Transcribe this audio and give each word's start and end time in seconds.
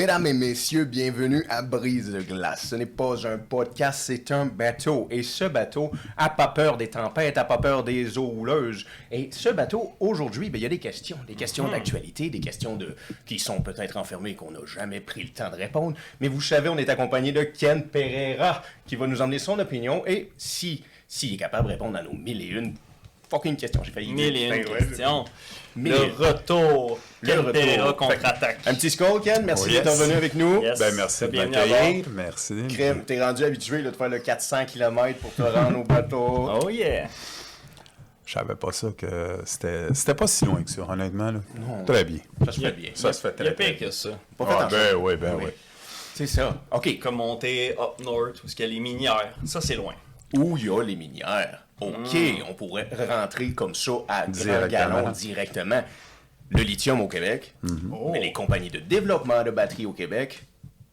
Mesdames 0.00 0.26
et 0.28 0.32
messieurs, 0.32 0.86
bienvenue 0.86 1.44
à 1.50 1.60
Brise 1.60 2.10
de 2.10 2.22
glace. 2.22 2.68
Ce 2.68 2.74
n'est 2.74 2.86
pas 2.86 3.26
un 3.26 3.36
podcast, 3.36 4.00
c'est 4.06 4.30
un 4.30 4.46
bateau. 4.46 5.06
Et 5.10 5.22
ce 5.22 5.44
bateau 5.44 5.92
a 6.16 6.30
pas 6.30 6.48
peur 6.48 6.78
des 6.78 6.88
tempêtes, 6.88 7.36
a 7.36 7.44
pas 7.44 7.58
peur 7.58 7.84
des 7.84 8.16
eaux 8.16 8.32
houleuses. 8.34 8.86
Et 9.12 9.28
ce 9.30 9.50
bateau, 9.50 9.92
aujourd'hui, 10.00 10.48
ben, 10.48 10.58
il 10.58 10.62
y 10.62 10.64
a 10.64 10.70
des 10.70 10.78
questions. 10.78 11.18
Des 11.26 11.34
questions 11.34 11.68
d'actualité, 11.68 12.30
des 12.30 12.40
questions 12.40 12.76
de 12.76 12.96
qui 13.26 13.38
sont 13.38 13.60
peut-être 13.60 13.98
enfermées 13.98 14.30
et 14.30 14.34
qu'on 14.36 14.52
n'a 14.52 14.64
jamais 14.64 15.00
pris 15.00 15.22
le 15.22 15.28
temps 15.28 15.50
de 15.50 15.56
répondre. 15.56 15.98
Mais 16.22 16.28
vous 16.28 16.40
savez, 16.40 16.70
on 16.70 16.78
est 16.78 16.88
accompagné 16.88 17.32
de 17.32 17.42
Ken 17.42 17.82
Pereira 17.82 18.62
qui 18.86 18.96
va 18.96 19.06
nous 19.06 19.20
emmener 19.20 19.38
son 19.38 19.58
opinion. 19.58 20.02
Et 20.06 20.32
si 20.38 20.82
s'il 21.08 21.34
est 21.34 21.36
capable 21.36 21.66
de 21.66 21.72
répondre 21.72 21.98
à 21.98 22.02
nos 22.02 22.14
mille 22.14 22.40
et 22.40 22.46
une 22.46 22.72
fucking 23.30 23.56
questions, 23.56 23.82
j'ai 23.84 23.92
failli 23.92 24.12
Mille 24.12 24.36
et 24.36 24.44
une 24.44 24.50
Ben 24.50 24.64
questions. 24.88 25.24
Mille 25.76 25.92
Le 25.92 26.26
retour. 26.26 26.98
Le 27.22 27.38
retour. 27.38 27.96
Contre-attaque. 27.96 28.58
Un 28.66 28.74
petit 28.74 28.90
score, 28.90 29.20
Ken. 29.22 29.44
Merci 29.44 29.64
Oh, 29.68 29.70
d'être 29.72 29.90
revenu 29.90 30.14
avec 30.14 30.34
nous. 30.34 30.62
Yes. 30.62 30.78
Ben, 30.80 30.94
merci 30.96 31.28
de 31.28 31.36
m'accueillir. 31.36 32.06
Merci. 32.10 32.54
Crème, 32.68 33.04
t'es 33.04 33.22
rendu 33.22 33.44
habitué 33.44 33.82
là, 33.82 33.90
de 33.90 33.96
faire 33.96 34.08
le 34.08 34.18
400 34.18 34.64
km 34.66 35.18
pour 35.20 35.32
te 35.34 35.42
rendre 35.42 35.78
au 35.78 35.84
bateau. 35.84 36.50
Oh 36.62 36.68
yeah. 36.70 37.06
Je 38.26 38.32
savais 38.34 38.54
pas 38.54 38.70
ça 38.72 38.88
que 38.96 39.40
c'était 39.44 39.86
c'était 39.92 40.14
pas 40.14 40.26
si 40.28 40.44
loin 40.44 40.62
que 40.62 40.70
ça, 40.70 40.82
honnêtement. 40.88 41.32
Là. 41.32 41.40
Très 41.86 42.04
bien. 42.04 42.18
Ça 42.44 42.52
se 42.52 42.60
fait 42.60 42.72
bien. 42.72 42.90
Ça 42.94 43.12
se 43.12 43.20
fait 43.20 43.34
Il 43.40 43.44
y 43.44 43.48
a 43.48 43.52
très, 43.52 43.54
très 43.54 43.64
pire 43.72 43.78
bien. 43.78 43.88
que 43.88 43.94
ça. 43.94 44.10
Pas 44.38 44.46
fait 44.46 44.52
Ah, 44.56 44.68
ben 44.70 44.94
oui, 44.96 45.16
ben 45.16 45.34
Oui. 45.36 45.44
oui. 45.46 45.50
C'est 46.14 46.26
ça. 46.26 46.56
OK. 46.70 46.98
Comme 47.00 47.16
monter 47.16 47.72
up 47.72 48.04
north, 48.04 48.42
où 48.44 48.46
il 48.48 48.60
y 48.60 48.62
a 48.62 48.66
les 48.66 48.80
minières? 48.80 49.34
Ça, 49.44 49.60
c'est 49.60 49.74
loin. 49.74 49.94
Où 50.36 50.56
il 50.56 50.66
y 50.66 50.68
a 50.68 50.82
les 50.82 50.94
minières? 50.96 51.64
OK, 51.80 52.16
on 52.48 52.54
pourrait 52.54 52.88
rentrer 53.08 53.52
comme 53.52 53.74
ça 53.74 53.92
à 54.08 54.26
grand 54.26 54.66
galon 54.68 55.10
directement. 55.12 55.82
Le 56.50 56.62
lithium 56.62 57.00
au 57.00 57.08
Québec, 57.08 57.54
Oh. 57.92 58.10
mais 58.12 58.20
les 58.20 58.32
compagnies 58.32 58.70
de 58.70 58.80
développement 58.80 59.42
de 59.44 59.50
batteries 59.50 59.86
au 59.86 59.92
Québec, 59.92 60.42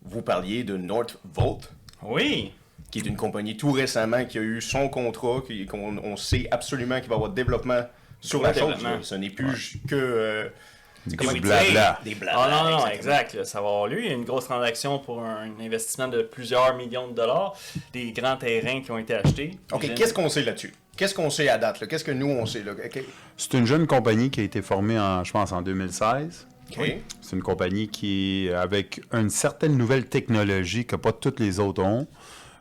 vous 0.04 0.22
parliez 0.22 0.64
de 0.64 0.78
Northvolt, 0.78 1.72
Oui. 2.04 2.52
qui 2.92 3.00
est 3.00 3.06
une 3.08 3.18
compagnie 3.18 3.58
tout 3.58 3.72
récemment 3.72 4.24
qui 4.26 4.38
a 4.38 4.42
eu 4.42 4.62
son 4.62 4.88
contrat, 4.88 5.42
qu'on 5.70 5.98
on 5.98 6.16
sait 6.16 6.48
absolument 6.52 7.00
qu'il 7.00 7.10
va 7.10 7.16
y 7.16 7.18
avoir 7.18 7.32
développement 7.32 7.82
sur 8.22 8.42
la 8.44 8.54
chose. 8.54 8.76
Ce 9.02 9.16
n'est 9.16 9.30
plus 9.32 9.78
que... 9.88 9.96
euh, 9.96 10.50
Du 11.08 11.16
blabla. 11.16 12.00
Des 12.04 12.16
blabla. 12.16 12.34
Ah 12.36 12.50
non, 12.50 12.70
non, 12.70 12.88
exactement. 12.88 12.94
exact. 12.94 13.34
là, 13.36 13.46
Ça 13.46 13.62
va 13.62 13.68
avoir 13.68 13.88
lieu. 13.88 14.00
Il 14.04 14.08
y 14.08 14.12
a 14.12 14.14
une 14.14 14.26
grosse 14.26 14.46
transaction 14.46 15.00
pour 15.00 15.22
un 15.22 15.50
investissement 15.60 16.08
de 16.08 16.22
plusieurs 16.22 16.76
millions 16.76 17.08
de 17.08 17.14
dollars. 17.14 17.56
Des 17.94 18.12
grands 18.12 18.38
terrains 18.38 18.82
qui 18.82 18.92
ont 18.92 18.98
été 18.98 19.14
achetés. 19.14 19.52
OK, 19.72 19.94
qu'est-ce 19.94 20.14
qu'on 20.14 20.30
sait 20.30 20.44
là-dessus? 20.44 20.74
Qu'est-ce 20.98 21.14
qu'on 21.14 21.30
sait 21.30 21.48
à 21.48 21.58
date? 21.58 21.80
là? 21.80 21.88
Qu'est-ce 21.88 22.04
que 22.04 22.12
nous, 22.12 22.28
on 22.28 22.46
sait? 22.46 22.64
C'est 23.38 23.54
une 23.54 23.68
jeune 23.68 23.86
compagnie 23.86 24.32
qui 24.32 24.40
a 24.42 24.44
été 24.44 24.62
formée, 24.62 25.00
en, 25.00 25.24
je 25.24 25.32
pense, 25.32 25.52
en 25.52 25.62
2016. 25.62 26.48
OK. 26.72 26.98
C'est 27.22 27.36
une 27.36 27.44
compagnie 27.44 27.88
qui, 27.88 28.50
avec 28.56 29.02
une 29.14 29.30
certaine 29.30 29.78
nouvelle 29.78 30.06
technologie 30.06 30.86
que 30.86 30.96
pas 30.96 31.12
toutes 31.14 31.40
les 31.40 31.60
autres 31.60 31.84
ont. 31.84 32.08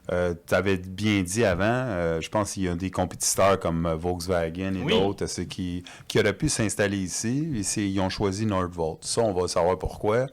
Tu 0.08 0.54
avais 0.54 0.76
bien 0.76 1.22
dit 1.22 1.44
avant, 1.44 1.64
euh, 1.64 2.20
je 2.20 2.28
pense 2.28 2.52
qu'il 2.52 2.62
y 2.64 2.68
a 2.68 2.74
des 2.74 2.90
compétiteurs 2.90 3.58
comme 3.58 3.86
euh, 3.86 3.94
Volkswagen 3.96 4.74
et 4.74 4.82
Oui. 4.84 4.92
d'autres 4.92 5.26
ceux 5.26 5.44
qui, 5.44 5.82
qui 6.08 6.18
auraient 6.20 6.32
pu 6.32 6.48
s'installer 6.48 6.98
ici. 6.98 7.48
Et 7.56 7.62
c'est- 7.62 7.88
ils 7.88 8.00
ont 8.00 8.08
choisi 8.10 8.46
Nordvolt. 8.46 8.98
Ça, 9.02 9.20
on 9.22 9.32
va 9.32 9.48
savoir 9.48 9.78
pourquoi. 9.78 10.26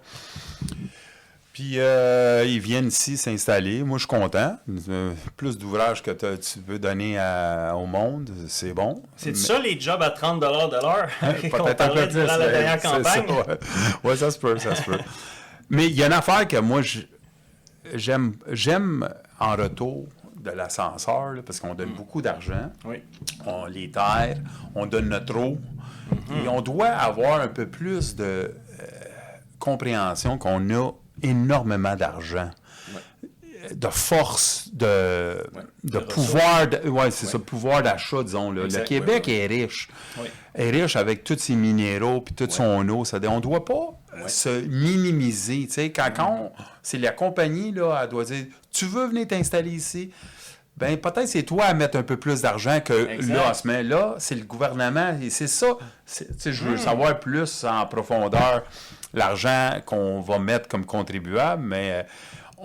Puis 1.53 1.73
euh, 1.77 2.43
ils 2.47 2.59
viennent 2.59 2.87
ici 2.87 3.15
s'installer. 3.15 3.83
Moi, 3.83 3.99
je 3.99 4.07
suis 4.07 4.07
content. 4.07 4.57
Euh, 4.89 5.13
plus 5.37 5.55
d'ouvrages 5.57 6.01
que 6.01 6.09
tu 6.35 6.59
peux 6.59 6.79
donner 6.79 7.17
à- 7.19 7.73
au 7.75 7.85
monde, 7.85 8.31
c'est 8.47 8.73
bon. 8.73 9.03
C'est 9.15 9.29
Mais- 9.31 9.35
ça 9.35 9.59
les 9.59 9.79
jobs 9.79 10.01
à 10.01 10.09
30 10.09 10.39
de 10.39 10.45
l'heure 10.47 11.09
qu'on 11.51 11.63
Peut-être 11.63 11.81
un 11.81 11.89
peu 11.89 12.07
plus. 12.07 12.13
durant 12.13 12.37
la 12.37 12.47
dernière 12.49 12.81
campagne? 12.81 13.03
ça, 13.27 13.33
ouais. 13.33 13.59
Ouais, 14.03 14.15
ça 14.15 14.31
se 14.31 14.39
peut, 14.39 14.57
ça 14.57 14.73
se 14.73 14.81
peut. 14.81 14.97
Mais 15.69 15.85
il 15.85 15.93
y 15.93 16.01
a 16.01 16.07
une 16.07 16.13
affaire 16.13 16.47
que 16.47 16.57
moi, 16.57 16.81
j'aime 17.93 18.33
j'aime 18.51 19.07
en 19.43 19.55
retour 19.55 20.07
de 20.41 20.51
l'ascenseur, 20.51 21.35
parce 21.45 21.59
qu'on 21.59 21.73
Mm. 21.73 21.77
donne 21.77 21.93
beaucoup 21.93 22.21
d'argent, 22.21 22.69
Oui. 22.85 22.97
on 23.45 23.65
les 23.65 23.89
terre, 23.91 24.37
on 24.75 24.85
donne 24.85 25.09
notre 25.09 25.35
eau, 25.37 25.57
Mm-hmm. 26.11 26.43
et 26.43 26.47
on 26.49 26.61
doit 26.61 26.89
avoir 26.89 27.39
un 27.41 27.47
peu 27.47 27.65
plus 27.65 28.15
de 28.15 28.23
euh, 28.23 28.51
compréhension 29.59 30.37
qu'on 30.37 30.69
a 30.73 30.91
énormément 31.21 31.95
d'argent. 31.95 32.49
De 33.71 33.87
force, 33.87 34.69
de, 34.73 35.37
de 35.83 35.91
De 35.97 35.99
pouvoir, 35.99 36.67
de, 36.67 36.89
ouais, 36.89 37.11
c'est 37.11 37.27
ça, 37.27 37.39
pouvoir 37.39 37.81
d'achat, 37.81 38.21
disons. 38.23 38.51
Là. 38.51 38.63
Le 38.63 38.83
Québec 38.83 39.25
ouais, 39.27 39.35
est 39.35 39.47
riche. 39.47 39.87
Est 40.55 40.69
riche 40.69 40.95
avec 40.97 41.23
tous 41.23 41.37
ses 41.39 41.55
minéraux 41.55 42.19
puis 42.21 42.35
toute 42.35 42.51
son 42.51 42.87
eau. 42.89 43.05
Ça, 43.05 43.19
on 43.29 43.39
doit 43.39 43.63
pas 43.63 43.97
euh, 44.15 44.27
se 44.27 44.49
minimiser. 44.67 45.67
Quand, 45.95 46.11
on- 46.19 46.51
c'est 46.81 46.97
la 46.97 47.11
compagnie, 47.11 47.71
là, 47.71 48.01
elle 48.03 48.09
doit 48.09 48.25
dire 48.25 48.45
Tu 48.71 48.85
veux 48.85 49.07
venir 49.07 49.27
t'installer 49.27 49.71
ici? 49.71 50.11
Ben, 50.75 50.97
peut-être 50.97 51.27
c'est 51.27 51.43
toi 51.43 51.65
à 51.65 51.73
mettre 51.75 51.97
un 51.97 52.03
peu 52.03 52.17
plus 52.17 52.41
d'argent 52.41 52.79
que 52.83 53.07
Exact. 53.07 53.33
là, 53.33 53.51
mais 53.63 53.83
là, 53.83 54.15
c'est 54.17 54.33
le 54.35 54.43
gouvernement 54.43 55.15
et 55.21 55.29
c'est 55.29 55.47
ça. 55.47 55.77
Je 56.43 56.63
veux 56.63 56.77
savoir 56.77 57.19
plus 57.19 57.63
en 57.63 57.85
profondeur 57.85 58.63
l'argent 59.13 59.69
qu'on 59.85 60.19
va 60.21 60.39
mettre 60.39 60.67
comme 60.67 60.85
contribuable, 60.85 61.61
mais 61.63 61.91
euh, 61.91 62.03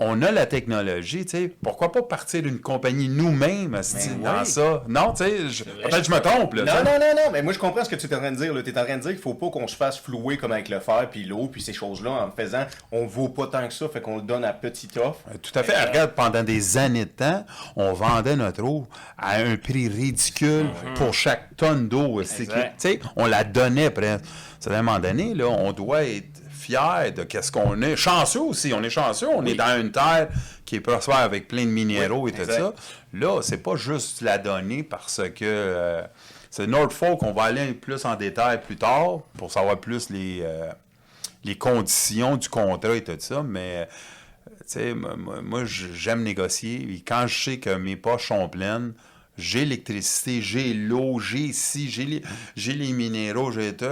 on 0.01 0.23
a 0.23 0.31
la 0.31 0.47
technologie, 0.47 1.25
tu 1.27 1.37
sais. 1.37 1.53
Pourquoi 1.63 1.93
pas 1.93 2.03
partir 2.03 2.43
d'une 2.43 2.61
compagnie 2.61 3.09
nous-mêmes 3.09 3.71
Ben 3.73 4.23
dans 4.23 4.39
oui. 4.41 4.47
ça? 4.47 4.85
Non, 4.89 5.13
tu 5.13 5.25
sais, 5.25 5.65
peut-être 5.65 5.99
que 5.99 6.05
je 6.05 6.11
me 6.11 6.21
trompe, 6.21 6.55
là. 6.55 6.63
Non, 6.65 6.91
non, 6.91 6.99
non, 6.99 7.15
non, 7.17 7.31
mais 7.33 7.43
moi 7.43 7.53
je 7.53 7.59
comprends 7.59 7.85
ce 7.85 7.91
que 7.91 7.97
tu 7.97 8.07
es 8.07 8.15
en 8.15 8.19
train 8.19 8.31
de 8.31 8.37
dire. 8.37 8.53
Tu 8.63 8.71
es 8.71 8.79
en 8.79 8.85
train 8.85 8.97
de 8.97 9.03
dire 9.03 9.11
qu'il 9.11 9.21
faut 9.21 9.35
pas 9.35 9.51
qu'on 9.51 9.67
se 9.67 9.77
fasse 9.77 9.99
flouer 9.99 10.37
comme 10.37 10.53
avec 10.53 10.69
le 10.69 10.81
fer 10.81 11.09
puis 11.11 11.25
l'eau 11.25 11.49
puis 11.51 11.61
ces 11.61 11.73
choses-là 11.73 12.11
en 12.11 12.31
faisant 12.31 12.65
on 12.93 13.07
vaut 13.07 13.29
pas 13.29 13.47
tant 13.49 13.67
que 13.67 13.75
ça, 13.75 13.89
fait 13.89 14.01
qu'on 14.01 14.17
le 14.17 14.23
donne 14.23 14.45
à 14.45 14.53
petite 14.53 14.97
offre. 14.97 15.21
Euh, 15.33 15.37
Tout 15.43 15.57
à 15.59 15.63
fait. 15.63 15.85
Regarde, 15.85 16.13
pendant 16.13 16.43
des 16.45 16.77
années 16.79 17.05
de 17.05 17.11
temps, 17.11 17.45
on 17.77 17.93
vendait 17.93 18.37
notre 18.37 18.63
eau 18.63 18.87
à 19.19 19.37
un 19.39 19.57
prix 19.57 19.89
ridicule 19.89 20.67
pour 20.95 21.13
chaque 21.15 21.57
tonne 21.57 21.89
d'eau. 21.89 22.23
Tu 22.23 22.47
sais, 22.77 23.01
On 23.17 23.27
la 23.27 23.45
donnait 23.45 23.91
presque. 23.91 24.25
C'est 24.61 24.71
à 24.73 24.79
un 24.79 24.83
moment 24.83 24.99
donné, 24.99 25.35
là, 25.35 25.47
on 25.47 25.73
doit 25.73 26.05
être 26.05 26.38
de 26.71 27.23
qu'est-ce 27.25 27.51
qu'on 27.51 27.81
est. 27.83 27.97
Chanceux 27.97 28.41
aussi, 28.41 28.73
on 28.75 28.83
est 28.83 28.91
chanceux. 28.91 29.29
On 29.29 29.45
est 29.47 29.55
dans 29.55 29.81
une 29.81 29.91
terre 29.91 30.29
qui 30.65 30.77
est 30.77 30.81
prospère 30.81 31.17
avec 31.17 31.49
plein 31.49 31.65
de 31.65 31.71
minéraux 31.71 32.23
Oui, 32.23 32.33
et 32.37 32.39
tout 32.39 32.51
ça. 32.51 32.73
Là, 33.15 33.41
c'est 33.43 33.63
pas 33.63 33.77
juste 33.77 34.21
la 34.21 34.37
donner 34.39 34.83
parce 34.83 35.23
que 35.35 35.45
euh, 35.45 36.03
c'est 36.51 36.67
Norfolk, 36.67 37.23
on 37.23 37.33
va 37.33 37.45
aller 37.45 37.73
plus 37.73 38.05
en 38.05 38.15
détail 38.17 38.61
plus 38.61 38.77
tard 38.77 39.21
pour 39.39 39.51
savoir 39.51 39.79
plus 39.79 40.11
les, 40.11 40.41
euh, 40.43 40.71
les 41.45 41.57
conditions 41.57 42.37
du 42.37 42.49
contrat 42.49 42.95
et 42.97 43.05
tout 43.05 43.13
ça, 43.19 43.43
mais 43.43 43.77
euh, 43.77 43.85
tu 44.47 44.55
sais, 44.67 44.95
moi, 44.95 45.17
moi- 45.43 45.65
j'aime 45.65 46.23
négocier. 46.23 46.87
Et 46.95 47.01
quand 47.07 47.27
je 47.27 47.45
sais 47.45 47.59
que 47.59 47.71
mes 47.71 47.97
poches 47.97 48.29
sont 48.29 48.49
pleines, 48.49 48.93
j'ai 49.39 49.61
l'électricité, 49.61 50.43
j'ai 50.43 50.75
l'eau, 50.75 51.21
j'ai 51.21 51.39
ici, 51.39 51.89
j'ai 51.89 52.05
les, 52.05 52.23
j'ai 52.57 52.73
les 52.75 52.93
minéraux, 52.93 53.51
j'ai 53.53 53.75
tout. 53.77 53.87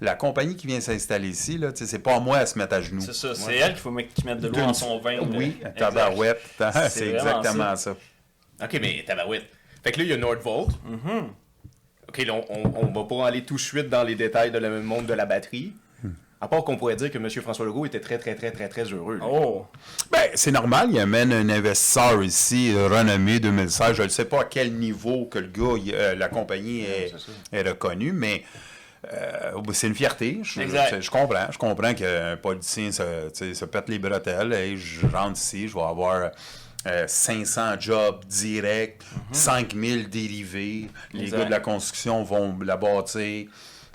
La 0.00 0.14
compagnie 0.14 0.54
qui 0.56 0.66
vient 0.66 0.80
s'installer 0.80 1.30
ici, 1.30 1.58
là, 1.58 1.70
c'est 1.74 1.98
pas 1.98 2.16
à 2.16 2.20
moi 2.20 2.36
à 2.38 2.46
se 2.46 2.58
mettre 2.58 2.74
à 2.74 2.82
genoux. 2.82 3.00
C'est 3.00 3.14
ça, 3.14 3.34
c'est 3.34 3.56
elle 3.56 3.72
qu'il 3.72 3.80
faut 3.80 3.90
mettre- 3.90 4.12
qui 4.14 4.24
mette 4.26 4.40
de 4.40 4.48
l'eau 4.48 4.54
dans 4.54 4.74
son 4.74 4.98
vin. 5.00 5.18
Oui, 5.32 5.56
Exact. 5.58 5.76
tabarouette. 5.78 6.40
C'est 6.58 6.88
C'est 6.90 7.08
exactement 7.14 7.74
ça. 7.76 7.96
OK, 8.62 8.78
mais 8.80 9.02
tabarouette. 9.06 9.46
Fait 9.82 9.92
que 9.92 9.98
là, 9.98 10.04
il 10.04 10.10
y 10.10 10.12
a 10.12 10.16
Nordvolt. 10.18 10.68
Mm-hmm. 10.70 11.22
OK, 12.08 12.18
là, 12.26 12.34
on, 12.34 12.44
on, 12.50 12.86
on 12.88 12.92
va 12.92 13.04
pas 13.08 13.26
aller 13.28 13.42
tout 13.44 13.54
de 13.54 13.60
suite 13.60 13.88
dans 13.88 14.02
les 14.02 14.14
détails 14.14 14.50
de 14.50 14.58
le 14.58 14.82
monde 14.82 15.06
de 15.06 15.14
la 15.14 15.24
batterie. 15.24 15.72
À 16.42 16.48
part 16.48 16.64
qu'on 16.64 16.76
pourrait 16.78 16.96
dire 16.96 17.10
que 17.10 17.18
M. 17.18 17.28
François 17.42 17.66
Legault 17.66 17.84
était 17.84 18.00
très, 18.00 18.16
très, 18.18 18.34
très, 18.34 18.50
très, 18.50 18.66
très 18.68 18.84
heureux. 18.84 19.20
Oh, 19.22 19.66
Ben, 20.10 20.30
c'est 20.34 20.50
normal, 20.52 20.88
il 20.90 20.98
amène 20.98 21.32
un 21.34 21.48
investisseur 21.50 22.22
ici, 22.24 22.72
euh, 22.74 22.88
renommé 22.88 23.40
2016. 23.40 23.94
Je 23.96 24.02
ne 24.04 24.08
sais 24.08 24.24
pas 24.24 24.40
à 24.40 24.44
quel 24.44 24.72
niveau 24.72 25.26
que 25.26 25.38
le 25.38 25.48
gars, 25.48 25.76
il- 25.76 25.94
euh, 25.94 26.14
la 26.14 26.28
compagnie 26.28 26.86
est, 27.52 27.62
reconnue, 27.68 28.12
mais 28.12 28.42
euh, 29.12 29.52
c'est 29.74 29.88
une 29.88 29.94
fierté. 29.94 30.40
Je, 30.42 30.62
Exact. 30.62 30.94
je- 30.96 31.00
je 31.02 31.10
comprends. 31.10 31.46
Je 31.50 31.58
comprends 31.58 31.92
qu'un 31.92 32.38
politicien 32.38 32.90
se, 32.90 33.64
pète 33.66 33.90
les 33.90 33.98
bretelles. 33.98 34.54
et 34.54 34.78
je 34.78 35.06
rentre 35.06 35.38
ici, 35.38 35.68
je 35.68 35.74
vais 35.74 35.82
avoir 35.82 36.30
euh, 36.86 37.04
500 37.06 37.78
jobs 37.78 38.24
directs, 38.24 39.02
5000 39.32 40.08
dérivés. 40.08 40.88
Les 41.12 41.24
Exact. 41.24 41.36
gars 41.40 41.44
de 41.44 41.50
la 41.50 41.60
construction 41.60 42.22
vont 42.24 42.56
la 42.64 42.78
bâtir. 42.78 43.48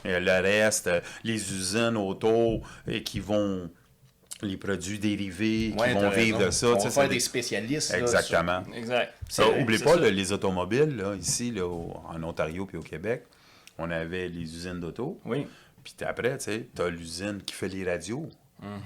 Euh, 0.06 0.20
le 0.20 0.42
reste, 0.42 0.88
euh, 0.88 1.02
les 1.24 1.36
usines 1.54 1.98
autour 1.98 2.62
et 2.88 3.04
qui 3.04 3.20
vont 3.20 3.70
les 4.42 4.58
produits 4.58 5.00
dérivés 5.00 5.74
qui 5.78 5.94
vont 5.94 6.10
vivre 6.10 6.38
raison. 6.38 6.46
de 6.48 6.52
ça. 6.52 6.68
On 6.68 6.78
va 6.78 6.90
faire 6.92 7.08
des 7.10 7.16
des- 7.16 7.20
spécialistes. 7.22 7.92
là, 7.92 8.00
Exactement. 8.00 8.64
exact. 8.74 9.14
C'est- 9.30 9.62
oublie 9.62 9.78
c'est 9.78 9.84
pas, 9.86 9.96
là, 9.96 10.10
les 10.12 10.32
automobiles, 10.32 10.98
là, 10.98 11.16
ici, 11.16 11.52
là, 11.52 11.66
au- 11.66 11.94
en 12.08 12.22
Ontario 12.22 12.66
puis 12.66 12.78
au 12.78 12.82
Québec, 12.82 13.24
on 13.78 13.90
avait 13.90 14.28
les 14.28 14.42
usines 14.44 14.80
d'auto. 14.80 15.20
Oui. 15.26 15.48
Puis 15.84 15.94
après, 16.06 16.38
tu 16.38 16.46
sais, 16.46 16.68
t'as 16.76 16.90
l'usine 16.90 17.42
qui 17.46 17.54
fait 17.56 17.68
les 17.70 17.84
radios. 17.90 18.28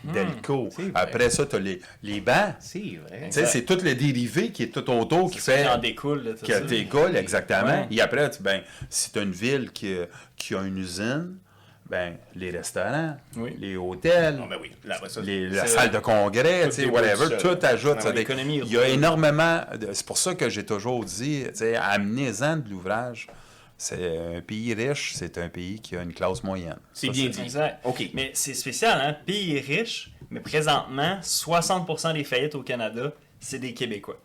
Delco. 0.03 0.69
C'est 0.71 0.81
vrai. 0.83 0.91
Après 0.95 1.29
ça, 1.29 1.45
t'as 1.45 1.59
les, 1.59 1.81
les 2.03 2.21
bancs. 2.21 2.55
C'est 2.59 2.99
vrai. 3.07 3.29
Tu 3.31 3.39
c'est 3.45 3.63
tout 3.63 3.77
le 3.83 3.95
dérivé 3.95 4.51
qui 4.51 4.63
est 4.63 4.67
tout 4.73 4.89
autour 4.89 5.29
qui 5.31 5.39
fait. 5.39 5.63
Qui 5.63 5.69
en 5.69 5.77
découle. 5.77 6.23
là, 6.23 6.31
qui 6.41 6.51
ça. 6.51 6.59
décolle, 6.61 7.15
exactement. 7.15 7.81
Ouais. 7.81 7.87
Et 7.91 8.01
après, 8.01 8.29
tu- 8.29 8.41
ben, 8.41 8.61
si 8.89 9.11
tu 9.11 9.19
as 9.19 9.21
une 9.21 9.31
ville 9.31 9.71
qui, 9.71 9.93
a- 9.93 10.07
qui 10.35 10.55
a 10.55 10.61
une 10.63 10.77
usine, 10.77 11.35
ben, 11.89 12.17
les 12.35 12.51
restaurants, 12.51 13.17
Oui. 13.37 13.55
les 13.59 13.75
hôtels, 13.75 14.35
Non, 14.35 14.47
ben 14.47 14.57
oui. 14.61 14.71
Là, 14.85 14.97
ben 15.01 15.09
ça, 15.09 15.21
les- 15.21 15.49
la 15.49 15.65
salle 15.65 15.91
de 15.91 15.99
congrès, 15.99 16.69
tout 16.69 16.75
tu 16.81 16.85
whatever, 16.87 17.37
tout 17.37 17.57
ajoute. 17.65 17.95
Ah 17.97 18.01
ça 18.01 18.07
oui, 18.09 18.13
des- 18.15 18.19
l'économie 18.19 18.61
il 18.65 18.71
y 18.71 18.77
a 18.77 18.87
énormément. 18.89 19.61
C'est 19.93 20.05
pour 20.05 20.17
ça 20.17 20.35
que 20.35 20.49
j'ai 20.49 20.65
toujours 20.65 21.03
dit, 21.05 21.45
tu 21.57 21.75
amenez-en 21.75 22.57
de 22.57 22.69
l'ouvrage. 22.69 23.27
C'est 23.81 24.17
un 24.37 24.41
pays 24.41 24.73
riche, 24.73 25.13
c'est 25.15 25.37
un 25.37 25.47
pays 25.47 25.79
qui 25.79 25.95
a 25.95 26.01
une 26.03 26.13
classe 26.13 26.43
moyenne. 26.43 26.77
c'est 26.93 27.07
bien 27.09 27.29
dit. 27.29 27.41
Exact. 27.41 27.79
OK. 27.85 28.09
Mais 28.13 28.31
c'est 28.33 28.53
spécial, 28.53 28.99
hein? 29.01 29.15
Pays 29.25 29.57
riche, 29.61 30.11
mais 30.29 30.41
présentement, 30.41 31.17
60% 31.23 32.13
des 32.13 32.25
faillites 32.25 32.55
au 32.55 32.61
Canada, 32.61 33.13
c'est 33.39 33.57
des 33.59 33.73
Québécois. 33.73 34.19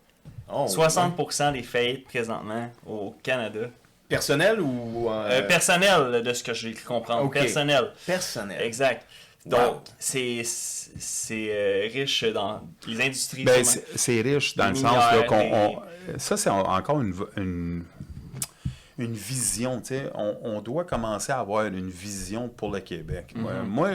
Oh, 0.52 0.66
60% 0.68 1.52
des 1.52 1.62
faillites 1.62 2.04
présentement 2.04 2.68
au 2.84 3.14
Canada. 3.22 3.60
ouais. 3.60 3.70
Personnel 4.08 4.60
ou. 4.60 5.08
euh, 5.08 5.28
Euh, 5.40 5.42
personnel, 5.46 6.22
de 6.22 6.32
ce 6.32 6.42
que 6.42 6.52
j'ai 6.52 6.72
cru 6.72 6.84
comprendre. 6.84 7.24
Ok. 7.24 7.34
Personnel. 7.34 7.92
personnel. 8.04 8.60
Exact. 8.60 9.06
Donc, 9.46 9.82
c'est 9.98 10.42
c'est 10.44 11.48
euh, 11.50 11.88
riche 11.92 12.24
dans 12.24 12.62
les 12.88 13.00
industries. 13.06 13.44
Ben, 13.44 13.62
c'est 13.64 14.20
riche 14.20 14.56
dans 14.56 14.64
Les 14.64 14.70
le 14.70 14.76
sens 14.76 15.04
qu'on. 15.28 15.82
ça, 16.18 16.36
c'est 16.36 16.50
en- 16.50 16.60
encore 16.62 17.00
une, 17.02 17.84
une 18.99 19.12
vision. 19.12 19.81
tu 19.81 19.88
sais. 19.88 20.11
On, 20.14 20.37
on 20.43 20.61
doit 20.61 20.85
commencer 20.85 21.32
à 21.32 21.41
avoir 21.41 21.67
une 21.67 21.88
vision 21.88 22.49
pour 22.49 22.70
le 22.73 22.81
Québec. 22.81 23.35
Moi-. 23.37 23.62
Moi, 23.64 23.88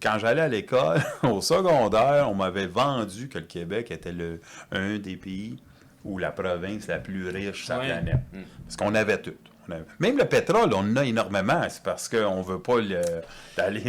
quand 0.00 0.18
j'allais 0.18 0.42
à 0.42 0.48
l'école, 0.48 1.02
au 1.22 1.40
secondaire, 1.40 2.28
on 2.30 2.34
m'avait 2.34 2.66
vendu 2.66 3.28
que 3.28 3.38
le 3.38 3.44
Québec 3.44 3.90
était 3.90 4.12
le, 4.12 4.40
un 4.72 4.98
des 4.98 5.16
pays 5.16 5.56
ou 6.04 6.18
la 6.18 6.30
province 6.30 6.86
la 6.86 6.98
plus 6.98 7.28
riche 7.28 7.64
sur 7.64 7.76
la 7.78 7.80
planète. 7.84 8.20
Parce 8.64 8.76
qu'on 8.76 8.94
avait 8.94 9.20
tout. 9.20 9.34
Même 9.98 10.18
le 10.18 10.24
pétrole, 10.24 10.70
on 10.74 10.78
en 10.78 10.96
a 10.96 11.04
énormément. 11.04 11.62
C'est 11.68 11.82
parce 11.82 12.08
qu'on 12.08 12.38
ne 12.38 12.42
veut 12.44 12.60
pas 12.60 12.76
le, 12.78 13.00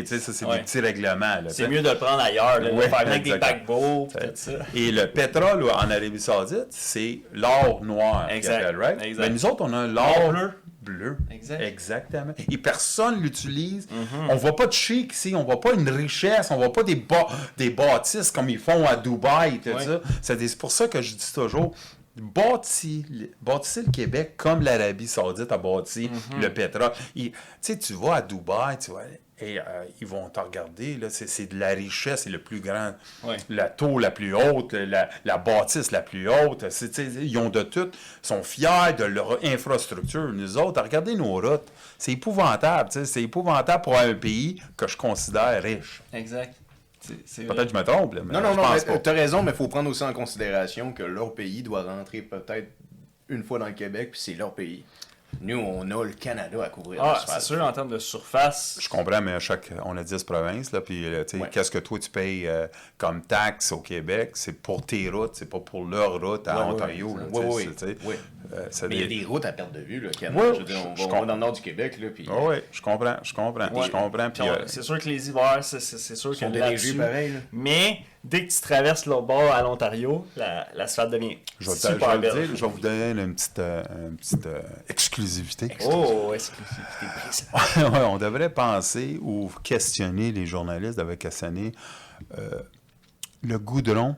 sais, 0.06 0.20
ça, 0.20 0.34
c'est 0.34 0.46
Ouais. 0.46 0.58
des 0.58 0.64
petits 0.64 0.80
règlements. 0.80 1.38
C'est 1.50 1.68
mieux 1.68 1.82
de 1.82 1.90
le 1.90 1.96
prendre 1.96 2.22
ailleurs, 2.22 2.60
de 2.62 2.70
Ouais, 2.72 2.90
faire 2.90 3.00
avec 3.00 3.24
des 3.24 3.38
paquebots, 3.38 4.08
ça. 4.36 4.52
Et 4.76 4.92
le 4.92 5.06
pétrole 5.08 5.64
en 5.64 5.90
Arabie 5.90 6.20
Saoudite, 6.20 6.68
c'est 6.70 7.20
l'or 7.34 7.84
noir. 7.84 8.28
Exact, 8.30 8.76
right? 8.78 9.02
exact. 9.04 9.24
Mais 9.26 9.30
nous 9.30 9.46
autres, 9.46 9.64
on 9.64 9.74
a 9.74 9.88
L'or 9.88 10.32
bleu. 10.32 10.52
bleu. 10.82 11.18
Exact. 11.32 11.62
Exactement. 11.62 12.34
Et 12.50 12.58
personne 12.58 13.22
l'utilise. 13.22 13.88
Mm-hmm. 13.88 14.30
On 14.30 14.36
voit 14.36 14.56
pas 14.56 14.68
de 14.68 14.74
chic 14.74 15.14
ici, 15.14 15.34
on 15.36 15.44
voit 15.44 15.60
pas 15.60 15.74
une 15.74 15.90
richesse, 15.90 16.50
on 16.52 16.56
voit 16.58 16.72
pas 16.74 16.84
des, 16.84 16.96
ba- 16.96 17.28
des 17.58 17.70
bâtisses 17.70 18.32
comme 18.32 18.50
ils 18.50 18.60
font 18.60 18.86
à 18.88 18.96
Dubaï. 18.96 19.60
Ouais. 19.66 20.00
c'est 20.22 20.58
pour 20.58 20.72
ça 20.72 20.88
que 20.88 21.02
je 21.02 21.16
dis 21.16 21.34
toujours. 21.34 21.74
Bâti, 22.22 23.06
bâtissez 23.42 23.84
le 23.84 23.92
Québec 23.92 24.34
comme 24.38 24.62
l'Arabie 24.62 25.08
Saoudite 25.08 25.52
a 25.52 25.58
bâti 25.58 26.10
Mm-hmm. 26.10 26.42
le 26.42 26.54
pétrole. 26.54 26.92
Tu 27.16 27.32
sais, 27.62 27.78
tu 27.78 27.94
vas 27.94 28.16
à 28.16 28.22
Dubaï, 28.22 28.78
tu 28.78 28.92
vois, 28.92 29.04
et 29.40 29.60
euh, 29.60 29.86
ils 30.02 30.08
vont 30.08 30.30
te 30.30 30.40
regarder, 30.40 30.98
c'est, 31.10 31.46
de 31.54 31.60
la 31.60 31.70
richesse, 31.70 32.24
c'est 32.24 32.30
le 32.32 32.40
plus 32.42 32.60
grand, 32.60 32.94
la 33.50 33.70
tour 33.70 34.00
la 34.00 34.10
plus 34.10 34.34
haute, 34.34 34.74
la, 34.74 35.10
la 35.26 35.38
bâtisse 35.38 35.92
la 35.92 36.02
plus 36.02 36.28
haute. 36.28 36.66
Ils 36.98 37.38
ont 37.38 37.50
de 37.50 37.62
tout, 37.62 37.92
ils 37.94 38.28
sont 38.28 38.42
fiers 38.42 38.94
de 38.98 39.04
leur 39.04 39.38
infrastructure. 39.46 40.34
Nous 40.34 40.58
autres, 40.58 40.82
regardez 40.82 41.16
nos 41.16 41.34
routes, 41.36 41.68
c'est 42.00 42.14
épouvantable, 42.14 42.90
c'est 42.92 43.22
épouvantable 43.22 43.84
pour 43.84 43.98
un 43.98 44.16
pays 44.16 44.60
que 44.76 44.88
je 44.88 44.98
considère 44.98 45.62
riche. 45.62 46.02
Exact. 46.14 46.56
Peut-être 47.14 47.64
que 47.66 47.70
je 47.70 47.78
me 47.78 47.84
trompe, 47.84 48.14
là, 48.16 48.22
mais 48.26 48.34
Non, 48.34 48.42
non, 48.42 48.52
je 48.52 48.58
non, 48.58 48.64
pense 48.64 48.86
mais 48.88 48.94
pas. 48.94 49.00
t'as 49.00 49.14
raison, 49.14 49.44
mais 49.44 49.52
il 49.52 49.58
faut 49.58 49.68
prendre 49.68 49.90
aussi 49.90 50.04
en 50.04 50.14
considération 50.14 50.94
que 50.94 51.04
leur 51.04 51.34
pays 51.34 51.64
doit 51.64 51.84
rentrer 51.84 52.22
peut-être 52.22 52.70
une 53.30 53.44
fois 53.44 53.60
dans 53.60 53.68
le 53.68 53.74
Québec, 53.74 54.12
puis 54.12 54.20
c'est 54.22 54.34
leur 54.36 54.54
pays. 54.56 54.84
Nous, 55.42 55.58
on 55.60 55.82
a 55.92 56.04
le 56.04 56.14
Canada 56.14 56.64
à 56.64 56.70
couvrir. 56.70 57.02
Ah, 57.04 57.24
c'est 57.28 57.42
sûr, 57.42 57.62
en 57.64 57.72
termes 57.72 57.90
de 57.90 58.00
surface. 58.00 58.80
Je 58.82 58.90
comprends, 58.90 59.22
mais 59.22 59.34
à 59.34 59.40
chaque, 59.40 59.70
on 59.86 59.96
a 59.98 60.04
10 60.04 60.24
provinces, 60.24 60.72
là, 60.72 60.82
puis 60.82 61.06
euh, 61.06 61.24
tu 61.26 61.38
sais, 61.38 61.44
Ouais. 61.44 61.50
qu'est-ce 61.52 61.70
que 61.70 61.78
toi 61.78 62.00
tu 62.00 62.10
payes 62.10 62.48
euh, 62.48 62.66
comme 62.98 63.22
taxe 63.22 63.72
au 63.72 63.80
Québec, 63.80 64.32
c'est 64.34 64.54
pour 64.62 64.86
tes 64.86 65.10
routes, 65.10 65.36
c'est 65.36 65.50
pas 65.50 65.60
pour 65.60 65.86
leur 65.86 66.20
route 66.20 66.48
à 66.48 66.56
Ouais, 66.60 66.66
ouais, 66.66 66.72
Ontario. 66.74 67.18
là, 67.18 67.26
sais, 67.78 67.98
ouais. 68.06 68.20
euh, 68.54 68.66
ça 68.72 68.88
Mais 68.88 68.96
il 68.96 69.02
y 69.02 69.04
a 69.04 69.20
des 69.20 69.26
routes 69.26 69.46
à 69.46 69.52
perte 69.52 69.74
de 69.74 69.82
vue, 69.82 70.00
le 70.00 70.10
Canada. 70.10 70.42
Ouais, 70.42 70.54
je 70.56 70.60
veux 70.60 70.66
dire, 70.66 70.78
on, 70.80 70.84
je- 70.84 70.88
va, 70.90 70.96
je 70.96 71.04
on 71.04 71.08
va 71.12 71.18
com- 71.20 71.28
dans 71.28 71.34
le 71.36 71.40
nord 71.42 71.52
du 71.52 71.62
Québec, 71.62 71.98
là, 72.02 72.08
puis 72.14 72.28
Ah 72.32 72.40
ouais, 72.44 72.64
je 72.72 72.82
comprends, 72.82 73.18
je 73.22 73.34
comprends, 73.34 73.70
Ouais. 73.74 73.86
je 73.86 73.92
comprends. 73.92 74.30
Puis 74.32 74.48
euh, 74.48 74.64
c'est 74.66 74.82
sûr 74.82 74.98
que 74.98 75.08
les 75.10 75.30
hivers, 75.30 75.60
c'est- 75.64 75.80
sûr 76.16 76.32
ils 76.32 76.34
que 76.34 76.40
sont 76.40 76.50
déneigés 76.50 76.72
là-dessus. 76.94 76.94
pareil. 76.98 77.34
là. 77.34 77.40
Mais 77.52 78.00
dès 78.30 78.46
que 78.48 78.52
tu 78.54 78.62
traverses 78.62 79.06
l'autre 79.06 79.26
bord 79.28 79.52
à 79.52 79.62
l'Ontario, 79.62 80.26
la- 80.36 80.68
l'asphalte 80.76 81.12
devient 81.12 81.38
je 81.60 81.70
vais, 81.70 81.76
je 81.76 81.80
super 81.82 82.12
vais 82.14 82.18
belle. 82.32 82.48
dire, 82.48 82.56
je 82.56 82.66
vais 82.66 82.72
vous 82.72 82.80
donner 82.80 83.12
une 83.22 83.34
petite, 83.34 83.60
euh, 83.60 83.84
une 84.10 84.18
petite 84.18 84.46
euh, 84.46 84.62
exclusivité. 84.90 85.70
Oh, 85.86 86.32
exclusivité 86.34 87.46
on 88.06 88.18
devrait 88.18 88.50
penser 88.54 89.18
ou 89.22 89.50
questionner, 89.64 90.32
les 90.32 90.46
journalistes 90.46 90.98
devraient 90.98 91.18
questionner 91.18 91.72
euh, 92.38 92.62
le 93.44 93.58
goudron 93.60 94.16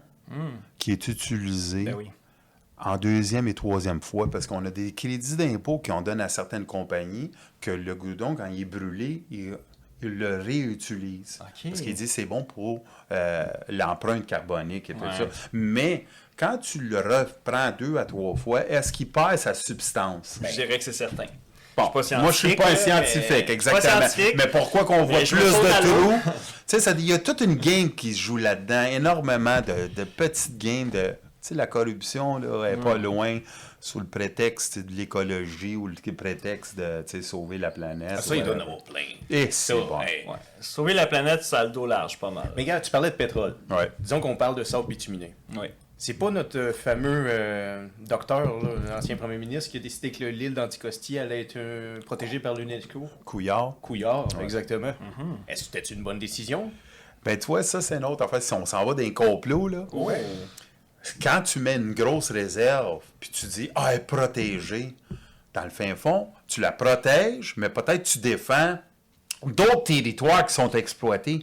qui 0.77 0.91
est 0.91 1.07
utilisé 1.07 1.81
Hmm. 1.81 1.85
Ben 1.85 1.95
oui. 1.95 2.11
en 2.77 2.97
deuxième 2.97 3.47
et 3.47 3.53
troisième 3.55 3.99
fois, 4.01 4.29
parce 4.29 4.45
qu'on 4.47 4.63
a 4.65 4.69
des 4.71 4.93
crédits 4.93 5.35
d'impôt 5.35 5.81
qu'on 5.83 6.01
donne 6.01 6.21
à 6.21 6.29
certaines 6.29 6.65
compagnies, 6.65 7.31
que 7.61 7.71
le 7.71 7.95
goudron, 7.95 8.35
quand 8.35 8.45
il 8.45 8.61
est 8.61 8.65
brûlé, 8.65 9.23
il, 9.31 9.39
il 9.39 9.57
le 10.07 10.37
réutilise. 10.37 11.39
Parce 11.63 11.81
qu'il 11.81 11.93
dit 11.93 12.07
c'est 12.07 12.25
bon 12.25 12.43
pour 12.43 12.83
euh, 13.11 13.45
l'empreinte 13.67 14.25
carbonique 14.25 14.89
et 14.89 14.93
tout 14.93 15.03
Ouais. 15.03 15.09
ça. 15.17 15.25
Mais 15.51 16.05
quand 16.37 16.57
tu 16.57 16.79
le 16.79 16.97
reprends 16.99 17.71
deux 17.77 17.97
à 17.97 18.05
trois 18.05 18.35
fois, 18.35 18.65
est-ce 18.69 18.91
qu'il 18.93 19.09
perd 19.11 19.37
sa 19.37 19.53
substance? 19.53 20.39
Je 20.43 20.53
dirais 20.53 20.77
que 20.77 20.83
c'est 20.83 20.93
certain. 20.93 21.25
Bon, 21.77 21.89
je 21.95 22.01
suis 22.03 22.15
pas 22.15 22.21
moi, 22.21 22.31
je 22.31 22.37
suis 22.37 22.55
pas 22.57 22.71
un 22.71 22.75
scientifique, 22.75 23.45
mais- 23.47 23.51
exactement. 23.53 23.99
scientifique, 24.01 24.35
mais 24.37 24.47
pourquoi 24.47 24.83
qu'on 24.83 25.05
voit 25.05 25.19
plus 25.19 25.29
de 25.37 25.81
trous? 25.81 26.13
tu 26.25 26.31
sais, 26.67 26.79
ça- 26.81 26.91
il 26.91 27.05
y 27.05 27.13
a 27.13 27.19
toute 27.19 27.39
une 27.39 27.55
game 27.55 27.89
qui 27.91 28.13
se 28.13 28.19
joue 28.21 28.35
là-dedans, 28.35 28.83
énormément 28.91 29.61
de, 29.61 29.87
de 29.87 30.03
petites 30.03 30.57
games 30.57 30.89
de... 30.89 31.13
Tu 31.41 31.47
sais, 31.49 31.55
la 31.55 31.67
corruption, 31.67 32.37
là, 32.37 32.65
est 32.65 32.75
pas 32.77 32.97
Mm. 32.97 33.01
loin 33.03 33.39
sous 33.79 33.99
le 34.01 34.05
prétexte 34.05 34.79
de 34.79 34.91
l'écologie 34.91 35.75
ou 35.77 35.87
le 35.87 35.95
prétexte 36.13 36.77
de 36.77 37.21
sauver 37.21 37.57
la 37.57 37.71
planète. 37.71 38.11
Ah, 38.17 38.21
ça, 38.21 38.35
il 38.35 38.43
doit 38.43 38.55
en 38.55 38.59
avoir 38.59 38.83
plein. 38.83 38.99
Et 39.29 39.49
c'est 39.51 39.73
bon. 39.73 40.01
hey. 40.01 40.27
Ouais. 40.27 40.35
Sauver 40.59 40.93
la 40.93 41.07
planète, 41.07 41.43
ça 41.43 41.59
a 41.59 41.63
le 41.63 41.69
dos 41.69 41.85
large, 41.85 42.19
pas 42.19 42.29
mal. 42.29 42.51
Mais 42.57 42.63
regarde, 42.63 42.83
tu 42.83 42.91
parlais 42.91 43.09
de 43.09 43.15
pétrole. 43.15 43.55
Ouais. 43.69 43.89
Disons 43.99 44.19
qu'on 44.19 44.35
parle 44.35 44.55
de 44.55 44.63
sable 44.63 44.87
bitumineux. 44.87 45.29
Oui. 45.55 45.67
C'est 46.01 46.13
pas 46.13 46.31
notre 46.31 46.57
euh, 46.57 46.71
fameux 46.73 47.25
euh, 47.27 47.85
docteur, 48.07 48.53
l'ancien 48.89 49.17
premier 49.17 49.37
ministre, 49.37 49.71
qui 49.71 49.77
a 49.77 49.79
décidé 49.81 50.11
que 50.11 50.23
le- 50.23 50.29
l'île 50.31 50.53
d'Anticosti 50.53 51.19
allait 51.19 51.41
être 51.41 51.57
euh, 51.57 51.99
protégée 52.01 52.39
par 52.39 52.53
l'UNESCO. 52.55 53.07
Couillard. 53.25 53.75
Couillard, 53.81 54.27
exactement. 54.41 54.91
Mm-hmm. 54.91 55.49
Est-ce 55.49 55.59
que 55.69 55.77
c'était 55.77 55.93
une 55.93 56.01
bonne 56.03 56.19
décision? 56.19 56.71
Ben, 57.25 57.37
tu 57.37 57.47
vois, 57.47 57.63
ça, 57.63 57.81
c'est 57.81 57.95
une 57.97 58.05
autre 58.05 58.23
affaire. 58.23 58.41
Si 58.41 58.53
on 58.53 58.65
s'en 58.65 58.85
va 58.85 58.93
d'un 58.93 59.11
complot, 59.11 59.67
là, 59.67 59.87
Ouais. 59.91 60.21
Quand 61.21 61.41
tu 61.43 61.59
mets 61.59 61.75
une 61.75 61.93
grosse 61.93 62.31
réserve, 62.31 63.03
puis 63.19 63.29
tu 63.29 63.45
dis, 63.45 63.69
ah, 63.75 63.93
elle 63.93 63.97
est 63.97 64.03
protégée, 64.05 64.93
dans 65.53 65.63
le 65.63 65.69
fin 65.69 65.95
fond, 65.95 66.29
tu 66.47 66.61
la 66.61 66.71
protèges, 66.71 67.53
mais 67.57 67.69
peut-être 67.69 68.03
tu 68.03 68.19
défends 68.19 68.77
d'autres 69.43 69.83
territoires 69.85 70.45
qui 70.45 70.53
sont 70.53 70.69
exploités. 70.71 71.39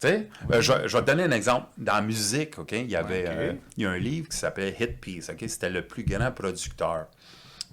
Tu 0.00 0.06
sais, 0.06 0.28
euh, 0.52 0.60
je, 0.60 0.72
je 0.86 0.96
vais 0.96 1.02
te 1.02 1.06
donner 1.10 1.24
un 1.24 1.32
exemple. 1.32 1.66
Dans 1.76 1.94
la 1.94 2.02
musique, 2.02 2.56
OK, 2.58 2.70
il 2.72 2.88
y 2.88 2.94
avait 2.94 3.24
euh, 3.26 3.52
il 3.76 3.82
y 3.82 3.86
a 3.86 3.90
un 3.90 3.98
livre 3.98 4.28
qui 4.28 4.36
s'appelait 4.36 4.76
Hit 4.78 5.00
Piece, 5.00 5.28
OK? 5.28 5.42
C'était 5.48 5.70
le 5.70 5.82
plus 5.82 6.04
grand 6.04 6.30
producteur 6.30 7.06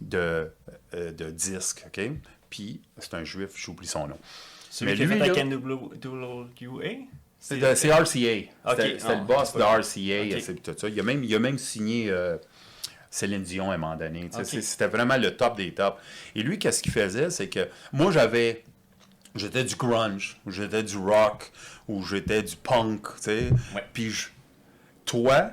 de, 0.01 0.51
euh, 0.95 1.11
de 1.11 1.29
disques, 1.29 1.83
OK? 1.85 2.01
Puis, 2.49 2.81
c'est 2.97 3.13
un 3.13 3.23
juif, 3.23 3.49
j'oublie 3.55 3.85
son 3.85 4.07
nom. 4.07 4.17
Celui 4.71 4.91
Mais 4.91 4.97
qui 4.97 5.03
a 5.03 5.05
lui, 5.05 5.13
fait 5.13 5.19
là- 5.19 5.33
la 5.33 5.43
NWA? 5.43 6.89
C'est 7.47 7.75
c'est 7.75 7.91
RCA. 7.91 8.05
C'était 8.07 8.49
Ok, 8.65 8.81
c'était 8.99 9.15
non, 9.15 9.19
le 9.19 9.25
boss 9.25 9.53
de 9.53 9.61
RCA. 9.61 10.51
Tout 10.63 10.73
ça. 10.75 10.89
Il, 10.89 10.99
a 10.99 11.03
même, 11.03 11.23
il 11.23 11.35
a 11.35 11.37
même 11.37 11.59
signé 11.59 12.09
euh, 12.09 12.37
Céline 13.11 13.43
Dion 13.43 13.69
à 13.69 13.75
un 13.75 13.77
moment 13.77 13.95
donné. 13.95 14.31
C'était 14.43 14.87
vraiment 14.87 15.15
le 15.15 15.37
top 15.37 15.55
des 15.55 15.71
tops. 15.71 15.95
Et 16.33 16.41
lui, 16.41 16.57
qu'est-ce 16.57 16.81
qu'il 16.81 16.91
faisait? 16.91 17.29
C'est 17.29 17.47
que 17.47 17.67
moi, 17.93 18.11
j'avais. 18.11 18.63
J'étais 19.35 19.63
du 19.63 19.75
grunge, 19.75 20.37
ou 20.47 20.51
j'étais 20.51 20.81
du 20.81 20.97
rock, 20.97 21.51
ou 21.87 22.03
j'étais 22.03 22.41
du 22.41 22.55
punk, 22.55 23.01
tu 23.17 23.23
sais. 23.23 23.49
Ouais. 23.75 23.83
Puis 23.93 24.09
je- 24.09 24.29
toi, 25.03 25.51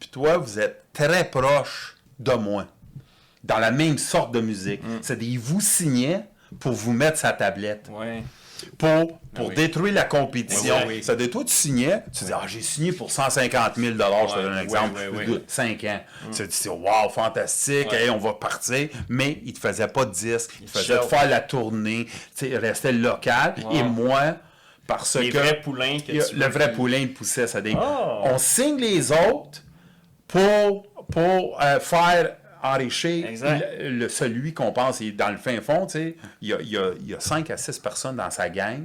puis 0.00 0.08
toi, 0.08 0.38
vous 0.38 0.58
êtes 0.58 0.86
très 0.94 1.30
proche 1.30 1.96
de 2.18 2.32
moi, 2.32 2.66
dans 3.44 3.58
la 3.58 3.70
même 3.70 3.98
sorte 3.98 4.32
de 4.32 4.40
musique. 4.40 4.82
Mm. 4.82 5.02
C'est-à-dire, 5.02 5.28
il 5.28 5.38
vous 5.38 5.60
signait 5.60 6.24
pour 6.58 6.72
vous 6.72 6.92
mettre 6.94 7.18
sa 7.18 7.32
tablette 7.34 7.88
Ouais. 7.92 8.22
Pour, 8.78 9.18
pour 9.34 9.48
oui. 9.48 9.54
détruire 9.54 9.94
la 9.94 10.04
compétition. 10.04 10.76
Oui, 10.86 10.96
oui. 10.96 11.02
Ça 11.02 11.16
de 11.16 11.26
toi, 11.26 11.44
tu 11.44 11.52
signais, 11.52 12.02
tu 12.16 12.24
dis, 12.24 12.32
ah, 12.32 12.42
j'ai 12.46 12.62
signé 12.62 12.92
pour 12.92 13.10
150 13.10 13.76
000 13.76 13.92
je 13.92 14.34
te 14.34 14.40
donne 14.40 14.52
un 14.52 14.60
exemple, 14.60 14.98
ouais, 14.98 15.08
ouais. 15.08 15.26
de 15.26 15.44
5 15.46 15.84
ans. 15.84 16.00
Tu 16.32 16.48
te 16.48 16.62
dis, 16.62 16.68
wow, 16.68 17.08
fantastique, 17.10 17.92
hey, 17.92 18.10
on 18.10 18.18
va 18.18 18.34
partir. 18.34 18.88
Mais 19.08 19.40
il 19.44 19.52
te 19.52 19.58
faisait 19.58 19.88
pas 19.88 20.04
de 20.04 20.12
disque, 20.12 20.52
il 20.60 20.66
te 20.66 20.72
te 20.72 20.78
faisait 20.78 20.94
shelve. 20.94 21.08
faire 21.08 21.28
la 21.28 21.40
tournée, 21.40 22.06
tu 22.36 22.46
il 22.46 22.56
restait 22.56 22.92
local. 22.92 23.54
Wow. 23.64 23.72
Et 23.72 23.82
moi, 23.82 24.36
parce 24.86 25.16
Les 25.16 25.30
que 25.30 25.38
vrais 25.38 25.60
poulains 25.60 25.98
que 25.98 26.28
tu 26.28 26.36
le 26.36 26.46
vrai 26.46 26.72
poulain, 26.72 26.98
il 26.98 27.12
poussait 27.12 27.46
ça. 27.46 27.60
Des... 27.60 27.74
Oh. 27.74 28.20
On 28.24 28.38
signe 28.38 28.78
les 28.78 29.10
autres 29.12 29.62
pour, 30.28 30.86
pour 31.10 31.60
euh, 31.62 31.80
faire 31.80 32.36
enrichir 32.64 33.26
le, 33.30 33.88
le- 33.90 34.08
celui 34.08 34.54
qu'on 34.54 34.72
pense 34.72 35.00
est 35.00 35.12
dans 35.12 35.30
le 35.30 35.36
fin 35.36 35.60
fond. 35.60 35.86
tu 35.86 35.92
sais. 35.98 36.16
Il 36.40 36.48
y 36.48 36.52
a, 36.54 36.60
y, 36.62 36.76
a, 36.76 36.90
y 37.04 37.14
a 37.14 37.20
5 37.20 37.50
à 37.50 37.56
6 37.56 37.78
personnes 37.78 38.16
dans 38.16 38.30
sa 38.30 38.48
gang, 38.48 38.82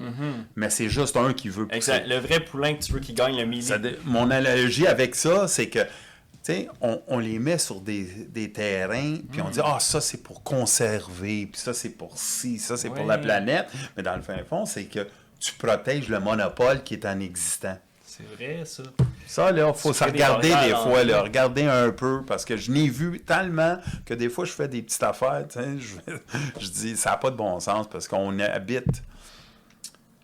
mais 0.56 0.70
c'est 0.70 0.90
juste 0.90 1.16
un 1.18 1.34
qui 1.34 1.50
veut 1.50 1.66
pousser. 1.66 1.78
Exact. 1.78 2.08
Le 2.08 2.18
vrai 2.18 2.40
poulain 2.42 2.74
que 2.76 2.84
tu 2.84 2.92
veux 2.92 3.00
qui 3.00 3.14
gagne 3.14 3.38
le 3.40 3.78
dé- 3.80 3.98
mon 4.06 4.30
analogie 4.32 4.86
avec 4.88 5.16
ça, 5.16 5.48
c'est 5.48 5.70
que, 5.70 5.80
tu 5.80 5.88
sais, 6.44 6.68
on, 6.82 7.02
on 7.08 7.20
les 7.20 7.40
met 7.40 7.58
sur 7.58 7.80
des, 7.82 8.04
des 8.30 8.52
terrains, 8.52 9.18
puis 9.32 9.42
Mm. 9.42 9.46
on 9.46 9.50
dit, 9.50 9.60
ah, 9.64 9.78
ça, 9.80 10.02
c'est 10.02 10.22
pour 10.24 10.44
conserver, 10.44 11.48
puis 11.52 11.60
ça, 11.62 11.74
c'est 11.74 11.90
pour 11.90 12.18
ci, 12.18 12.60
ça, 12.60 12.78
c'est 12.78 12.90
pour 12.90 13.06
la 13.06 13.18
planète. 13.18 13.68
Mais 13.98 14.04
dans 14.04 14.16
le 14.16 14.22
fin 14.22 14.38
fond, 14.50 14.66
c'est 14.66 14.86
que 14.86 15.08
tu 15.40 15.54
protèges 15.54 16.10
le 16.10 16.20
monopole 16.20 16.84
qui 16.84 16.96
est 16.96 17.06
en 17.06 17.20
existant. 17.20 17.78
C'est 18.20 18.36
vrai, 18.36 18.66
ça. 18.66 18.84
Ça, 19.26 19.52
là, 19.52 19.72
faut 19.74 19.94
se 19.94 20.04
des 20.04 20.10
regarder 20.12 20.50
des 20.50 20.76
fois, 20.76 21.04
là, 21.04 21.22
regarder 21.22 21.64
un 21.64 21.92
peu, 21.92 22.24
parce 22.26 22.44
que 22.44 22.58
je 22.58 22.72
n'ai 22.72 22.90
vu 22.90 23.20
tellement 23.22 23.78
que 24.06 24.14
des 24.14 24.28
fois, 24.30 24.44
je 24.46 24.52
fais 24.52 24.68
des 24.68 24.82
petites 24.82 25.04
affaires, 25.04 25.46
je, 25.56 26.14
je 26.60 26.68
dis, 26.70 26.98
ça 26.98 27.12
n'a 27.12 27.18
pas 27.18 27.32
de 27.32 27.36
bon 27.38 27.60
sens, 27.60 27.88
parce 27.88 28.08
qu'on 28.08 28.38
habite, 28.40 29.04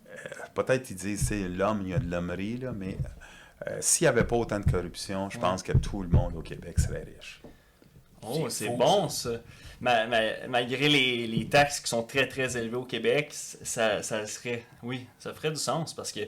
euh, 0.10 0.14
peut-être 0.54 0.90
ils 0.90 0.96
disent, 0.96 1.26
c'est 1.28 1.48
l'homme, 1.48 1.82
il 1.84 1.90
y 1.90 1.94
a 1.94 2.00
de 2.00 2.10
l'hommerie, 2.10 2.58
là, 2.58 2.72
mais 2.76 2.98
euh, 3.68 3.78
s'il 3.80 4.06
n'y 4.06 4.10
avait 4.10 4.26
pas 4.26 4.36
autant 4.36 4.60
de 4.60 4.70
corruption, 4.70 5.30
je 5.30 5.40
pense 5.40 5.64
que 5.64 5.72
tout 5.72 6.02
le 6.02 6.10
monde 6.10 6.36
au 6.36 6.42
Québec 6.42 6.80
serait 6.80 7.06
riche. 7.18 7.42
Oh, 8.28 8.50
C'est 8.50 8.70
bon, 8.70 9.08
ça. 9.08 9.30
Ma- 9.80 10.08
ma- 10.08 10.48
malgré 10.50 10.90
les, 10.90 11.28
les 11.28 11.48
taxes 11.48 11.80
qui 11.80 11.90
sont 11.90 12.02
très, 12.04 12.28
très 12.28 12.58
élevées 12.58 12.78
au 12.78 12.86
Québec, 12.86 13.30
ça, 13.32 14.02
ça 14.02 14.26
serait... 14.26 14.66
Oui, 14.82 15.06
ça 15.20 15.32
ferait 15.34 15.52
du 15.52 15.58
sens, 15.58 15.94
parce 15.94 16.12
que 16.12 16.22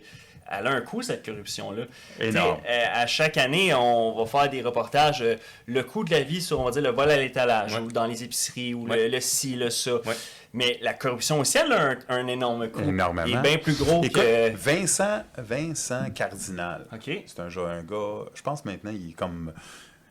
elle 0.51 0.67
a 0.67 0.71
un 0.71 0.81
coût, 0.81 1.01
cette 1.01 1.25
corruption-là. 1.25 1.83
Euh, 2.21 2.55
à 2.93 3.07
chaque 3.07 3.37
année, 3.37 3.73
on 3.73 4.15
va 4.17 4.25
faire 4.25 4.49
des 4.49 4.61
reportages, 4.61 5.21
euh, 5.21 5.35
le 5.65 5.83
coût 5.83 6.03
de 6.03 6.11
la 6.11 6.21
vie 6.23 6.41
sur, 6.41 6.59
on 6.59 6.63
va 6.65 6.71
dire, 6.71 6.81
le 6.81 6.89
vol 6.89 7.09
à 7.11 7.17
l'étalage, 7.17 7.73
Ouais. 7.73 7.79
ou 7.79 7.91
dans 7.91 8.05
les 8.05 8.23
épiceries, 8.23 8.73
ou 8.73 8.87
Ouais. 8.87 9.07
le, 9.07 9.15
le 9.15 9.19
ci, 9.19 9.55
le 9.55 9.69
ça. 9.69 9.95
Ouais. 9.95 10.15
Mais 10.53 10.79
la 10.81 10.93
corruption 10.93 11.39
aussi, 11.41 11.57
elle 11.57 11.71
a 11.73 11.89
un, 11.91 11.97
un 12.09 12.27
énorme 12.27 12.69
coût. 12.69 12.81
Énormément. 12.81 13.27
Il 13.27 13.35
est 13.35 13.41
bien 13.41 13.57
plus 13.57 13.77
gros 13.77 14.01
Écoute, 14.03 14.21
que... 14.21 14.49
Vincent, 14.55 15.23
Vincent 15.37 16.09
Cardinal, 16.11 16.85
OK. 16.93 17.23
c'est 17.25 17.39
un, 17.39 17.47
un 17.47 17.83
gars, 17.83 18.25
je 18.33 18.41
pense 18.41 18.63
maintenant, 18.65 18.91
il 18.91 19.09
est 19.09 19.13
comme 19.13 19.53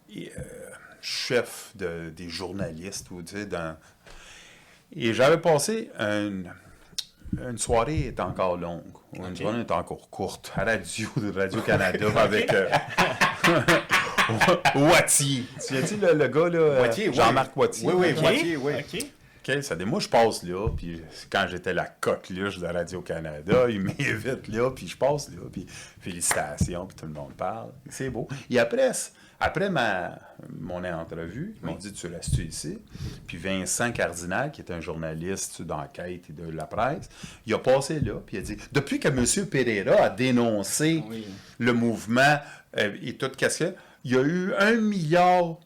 il 0.09 0.29
euh, 0.39 0.43
chef 1.01 1.73
de, 1.75 2.11
des 2.11 2.29
journalistes, 2.29 3.11
ou 3.11 3.23
tu 3.23 3.37
sais, 3.37 3.47
dans... 3.47 3.77
Et 4.95 5.13
j'avais 5.15 5.39
passé 5.39 5.91
une, 5.99 6.53
une 7.33 7.59
soirée 7.59 8.07
est 8.07 8.21
encore 8.21 8.57
longue, 8.57 8.83
une 9.15 9.37
journée 9.37 9.61
est 9.61 9.71
encore 9.71 10.09
courte, 10.11 10.53
à 10.57 10.65
radio 10.65 11.09
de 11.17 11.39
Radio-Canada 11.39 12.07
avec 12.17 12.53
euh, 12.53 12.69
Wattier. 14.75 15.45
Tu 15.67 15.87
sais, 15.87 15.97
le, 15.97 16.15
le 16.15 16.29
gars, 16.29 16.49
là, 16.49 16.59
euh. 16.59 17.13
Jean-Marc 17.13 17.57
Wattier? 17.57 17.89
Oui, 17.89 17.95
oui, 17.97 18.15
OK. 18.17 18.25
Wattier, 18.25 18.57
oui. 18.57 18.73
OK. 18.79 19.07
OK, 19.49 19.63
ça 19.63 19.77
dit, 19.77 19.85
moi, 19.85 20.01
je 20.01 20.09
passe 20.09 20.43
là, 20.43 20.69
puis 20.77 21.01
quand 21.31 21.47
j'étais 21.49 21.73
la 21.73 21.85
coqueluche 21.85 22.59
de 22.59 22.67
Radio-Canada, 22.67 23.67
il 23.69 23.81
m'invite 23.81 24.49
là, 24.49 24.71
puis 24.71 24.89
je 24.89 24.97
passe 24.97 25.31
là, 25.31 25.43
puis 25.53 25.67
félicitations, 26.01 26.87
puis 26.87 26.97
tout 26.97 27.07
le 27.07 27.13
monde 27.13 27.33
parle. 27.35 27.71
C'est 27.89 28.11
beau. 28.11 28.27
Et 28.51 28.59
après, 28.59 28.91
après 29.41 29.69
ma, 29.71 30.19
mon 30.61 30.83
entrevue, 30.85 31.55
ils 31.61 31.67
m'ont 31.67 31.75
dit, 31.75 31.93
tu 31.93 32.07
restes 32.07 32.39
ici? 32.39 32.79
Puis 33.27 33.37
Vincent 33.37 33.93
Cardinal, 33.93 34.51
qui 34.51 34.61
est 34.63 34.71
un 34.71 34.81
journaliste 34.81 35.63
d'enquête 35.63 36.25
et 36.31 36.33
de 36.33 36.49
la 36.51 36.65
presse, 36.67 37.09
il 37.47 37.55
a 37.55 37.59
passé 37.59 38.01
là, 38.01 38.15
puis 38.25 38.37
il 38.37 38.41
a 38.41 38.43
dit, 38.43 38.57
depuis 38.73 38.99
que 39.01 39.09
M. 39.09 39.47
Pereira 39.47 40.05
a 40.05 40.11
dénoncé 40.11 41.03
Oui. 41.09 41.27
le 41.59 41.73
mouvement 41.73 42.39
euh, 42.79 42.97
et 43.03 43.15
tout, 43.17 43.31
qu'est-ce 43.37 43.65
que 43.65 43.75
il 44.05 44.13
y 44.13 44.17
a 44.17 44.23
eu 44.23 44.55
un 44.55 44.77
milliard 44.77 45.57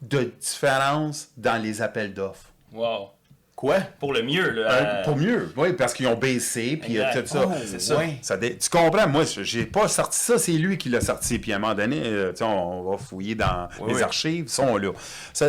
de 0.00 0.32
différences 0.40 1.28
dans 1.36 1.62
les 1.62 1.82
appels 1.82 2.14
d'offres. 2.14 2.50
Wow. 2.72 3.10
Quoi? 3.56 3.76
Pour 4.00 4.12
le 4.12 4.22
mieux, 4.22 4.50
là. 4.50 4.72
Euh, 4.72 5.04
pour 5.04 5.16
mieux, 5.16 5.52
oui, 5.56 5.72
parce 5.74 5.94
qu'ils 5.94 6.08
ont 6.08 6.16
baissé, 6.16 6.76
puis 6.76 6.98
euh, 6.98 7.04
tout 7.14 7.26
ça. 7.26 7.44
Oh, 7.46 7.52
c'est 7.64 7.80
ça. 7.80 8.00
Ça 8.20 8.36
dé- 8.36 8.58
Tu 8.58 8.68
comprends? 8.68 9.06
Moi, 9.08 9.22
j'ai 9.42 9.64
pas 9.64 9.86
sorti 9.86 10.18
ça, 10.18 10.38
c'est 10.38 10.52
lui 10.52 10.76
qui 10.76 10.88
l'a 10.88 11.00
sorti. 11.00 11.38
Puis 11.38 11.52
à 11.52 11.56
un 11.56 11.58
moment 11.60 11.74
donné, 11.74 12.00
euh, 12.04 12.32
on 12.40 12.82
va 12.90 12.98
fouiller 12.98 13.36
dans 13.36 13.68
Oui, 13.80 13.90
les 13.90 13.94
oui. 13.96 14.02
archives, 14.02 14.44
ils 14.46 14.50
sont 14.50 14.76
là. 14.76 14.90
Ça, 15.32 15.48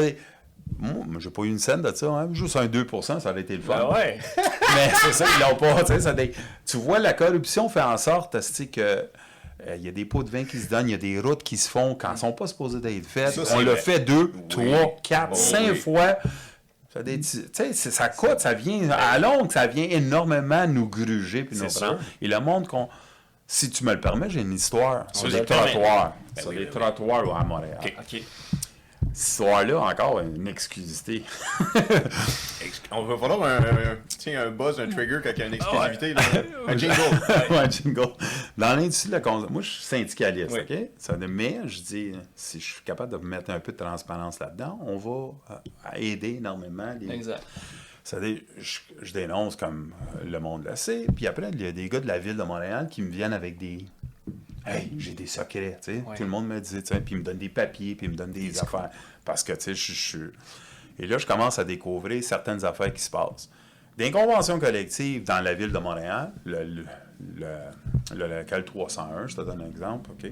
moi, 0.80 1.04
j'ai 1.20 1.30
pas 1.32 1.42
eu 1.44 1.50
une 1.50 1.60
scène 1.60 1.82
de 1.82 1.92
ça, 1.94 2.06
hein. 2.08 2.30
juste 2.32 2.56
un 2.56 2.68
2% 2.68 3.20
ça 3.20 3.32
aurait 3.32 3.42
été 3.42 3.56
le 3.56 3.62
fun. 3.64 3.76
Ben 3.78 3.96
ouais. 3.96 4.18
Mais 4.76 4.90
c'est 5.02 5.14
ça, 5.14 5.26
ils 5.38 5.42
l'ont 5.42 5.56
pas. 5.56 5.84
tu 5.84 5.94
sais, 5.94 6.00
ça 6.02 6.14
dé- 6.14 6.32
Tu 6.66 6.78
vois, 6.78 7.00
la 7.00 7.14
corruption 7.14 7.70
fait 7.70 7.82
en 7.82 7.98
sorte 7.98 8.38
que. 8.72 8.82
euh, 8.82 9.06
Il 9.78 9.84
y 9.84 9.88
a 9.88 9.92
des 9.92 10.06
pots 10.06 10.24
de 10.24 10.30
vin 10.30 10.44
qui 10.44 10.60
se 10.60 10.70
donnent, 10.70 10.88
il 10.90 10.92
y 10.92 10.96
a 10.96 10.98
des 10.98 11.20
routes 11.20 11.44
qui 11.44 11.58
se 11.58 11.68
font 11.70 11.96
quand 11.96 12.10
elles 12.10 12.14
ne 12.14 12.20
sont 12.20 12.34
pas 12.34 12.46
supposées 12.48 12.80
d'être 12.80 13.08
faites. 13.08 13.34
Ça, 13.34 13.56
on 13.56 13.62
le 13.62 13.76
fait 13.76 14.00
deux, 14.00 14.32
trois, 14.48 14.96
quatre, 15.04 15.30
Oh, 15.32 15.36
cinq 15.36 15.70
oui. 15.72 15.76
fois. 15.76 16.18
Ça, 17.74 18.10
coûte, 18.10 18.40
ça 18.40 18.54
vient 18.54 18.90
à 18.90 19.20
longue, 19.20 19.52
ça 19.52 19.68
vient 19.68 19.88
énormément 19.90 20.66
nous 20.68 20.88
gruger 20.88 21.44
puis 21.44 21.58
nous 21.58 21.68
prendre. 21.68 22.00
Et 22.22 22.28
le 22.28 22.40
monde 22.40 22.68
qu'on. 22.68 22.88
Si 23.48 23.70
tu 23.70 23.84
me 23.84 23.94
le 23.94 24.02
permets, 24.02 24.28
j'ai 24.30 24.42
une 24.42 24.54
histoire 24.54 25.06
sur 25.14 25.28
les 25.28 25.46
trottoirs. 25.46 26.14
Ben 26.36 26.42
sur 26.42 26.52
les 26.52 26.66
ben 26.66 26.72
oui. 26.74 26.82
trottoirs 26.82 27.38
à 27.38 27.44
Montréal. 27.44 27.78
OK. 27.84 28.22
Cette 29.14 29.30
histoire-là, 29.30 29.80
encore 29.80 30.20
une 30.20 30.48
exclusivité. 30.48 31.24
On 32.92 33.04
va 33.06 33.18
falloir 33.18 33.44
un, 33.44 33.58
un, 33.58 34.48
un 34.48 34.52
buzz, 34.52 34.80
un 34.80 34.88
trigger 34.90 35.20
quand 35.24 35.32
il 35.36 35.40
y 35.40 35.44
a 35.44 35.46
une 35.48 35.54
exclusivité. 35.54 36.14
là. 36.14 36.22
Un 36.68 36.78
jingle. 36.78 36.96
ouais, 37.52 37.70
jingle. 37.72 38.08
Dans 38.58 38.76
l'industrie 38.76 39.10
de 39.10 39.14
la 39.16 39.22
consommation, 39.22 39.54
moi, 39.54 39.62
je 39.62 39.70
suis 39.70 39.84
syndicaliste, 39.84 40.52
Oui. 40.52 40.60
OK? 40.78 40.90
Ça, 40.98 41.18
mais 41.18 41.60
je 41.66 41.82
dis, 41.82 42.12
si 42.36 42.60
je 42.60 42.66
suis 42.74 42.84
capable 42.84 43.12
de 43.20 43.26
mettre 43.26 43.52
un 43.52 43.60
peu 43.60 43.72
de 43.72 43.78
transparence 43.78 44.40
là-dedans, 44.40 44.80
on 44.86 44.98
va 44.98 45.56
euh, 45.56 45.96
aider 45.96 46.36
énormément 46.36 46.94
les, 47.00 47.10
Exact. 47.14 47.44
Ça 48.04 48.20
veut 48.20 48.34
dire, 48.34 48.42
je, 48.58 48.80
je 49.02 49.14
dénonce 49.14 49.56
comme 49.56 49.94
euh, 50.18 50.30
le 50.30 50.40
monde 50.40 50.66
le 50.70 50.76
sait. 50.76 51.08
Puis 51.16 51.26
après, 51.26 51.50
il 51.52 51.62
y 51.62 51.68
a 51.68 51.72
des 51.72 51.90
gars 51.90 52.00
de 52.00 52.08
la 52.08 52.20
ville 52.20 52.38
de 52.38 52.44
Montréal 52.44 52.88
qui 52.90 53.02
me 53.02 53.10
viennent 53.10 53.34
avec 53.34 53.58
des. 53.58 53.86
Hey, 54.66 54.92
j'ai 54.98 55.12
des 55.14 55.28
secrets, 55.28 55.78
tu 55.84 55.94
sais. 55.94 56.04
Ouais. 56.08 56.16
Tout 56.16 56.24
le 56.24 56.30
monde 56.30 56.48
me 56.48 56.60
dit, 56.60 56.82
tu 56.82 56.94
sais, 56.94 57.00
puis 57.02 57.16
ils 57.16 57.20
me 57.20 57.24
donnent 57.24 57.38
des 57.38 57.50
papiers, 57.50 57.96
puis 57.96 58.08
ils 58.08 58.12
me 58.12 58.16
donnent 58.16 58.32
des 58.32 58.58
affaires. 58.60 58.90
Parce 59.24 59.44
que, 59.44 59.54
tu 59.54 59.62
sais, 59.62 59.74
je 59.76 59.92
suis. 59.94 60.20
Et 61.00 61.08
là, 61.08 61.18
je 61.18 61.26
commence 61.26 61.60
à 61.60 61.64
découvrir 61.64 62.24
certaines 62.24 62.64
affaires 62.66 62.94
qui 62.94 63.02
se 63.02 63.10
passent. 63.12 63.50
Des 63.98 64.12
conventions 64.12 64.60
collectives 64.60 65.24
dans 65.24 65.42
la 65.44 65.54
ville 65.54 65.72
de 65.72 65.78
Montréal, 65.78 66.32
le, 66.46 66.64
le, 66.64 66.86
le- 67.38 68.16
le 68.16 68.28
local 68.40 68.66
301, 68.66 69.28
je 69.28 69.36
te 69.36 69.42
donne 69.42 69.62
un 69.62 69.70
exemple, 69.70 70.12
OK? 70.12 70.32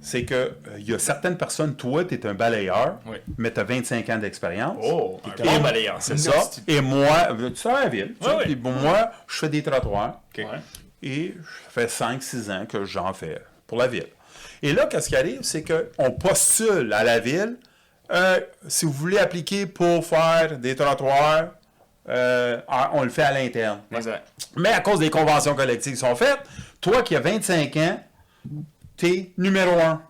C'est 0.00 0.24
que 0.24 0.34
euh, 0.34 0.52
il 0.78 0.88
y 0.88 0.94
a 0.94 0.98
certaines 0.98 1.36
personnes, 1.36 1.74
toi, 1.74 2.04
tu 2.04 2.14
es 2.14 2.24
un 2.26 2.34
balayeur, 2.34 3.00
Oui. 3.06 3.16
mais 3.36 3.52
tu 3.52 3.58
as 3.60 3.64
25 3.64 4.08
ans 4.10 4.18
d'expérience. 4.18 4.78
Oh, 4.82 5.20
un 5.26 5.44
bon 5.44 5.60
balayeur. 5.60 5.96
C'est 6.00 6.16
ça. 6.16 6.32
Et 6.68 6.80
moi, 6.80 7.28
tu 7.36 7.56
sais, 7.56 7.68
à 7.68 7.82
la 7.84 7.88
ville. 7.88 8.14
Ouais, 8.20 8.36
ouais. 8.36 8.44
puis 8.44 8.56
moi, 8.56 9.10
je 9.26 9.36
fais 9.38 9.48
des 9.48 9.62
trottoirs. 9.62 10.20
Ouais. 10.36 10.46
Et 11.02 11.34
ça 11.64 11.86
fait 11.86 12.04
5-6 12.04 12.50
ans 12.50 12.66
que 12.66 12.84
j'en 12.84 13.12
fais 13.12 13.40
pour 13.66 13.78
la 13.78 13.86
ville. 13.86 14.08
Et 14.62 14.72
là, 14.72 14.86
qu'est-ce 14.86 15.08
qui 15.08 15.16
arrive, 15.16 15.42
c'est 15.42 15.62
qu'on 15.62 16.10
postule 16.10 16.92
à 16.92 17.04
la 17.04 17.20
ville, 17.20 17.56
euh, 18.10 18.40
si 18.66 18.86
vous 18.86 18.92
voulez 18.92 19.18
appliquer 19.18 19.66
pour 19.66 20.04
faire 20.04 20.58
des 20.58 20.74
trottoirs, 20.74 21.50
euh, 22.08 22.60
on 22.92 23.02
le 23.02 23.10
fait 23.10 23.22
à 23.22 23.32
l'interne. 23.32 23.80
Mais 24.56 24.70
à 24.70 24.80
cause 24.80 24.98
des 24.98 25.10
conventions 25.10 25.54
collectives 25.54 25.92
qui 25.92 25.98
sont 25.98 26.16
faites, 26.16 26.40
toi 26.80 27.02
qui 27.02 27.14
as 27.14 27.20
25 27.20 27.76
ans, 27.76 28.00
t'es 28.96 29.32
numéro 29.36 29.78
un. 29.78 30.02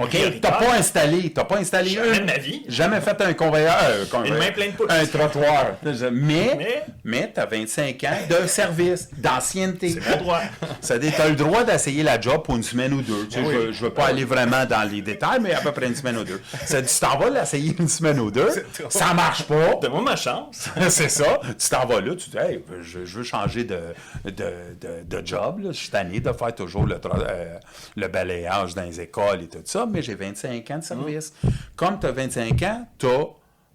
OK? 0.00 0.08
Prioritaire. 0.08 0.40
T'as 0.40 0.64
pas 0.66 0.74
installé, 0.74 1.32
t'as 1.32 1.44
pas 1.44 1.58
installé 1.58 1.90
Jamais 1.90 2.16
un- 2.16 2.20
de 2.20 2.24
ma 2.24 2.38
vie. 2.38 2.62
Jamais 2.68 3.00
fait 3.00 3.20
un 3.20 3.32
conveyor. 3.34 3.74
euh, 3.84 4.04
conveyor- 4.06 4.38
main 4.38 4.50
pleine 4.52 4.72
de 4.72 4.76
pouces. 4.76 4.86
Un 4.90 5.06
trottoir. 5.06 5.66
Mais, 6.12 6.54
Mais- 6.56 6.84
mais, 7.04 7.30
t'as 7.34 7.46
25 7.46 8.02
ans 8.04 8.18
de 8.28 8.46
service, 8.46 9.08
d'ancienneté. 9.16 9.90
C'est 10.00 10.10
mon 10.10 10.16
droit. 10.22 10.40
Ça 10.80 10.98
dit, 10.98 11.10
t'as 11.16 11.28
le 11.28 11.34
droit 11.36 11.64
d'essayer 11.64 12.02
la 12.02 12.20
job 12.20 12.42
pour 12.42 12.56
une 12.56 12.62
semaine 12.62 12.92
ou 12.92 13.02
deux. 13.02 13.26
Tu 13.28 13.44
sais, 13.44 13.52
Je, 13.66 13.72
je 13.72 13.84
veux 13.84 13.90
pas 13.90 14.06
aller 14.06 14.24
vraiment 14.24 14.64
dans 14.64 14.88
les 14.90 15.02
détails, 15.02 15.40
mais 15.40 15.54
à 15.54 15.60
peu 15.60 15.72
près 15.72 15.86
une 15.86 15.94
semaine 15.94 16.16
ou 16.18 16.24
deux. 16.24 16.40
Ça 16.64 16.80
dit, 16.80 16.88
tu 16.92 17.00
t'en 17.00 17.18
vas 17.18 17.30
l'essayer 17.30 17.74
une 17.78 17.88
semaine 17.88 18.18
ou 18.20 18.30
deux, 18.30 18.50
ça 18.88 19.12
marche 19.14 19.44
pas. 19.44 19.74
Donne-moi 19.80 20.02
ma 20.02 20.16
chance. 20.16 20.68
c'est 20.88 21.08
ça. 21.08 21.40
Tu 21.58 21.68
t'en 21.68 21.86
vas 21.86 22.00
là, 22.00 22.14
tu 22.14 22.30
dis, 22.30 22.36
hey, 22.38 22.62
je, 22.82 23.04
je 23.04 23.18
veux 23.18 23.24
changer 23.24 23.64
de, 23.64 23.78
de, 24.24 24.30
de, 24.32 25.18
de 25.20 25.26
job. 25.26 25.60
là. 25.62 25.70
Je 25.72 25.76
suis 25.76 25.90
tanné 25.90 26.20
de 26.20 26.32
faire 26.32 26.54
toujours 26.54 26.86
le, 26.86 26.94
euh, 26.96 27.56
le 27.96 28.08
balayage 28.08 28.74
dans 28.74 28.82
les 28.82 29.00
écoles 29.00 29.23
et 29.32 29.48
tout 29.48 29.58
ça, 29.64 29.86
mais 29.90 30.02
j'ai 30.02 30.14
25 30.14 30.70
ans 30.70 30.78
de 30.78 30.84
service. 30.84 31.32
Comme 31.76 31.98
tu 32.00 32.06
as 32.06 32.12
25 32.12 32.62
ans, 32.62 32.86
tu 32.98 33.06
as 33.06 33.24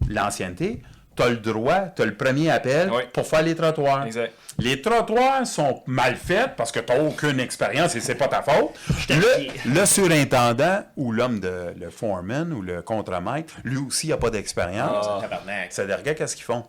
l'ancienneté, 0.07 0.81
tu 1.15 1.23
as 1.23 1.29
le 1.29 1.37
droit, 1.37 1.87
tu 1.95 2.01
as 2.01 2.05
le 2.05 2.15
premier 2.15 2.49
appel 2.49 2.89
Oui. 2.91 3.03
pour 3.13 3.27
faire 3.27 3.41
les 3.41 3.55
trottoirs. 3.55 4.05
Exact. 4.05 4.33
Les 4.57 4.81
trottoirs 4.81 5.45
sont 5.47 5.81
mal 5.85 6.15
faits 6.15 6.55
parce 6.57 6.71
que 6.71 6.79
tu 6.79 6.93
n'as 6.93 6.99
aucune 7.01 7.39
expérience 7.39 7.95
et 7.95 7.99
c'est 8.01 8.15
pas 8.15 8.27
ta 8.27 8.41
faute. 8.41 8.71
Le, 9.09 9.73
le 9.73 9.85
surintendant 9.85 10.83
ou 10.97 11.11
l'homme 11.11 11.39
de 11.39 11.73
le 11.77 11.89
foreman 11.89 12.51
ou 12.53 12.61
le 12.61 12.81
contremaître, 12.81 13.53
lui 13.63 13.77
aussi, 13.77 14.07
il 14.07 14.11
n'a 14.11 14.17
pas 14.17 14.29
d'expérience. 14.29 15.05
Ah. 15.09 15.19
Tabarnak. 15.21 15.71
Ça 15.73 15.83
regarde 15.83 16.03
qu'est-ce 16.15 16.35
qu'ils 16.35 16.45
font? 16.45 16.65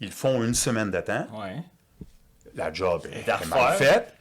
Ils 0.00 0.12
font 0.12 0.42
une 0.44 0.54
semaine 0.54 0.90
de 0.90 1.00
temps. 1.00 1.26
Ouais. 1.34 1.56
La 2.54 2.72
job 2.72 3.02
est, 3.12 3.28
est 3.28 3.46
mal 3.46 3.74
faite. 3.74 4.14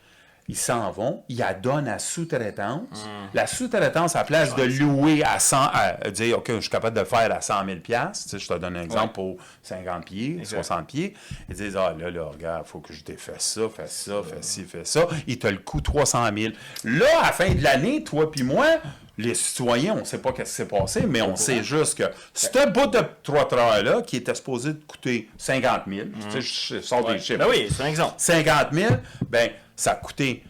Ils 0.47 0.55
s'en 0.55 0.91
vont, 0.91 1.23
ils 1.27 1.37
la 1.37 1.53
donnent 1.53 1.87
à 1.87 1.97
sous-traitance. 1.97 2.81
Mm. 2.91 3.29
La 3.33 3.47
sous-traitance, 3.47 4.15
à 4.15 4.23
place 4.23 4.55
de 4.55 4.63
louer 4.63 5.23
à 5.23 5.39
100, 5.39 5.57
à 5.73 5.93
dire, 6.11 6.37
OK, 6.37 6.51
je 6.55 6.59
suis 6.61 6.69
capable 6.69 6.95
de 6.95 7.01
le 7.01 7.05
faire 7.07 7.31
à 7.33 7.41
100 7.41 7.65
000 7.65 7.77
tu 7.79 7.93
sais, 8.13 8.39
je 8.39 8.47
te 8.47 8.53
donne 8.53 8.77
un 8.77 8.83
exemple 8.83 9.13
pour 9.13 9.37
50 9.63 10.05
pieds, 10.05 10.37
Exact. 10.39 10.63
60 10.63 10.87
pieds. 10.87 11.13
Ils 11.49 11.55
disent, 11.55 11.75
ah 11.75 11.95
là, 11.97 12.11
là, 12.11 12.25
regarde, 12.25 12.63
il 12.65 12.69
faut 12.69 12.79
que 12.79 12.93
je 12.93 13.03
défasse 13.03 13.43
ça, 13.43 13.61
fais 13.75 13.87
ça, 13.87 14.21
fais 14.23 14.41
ci, 14.41 14.63
fais 14.63 14.85
ça. 14.85 15.07
Ils 15.27 15.39
te 15.39 15.47
le 15.47 15.57
coûtent 15.57 15.85
300 15.85 16.25
000. 16.37 16.53
Là, 16.83 17.05
à 17.21 17.25
la 17.27 17.31
fin 17.31 17.53
de 17.53 17.63
l'année, 17.63 18.03
toi 18.03 18.29
puis 18.31 18.43
moi, 18.43 18.65
les 19.17 19.33
citoyens, 19.33 19.93
on 19.95 19.99
ne 20.01 20.03
sait 20.03 20.17
pas 20.17 20.31
ce 20.37 20.41
qui 20.43 20.49
s'est 20.49 20.67
passé, 20.67 21.05
mais 21.07 21.21
on 21.21 21.35
sait 21.35 21.63
juste 21.63 21.97
que 21.97 22.03
ce 22.33 22.69
bout 22.69 22.87
de 22.87 22.99
trottoir-là, 23.23 24.01
qui 24.01 24.17
était 24.17 24.35
supposé 24.35 24.73
coûter 24.87 25.29
50 25.37 25.83
000, 25.87 26.07
tu 26.29 26.41
sais, 26.41 26.75
je 26.75 26.81
sors 26.81 27.05
Ouais. 27.05 27.13
des 27.13 27.19
chiffres. 27.19 27.39
Ben 27.39 27.47
oui, 27.49 27.67
c'est 27.75 27.83
un 27.83 27.87
exemple. 27.87 28.13
50 28.17 28.73
000, 28.73 28.93
ben, 29.29 29.49
ça 29.75 29.91
a 29.91 29.95
coûté 29.95 30.43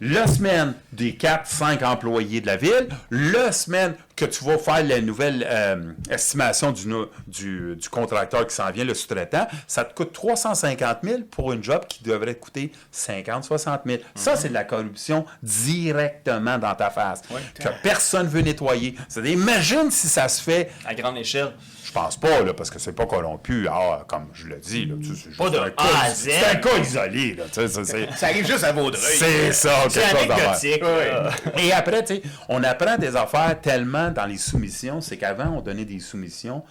la 0.00 0.26
semaine 0.26 0.74
des 0.92 1.12
4-5 1.12 1.84
employés 1.84 2.40
de 2.40 2.46
la 2.46 2.56
ville, 2.56 2.88
la 3.10 3.52
semaine 3.52 3.94
que 4.16 4.24
tu 4.24 4.44
vas 4.44 4.58
faire 4.58 4.84
la 4.84 5.00
nouvelle 5.00 5.44
euh, 5.48 5.92
estimation 6.10 6.70
du, 6.70 6.86
du, 7.26 7.76
du 7.76 7.88
contracteur 7.88 8.46
qui 8.46 8.54
s'en 8.54 8.70
vient, 8.70 8.84
le 8.84 8.94
sous-traitant, 8.94 9.46
ça 9.66 9.84
te 9.84 9.92
coûte 9.94 10.12
350 10.12 10.98
000 11.02 11.18
pour 11.30 11.52
une 11.52 11.62
job 11.64 11.82
qui 11.88 12.02
devrait 12.04 12.34
te 12.34 12.40
coûter 12.40 12.70
50-60 12.94 13.80
000. 13.86 13.98
Ça, 14.14 14.36
c'est 14.36 14.48
de 14.50 14.54
la 14.54 14.64
corruption 14.64 15.24
directement 15.42 16.58
dans 16.58 16.74
ta 16.74 16.90
face, 16.90 17.22
que 17.58 17.68
personne 17.82 18.26
veut 18.26 18.40
nettoyer. 18.42 18.94
C'est-à-dire, 19.08 19.32
imagine 19.32 19.90
si 19.90 20.06
ça 20.08 20.28
se 20.28 20.42
fait 20.42 20.70
À 20.84 20.94
grande 20.94 21.16
échelle. 21.18 21.52
je 21.84 21.92
pense 21.92 22.16
pas, 22.16 22.42
là, 22.42 22.54
parce 22.54 22.70
que 22.70 22.78
c'est 22.78 22.92
pas 22.92 23.06
corrompu, 23.06 23.66
ah, 23.70 24.04
comme 24.06 24.28
je 24.32 24.46
le 24.46 24.56
dis. 24.56 24.86
Là, 24.86 24.94
c'est 25.02 25.36
Pas 25.36 25.44
juste 25.46 25.54
de 25.54 25.58
un 25.58 25.70
cas-. 25.70 26.14
C'est 26.14 26.44
un 26.46 26.54
cas 26.56 26.78
isolé. 26.80 27.34
Là, 27.34 27.44
ça, 27.50 27.84
c'est, 27.84 28.08
Ça 28.16 28.26
arrive 28.26 28.46
juste 28.46 28.64
à 28.64 28.72
Vaudreuil. 28.72 29.16
c'est 29.18 29.52
ça, 29.52 29.70
C'est 29.88 30.00
quelque 30.00 30.34
chose. 30.34 31.62
Et 31.62 31.72
après, 31.72 32.04
tu 32.04 32.14
sais, 32.16 32.22
on 32.48 32.62
apprend 32.62 32.96
des 32.96 33.14
affaires 33.16 33.60
tellement 33.60 34.03
dans 34.10 34.26
les 34.26 34.38
soumissions. 34.38 35.00
C'est 35.00 35.16
qu'avant, 35.16 35.56
on 35.56 35.60
donnait 35.60 35.84
des 35.84 36.00
soumissions. 36.00 36.64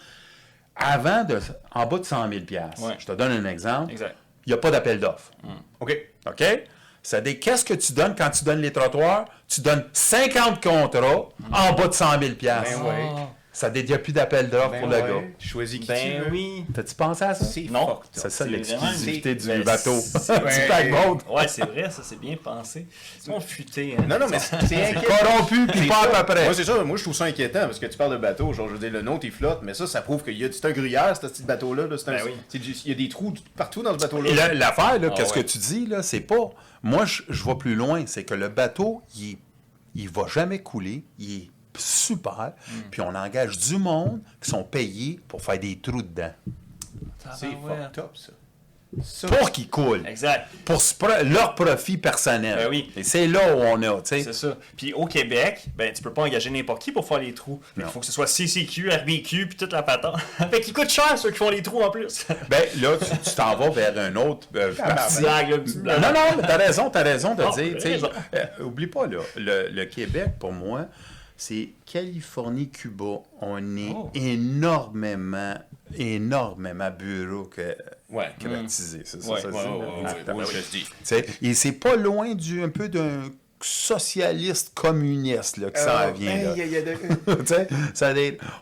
Avant, 0.76 1.24
de, 1.24 1.40
en 1.72 1.86
bas 1.86 2.00
de 2.00 2.04
100 2.04 2.30
000 2.30 2.42
Ouais. 2.80 2.96
Je 2.98 3.06
te 3.06 3.12
donne 3.12 3.32
un 3.32 3.46
exemple. 3.46 3.92
Exact. 3.92 4.16
Il 4.46 4.50
n'y 4.50 4.54
a 4.54 4.58
pas 4.58 4.72
d'appel 4.72 5.00
d'offres. 5.00 5.32
OK? 5.80 5.96
OK? 6.28 6.44
C'est-à-dire, 7.02 7.40
qu'est-ce 7.40 7.66
que 7.66 7.74
tu 7.74 7.94
donnes 7.94 8.16
quand 8.16 8.30
tu 8.30 8.44
donnes 8.44 8.62
les 8.62 8.72
trottoirs? 8.72 9.26
Tu 9.48 9.62
donnes 9.62 9.86
50 9.92 10.64
contrats 10.64 11.30
en 11.52 11.74
bas 11.74 11.88
de 11.88 11.94
100 11.94 12.20
000 12.20 12.34
Ben 12.42 12.64
ouais. 12.84 13.10
Ça 13.56 13.72
il 13.74 13.86
n'y 13.86 13.94
a 13.94 14.00
plus 14.00 14.14
d'appel 14.14 14.50
d'offres 14.50 14.72
Ben 14.72 14.80
pour 14.80 14.90
le 14.90 14.98
gars. 14.98 15.28
Tu 15.38 15.48
choisis 15.48 15.80
qui 15.80 15.86
tu 15.86 15.94
Ben 15.94 16.24
veux. 16.24 16.32
oui. 16.32 16.66
T'as-tu 16.74 16.96
pensé 16.96 17.24
à 17.24 17.36
ça? 17.36 17.46
C'est 17.46 17.62
Non. 17.70 18.00
C'est 18.12 18.22
ça 18.22 18.30
C'est 18.32 18.50
l'exclusivité 18.50 19.36
du 19.36 19.46
Ben, 19.48 19.62
bateau. 19.64 20.00
c'est- 20.00 20.40
du 20.40 20.68
paquebot. 20.68 21.20
Ouais, 21.32 21.48
c'est 21.48 21.64
vrai, 21.66 21.90
ça, 21.92 22.02
c'est 22.04 22.20
bien 22.20 22.36
pensé. 22.36 22.88
C'est 23.20 23.30
mon 23.30 23.40
futé. 23.40 23.96
Hein. 23.98 24.06
Non, 24.10 24.18
non, 24.18 24.26
mais 24.28 24.40
c'est. 24.40 24.96
Corrompu, 25.06 25.68
puis 25.68 25.82
C'est 25.82 25.88
pas 25.88 26.04
ça. 26.12 26.18
à 26.20 26.24
peu 26.24 26.34
près. 26.34 26.46
Moi, 26.46 26.54
c'est 26.56 26.64
ça. 26.64 26.84
Moi, 26.84 26.98
je 26.98 27.04
trouve 27.04 27.14
ça 27.14 27.26
inquiétant 27.26 27.62
parce 27.62 27.78
que 27.78 27.86
tu 27.86 27.96
parles 27.98 28.14
de 28.14 28.18
bateau. 28.18 28.52
Genre, 28.54 28.68
je 28.68 28.74
veux 28.74 28.80
dire, 28.80 28.92
le 28.92 29.04
nôtre, 29.04 29.26
il 29.26 29.32
flotte, 29.32 29.60
mais 29.62 29.76
ça, 29.76 29.86
ça 29.86 30.02
prouve 30.02 30.24
qu'il 30.24 30.38
y 30.38 30.44
a 30.46 30.52
c'est 30.52 30.66
un 30.66 30.72
gruyère, 30.72 31.16
ce 31.16 31.28
petit 31.28 31.44
bateau-là. 31.44 31.86
là. 31.86 31.96
Un- 32.08 32.12
Ben 32.12 32.22
oui. 32.26 32.60
du- 32.60 32.72
Il 32.86 32.90
y 32.90 32.92
a 32.92 32.96
des 32.96 33.10
trous 33.10 33.34
partout 33.56 33.84
dans 33.84 33.94
ce 33.94 33.98
bateau-là. 34.00 34.54
L'affaire, 34.54 35.00
là, 35.00 35.10
Ah 35.12 35.14
qu'est-ce 35.16 35.34
ouais. 35.36 35.44
que 35.44 35.48
tu 35.48 35.60
dis, 35.60 35.86
là, 35.86 36.02
c'est 36.02 36.22
pas. 36.22 36.50
Moi, 36.82 37.06
je, 37.06 37.22
je 37.30 37.44
vais 37.46 37.56
plus 37.56 37.76
loin. 37.76 38.04
C'est 38.08 38.24
que 38.24 38.34
le 38.34 38.50
bateau, 38.50 39.04
il, 39.16 39.38
il 39.96 40.10
va 40.10 40.24
jamais 40.28 40.60
couler. 40.60 41.04
Il 41.20 41.36
est 41.38 41.50
super. 41.78 42.54
Hmm. 42.68 42.82
Puis 42.92 43.02
on 43.02 43.14
engage 43.16 43.58
du 43.58 43.78
monde 43.78 44.22
qui 44.42 44.50
sont 44.50 44.64
payés 44.64 45.20
pour 45.28 45.42
faire 45.42 45.60
des 45.60 45.80
trous 45.80 46.02
dedans. 46.02 46.32
C'est 47.40 47.48
fucked 47.52 48.00
up, 48.00 48.12
ça. 48.16 48.34
Ça, 49.02 49.28
Pour 49.28 49.52
qu'ils 49.52 49.70
coulent. 49.70 50.06
Exact. 50.06 50.48
Pour 50.66 50.80
leur 51.24 51.56
profit 51.56 51.98
personnel. 51.98 52.56
Ben 52.60 52.68
oui. 52.70 52.92
Et 52.96 53.02
c'est 53.02 53.26
là 53.26 53.56
où 53.56 53.60
on 53.60 53.82
a, 53.82 54.02
tu 54.02 54.10
sais. 54.10 54.22
C'est 54.24 54.34
ça. 54.34 54.56
Puis 54.78 54.94
au 54.94 55.08
Québec, 55.08 55.66
ben 55.76 55.92
tu 55.92 56.04
peux 56.04 56.14
pas 56.14 56.22
engager 56.22 56.52
n'importe 56.52 56.84
qui 56.84 56.92
pour 56.92 57.08
faire 57.08 57.18
les 57.18 57.34
trous. 57.34 57.60
Il 57.76 57.84
faut 57.86 58.02
que 58.02 58.06
ce 58.06 58.12
soit 58.12 58.28
CCQ, 58.28 58.92
RBQ, 58.92 59.48
puis 59.48 59.58
toute 59.58 59.74
la 59.74 59.82
patente. 59.82 60.20
fait 60.52 60.62
qu'ils 60.62 60.74
coûtent 60.74 60.92
cher 60.92 61.18
ceux 61.18 61.32
qui 61.32 61.38
font 61.38 61.50
les 61.50 61.64
trous 61.64 61.82
en 61.82 61.90
plus. 61.90 62.28
Ben 62.50 62.64
là, 62.82 62.98
tu 63.00 63.32
t'en 63.36 63.56
vas 63.56 63.70
vers 63.70 63.98
un 63.98 64.16
autre 64.16 64.48
euh, 64.56 64.76
parti. 64.76 65.22
Blague, 65.22 65.50
là, 65.50 65.58
petite 65.58 65.82
blague. 65.82 66.00
Non, 66.02 66.10
non, 66.14 66.38
mais 66.38 66.44
t'as 66.44 66.58
raison, 66.58 66.90
t'as 66.92 67.04
raison 67.04 67.34
de 67.34 67.42
Non, 67.42 67.50
dire. 67.50 67.70
t'as 67.72 67.76
tu 67.78 67.82
sais, 67.82 67.90
raison. 67.94 68.10
euh, 68.36 68.64
oublie 68.64 68.88
pas, 68.88 69.08
là, 69.08 69.20
le, 69.38 69.70
le 69.72 69.86
Québec, 69.86 70.34
pour 70.38 70.52
moi, 70.52 70.86
c'est 71.38 71.70
Californie-Cuba. 71.86 73.22
On 73.42 73.78
est 73.78 73.92
Oh. 73.96 74.10
énormément, 74.14 75.56
énormément 75.98 76.90
Ouais. 78.10 78.32
C'est 79.06 79.08
ça, 79.08 79.18
Ouais, 79.18 79.42
ça, 79.42 79.48
Ouais, 79.50 79.64
c'est- 79.64 79.70
ouais, 80.32 80.46
sais, 81.04 81.26
Et 81.42 81.54
c'est 81.54 81.72
pas 81.74 81.96
loin 81.96 82.34
du, 82.36 82.64
un 82.64 82.70
peu 82.70 82.88
d'un 82.90 83.24
socialiste 83.62 84.74
communiste 84.74 85.56
là, 85.58 85.72
qui 85.72 85.82
s'en 85.82 85.88
Euh, 85.90 86.12
vient. 86.12 86.32
hey, 86.36 86.44
là. 86.46 86.56
y 86.58 86.62
a- 86.62 86.66
y 86.66 86.76
a 86.78 86.82
de- 86.82 87.68
ça 87.94 88.14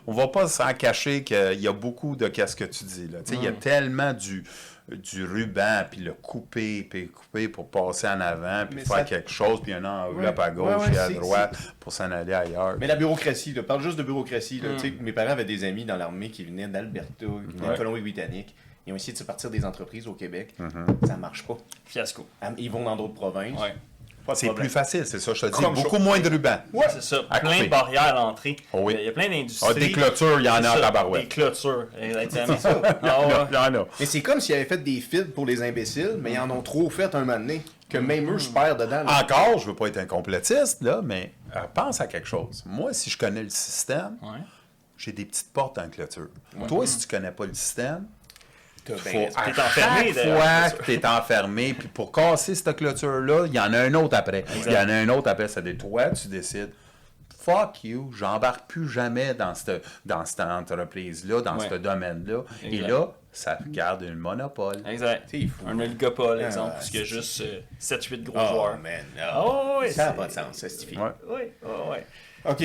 on 0.06 0.12
va 0.14 0.28
pas 0.28 0.46
s'en 0.46 0.72
cacher 0.74 1.24
qu'il 1.24 1.60
y 1.60 1.66
a 1.66 1.72
beaucoup 1.72 2.14
de 2.16 2.28
qu'est-ce 2.28 2.54
que 2.56 2.64
tu 2.64 2.84
dis 2.84 3.08
là. 3.12 3.18
Il 3.32 3.42
y 3.42 3.48
a 3.48 3.52
tellement 3.52 4.12
du, 4.12 4.44
du 4.90 5.24
ruban, 5.24 5.84
puis 5.90 6.00
le 6.00 6.12
couper, 6.12 6.82
puis 6.82 7.08
couper 7.08 7.48
pour 7.48 7.68
passer 7.70 8.08
en 8.08 8.20
avant, 8.20 8.66
puis 8.66 8.76
Mais 8.76 8.84
faire 8.84 8.96
ça- 8.98 9.04
quelque 9.04 9.30
chose, 9.30 9.60
puis 9.62 9.72
un 9.72 9.84
enveloppe 9.84 10.38
Ouais. 10.38 10.44
à 10.44 10.50
gauche 10.50 10.76
Ouais, 10.82 10.88
ouais, 10.90 10.94
et 10.94 10.98
à 10.98 11.08
droite 11.10 11.56
pour 11.80 11.92
s'en 11.92 12.10
aller 12.10 12.32
ailleurs. 12.34 12.76
Mais 12.80 12.86
la 12.88 12.96
bureaucratie, 12.96 13.52
là, 13.52 13.62
parle 13.62 13.80
juste 13.82 13.96
de 13.96 14.02
bureaucratie. 14.02 14.60
Hmm. 14.60 14.66
Là, 14.66 14.72
Tu 14.74 14.88
sais, 14.90 14.94
Mes 15.00 15.12
parents 15.12 15.30
avaient 15.30 15.44
des 15.44 15.64
amis 15.64 15.84
dans 15.84 15.96
l'armée 15.96 16.30
qui 16.30 16.44
venaient 16.44 16.66
d'Alberta, 16.68 17.08
qui 17.18 17.24
venaient 17.24 17.66
Ouais. 17.66 17.72
de 17.72 17.76
Colombie-Britannique. 17.78 18.54
Ils 18.86 18.92
ont 18.92 18.96
essayé 18.96 19.12
de 19.12 19.18
se 19.18 19.22
partir 19.24 19.48
des 19.48 19.64
entreprises 19.64 20.08
au 20.08 20.14
Québec. 20.14 20.54
Mm-hmm. 20.58 21.06
Ça 21.06 21.16
marche 21.16 21.44
pas. 21.46 21.56
Fiasco. 21.84 22.26
Ils 22.58 22.68
vont 22.70 22.82
dans 22.82 22.96
d'autres 22.96 23.14
provinces. 23.14 23.60
C'est 24.34 24.54
plus 24.54 24.68
facile, 24.68 25.04
c'est 25.06 25.18
ça, 25.18 25.34
je 25.34 25.40
te 25.40 25.46
dis. 25.46 25.52
Comme 25.52 25.74
Beaucoup 25.74 25.98
moins 25.98 26.20
de 26.20 26.28
ruban. 26.28 26.58
C'est 26.90 27.02
ça. 27.02 27.16
À 27.30 27.40
plein 27.40 27.52
couper. 27.52 27.64
de 27.64 27.70
barrières 27.70 28.02
à 28.04 28.12
l'entrée. 28.12 28.56
Oh 28.72 28.80
oui. 28.82 28.96
Il 28.98 29.04
y 29.04 29.08
a 29.08 29.12
plein 29.12 29.28
d'industries. 29.28 29.68
Ah, 29.70 29.74
des 29.74 29.92
clôtures, 29.92 30.40
il 30.40 30.46
y 30.46 30.48
en 30.48 30.54
a 30.54 30.70
en 30.70 30.74
ça, 30.74 30.80
tabarouette. 30.80 31.22
Des 31.22 31.28
clôtures. 31.28 31.86
Exactement. 32.00 32.58
ça. 32.58 32.80
Ah 33.02 33.20
ouais. 33.26 33.34
Il 33.50 33.54
y 33.54 33.56
en 33.58 33.74
a. 33.82 33.86
Mais 34.00 34.06
c'est 34.06 34.20
comme 34.22 34.40
s'ils 34.40 34.54
avaient 34.54 34.64
fait 34.64 34.78
des 34.82 35.00
fils 35.00 35.26
pour 35.34 35.46
les 35.46 35.62
imbéciles, 35.62 36.16
mais 36.20 36.32
ils 36.32 36.38
en 36.38 36.50
ont 36.50 36.62
trop 36.62 36.88
fait 36.90 37.14
un 37.14 37.20
moment 37.20 37.38
donné, 37.38 37.62
que 37.88 37.98
même 37.98 38.30
eux 38.32 38.38
se 38.38 38.48
perdent 38.48 38.80
dedans. 38.80 39.02
là. 39.04 39.20
Encore, 39.22 39.58
je 39.58 39.66
veux 39.66 39.74
pas 39.74 39.86
être 39.88 39.98
un 39.98 40.06
complotiste, 40.06 40.82
là, 40.82 41.00
mais 41.02 41.32
euh, 41.56 41.60
pense 41.74 42.00
à 42.00 42.06
quelque 42.06 42.28
chose. 42.28 42.62
Moi, 42.64 42.92
si 42.94 43.10
je 43.10 43.18
connais 43.18 43.42
le 43.42 43.50
système, 43.50 44.16
Ouais. 44.22 44.38
j'ai 44.96 45.12
des 45.12 45.24
petites 45.24 45.52
portes 45.52 45.78
en 45.78 45.88
clôture. 45.88 46.28
Toi, 46.68 46.86
si 46.86 46.98
tu 46.98 47.06
connais 47.08 47.32
pas 47.32 47.44
le 47.46 47.54
système, 47.54 48.06
T'es 48.84 48.94
enfermé, 48.94 50.12
chaque 50.12 50.72
fois 50.72 50.78
que 50.78 50.84
tu 50.84 50.92
es 50.94 51.06
enfermé, 51.06 51.74
puis 51.74 51.88
pour 51.88 52.10
casser 52.10 52.54
cette 52.54 52.76
clôture-là, 52.76 53.46
il 53.46 53.54
y 53.54 53.60
en 53.60 53.72
a 53.72 53.78
un 53.80 53.94
autre 53.94 54.16
après. 54.16 54.44
Il 54.66 54.72
y 54.72 54.76
en 54.76 54.88
a 54.88 54.94
un 54.94 55.08
autre 55.08 55.28
après. 55.30 55.48
C'est 55.48 55.62
des 55.62 55.76
toi, 55.76 56.10
tu 56.10 56.28
décides. 56.28 56.70
Fuck 57.44 57.82
you, 57.84 58.12
j'embarque 58.16 58.68
plus 58.68 58.88
jamais 58.88 59.34
dans 59.34 59.52
cette, 59.54 59.84
dans 60.06 60.24
cette 60.24 60.40
entreprise-là, 60.40 61.40
dans 61.40 61.58
Ouais. 61.58 61.68
ce 61.68 61.74
domaine-là. 61.74 62.42
Et 62.62 62.78
là, 62.78 63.08
ça 63.32 63.58
garde 63.68 64.04
un 64.04 64.14
monopole. 64.14 64.76
Exact. 64.86 65.28
Fou. 65.30 65.66
Un 65.68 65.78
oligopole, 65.80 66.38
Ah, 66.40 66.46
exemple, 66.46 66.72
parce 66.74 66.90
qu'il 66.90 67.00
y 67.00 67.02
a 67.02 67.06
c'est- 67.06 67.10
juste 67.14 67.42
7-8 67.80 68.22
gros 68.24 68.38
Oh, 68.40 68.46
joueurs. 68.52 68.78
man. 68.78 69.04
Ah 69.20 69.78
ouais, 69.80 69.90
ça 69.90 70.06
n'a 70.06 70.12
pas 70.12 70.26
de 70.28 70.32
sens, 70.32 70.56
ça 70.56 70.68
suffit. 70.68 70.96
Ouais. 70.96 71.10
Oui, 71.28 71.40
ouais, 71.62 71.90
ouais. 71.90 72.06
OK. 72.44 72.62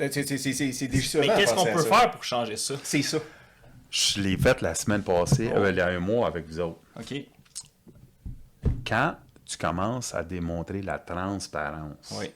Euh, 0.00 0.08
C'est 0.10 0.86
déchirant. 0.88 1.24
Mais 1.26 1.34
qu'est-ce 1.36 1.54
qu'on 1.54 1.64
peut 1.66 1.82
ça. 1.82 1.96
faire 1.96 2.10
pour 2.10 2.22
changer 2.24 2.56
ça? 2.56 2.74
C'est 2.82 3.02
ça. 3.02 3.18
Je 3.90 4.20
l'ai 4.20 4.36
fait 4.36 4.60
la 4.60 4.74
semaine 4.74 5.02
passée, 5.02 5.50
Oh. 5.54 5.58
euh, 5.58 5.70
il 5.70 5.76
y 5.76 5.80
a 5.80 5.86
un 5.88 5.98
mois 6.00 6.26
avec 6.26 6.46
vous 6.46 6.60
autres. 6.60 6.78
OK. 6.98 7.14
Quand 8.86 9.16
tu 9.44 9.56
commences 9.56 10.14
à 10.14 10.22
démontrer 10.22 10.82
la 10.82 10.98
transparence, 10.98 12.14
Oui. 12.18 12.30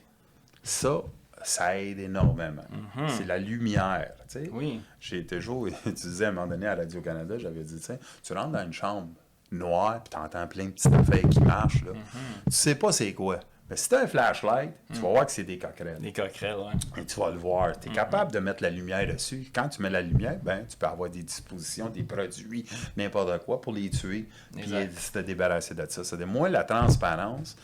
ça, 0.63 1.01
ça 1.43 1.77
aide 1.79 1.99
énormément. 1.99 2.63
C'est 3.09 3.25
la 3.25 3.37
lumière, 3.37 4.13
tu 4.27 4.39
sais. 4.39 4.39
Mhm. 4.47 4.49
Oui. 4.57 4.81
J'ai 4.99 5.25
toujours, 5.25 5.67
tu 5.83 5.91
disais 5.91 6.25
à 6.25 6.29
un 6.29 6.31
moment 6.31 6.47
donné 6.47 6.67
à 6.67 6.75
Radio-Canada, 6.75 7.37
j'avais 7.37 7.63
dit, 7.63 7.79
tu 8.23 8.33
rentres 8.33 8.51
dans 8.51 8.63
une 8.65 8.73
chambre 8.73 9.09
noire, 9.51 10.01
puis 10.03 10.09
tu 10.11 10.17
entends 10.17 10.47
plein 10.47 10.65
de 10.65 10.71
petites 10.71 10.93
affaires 10.93 11.29
qui 11.29 11.39
marchent, 11.41 11.83
là. 11.83 11.91
Mhm. 11.93 11.99
Tu 12.47 12.51
sais 12.51 12.75
pas 12.75 12.91
c'est 12.91 13.13
quoi. 13.13 13.39
Mais 13.73 13.77
si 13.77 13.89
tu 13.89 13.95
as 13.95 14.01
un 14.01 14.07
flashlight, 14.07 14.71
tu 14.93 14.99
vas 14.99 15.09
voir 15.09 15.25
que 15.25 15.31
c'est 15.31 15.43
des 15.43 15.57
coquerelles. 15.57 15.99
Des 15.99 16.13
coquerelles, 16.13 16.57
ouais. 16.57 17.01
Et 17.01 17.05
tu 17.05 17.19
vas 17.19 17.31
le 17.31 17.37
voir. 17.37 17.79
Tu 17.79 17.89
es 17.89 17.91
capable 17.91 18.31
de 18.31 18.37
mettre 18.37 18.61
la 18.61 18.69
lumière 18.69 19.07
dessus. 19.11 19.49
Quand 19.51 19.67
tu 19.67 19.81
mets 19.81 19.89
la 19.89 20.03
lumière, 20.03 20.37
ben, 20.43 20.63
tu 20.69 20.77
peux 20.77 20.85
avoir 20.85 21.09
des 21.09 21.23
dispositions, 21.23 21.89
des 21.89 22.03
produits, 22.03 22.65
n'importe 22.95 23.43
quoi 23.45 23.59
pour 23.59 23.73
les 23.73 23.89
tuer, 23.89 24.27
puis 24.55 24.71
te 25.11 25.19
débarrasser 25.19 25.73
de 25.73 25.83
ça. 25.89 26.03
Moi, 26.23 26.49
la 26.49 26.63
transparence, 26.65 27.57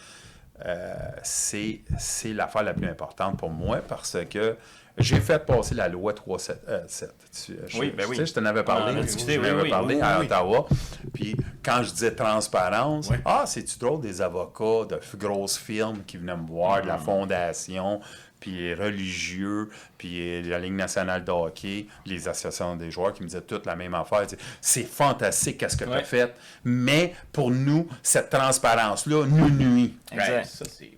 euh, 0.65 0.95
c'est 1.22 1.82
c'est 2.00 2.34
l'affaire 2.34 2.63
la 2.63 2.74
plus 2.74 2.88
importante 2.88 3.38
pour 3.38 3.52
moi 3.52 3.78
parce 3.88 4.17
que 4.32 4.58
j'ai 4.99 5.19
fait 5.19 5.39
passer 5.45 5.75
la 5.75 5.88
loi 5.88 6.13
377. 6.13 7.13
Tu, 7.45 7.51
euh, 7.53 7.55
je- 7.67 7.79
Oui, 7.79 7.91
ben 7.95 8.03
tu 8.03 8.09
oui. 8.12 8.15
sais, 8.17 8.25
je 8.25 8.33
t'en 8.33 8.45
avais 8.45 8.63
parlé. 8.63 8.93
je 8.97 9.01
discuté, 9.01 9.38
oui, 9.38 9.47
avais 9.47 9.62
oui, 9.63 9.69
parlé 9.69 9.95
oui, 9.95 10.01
à. 10.01 10.19
Ottawa. 10.19 10.67
Puis 11.13 11.35
quand 11.63 11.83
je 11.83 11.91
disais 11.91 12.13
transparence, 12.15 13.09
ah, 13.25 13.43
c'est-tu 13.45 13.77
drôle 13.79 14.01
des 14.01 14.21
avocats 14.21 14.85
de 14.89 14.99
grosses 15.17 15.57
firmes 15.57 16.03
qui 16.05 16.17
venaient 16.17 16.38
me 16.38 16.47
voir, 16.47 16.81
de 16.81 16.88
la 16.88 16.97
fondation, 16.97 17.99
puis 18.39 18.51
les 18.51 18.73
religieux, 18.73 19.69
puis 19.97 20.41
la 20.43 20.59
Ligue 20.59 20.73
nationale 20.73 21.25
de 21.25 21.31
hockey, 21.31 21.88
les 22.05 22.25
associations 22.27 22.75
des 22.77 22.89
joueurs 22.89 23.12
qui 23.13 23.21
me 23.21 23.27
disaient 23.27 23.41
toutes 23.41 23.65
la 23.65 23.75
même 23.75 23.93
affaire. 23.93 24.21
Ils 24.23 24.27
disaient, 24.27 24.41
C'est 24.62 24.83
fantastique, 24.83 25.57
qu'est-ce 25.57 25.75
que 25.75 25.83
tu 25.83 25.91
as 25.91 25.95
Ouais. 25.97 26.03
fait, 26.05 26.33
mais 26.63 27.13
pour 27.33 27.51
nous, 27.51 27.88
cette 28.01 28.29
transparence-là 28.29 29.25
nous 29.25 29.49
nuit. 29.49 29.97
Exact. 30.12 30.29
Ouais, 30.29 30.43
ça, 30.45 30.65
c'est. 30.69 30.91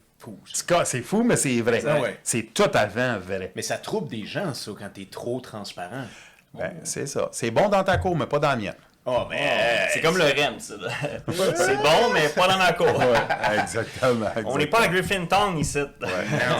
C'est 0.53 0.86
C'est 0.86 1.01
fou, 1.01 1.23
mais 1.23 1.36
c'est 1.36 1.60
vrai. 1.62 1.81
Ah 1.88 1.99
ouais. 1.99 2.19
C'est 2.23 2.53
tout 2.53 2.69
à 2.73 2.88
fait 2.88 3.17
vrai. 3.17 3.51
Mais 3.55 3.62
ça 3.62 3.77
trouble 3.77 4.10
des 4.10 4.25
gens, 4.25 4.53
ça, 4.53 4.71
quand 4.77 4.89
t'es 4.93 5.07
trop 5.10 5.39
transparent. 5.39 6.05
Ben, 6.53 6.73
c'est 6.84 7.07
ça. 7.07 7.29
C'est 7.31 7.51
bon 7.51 7.69
dans 7.69 7.84
ta 7.84 7.97
cour, 7.97 8.15
mais 8.15 8.25
pas 8.27 8.39
dans 8.39 8.49
la 8.49 8.55
mienne. 8.57 8.75
Oh, 9.05 9.25
mais. 9.29 9.88
C'est 9.93 10.01
comme 10.01 10.17
le 10.17 10.25
REM, 10.25 10.60
ça. 10.60 10.75
C'est 11.55 11.77
bon, 11.77 12.13
mais 12.13 12.29
pas 12.29 12.47
dans 12.47 12.57
ma 12.60 12.71
cour. 12.73 13.01
exactement. 13.60 14.29
On 14.45 14.57
n'est 14.60 14.67
pas 14.67 14.81
à 14.81 14.88
Griffintown 14.89 15.57
ici. 15.57 15.79
Non, 15.99 16.07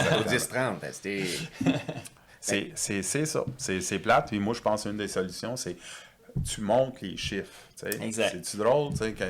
ça 0.00 0.16
vaut 0.16 0.24
10-30. 0.24 0.74
C'était. 0.92 1.24
C'est 2.40 2.72
c'est- 2.74 3.02
c'est 3.02 3.26
ça. 3.26 3.44
C'est 3.56 3.80
c'est 3.80 4.00
plate. 4.00 4.28
Puis 4.28 4.40
moi, 4.40 4.54
je 4.54 4.60
pense 4.60 4.82
qu'une 4.82 4.96
des 4.96 5.06
solutions, 5.06 5.56
c'est 5.56 5.76
tu 6.50 6.60
montres 6.62 6.98
les 7.02 7.16
chiffres. 7.16 7.46
C'est-tu 7.90 8.56
drôle 8.56 8.92
tu 8.92 8.98
sais, 8.98 9.12
que 9.12 9.24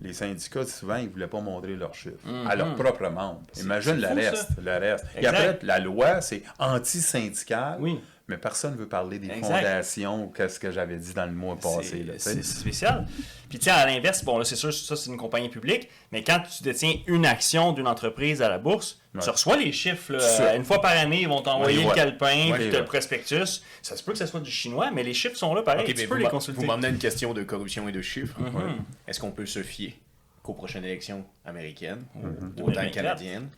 les 0.00 0.12
syndicats, 0.12 0.64
souvent, 0.64 0.96
ils 0.96 1.06
ne 1.06 1.10
voulaient 1.10 1.26
pas 1.26 1.40
montrer 1.40 1.74
leurs 1.74 1.94
chiffres 1.94 2.26
à 2.46 2.54
leur 2.54 2.74
propre 2.74 3.08
membres. 3.08 3.42
Imagine 3.60 3.96
le 3.96 4.08
fou, 4.08 4.14
reste. 4.14 4.48
Le 4.62 4.78
reste. 4.78 5.06
Et 5.16 5.26
après, 5.26 5.58
la 5.62 5.78
loi, 5.78 6.20
c'est 6.20 6.42
anti-syndical. 6.58 7.78
Oui. 7.80 8.00
Mais 8.28 8.36
personne 8.36 8.72
ne 8.74 8.76
veut 8.78 8.86
parler 8.88 9.18
des 9.18 9.30
Exact. 9.30 9.42
fondations 9.56 10.24
ou 10.24 10.28
qu'est-ce 10.28 10.60
que 10.60 10.70
j'avais 10.70 10.98
dit 10.98 11.14
dans 11.14 11.24
le 11.24 11.32
mois 11.32 11.56
passé. 11.56 12.02
là, 12.02 12.12
C'est 12.18 12.44
spécial. 12.44 13.06
Puis, 13.48 13.58
tiens, 13.58 13.72
à 13.74 13.86
l'inverse, 13.86 14.22
bon, 14.22 14.36
là, 14.36 14.44
c'est 14.44 14.54
sûr, 14.54 14.70
ça, 14.72 14.96
c'est 14.96 15.08
une 15.08 15.16
compagnie 15.16 15.48
publique, 15.48 15.88
mais 16.12 16.22
quand 16.22 16.40
tu 16.40 16.62
détiens 16.62 16.92
une 17.06 17.24
action 17.24 17.72
d'une 17.72 17.86
entreprise 17.88 18.42
à 18.42 18.50
la 18.50 18.58
bourse, 18.58 19.00
Ouais. 19.14 19.22
tu 19.22 19.30
reçois 19.30 19.56
les 19.56 19.72
chiffres. 19.72 20.12
là, 20.12 20.54
une 20.54 20.64
fois 20.64 20.82
par 20.82 20.90
année, 20.90 21.22
ils 21.22 21.28
vont 21.28 21.40
t'envoyer 21.40 21.78
Ouais, 21.78 21.88
le 21.88 21.94
calepin, 21.94 22.50
Ouais, 22.50 22.58
puis 22.58 22.70
le 22.70 22.84
prospectus. 22.84 23.62
Ça 23.80 23.96
se 23.96 24.02
peut 24.02 24.12
que 24.12 24.18
ce 24.18 24.26
soit 24.26 24.40
du 24.40 24.50
chinois, 24.50 24.90
mais 24.90 25.02
les 25.02 25.14
chiffres 25.14 25.36
sont 25.36 25.54
là 25.54 25.62
pareil. 25.62 25.84
Ok, 25.88 25.94
tu 25.94 26.06
peux 26.06 26.14
vous 26.16 26.20
les 26.20 26.28
consulter. 26.28 26.60
Vous 26.60 26.66
m'emmenez 26.66 26.88
à 26.88 26.90
une 26.90 26.98
question 26.98 27.32
de 27.32 27.42
corruption 27.42 27.88
et 27.88 27.92
de 27.92 28.02
chiffres. 28.02 28.38
Mhm. 28.38 28.84
Est-ce 29.06 29.18
qu'on 29.20 29.30
peut 29.30 29.46
se 29.46 29.62
fier 29.62 29.94
qu'aux 30.42 30.52
prochaines 30.52 30.84
élections 30.84 31.24
américaines, 31.46 32.04
Mhm. 32.14 32.22
ou 32.58 32.62
autant 32.64 32.82
2024? 32.82 32.92
canadiennes, 32.94 33.48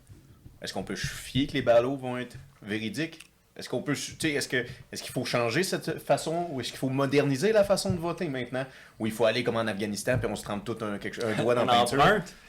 est-ce 0.63 0.73
qu'on 0.73 0.85
peut 0.85 0.97
se 0.97 1.07
fier 1.09 1.49
que 1.49 1.55
les 1.55 1.63
ballots 1.63 1.97
vont 1.97 2.17
être 2.17 2.37
véridiques? 2.63 3.19
Est-ce 3.61 3.69
qu'on 3.69 3.83
peut, 3.83 3.93
tu 3.95 4.17
sais, 4.19 4.31
est-ce 4.33 4.49
que, 4.49 4.65
est-ce 4.91 5.03
qu'il 5.03 5.13
faut 5.13 5.25
changer 5.27 5.63
cette 5.63 5.99
façon, 6.03 6.47
ou 6.51 6.61
est-ce 6.61 6.71
qu'il 6.71 6.79
faut 6.79 6.89
moderniser 6.89 7.53
la 7.53 7.63
façon 7.63 7.91
de 7.93 7.99
voter 7.99 8.27
maintenant, 8.27 8.65
ou 8.99 9.07
il 9.07 9.13
faut 9.13 9.27
aller 9.27 9.45
comme 9.45 9.57
en 9.57 9.67
Afghanistan 9.67 10.17
puis 10.19 10.29
on 10.33 10.35
se 10.35 10.43
trempe 10.43 10.65
tout 10.65 10.79
un, 10.83 10.97
quelque- 10.99 11.23
un 11.25 11.35
doigt 11.41 11.55
dans 11.55 11.67
la 11.67 11.75
peinture? 11.75 12.03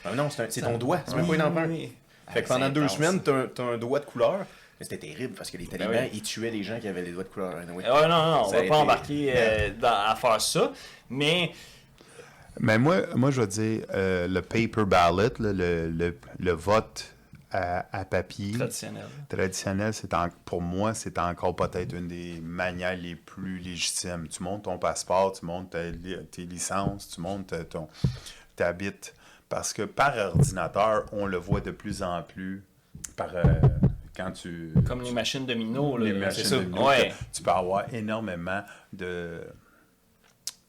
Ah 0.06 0.13
non, 0.15 0.30
c'est, 0.30 0.43
un- 0.43 0.47
c'est 0.50 0.62
ton 0.62 0.78
doigt, 0.78 1.02
c'est 1.06 1.15
même 1.15 1.28
pas 1.28 1.36
une 1.36 1.41
empreinte. 1.41 1.69
Fait 2.30 2.41
que 2.41 2.47
Ah, 2.50 2.54
pendant 2.54 2.69
deux 2.69 2.88
semaines, 2.88 3.21
t'as 3.21 3.34
un, 3.34 3.47
t'as 3.54 3.63
un 3.63 3.78
doigt 3.78 4.00
de 4.00 4.06
couleur. 4.06 4.38
Mais 4.80 4.86
c'était 4.86 4.97
terrible 5.10 5.34
parce 5.36 5.52
que 5.52 5.58
les 5.58 5.67
talibans, 5.67 5.91
Ben 5.91 6.04
oui. 6.06 6.10
ils 6.13 6.21
tuaient 6.24 6.50
les 6.50 6.63
gens 6.63 6.80
qui 6.80 6.88
avaient 6.88 7.04
les 7.04 7.12
doigts 7.12 7.24
de 7.26 7.30
couleur. 7.30 7.56
anyway. 7.58 7.84
Ouais, 7.84 8.08
non, 8.08 8.08
non, 8.08 8.41
on 8.45 8.47
va 8.47 8.58
pas 8.58 8.63
été- 8.63 8.71
embarquer 8.74 9.34
euh, 9.36 9.69
dans- 9.80 9.89
à 10.08 10.15
faire 10.15 10.41
ça, 10.41 10.71
mais 11.10 11.52
Mais 12.60 12.78
moi, 12.78 13.02
moi, 13.15 13.32
je 13.32 13.41
veux 13.41 13.47
dire, 13.47 13.82
euh, 13.93 14.28
le 14.28 14.41
paper 14.41 14.86
ballot, 14.86 15.30
là, 15.39 15.54
le, 15.54 15.89
le, 15.89 16.17
le 16.39 16.52
vote 16.52 17.13
à, 17.52 17.86
à 17.98 18.06
papier 18.06 18.54
traditionnel. 18.54 19.04
traditionnel, 19.30 19.94
c'est 19.94 20.14
en- 20.14 20.30
pour 20.46 20.62
moi, 20.62 20.94
c'est 20.94 21.18
encore 21.20 21.56
peut-être 21.56 21.94
une 21.94 22.08
des 22.08 22.40
manières 22.42 22.96
les 22.98 23.16
plus 23.16 23.58
légitimes. 23.60 24.28
Tu 24.30 24.42
montes 24.44 24.64
ton 24.64 24.78
passeport, 24.78 25.34
tu 25.34 25.46
montes 25.46 25.76
tes 26.32 26.46
licences, 26.46 27.10
tu 27.10 27.22
montes 27.22 27.54
ton 27.70 27.88
t'habites. 28.56 29.14
Parce 29.50 29.74
que 29.74 29.82
par 29.84 30.16
ordinateur, 30.18 31.06
on 31.12 31.26
le 31.26 31.38
voit 31.38 31.62
de 31.62 31.72
plus 31.72 32.04
en 32.04 32.24
plus 32.24 32.64
par 33.18 33.36
euh, 33.36 33.44
quand 34.16 34.32
tu 34.32 34.74
Comme 34.88 35.02
les 35.02 35.12
machines 35.12 35.46
de 35.46 35.54
Mino. 35.54 35.98
Là, 35.98 36.06
les 36.06 36.14
machines 36.14 36.74
Ouais. 36.74 37.10
que 37.10 37.36
tu 37.38 37.44
peux 37.44 37.52
avoir 37.52 37.94
énormément 37.94 38.62
de 38.94 39.42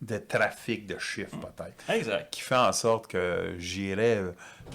de 0.02 0.18
trafic 0.18 0.86
de 0.86 0.98
chiffres 0.98 1.36
peut-être 1.38 1.88
Exact. 1.88 2.28
qui 2.32 2.40
fait 2.42 2.56
en 2.56 2.72
sorte 2.72 3.06
que 3.06 3.54
j'irais, 3.56 4.20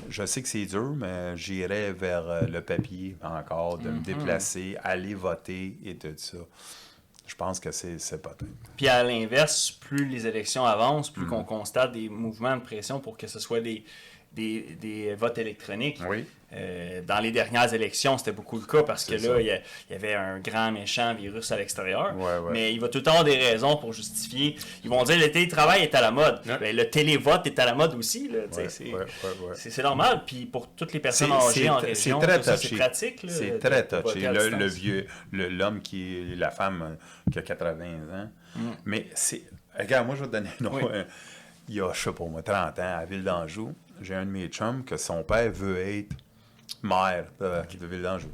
je 0.10 0.26
sais 0.26 0.42
que 0.42 0.48
c'est 0.48 0.66
dur, 0.66 0.94
mais 0.96 1.36
j'irais 1.36 1.92
vers 1.92 2.28
euh, 2.30 2.42
le 2.44 2.62
papier 2.62 3.18
encore, 3.22 3.78
de 3.78 3.90
me 3.90 4.00
déplacer, 4.00 4.78
aller 4.84 5.14
voter 5.14 5.78
et 5.84 5.96
tout 5.98 6.08
ça. 6.16 6.38
Je 7.28 7.36
pense 7.36 7.60
que 7.60 7.72
c'est 7.74 7.98
peut-être. 8.22 8.46
Puis 8.78 8.88
à 8.88 9.04
l'inverse, 9.04 9.70
plus 9.70 10.08
les 10.08 10.26
élections 10.26 10.66
avancent, 10.66 11.12
Mm. 11.12 11.14
plus 11.14 11.26
qu'on 11.28 11.44
constate 11.44 11.92
des 11.92 12.08
mouvements 12.08 12.56
de 12.56 12.62
pression 12.62 13.02
pour 13.02 13.18
que 13.18 13.28
ce 13.28 13.38
soit 13.40 13.60
des, 13.60 13.84
des, 14.32 14.62
des 14.80 15.14
votes 15.14 15.38
électroniques. 15.38 16.00
Oui. 16.08 16.26
Euh, 16.54 17.02
dans 17.02 17.20
les 17.20 17.32
dernières 17.32 17.74
élections, 17.74 18.18
c'était 18.18 18.32
beaucoup 18.32 18.58
le 18.58 18.66
cas 18.66 18.82
parce 18.84 19.04
que 19.04 19.16
là, 19.16 19.42
il 19.42 19.62
y, 19.92 19.94
avait 19.94 20.14
un 20.14 20.40
grand 20.40 20.72
méchant 20.72 21.14
virus 21.14 21.52
à 21.52 21.58
l'extérieur. 21.58 22.16
Ouais, 22.16 22.38
ouais. 22.38 22.52
Mais 22.54 22.74
il 22.74 22.80
va 22.80 22.88
tout 22.88 23.00
le 23.00 23.04
temps 23.04 23.12
avoir 23.12 23.26
des 23.26 23.36
raisons 23.36 23.76
pour 23.76 23.92
justifier. 23.92 24.56
Ils 24.82 24.90
vont 24.90 25.04
dire 25.04 25.20
le 25.20 25.30
télétravail 25.30 25.84
est 25.84 25.94
à 25.94 26.00
la 26.00 26.12
mode. 26.12 26.40
Ouais. 26.46 26.58
Ben, 26.58 26.76
le 26.76 26.90
télévote 26.90 27.46
est 27.48 27.60
à 27.60 27.66
la 27.66 27.76
mode 27.76 27.96
aussi. 27.96 28.32
c'est 29.56 29.84
normal. 29.84 30.24
Puis 30.26 30.46
pour 30.46 30.70
toutes 30.70 30.94
les 30.94 31.02
personnes 31.02 31.34
âgées 31.34 31.70
en 31.70 31.78
région, 31.80 32.22
c'est 32.22 32.76
pratique. 32.78 33.26
C'est 33.28 33.60
très 33.60 33.86
touché. 33.86 34.22
Le, 34.22 34.50
le 34.50 34.68
vieux, 34.68 35.06
l'homme 35.34 35.82
qui 35.82 36.32
est 36.32 36.36
la 36.36 36.52
femme 36.52 36.82
euh, 36.82 37.32
qui 37.32 37.40
a 37.40 37.42
80 37.42 37.86
ans. 37.86 38.30
Mm. 38.56 38.62
Mais 38.86 39.08
c'est. 39.14 39.44
Regarde, 39.78 40.08
moi, 40.08 40.16
je 40.16 40.22
vais 40.22 40.28
te 40.28 40.32
donner 40.32 40.50
un 40.60 40.64
nom. 40.64 40.72
Oui. 40.74 40.84
Euh, 40.92 41.04
Il 41.68 41.76
y 41.76 41.82
a, 41.82 41.92
je 41.92 42.00
sais 42.00 42.14
pas 42.14 42.26
moi, 42.26 42.42
30 42.42 42.80
ans, 42.80 42.98
à 43.00 43.06
Ville 43.06 43.24
d'Anjou, 43.24 43.74
j'ai 44.02 44.16
un 44.16 44.26
de 44.26 44.32
mes 44.32 44.48
chums 44.48 44.86
que 44.86 44.96
son 44.96 45.24
père 45.24 45.52
veut 45.52 45.78
être 45.78 46.16
maire 46.84 47.26
de, 47.40 47.78
de 47.80 47.86
Ville 47.86 48.02
d'Anjou. 48.02 48.30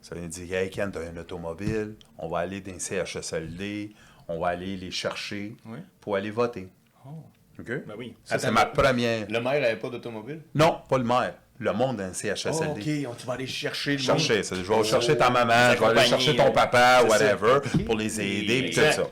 Ça 0.00 0.14
veut 0.14 0.26
dire, 0.28 0.54
hey 0.56 0.70
Ken, 0.70 0.90
t'as 0.92 1.00
un 1.00 1.16
automobile, 1.16 1.96
on 2.18 2.28
va 2.28 2.38
aller 2.40 2.60
dans 2.60 2.72
le 2.72 2.78
CHSLD, 2.78 3.92
on 4.28 4.38
va 4.40 4.48
aller 4.48 4.76
les 4.76 4.90
chercher 4.90 5.56
Oui. 5.66 5.78
pour 6.00 6.16
aller 6.16 6.30
voter. 6.30 6.68
Oh. 7.06 7.10
OK? 7.58 7.66
Ben 7.86 7.94
oui. 7.98 8.14
Ça, 8.24 8.38
c'est 8.38 8.50
ma 8.52 8.66
première. 8.66 9.26
Le 9.28 9.40
maire 9.40 9.60
n'avait 9.60 9.76
pas 9.76 9.90
d'automobile? 9.90 10.42
Non, 10.54 10.80
pas 10.88 10.98
le 10.98 11.04
maire. 11.04 11.34
Le 11.58 11.72
monde 11.72 11.96
dans 11.96 12.04
le 12.04 12.10
Oh, 12.10 12.14
CHSLD. 12.14 13.04
ok, 13.06 13.10
on- 13.10 13.14
tu 13.16 13.26
vas 13.26 13.32
aller 13.32 13.46
chercher 13.48 13.92
le 13.92 13.98
chercher. 13.98 14.34
monde. 14.36 14.44
c'est- 14.44 14.54
Je 14.54 14.72
vais 14.72 14.84
chercher 14.84 15.16
ta 15.18 15.28
maman, 15.28 15.70
Les 15.70 15.74
je 15.76 15.80
vais 15.80 15.86
aller 15.86 16.06
chercher 16.08 16.36
ton 16.36 16.52
papa, 16.52 17.02
whatever, 17.08 17.56
Ok. 17.56 17.84
pour 17.84 17.96
les 17.96 18.20
aider, 18.20 18.70
tout 18.70 18.80
ça. 18.80 19.02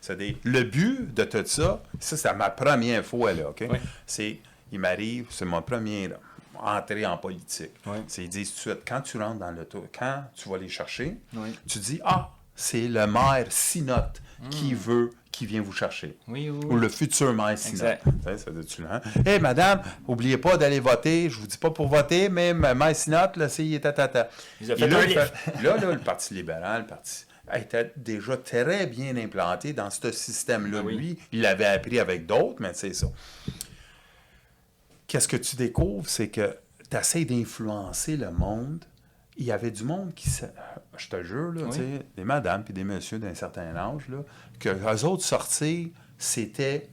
C'est 0.00 0.16
des... 0.16 0.36
Le 0.44 0.62
but 0.62 1.12
de 1.12 1.24
tout 1.24 1.42
ça, 1.46 1.82
ça, 1.98 2.16
c'est 2.16 2.34
ma 2.34 2.50
première 2.50 3.04
fois, 3.04 3.32
là, 3.32 3.48
OK? 3.50 3.64
Oui. 3.68 3.78
C'est, 4.06 4.38
il 4.70 4.78
m'arrive, 4.78 5.26
c'est 5.30 5.44
mon 5.44 5.60
premier 5.62 6.06
là, 6.06 6.16
entrée 6.62 7.06
en 7.06 7.16
politique. 7.18 7.70
Oui. 7.86 7.98
C'est, 8.06 8.24
ils 8.24 8.28
disent 8.28 8.50
tout 8.50 8.56
de 8.70 8.74
suite, 8.74 8.84
quand 8.86 9.00
tu 9.00 9.18
rentres 9.18 9.38
dans 9.40 9.50
l'auto, 9.50 9.86
quand 9.98 10.24
tu 10.34 10.48
vas 10.48 10.58
les 10.58 10.68
chercher, 10.68 11.16
Oui. 11.34 11.56
tu 11.68 11.78
dis, 11.78 12.00
ah, 12.04 12.30
c'est 12.54 12.88
le 12.88 13.06
maire 13.06 13.46
Sinotte 13.50 14.20
qui 14.50 14.72
Hmm. 14.74 14.76
veut, 14.76 15.10
qui 15.32 15.46
vient 15.46 15.62
vous 15.62 15.72
chercher. 15.72 16.16
Oui, 16.28 16.50
oui, 16.50 16.64
Ou 16.66 16.76
le 16.76 16.88
futur 16.90 17.32
maire 17.34 17.58
Sinotte. 17.58 18.00
Tu 18.04 18.38
ça 18.38 18.50
doit-tu 18.50 18.82
là, 18.82 19.00
hein? 19.04 19.22
Hey, 19.24 19.40
madame, 19.40 19.82
oubliez 20.06 20.36
pas 20.38 20.56
d'aller 20.58 20.80
voter. 20.80 21.28
Je 21.30 21.38
vous 21.40 21.46
dis 21.46 21.56
pas 21.58 21.70
pour 21.70 21.88
voter, 21.88 22.28
mais 22.28 22.52
ma- 22.54 22.74
maire 22.74 22.94
Sinotte, 22.96 23.36
là, 23.36 23.48
c'est, 23.48 23.64
il 23.64 23.74
est 23.74 23.86
à 23.86 23.92
tata. 23.92 24.28
Ils 24.60 24.72
ont 24.72 24.76
fait 24.76 24.88
là, 24.88 24.98
un 24.98 25.06
livre. 25.06 25.32
là, 25.62 25.76
là, 25.78 25.92
le 25.92 25.98
Parti 25.98 26.34
libéral, 26.34 26.82
le 26.82 26.86
Parti 26.86 27.24
était 27.54 27.92
déjà 27.96 28.36
très 28.36 28.86
bien 28.86 29.16
implanté 29.16 29.72
dans 29.72 29.88
ce 29.88 30.10
système-là. 30.12 30.82
Ah. 30.84 30.90
Lui, 30.90 31.18
il 31.32 31.40
l'avait 31.42 31.64
appris 31.66 31.98
avec 31.98 32.26
d'autres, 32.26 32.56
mais 32.60 32.72
c'est 32.74 32.92
ça. 32.94 33.06
Qu'est-ce 35.06 35.28
que 35.28 35.36
tu 35.36 35.56
découvres, 35.56 36.08
c'est 36.08 36.28
que 36.28 36.56
tu 36.90 36.96
essaies 36.96 37.24
d'influencer 37.24 38.16
le 38.16 38.30
monde. 38.30 38.84
Il 39.38 39.44
y 39.44 39.52
avait 39.52 39.70
du 39.70 39.84
monde 39.84 40.14
qui, 40.14 40.30
je 40.96 41.08
te 41.08 41.22
jure, 41.22 41.52
là, 41.52 41.62
Oui. 41.70 42.00
des 42.16 42.24
madames 42.24 42.64
puis 42.64 42.72
des 42.72 42.84
messieurs 42.84 43.18
d'un 43.18 43.34
certain 43.34 43.76
âge, 43.76 44.08
là, 44.08 44.18
que 44.58 44.70
eux 44.70 45.04
autres 45.04 45.24
sortir, 45.24 45.88
c'était 46.16 46.88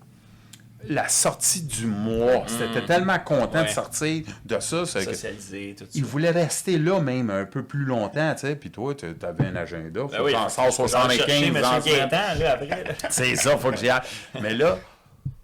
la 0.89 1.08
sortie 1.08 1.62
du 1.62 1.86
mois. 1.88 2.43
C'était 2.45 2.86
tellement 2.86 3.17
content 3.17 3.62
de 3.63 3.67
Mm. 3.69 3.71
Sortir 3.71 4.23
de 4.43 4.60
ça. 4.60 4.86
Socialiser, 4.86 5.76
tout 5.80 5.86
ça. 5.86 5.91
il 5.95 6.04
voulait 6.04 6.32
rester 6.32 6.78
là 6.78 6.99
même 6.99 7.30
un 7.30 7.45
peu 7.45 7.63
plus 7.63 7.86
longtemps, 7.86 8.34
tu 8.34 8.41
sais. 8.41 8.56
Puis 8.58 8.69
toi, 8.69 8.93
tu 8.93 9.06
avais 9.21 9.45
un 9.45 9.56
agenda. 9.56 10.02
Faut 10.02 10.08
Ben 10.10 10.17
que 10.17 10.23
oui, 10.23 10.32
j'en 10.34 10.49
sors 10.49 10.73
faut 10.76 10.84
que 10.84 10.89
j'aille 10.89 11.17
75 11.17 11.17
chercher 11.26 11.49
dans 11.52 11.56
M. 11.56 11.62
la 11.62 11.82
semaine. 11.82 12.10
Gaétan, 12.10 12.39
là, 12.39 12.52
après. 12.52 12.84
là. 12.84 12.93
C'est 13.10 13.36
ça, 13.38 13.58
faut 13.58 13.71
que 13.71 13.78
j'y 13.78 13.89
aille. 13.89 14.02
Mais 14.41 14.54
là, 14.54 14.78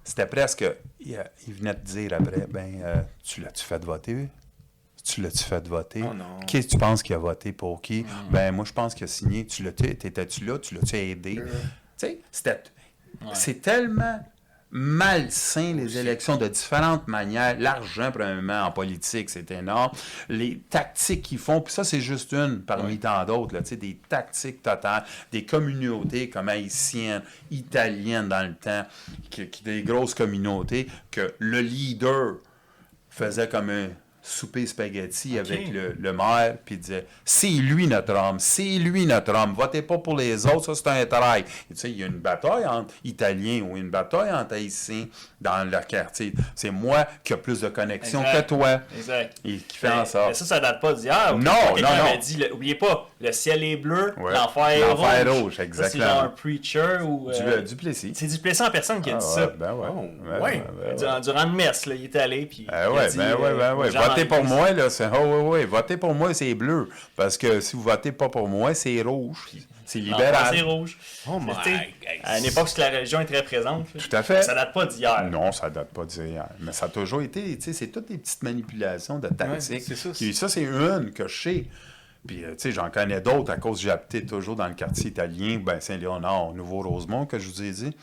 c'était 0.10 0.26
presque. 0.26 0.65
Il, 1.00 1.15
euh, 1.15 1.24
il 1.48 1.54
venait 1.54 1.76
de 1.76 1.80
dire 1.82 2.13
après, 2.13 2.48
ben, 2.48 2.82
euh, 2.84 3.02
tu 3.24 3.41
l'as-tu 3.41 3.63
fait 3.63 3.84
voter? 3.86 4.28
Tu 5.04 5.22
l'as-tu 5.22 5.43
fait 5.43 5.67
voter? 5.67 6.04
Oh 6.04 6.13
non. 6.13 6.39
Qui 6.48 6.65
tu 6.65 6.78
penses 6.78 7.04
qu'il 7.04 7.15
a 7.15 7.19
voté 7.19 7.54
pour 7.54 7.80
qui? 7.82 8.06
Ben, 8.32 8.52
moi, 8.52 8.65
je 8.65 8.74
pense 8.74 8.95
qu'il 8.95 9.04
a 9.04 9.08
signé. 9.08 9.45
Tu 9.45 9.62
l'as-tu, 9.63 9.95
t'étais-tu 9.95 10.45
là? 10.45 10.58
Tu 10.58 10.74
l'as-tu 10.76 10.95
aidé? 10.95 11.36
Tu 11.36 11.41
sais, 11.95 12.19
c'était. 12.32 12.63
C'est 13.34 13.62
tellement 13.62 14.19
malsain 14.71 15.73
les 15.73 15.97
élections 15.97 16.38
de 16.38 16.47
différentes 16.47 17.08
manières. 17.08 17.58
L'argent, 17.60 18.12
premièrement, 18.12 18.62
en 18.63 18.71
politique, 18.71 19.29
c'est 19.29 19.49
énorme. 19.51 19.91
Les 20.29 20.60
tactiques 20.69 21.23
qu'ils 21.23 21.39
font, 21.39 21.62
puis 21.62 21.73
ça, 21.73 21.84
c'est 21.84 22.01
juste 22.01 22.34
une 22.34 22.62
parmi 22.62 22.99
tant 22.99 23.25
d'autres, 23.25 23.55
là, 23.55 23.62
des 23.62 23.99
tactiques 24.08 24.62
totales, 24.62 25.03
des 25.32 25.45
communautés 25.45 26.29
comme 26.29 26.49
haïtiennes, 26.49 27.23
italiennes 27.51 28.29
dans 28.29 28.47
le 28.47 28.55
temps, 28.55 28.86
qui, 29.29 29.47
qui- 29.49 29.63
des 29.63 29.84
grosses 29.84 30.13
communautés, 30.13 30.88
que 31.12 31.34
le 31.39 31.62
leader 31.62 32.36
faisait 33.10 33.49
comme 33.49 33.69
un 33.69 33.88
souper 34.30 34.65
spaghetti 34.65 35.39
avec 35.39 35.72
le, 35.72 35.94
le 36.00 36.13
maire, 36.13 36.58
puis 36.63 36.76
il 36.76 36.82
disait 36.82 37.06
C'est 37.26 37.48
lui 37.48 37.88
notre 37.88 38.13
homme, 38.13 38.39
c'est 38.39 38.78
lui 38.78 39.06
notre 39.06 39.34
homme, 39.34 39.54
votez 39.54 39.82
pas 39.82 39.98
pour 39.98 40.15
les 40.15 40.46
autres, 40.46 40.74
ça 40.74 40.76
c'est 40.76 41.13
un. 41.13 41.36
Et 41.36 41.44
tu 41.44 41.76
sais, 41.76 41.92
il 41.92 41.98
y 41.98 42.04
a 42.04 42.08
une 42.08 42.20
bataille 42.20 42.65
entre 42.65 42.94
Italiens 43.04 43.62
ou 43.62 43.78
une 43.78 43.89
bataille 43.89 44.32
entre 44.32 44.56
Haïtiens 44.56 45.06
dans 45.41 45.69
le 45.69 45.78
quartier. 45.88 46.34
C'est 46.56 46.71
moi 46.71 47.06
qui 47.23 47.34
a 47.34 47.38
plus 47.38 47.62
de 47.62 47.69
connexion 47.69 48.21
Exact. 48.21 48.41
que 48.43 48.47
toi. 48.56 48.80
Exact. 48.97 49.38
Et 49.45 49.58
qui 49.58 49.78
fait 49.78 49.88
en 49.88 49.91
Mais- 49.91 49.99
mais 49.99 50.06
sorte. 50.06 50.34
ça, 50.36 50.45
ça 50.45 50.60
date 50.60 50.82
pas 50.82 50.93
d'hier. 50.93 51.38
Non, 51.38 51.52
non, 51.75 51.82
non. 51.82 51.88
avait 51.88 52.17
dit, 52.17 52.38
le- 52.38 52.54
oubliez 52.54 52.75
pas, 52.75 53.08
le 53.21 53.32
ciel 53.32 53.63
est 53.63 53.78
bleu, 53.78 54.13
Ouais. 54.17 54.34
l'enfer 54.34 54.67
est 54.69 54.84
rouge. 54.84 54.99
L'enfer 55.02 55.13
est 55.28 55.30
rouge, 55.30 55.60
exactement. 55.60 56.04
C'est 56.06 56.10
genre 56.12 56.23
un 56.23 56.30
preacher 56.30 56.97
ou. 57.04 57.32
Du, 57.32 57.39
euh, 57.41 57.58
euh, 57.58 57.62
Duplessis. 57.62 58.12
c'est 58.15 58.28
Duplessis 58.28 58.62
en 58.63 58.71
personne 58.71 59.02
qui 59.02 59.12
a 59.12 59.15
Ah 59.15 59.19
dit 59.19 59.25
ouais, 59.25 59.32
ça. 59.34 59.47
ben 59.58 59.73
ouais. 59.73 59.88
Oh, 59.89 60.06
Ben 60.25 60.41
ouais. 60.41 60.63
ben 60.82 60.89
ouais. 60.89 60.95
Durant, 60.97 61.19
durant 61.19 61.47
messe, 61.47 61.86
là, 61.86 61.95
il 61.95 62.06
était 62.06 62.19
allé. 62.19 62.45
Puis 62.45 62.67
a 62.69 62.91
ouais, 62.91 63.10
dit, 63.10 63.17
ben 63.17 63.36
ouais, 63.36 63.47
euh, 63.49 63.58
ben 63.58 63.73
aux 63.75 63.80
ouais. 63.82 63.89
Votez 63.89 64.25
pour 64.25 64.43
moi, 64.43 64.71
là, 64.71 64.89
c'est. 64.89 65.06
Oh, 65.08 65.23
oui, 65.23 65.60
oui. 65.60 65.65
Votez 65.65 65.97
pour 65.97 66.13
moi, 66.13 66.34
c'est 66.34 66.54
bleu. 66.54 66.89
Parce 67.15 67.38
que 67.38 67.60
si 67.62 67.75
vous 67.75 67.82
votez 67.84 68.12
pas 68.12 68.30
pour 68.30 68.47
moi, 68.47 68.73
c'est 68.73 69.02
rouge. 69.02 69.47
C'est 69.89 70.02
L'enfer, 70.02 70.47
c'est 70.52 70.56
libéral. 70.58 70.75
rouge. 70.78 70.97
Oh 71.28 71.39
my. 71.39 71.52
À 72.23 72.38
une 72.38 72.45
époque 72.45 72.67
où 72.78 72.80
la 72.80 72.91
religion 72.91 73.21
est 73.21 73.25
très 73.25 73.41
présente. 73.41 73.88
Tout 73.97 74.15
à 74.15 74.21
fait. 74.21 74.43
Ça 74.43 74.54
date 74.54 74.71
pas 74.71 74.86
d'hier. 74.86 75.23
Non, 75.32 75.52
ça 75.52 75.71
date 75.71 75.89
pas 75.89 76.06
d'hier. 76.06 76.47
Mais 76.60 76.73
ça 76.73 76.86
a 76.86 76.89
toujours 76.89 77.23
été, 77.23 77.58
tu 77.58 77.63
sais, 77.63 77.73
c'est 77.73 77.88
toutes 77.88 78.08
des 78.10 78.19
petites 78.19 78.43
manipulations 78.43 79.17
de 79.17 79.30
tactiques. 79.30 79.82
c'est 79.82 79.95
ça, 79.95 80.10
Puis 80.12 80.36
ça, 80.36 80.47
c'est 80.47 80.62
une 80.62 81.12
que 81.12 81.28
je 81.28 81.41
sais. 81.41 81.65
Puis, 82.28 82.43
euh, 82.43 82.52
tu 82.52 82.56
sais, 82.60 82.71
j'en 82.71 82.91
connais 82.91 83.19
d'autres 83.19 83.52
à 83.52 83.58
cause 83.58 83.80
que 83.80 83.86
j'habitais 83.86 84.21
toujours 84.21 84.56
dans 84.56 84.67
le 84.67 84.75
quartier 84.75 85.10
italien, 85.10 85.58
ben 85.58 85.80
Saint-Léonard, 85.82 86.54
Nouveau-Rosemont, 86.54 87.25
que 87.25 87.39
je 87.39 87.49
vous 87.49 87.63
ai 87.63 87.71
dit. 87.71 87.97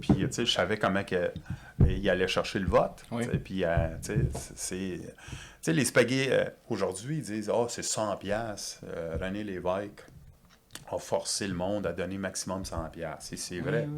Puis, 0.00 0.14
tu 0.14 0.28
sais, 0.30 0.46
je 0.46 0.52
savais 0.52 0.78
comment 0.78 1.04
que, 1.04 1.16
euh, 1.16 1.30
il 1.80 2.08
allait 2.08 2.28
chercher 2.28 2.58
le 2.58 2.68
vote. 2.68 3.02
Oui. 3.10 3.26
Puis, 3.44 3.64
euh, 3.64 3.88
tu 4.02 4.14
sais, 4.14 4.18
c'est... 4.54 5.00
Tu 5.02 5.06
sais, 5.60 5.72
les 5.74 5.84
spaghettis, 5.84 6.30
aujourd'hui, 6.70 7.16
ils 7.18 7.22
disent 7.22 7.50
«Ah, 7.54 7.66
c'est 7.68 7.82
100 7.82 8.16
piastres. 8.16 8.80
Euh, 8.86 9.16
René 9.20 9.44
Lévesque 9.44 10.06
a 10.90 10.98
forcé 10.98 11.46
le 11.48 11.54
monde 11.54 11.86
à 11.86 11.92
donner 11.92 12.18
maximum 12.18 12.64
100 12.64 12.90
piastres. 12.90 13.32
Et 13.32 13.36
c'est 13.36 13.60
vrai. 13.60 13.88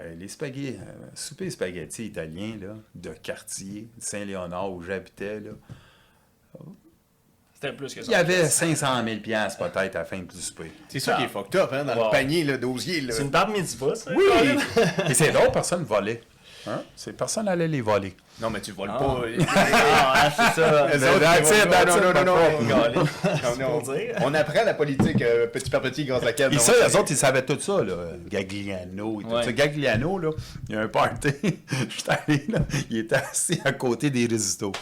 Euh, 0.00 0.14
les 0.14 0.28
spaghettis, 0.28 0.76
euh, 0.80 1.06
souper 1.14 1.50
spaghetti 1.50 2.06
italien, 2.06 2.56
là, 2.60 2.74
de 2.94 3.10
quartier, 3.10 3.88
Saint-Léonard, 3.98 4.72
où 4.72 4.82
j'habitais, 4.82 5.40
là, 5.40 5.50
C'était 7.54 7.72
plus 7.74 7.94
que 7.94 8.02
ça. 8.02 8.10
il 8.10 8.12
y 8.12 8.16
avait 8.16 8.46
500 8.48 9.04
000 9.04 9.20
piastres 9.20 9.58
peut-être 9.70 9.94
à 9.96 10.00
la 10.00 10.04
fin 10.04 10.18
du 10.20 10.36
souper. 10.40 10.72
C'est 10.88 10.98
ça 10.98 11.14
qui 11.16 11.24
est 11.24 11.28
fucked 11.28 11.54
up, 11.56 11.70
hein, 11.72 11.84
dans 11.84 11.94
Wow. 11.96 12.04
le 12.06 12.10
panier 12.10 12.42
là, 12.44 12.56
d'osier. 12.56 13.00
Là. 13.02 13.12
C'est 13.14 13.22
une 13.22 13.30
barbe 13.30 13.52
midi-bas, 13.52 13.94
ça? 13.94 14.10
Oui! 14.16 14.24
Et 15.08 15.14
c'est 15.14 15.30
drôle, 15.30 15.52
personne 15.52 15.84
volait. 15.84 16.22
Hein? 16.66 16.82
C'est 16.94 17.12
personne 17.16 17.48
allait 17.48 17.66
les 17.68 17.80
voler. 17.80 18.14
Non, 18.40 18.48
mais 18.50 18.60
tu 18.60 18.72
voles 18.72 18.90
Ah. 18.92 18.98
pas. 18.98 19.22
Ah, 20.14 20.30
c'est 20.30 20.60
ça. 20.60 20.88
Non, 20.98 22.24
non, 22.24 22.24
non, 22.64 23.04
non. 23.58 23.82
On 24.22 24.34
apprend 24.34 24.64
la 24.64 24.74
politique 24.74 25.20
euh, 25.22 25.46
petit 25.48 25.70
par 25.70 25.80
petit 25.80 26.04
grâce 26.04 26.22
à 26.22 26.26
laquelle. 26.26 26.54
Et 26.54 26.58
ça, 26.58 26.72
les 26.86 26.94
autres, 26.96 27.10
ils 27.10 27.16
savaient 27.16 27.44
tout 27.44 27.58
ça, 27.60 27.82
là. 27.82 27.94
Gagliano 28.28 29.20
et 29.20 29.24
tout 29.24 29.30
Ouais. 29.30 29.42
ça. 29.44 29.52
Gagliano, 29.52 30.18
là, 30.18 30.30
il 30.68 30.74
y 30.74 30.78
a 30.78 30.82
un 30.82 30.88
party. 30.88 31.30
Je 31.42 32.00
suis 32.00 32.02
allé, 32.08 32.44
là, 32.48 32.60
il 32.90 32.98
était 32.98 33.16
assis 33.16 33.60
à 33.64 33.72
côté 33.72 34.10
des 34.10 34.26
résistos. 34.26 34.72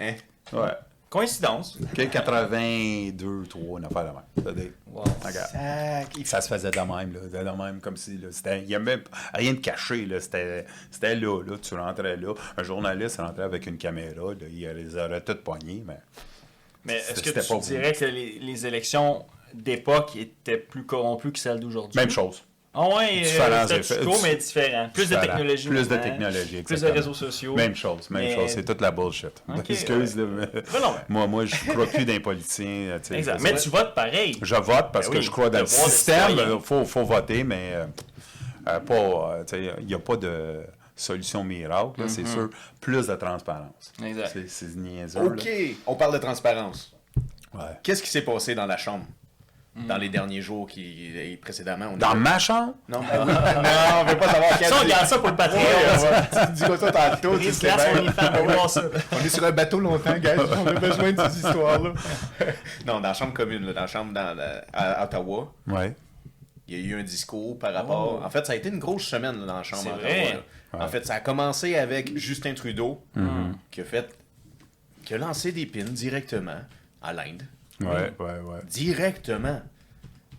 Hein? 0.00 0.14
Ouais. 0.52 0.70
Coïncidence. 1.10 1.76
OK, 1.82 2.08
82, 2.08 3.42
3, 3.48 3.78
une 3.80 3.84
affaire 3.84 4.04
de 4.04 4.52
même. 4.54 4.72
Wow. 4.86 5.04
Sac, 5.22 6.16
il 6.16 6.24
Ça 6.26 6.40
se 6.40 6.46
faisait 6.48 6.70
de 6.70 6.78
même, 6.78 7.12
là, 7.12 7.42
de 7.44 7.62
même, 7.62 7.80
comme 7.80 7.96
si, 7.96 8.16
là, 8.16 8.28
c'était, 8.30 8.60
il 8.60 8.68
n'y 8.68 8.76
a 8.76 8.78
même 8.78 9.02
rien 9.34 9.52
de 9.54 9.58
caché, 9.58 10.06
là, 10.06 10.20
c'était, 10.20 10.66
c'était 10.88 11.16
là, 11.16 11.42
là, 11.42 11.56
tu 11.60 11.74
rentrais 11.74 12.16
là, 12.16 12.32
un 12.56 12.62
journaliste 12.62 13.16
rentrait 13.16 13.42
avec 13.42 13.66
une 13.66 13.76
caméra, 13.76 14.32
là, 14.34 14.46
il 14.48 14.60
les 14.68 14.96
aurait 14.96 15.20
toutes 15.20 15.42
poignées, 15.42 15.82
mais 15.84 15.98
Mais 16.84 16.94
est-ce 16.98 17.20
que 17.20 17.28
C'était 17.28 17.42
tu 17.42 17.58
dirais 17.58 17.92
que 17.92 18.04
les, 18.04 18.38
les 18.38 18.66
élections 18.66 19.26
d'époque 19.52 20.14
étaient 20.14 20.58
plus 20.58 20.84
corrompues 20.86 21.32
que 21.32 21.40
celles 21.40 21.58
d'aujourd'hui? 21.58 21.98
même 21.98 22.10
chose. 22.10 22.44
Ah 22.72 22.88
ouais, 22.88 23.22
Différents 23.22 23.68
euh, 23.68 24.18
mais 24.22 24.36
différent. 24.36 24.90
Plus 24.94 25.10
de 25.10 25.16
technologie. 25.16 25.68
Plus 25.68 25.88
de 25.88 25.96
technologie, 25.96 26.62
Plus 26.62 26.80
de 26.80 26.86
réseaux 26.86 27.14
sociaux. 27.14 27.56
Même 27.56 27.74
chose, 27.74 28.08
même 28.10 28.22
Mais- 28.22 28.34
chose, 28.36 28.50
c'est 28.50 28.64
toute 28.64 28.80
la 28.80 28.92
bullshit. 28.92 29.42
Ok, 29.48 29.70
Excuse, 29.70 30.16
là, 30.16 30.24
mais 30.24 30.46
non, 30.80 30.92
mais- 30.92 31.04
moi, 31.08 31.26
moi, 31.26 31.44
je 31.46 31.56
crois 31.72 31.86
plus 31.86 32.04
d'un 32.04 32.20
politicien. 32.20 32.96
Exact. 33.10 33.40
Mais 33.40 33.54
tu 33.56 33.70
votes 33.70 33.92
pareil. 33.94 34.38
Je 34.40 34.54
vote 34.54 34.86
parce 34.92 35.06
Ben 35.06 35.12
que 35.14 35.18
oui, 35.18 35.22
je 35.24 35.30
crois 35.32 35.50
dans 35.50 35.60
le 35.60 35.66
système. 35.66 36.30
Il 36.38 36.60
faut, 36.62 36.84
faut 36.84 37.04
voter, 37.04 37.42
mais 37.42 37.72
euh, 37.74 37.86
euh, 38.68 38.80
pas. 38.80 39.44
euh, 39.52 39.72
il 39.80 39.86
n'y 39.86 39.94
a 39.94 39.98
pas 39.98 40.16
de 40.16 40.60
solution 40.94 41.42
miracle. 41.42 42.08
C'est 42.08 42.26
sûr, 42.26 42.50
plus 42.80 43.08
de 43.08 43.14
transparence. 43.16 43.92
Exact. 44.04 44.38
C'est- 44.46 44.76
niaiseux. 44.76 45.20
OK, 45.22 45.48
on 45.88 45.96
parle 45.96 46.12
de 46.12 46.18
transparence. 46.18 46.94
Ouais. 47.52 47.62
Qu'est-ce 47.82 48.00
qui 48.02 48.10
s'est 48.10 48.22
passé 48.22 48.54
dans 48.54 48.66
la 48.66 48.76
chambre? 48.76 49.04
Dans 49.76 49.96
les 49.98 50.08
derniers 50.08 50.42
jours 50.42 50.66
qui 50.66 51.16
et 51.16 51.36
précédemment? 51.36 51.86
On 51.92 51.96
Dans 51.96 52.12
est- 52.12 52.16
ma 52.16 52.38
chambre? 52.38 52.74
Non, 52.88 53.00
mais- 53.00 53.18
non, 53.24 53.30
on 54.00 54.04
veut 54.04 54.18
pas 54.18 54.28
savoir 54.28 54.58
quel. 54.58 54.68
Ça, 54.68 54.76
on 54.84 54.88
garde 54.88 55.06
ça 55.06 55.18
pour 55.18 55.28
le 55.28 55.36
Patreon. 55.36 55.60
Tu 56.46 56.52
dis 56.52 56.62
quoi 56.64 56.76
ça 56.78 56.90
tantôt? 56.92 57.38
tu 57.38 57.52
sais 57.52 57.70
on 59.12 59.24
est 59.24 59.28
sur 59.28 59.44
un 59.44 59.52
bateau 59.52 59.78
longtemps, 59.80 60.18
guys. 60.18 60.30
On 60.58 60.66
a 60.66 60.72
besoin 60.72 61.12
de 61.12 61.22
ces 61.28 61.36
histoires-là. 61.38 61.92
non, 62.86 62.94
dans 62.94 63.00
la 63.08 63.14
chambre 63.14 63.32
commune, 63.32 63.64
là, 63.66 63.72
dans 63.72 63.80
la 63.82 63.86
chambre 63.86 64.12
dans 64.12 64.34
la- 64.36 64.64
à 64.72 65.04
Ottawa, 65.04 65.52
Ouais. 65.68 65.94
il 66.68 66.78
y 66.78 66.82
a 66.82 66.86
eu 66.96 67.00
un 67.00 67.04
discours 67.04 67.58
par 67.58 67.72
rapport. 67.72 68.18
Oh. 68.20 68.24
En 68.26 68.30
fait, 68.30 68.44
ça 68.46 68.52
a 68.52 68.56
été 68.56 68.68
une 68.68 68.78
grosse 68.80 69.04
semaine 69.04 69.38
là, 69.40 69.46
dans 69.46 69.56
la 69.56 69.62
chambre 69.62 69.90
à 69.92 69.96
vrai. 69.96 70.26
Ottawa. 70.72 70.84
En 70.84 70.88
fait, 70.88 71.06
ça 71.06 71.14
a 71.14 71.20
commencé 71.20 71.76
avec 71.76 72.16
Justin 72.18 72.54
Trudeau, 72.54 73.02
qui 73.70 73.80
a 73.80 73.84
fait. 73.84 74.08
qui 75.04 75.14
a 75.14 75.18
lancé 75.18 75.52
des 75.52 75.66
pins 75.66 75.84
directement 75.84 76.60
à 77.02 77.12
l'Inde. 77.12 77.42
Ouais, 77.80 78.12
ouais, 78.18 78.38
ouais. 78.40 78.60
Directement. 78.68 79.60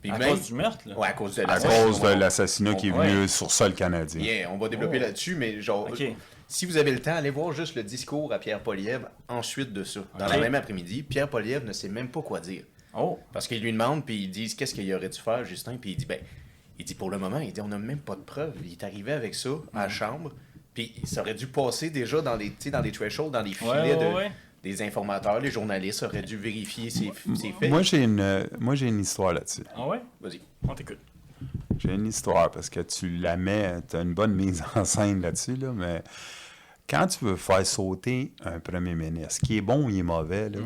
Puis 0.02 0.10
À 0.12 0.18
même- 0.18 0.30
cause 0.30 0.48
du 0.48 0.54
meurtre, 0.56 0.88
là. 0.88 0.98
Ouais, 0.98 1.08
à 1.10 1.14
cause 1.14 1.36
de 1.36 1.44
À 1.44 1.46
l'assassinat. 1.48 1.84
cause 1.86 2.02
de 2.02 2.08
l'assassinat 2.08 2.74
qui 2.76 2.88
est 2.88 2.92
Ouais. 2.92 3.08
venu 3.14 3.28
sur 3.28 3.52
sol 3.52 3.74
canadien. 3.76 4.20
Bien, 4.22 4.50
on 4.52 4.58
va 4.58 4.68
développer 4.68 4.98
Oh. 4.98 5.02
là-dessus, 5.04 5.36
mais 5.36 5.62
genre, 5.62 5.88
Ok. 5.92 6.04
si 6.48 6.66
vous 6.66 6.78
avez 6.78 6.92
le 6.92 7.00
temps, 7.00 7.16
allez 7.16 7.30
voir 7.30 7.52
juste 7.54 7.76
le 7.76 7.84
discours 7.84 8.34
à 8.34 8.40
Pierre 8.40 8.62
Poliev 8.62 9.06
ensuite 9.28 9.74
de 9.74 9.84
ça. 9.84 10.00
Dans 10.18 10.26
la 10.28 10.38
même 10.40 10.56
après-midi, 10.56 11.04
Pierre 11.04 11.28
Poliev 11.30 11.64
ne 11.66 11.72
sait 11.74 11.90
même 11.90 12.08
pas 12.10 12.22
quoi 12.24 12.40
dire. 12.40 12.64
Oh. 12.96 13.20
Parce 13.32 13.48
qu'il 13.48 13.62
lui 13.62 13.72
demande, 13.72 14.04
puis 14.06 14.24
ils 14.24 14.32
disent 14.32 14.56
qu'est-ce 14.56 14.74
qu'il 14.74 14.92
aurait 14.94 15.08
dû 15.10 15.20
faire, 15.20 15.46
Justin, 15.46 15.78
puis 15.78 15.92
il 15.92 15.98
dit, 15.98 16.06
ben, 16.06 16.20
il 16.80 16.84
dit 16.86 16.96
pour 16.96 17.12
le 17.12 17.20
moment, 17.20 17.40
il 17.40 17.54
dit, 17.54 17.62
on 17.62 17.68
n'a 17.68 17.78
même 17.78 18.00
pas 18.00 18.16
de 18.16 18.22
preuves. 18.22 18.56
Il 18.66 18.72
est 18.72 18.84
arrivé 18.84 19.12
avec 19.12 19.36
ça 19.36 19.50
à 19.74 19.84
la 19.84 19.90
chambre, 19.90 20.32
puis 20.74 20.94
ça 21.04 21.22
aurait 21.22 21.36
dû 21.36 21.46
passer 21.46 21.92
déjà 21.92 22.22
dans 22.22 22.36
les, 22.36 22.50
tu 22.50 22.56
sais, 22.58 22.72
dans 22.72 22.82
les 22.82 22.92
thresholds, 22.92 23.30
dans 23.32 23.44
les 23.44 23.54
filets 23.54 23.70
Ouais, 23.72 23.96
ouais, 23.96 24.10
de- 24.10 24.16
ouais. 24.16 24.32
Des 24.64 24.82
informateurs, 24.82 25.40
les 25.40 25.52
journalistes 25.52 26.04
auraient 26.04 26.22
dû 26.22 26.38
vérifier 26.38 26.90
ces, 26.90 27.12
ces 27.36 27.52
faits. 27.52 27.70
Moi, 27.70 27.82
j'ai 27.82 28.04
une, 28.04 28.48
moi, 28.60 28.76
j'ai 28.76 28.88
une 28.88 29.00
histoire 29.00 29.34
là-dessus. 29.34 29.64
Ah 29.76 29.88
ouais? 29.88 30.02
Vas-y. 30.20 30.40
On 30.68 30.76
t'écoute. 30.76 31.00
J'ai 31.80 31.94
une 31.96 32.06
histoire 32.06 32.52
parce 32.52 32.70
que 32.70 32.82
tu 32.82 33.18
la 33.18 33.38
mets, 33.38 33.82
tu 33.90 33.96
as 33.96 34.02
une 34.02 34.14
bonne 34.14 34.36
mise 34.36 34.64
en 34.76 34.86
scène 34.86 35.22
là-dessus, 35.22 35.56
là, 35.56 35.72
mais 35.74 36.04
quand 36.88 37.08
tu 37.08 37.26
veux 37.26 37.38
faire 37.38 37.66
sauter 37.66 38.34
un 38.44 38.60
premier 38.60 38.94
ministre, 38.94 39.42
qui 39.44 39.58
est 39.58 39.62
bon 39.62 39.86
ou 39.86 39.90
il 39.90 40.00
est 40.00 40.04
mauvais, 40.04 40.50
là, 40.50 40.60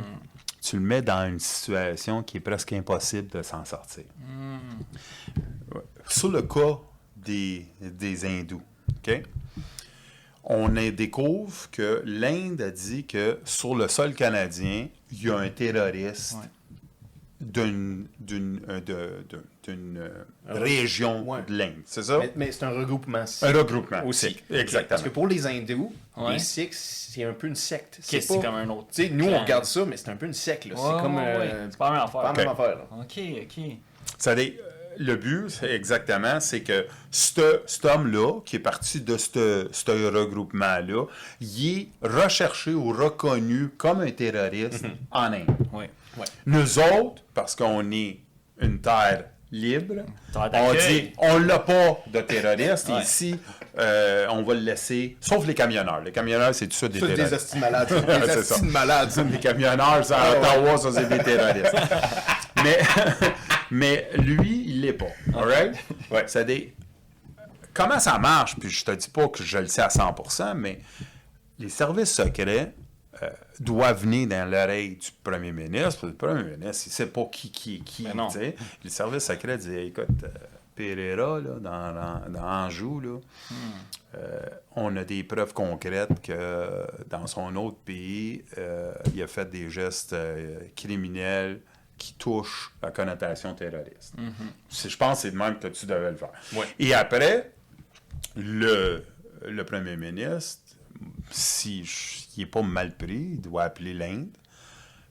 tu 0.61 0.75
le 0.77 0.81
mets 0.81 1.01
dans 1.01 1.29
une 1.29 1.39
situation 1.39 2.23
qui 2.23 2.37
est 2.37 2.41
presque 2.41 2.73
impossible 2.73 3.29
de 3.29 3.43
s'en 3.43 3.63
sortir. 3.63 4.03
Ouais. 5.73 5.81
Sur 6.07 6.31
le 6.31 6.41
cas 6.41 6.79
des, 7.15 7.67
des 7.79 8.25
hindous, 8.25 8.61
OK? 8.97 9.23
On 10.47 10.69
découvre 10.69 11.69
que 11.71 12.03
l'Inde 12.05 12.61
a 12.61 12.69
dit 12.69 13.05
que 13.05 13.39
sur 13.45 13.75
le 13.75 13.87
sol 13.87 14.13
canadien, 14.13 14.87
il 15.11 15.23
y 15.23 15.29
a 15.29 15.37
un 15.37 15.49
terroriste 15.49 16.33
Ouais. 16.35 16.47
d'une 17.41 18.07
d'une 18.19 18.61
euh, 18.69 18.79
euh, 19.67 20.09
région 20.47 21.23
Ouais. 21.27 21.39
de 21.47 21.53
l'Inde. 21.57 21.81
C'est 21.85 22.03
ça? 22.03 22.19
Mais, 22.19 22.31
mais 22.35 22.51
c'est 22.51 22.63
un 22.65 22.69
regroupement. 22.69 23.25
Un 23.41 23.51
regroupement. 23.51 24.05
aussi. 24.05 24.37
Exactement. 24.51 24.87
Parce 24.89 25.01
que 25.01 25.09
pour 25.09 25.27
les 25.27 25.47
hindous, 25.47 25.91
Ouais. 26.15 26.33
les 26.33 26.39
Sikhs, 26.39 26.73
c'est 26.75 27.23
un 27.23 27.33
peu 27.33 27.47
une 27.47 27.55
secte. 27.55 27.97
C'est 28.01 28.25
pas... 28.27 28.35
comme 28.39 28.55
un 28.55 28.69
autre. 28.69 28.87
Nous, 29.11 29.25
on 29.27 29.39
regarde 29.41 29.65
ça, 29.65 29.83
mais 29.85 29.97
c'est 29.97 30.09
un 30.09 30.15
peu 30.15 30.27
une 30.27 30.33
secte. 30.33 30.63
c'est 30.63 30.73
comme. 30.75 31.15
ouais, 31.15 31.23
euh, 31.25 31.39
ouais. 31.39 31.67
C'est 31.71 31.77
pas 31.77 31.85
la 31.89 31.93
même 31.93 32.01
affaire. 32.03 32.21
pas 32.21 32.33
la 32.33 32.33
même 32.33 32.47
Ok. 32.47 32.59
affaire. 32.59 32.75
là. 32.77 32.87
Ok, 33.01 33.19
ok. 33.43 33.63
Ça 34.19 34.35
dit, 34.35 34.53
le 34.97 35.15
but, 35.15 35.49
c'est 35.49 35.71
exactement, 35.71 36.39
c'est 36.39 36.61
que 36.61 36.85
ce- 37.11 37.61
cet 37.65 37.85
homme-là, 37.85 38.39
qui 38.45 38.55
est 38.57 38.59
parti 38.59 39.01
de 39.01 39.17
ce 39.17 39.67
ce 39.71 39.91
regroupement-là, 39.91 41.05
il 41.41 41.77
est 41.77 41.87
recherché 42.01 42.73
ou 42.73 42.91
reconnu 42.91 43.69
comme 43.77 44.01
un 44.01 44.11
terroriste 44.11 44.85
en 45.11 45.33
Inde. 45.33 45.45
Nous 46.45 46.79
autres, 46.79 47.21
parce 47.33 47.55
qu'on 47.55 47.91
est 47.91 48.19
une 48.61 48.79
terre 48.79 49.25
libre. 49.51 49.95
On 50.35 50.73
dit, 50.73 51.11
on 51.17 51.37
l'a 51.39 51.59
pas 51.59 51.99
de 52.07 52.19
terroriste 52.21 52.89
Ouais. 52.89 53.01
ici, 53.01 53.39
euh, 53.77 54.25
on 54.29 54.43
va 54.43 54.53
le 54.53 54.59
laisser, 54.61 55.17
sauf 55.21 55.45
les 55.45 55.53
camionneurs. 55.53 56.01
Les 56.03 56.11
camionneurs, 56.11 56.53
c'est 56.55 56.67
tout 56.67 56.75
ça 56.75 56.87
des 56.87 56.99
Tous 56.99 57.07
des 57.07 57.15
terroristes. 57.15 57.35
hosties 57.53 57.59
malades. 57.59 57.87
Des 58.25 58.31
c'est 58.33 58.43
ça. 58.43 58.61
malades. 58.63 59.11
Les 59.31 59.39
camionneurs, 59.39 60.03
ça, 60.05 60.17
à 60.21 60.31
Ottawa, 60.37 60.77
ça, 60.77 60.91
c'est 60.93 61.07
des 61.09 61.19
terroristes. 61.23 61.75
mais, 62.63 62.79
mais 63.71 64.09
lui, 64.17 64.64
il 64.75 64.81
l'est 64.81 64.93
pas. 64.93 65.11
All 65.33 65.47
right? 65.47 65.75
Ouais. 66.11 66.23
C'est 66.27 66.45
des... 66.45 66.73
Comment 67.73 67.99
ça 67.99 68.17
marche? 68.19 68.55
Puis 68.59 68.69
je 68.69 68.85
te 68.85 68.91
dis 68.91 69.09
pas 69.09 69.27
que 69.27 69.43
je 69.43 69.57
le 69.57 69.67
sais 69.67 69.81
à 69.81 69.87
100%, 69.87 70.53
mais 70.53 70.81
les 71.59 71.69
services 71.69 72.13
secrets 72.13 72.73
euh, 73.21 73.29
doivent 73.59 74.01
venir 74.01 74.27
dans 74.27 74.49
l'oreille 74.49 74.95
du 74.95 75.09
premier 75.23 75.51
ministre. 75.51 76.07
Le 76.07 76.13
premier 76.13 76.43
ministre, 76.43 76.83
il 76.87 76.91
sait 76.91 77.07
pas 77.07 77.25
qui 77.31 77.51
qui 77.51 77.75
est 77.75 77.79
qui. 77.79 78.03
Mais 78.03 78.13
non. 78.13 78.29
Les 78.83 78.89
services 78.89 79.25
secrets 79.25 79.57
disent, 79.57 79.69
écoute, 79.69 80.23
euh, 80.23 80.27
Pereira, 80.75 81.39
là, 81.39 81.59
dans, 81.59 82.31
dans, 82.31 82.43
Anjou, 82.43 82.99
là, 82.99 83.17
euh, 84.15 84.39
on 84.75 84.95
a 84.97 85.03
des 85.03 85.23
preuves 85.23 85.53
concrètes 85.53 86.21
que 86.21 86.85
dans 87.09 87.27
son 87.27 87.55
autre 87.55 87.77
pays, 87.77 88.43
euh, 88.57 88.93
il 89.13 89.23
a 89.23 89.27
fait 89.27 89.49
des 89.49 89.69
gestes 89.69 90.13
euh, 90.13 90.59
criminels 90.75 91.61
qui 91.97 92.13
touchent 92.15 92.71
la 92.81 92.91
connotation 92.91 93.53
terroriste. 93.53 94.13
C'est- 94.69 94.89
Je 94.89 94.97
pense 94.97 95.17
que 95.17 95.21
c'est 95.23 95.31
de 95.31 95.37
même 95.37 95.57
que 95.59 95.67
tu 95.67 95.85
devais 95.85 96.11
le 96.11 96.17
faire. 96.17 96.31
Ouais. 96.53 96.65
Et 96.79 96.93
après, 96.93 97.51
le, 98.35 99.03
le 99.45 99.63
premier 99.65 99.95
ministre, 99.97 100.61
si 101.31 101.81
il 102.37 102.39
n'est 102.41 102.45
pas 102.45 102.61
mal 102.61 102.95
pris, 102.95 103.29
il 103.33 103.41
doit 103.41 103.63
appeler 103.63 103.93
l'Inde, 103.93 104.29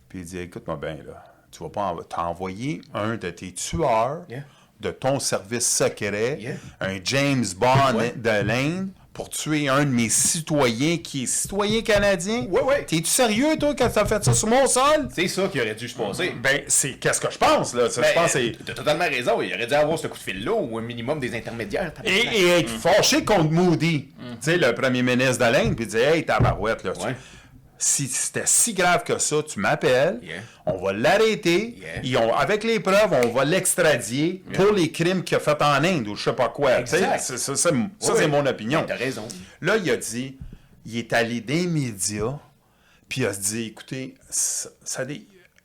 puis 0.08 0.20
il 0.20 0.24
dit 0.24 0.38
Écoute-moi 0.38 0.76
bien, 0.76 0.96
là, 1.06 1.24
tu 1.50 1.62
vas 1.62 1.70
pas 1.70 1.82
en- 1.92 2.02
t'as 2.02 2.24
envoyé 2.24 2.80
un 2.92 3.16
de 3.16 3.30
tes 3.30 3.52
tueurs 3.52 4.24
Yeah. 4.28 4.44
de 4.80 4.90
ton 4.90 5.18
service 5.20 5.66
secret, 5.66 6.38
Yeah. 6.40 6.56
un 6.80 6.98
James 7.02 7.44
Bond 7.56 7.94
Ouais. 7.96 8.12
de 8.16 8.42
l'Inde, 8.46 8.90
pour 9.14 9.30
tuer 9.30 9.68
un 9.68 9.84
de 9.84 9.90
mes 9.90 10.08
citoyens 10.10 10.98
qui 10.98 11.22
est 11.22 11.26
citoyen 11.26 11.80
canadien? 11.82 12.46
Ouais, 12.50 12.60
ouais. 12.62 12.84
T'es-tu 12.84 13.06
sérieux, 13.06 13.56
toi, 13.58 13.72
quand 13.78 13.88
t'as 13.88 14.04
fait 14.04 14.22
ça 14.24 14.34
sur 14.34 14.48
mon 14.48 14.66
sol? 14.66 15.08
C'est 15.14 15.28
ça 15.28 15.48
qui 15.48 15.60
aurait 15.60 15.74
dû 15.76 15.88
se 15.88 15.96
passer. 15.96 16.34
Ben, 16.42 16.62
c'est 16.66 16.94
qu'est-ce 16.94 17.20
que 17.20 17.30
je 17.30 17.38
pense, 17.38 17.74
là? 17.74 17.88
Ça, 17.88 18.00
Ben, 18.02 18.08
je 18.08 18.14
pense 18.14 18.32
que 18.32 18.38
c'est. 18.40 18.52
T'as 18.66 18.74
totalement 18.74 19.04
raison. 19.04 19.40
Il 19.40 19.54
aurait 19.54 19.66
dû 19.66 19.74
avoir 19.74 19.98
ce 19.98 20.08
coup 20.08 20.18
de 20.18 20.22
fil-là 20.22 20.52
ou 20.52 20.76
un 20.78 20.82
minimum 20.82 21.20
des 21.20 21.34
intermédiaires. 21.34 21.92
Et, 22.04 22.10
et 22.40 22.48
être 22.58 22.68
fâché 22.70 23.24
contre 23.24 23.50
Moody, 23.50 24.08
tu 24.18 24.26
sais, 24.40 24.56
le 24.58 24.74
premier 24.74 25.02
ministre 25.02 25.46
de 25.46 25.52
l'Inde, 25.52 25.76
puis 25.76 25.86
dire 25.86 26.08
Hey, 26.08 26.26
tabarouette, 26.26 26.82
là, 26.84 26.92
tu- 26.92 27.06
Ouais. 27.06 27.14
Si 27.78 28.06
c'était 28.06 28.46
si 28.46 28.72
grave 28.72 29.04
que 29.04 29.18
ça, 29.18 29.42
tu 29.42 29.58
m'appelles, 29.60 30.18
Yeah. 30.22 30.36
on 30.66 30.78
va 30.82 30.92
l'arrêter, 30.92 31.76
Yeah. 32.02 32.34
avec 32.38 32.64
les 32.64 32.80
preuves, 32.80 33.12
on 33.24 33.28
va 33.28 33.44
l'extradier 33.44 34.42
pour 34.54 34.72
les 34.72 34.90
crimes 34.92 35.22
qu'il 35.24 35.36
a 35.36 35.40
fait 35.40 35.60
en 35.60 35.82
Inde 35.84 36.08
ou 36.08 36.14
je 36.16 36.24
sais 36.24 36.32
pas 36.32 36.48
quoi. 36.48 36.78
Exact. 36.80 37.20
Ça, 37.20 37.36
ça, 37.36 37.56
ça, 37.56 37.70
Ouais. 37.72 37.88
c'est 38.00 38.28
mon 38.28 38.46
opinion. 38.46 38.84
T'as 38.86 38.96
raison. 38.96 39.26
Là, 39.60 39.76
il 39.76 39.90
a 39.90 39.96
dit, 39.96 40.36
il 40.86 40.98
est 40.98 41.12
allé 41.12 41.40
des 41.40 41.66
médias, 41.66 42.38
puis 43.08 43.22
il 43.22 43.26
a 43.26 43.32
dit, 43.32 43.66
écoutez, 43.66 44.14
ça, 44.30 44.70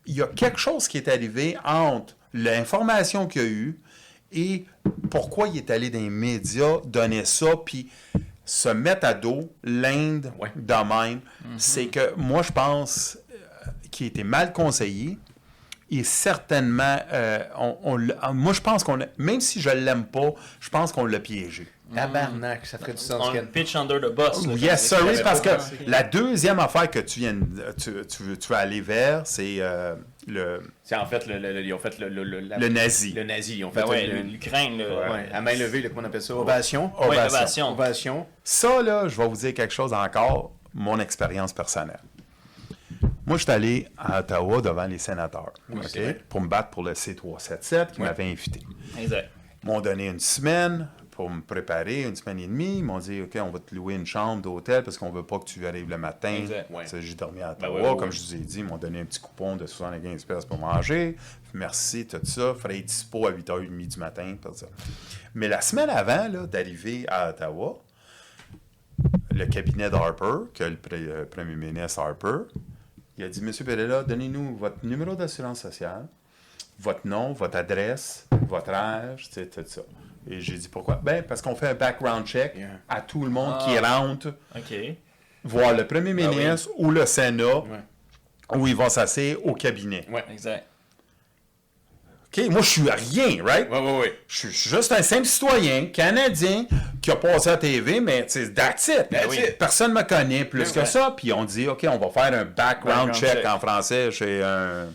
il 0.05 0.15
y 0.15 0.21
a 0.21 0.27
quelque 0.27 0.57
chose 0.57 0.87
qui 0.87 0.97
est 0.97 1.07
arrivé 1.07 1.57
entre 1.63 2.15
l'information 2.33 3.27
qu'il 3.27 3.41
a 3.41 3.45
eue 3.45 3.79
et 4.31 4.65
pourquoi 5.09 5.47
il 5.47 5.57
est 5.57 5.69
allé 5.71 5.89
dans 5.89 5.99
les 5.99 6.09
médias 6.09 6.77
donner 6.85 7.25
ça, 7.25 7.47
puis 7.65 7.89
se 8.49 8.69
mettre 8.69 9.05
à 9.05 9.13
dos 9.13 9.51
l'Inde 9.63 10.31
Ouais. 10.39 10.51
de 10.55 10.73
même. 10.73 11.19
C'est 11.57 11.85
que 11.87 12.13
moi, 12.17 12.41
je 12.41 12.51
pense 12.51 13.17
euh, 13.31 13.35
qu'il 13.91 14.07
était 14.07 14.23
mal 14.23 14.53
conseillé. 14.53 15.17
Et 15.91 16.03
certainement, 16.03 16.97
euh, 17.13 17.43
on, 17.57 17.77
on 17.83 17.97
l'a- 17.97 18.31
moi, 18.33 18.53
je 18.53 18.61
pense 18.61 18.83
qu'on 18.83 18.99
même 19.17 19.41
si 19.41 19.59
je 19.61 19.69
l'aime 19.69 20.05
pas, 20.05 20.31
je 20.59 20.69
pense 20.69 20.91
qu'on 20.91 21.05
l'a 21.05 21.19
piégé. 21.19 21.67
Tabarnak, 21.93 22.65
ça 22.65 22.77
ferait 22.77 22.93
du 22.93 22.97
sens. 22.99 23.29
On 23.33 23.45
pitch 23.47 23.75
under 23.75 23.99
the 23.99 24.13
bus. 24.13 24.45
là, 24.45 24.53
Yes, 24.55 24.89
comme- 24.89 24.99
sorry, 24.99 25.23
parce 25.23 25.41
que 25.41 25.49
la 25.87 26.03
deuxième 26.03 26.59
affaire 26.59 26.89
que 26.89 26.99
tu 26.99 27.19
viens, 27.19 27.33
de- 27.33 27.73
tu, 27.77 27.91
tu, 28.07 28.23
veux- 28.23 28.37
tu 28.37 28.47
veux 28.49 28.55
aller 28.57 28.81
vers, 28.81 29.25
c'est 29.25 29.57
euh, 29.59 29.95
le, 30.27 30.61
C'est 30.83 30.95
en 30.95 31.05
fait, 31.05 31.25
le, 31.27 31.39
le- 31.39 31.53
le- 31.53 31.61
ils 31.63 31.73
ont 31.73 31.79
fait 31.79 31.97
le, 31.99 32.09
le, 32.09 32.23
le, 32.23 32.39
la- 32.41 32.57
le 32.57 32.69
nazi. 32.69 33.13
le 33.13 33.23
nazi. 33.23 33.57
Ils 33.59 33.65
ont 33.65 33.71
fait 33.71 33.81
Ben 33.83 33.89
ouais, 33.89 34.07
le- 34.07 34.21
l'Ukraine, 34.21 34.77
là. 34.77 35.11
ouais, 35.11 35.29
à 35.33 35.41
main 35.41 35.53
levée, 35.55 35.81
comment 35.83 36.01
on 36.01 36.05
appelle 36.05 36.21
ça? 36.21 36.35
Ovation. 36.35 36.91
Ouais, 36.99 37.07
Ovation. 37.07 37.37
ovation. 37.37 37.71
Ovation. 37.71 38.27
Ça, 38.43 38.81
là, 38.83 39.07
je 39.07 39.15
vais 39.17 39.27
vous 39.27 39.35
dire 39.35 39.53
quelque 39.53 39.73
chose 39.73 39.93
encore, 39.93 40.51
mon 40.73 40.99
expérience 40.99 41.53
personnelle. 41.53 41.99
Moi, 43.25 43.37
je 43.37 43.43
suis 43.43 43.51
allé 43.51 43.87
à 43.97 44.19
Ottawa 44.19 44.59
devant 44.61 44.85
les 44.87 44.97
sénateurs 44.97 45.53
Oui, 45.69 45.81
pour 46.29 46.41
me 46.41 46.47
battre 46.47 46.69
pour 46.69 46.83
le 46.83 46.93
C377 46.93 47.91
qui 47.91 48.01
Ouais. 48.01 48.07
m'avait 48.07 48.29
invité. 48.31 48.59
Exact. 48.99 49.29
Ils 49.63 49.67
m'ont 49.67 49.81
donné 49.81 50.07
une 50.07 50.19
semaine 50.19 50.87
pour 51.19 51.29
me 51.29 51.41
préparer, 51.41 52.03
une 52.03 52.15
semaine 52.15 52.39
et 52.39 52.47
demie. 52.47 52.77
Ils 52.77 52.83
m'ont 52.85 52.99
dit, 52.99 53.21
OK, 53.21 53.37
on 53.41 53.49
va 53.49 53.59
te 53.59 53.75
louer 53.75 53.95
une 53.95 54.05
chambre 54.05 54.41
d'hôtel 54.41 54.83
parce 54.85 54.97
qu'on 54.97 55.09
veut 55.11 55.25
pas 55.25 55.37
que 55.37 55.43
tu 55.43 55.67
arrives 55.67 55.89
le 55.89 55.97
matin. 55.97 56.45
Ouais. 56.69 56.85
J'ai 57.01 57.13
dormi 57.13 57.41
à 57.41 57.55
Ben 57.55 57.67
Ottawa, 57.67 57.81
ouais, 57.81 57.89
ouais, 57.91 57.97
comme 57.97 58.09
je 58.09 58.21
vous 58.21 58.35
ai 58.35 58.37
dit. 58.37 58.59
Ils 58.59 58.63
m'ont 58.63 58.77
donné 58.77 59.01
un 59.01 59.03
petit 59.03 59.19
coupon 59.19 59.57
de 59.57 59.65
75 59.67 60.23
pièces 60.23 60.45
pour 60.45 60.57
manger. 60.59 61.17
Merci, 61.53 62.07
tout 62.07 62.21
ça. 62.23 62.55
Être 62.69 62.85
dispo 62.85 63.27
à 63.27 63.33
8h30 63.33 63.87
du 63.89 63.99
matin. 63.99 64.33
Ça. 64.53 64.67
Mais 65.35 65.49
la 65.49 65.59
semaine 65.59 65.89
avant 65.89 66.29
d'arriver 66.45 67.03
à 67.09 67.31
Ottawa, 67.31 67.83
le 69.35 69.45
cabinet 69.47 69.89
d'Harper, 69.89 70.49
que 70.53 70.63
le 70.63 70.77
pre- 70.77 70.93
euh, 70.93 71.25
premier 71.25 71.55
ministre 71.57 71.99
Harper, 71.99 72.43
il 73.17 73.25
a 73.25 73.27
dit, 73.27 73.41
Monsieur 73.41 73.65
Pereira, 73.65 74.03
donnez-nous 74.03 74.55
votre 74.55 74.85
numéro 74.85 75.15
d'assurance 75.15 75.59
sociale, 75.59 76.07
votre 76.79 77.05
nom, 77.05 77.33
votre 77.33 77.57
adresse, 77.57 78.25
votre 78.47 78.69
âge, 78.69 79.29
tout 79.31 79.63
ça. 79.65 79.81
Et 80.29 80.39
j'ai 80.41 80.57
dit 80.57 80.67
pourquoi? 80.69 80.99
Ben, 81.01 81.23
parce 81.23 81.41
qu'on 81.41 81.55
fait 81.55 81.69
un 81.69 81.73
background 81.73 82.25
check 82.25 82.53
Yeah. 82.55 82.67
à 82.87 83.01
tout 83.01 83.23
le 83.23 83.29
monde 83.31 83.55
Ah. 83.59 83.65
qui 83.65 83.79
rentre 83.79 84.27
OK. 84.55 84.73
voir 85.43 85.73
le 85.73 85.87
premier 85.87 86.13
Ben 86.13 86.29
oui. 86.29 86.35
ministre 86.37 86.69
ou 86.77 86.91
le 86.91 87.05
Sénat 87.05 87.57
Ouais. 87.57 87.79
où 88.55 88.67
ils 88.67 88.75
vont 88.75 88.89
s'asseoir 88.89 89.37
au 89.43 89.53
cabinet. 89.53 90.05
Ouais. 90.09 90.23
Exact. 90.31 90.65
OK, 92.31 92.47
moi, 92.51 92.61
je 92.61 92.67
suis 92.69 92.81
rien, 92.83 93.43
right? 93.43 93.67
Ouais, 93.71 93.79
ouais, 93.79 93.99
ouais. 94.01 94.19
Je 94.27 94.49
suis 94.49 94.69
juste 94.69 94.91
un 94.91 95.01
simple 95.01 95.25
citoyen 95.25 95.87
canadien 95.87 96.65
qui 97.01 97.09
a 97.09 97.15
passé 97.15 97.49
à 97.49 97.53
la 97.53 97.57
TV, 97.57 97.99
mais 97.99 98.23
tu 98.27 98.33
sais, 98.33 98.53
that's 98.53 98.87
it. 98.87 99.07
That's 99.09 99.25
Oui. 99.29 99.37
it. 99.39 99.57
Personne 99.57 99.95
ne 99.95 99.99
me 99.99 100.03
connaît 100.03 100.45
plus 100.45 100.59
Ouais, 100.67 100.71
que 100.73 100.79
ouais. 100.81 100.85
ça. 100.85 101.11
Puis 101.17 101.33
on 101.33 101.43
dit, 101.43 101.67
OK, 101.67 101.87
on 101.89 101.97
va 101.97 102.09
faire 102.11 102.39
un 102.39 102.45
background, 102.45 103.07
Background 103.09 103.13
check, 103.15 103.33
check. 103.37 103.45
en 103.47 103.59
français 103.59 104.11
chez 104.11 104.43
un, 104.43 104.89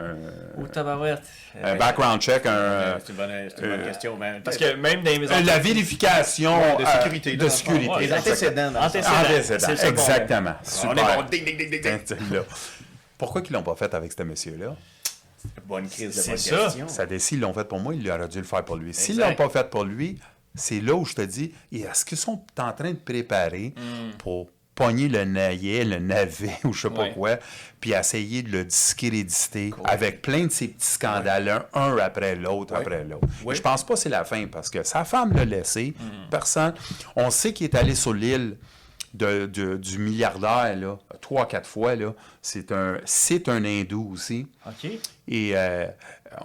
un, 0.00 0.64
tabarouette. 0.66 1.22
un 1.62 1.76
background 1.76 2.20
check, 2.20 2.46
un, 2.46 2.50
Euh, 2.50 2.98
c'est 3.04 3.10
une 3.10 3.16
bonne, 3.16 3.30
c'est 3.48 3.62
une 3.62 3.68
bonne 3.70 3.80
euh, 3.80 3.84
question. 3.86 4.16
mais- 4.16 4.40
Parce 4.40 4.56
que 4.56 4.74
même 4.74 5.02
dans 5.02 5.10
les 5.10 5.18
maisons. 5.18 5.34
Euh, 5.34 5.42
la 5.42 5.58
vérification 5.58 6.76
de 6.78 6.82
euh, 6.82 6.86
sécurité, 6.86 7.36
de 7.36 7.48
sécurité. 7.48 7.92
Les 7.98 8.04
exactement. 8.12 8.30
antécédents. 8.34 8.70
dans 8.72 8.80
Antécédents. 8.82 9.88
exactement. 9.88 10.54
On 10.62 10.68
Super. 10.68 10.98
est 11.10 11.16
bon. 11.16 11.22
Ding, 11.30 11.44
ding, 11.44 11.56
ding, 11.56 11.70
ding, 11.70 11.82
ding. 11.82 11.98
Tiens, 12.04 12.16
là. 12.32 12.40
Pourquoi 13.18 13.42
ils 13.48 13.52
l'ont 13.52 13.62
pas 13.62 13.76
fait 13.76 13.92
avec 13.94 14.12
ce 14.16 14.22
monsieur-là? 14.22 14.74
Bonne 15.66 15.88
crise 15.88 16.16
de 16.16 16.22
bonne 16.30 16.36
ça. 16.38 16.56
question. 16.56 16.88
Ça 16.88 17.06
s'ils 17.18 17.40
l'ont 17.40 17.52
fait 17.52 17.64
pour 17.64 17.80
moi, 17.80 17.94
ils 17.94 18.10
auraient 18.10 18.28
dû 18.28 18.38
le 18.38 18.44
faire 18.44 18.64
pour 18.64 18.76
lui. 18.76 18.92
S'ils 18.94 19.16
Exact. 19.16 19.28
l'ont 19.30 19.48
pas 19.48 19.48
fait 19.48 19.70
pour 19.70 19.84
lui, 19.84 20.18
c'est 20.54 20.80
là 20.80 20.94
où 20.94 21.04
je 21.04 21.14
te 21.14 21.22
dis, 21.22 21.52
et 21.72 21.80
est-ce 21.82 22.04
qu'ils 22.04 22.18
sont 22.18 22.42
en 22.58 22.72
train 22.72 22.90
de 22.90 22.96
préparer 22.96 23.72
Hmm. 23.76 24.16
pour 24.18 24.48
pogner 24.84 25.08
le 25.08 25.24
naillet, 25.24 25.84
le 25.84 25.98
navet 25.98 26.56
ou 26.64 26.72
je 26.72 26.80
sais 26.82 26.90
pas 26.90 27.02
Ouais. 27.02 27.12
quoi, 27.12 27.36
puis 27.80 27.92
essayer 27.92 28.42
de 28.42 28.50
le 28.50 28.64
discréditer 28.64 29.72
avec 29.84 30.22
plein 30.22 30.46
de 30.46 30.50
ces 30.52 30.68
petits 30.68 30.86
scandales, 30.86 31.66
un, 31.74 31.80
un 31.80 31.96
après 31.98 32.36
l'autre, 32.36 32.72
Ouais. 32.74 32.80
après 32.80 33.04
l'autre. 33.04 33.26
Je 33.52 33.60
pense 33.60 33.84
pas 33.84 33.94
que 33.94 34.00
c'est 34.00 34.08
la 34.08 34.24
fin 34.24 34.46
parce 34.46 34.70
que 34.70 34.82
sa 34.82 35.04
femme 35.04 35.32
l'a 35.34 35.44
laissé, 35.44 35.94
Hmm. 35.98 36.30
personne. 36.30 36.74
On 37.16 37.30
sait 37.30 37.52
qu'il 37.52 37.64
est 37.64 37.74
allé 37.74 37.94
sur 37.94 38.14
l'île 38.14 38.56
de, 39.12 39.46
de- 39.46 39.76
du 39.76 39.98
milliardaire, 39.98 40.76
là, 40.76 40.96
trois, 41.20 41.46
quatre 41.48 41.68
fois, 41.68 41.94
là. 41.96 42.12
C'est 42.42 42.70
un, 42.72 42.98
c'est 43.04 43.48
un 43.48 43.64
hindou 43.64 44.10
aussi. 44.12 44.46
OK. 44.66 44.90
Et 45.28 45.52
euh, 45.56 45.86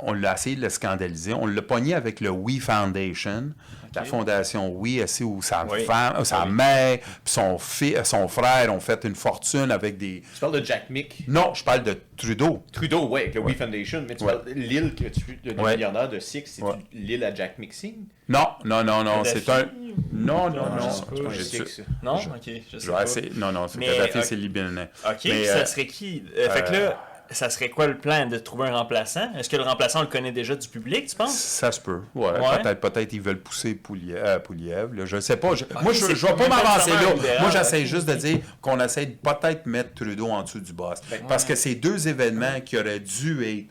on 0.02 0.14
l'a 0.14 0.34
essayé 0.34 0.56
de 0.56 0.62
le 0.62 0.70
scandaliser. 0.70 1.34
On 1.34 1.46
l'a 1.46 1.62
pogné 1.62 1.94
avec 1.94 2.20
le 2.22 2.30
We 2.32 2.60
Foundation, 2.60 3.52
la 3.96 4.04
fondation 4.06 4.70
We, 4.70 5.02
aussi, 5.04 5.24
où 5.24 5.42
sa 5.42 5.66
Oui. 5.66 5.84
femme, 5.86 6.16
euh, 6.20 6.24
sa 6.24 6.44
Oui. 6.46 6.52
mère, 6.52 7.00
puis 7.00 7.10
son, 7.26 7.58
euh, 7.82 8.04
son 8.04 8.28
frère 8.28 8.74
ont 8.74 8.80
fait 8.80 9.04
une 9.04 9.16
fortune 9.16 9.72
avec 9.72 9.98
des. 9.98 10.22
Tu 10.34 10.40
parles 10.40 10.60
de 10.60 10.66
Jack 10.66 10.90
Mick? 10.90 11.24
Non, 11.28 11.54
je 11.54 11.64
parle 11.64 11.84
de 11.84 11.98
Trudeau. 12.18 12.64
Trudeau, 12.72 13.08
ouais, 13.08 13.22
avec 13.24 13.36
le 13.36 13.42
We 13.42 13.56
Foundation, 13.56 14.06
mais 14.08 14.16
tu 14.16 14.26
parles 14.26 14.46
de 14.46 14.54
l'île 14.54 14.96
que 14.96 15.06
tu 15.06 15.40
le 15.44 15.54
Ouais. 15.54 15.74
milliardaire 15.76 16.10
de 16.10 16.20
Six, 16.20 16.44
c'est 16.46 16.62
l'île 16.94 17.24
à 17.24 17.34
Jack 17.34 17.58
Mixing. 17.60 17.96
Non, 18.28 18.48
non, 18.64 18.84
non, 18.84 19.04
non, 19.04 19.24
c'est 19.24 19.48
un. 19.50 19.70
Non, 20.12 20.50
non, 20.50 20.56
Non, 20.70 20.76
non. 20.76 20.90
je 20.90 20.94
sais 20.96 21.02
pas, 21.02 21.12
C'est 21.16 21.24
pas 21.24 21.30
un 21.30 21.34
J'ai- 21.34 21.44
Six, 21.44 21.66
ça. 21.68 21.84
Non? 22.02 22.18
Je- 22.18 22.30
OK. 22.30 22.36
Je 22.46 22.78
sais 22.80 22.86
je 22.86 22.92
pas. 22.92 23.06
Non, 23.36 23.52
non, 23.52 23.68
c'est 23.68 23.80
c'est 24.24 24.36
libanais. 24.36 24.90
OK, 25.06 25.12
Mais, 25.26 25.32
puis 25.32 25.46
ça 25.46 25.58
euh, 25.58 25.66
serait 25.66 25.86
qui? 25.88 26.24
Euh, 26.38 26.50
fait 26.50 26.64
que 26.66 26.72
là, 26.74 27.06
ça 27.32 27.50
serait 27.50 27.70
quoi 27.70 27.88
le 27.88 27.98
plan 27.98 28.26
de 28.28 28.38
trouver 28.38 28.68
un 28.70 28.76
remplaçant? 28.78 29.32
Est-ce 29.38 29.50
que 29.50 29.56
le 29.58 29.64
remplaçant, 29.64 30.00
on 30.00 30.04
le 30.04 30.08
connaît 30.08 30.32
déjà 30.32 30.56
du 30.56 30.68
public, 30.68 31.08
tu 31.08 31.16
penses? 31.16 31.38
Ça 31.38 31.72
se 31.72 31.80
peut. 31.80 32.02
Ouais, 32.14 32.28
Ouais. 32.32 32.62
Peut-être 32.62 32.80
peut-être 32.82 33.14
ils 33.14 33.22
veulent 33.22 33.40
pousser 33.42 33.80
euh, 34.16 34.40
Pouliev. 34.40 34.94
là, 34.94 35.06
je 35.06 35.20
sais 35.20 35.38
pas. 35.38 35.56
Je- 35.56 35.66
moi, 35.82 35.94
je 35.94 36.06
ne 36.06 36.14
vais 36.14 36.34
pas 36.36 36.48
m'avancer 36.50 36.92
là. 36.92 37.14
libéral, 37.14 37.42
Moi, 37.42 37.50
j'essaie 37.52 37.86
juste 37.86 38.08
de 38.08 38.14
dire 38.16 38.40
qu'on 38.62 38.80
essaie 38.80 39.06
de 39.08 39.16
peut-être 39.16 39.66
mettre 39.66 39.94
Trudeau 39.94 40.28
en 40.30 40.44
dessous 40.44 40.60
du 40.60 40.74
boss. 40.74 41.00
Parce 41.28 41.44
que 41.46 41.56
c'est 41.56 41.76
deux 41.76 42.08
événements 42.08 42.62
qui 42.64 42.78
auraient 42.78 43.00
dû 43.00 43.44
être 43.44 43.70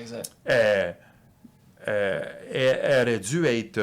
Exact. 0.00 0.30
euh, 0.50 0.92
euh, 1.88 3.02
aurait 3.02 3.18
dû 3.18 3.46
être 3.46 3.80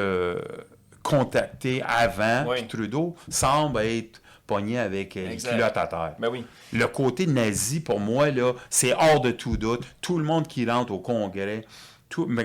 contactée 1.02 1.82
avant, 1.86 2.46
Trudeau 2.68 3.14
semble 3.28 3.80
être 3.80 4.20
pogné 4.46 4.78
avec 4.78 5.16
euh, 5.16 5.26
les 5.28 5.32
Exact. 5.34 5.50
culottes 5.52 5.76
à 5.76 5.86
terre. 5.86 6.12
Ben 6.18 6.28
oui. 6.30 6.44
Le 6.72 6.86
côté 6.86 7.26
nazi, 7.26 7.80
pour 7.80 8.00
moi, 8.00 8.30
là, 8.30 8.52
c'est 8.70 8.92
hors 8.94 9.20
de 9.20 9.30
tout 9.30 9.56
doute. 9.56 9.82
Tout 10.00 10.18
le 10.18 10.24
monde 10.24 10.46
qui 10.46 10.68
rentre 10.68 10.92
au 10.92 10.98
Congrès, 10.98 11.64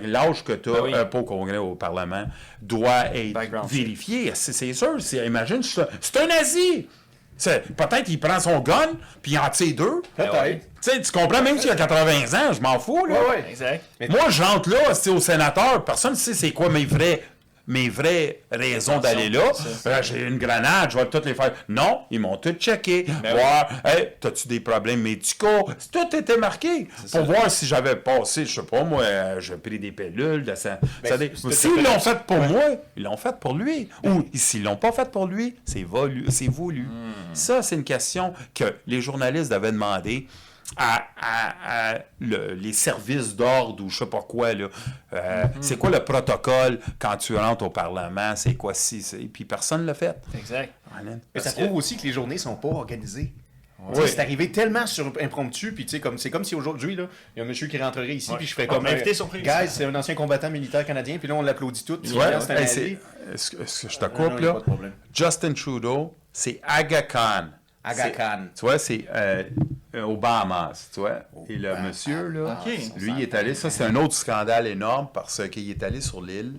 l'âge 0.04 0.44
que 0.44 0.54
tu 0.54 0.70
as, 0.70 0.74
Ben 0.74 0.84
oui. 0.84 0.92
pas 1.12 1.20
au 1.20 1.24
Congrès, 1.24 1.58
au 1.58 1.76
Parlement, 1.76 2.26
doit 2.62 3.14
être 3.14 3.34
Background 3.34 3.70
vérifié. 3.70 4.32
C'est 4.34 4.74
sûr. 4.74 4.98
Imagine, 5.26 5.62
c'est 5.64 6.18
un- 6.18 6.28
nazi! 6.28 6.88
Peut-être 7.38 8.04
qu'il 8.04 8.20
prend 8.20 8.40
son 8.40 8.60
gun, 8.60 8.90
puis 9.22 9.32
il 9.34 9.40
en 9.40 9.50
tire 9.50 9.74
deux. 9.76 10.02
Peut-être. 10.16 10.34
ouais. 10.42 10.62
Tu 10.82 11.12
comprends, 11.12 11.42
même 11.42 11.58
s'il 11.58 11.70
a 11.70 11.76
80 11.76 12.34
ans, 12.34 12.52
je 12.54 12.62
m'en 12.62 12.80
fous, 12.80 13.06
là. 13.06 13.14
Ouais, 13.16 13.30
ouais. 13.30 13.46
Exact. 13.50 13.84
Moi, 14.10 14.30
je 14.30 14.44
rentre 14.44 14.70
là, 14.70 14.94
c'est 14.94 15.10
au 15.10 15.20
sénateur, 15.20 15.84
personne 15.86 16.12
ne 16.12 16.18
sait 16.18 16.34
c'est 16.34 16.52
quoi 16.52 16.70
mes 16.70 16.86
vrais 16.86 17.22
mes 17.70 17.88
vraies 17.88 18.42
raisons 18.52 18.98
d'aller 19.00 19.30
là. 19.30 19.52
Euh, 19.86 20.02
J'ai 20.02 20.24
une 20.24 20.38
grenade, 20.38 20.92
je 20.92 20.98
vais 20.98 21.06
toutes 21.06 21.26
les 21.26 21.34
faire. 21.36 21.54
Non, 21.70 22.02
ils 22.12 22.20
m'ont 22.20 22.36
tout 22.36 22.52
checké. 22.54 23.06
Ben 23.24 23.34
voir, 23.36 23.70
hey, 23.86 24.10
t'as-tu 24.20 24.48
des 24.48 24.60
problèmes 24.60 25.02
médicaux? 25.02 25.70
Tout 25.92 26.16
était 26.16 26.36
marqué. 26.38 26.88
Pour 27.12 27.24
voir 27.24 27.50
si 27.50 27.66
j'avais 27.66 27.96
passé, 27.96 28.46
je 28.46 28.56
sais 28.56 28.64
pas, 28.64 28.84
moi, 28.84 29.04
euh, 29.04 29.40
j'ai 29.40 29.56
pris 29.56 29.80
des 29.80 29.92
pilules. 29.92 30.44
De 30.44 30.56
ça, 30.56 30.80
c'était- 31.04 31.32
S'ils 31.52 31.84
l'ont 31.84 32.00
fait 32.00 32.20
pour 32.26 32.38
moi, 32.38 32.64
ils 32.98 33.04
l'ont 33.04 33.18
fait 33.18 33.40
pour 33.40 33.54
lui. 33.54 33.88
Ou 34.04 34.26
s'ils 34.34 34.64
l'ont 34.64 34.76
pas 34.78 34.92
fait 34.92 35.10
pour 35.12 35.28
lui, 35.28 35.56
c'est 35.64 35.84
voulu. 35.84 36.26
Voulu. 36.50 36.86
Ça, 37.34 37.62
c'est 37.62 37.76
une 37.76 37.84
question 37.84 38.34
que 38.56 38.66
les 38.88 39.00
journalistes 39.02 39.52
devaient 39.52 39.72
demander 39.72 40.28
à, 40.78 41.04
à- 41.20 41.92
à 41.94 42.00
le- 42.20 42.54
les 42.54 42.74
services 42.74 43.36
d'ordre 43.36 43.84
ou 43.84 43.90
je 43.90 43.98
sais 43.98 44.06
pas 44.06 44.22
quoi. 44.22 44.54
là. 44.54 44.68
Euh, 45.14 45.46
C'est 45.62 45.78
quoi 45.78 45.90
le 45.90 46.04
protocole 46.04 46.80
quand 47.00 47.18
tu 47.18 47.36
rentres 47.36 47.66
au 47.66 47.70
Parlement? 47.70 48.36
C'est 48.36 48.56
quoi 48.56 48.74
si? 48.74 49.02
c'est- 49.02 49.18
Puis 49.18 49.46
personne 49.46 49.82
ne 49.82 49.88
l'a 49.88 49.94
fait. 49.94 50.16
Exact. 50.38 50.74
Mais 51.34 51.42
ça 51.42 51.52
que- 51.52 51.56
prouve 51.64 51.76
aussi 51.78 51.98
que 51.98 52.04
les 52.04 52.14
journées 52.14 52.38
sont 52.38 52.56
pas 52.56 52.68
organisées. 52.70 53.34
Oui. 53.94 54.04
C'est 54.08 54.20
arrivé 54.20 54.52
tellement 54.52 54.86
sur 54.86 55.14
impromptu, 55.22 55.74
puis 55.74 55.86
tu 55.86 55.92
sais, 55.92 56.00
comme 56.02 56.18
c'est 56.18 56.30
comme 56.30 56.44
si 56.44 56.54
aujourd'hui, 56.54 56.98
là, 56.98 57.06
il 57.34 57.40
y 57.40 57.42
a 57.42 57.46
un 57.46 57.48
monsieur 57.48 57.68
qui 57.68 57.78
rentrerait 57.78 58.14
ici, 58.14 58.30
Ouais. 58.30 58.36
puis 58.38 58.46
je 58.46 58.54
ferais 58.54 58.68
comme. 58.68 58.84
m'a 58.84 58.90
invité 58.90 59.14
surprise. 59.14 59.42
Guys, 59.42 59.70
c'est 59.70 59.86
un 59.86 59.96
ancien 59.96 60.16
combattant 60.16 60.50
militaire 60.50 60.86
canadien, 60.86 61.18
puis 61.18 61.30
là, 61.30 61.36
on 61.36 61.42
l'applaudit 61.42 61.86
tout. 61.86 61.98
hey, 62.04 62.68
c'est- 62.68 62.98
est-ce 63.34 63.52
que, 63.52 63.62
est-ce 63.64 63.88
que 63.88 63.94
je 63.94 63.98
te 63.98 64.04
Non, 64.04 64.12
coupe 64.12 64.34
non, 64.34 64.48
là? 64.48 64.54
pas 64.56 64.60
de 64.60 64.64
problème. 64.66 64.92
Justin 65.14 65.54
Trudeau, 65.54 66.14
c'est 66.34 66.60
Aga 66.68 67.04
Khan. 67.04 67.46
Aga 67.82 68.04
C'est- 68.04 68.12
Khan. 68.12 68.40
Tu 68.54 68.62
vois, 68.66 68.78
c'est 68.80 69.06
euh, 69.16 69.44
euh, 69.96 70.04
au 70.04 70.18
Bahamas, 70.18 70.90
tu 70.94 71.00
vois. 71.00 71.22
Et 71.48 71.56
le 71.56 71.76
monsieur, 71.82 72.28
là, 72.30 72.60
Ok. 72.62 72.72
lui, 72.98 73.12
il 73.18 73.22
est 73.24 73.34
allé, 73.34 73.56
ça 73.56 73.70
c'est 73.70 73.84
un 73.86 73.96
autre 73.96 74.14
scandale 74.16 74.68
énorme 74.68 75.08
parce 75.14 75.42
qu'il 75.50 75.70
est 75.70 75.82
allé 75.84 76.02
sur 76.02 76.22
l'île 76.22 76.54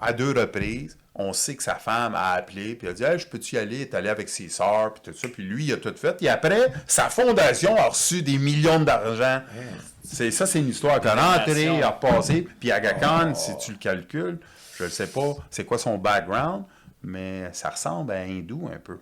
à 0.00 0.12
deux 0.12 0.32
reprises. 0.32 0.96
On 1.14 1.34
sait 1.34 1.54
que 1.56 1.62
sa 1.62 1.74
femme 1.74 2.14
a 2.14 2.32
appelé, 2.32 2.74
puis 2.74 2.86
elle 2.88 2.92
a 2.92 2.94
dit 2.94 3.04
hey, 3.04 3.18
Je 3.18 3.26
peux-tu 3.26 3.56
y 3.56 3.58
aller? 3.58 3.76
Il 3.76 3.82
est 3.82 3.94
allé 3.94 4.08
avec 4.08 4.28
ses 4.30 4.48
sœurs, 4.48 4.94
puis 4.94 5.02
tout 5.12 5.18
ça. 5.18 5.28
Puis 5.28 5.42
lui, 5.42 5.66
il 5.66 5.72
a 5.74 5.76
tout 5.76 5.92
fait. 5.94 6.20
Et 6.22 6.28
après, 6.30 6.72
sa 6.86 7.10
fondation 7.10 7.76
a 7.76 7.88
reçu 7.90 8.22
des 8.22 8.38
millions 8.38 8.80
d'argent. 8.80 9.42
C'est 10.02 10.30
Ça, 10.30 10.46
c'est 10.46 10.58
une 10.60 10.70
histoire 10.70 11.00
qui 11.00 11.08
a 11.08 11.14
rentré, 11.14 11.82
a 11.82 11.90
repassé. 11.90 12.48
Puis 12.58 12.72
Aga 12.72 12.94
Khan, 12.94 13.34
si 13.34 13.56
tu 13.58 13.72
le 13.72 13.78
calcules, 13.78 14.38
je 14.78 14.84
ne 14.84 14.88
sais 14.88 15.06
pas 15.06 15.34
c'est 15.50 15.64
quoi 15.66 15.76
son 15.78 15.98
background, 15.98 16.64
mais 17.02 17.50
ça 17.52 17.68
ressemble 17.70 18.12
à 18.12 18.16
un 18.16 18.28
hindou 18.38 18.68
un 18.74 18.78
peu. 18.78 18.98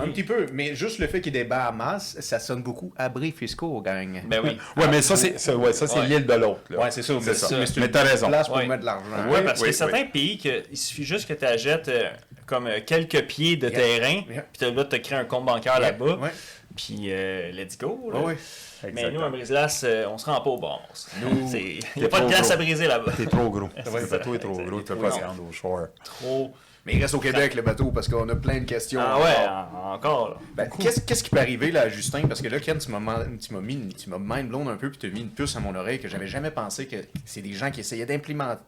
Un 0.00 0.08
petit 0.08 0.22
peu, 0.22 0.46
mais 0.52 0.74
juste 0.74 0.98
le 0.98 1.06
fait 1.08 1.20
qu'il 1.20 1.34
y 1.34 1.38
ait 1.38 1.42
des 1.42 1.48
Bahamas, 1.48 2.16
ça 2.20 2.38
sonne 2.38 2.62
beaucoup 2.62 2.92
abris 2.96 3.32
fiscaux, 3.32 3.80
gang. 3.82 4.22
Ben 4.26 4.40
oui. 4.42 4.56
Ouais, 4.76 4.88
mais 4.88 5.02
ça, 5.02 5.16
c'est 5.16 5.38
ça, 5.38 5.56
ouais, 5.56 5.72
ça, 5.72 5.86
c'est 5.86 5.98
Ouais. 5.98 6.06
l'île 6.06 6.24
de 6.26 6.32
l'autre. 6.34 6.60
Ouais, 6.70 6.90
c'est 6.90 7.02
ça. 7.02 7.12
C'est 7.20 7.34
ça. 7.34 7.48
Mais, 7.58 7.66
c'est 7.66 7.80
Mais 7.80 7.86
une 7.86 7.92
t'as 7.92 8.02
raison. 8.04 8.28
place 8.28 8.46
pour 8.48 8.56
Ouais. 8.56 8.66
mettre 8.66 8.80
de 8.82 8.86
l'argent. 8.86 9.04
Oui, 9.28 9.38
parce 9.44 9.60
oui, 9.60 9.68
que 9.68 9.74
certains 9.74 10.04
pays, 10.04 10.38
que, 10.38 10.62
il 10.70 10.76
suffit 10.76 11.04
juste 11.04 11.26
que 11.28 11.34
tu 11.34 11.44
achètes 11.44 11.88
euh, 11.88 12.08
comme 12.46 12.66
euh, 12.68 12.78
quelques 12.86 13.26
pieds 13.26 13.56
de 13.56 13.68
Yeah. 13.68 13.78
terrain, 13.78 14.22
Yeah. 14.30 14.44
puis 14.56 14.70
là, 14.72 14.84
tu 14.84 14.94
as 14.96 14.98
créé 15.00 15.18
un 15.18 15.24
compte 15.24 15.44
bancaire 15.44 15.78
Yeah. 15.80 15.90
là-bas, 15.90 16.18
puis 16.76 17.06
euh, 17.08 17.50
let's 17.52 17.76
go. 17.76 18.10
là. 18.12 18.20
Mais 18.92 19.10
nous, 19.10 19.22
à 19.22 19.28
Brésilas, 19.30 19.80
euh, 19.84 20.06
on 20.08 20.18
se 20.18 20.26
rend 20.26 20.40
pas 20.40 20.50
au 20.50 20.58
Bahamas. 20.58 21.08
Nous- 21.22 21.48
C'est- 21.50 21.78
Il 21.96 22.00
n'y 22.00 22.04
a 22.04 22.08
pas 22.08 22.20
de 22.20 22.28
glace 22.28 22.42
gros. 22.42 22.52
à 22.52 22.56
briser 22.56 22.86
là-bas. 22.86 23.12
T'es 23.16 23.26
trop 23.26 23.50
gros. 23.50 23.68
Le 23.76 23.82
ça. 24.06 24.18
bateau 24.18 24.34
est 24.34 24.38
trop 24.38 24.52
gros, 24.56 24.78
tu 24.80 24.84
peux 24.94 24.96
pas 24.96 25.10
se 25.10 25.20
rendre 25.20 25.42
au 25.48 25.52
shore. 25.52 25.88
Trop. 26.04 26.52
Mais 26.86 26.94
il 26.96 27.00
reste 27.00 27.14
au 27.14 27.18
Québec, 27.20 27.54
le 27.54 27.62
bateau, 27.62 27.90
parce 27.90 28.08
qu'on 28.08 28.28
a 28.28 28.36
plein 28.36 28.60
de 28.60 28.64
questions. 28.66 29.00
Ah 29.02 29.18
ouais, 29.18 29.48
en- 29.48 29.94
encore. 29.94 30.38
Ben, 30.54 30.68
qu'est-ce, 30.78 31.00
qu'est-ce 31.00 31.24
qui 31.24 31.30
peut 31.30 31.38
arriver 31.40 31.70
là, 31.70 31.82
à 31.82 31.88
Justin? 31.88 32.26
Parce 32.28 32.42
que 32.42 32.48
là, 32.48 32.60
Ken, 32.60 32.76
tu 32.76 32.90
m'as, 32.90 33.24
tu 33.40 33.54
m'as 33.54 33.60
mis, 33.60 33.88
tu 33.88 34.10
m'as 34.10 34.18
mind 34.18 34.48
blown 34.50 34.68
un 34.68 34.76
peu, 34.76 34.90
puis 34.90 34.98
tu 34.98 35.06
as 35.06 35.10
mis 35.10 35.20
une 35.22 35.30
puce 35.30 35.56
à 35.56 35.60
mon 35.60 35.74
oreille 35.74 35.98
que 35.98 36.08
j'avais 36.08 36.26
jamais 36.26 36.50
pensé 36.50 36.86
que 36.86 36.96
c'est 37.24 37.40
des 37.40 37.54
gens 37.54 37.70
qui 37.70 37.80
essayaient 37.80 38.04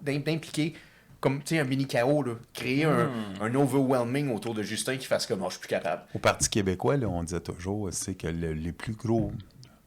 d'impliquer, 0.01 0.75
comme 1.21 1.39
tu 1.43 1.57
sais, 1.57 1.59
un 1.61 1.65
mini 1.65 1.87
chaos, 1.87 2.23
là, 2.23 2.35
créer 2.55 2.85
un, 2.85 3.11
un 3.41 3.55
overwhelming 3.55 4.33
autour 4.35 4.55
de 4.55 4.63
Justin 4.63 4.97
qui 4.97 5.07
fasse 5.07 5.27
comme, 5.27 5.43
oh, 5.43 5.47
je 5.49 5.53
suis 5.53 5.61
plus 5.61 5.69
capable. 5.69 6.03
Au 6.15 6.19
Parti 6.19 6.49
québécois, 6.49 6.97
là, 6.97 7.09
on 7.09 7.23
disait 7.23 7.41
toujours 7.41 7.89
c'est 7.93 8.15
que 8.15 8.29
le- 8.29 8.53
les 8.53 8.73
plus 8.73 8.93
gros 8.95 9.33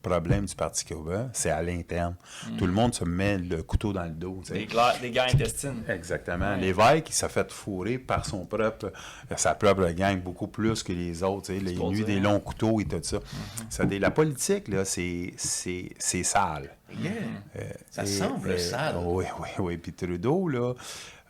problèmes 0.02 0.46
du 0.46 0.56
Parti 0.56 0.86
québécois, 0.86 1.30
c'est 1.34 1.50
à 1.50 1.62
l'interne. 1.62 2.16
Tout 2.58 2.66
le 2.66 2.72
monde 2.72 2.94
se 2.94 3.04
met 3.04 3.38
le 3.38 3.64
couteau 3.64 3.94
dans 3.94 4.06
le 4.06 4.12
dos. 4.12 4.42
Des, 4.50 4.68
des 5.02 5.12
gars 5.12 5.26
intestines. 5.32 5.84
Exactement. 5.88 6.56
L'évêque, 6.56 7.10
il 7.10 7.14
s'est 7.14 7.30
fait 7.30 7.52
fourrer 7.52 7.98
par 7.98 8.26
son 8.26 8.46
propre, 8.46 8.92
sa 9.36 9.56
propre 9.56 9.90
gang 9.92 10.20
beaucoup 10.22 10.48
plus 10.48 10.84
que 10.84 10.94
les 10.94 11.24
autres. 11.24 11.52
Les 11.52 11.76
nuits 11.76 11.98
dire. 11.98 12.06
des 12.06 12.20
longs 12.20 12.40
couteaux 12.40 12.80
et 12.80 12.86
tout 12.86 13.00
ça. 13.02 13.20
Ça 13.70 13.86
dit, 13.86 14.00
la 14.00 14.12
politique, 14.12 14.68
là, 14.68 14.86
c'est, 14.86 15.34
sale. 15.38 16.76
Yeah. 17.00 17.12
ça 17.92 18.06
semble 18.06 18.50
euh, 18.50 18.58
sale. 18.58 18.96
Oui, 19.06 19.26
oui, 19.40 19.48
oui. 19.60 19.78
Puis 19.78 19.94
Trudeau, 19.94 20.48
là, 20.48 20.74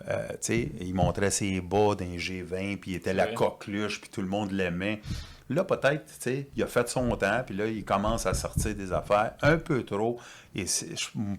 euh, 0.07 0.28
il 0.49 0.93
montrait 0.93 1.32
ses 1.32 1.59
bas 1.59 1.95
d'un 1.95 2.15
G20, 2.15 2.78
puis 2.78 2.91
il 2.91 2.95
était 2.95 3.13
la 3.13 3.28
coqueluche, 3.28 3.99
puis 3.99 4.09
tout 4.09 4.22
le 4.22 4.28
monde 4.28 4.51
l'aimait. 4.51 5.01
Là, 5.50 5.64
peut-être, 5.64 6.06
tu 6.06 6.14
sais, 6.20 6.47
il 6.56 6.62
a 6.64 6.68
fait 6.68 6.88
son 6.89 7.10
temps, 7.16 7.41
puis 7.45 7.56
là, 7.56 7.66
il 7.66 7.84
commence 7.84 8.26
à 8.28 8.34
sortir 8.36 8.76
des 8.76 8.93
affaires 8.93 9.32
un 9.41 9.58
peu 9.58 9.84
trop. 9.84 10.20
Et 10.56 10.66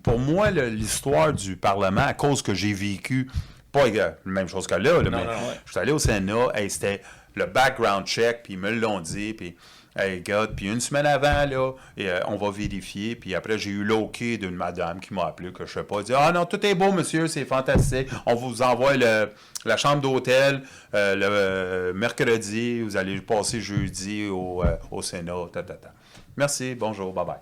pour 0.02 0.18
moi, 0.18 0.50
l'histoire 0.50 1.32
du 1.32 1.56
Parlement, 1.56 2.00
à 2.02 2.14
cause 2.14 2.42
que 2.42 2.52
j'ai 2.54 2.72
vécu, 2.72 3.30
pas 3.70 3.86
la 3.88 4.14
même 4.24 4.48
chose 4.48 4.66
que 4.66 4.74
là, 4.74 5.00
là, 5.00 5.10
mais 5.10 5.24
non, 5.24 5.30
ouais. 5.30 5.60
je 5.64 5.70
suis 5.70 5.80
allé 5.80 5.92
au 5.92 5.98
Sénat, 6.00 6.48
hey, 6.54 6.68
c'était 6.68 7.02
le 7.36 7.46
background 7.46 8.04
check, 8.06 8.42
puis 8.42 8.54
ils 8.54 8.58
me 8.58 8.72
l'ont 8.72 8.98
dit, 9.00 9.32
puis 9.32 9.54
hey, 9.96 10.20
God, 10.22 10.56
puis 10.56 10.66
une 10.66 10.80
semaine 10.80 11.06
avant, 11.06 11.46
là, 11.48 11.72
et, 11.96 12.08
euh, 12.10 12.18
on 12.26 12.36
va 12.36 12.50
vérifier, 12.50 13.14
puis 13.14 13.34
après, 13.36 13.58
j'ai 13.58 13.70
eu 13.70 13.84
l'OK 13.84 14.18
d'une 14.40 14.56
madame 14.56 14.98
qui 14.98 15.14
m'a 15.14 15.26
appelé, 15.26 15.52
que 15.52 15.66
je 15.66 15.72
sais 15.72 15.84
pas, 15.84 16.02
dit, 16.02 16.12
ah 16.16 16.32
non, 16.32 16.46
tout 16.46 16.64
est 16.66 16.74
beau, 16.74 16.90
monsieur, 16.90 17.28
c'est 17.28 17.44
fantastique, 17.44 18.08
on 18.26 18.34
vous 18.34 18.60
envoie 18.62 18.96
le- 18.96 19.30
la 19.64 19.76
chambre 19.76 20.00
d'hôtel 20.02 20.62
euh, 20.94 21.14
le 21.14 21.26
euh, 21.28 21.92
mercredi, 21.92 22.80
vous 22.82 22.96
allez 22.96 23.20
passer 23.20 23.60
jeudi 23.60 24.26
au, 24.26 24.62
euh, 24.64 24.76
au 24.90 25.02
Sénat, 25.02 25.34
ta, 25.52 25.62
ta, 25.62 25.74
ta. 25.74 25.92
Merci, 26.36 26.74
bonjour, 26.74 27.12
bye 27.12 27.26
bye. 27.26 27.36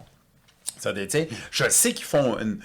Ça, 0.79 0.93
tu 0.93 1.09
je 1.51 1.69
sais 1.69 1.93
qu'ils 1.93 2.05
font 2.05 2.39
une, 2.39 2.61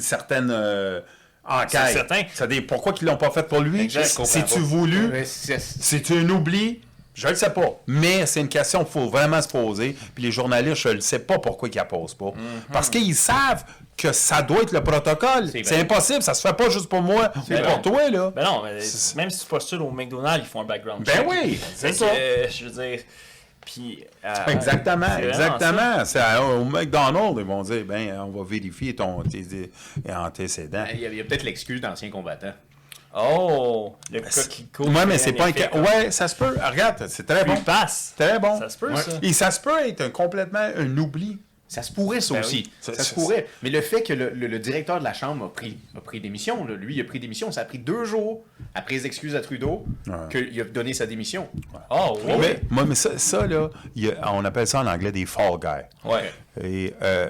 certaine 0.00 0.50
euh, 0.50 1.00
enquête. 1.44 1.80
C'est 1.86 1.92
certain. 1.94 2.22
Ça 2.34 2.46
dit, 2.46 2.60
pourquoi 2.60 2.92
qu'ils 2.92 3.06
l'ont 3.06 3.16
pas 3.16 3.30
fait 3.30 3.42
pour 3.42 3.60
lui? 3.60 3.90
C'est-tu 3.90 4.54
pas. 4.54 4.60
voulu? 4.60 5.06
Ouais, 5.08 5.24
c'est- 5.24 5.58
C'est 5.58 6.10
un 6.10 6.28
oubli? 6.28 6.82
Je 7.14 7.26
ne 7.26 7.32
le 7.32 7.36
sais 7.36 7.50
pas. 7.50 7.78
Mais 7.86 8.24
c'est 8.26 8.40
une 8.40 8.48
question 8.48 8.84
qu'il 8.84 8.92
faut 8.92 9.08
vraiment 9.10 9.40
se 9.42 9.48
poser. 9.48 9.94
Puis 10.14 10.24
les 10.24 10.32
journalistes, 10.32 10.76
je 10.82 10.88
ne 10.88 11.00
sais 11.00 11.18
pas 11.18 11.38
pourquoi 11.38 11.68
ils 11.68 11.72
ne 11.72 11.76
la 11.76 11.84
posent 11.84 12.14
pas. 12.14 12.32
Parce 12.72 12.88
qu'ils 12.88 13.14
savent 13.14 13.64
que 13.96 14.12
ça 14.12 14.40
doit 14.40 14.62
être 14.62 14.72
le 14.72 14.82
protocole. 14.82 15.50
C'est 15.62 15.78
impossible. 15.80 16.22
Ça 16.22 16.32
se 16.34 16.40
fait 16.46 16.54
pas 16.56 16.70
juste 16.70 16.88
pour 16.88 17.02
moi, 17.02 17.30
vrai. 17.48 17.62
pour 17.62 17.82
toi, 17.82 18.08
là. 18.08 18.32
Ben 18.34 18.44
non, 18.44 18.62
mais 18.64 18.78
même 19.16 19.30
si 19.30 19.40
tu 19.40 19.46
postules 19.46 19.82
au 19.82 19.90
McDonald's, 19.90 20.46
ils 20.46 20.48
font 20.50 20.62
un 20.62 20.64
background 20.64 21.04
Ben 21.04 21.16
check. 21.16 21.26
oui, 21.28 21.60
c'est 21.76 21.92
ça. 21.92 22.06
euh, 22.06 22.46
je 22.50 22.64
veux 22.64 22.70
dire. 22.82 23.00
Puis. 23.64 24.04
euh, 24.24 24.34
Exactement, 24.48 25.06
ça. 25.06 25.22
exactement. 25.22 26.02
Au 26.60 26.64
McDonald's, 26.64 27.38
ils 27.40 27.44
vont 27.46 27.62
dire, 27.62 27.84
ben, 27.84 28.20
on 28.26 28.30
va 28.30 28.44
vérifier 28.48 28.96
ton 28.96 29.22
tes, 29.22 29.44
tes 29.44 29.70
antécédents. 30.12 30.84
Il 30.94 31.00
y 31.00 31.06
a, 31.06 31.10
il 31.10 31.16
y 31.16 31.20
a 31.20 31.24
peut-être 31.24 31.44
l'excuse 31.44 31.80
d'ancien 31.80 32.10
combattant. 32.10 32.52
Oh, 33.14 33.94
le 34.10 34.20
coquelicot. 34.20 34.84
Ouais, 34.88 35.06
mais 35.06 35.18
c'est 35.18 35.32
pas 35.32 35.46
un. 35.48 35.80
Ouais, 35.82 36.10
ça 36.10 36.28
se 36.28 36.34
peut. 36.36 36.56
Regarde, 36.62 37.06
c'est 37.08 37.26
très 37.26 37.44
bon. 37.44 37.54
Il 37.56 37.62
passe. 37.62 38.14
Très 38.16 38.38
bon. 38.38 38.58
Ça 38.58 38.68
se 38.68 38.78
peut, 38.78 38.90
Ouais. 38.92 39.00
ça. 39.02 39.12
Et 39.22 39.32
ça 39.32 39.50
se 39.50 39.60
peut 39.60 39.86
être 39.86 40.00
un- 40.00 40.10
complètement 40.10 40.66
un 40.76 40.96
oubli. 40.98 41.38
Ça 41.68 41.82
se 41.82 41.90
pourrait, 41.90 42.20
ça 42.20 42.34
Ben 42.34 42.40
aussi. 42.40 42.56
oui. 42.66 42.72
Ça, 42.82 42.92
Ça- 42.92 43.02
se 43.02 43.14
pourrait. 43.14 43.46
Mais 43.62 43.70
le 43.70 43.80
fait 43.80 44.02
que 44.02 44.12
le, 44.12 44.28
le- 44.30 44.46
le 44.46 44.58
directeur 44.58 44.98
de 44.98 45.04
la 45.04 45.14
Chambre 45.14 45.46
a 45.46 45.48
pris, 45.52 45.78
a 45.96 46.00
pris 46.02 46.20
démission, 46.20 46.66
là, 46.66 46.74
lui, 46.74 46.96
il 46.96 47.00
a 47.00 47.04
pris 47.04 47.18
démission, 47.18 47.50
ça 47.50 47.62
a 47.62 47.64
pris 47.64 47.78
deux 47.78 48.04
jours 48.04 48.44
après 48.74 48.94
les 48.96 49.06
excuses 49.06 49.34
à 49.34 49.40
Trudeau 49.40 49.86
Ouais. 50.06 50.14
Qu'il 50.30 50.60
a 50.60 50.64
donné 50.64 50.92
sa 50.92 51.06
démission. 51.06 51.48
Oh, 51.90 52.18
oui. 52.24 52.32
Mais, 52.40 52.60
moi, 52.68 52.84
mais 52.84 52.94
ça, 52.94 53.16
ça, 53.16 53.46
là, 53.46 53.70
il 53.96 54.04
y 54.04 54.10
a- 54.10 54.32
on 54.34 54.44
appelle 54.44 54.66
ça 54.66 54.80
en 54.80 54.86
anglais 54.86 55.12
des 55.12 55.24
fall 55.24 55.58
guys. 55.58 55.86
Ouais. 56.10 56.30
Et, 56.62 56.92
euh, 57.00 57.28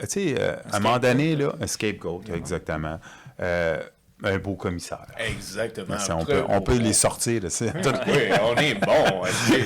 tu 0.00 0.06
sais, 0.08 0.34
euh, 0.36 0.56
à 0.72 0.76
un 0.78 0.80
moment 0.80 0.98
donné, 0.98 1.36
là, 1.36 1.52
un 1.60 1.66
scapegoat, 1.68 2.22
exactement. 2.34 2.98
Euh, 3.40 3.80
un 4.24 4.38
beau 4.38 4.54
commissaire. 4.54 5.06
Exactement. 5.18 5.98
Ça, 5.98 6.16
on 6.16 6.24
peut, 6.24 6.42
on 6.48 6.60
peut 6.60 6.76
les 6.78 6.92
sortir 6.92 7.40
de 7.40 7.48
ça. 7.48 7.66
Oui, 7.66 8.30
on 8.42 8.56
est 8.56 8.74
bon. 8.74 9.22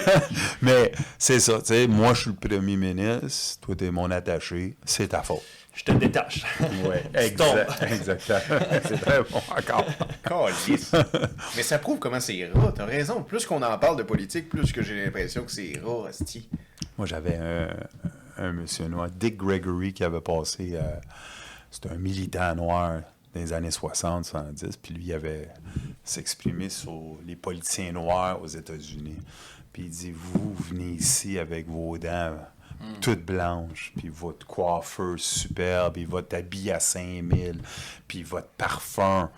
Mais 0.62 0.92
c'est 1.18 1.40
ça, 1.40 1.58
tu 1.60 1.66
sais, 1.66 1.86
moi 1.86 2.14
je 2.14 2.22
suis 2.22 2.30
le 2.30 2.36
premier 2.36 2.76
ministre, 2.76 3.60
toi 3.66 3.74
t'es 3.76 3.90
mon 3.90 4.10
attaché, 4.10 4.76
c'est 4.84 5.08
ta 5.08 5.22
faute. 5.22 5.42
je 5.74 5.84
te 5.84 5.92
détache. 5.92 6.44
Oui, 6.60 6.96
Tu 7.14 7.18
exact, 7.18 7.82
exactement. 7.90 8.60
C'est 8.86 9.00
très 9.00 9.22
bon 9.22 9.40
encore. 9.56 9.86
Calisse. 10.22 10.92
Mais 11.56 11.62
ça 11.62 11.78
prouve 11.78 11.98
comment 11.98 12.20
c'est 12.20 12.48
rat, 12.54 12.72
t'as 12.76 12.84
raison. 12.84 13.22
Plus 13.22 13.46
qu'on 13.46 13.62
en 13.62 13.78
parle 13.78 13.96
de 13.96 14.02
politique, 14.02 14.48
plus 14.50 14.70
que 14.72 14.82
j'ai 14.82 15.02
l'impression 15.04 15.44
que 15.44 15.50
c'est 15.52 15.80
rat, 15.82 16.08
asti. 16.08 16.48
Moi, 16.98 17.06
j'avais 17.06 17.36
un, 17.36 17.68
un 18.36 18.52
monsieur 18.52 18.86
noir, 18.86 19.08
Dick 19.10 19.38
Gregory, 19.38 19.94
qui 19.94 20.04
avait 20.04 20.20
passé. 20.20 20.72
euh, 20.74 20.82
C'était 21.70 21.90
un 21.90 21.96
militant 21.98 22.54
noir 22.54 23.00
dans 23.34 23.40
les 23.40 23.52
années 23.52 23.70
60, 23.70 24.24
70, 24.24 24.76
puis 24.76 24.94
lui, 24.94 25.04
il 25.04 25.12
avait 25.12 25.48
s'exprimé 26.04 26.68
sur 26.68 27.16
les 27.26 27.36
politiciens 27.36 27.92
noirs 27.92 28.42
aux 28.42 28.46
États-Unis. 28.46 29.18
Puis 29.72 29.84
il 29.84 29.90
dit 29.90 30.12
Vous 30.12 30.54
venez 30.54 30.92
ici 30.92 31.38
avec 31.38 31.68
vos 31.68 31.96
dents 31.98 32.36
toutes 33.00 33.24
blanches, 33.24 33.92
puis 33.96 34.08
votre 34.08 34.46
coiffeur 34.46 35.14
superbe, 35.18 35.94
puis 35.94 36.04
votre 36.04 36.36
habit 36.36 36.70
à 36.70 36.80
5000, 36.80 37.60
puis 38.08 38.22
votre 38.22 38.48
parfum 38.48 39.30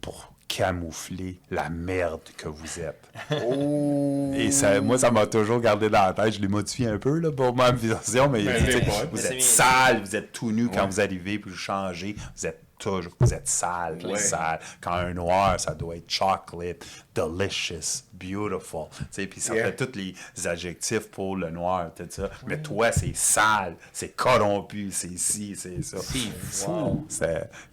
pour 0.00 0.32
camoufler 0.48 1.40
la 1.50 1.70
merde 1.70 2.20
que 2.36 2.48
vous 2.48 2.80
êtes. 2.80 3.08
Oh! 3.46 4.32
Et 4.34 4.50
ça, 4.50 4.80
moi, 4.80 4.98
ça 4.98 5.10
m'a 5.10 5.26
toujours 5.26 5.60
gardé 5.60 5.88
dans 5.88 6.06
la 6.06 6.12
tête. 6.12 6.34
Je 6.34 6.40
l'ai 6.40 6.48
modifié 6.48 6.88
un 6.88 6.98
peu 6.98 7.18
là, 7.18 7.30
pour 7.30 7.54
ma 7.54 7.70
version, 7.70 8.28
mais 8.28 8.42
il 8.44 8.64
dit, 8.64 8.86
vous 9.10 9.26
êtes 9.26 9.42
sale, 9.42 10.00
vous 10.00 10.16
êtes 10.16 10.32
tout 10.32 10.52
nu 10.52 10.68
quand 10.68 10.86
vous 10.86 11.00
arrivez, 11.00 11.38
puis 11.38 11.50
vous 11.50 11.56
changez. 11.56 12.16
Vous 12.36 12.46
êtes 12.46 12.60
toujours, 12.82 13.12
vous 13.20 13.32
êtes 13.34 13.48
sale, 13.48 13.98
Ouais. 14.04 14.18
sale. 14.18 14.60
Quand 14.80 14.92
un 14.92 15.14
noir, 15.14 15.58
ça 15.60 15.74
doit 15.74 15.96
être 15.96 16.10
chocolate, 16.10 16.84
delicious, 17.14 18.02
beautiful. 18.12 18.86
Tu 18.98 19.04
sais, 19.10 19.26
puis 19.26 19.40
ça 19.40 19.54
Yeah. 19.54 19.66
fait 19.72 19.76
tous 19.86 19.96
les 19.98 20.14
adjectifs 20.46 21.10
pour 21.10 21.36
le 21.36 21.50
noir, 21.50 21.90
tout 21.94 22.04
ça. 22.10 22.30
Mais 22.46 22.60
toi, 22.60 22.90
c'est 22.92 23.14
sale, 23.14 23.76
c'est 23.92 24.14
corrompu, 24.16 24.90
c'est 24.90 25.16
ci, 25.18 25.54
c'est 25.56 25.82
ça. 25.82 25.98
C'est 26.00 26.18
fou. 26.64 26.70
Wow. 26.70 27.06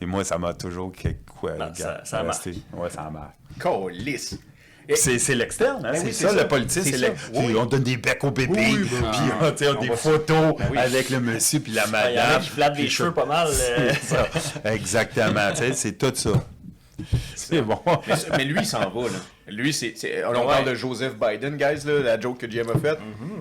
Et 0.01 0.05
moi, 0.05 0.24
ça 0.24 0.38
m'a 0.38 0.53
toujours 0.53 0.91
quelque 0.91 1.30
quoi, 1.32 1.53
Non, 1.55 1.74
ça- 1.74 2.03
ça 2.05 2.24
marque. 2.24 2.49
Ouais, 2.74 2.89
ça 2.89 3.10
marque. 3.10 3.36
Et- 4.36 4.39
C'est 4.95 5.19
c'est 5.19 5.35
l'externe, 5.35 5.85
hein? 5.85 5.91
Ben 5.93 5.99
c'est 5.99 6.05
oui, 6.07 6.13
ça, 6.13 6.29
c'est 6.29 6.35
ça. 6.35 6.41
le 6.43 6.47
politique. 6.47 6.83
C'est 6.83 6.91
c'est 6.91 6.97
ça. 6.97 7.07
le- 7.33 7.39
Oui. 7.39 7.55
On 7.57 7.65
donne 7.65 7.83
des 7.83 7.97
becs 7.97 8.23
au 8.23 8.31
bébé, 8.31 8.53
Oui, 8.57 8.87
puis 8.87 9.67
on, 9.67 9.75
On 9.77 9.81
des 9.81 9.89
photos 9.95 10.55
Ben 10.57 10.65
oui. 10.71 10.77
avec 10.77 11.09
le 11.09 11.19
monsieur 11.19 11.59
puis 11.59 11.71
la 11.73 11.85
Il 11.85 11.91
madame. 11.91 12.13
y 12.13 12.19
en 12.19 12.35
a 12.37 12.39
qui 12.39 12.49
flattent 12.49 12.73
des 12.75 12.81
Puis 12.83 12.89
cheveux 12.91 13.13
pas 13.13 13.25
mal. 13.25 13.47
euh, 13.51 13.91
C'est 14.01 14.15
ça. 14.15 14.27
Exactement, 14.65 15.49
c'est 15.73 15.97
tout 15.97 16.11
ça. 16.15 16.31
C'est 17.35 17.61
bon. 17.61 17.79
Mais, 18.37 18.43
lui, 18.43 18.59
il 18.59 18.65
s'en 18.65 18.89
va, 18.89 19.03
là. 19.03 19.17
Lui, 19.47 19.71
c'est. 19.73 19.93
on 20.25 20.31
Ouais. 20.31 20.45
parle 20.45 20.65
de 20.65 20.75
Joseph 20.75 21.13
Biden, 21.15 21.55
guys, 21.55 21.85
là, 21.87 21.99
la 22.03 22.19
joke 22.19 22.39
que 22.39 22.51
Jim 22.51 22.65
a 22.75 22.77
faite. 22.77 22.99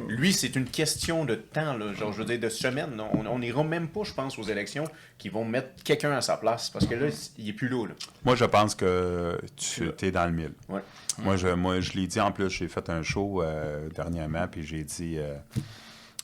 Lui, 0.09 0.33
c'est 0.33 0.55
une 0.55 0.65
question 0.67 1.25
de 1.25 1.35
temps, 1.35 1.77
là. 1.77 1.93
Genre, 1.93 2.13
je 2.13 2.19
veux 2.19 2.25
dire, 2.25 2.39
de 2.39 2.49
semaines. 2.49 2.97
là. 2.97 3.05
On 3.29 3.39
n'ira 3.41 3.65
même 3.65 3.89
pas, 3.89 4.03
je 4.05 4.13
pense, 4.13 4.39
aux 4.39 4.45
élections 4.45 4.85
qui 5.19 5.29
vont 5.29 5.45
mettre 5.45 5.71
quelqu'un 5.83 6.13
à 6.13 6.21
sa 6.21 6.37
place. 6.37 6.71
Parce 6.71 6.87
que 6.87 6.95
là, 6.95 7.07
il 7.37 7.49
est 7.49 7.53
plus 7.53 7.69
là, 7.69 7.87
là. 7.89 7.95
Moi, 8.25 8.37
je 8.37 8.45
pense 8.45 8.75
que 8.77 9.39
tu 9.57 9.91
es 10.03 10.11
dans 10.13 10.27
le 10.27 10.33
mille. 10.33 10.53
Ouais. 10.69 10.81
Moi, 11.23 11.37
je, 11.37 11.49
moi, 11.49 11.81
je 11.81 11.93
l'ai 11.93 12.07
dit 12.07 12.21
en 12.21 12.33
plus, 12.33 12.49
j'ai 12.51 12.69
fait 12.69 12.89
un 12.91 13.03
show 13.03 13.43
euh, 13.43 13.89
dernièrement, 13.91 14.47
puis 14.49 14.63
j'ai 14.63 14.85
dit 14.85 15.17
euh, 15.19 15.35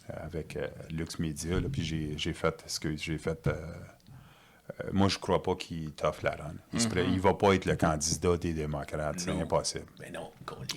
avec 0.08 0.56
euh, 0.56 0.66
Lux 0.90 1.18
Media, 1.18 1.60
là, 1.60 1.68
puis 1.70 1.82
j'ai, 1.84 2.32
fait 2.32 2.62
ce 2.66 2.78
que 2.80 2.96
j'ai 2.96 3.18
fait. 3.18 3.48
moi, 4.92 5.08
je 5.08 5.18
crois 5.18 5.42
pas 5.42 5.54
qu'il 5.56 5.90
t'offre 5.92 6.24
la 6.24 6.32
run. 6.32 6.54
Il, 6.72 6.88
pré- 6.88 7.06
il 7.08 7.20
va 7.20 7.34
pas 7.34 7.54
être 7.54 7.66
le 7.66 7.76
candidat 7.76 8.36
des 8.36 8.52
démocrates. 8.52 9.18
C'est 9.20 9.30
impossible. 9.30 9.86
Mais 10.00 10.10
non. 10.10 10.30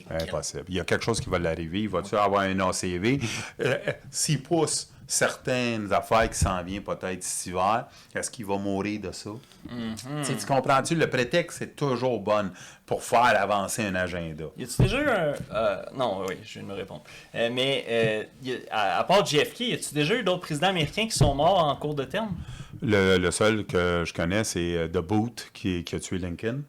Impossible. 0.09 0.65
Il 0.70 0.76
y 0.76 0.80
a 0.80 0.86
quelque 0.86 1.03
chose 1.03 1.20
qui 1.22 1.30
va 1.30 1.39
l'arriver. 1.39 1.82
Il 1.82 1.89
va-tu 1.89 2.15
avoir 2.15 2.41
un 2.41 2.59
ACV? 2.59 3.20
S'il 4.11 4.41
pousse 4.41 4.91
certaines 5.07 5.91
affaires 5.93 6.29
qui 6.29 6.37
s'en 6.37 6.61
viennent 6.63 6.83
peut-être 6.83 7.23
cet 7.23 7.47
hiver, 7.47 7.85
est-ce 8.13 8.29
qu'il 8.29 8.45
va 8.45 8.57
mourir 8.57 8.99
de 9.01 9.11
ça? 9.11 9.29
Tu 9.69 10.23
sais, 10.23 10.35
Tu 10.35 10.45
comprends-tu? 10.45 10.95
Le 10.95 11.09
prétexte 11.09 11.61
est 11.61 11.75
toujours 11.75 12.19
bon 12.19 12.51
pour 12.85 13.01
faire 13.03 13.41
avancer 13.41 13.85
un 13.85 13.95
agenda. 13.95 14.45
Y 14.57 14.63
a-tu 14.63 14.81
déjà 14.83 15.01
eu 15.01 15.07
un. 15.09 15.33
euh, 15.53 15.83
non, 15.95 16.23
oui, 16.27 16.35
je 16.43 16.53
viens 16.59 16.63
de 16.63 16.67
me 16.67 16.73
répondre. 16.73 17.03
Euh, 17.35 17.49
mais 17.51 17.85
euh, 17.89 18.23
a- 18.71 18.99
à, 18.99 19.03
part 19.05 19.25
JFK, 19.25 19.59
y 19.61 19.73
a-tu 19.73 19.93
déjà 19.93 20.13
eu 20.15 20.23
d'autres 20.23 20.41
présidents 20.41 20.67
américains 20.69 21.05
qui 21.07 21.17
sont 21.17 21.33
morts 21.33 21.63
en 21.63 21.75
cours 21.75 21.95
de 21.95 22.03
terme? 22.03 22.35
Le, 22.81 23.17
le 23.17 23.31
seul 23.31 23.65
que 23.65 24.03
je 24.05 24.13
connais, 24.13 24.43
c'est 24.43 24.89
The 24.91 24.99
Boot 24.99 25.49
qui, 25.53 25.83
qui 25.83 25.95
a 25.95 25.99
tué 25.99 26.17
Lincoln. 26.19 26.61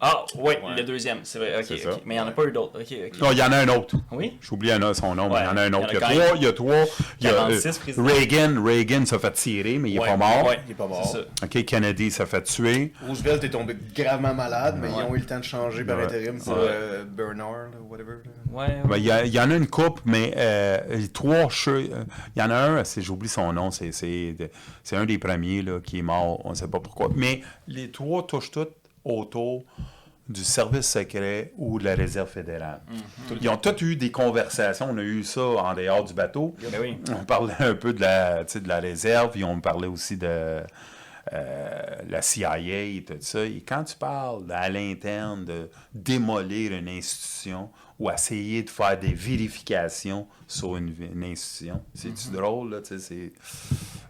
Ah, 0.00 0.24
oui, 0.36 0.54
Ouais. 0.62 0.76
le 0.76 0.84
deuxième, 0.84 1.18
c'est 1.24 1.40
vrai. 1.40 1.60
Mais 2.06 2.14
il 2.14 2.18
n'y 2.18 2.20
en 2.20 2.28
a 2.28 2.30
pas 2.30 2.44
eu 2.44 2.52
d'autres. 2.52 2.78
Non, 3.20 3.32
il 3.32 3.38
y 3.38 3.42
en 3.42 3.50
a 3.50 3.56
un 3.58 3.68
autre. 3.68 3.96
Oui? 4.12 4.38
J'oublie 4.40 4.70
un- 4.70 4.94
son 4.94 5.16
nom, 5.16 5.28
mais 5.28 5.40
il 5.40 5.44
y 5.44 5.48
en 5.48 5.56
a 5.56 5.62
un 5.62 5.72
autre. 5.72 5.88
il 5.90 5.94
y 5.94 5.96
a 5.96 6.00
trois. 6.00 6.36
Il 6.36 6.42
y 6.42 6.46
a 6.46 6.52
trois. 6.52 6.84
Il 7.20 7.26
y 7.26 7.28
a, 7.28 7.32
46 7.32 7.66
euh, 7.66 7.80
présidents. 7.80 8.04
Reagan, 8.06 8.64
Reagan 8.64 9.06
s'est 9.06 9.18
fait 9.18 9.32
tirer, 9.32 9.78
mais 9.78 9.90
il 9.90 9.94
n'est 9.94 10.00
Ouais, 10.00 10.06
pas 10.08 10.16
mort. 10.16 10.46
Ouais, 10.46 10.60
Il 10.66 10.70
est 10.70 10.74
pas 10.74 10.86
mort. 10.86 11.04
ça. 11.04 11.18
OK, 11.42 11.64
Kennedy 11.64 12.12
s'est 12.12 12.26
fait 12.26 12.42
tuer. 12.44 12.92
Roosevelt 13.08 13.42
est 13.42 13.50
tombé 13.50 13.76
gravement 13.92 14.34
malade, 14.34 14.78
mais 14.80 14.88
ils 14.88 15.02
ont 15.02 15.14
eu 15.16 15.18
le 15.18 15.26
temps 15.26 15.40
de 15.40 15.44
changer 15.44 15.82
par 15.84 15.98
Ouais. 15.98 16.04
intérim 16.04 16.38
pour 16.38 16.52
Ouais. 16.52 16.60
euh, 16.62 17.04
Bernard, 17.04 17.70
whatever. 17.90 18.18
Ouais, 18.52 18.76
Ben, 18.88 18.96
Il 18.98 19.04
y, 19.04 19.10
a- 19.10 19.24
il 19.24 19.32
y 19.34 19.40
en 19.40 19.50
a 19.50 19.56
une 19.56 19.66
coupe, 19.66 20.00
mais 20.04 20.32
euh, 20.36 20.78
les 20.90 21.08
trois 21.08 21.48
cheveux. 21.48 21.88
euh, 21.92 22.04
Il 22.36 22.40
y 22.40 22.42
en 22.44 22.50
a 22.50 22.56
un, 22.56 22.84
c'est- 22.84 23.02
j'oublie 23.02 23.28
son 23.28 23.52
nom, 23.52 23.72
c'est 23.72 23.90
c'est 23.90 24.32
de- 24.38 24.48
c'est 24.84 24.94
un 24.96 25.06
des 25.06 25.18
premiers 25.18 25.62
là, 25.62 25.80
qui 25.80 25.98
est 25.98 26.02
mort, 26.02 26.40
on 26.46 26.50
ne 26.50 26.54
sait 26.54 26.68
pas 26.68 26.78
pourquoi. 26.78 27.08
Mais 27.16 27.40
les 27.66 27.90
trois 27.90 28.24
touchent 28.26 28.52
toutes 28.52 28.70
autour 29.08 29.64
du 30.28 30.44
service 30.44 30.86
secret 30.90 31.52
ou 31.56 31.78
de 31.78 31.84
la 31.84 31.94
réserve 31.94 32.28
fédérale. 32.28 32.82
Ils 33.40 33.48
ont 33.48 33.56
tous 33.56 33.82
eu 33.82 33.96
des 33.96 34.10
conversations, 34.10 34.88
on 34.90 34.98
a 34.98 35.02
eu 35.02 35.24
ça 35.24 35.40
en 35.40 35.72
dehors 35.74 36.04
du 36.04 36.12
bateau. 36.12 36.54
Ben 36.70 36.80
oui. 36.80 36.98
On 37.18 37.24
parlait 37.24 37.54
un 37.60 37.74
peu 37.74 37.94
de 37.94 38.02
la, 38.02 38.44
de 38.44 38.68
la 38.68 38.78
réserve, 38.78 39.30
puis 39.30 39.42
on 39.42 39.58
parlait 39.60 39.86
aussi 39.88 40.18
de 40.18 40.60
euh, 41.32 41.96
la 42.10 42.20
CIA 42.22 42.58
et 42.58 43.04
tout 43.06 43.14
ça. 43.20 43.44
Et 43.44 43.62
quand 43.66 43.84
tu 43.84 43.96
parles 43.96 44.44
à 44.52 44.68
l'interne 44.68 45.46
de 45.46 45.70
démolir 45.94 46.72
une 46.72 46.88
institution 46.90 47.70
ou 47.98 48.10
essayer 48.10 48.62
de 48.62 48.70
faire 48.70 48.98
des 48.98 49.12
vérifications 49.14 50.26
sur 50.46 50.76
une, 50.76 50.94
une 51.12 51.24
institution, 51.24 51.82
c'est-tu 51.94 52.28
drôle, 52.30 52.70
là? 52.70 52.80
Tu 52.82 52.98
sais, 52.98 53.32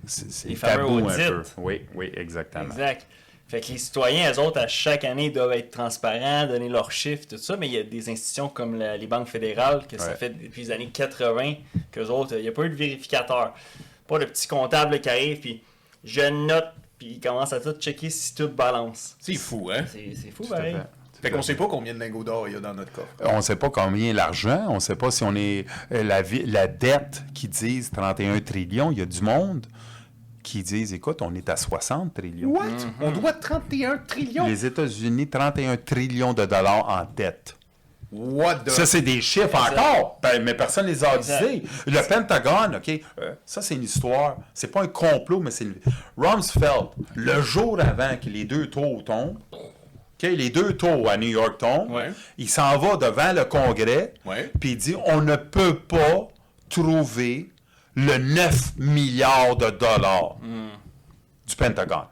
c'est- 0.04 0.54
tabou 0.60 0.98
un 1.08 1.16
peu. 1.16 1.42
Oui, 1.58 1.82
oui, 1.94 2.10
exactement. 2.14 2.64
Exact. 2.64 3.06
Fait 3.48 3.60
que 3.62 3.72
les 3.72 3.78
citoyens, 3.78 4.30
eux 4.32 4.38
autres, 4.40 4.60
à 4.60 4.68
chaque 4.68 5.04
année, 5.04 5.30
doivent 5.30 5.52
être 5.52 5.70
transparents, 5.70 6.46
donner 6.46 6.68
leurs 6.68 6.92
chiffres, 6.92 7.24
tout 7.28 7.38
ça, 7.38 7.56
mais 7.56 7.66
il 7.66 7.72
y 7.72 7.78
a 7.78 7.82
des 7.82 8.10
institutions 8.10 8.48
comme 8.50 8.78
la- 8.78 8.96
les 8.98 9.06
banques 9.06 9.28
fédérales, 9.28 9.86
que 9.88 9.96
ça 9.98 10.14
fait 10.16 10.28
depuis 10.30 10.62
les 10.64 10.70
années 10.70 10.90
80, 10.92 11.54
qu'eux 11.90 12.08
autres, 12.08 12.34
il 12.36 12.42
n'y 12.42 12.48
a 12.48 12.52
pas 12.52 12.64
eu 12.64 12.68
de 12.70 12.74
vérificateur. 12.74 13.54
Pas 14.06 14.18
de 14.18 14.26
petit 14.26 14.46
comptable 14.48 15.00
qui 15.00 15.08
arrive, 15.08 15.40
puis 15.40 15.62
je 16.04 16.20
note, 16.30 16.66
puis 16.98 17.12
il 17.12 17.20
commence 17.20 17.52
à 17.54 17.60
tout 17.60 17.72
checker 17.72 18.10
si 18.10 18.34
tout 18.34 18.48
balance. 18.48 19.16
C'est 19.20 19.34
fou, 19.34 19.70
hein? 19.74 19.84
C'est 19.90 20.30
fou, 20.30 20.44
pareil. 20.46 20.76
fait. 21.22 21.30
Qu'on 21.30 21.42
sait 21.42 21.56
pas 21.56 21.66
combien 21.68 21.94
de 21.94 21.98
lingots 21.98 22.22
d'or 22.24 22.48
il 22.48 22.54
y 22.54 22.56
a 22.56 22.60
dans 22.60 22.74
notre 22.74 22.92
coffre. 22.92 23.08
On 23.24 23.38
ne 23.38 23.40
sait 23.40 23.56
pas 23.56 23.70
combien 23.70 24.12
l'argent, 24.12 24.66
on 24.68 24.74
ne 24.74 24.78
sait 24.80 24.94
pas 24.94 25.10
si 25.10 25.22
on 25.24 25.34
est. 25.34 25.64
euh, 25.92 26.02
La, 26.04 26.22
la 26.46 26.66
dette 26.68 27.22
qui 27.34 27.48
disent 27.48 27.90
31 27.90 28.38
trillions, 28.40 28.92
il 28.92 28.98
y 28.98 29.02
a 29.02 29.06
du 29.06 29.20
monde 29.22 29.66
qui 30.50 30.62
disent 30.62 30.92
écoute, 30.94 31.20
on 31.22 31.34
est 31.34 31.48
à 31.48 31.56
60 31.56 32.14
trillions. 32.14 32.50
What? 32.50 32.64
On 33.00 33.10
doit 33.10 33.32
31 33.34 33.98
trillions? 33.98 34.46
Les 34.46 34.64
États-Unis, 34.64 35.28
31 35.28 35.76
trillions 35.76 36.32
de 36.32 36.46
dollars 36.46 36.88
en 36.88 37.06
dette. 37.14 37.54
What 38.10 38.60
the... 38.64 38.70
Ça, 38.70 38.86
c'est 38.86 39.02
des 39.02 39.20
chiffres 39.20 39.54
encore, 39.54 40.18
ben, 40.22 40.42
mais 40.42 40.54
personne 40.54 40.86
ne 40.86 40.90
les 40.92 41.04
a 41.04 41.18
disés. 41.18 41.62
Le 41.86 42.08
Pentagone, 42.08 42.76
OK, 42.76 42.88
euh, 43.20 43.34
ça, 43.44 43.60
c'est 43.60 43.74
une 43.74 43.82
histoire. 43.82 44.38
C'est 44.54 44.68
pas 44.70 44.80
un 44.82 44.86
complot, 44.86 45.40
mais 45.40 45.50
c'est 45.50 45.64
une... 45.64 45.74
Rumsfeld, 46.16 46.88
le 47.14 47.42
jour 47.42 47.78
avant 47.80 48.16
que 48.16 48.30
les 48.30 48.46
deux 48.46 48.70
taux 48.70 49.02
tombent, 49.02 49.38
OK, 49.52 50.22
les 50.22 50.48
deux 50.48 50.72
taux 50.78 51.06
à 51.06 51.18
New 51.18 51.28
York 51.28 51.58
tombent, 51.58 51.90
Ouais. 51.90 52.12
il 52.38 52.48
s'en 52.48 52.78
va 52.78 52.96
devant 52.96 53.34
le 53.34 53.44
Congrès, 53.44 54.14
puis 54.58 54.70
il 54.70 54.76
dit 54.78 54.96
on 55.04 55.20
ne 55.20 55.36
peut 55.36 55.78
pas 55.78 56.28
trouver 56.70 57.50
le 57.98 58.18
9 58.18 58.76
milliards 58.78 59.56
de 59.56 59.70
dollars 59.70 60.36
du 61.46 61.56
Pentagone. 61.56 62.06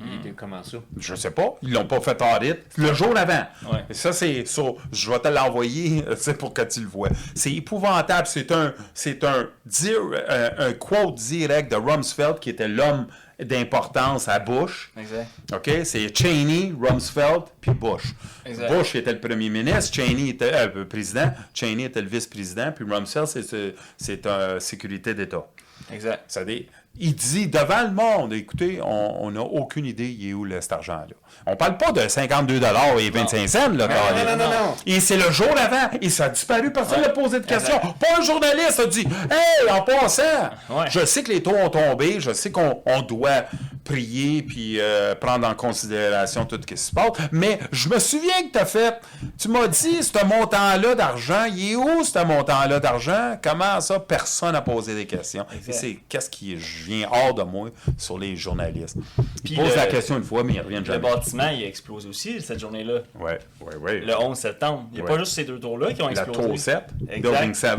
Il 0.00 0.14
était 0.20 0.30
comment 0.30 0.62
ça? 0.62 0.78
Je 0.96 1.14
sais 1.14 1.30
pas. 1.30 1.54
Ils 1.62 1.72
l'ont 1.72 1.86
pas 1.86 2.00
fait 2.00 2.20
audit 2.20 2.56
le 2.76 2.92
jour 2.94 3.16
avant. 3.16 3.46
Ouais. 3.72 3.84
Et 3.90 3.94
Ça, 3.94 4.12
c'est 4.12 4.44
ça. 4.44 4.62
Je 4.90 5.10
vais 5.10 5.20
te 5.20 5.28
l'envoyer 5.28 6.04
c'est 6.16 6.36
pour 6.36 6.52
que 6.52 6.62
tu 6.62 6.80
le 6.80 6.86
vois. 6.88 7.08
C'est 7.34 7.52
épouvantable. 7.52 8.26
C'est 8.26 8.50
un, 8.50 8.74
c'est 8.92 9.22
un, 9.22 9.48
euh, 9.86 10.50
un 10.58 10.72
quote 10.72 11.14
direct 11.14 11.70
de 11.70 11.76
Rumsfeld, 11.76 12.40
qui 12.40 12.50
était 12.50 12.66
l'homme 12.66 13.06
d'importance 13.40 14.26
à 14.28 14.38
Bush. 14.38 14.90
Exact. 14.96 15.28
OK? 15.52 15.70
C'est 15.84 16.16
Cheney, 16.16 16.72
Rumsfeld, 16.80 17.44
puis 17.60 17.70
Bush. 17.70 18.14
Exact. 18.44 18.72
Bush 18.72 18.94
était 18.96 19.12
le 19.12 19.20
premier 19.20 19.48
ministre, 19.48 19.94
Cheney 19.94 20.30
était 20.30 20.52
euh, 20.52 20.68
le 20.74 20.88
président, 20.88 21.32
Cheney 21.54 21.84
était 21.84 22.02
le 22.02 22.08
vice-président, 22.08 22.72
puis 22.72 22.84
Rumsfeld, 22.84 23.26
c'est, 23.26 23.42
c'est, 23.42 23.74
c'est 23.96 24.26
un 24.26 24.58
sécurité 24.58 25.14
d'État. 25.14 25.46
Exact. 25.92 26.24
Ça 26.26 26.44
dit, 26.44 26.66
il 27.00 27.14
dit 27.14 27.46
devant 27.48 27.82
le 27.82 27.90
monde, 27.90 28.32
écoutez, 28.32 28.80
on 28.84 29.30
n'a 29.30 29.40
aucune 29.40 29.86
idée 29.86 30.08
il 30.08 30.30
est 30.30 30.32
où 30.32 30.44
là, 30.44 30.60
cet 30.60 30.72
argent-là. 30.72 31.06
On 31.46 31.56
parle 31.56 31.76
pas 31.76 31.92
de 31.92 32.06
52 32.08 32.60
et 32.98 33.10
25 33.10 33.48
cents, 33.48 33.68
là, 33.70 33.88
Caroline. 33.88 34.24
non, 34.26 34.36
non, 34.36 34.50
non. 34.50 34.74
Et 34.86 35.00
c'est 35.00 35.16
le 35.16 35.30
jour 35.30 35.48
avant, 35.56 35.90
et 36.00 36.08
ça 36.10 36.24
a 36.24 36.28
disparu, 36.30 36.72
personne 36.72 37.00
n'a 37.02 37.08
posé 37.10 37.40
de 37.40 37.46
questions. 37.46 37.78
Pas 37.78 38.18
un 38.18 38.22
journaliste 38.22 38.80
a 38.80 38.86
dit 38.86 39.06
Hey, 39.30 39.70
en 39.70 39.82
passant, 39.82 40.22
Ouais. 40.70 40.86
je 40.90 41.04
sais 41.04 41.22
que 41.22 41.30
les 41.30 41.42
taux 41.42 41.54
ont 41.56 41.70
tombé, 41.70 42.20
je 42.20 42.32
sais 42.32 42.50
qu'on 42.50 42.82
on 42.86 43.02
doit 43.02 43.44
prier 43.84 44.42
puis 44.42 44.78
euh, 44.80 45.14
prendre 45.14 45.48
en 45.48 45.54
considération 45.54 46.44
tout 46.44 46.58
ce 46.60 46.66
qui 46.66 46.76
se 46.76 46.92
passe, 46.92 47.12
mais 47.32 47.58
je 47.72 47.88
me 47.88 47.98
souviens 47.98 48.42
que 48.46 48.52
tu 48.52 48.58
as 48.58 48.66
fait, 48.66 49.00
tu 49.38 49.48
m'as 49.48 49.66
dit, 49.66 50.02
ce 50.02 50.24
montant-là 50.26 50.94
d'argent, 50.94 51.44
il 51.50 51.72
est 51.72 51.76
où 51.76 52.04
ce 52.04 52.18
montant-là 52.22 52.80
d'argent? 52.80 53.38
Comment 53.42 53.80
ça, 53.80 53.98
personne 53.98 54.52
n'a 54.52 54.60
posé 54.60 54.94
des 54.94 55.06
questions? 55.06 55.46
Et 55.66 55.72
c'est 55.72 56.00
qu'est-ce 56.08 56.28
qui 56.28 56.52
vient 56.88 57.08
hors 57.10 57.34
de 57.34 57.42
moi 57.42 57.70
sur 57.96 58.18
les 58.18 58.36
journalistes. 58.36 58.96
Puis 59.44 59.54
Ils 59.54 59.56
posent 59.56 59.70
le- 59.70 59.76
la 59.76 59.86
question 59.86 60.16
une 60.16 60.24
fois, 60.24 60.42
mais 60.44 60.54
ils 60.54 60.60
reviennent 60.60 60.80
Le 60.80 60.86
jamais. 60.86 60.98
bâtiment, 61.00 61.48
il 61.50 61.62
a 61.64 61.66
explosé 61.66 62.08
aussi 62.08 62.40
cette 62.40 62.58
journée-là. 62.60 63.00
Ouais, 63.18 63.38
ouais, 63.60 63.76
ouais. 63.76 64.00
Le 64.00 64.16
11 64.18 64.36
septembre. 64.38 64.86
Il 64.92 64.96
n'y 64.96 65.00
a 65.00 65.04
Ouais. 65.04 65.10
pas 65.10 65.18
juste 65.18 65.32
ces 65.32 65.44
deux 65.44 65.58
tours-là 65.60 65.92
qui 65.92 66.02
ont 66.02 66.06
La 66.06 66.12
explosé. 66.12 66.40
tour 66.40 66.58
7, 66.58 66.84
Exact. 67.08 67.20
Building 67.20 67.54
7. 67.54 67.78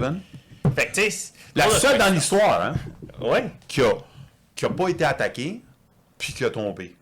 Fait 0.76 0.88
que, 0.88 0.94
tu. 1.10 1.14
La 1.56 1.66
le 1.66 1.72
seule 1.72 1.98
dans 1.98 2.14
l'histoire, 2.14 2.62
hein? 2.64 2.74
Ouais. 3.22 3.46
qui 3.68 3.82
a, 3.82 3.92
qui 4.56 4.66
a 4.66 4.70
pas 4.70 4.88
été 4.90 5.04
attaqué, 5.04 5.62
puis 6.18 6.34
qui 6.34 6.46
a 6.46 6.50
tombé. 6.50 6.90
Tu 6.90 6.96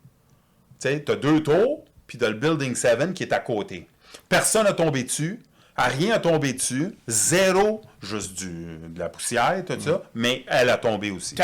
sais, 0.80 1.00
t'as 1.02 1.16
deux 1.16 1.42
tours, 1.44 1.84
puis 2.08 2.18
t'as 2.18 2.30
le 2.30 2.36
Building 2.36 2.76
7 2.76 3.14
qui 3.14 3.24
est 3.24 3.34
à 3.34 3.40
côté. 3.40 3.88
Personne 4.30 4.64
n'a 4.64 4.74
tombé 4.74 5.04
dessus, 5.04 5.40
rien 5.78 6.16
a 6.16 6.20
tombé 6.20 6.54
dessus, 6.54 6.96
zéro, 7.08 7.82
juste 8.02 8.38
du, 8.38 8.78
de 8.90 9.00
la 9.00 9.10
poussière, 9.10 9.64
tout 9.66 9.80
ça, 9.80 10.04
mais 10.14 10.44
elle 10.48 10.70
a 10.70 10.78
tombé 10.78 11.12
aussi. 11.12 11.36
Tu 11.36 11.44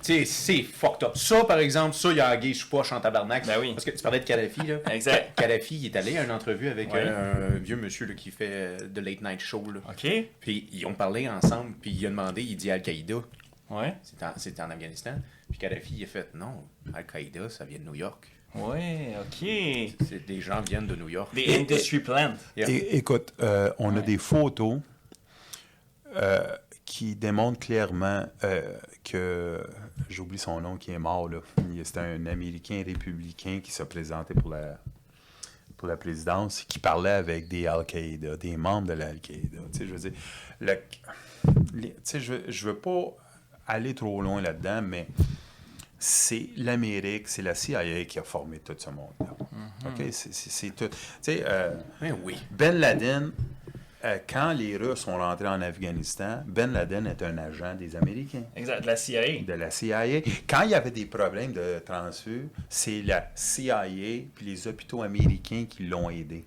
sais, 0.00 0.24
c'est 0.24 0.62
fucked 0.62 1.02
up. 1.02 1.16
Ça, 1.16 1.44
par 1.44 1.58
exemple, 1.58 1.94
ça, 1.96 2.10
il 2.12 2.18
y 2.18 2.20
a 2.20 2.30
un 2.30 2.54
sous 2.54 2.68
poche 2.68 2.92
en 2.92 3.00
tabarnak. 3.00 3.44
Ben 3.46 3.58
oui. 3.60 3.72
Parce 3.72 3.84
que 3.84 3.90
tu 3.90 4.02
parlais 4.02 4.20
de 4.20 4.24
Kadhafi, 4.24 4.64
là. 4.64 4.76
Exact. 4.92 5.34
Ka- 5.34 5.42
Kadhafi, 5.42 5.76
il 5.76 5.86
est 5.86 5.96
allé 5.96 6.16
à 6.16 6.22
une 6.24 6.30
entrevue 6.30 6.68
avec 6.68 6.92
Ouais. 6.92 7.02
euh, 7.04 7.56
un 7.56 7.58
vieux 7.58 7.74
monsieur 7.74 8.06
là, 8.06 8.14
qui 8.14 8.30
fait 8.30 8.48
euh, 8.50 8.78
de 8.88 9.00
late 9.00 9.20
night 9.22 9.40
show, 9.40 9.64
là. 9.72 9.80
OK. 9.88 10.06
Puis 10.40 10.68
ils 10.72 10.86
ont 10.86 10.94
parlé 10.94 11.28
ensemble, 11.28 11.72
puis 11.80 11.90
il 11.90 12.06
a 12.06 12.10
demandé, 12.10 12.42
il 12.42 12.56
dit 12.56 12.70
Al-Qaïda. 12.70 13.16
Ouais. 13.68 13.94
C'était 14.36 14.62
en, 14.62 14.70
Afghanistan. 14.70 15.14
Puis 15.50 15.58
Kadhafi, 15.58 15.94
il 15.96 16.04
a 16.04 16.06
fait 16.06 16.28
non, 16.34 16.62
Al-Qaïda, 16.94 17.50
ça 17.50 17.64
vient 17.64 17.80
de 17.80 17.84
New 17.84 17.96
York. 17.96 18.28
Ouais, 18.54 19.14
OK. 19.20 19.48
C'est, 20.08 20.24
des 20.24 20.40
gens 20.40 20.60
viennent 20.60 20.86
de 20.86 20.94
New 20.94 21.08
York. 21.08 21.34
Des 21.34 21.56
industry 21.56 21.98
plants. 21.98 22.34
Yeah. 22.56 22.68
Écoute, 22.70 23.34
euh, 23.42 23.72
on 23.78 23.94
a 23.96 24.00
des 24.00 24.18
photos 24.18 24.78
euh, 26.16 26.44
qui 26.84 27.14
démontrent 27.16 27.58
clairement 27.60 28.24
euh, 28.44 28.76
que, 29.04 29.64
j'oublie 30.08 30.38
son 30.38 30.60
nom, 30.60 30.76
qui 30.76 30.90
est 30.92 30.98
mort, 30.98 31.28
là. 31.28 31.38
C'était 31.84 32.00
un 32.00 32.26
Américain 32.26 32.82
républicain 32.86 33.60
qui 33.62 33.70
s'est 33.70 33.84
présenté 33.84 34.34
pour 34.34 34.50
la, 34.50 34.78
pour 35.76 35.88
la 35.88 35.96
présidence, 35.96 36.62
qui 36.62 36.78
parlait 36.78 37.10
avec 37.10 37.48
des 37.48 37.66
Al-Qaïda, 37.66 38.36
des 38.36 38.56
membres 38.56 38.88
de 38.88 38.92
l'Al-Qaïda. 38.94 39.58
Tu 39.72 39.78
sais, 39.78 39.86
je 39.86 39.92
veux 39.92 39.98
dire, 40.10 40.12
le- 40.60 40.78
les- 41.74 41.90
tu 41.92 42.00
sais, 42.04 42.20
je, 42.20 42.34
je 42.48 42.66
veux 42.68 42.76
pas 42.76 43.14
aller 43.66 43.94
trop 43.94 44.22
loin 44.22 44.40
là-dedans, 44.40 44.80
mais 44.82 45.06
c'est 45.98 46.48
l'Amérique, 46.56 47.26
c'est 47.28 47.42
la 47.42 47.54
CIA 47.54 48.04
qui 48.04 48.18
a 48.18 48.22
formé 48.22 48.58
tout 48.60 48.74
ce 48.78 48.90
monde-là. 48.90 49.26
OK? 49.86 50.02
C'est- 50.12 50.70
tout. 50.76 50.88
Tu 50.88 50.96
sais, 51.22 51.44
euh, 51.46 51.70
Ben 52.00 52.16
oui. 52.22 52.38
ben 52.52 52.74
Laden, 52.78 53.32
quand 54.28 54.52
les 54.52 54.76
Russes 54.76 55.00
sont 55.00 55.16
rentrés 55.16 55.48
en 55.48 55.60
Afghanistan, 55.62 56.42
Ben 56.46 56.72
Laden 56.72 57.06
est 57.06 57.22
un 57.22 57.36
agent 57.38 57.74
des 57.74 57.96
Américains, 57.96 58.44
Exact. 58.54 58.84
La 58.84 58.94
CIA. 58.96 59.42
de 59.42 59.52
la 59.54 59.70
CIA. 59.70 60.20
Quand 60.48 60.62
il 60.62 60.70
y 60.70 60.74
avait 60.74 60.90
des 60.90 61.06
problèmes 61.06 61.52
de 61.52 61.80
transfert, 61.84 62.44
c'est 62.68 63.02
la 63.02 63.30
CIA 63.34 63.82
puis 64.34 64.46
les 64.46 64.68
hôpitaux 64.68 65.02
américains 65.02 65.64
qui 65.68 65.86
l'ont 65.86 66.08
aidé 66.10 66.44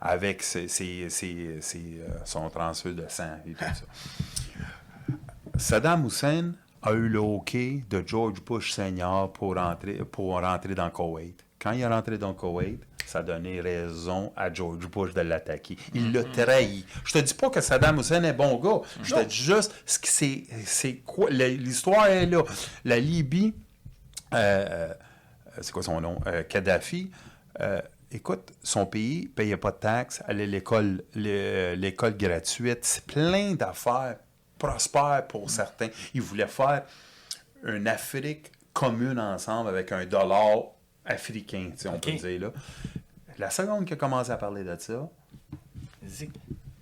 avec 0.00 0.42
ses- 0.42 0.68
ses- 0.68 1.10
ses- 1.10 1.60
ses, 1.60 2.00
euh, 2.00 2.08
son 2.24 2.48
transfert 2.48 2.94
de 2.94 3.04
sang 3.08 3.36
et 3.46 3.52
tout 3.52 3.58
ça. 3.64 3.84
Saddam 5.58 6.06
Hussein 6.06 6.52
a 6.82 6.92
eu 6.92 7.08
le 7.08 7.18
hockey 7.18 7.82
de 7.90 8.02
George 8.06 8.40
Bush 8.44 8.70
Senior 8.72 9.32
pour 9.32 9.56
rentrer, 9.56 9.94
pour 10.04 10.40
rentrer 10.40 10.74
dans 10.74 10.90
Koweït. 10.90 11.44
Quand 11.60 11.72
il 11.72 11.80
est 11.80 11.86
rentré 11.86 12.16
dans 12.18 12.32
Koweït, 12.34 12.80
ça 13.08 13.20
a 13.20 13.22
donné 13.22 13.60
raison 13.60 14.32
à 14.36 14.52
George 14.52 14.86
Bush 14.88 15.14
de 15.14 15.20
l'attaquer. 15.22 15.76
Il 15.94 16.12
l'a 16.12 16.24
trahi. 16.24 16.84
Je 17.04 17.12
te 17.12 17.18
dis 17.18 17.34
pas 17.34 17.50
que 17.50 17.60
Saddam 17.60 17.98
Hussein 17.98 18.22
est 18.24 18.32
bon 18.32 18.56
gars. 18.56 18.80
Je 19.02 19.14
te 19.14 19.24
dis 19.24 19.34
juste 19.36 19.74
ce 19.86 19.98
c'est, 20.04 20.44
c'est 20.64 20.96
quoi. 20.98 21.30
L'histoire 21.30 22.06
est 22.06 22.26
là. 22.26 22.42
La 22.84 22.98
Libye, 23.00 23.54
euh, 24.34 24.92
c'est 25.60 25.72
quoi 25.72 25.82
son 25.82 26.00
nom? 26.00 26.20
Euh, 26.26 26.42
Kadhafi. 26.42 27.10
euh, 27.60 27.80
écoute, 28.12 28.52
son 28.62 28.86
pays 28.86 29.22
ne 29.22 29.28
payait 29.28 29.56
pas 29.56 29.70
de 29.72 29.76
taxes, 29.78 30.22
allait 30.26 30.44
à 30.44 30.46
l'école, 30.46 31.02
l'é- 31.14 31.76
l'école 31.76 32.16
gratuite. 32.16 32.80
C'est 32.84 33.04
plein 33.06 33.54
d'affaires 33.54 34.16
prospères 34.58 35.26
pour 35.28 35.50
certains. 35.50 35.88
Ils 36.14 36.20
voulaient 36.22 36.46
faire 36.46 36.82
une 37.64 37.88
Afrique 37.88 38.52
commune 38.72 39.18
ensemble 39.18 39.70
avec 39.70 39.90
un 39.92 40.04
dollar 40.06 40.58
africain, 41.04 41.70
sais, 41.76 41.88
on 41.88 41.98
peut 41.98 42.12
dire. 42.12 42.40
Là. 42.40 42.52
La 43.38 43.50
seconde 43.50 43.84
qu'il 43.84 43.94
a 43.94 43.96
commencé 43.96 44.30
à 44.30 44.36
parler 44.36 44.64
de 44.64 44.76
ça. 44.78 45.08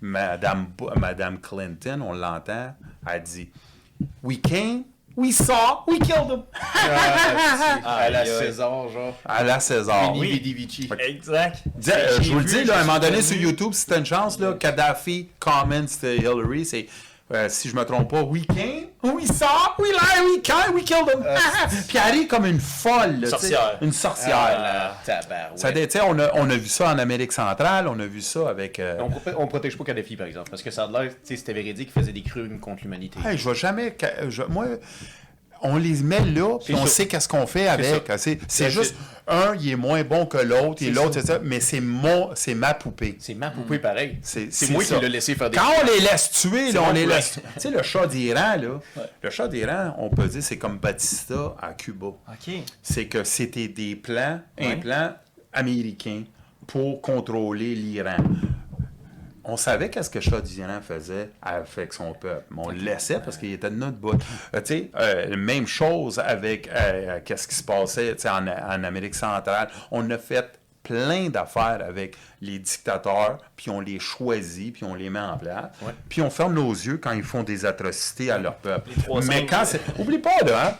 Madame, 0.01 1.39
Clinton, 1.41 2.01
on 2.01 2.13
l'entend, 2.13 2.73
a 3.05 3.19
dit 3.19 3.49
We 4.23 4.39
came, 4.41 4.83
we 5.15 5.31
saw, 5.31 5.83
we 5.87 5.99
killed 5.99 6.31
him. 6.31 6.43
à 7.85 8.09
la. 8.09 8.25
César, 8.25 8.89
genre. 8.89 9.13
À 9.25 9.43
la 9.43 9.59
César. 9.59 10.15
Oui. 10.15 10.31
Vidi 10.31 10.53
Vici. 10.53 10.89
Exact. 10.99 11.63
Euh, 11.89 12.19
je 12.21 12.31
vous 12.31 12.39
le 12.39 12.45
dis, 12.45 12.63
là, 12.63 12.77
à 12.77 12.81
un 12.81 12.85
moment 12.85 12.99
donné, 12.99 13.21
sur. 13.21 13.37
YouTube, 13.37 13.73
si 13.73 13.85
t'as 13.85 13.99
une 13.99 14.05
chance, 14.05 14.39
là, 14.39 14.53
Kadhafi 14.53 15.29
comments 15.39 15.81
de 16.01 16.15
Hillary, 16.15 16.65
c'est, 16.65 16.87
euh, 17.33 17.49
si 17.49 17.67
je 17.69 17.75
me 17.75 17.83
trompe 17.83 18.09
pas, 18.09 18.21
We 18.23 18.45
came, 18.47 18.87
we 19.03 19.25
saw, 19.27 19.73
we 19.79 19.89
lied, 19.91 20.23
we 20.25 20.41
can, 20.41 20.73
we 20.73 20.83
killed 20.83 21.09
him. 21.09 21.23
Puis 21.87 21.97
elle 21.97 22.21
est 22.21 22.27
comme 22.27 22.45
une 22.45 22.59
folle. 22.59 23.19
là. 23.21 23.29
Sorcière. 23.29 23.77
Une 23.81 23.91
sorcière. 23.91 24.35
Ah, 24.59 24.97
tabarouette. 25.05 25.91
Ça, 25.91 26.05
on, 26.07 26.17
a, 26.19 26.29
on 26.35 26.49
a 26.49 26.55
vu 26.55 26.67
ça 26.67 26.89
en 26.93 26.97
Amérique 26.99 27.31
centrale, 27.33 27.87
on 27.87 27.99
a 27.99 28.05
vu 28.05 28.21
ça 28.21 28.49
avec... 28.49 28.79
euh, 28.79 28.97
On, 29.01 29.09
pro- 29.09 29.31
on 29.37 29.47
protège 29.47 29.77
pas 29.77 29.83
Kadhafi, 29.83 30.15
par 30.15 30.27
exemple, 30.27 30.49
parce 30.49 30.61
que 30.63 30.71
ça 30.71 30.85
a 30.85 30.87
l'air, 30.87 31.11
tu 31.11 31.17
sais, 31.23 31.35
c'était 31.35 31.53
véridique 31.53 31.91
qu'il 31.93 32.01
faisait 32.01 32.13
des 32.13 32.23
crimes 32.23 32.59
contre 32.59 32.83
l'humanité. 32.83 33.19
Hey, 33.25 33.37
je 33.37 33.47
vais 33.49 33.55
jamais. 33.55 33.95
je- 34.29 34.43
moi, 34.43 34.65
on 35.61 35.77
les 35.77 36.01
met 36.03 36.19
là, 36.25 36.57
puis 36.63 36.73
on 36.75 36.85
ça. 36.85 36.87
sait 36.87 37.07
qu'est-ce 37.07 37.27
qu'on 37.27 37.47
fait 37.47 37.67
avec. 37.67 38.03
C'est, 38.17 38.39
C'est- 38.47 38.69
juste 38.69 38.95
un, 39.29 39.55
il 39.59 39.71
est 39.71 39.75
moins 39.75 40.03
bon 40.05 40.25
que 40.25 40.37
l'autre, 40.37 40.81
et 40.83 40.89
l'autre, 40.89 41.15
c'est 41.15 41.25
ça. 41.27 41.39
Mais 41.43 41.59
c'est 41.59 41.81
mon, 41.81 42.29
c'est 42.33 42.53
ma 42.53 42.73
poupée. 42.73 43.17
C'est 43.19 43.33
ma 43.33 43.49
poupée 43.51 43.77
pareil. 43.79 44.19
C'est, 44.21 44.47
C'est 44.53 44.69
moi 44.71 44.83
ça. 44.83 44.95
qui 44.95 45.01
l'ai 45.01 45.09
laissé 45.09 45.35
faire 45.35 45.49
des 45.49 45.57
Quand 45.57 45.67
on 45.81 45.85
les 45.85 45.99
laisse 45.99 46.31
tuer, 46.31 46.71
là, 46.71 46.83
on 46.89 46.93
les 46.93 47.05
laisse. 47.05 47.33
Tu 47.55 47.59
sais, 47.61 47.69
le 47.69 47.83
chat 47.83 48.07
d'Iran, 48.07 48.55
là, 48.55 48.79
le 49.21 49.29
chat 49.29 49.47
d'Iran, 49.49 49.95
on 49.97 50.09
peut 50.09 50.27
dire, 50.27 50.41
c'est 50.41 50.57
comme 50.57 50.77
Batista 50.77 51.55
à 51.61 51.73
Cuba. 51.73 52.07
OK. 52.07 52.53
C'est 52.81 53.07
que 53.07 53.23
c'était 53.25 53.67
des 53.67 53.95
plans, 53.97 54.39
un 54.59 54.77
plan 54.77 55.13
américain 55.51 56.23
pour 56.65 57.01
contrôler 57.01 57.75
l'Iran. 57.75 58.17
On 59.49 59.55
savait 59.55 59.89
qu'est-ce 59.89 60.09
que 60.09 60.19
Shah 60.19 60.41
d'Iran 60.41 60.81
faisait 60.81 61.29
avec 61.41 61.93
son 61.93 62.13
peuple. 62.13 62.43
Mais 62.51 62.61
on 62.65 62.69
le 62.69 62.79
laissait 62.79 63.19
parce 63.19 63.37
qu'il 63.37 63.53
était 63.53 63.69
de 63.69 63.75
notre 63.75 63.95
bout. 63.95 64.21
Euh, 64.53 64.59
tu 64.59 64.65
sais, 64.65 64.91
euh, 64.97 65.37
même 65.37 65.65
chose 65.65 66.19
avec 66.19 66.69
euh, 66.69 67.19
qu'est-ce 67.23 67.47
qui 67.47 67.55
se 67.55 67.63
passait 67.63 68.15
en, 68.27 68.45
en 68.45 68.83
Amérique 68.83 69.15
centrale. 69.15 69.69
On 69.89 70.09
a 70.11 70.17
fait 70.17 70.59
plein 70.83 71.29
d'affaires 71.29 71.79
avec 71.87 72.15
les 72.41 72.59
dictateurs, 72.59 73.39
puis 73.55 73.69
on 73.69 73.79
les 73.79 73.99
choisit, 73.99 74.73
puis 74.73 74.83
on 74.83 74.95
les 74.95 75.09
met 75.09 75.19
en 75.19 75.37
place. 75.37 75.71
Ouais. 75.81 75.93
Puis 76.09 76.21
on 76.21 76.29
ferme 76.29 76.53
nos 76.53 76.71
yeux 76.71 76.97
quand 76.97 77.11
ils 77.11 77.23
font 77.23 77.43
des 77.43 77.65
atrocités 77.65 78.31
à 78.31 78.37
leur 78.37 78.55
peuple. 78.55 78.89
Mais 79.27 79.45
quand 79.45 79.63
c'est... 79.65 79.81
Oublie 79.97 80.19
pas, 80.19 80.39
là, 80.45 80.67
hein, 80.67 80.73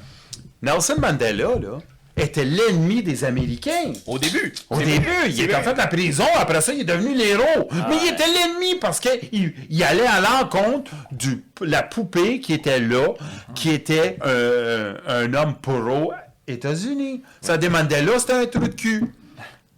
Nelson 0.61 0.95
Mandela, 0.99 1.55
là, 1.55 1.79
était 2.17 2.45
l'ennemi 2.45 3.03
des 3.03 3.23
Américains. 3.23 3.93
Au 4.05 4.17
début. 4.19 4.53
Au 4.69 4.77
début, 4.77 5.05
vrai. 5.05 5.29
il 5.29 5.41
est 5.41 5.55
en 5.55 5.61
vrai. 5.61 5.69
fait 5.71 5.77
la 5.77 5.87
prison, 5.87 6.25
après 6.35 6.61
ça, 6.61 6.73
il 6.73 6.81
est 6.81 6.85
devenu 6.85 7.13
l'héros. 7.15 7.67
Mais 7.89 7.97
il 8.03 8.13
était 8.13 8.27
l'ennemi 8.27 8.75
parce 8.79 8.99
qu'il 8.99 9.53
il 9.69 9.83
allait 9.83 10.07
à 10.07 10.19
l'encontre 10.21 10.91
de 11.11 11.39
la 11.61 11.83
poupée 11.83 12.39
qui 12.39 12.53
était 12.53 12.79
là, 12.79 13.13
qui 13.55 13.69
était 13.69 14.17
euh, 14.25 14.95
un 15.07 15.33
homme 15.33 15.55
pro 15.61 16.11
États-Unis. 16.47 17.23
Ça 17.41 17.57
demandait 17.57 18.01
là, 18.01 18.19
c'était 18.19 18.33
un 18.33 18.45
trou 18.45 18.67
de 18.67 18.73
cul. 18.73 19.03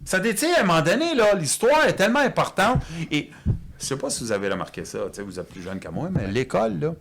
Ça 0.04 0.18
dé- 0.18 0.34
tu 0.34 0.46
sais, 0.46 0.54
à 0.54 0.60
un 0.60 0.64
moment 0.64 0.80
donné, 0.82 1.14
là, 1.14 1.34
l'histoire 1.34 1.84
est 1.86 1.92
tellement 1.94 2.20
importante. 2.20 2.80
Et 3.10 3.30
je 3.78 3.84
sais 3.84 3.96
pas 3.96 4.08
si 4.10 4.24
vous 4.24 4.32
avez 4.32 4.48
remarqué 4.48 4.84
ça, 4.84 4.98
vous 5.24 5.38
êtes 5.38 5.48
plus 5.48 5.62
jeune 5.62 5.78
que 5.78 5.88
moi, 5.88 6.08
mais 6.10 6.26
l'école, 6.26 6.78
là, 6.80 6.94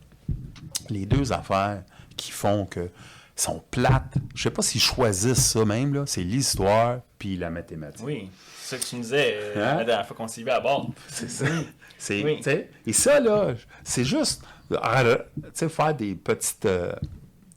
les 0.89 1.05
deux 1.05 1.31
affaires 1.31 1.81
qui 2.17 2.31
font 2.31 2.65
que 2.65 2.89
sont 3.41 3.63
plates, 3.71 4.15
je 4.35 4.43
sais 4.43 4.51
pas 4.51 4.61
s'ils 4.61 4.81
choisissent 4.81 5.51
ça 5.51 5.65
même, 5.65 5.93
là, 5.93 6.03
c'est 6.05 6.23
l'histoire 6.23 6.99
puis 7.17 7.37
la 7.37 7.49
mathématique. 7.49 8.05
Oui. 8.05 8.29
C'est 8.61 8.75
ça 8.77 8.83
que 8.83 8.89
tu 8.89 8.95
me 8.97 9.01
disais 9.01 9.33
euh, 9.35 9.53
Hein? 9.55 9.75
la 9.77 9.83
dernière 9.85 10.07
fois 10.07 10.15
qu'on 10.15 10.27
s'y 10.27 10.43
va 10.43 10.55
à 10.55 10.59
bord. 10.59 10.91
C'est 11.07 11.29
ça. 11.29 11.45
C'est, 11.97 12.23
Oui. 12.23 12.41
Et 12.85 12.93
ça, 12.93 13.19
là, 13.19 13.53
c'est 13.83 14.05
juste 14.05 14.43
tu 14.69 14.77
sais, 15.53 15.69
faire 15.69 15.95
des 15.95 16.15
petites, 16.15 16.65
euh, 16.65 16.93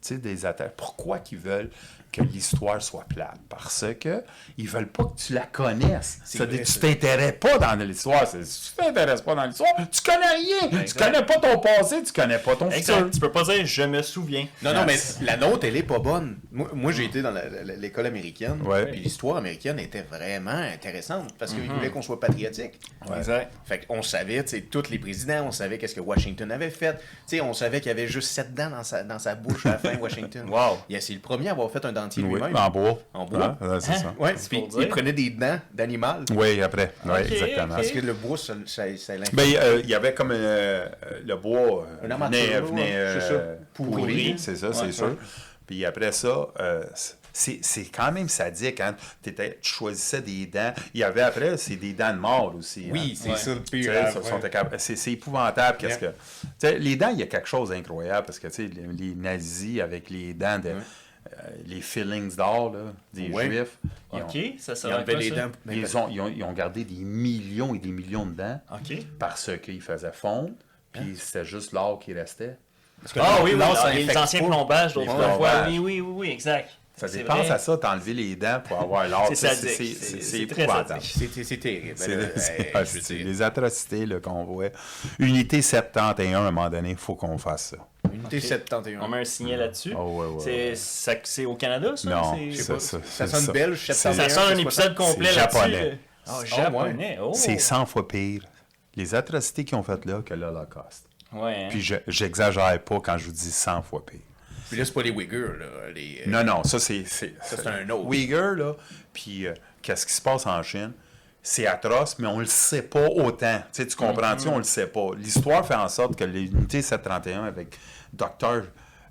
sais, 0.00 0.18
des 0.18 0.46
attaques. 0.46 0.74
Pourquoi 0.76 1.18
qu'ils 1.18 1.38
veulent 1.38 1.70
que 2.12 2.20
l'histoire 2.22 2.80
soit 2.82 3.04
plate? 3.08 3.40
Parce 3.48 3.84
que 3.98 4.22
ils 4.58 4.68
veulent 4.68 4.88
pas 4.88 5.04
que 5.04 5.16
tu 5.16 5.32
la 5.32 5.46
connaisses. 5.46 6.18
Ça 6.24 6.46
dit, 6.46 6.56
vrai, 6.56 6.64
tu 6.64 6.72
ça. 6.72 6.80
t'intéresses 6.80 7.38
pas 7.40 7.58
dans 7.58 7.74
l'histoire. 7.84 8.26
Si 8.26 8.70
tu 8.70 8.76
t'intéresses 8.76 9.22
pas 9.22 9.34
dans 9.34 9.44
l'histoire, 9.44 9.70
tu 9.90 10.00
connais 10.02 10.34
rien. 10.70 10.84
Tu 10.84 10.94
connais 10.94 11.24
pas 11.24 11.38
ton 11.38 11.58
passé, 11.58 12.02
tu 12.02 12.12
connais 12.12 12.38
pas 12.38 12.54
ton 12.56 12.70
futur. 12.70 12.96
Exact. 12.96 13.14
Tu 13.14 13.20
peux 13.20 13.32
pas 13.32 13.42
dire 13.44 13.64
je 13.64 13.82
me 13.82 14.02
souviens. 14.02 14.46
Non, 14.62 14.74
non, 14.74 14.84
mais 14.86 14.96
la 15.22 15.36
nôtre, 15.36 15.66
elle 15.66 15.76
est 15.76 15.82
pas 15.82 15.98
bonne. 15.98 16.38
Moi, 16.50 16.68
moi, 16.74 16.92
j'ai 16.92 17.04
été 17.04 17.22
dans 17.22 17.34
l'école 17.78 18.06
américaine. 18.06 18.60
Ouais. 18.62 18.86
Puis 18.86 19.00
l'histoire 19.00 19.38
américaine 19.38 19.78
était 19.78 20.02
vraiment 20.02 20.50
intéressante 20.50 21.34
parce 21.38 21.54
qu'ils 21.54 21.70
voulaient 21.70 21.90
qu'on 21.90 22.02
soit 22.02 22.20
patriotique. 22.20 22.78
Exact. 23.16 23.52
Fait 23.64 23.86
qu'on 23.86 24.02
savait, 24.02 24.42
tu 24.44 24.50
sais, 24.50 24.60
tous 24.62 24.90
les 24.90 24.98
présidents, 24.98 25.44
on 25.46 25.50
savait 25.50 25.78
qu'est-ce 25.78 25.94
que 25.94 26.00
Washington 26.00 26.50
avait 26.50 26.70
fait. 26.70 26.94
Tu 26.94 27.36
sais, 27.36 27.40
on 27.40 27.54
savait 27.54 27.80
qu'il 27.80 27.88
y 27.88 27.92
avait 27.92 28.08
juste 28.08 28.30
sept 28.30 28.54
dents 28.54 28.70
dans 28.70 28.84
sa, 28.84 29.02
dans 29.02 29.18
sa 29.18 29.34
bouche 29.34 29.66
à 29.66 29.70
la 29.70 29.78
fin, 29.78 29.96
Washington. 30.00 30.48
Wow. 30.48 30.78
Yeah, 30.88 31.00
c'est 31.00 31.14
le 31.14 31.20
premier 31.20 31.48
à 31.48 31.52
avoir 31.52 31.70
fait 31.70 31.84
un 31.84 31.92
dentier 32.04 32.22
Oui, 32.24 32.34
lui-même. 32.34 32.56
en 32.56 32.70
bois. 32.70 32.98
En 33.14 33.24
bois. 33.24 33.56
Ouais, 33.60 33.80
c'est 33.80 33.92
Hein? 33.92 33.94
ça. 33.96 34.14
Ouais, 34.18 34.34
C'est 34.36 34.48
puis 34.48 34.64
il 34.78 34.88
prenait 34.88 35.12
des 35.12 35.30
dents 35.30 35.58
d'animal. 35.72 36.24
Oui, 36.34 36.60
après. 36.62 36.92
Oui, 37.04 37.12
exactement. 37.20 37.74
Parce 37.76 37.90
que 37.90 37.98
le 38.00 38.12
bois, 38.12 38.36
ça, 38.38 38.54
ça. 38.66 38.84
Ben, 39.32 39.44
euh, 39.56 39.80
il 39.82 39.88
y 39.90 39.94
avait 39.94 40.14
comme 40.14 40.30
euh, 40.32 40.88
le 41.24 41.36
bois 41.36 41.86
euh, 42.02 42.06
Un 42.06 42.10
armature, 42.10 42.66
venait, 42.66 42.92
c'est 43.20 43.32
euh, 43.32 43.56
pourri, 43.74 43.90
Pourri. 44.02 44.34
c'est 44.38 44.56
ça, 44.56 44.68
Ouais, 44.68 44.74
c'est 44.74 44.84
ouais. 44.86 44.92
sûr. 44.92 45.16
Puis 45.66 45.84
après 45.84 46.12
ça, 46.12 46.48
euh, 46.60 46.82
c'est 47.32 47.60
c'est 47.62 47.84
quand 47.84 48.12
même 48.12 48.28
sadique. 48.28 48.80
Hein? 48.80 48.94
T'étais- 49.22 49.58
tu 49.62 49.72
choisissais 49.72 50.20
des 50.20 50.44
dents. 50.46 50.72
Il 50.92 51.00
y 51.00 51.04
avait 51.04 51.22
après, 51.22 51.56
c'est 51.56 51.76
des 51.76 51.92
dents 51.94 52.12
de 52.12 52.18
mort 52.18 52.54
aussi. 52.58 52.88
Oui, 52.92 53.12
hein. 53.12 53.18
c'est 53.22 53.30
Ouais. 53.30 53.36
ça 53.36 53.54
le 53.54 53.62
Tu 53.62 53.80
pire. 53.80 53.92
C'est 54.78 54.96
c'est 54.96 55.12
épouvantable. 55.12 55.78
Qu'est-ce 55.78 56.00
Yeah. 56.00 56.12
que. 56.60 56.66
Les 56.78 56.96
dents, 56.96 57.10
il 57.10 57.20
y 57.20 57.22
a 57.22 57.26
quelque 57.26 57.48
chose 57.48 57.70
d'incroyable 57.70 58.26
parce 58.26 58.38
que 58.38 58.48
tu 58.48 58.54
sais, 58.54 58.62
les, 58.64 58.86
les 59.06 59.14
nazis 59.14 59.80
avec 59.80 60.10
les 60.10 60.34
dents 60.34 60.58
de. 60.58 60.72
Les 61.66 61.80
fillings 61.80 62.34
d'or 62.36 62.72
là, 62.72 62.80
des 63.14 63.28
Ouais. 63.30 63.46
juifs. 63.46 63.78
ils 64.12 64.16
ont- 64.18 64.26
Ok, 64.26 64.38
ça 64.58 64.74
quoi 65.04 65.14
les 65.14 65.30
ça? 65.30 65.48
ils, 65.70 65.96
ont, 65.96 66.08
ils, 66.08 66.20
ont, 66.20 66.28
ils 66.28 66.44
ont 66.44 66.52
gardé 66.52 66.84
des 66.84 67.04
millions 67.04 67.74
et 67.74 67.78
des 67.78 67.90
millions 67.90 68.26
de 68.26 68.32
dents 68.32 68.60
parce 69.18 69.50
qu'ils 69.62 69.80
faisaient 69.80 70.12
fondre, 70.12 70.50
puis 70.92 71.16
c'était 71.16 71.44
juste 71.44 71.72
l'or 71.72 71.98
qui 71.98 72.12
restait. 72.12 72.56
parce 73.00 73.12
que 73.14 73.20
Ah 73.20 73.38
oui, 73.42 73.52
oui, 73.52 73.58
l'or, 73.58 73.76
ça 73.76 73.92
les 73.92 74.16
anciens 74.16 74.44
plombages 74.44 74.94
Les 74.96 75.04
d'autrefois. 75.06 75.28
plombages. 75.28 75.68
Oui, 75.70 75.78
oui, 75.78 76.00
oui, 76.00 76.12
oui, 76.16 76.30
exact. 76.30 76.70
Ça 76.94 77.08
dépense 77.08 77.50
à 77.50 77.58
ça, 77.58 77.76
t'enlever 77.78 78.12
les 78.14 78.36
dents 78.36 78.60
pour 78.62 78.78
avoir 78.80 79.08
l'or. 79.08 79.30
C'est 79.34 80.40
épouvantable. 80.40 81.00
C'est 81.02 81.56
terrible. 81.58 81.94
C'est 81.96 82.16
Ben, 82.16 82.30
euh, 82.76 82.84
dire, 82.84 83.26
les 83.26 83.42
atrocités 83.42 84.06
qu'on 84.22 84.44
voit. 84.44 84.68
Unité 85.18 85.62
71, 85.62 86.34
à 86.34 86.38
un 86.38 86.50
moment 86.50 86.68
donné, 86.70 86.90
il 86.90 86.96
faut 86.96 87.14
qu'on 87.14 87.38
fasse 87.38 87.70
ça. 87.70 87.78
Unité 88.12 88.36
Ok. 88.38 88.42
71. 88.44 88.98
On 89.02 89.08
met 89.08 89.20
un 89.20 89.24
signet 89.24 89.56
là-dessus. 89.56 89.94
Oh, 89.96 90.20
ouais, 90.20 90.26
ouais, 90.26 90.40
c'est 90.44 90.68
ouais. 90.70 90.74
ça- 90.76 91.14
c'est 91.24 91.44
au 91.46 91.54
Canada, 91.54 91.92
ça? 91.96 92.10
Non, 92.10 92.34
C'est- 92.36 92.62
ça, 92.62 92.74
pas- 92.74 92.80
ça, 92.80 92.98
Ça 93.04 93.26
ça- 93.26 93.40
sonne 93.40 93.52
belge, 93.54 93.86
ça- 93.86 93.94
71. 93.94 94.28
Ça 94.32 94.40
sonne 94.40 94.52
un 94.52 94.58
épisode 94.58 94.94
complet 94.94 95.32
là-dessus. 95.32 95.58
japonais. 95.58 95.98
Ah, 96.26 96.38
ouais. 96.40 96.46
japonais. 96.46 97.18
Oh. 97.22 97.32
C'est 97.34 97.58
100 97.58 97.86
fois 97.86 98.06
pire. 98.06 98.42
Les 98.94 99.14
atrocités 99.14 99.64
qu'ils 99.64 99.76
ont 99.78 99.82
faites 99.82 100.04
là 100.04 100.20
que 100.24 100.34
l'Holocauste. 100.34 101.06
Ouais. 101.32 101.64
hein. 101.64 101.68
Puis 101.70 101.80
je- 101.80 101.94
j'exagère 102.06 102.78
pas 102.84 103.00
quand 103.00 103.16
je 103.18 103.24
vous 103.26 103.32
dis 103.32 103.50
100 103.50 103.82
fois 103.82 104.04
pire. 104.04 104.20
Puis 104.68 104.78
là, 104.78 104.84
c'est 104.84 104.92
pas 104.92 105.02
les 105.02 105.10
Ouïghurs, 105.10 105.56
là. 105.58 105.90
Les, 105.94 106.22
euh, 106.26 106.30
Non, 106.30 106.44
non, 106.44 106.64
ça 106.64 106.78
c'est. 106.78 107.04
Ça, 107.06 107.26
c'est 107.42 107.66
un 107.66 107.88
autre. 107.90 108.10
Uyghur, 108.12 108.54
là, 108.54 108.74
puis 109.12 109.46
euh, 109.46 109.54
qu'est-ce 109.82 110.06
qui 110.06 110.12
se 110.12 110.22
passe 110.22 110.46
en 110.46 110.62
Chine? 110.62 110.92
C'est 111.42 111.66
atroce, 111.66 112.18
mais 112.20 112.28
on 112.28 112.38
le 112.38 112.44
sait 112.46 112.82
pas 112.82 113.06
autant. 113.08 113.58
Tu 113.72 113.82
sais, 113.82 113.86
tu 113.86 113.96
comprends-tu? 113.96 114.46
On 114.48 114.58
le 114.58 114.64
sait 114.64 114.86
pas. 114.86 115.08
L'histoire 115.18 115.66
fait 115.66 115.74
en 115.74 115.88
sorte 115.88 116.14
que 116.16 116.22
l'unité 116.24 116.82
731 116.82 117.44
avec 117.44 117.78
Dr. 118.12 118.62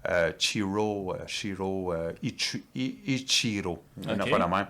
euh, 0.09 0.31
Chiro, 0.37 1.13
euh, 1.13 1.17
Shiro, 1.27 1.93
euh, 1.93 2.11
Ichi- 2.23 2.63
I- 2.75 2.99
Ichiro, 3.07 3.83
il 4.01 4.07
n'y 4.07 4.13
en 4.13 4.19
a 4.19 4.23
Ok. 4.23 4.29
pas 4.31 4.37
la 4.39 4.47
même. 4.47 4.67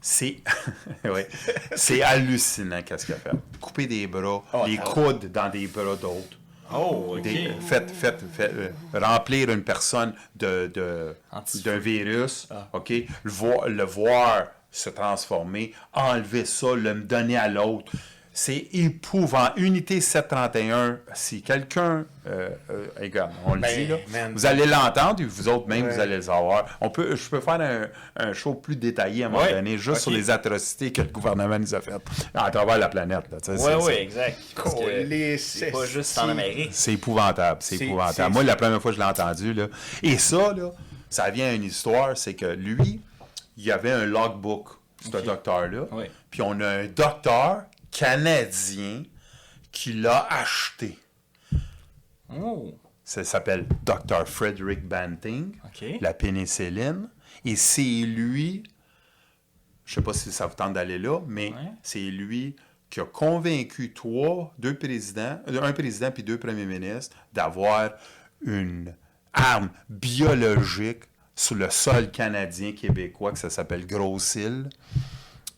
C'est 0.00 0.36
ouais. 1.04 1.28
c'est 1.76 2.02
hallucinant 2.02 2.82
qu'est-ce 2.82 3.06
qu'il 3.06 3.14
a 3.14 3.18
fait. 3.18 3.30
Couper 3.60 3.86
des 3.86 4.06
bras, 4.06 4.42
Oh, 4.52 4.64
les 4.66 4.76
ça- 4.76 4.82
coudes 4.82 5.32
dans 5.32 5.48
des 5.50 5.66
bras 5.66 5.96
d'autres. 5.96 6.38
Oh, 6.72 7.14
ok. 7.16 7.22
Des- 7.22 7.50
faites, 7.60 7.90
faites, 7.90 8.22
faites, 8.32 8.52
euh, 8.54 8.70
remplir 8.94 9.50
une 9.50 9.62
personne 9.62 10.14
de, 10.36 10.70
de- 10.74 11.14
d'un 11.62 11.78
virus, 11.78 12.48
Ah. 12.50 12.68
OK? 12.72 12.90
Le 13.22 13.30
voir, 13.30 13.68
le 13.68 13.84
voir 13.84 14.46
se 14.70 14.90
transformer, 14.90 15.72
enlever 15.92 16.44
ça, 16.44 16.74
le 16.74 16.94
donner 16.94 17.36
à 17.36 17.48
l'autre. 17.48 17.92
C'est 18.36 18.66
épouvant. 18.72 19.50
Unité 19.56 20.00
731, 20.00 20.98
si 21.14 21.40
quelqu'un, 21.40 22.04
euh, 22.26 22.48
euh, 22.68 22.86
regarde, 23.00 23.30
on 23.46 23.54
le 23.54 23.60
Ben, 23.60 23.76
dit, 23.78 23.86
là, 23.86 23.96
man. 24.10 24.32
vous 24.34 24.44
allez 24.44 24.66
l'entendre 24.66 25.20
et 25.22 25.24
vous 25.24 25.46
autres 25.48 25.68
même, 25.68 25.84
Ouais. 25.86 25.94
vous 25.94 26.00
allez 26.00 26.16
le 26.16 26.22
savoir. 26.22 26.64
On 26.80 26.90
peut, 26.90 27.14
je 27.14 27.28
peux 27.30 27.40
faire 27.40 27.60
un, 27.60 27.86
un 28.16 28.32
show 28.32 28.54
plus 28.54 28.74
détaillé 28.74 29.22
à 29.22 29.26
un 29.28 29.30
moment 29.30 29.44
Ouais. 29.44 29.52
donné, 29.52 29.78
juste 29.78 30.00
sur 30.00 30.10
les 30.10 30.30
atrocités 30.30 30.90
que 30.90 31.02
le 31.02 31.08
gouvernement 31.10 31.60
nous 31.60 31.76
a 31.76 31.80
faites 31.80 32.02
à 32.34 32.50
travers 32.50 32.76
la 32.76 32.88
planète. 32.88 33.24
tu 33.40 33.56
sais, 33.56 33.76
Ouais, 33.76 34.02
exact. 34.02 34.36
C'est 35.38 35.70
pas 35.70 35.86
juste 35.86 36.18
en 36.18 36.28
Amérique. 36.28 36.70
c'est 36.72 36.94
épouvantable, 36.94 37.58
c'est 37.60 37.76
épouvantable. 37.76 38.32
Moi, 38.32 38.42
la 38.42 38.56
première 38.56 38.82
fois 38.82 38.90
que 38.90 38.96
je 38.96 39.00
l'ai 39.00 39.06
entendu, 39.08 39.54
là, 39.54 39.68
et 40.02 40.18
ça, 40.18 40.52
là, 40.54 40.72
ça 41.08 41.30
vient 41.30 41.46
à 41.46 41.52
une 41.52 41.62
histoire, 41.64 42.16
c'est 42.16 42.34
que 42.34 42.46
lui, 42.46 43.00
il 43.56 43.64
y 43.64 43.70
avait 43.70 43.92
un 43.92 44.04
logbook, 44.06 44.70
ce 45.04 45.10
docteur-là, 45.18 45.82
Oui. 45.92 46.04
puis 46.30 46.42
on 46.42 46.58
a 46.60 46.66
un 46.66 46.86
docteur 46.86 47.62
canadien 47.94 49.04
qui 49.72 49.92
l'a 49.94 50.26
acheté. 50.30 50.98
Oh, 52.28 52.74
Ça 53.04 53.22
s'appelle 53.24 53.66
Dr. 53.84 54.26
Frederick 54.26 54.86
Banting, 54.86 55.56
la 56.00 56.12
pénicilline, 56.14 57.08
et 57.44 57.54
c'est 57.56 57.82
lui, 57.82 58.62
je 59.84 59.94
sais 59.94 60.00
pas 60.02 60.12
si 60.14 60.32
ça 60.32 60.46
vous 60.46 60.54
tente 60.54 60.72
d'aller 60.74 60.98
là, 60.98 61.20
mais 61.26 61.50
Ouais. 61.52 61.72
c'est 61.82 62.00
lui 62.10 62.56
qui 62.90 63.00
a 63.00 63.04
convaincu 63.04 63.92
trois, 63.92 64.54
deux 64.58 64.74
présidents, 64.78 65.40
euh, 65.48 65.62
un 65.62 65.72
président 65.72 66.10
puis 66.10 66.22
deux 66.22 66.38
premiers 66.38 66.66
ministres 66.66 67.16
d'avoir 67.32 67.90
une 68.44 68.94
arme 69.32 69.70
biologique 69.88 71.04
sur 71.36 71.56
le 71.56 71.68
sol 71.70 72.10
canadien 72.10 72.72
québécois, 72.72 73.32
que 73.32 73.38
ça 73.38 73.50
s'appelle 73.50 73.86
Gros-Île. 73.86 74.68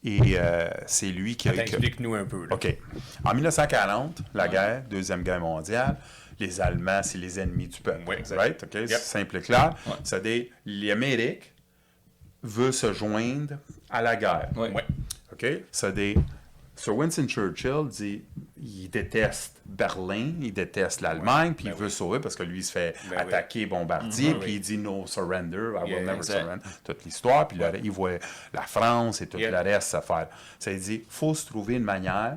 Et 0.06 0.38
euh, 0.38 0.68
c'est 0.86 1.08
lui 1.08 1.34
qui 1.36 1.48
a... 1.48 1.54
Explique-nous 1.54 2.14
un 2.14 2.24
peu. 2.24 2.46
Là. 2.46 2.54
OK. 2.54 2.72
En 3.24 3.34
1940, 3.34 4.22
la 4.34 4.46
guerre, 4.46 4.82
Deuxième 4.88 5.24
Guerre 5.24 5.40
mondiale, 5.40 5.96
les 6.38 6.60
Allemands, 6.60 7.00
c'est 7.02 7.18
les 7.18 7.40
ennemis 7.40 7.66
du 7.66 7.80
peuple. 7.80 8.02
Oui, 8.06 8.14
exact. 8.16 8.38
right? 8.38 8.62
OK? 8.62 8.70
C'est 8.86 8.98
simple 8.98 9.38
et 9.38 9.40
clair. 9.40 9.74
C'est-à-dire, 10.04 10.44
l'Amérique 10.64 11.52
veut 12.42 12.70
se 12.70 12.92
joindre 12.92 13.54
à 13.90 14.00
la 14.00 14.14
guerre. 14.14 14.48
Ouais. 14.54 14.70
Ouais. 14.70 14.84
OK? 15.32 15.44
C'est-à-dire, 15.72 16.18
Sir 16.78 16.94
Winston 16.94 17.26
Churchill 17.26 17.88
dit 17.88 18.22
il 18.62 18.88
déteste 18.90 19.56
Berlin, 19.64 20.32
il 20.40 20.52
déteste 20.52 21.00
l'Allemagne, 21.00 21.54
puis 21.54 21.66
il 21.66 21.72
veut 21.72 21.88
sauver 21.88 22.20
parce 22.20 22.36
que 22.36 22.42
lui, 22.42 22.58
il 22.58 22.64
se 22.64 22.72
fait 22.72 22.94
Ben 23.08 23.16
oui. 23.16 23.22
attaquer, 23.22 23.64
bombardier, 23.66 24.34
Mhm. 24.34 24.40
puis 24.40 24.54
il 24.56 24.60
dit 24.60 24.76
no 24.78 25.06
surrender, 25.06 25.72
I 25.74 25.82
will 25.94 26.04
never 26.04 26.16
exact. 26.18 26.40
surrender. 26.42 26.64
Toute 26.84 27.04
l'histoire, 27.04 27.48
puis 27.48 27.56
le- 27.58 27.80
il 27.82 27.90
voit 27.90 28.18
la 28.52 28.62
France 28.62 29.22
et 29.22 29.26
tout 29.26 29.38
Yeah. 29.38 29.50
le 29.50 29.70
reste 29.70 29.94
à 29.94 30.02
faire. 30.02 30.28
Ça 30.58 30.70
il 30.70 30.78
dit 30.80 31.02
faut 31.08 31.34
se 31.34 31.46
trouver 31.46 31.74
une 31.76 31.82
manière 31.84 32.36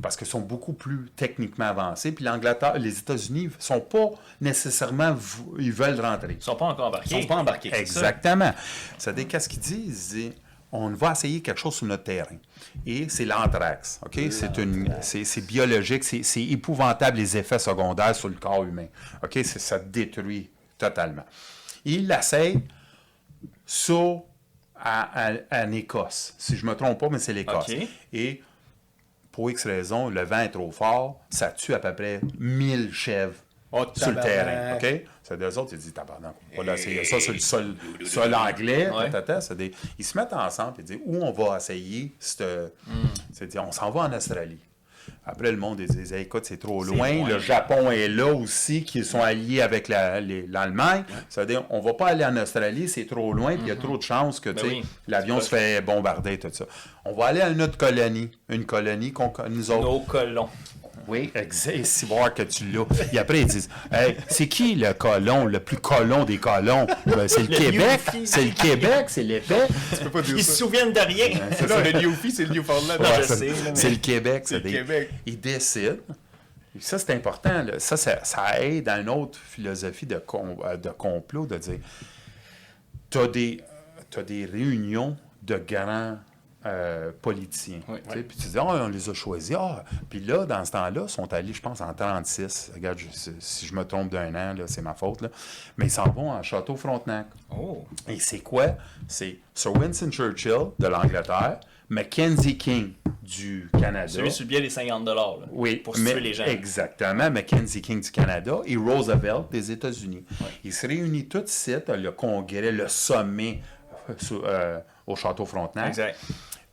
parce 0.00 0.16
qu'ils 0.16 0.26
sont 0.26 0.40
beaucoup 0.40 0.72
plus 0.74 1.10
techniquement 1.16 1.66
avancés. 1.66 2.12
Puis 2.12 2.24
l'Angleterre, 2.24 2.78
les 2.78 2.98
États-Unis 2.98 3.50
sont 3.58 3.80
pas 3.80 4.10
nécessairement, 4.40 5.16
ils 5.58 5.72
veulent 5.72 6.00
rentrer. 6.00 6.36
Ils 6.38 6.42
sont 6.42 6.56
pas 6.56 6.66
encore 6.66 6.86
Ils 6.86 6.88
embarqués. 6.88 7.22
sont 7.22 7.26
pas 7.28 7.36
embarqués. 7.36 7.70
c'est 7.70 7.86
ça? 7.86 8.00
Exactement. 8.00 8.52
C'est-à-dire, 8.98 9.28
qu'est-ce 9.28 9.48
qu'ils 9.48 9.60
disent? 9.60 10.12
Ils 10.12 10.20
disent, 10.30 10.32
on 10.72 10.88
va 10.90 11.12
essayer 11.12 11.42
quelque 11.42 11.58
chose 11.60 11.74
sur 11.76 11.86
notre 11.86 12.04
terrain. 12.04 12.36
Et 12.86 13.08
c'est 13.10 13.26
l'anthrax. 13.26 14.00
OK? 14.06 14.18
C'est, 14.30 14.56
une, 14.58 14.94
c'est, 15.02 15.24
c'est 15.24 15.42
biologique. 15.42 16.02
C'est, 16.02 16.42
épouvantable 16.42 17.18
les 17.18 17.36
effets 17.36 17.58
secondaires 17.58 18.16
sur 18.16 18.28
le 18.30 18.36
corps 18.36 18.64
humain. 18.64 18.86
OK? 19.22 19.38
Ça 19.44 19.78
détruit 19.78 20.50
totalement. 20.78 21.24
Ils 21.84 22.08
l'essayent 22.08 22.62
sur, 23.66 24.22
à, 24.76 25.28
à- 25.28 25.64
en 25.64 25.72
Écosse. 25.72 26.34
Si 26.38 26.56
je 26.56 26.64
ne 26.64 26.70
me 26.70 26.76
trompe 26.76 26.98
pas, 26.98 27.08
mais 27.10 27.18
c'est 27.18 27.32
l'Écosse. 27.34 27.66
Et 28.12 28.42
pour 29.30 29.50
X 29.50 29.66
raison, 29.66 30.08
le 30.08 30.22
vent 30.22 30.40
est 30.40 30.50
trop 30.50 30.70
fort. 30.70 31.20
Ça 31.30 31.48
tue 31.52 31.74
à 31.74 31.78
peu 31.78 31.94
près 31.94 32.20
1000 32.38 32.92
chèvres 32.92 33.34
Oh, 33.74 33.86
sur 33.96 34.10
le 34.10 34.20
terrain. 34.20 34.76
OK? 34.76 35.02
C'est 35.32 35.38
deux 35.38 35.58
autres, 35.58 35.70
ils 35.72 35.78
disent, 35.78 35.94
tabarnak, 35.94 36.34
on 36.56 36.62
va 36.62 36.72
l'essayer 36.72 37.04
ça 37.04 37.18
sur 37.20 37.32
le 37.32 37.38
sol, 37.38 37.74
sol 38.04 38.34
anglais. 38.34 38.90
Ouais. 38.90 39.10
des- 39.56 39.72
ils 39.98 40.04
se 40.04 40.16
mettent 40.18 40.32
ensemble 40.32 40.80
et 40.80 40.82
disent, 40.82 40.98
où 41.04 41.16
on 41.24 41.32
va 41.32 41.56
essayer? 41.56 42.12
cette- 42.18 42.42
C'est 43.32 43.46
dire, 43.46 43.64
on 43.66 43.72
s'en 43.72 43.90
va 43.90 44.02
en 44.02 44.12
Australie. 44.12 44.58
Après, 45.26 45.50
le 45.50 45.56
monde, 45.56 45.80
ils 45.80 45.88
disent, 45.88 46.12
Hey, 46.12 46.22
écoute, 46.22 46.44
c'est 46.46 46.58
trop 46.58 46.84
loin. 46.84 47.12
loin. 47.12 47.28
Le 47.28 47.38
Japon 47.38 47.90
est 47.90 48.08
là 48.08 48.26
aussi, 48.34 48.84
qui 48.84 49.04
sont 49.04 49.20
alliés 49.20 49.60
avec 49.60 49.88
la- 49.88 50.20
l'Allemagne. 50.20 51.04
C'est-à-dire, 51.28 51.64
on 51.70 51.80
va 51.80 51.94
pas 51.94 52.08
aller 52.08 52.24
en 52.24 52.36
Australie, 52.36 52.88
c'est 52.88 53.06
trop 53.06 53.32
loin, 53.32 53.52
puis 53.54 53.62
il 53.64 53.68
y 53.68 53.72
a 53.72 53.76
trop 53.76 53.96
de 53.98 54.02
chances 54.02 54.38
que 54.38 54.50
Ben 54.50 54.62
oui. 54.64 54.82
l'avion 55.08 55.40
se 55.40 55.48
fait 55.48 55.80
bombarder, 55.80 56.38
tout 56.38 56.50
ça. 56.52 56.66
On 57.04 57.14
va 57.14 57.26
aller 57.26 57.40
à 57.40 57.48
une 57.50 57.62
autre 57.62 57.76
colonie, 57.78 58.30
une 58.48 58.64
colonie 58.64 59.12
qu'on 59.12 59.32
nous 59.50 59.70
autres, 59.70 59.82
Nos 59.82 60.00
colons. 60.00 60.48
Oui, 61.08 61.30
exact. 61.34 61.84
C'est 61.84 62.06
voir 62.06 62.32
que 62.32 62.42
tu 62.42 62.64
l'as. 62.70 62.84
Et 63.12 63.18
après, 63.18 63.40
ils 63.40 63.46
disent 63.46 63.68
Hey, 63.90 64.16
c'est 64.28 64.46
qui 64.48 64.74
le 64.76 64.92
colon, 64.94 65.46
le 65.46 65.58
plus 65.60 65.76
colon 65.78 66.24
des 66.24 66.38
colons? 66.38 66.86
Ben, 67.06 67.26
C'est 67.28 67.42
le, 67.42 67.48
Le 67.48 67.56
Québec. 67.56 68.00
C'est 68.24 68.44
le 68.44 68.50
Québec, 68.52 69.04
c'est 69.08 69.22
l'épais. 69.24 69.66
Tu 69.96 70.04
peux 70.04 70.10
pas 70.10 70.22
dire 70.22 70.36
Ils 70.38 70.44
se 70.44 70.52
souviennent 70.52 70.92
de 70.92 71.00
rien. 71.00 71.28
Non, 71.68 71.78
le 71.84 72.00
Newfie, 72.00 72.30
c'est 72.30 72.44
le 72.44 72.54
Newfoundland. 72.54 73.00
Ouais, 73.00 73.22
c'est- 73.24 73.40
mais- 73.40 73.74
C'est 73.74 73.90
le 73.90 73.96
Québec. 73.96 74.42
C'est 74.46 74.54
le 74.56 74.60
des- 74.60 74.72
Québec. 74.72 75.10
Ils 75.26 75.40
décident. 75.40 75.96
Et 76.76 76.80
ça, 76.80 76.98
c'est 76.98 77.12
important. 77.12 77.62
là. 77.62 77.78
Ça, 77.78 77.96
ça, 77.96 78.24
ça 78.24 78.60
aide 78.60 78.84
dans 78.84 79.00
une 79.00 79.08
autre 79.10 79.38
philosophie 79.38 80.06
de, 80.06 80.16
com- 80.16 80.56
euh, 80.64 80.76
de 80.76 80.88
complot, 80.90 81.46
de 81.46 81.58
dire 81.58 81.78
tu 83.10 83.18
as 83.18 83.26
des, 83.26 83.60
t'as 84.10 84.22
des 84.22 84.46
réunions 84.46 85.16
de 85.42 85.56
grands 85.56 86.16
euh, 86.66 87.10
politiciens. 87.20 87.80
Oui. 87.88 87.98
Tu 88.08 88.10
sais, 88.14 88.22
Puis 88.22 88.36
tu 88.36 88.48
dis, 88.48 88.58
Ah, 88.58 88.64
on 88.84 88.88
les 88.88 89.08
a 89.08 89.14
choisis. 89.14 89.56
Ah. 89.58 89.84
Puis 90.08 90.20
là, 90.20 90.46
dans 90.46 90.64
ce 90.64 90.72
temps-là, 90.72 91.02
ils 91.06 91.08
sont 91.08 91.32
allés, 91.32 91.52
je 91.52 91.60
pense, 91.62 91.80
en 91.80 91.92
36. 91.92 92.70
Regarde, 92.74 92.98
je- 92.98 93.30
si 93.38 93.66
je 93.66 93.74
me 93.74 93.84
trompe 93.84 94.10
d'un 94.10 94.34
an, 94.34 94.54
c'est 94.66 94.82
ma 94.82 94.94
faute. 94.94 95.22
là. 95.22 95.28
Mais 95.76 95.86
ils 95.86 95.90
s'en 95.90 96.08
vont 96.10 96.30
en 96.30 96.42
Château 96.42 96.76
Frontenac. 96.76 97.26
Oh. 97.56 97.84
Et 98.08 98.18
c'est 98.18 98.40
quoi? 98.40 98.76
C'est 99.08 99.38
Sir 99.54 99.72
Winston 99.76 100.10
Churchill 100.10 100.68
de 100.78 100.86
l'Angleterre, 100.86 101.60
Mackenzie 101.88 102.56
King 102.56 102.92
du 103.22 103.68
Canada. 103.78 104.08
Celui 104.08 104.30
sur 104.32 104.44
le 104.44 104.48
billet 104.48 104.60
des 104.62 104.70
50 104.70 105.04
là, 105.06 105.34
Oui, 105.52 105.76
pour 105.76 105.96
mais- 105.98 106.12
tuer 106.12 106.20
les 106.20 106.32
gens. 106.34 106.44
Exactement, 106.44 107.30
Mackenzie 107.30 107.82
King 107.82 108.00
du 108.00 108.10
Canada 108.10 108.60
et 108.64 108.76
Roosevelt 108.76 109.50
des 109.50 109.70
États-Unis. 109.70 110.24
Ils 110.64 110.72
se 110.72 110.86
réunissent 110.86 111.28
tous 111.28 111.44
ici, 111.50 111.74
le 111.88 112.10
congrès, 112.12 112.72
le 112.72 112.88
sommet 112.88 113.60
euh, 114.10 114.14
euh, 114.44 114.80
au 115.06 115.14
Château 115.16 115.44
Frontenac. 115.44 115.88
Exact. 115.88 116.18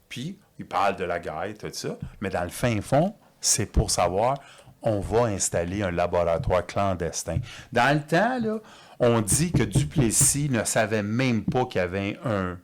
Puis, 0.09 0.37
ils 0.57 0.65
parlent 0.65 0.95
de 0.95 1.05
la 1.05 1.19
guerre, 1.19 1.53
tout 1.57 1.69
ça. 1.71 1.97
Mais 2.19 2.29
dans 2.29 2.43
le 2.43 2.49
fin 2.49 2.81
fond, 2.81 3.15
c'est 3.39 3.67
pour 3.67 3.91
savoir, 3.91 4.37
on 4.81 4.99
va 4.99 5.25
installer 5.25 5.83
un 5.83 5.91
laboratoire 5.91 6.65
clandestin. 6.65 7.37
Dans 7.71 7.95
le 7.95 8.01
temps, 8.01 8.39
là, 8.39 8.59
on 8.99 9.21
dit 9.21 9.51
que 9.51 9.63
Duplessis 9.63 10.49
ne 10.49 10.63
savait 10.63 11.03
même 11.03 11.43
pas 11.43 11.65
qu'il 11.65 11.79
y 11.79 11.83
avait 11.83 12.19
un... 12.25 12.57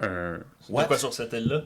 un 0.00 0.38
Pourquoi 0.66 0.98
sur 0.98 1.12
cette 1.12 1.32
île-là? 1.32 1.62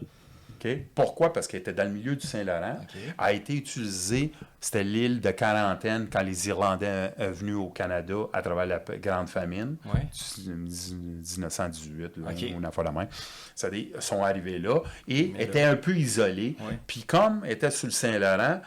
Pourquoi? 0.95 1.33
Parce 1.33 1.47
qu'elle 1.47 1.61
était 1.61 1.73
dans 1.73 1.85
le 1.85 1.91
milieu 1.91 2.17
du 2.17 2.27
Saint-Laurent. 2.27 2.79
A 3.19 3.33
été 3.33 3.55
utilisée, 3.55 4.33
c'était 4.61 4.85
l'île 4.85 5.21
de 5.21 5.31
quarantaine 5.31 6.09
quand 6.11 6.23
les 6.23 6.49
Irlandais 6.49 7.12
sont 7.19 7.31
venus 7.33 7.55
au 7.57 7.69
Canada 7.69 8.14
à 8.33 8.43
travers 8.43 8.67
la 8.67 8.79
Grande 8.99 9.29
Famine. 9.29 9.77
Ouais. 9.87 10.07
Du- 10.45 10.51
1918, 10.51 12.17
là, 12.17 12.33
de 12.85 12.91
même. 12.91 13.09
Ça 13.55 13.71
dit, 13.71 13.91
ils 13.95 14.03
sont 14.03 14.23
arrivés 14.23 14.59
là 14.59 14.81
et 15.09 15.29
Mais 15.33 15.39
là- 15.39 15.45
étaient 15.45 15.62
un 15.62 15.77
peu 15.77 15.97
isolés. 15.97 16.57
Ouais. 16.61 16.79
Puis 16.87 17.03
comme 17.03 17.45
étaient 17.45 17.71
sur 17.71 17.87
le 17.87 17.93
Saint-Laurent, 17.93 18.61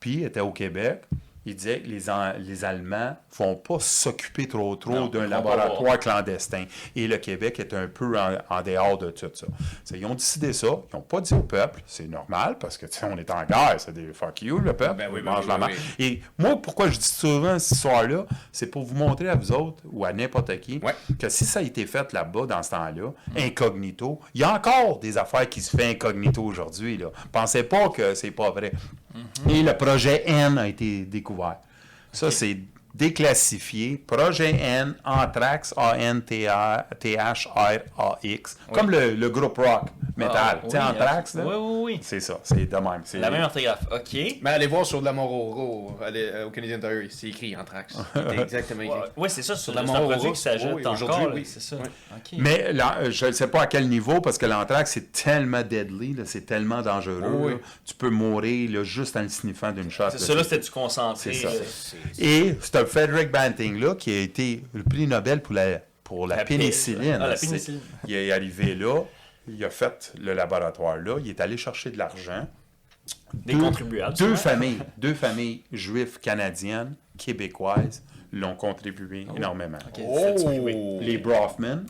puis 0.00 0.22
étaient 0.24 0.40
au 0.40 0.52
Québec, 0.52 1.02
ils 1.46 1.54
disaient 1.56 1.80
que 1.80 1.86
les, 1.88 2.10
An- 2.10 2.34
les 2.38 2.64
Allemands 2.64 3.16
ne 3.40 3.44
vont 3.44 3.54
pas 3.56 3.78
s'occuper 3.80 4.46
trop 4.48 4.76
trop 4.76 5.08
d'un 5.08 5.26
laboratoire 5.26 5.98
clandestin. 5.98 6.64
Et 6.94 7.06
le 7.08 7.16
Québec 7.16 7.58
est 7.60 7.72
un 7.72 7.86
peu 7.86 8.18
en, 8.18 8.36
en 8.50 8.62
dehors 8.62 8.98
de 8.98 9.10
tout 9.10 9.30
ça. 9.32 9.46
Ils 9.94 10.04
ont 10.04 10.14
décidé 10.14 10.52
ça. 10.52 10.66
Ils 10.66 10.96
n'ont 10.96 11.02
pas 11.02 11.20
dit 11.20 11.32
au 11.34 11.40
peuple. 11.40 11.82
C'est 11.86 12.08
normal 12.08 12.56
parce 12.60 12.76
que 12.76 12.86
on 13.04 13.16
est 13.16 13.30
en 13.30 13.44
guerre. 13.44 13.76
C'est 13.78 13.92
des 13.94 14.12
fuck 14.12 14.42
you, 14.42 14.58
le 14.58 14.72
peuple. 14.74 14.96
Ben 14.96 15.08
oui, 15.12 15.20
ben 15.22 15.30
mangent 15.32 15.44
oui, 15.44 15.48
la 15.48 15.58
ben 15.58 15.68
oui. 15.68 16.04
Et 16.04 16.20
moi, 16.38 16.60
pourquoi 16.60 16.88
je 16.90 16.98
dis 16.98 17.04
souvent 17.08 17.58
cette 17.58 17.76
histoire-là, 17.76 18.26
c'est 18.52 18.66
pour 18.66 18.84
vous 18.84 18.94
montrer 18.96 19.28
à 19.28 19.36
vous 19.36 19.52
autres 19.52 19.82
ou 19.90 20.04
à 20.04 20.12
n'importe 20.12 20.58
qui 20.60 20.80
Ouais. 20.82 20.94
que 21.18 21.28
si 21.28 21.44
ça 21.44 21.60
a 21.60 21.62
été 21.62 21.86
fait 21.86 22.12
là-bas, 22.12 22.46
dans 22.46 22.62
ce 22.62 22.70
temps-là, 22.70 23.12
incognito, 23.36 24.20
il 24.34 24.40
y 24.40 24.44
a 24.44 24.52
encore 24.54 24.98
des 24.98 25.16
affaires 25.18 25.48
qui 25.48 25.60
se 25.60 25.76
font 25.76 25.82
incognito 25.84 26.42
aujourd'hui. 26.42 27.00
Pensez 27.32 27.62
pas 27.62 27.88
que 27.88 28.14
c'est 28.14 28.30
pas 28.30 28.50
vrai. 28.50 28.72
Et 29.48 29.62
le 29.62 29.76
projet 29.76 30.22
N 30.26 30.58
a 30.58 30.68
été 30.68 31.04
découvert. 31.04 31.56
Ça, 32.12 32.30
c'est 32.30 32.58
déclassifié. 32.96 33.96
Projet 34.06 34.50
N, 34.58 34.94
Anthrax, 35.04 35.74
A-N-T-H-R-A-X. 37.36 38.56
Comme 38.72 38.90
le, 38.90 39.14
le 39.14 39.28
groupe 39.28 39.58
rock, 39.58 39.82
métal. 40.16 40.34
Ah, 40.36 40.60
tu 40.64 40.70
sais, 40.70 40.78
oui, 40.78 40.84
Anthrax, 40.84 41.34
là? 41.34 41.44
Oui, 41.46 41.54
oui, 41.56 41.82
oui. 41.82 41.98
C'est 42.02 42.20
ça, 42.20 42.40
c'est 42.42 42.66
de 42.66 42.76
même. 42.76 43.02
C'est 43.04 43.18
La 43.18 43.30
même 43.30 43.42
orthographe. 43.42 43.84
OK. 43.92 44.16
Mais 44.40 44.50
allez 44.50 44.66
voir 44.66 44.86
sur 44.86 45.00
de 45.00 45.04
la 45.04 45.12
Mororo, 45.12 45.98
allez, 46.02 46.30
euh, 46.32 46.46
au 46.46 46.50
Canadian 46.50 46.78
Tire, 46.78 47.08
c'est 47.10 47.28
écrit 47.28 47.54
Anthrax. 47.56 47.96
C'est 48.14 48.38
exactement 48.40 48.82
écrit. 48.82 48.94
Ouais, 48.98 49.04
ouais, 49.16 49.28
c'est 49.28 49.42
ça. 49.42 49.56
C'est 49.56 49.72
la 49.72 49.80
un 49.80 49.84
Mororo, 49.84 50.10
produit 50.10 50.32
qui 50.32 50.40
s'ajoute 50.40 50.72
oui, 50.76 50.86
aujourd'hui, 50.86 51.26
oui. 51.34 51.44
C'est 51.44 51.60
ça. 51.60 51.76
Mais 52.38 52.72
là, 52.72 53.10
je 53.10 53.26
ne 53.26 53.32
sais 53.32 53.48
pas 53.48 53.62
à 53.62 53.66
quel 53.66 53.88
niveau, 53.88 54.20
parce 54.20 54.38
que 54.38 54.46
l'anthrax, 54.46 54.92
c'est 54.92 55.12
tellement 55.12 55.62
deadly, 55.62 56.14
là, 56.14 56.22
c'est 56.24 56.46
tellement 56.46 56.82
dangereux. 56.82 57.22
Oui. 57.38 57.52
Tu 57.84 57.94
peux 57.94 58.10
mourir 58.10 58.70
là, 58.70 58.84
juste 58.84 59.16
en 59.16 59.22
le 59.22 59.28
sniffant 59.28 59.72
d'une 59.72 59.90
shot. 59.90 60.04
C'est 60.10 60.18
ça, 60.18 60.34
là, 60.34 60.42
c'était 60.42 60.58
du 60.58 60.70
concentré. 60.70 61.32
C'est 61.32 61.46
ça. 61.46 61.48
Et 62.18 62.56
c'est 62.60 62.76
Frederick 62.86 63.30
Banting-là 63.30 63.94
qui 63.96 64.10
a 64.10 64.20
été 64.20 64.62
le 64.72 64.82
prix 64.82 65.06
Nobel 65.06 65.42
pour 65.42 65.54
la, 65.54 65.80
pour 66.04 66.26
la, 66.26 66.36
La 66.36 66.44
pé- 66.44 66.56
pénicilline. 66.56 67.18
Ah, 67.20 67.28
la 67.28 67.36
pénicilline. 67.36 67.80
Il 68.06 68.14
est 68.14 68.32
arrivé 68.32 68.74
là, 68.74 69.02
il 69.48 69.64
a 69.64 69.70
fait 69.70 70.12
le 70.20 70.32
laboratoire 70.34 70.96
là, 70.98 71.18
il 71.20 71.28
est 71.28 71.40
allé 71.40 71.56
chercher 71.56 71.90
de 71.90 71.98
l'argent. 71.98 72.46
Des 73.34 73.52
Deux- 73.54 73.60
contribuables. 73.60 74.16
Deux 74.16 74.36
souvent. 74.36 74.36
familles, 74.36 74.78
deux 74.98 75.14
familles 75.14 75.62
juives 75.72 76.18
canadiennes, 76.20 76.96
québécoises, 77.18 78.02
l'ont 78.32 78.56
contribué 78.56 79.26
énormément. 79.36 79.78
Tu- 79.94 80.00
oui. 80.02 80.72
Oh! 80.74 80.98
Les 81.00 81.18
Brofman, 81.18 81.86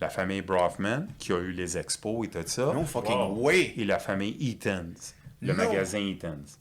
la 0.00 0.08
famille 0.08 0.42
Brofman, 0.42 1.08
qui 1.18 1.32
a 1.32 1.38
eu 1.38 1.50
les 1.52 1.76
expos 1.78 2.26
et 2.26 2.30
tout 2.30 2.38
ça, 2.46 2.72
No 2.74 2.84
fucking 2.84 3.14
Wow. 3.16 3.40
way! 3.42 3.74
et 3.76 3.84
la 3.84 3.98
famille 3.98 4.36
Eaton's, 4.40 5.14
le 5.40 5.52
magasin 5.54 5.98
Eaton's. 5.98 6.58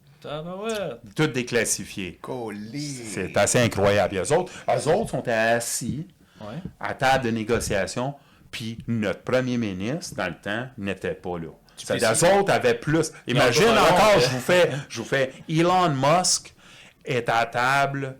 Déclassifiées. 1.28 2.20
Colli. 2.22 2.82
C'est 3.06 3.36
assez 3.38 3.60
incroyable. 3.60 4.18
Eux 4.18 4.32
autres, 4.34 4.52
eux 4.70 4.88
autres 4.92 5.10
sont 5.12 5.24
assis 5.28 6.08
Ouais. 6.42 6.56
à 6.80 6.94
table 6.94 7.26
de 7.26 7.30
négociation, 7.32 8.16
puis 8.52 8.78
notre 8.88 9.22
premier 9.22 9.58
ministre, 9.58 10.16
dans 10.18 10.28
le 10.28 10.36
temps, 10.42 10.68
n'était 10.78 11.14
pas 11.14 11.38
là. 11.40 11.48
Les 11.90 12.24
autres 12.26 12.52
avaient 12.52 12.74
plus. 12.74 13.12
Imagine 13.28 13.70
encore, 13.70 14.20
je 14.20 14.28
vous 14.30 14.40
fais, 14.40 14.70
je 14.90 15.00
vous 15.02 15.08
fais, 15.08 15.32
Elon 15.50 15.90
Musk 15.90 16.54
est 17.06 17.30
à 17.30 17.46
table 17.46 18.16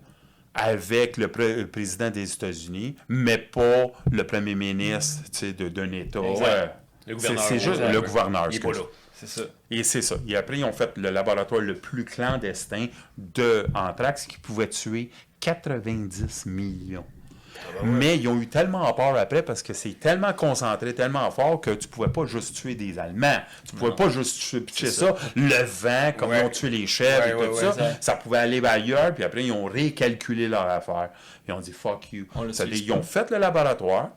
avec 0.54 1.16
le, 1.18 1.28
pré- 1.28 1.56
le 1.56 1.66
président 1.68 2.10
des 2.10 2.32
États-Unis, 2.32 2.96
mais 3.08 3.38
pas 3.38 3.86
le 4.10 4.24
premier 4.24 4.54
ministre 4.54 5.24
tu 5.30 5.38
sais, 5.38 5.52
de- 5.52 5.68
d'un 5.68 5.90
État. 5.92 6.20
Euh, 6.20 6.66
c'est- 7.06 7.12
gouverneur, 7.12 7.42
C'est 7.44 7.58
juste 7.58 7.80
le 7.80 8.00
gouverneur. 8.00 8.48
Il 8.50 8.56
est 8.56 8.60
pas 8.60 8.68
excuse. 8.68 8.78
là. 8.86 8.90
C'est 9.12 9.28
ça. 9.28 9.42
Et 9.76 9.82
c'est 9.82 10.02
ça. 10.02 10.16
Et 10.28 10.36
après, 10.36 10.58
ils 10.58 10.64
ont 10.64 10.72
fait 10.72 10.96
le 10.96 11.10
laboratoire 11.10 11.60
le 11.60 11.74
plus 11.74 12.04
clandestin 12.04 12.86
de 13.18 13.66
Anthrax 13.74 14.26
qui 14.26 14.38
pouvait 14.38 14.68
tuer 14.68 15.10
90 15.40 16.46
millions. 16.46 17.04
Mais 17.82 18.18
ils 18.18 18.28
ont 18.28 18.40
eu 18.40 18.46
tellement 18.48 18.92
peur 18.92 19.16
après 19.16 19.42
parce 19.42 19.62
que 19.62 19.72
c'est 19.72 19.98
tellement 19.98 20.32
concentré, 20.32 20.94
tellement 20.94 21.30
fort 21.30 21.60
que 21.60 21.70
tu 21.70 21.88
pouvais 21.88 22.08
pas 22.08 22.24
juste 22.26 22.54
tuer 22.56 22.74
des 22.74 22.98
Allemands. 22.98 23.38
Tu 23.66 23.74
pouvais 23.76 23.94
pas 23.94 24.08
juste 24.10 24.38
tuer, 24.40 24.90
ça. 24.90 25.14
Le 25.34 25.62
vent, 25.64 26.12
comme 26.16 26.30
Ouais. 26.30 26.40
ils 26.40 26.46
ont 26.46 26.50
tué 26.50 26.70
les 26.70 26.86
chefs 26.86 27.24
Ouais, 27.24 27.30
et 27.30 27.32
tout 27.48 27.54
ouais, 27.54 27.60
ça, 27.60 27.72
ça. 27.72 27.90
ça 28.00 28.16
pouvait 28.16 28.38
aller 28.38 28.64
ailleurs. 28.64 29.14
Puis 29.14 29.24
après, 29.24 29.44
ils 29.44 29.52
ont 29.52 29.64
récalculé 29.64 30.48
leur 30.48 30.68
affaire. 30.68 31.10
Ils 31.48 31.52
ont 31.54 31.60
dit 31.60 31.72
fuck 31.72 32.12
you. 32.12 32.26
On 32.34 32.48
ils 32.48 32.92
ont 32.92 33.02
fait 33.02 33.30
le 33.30 33.38
laboratoire. 33.38 34.10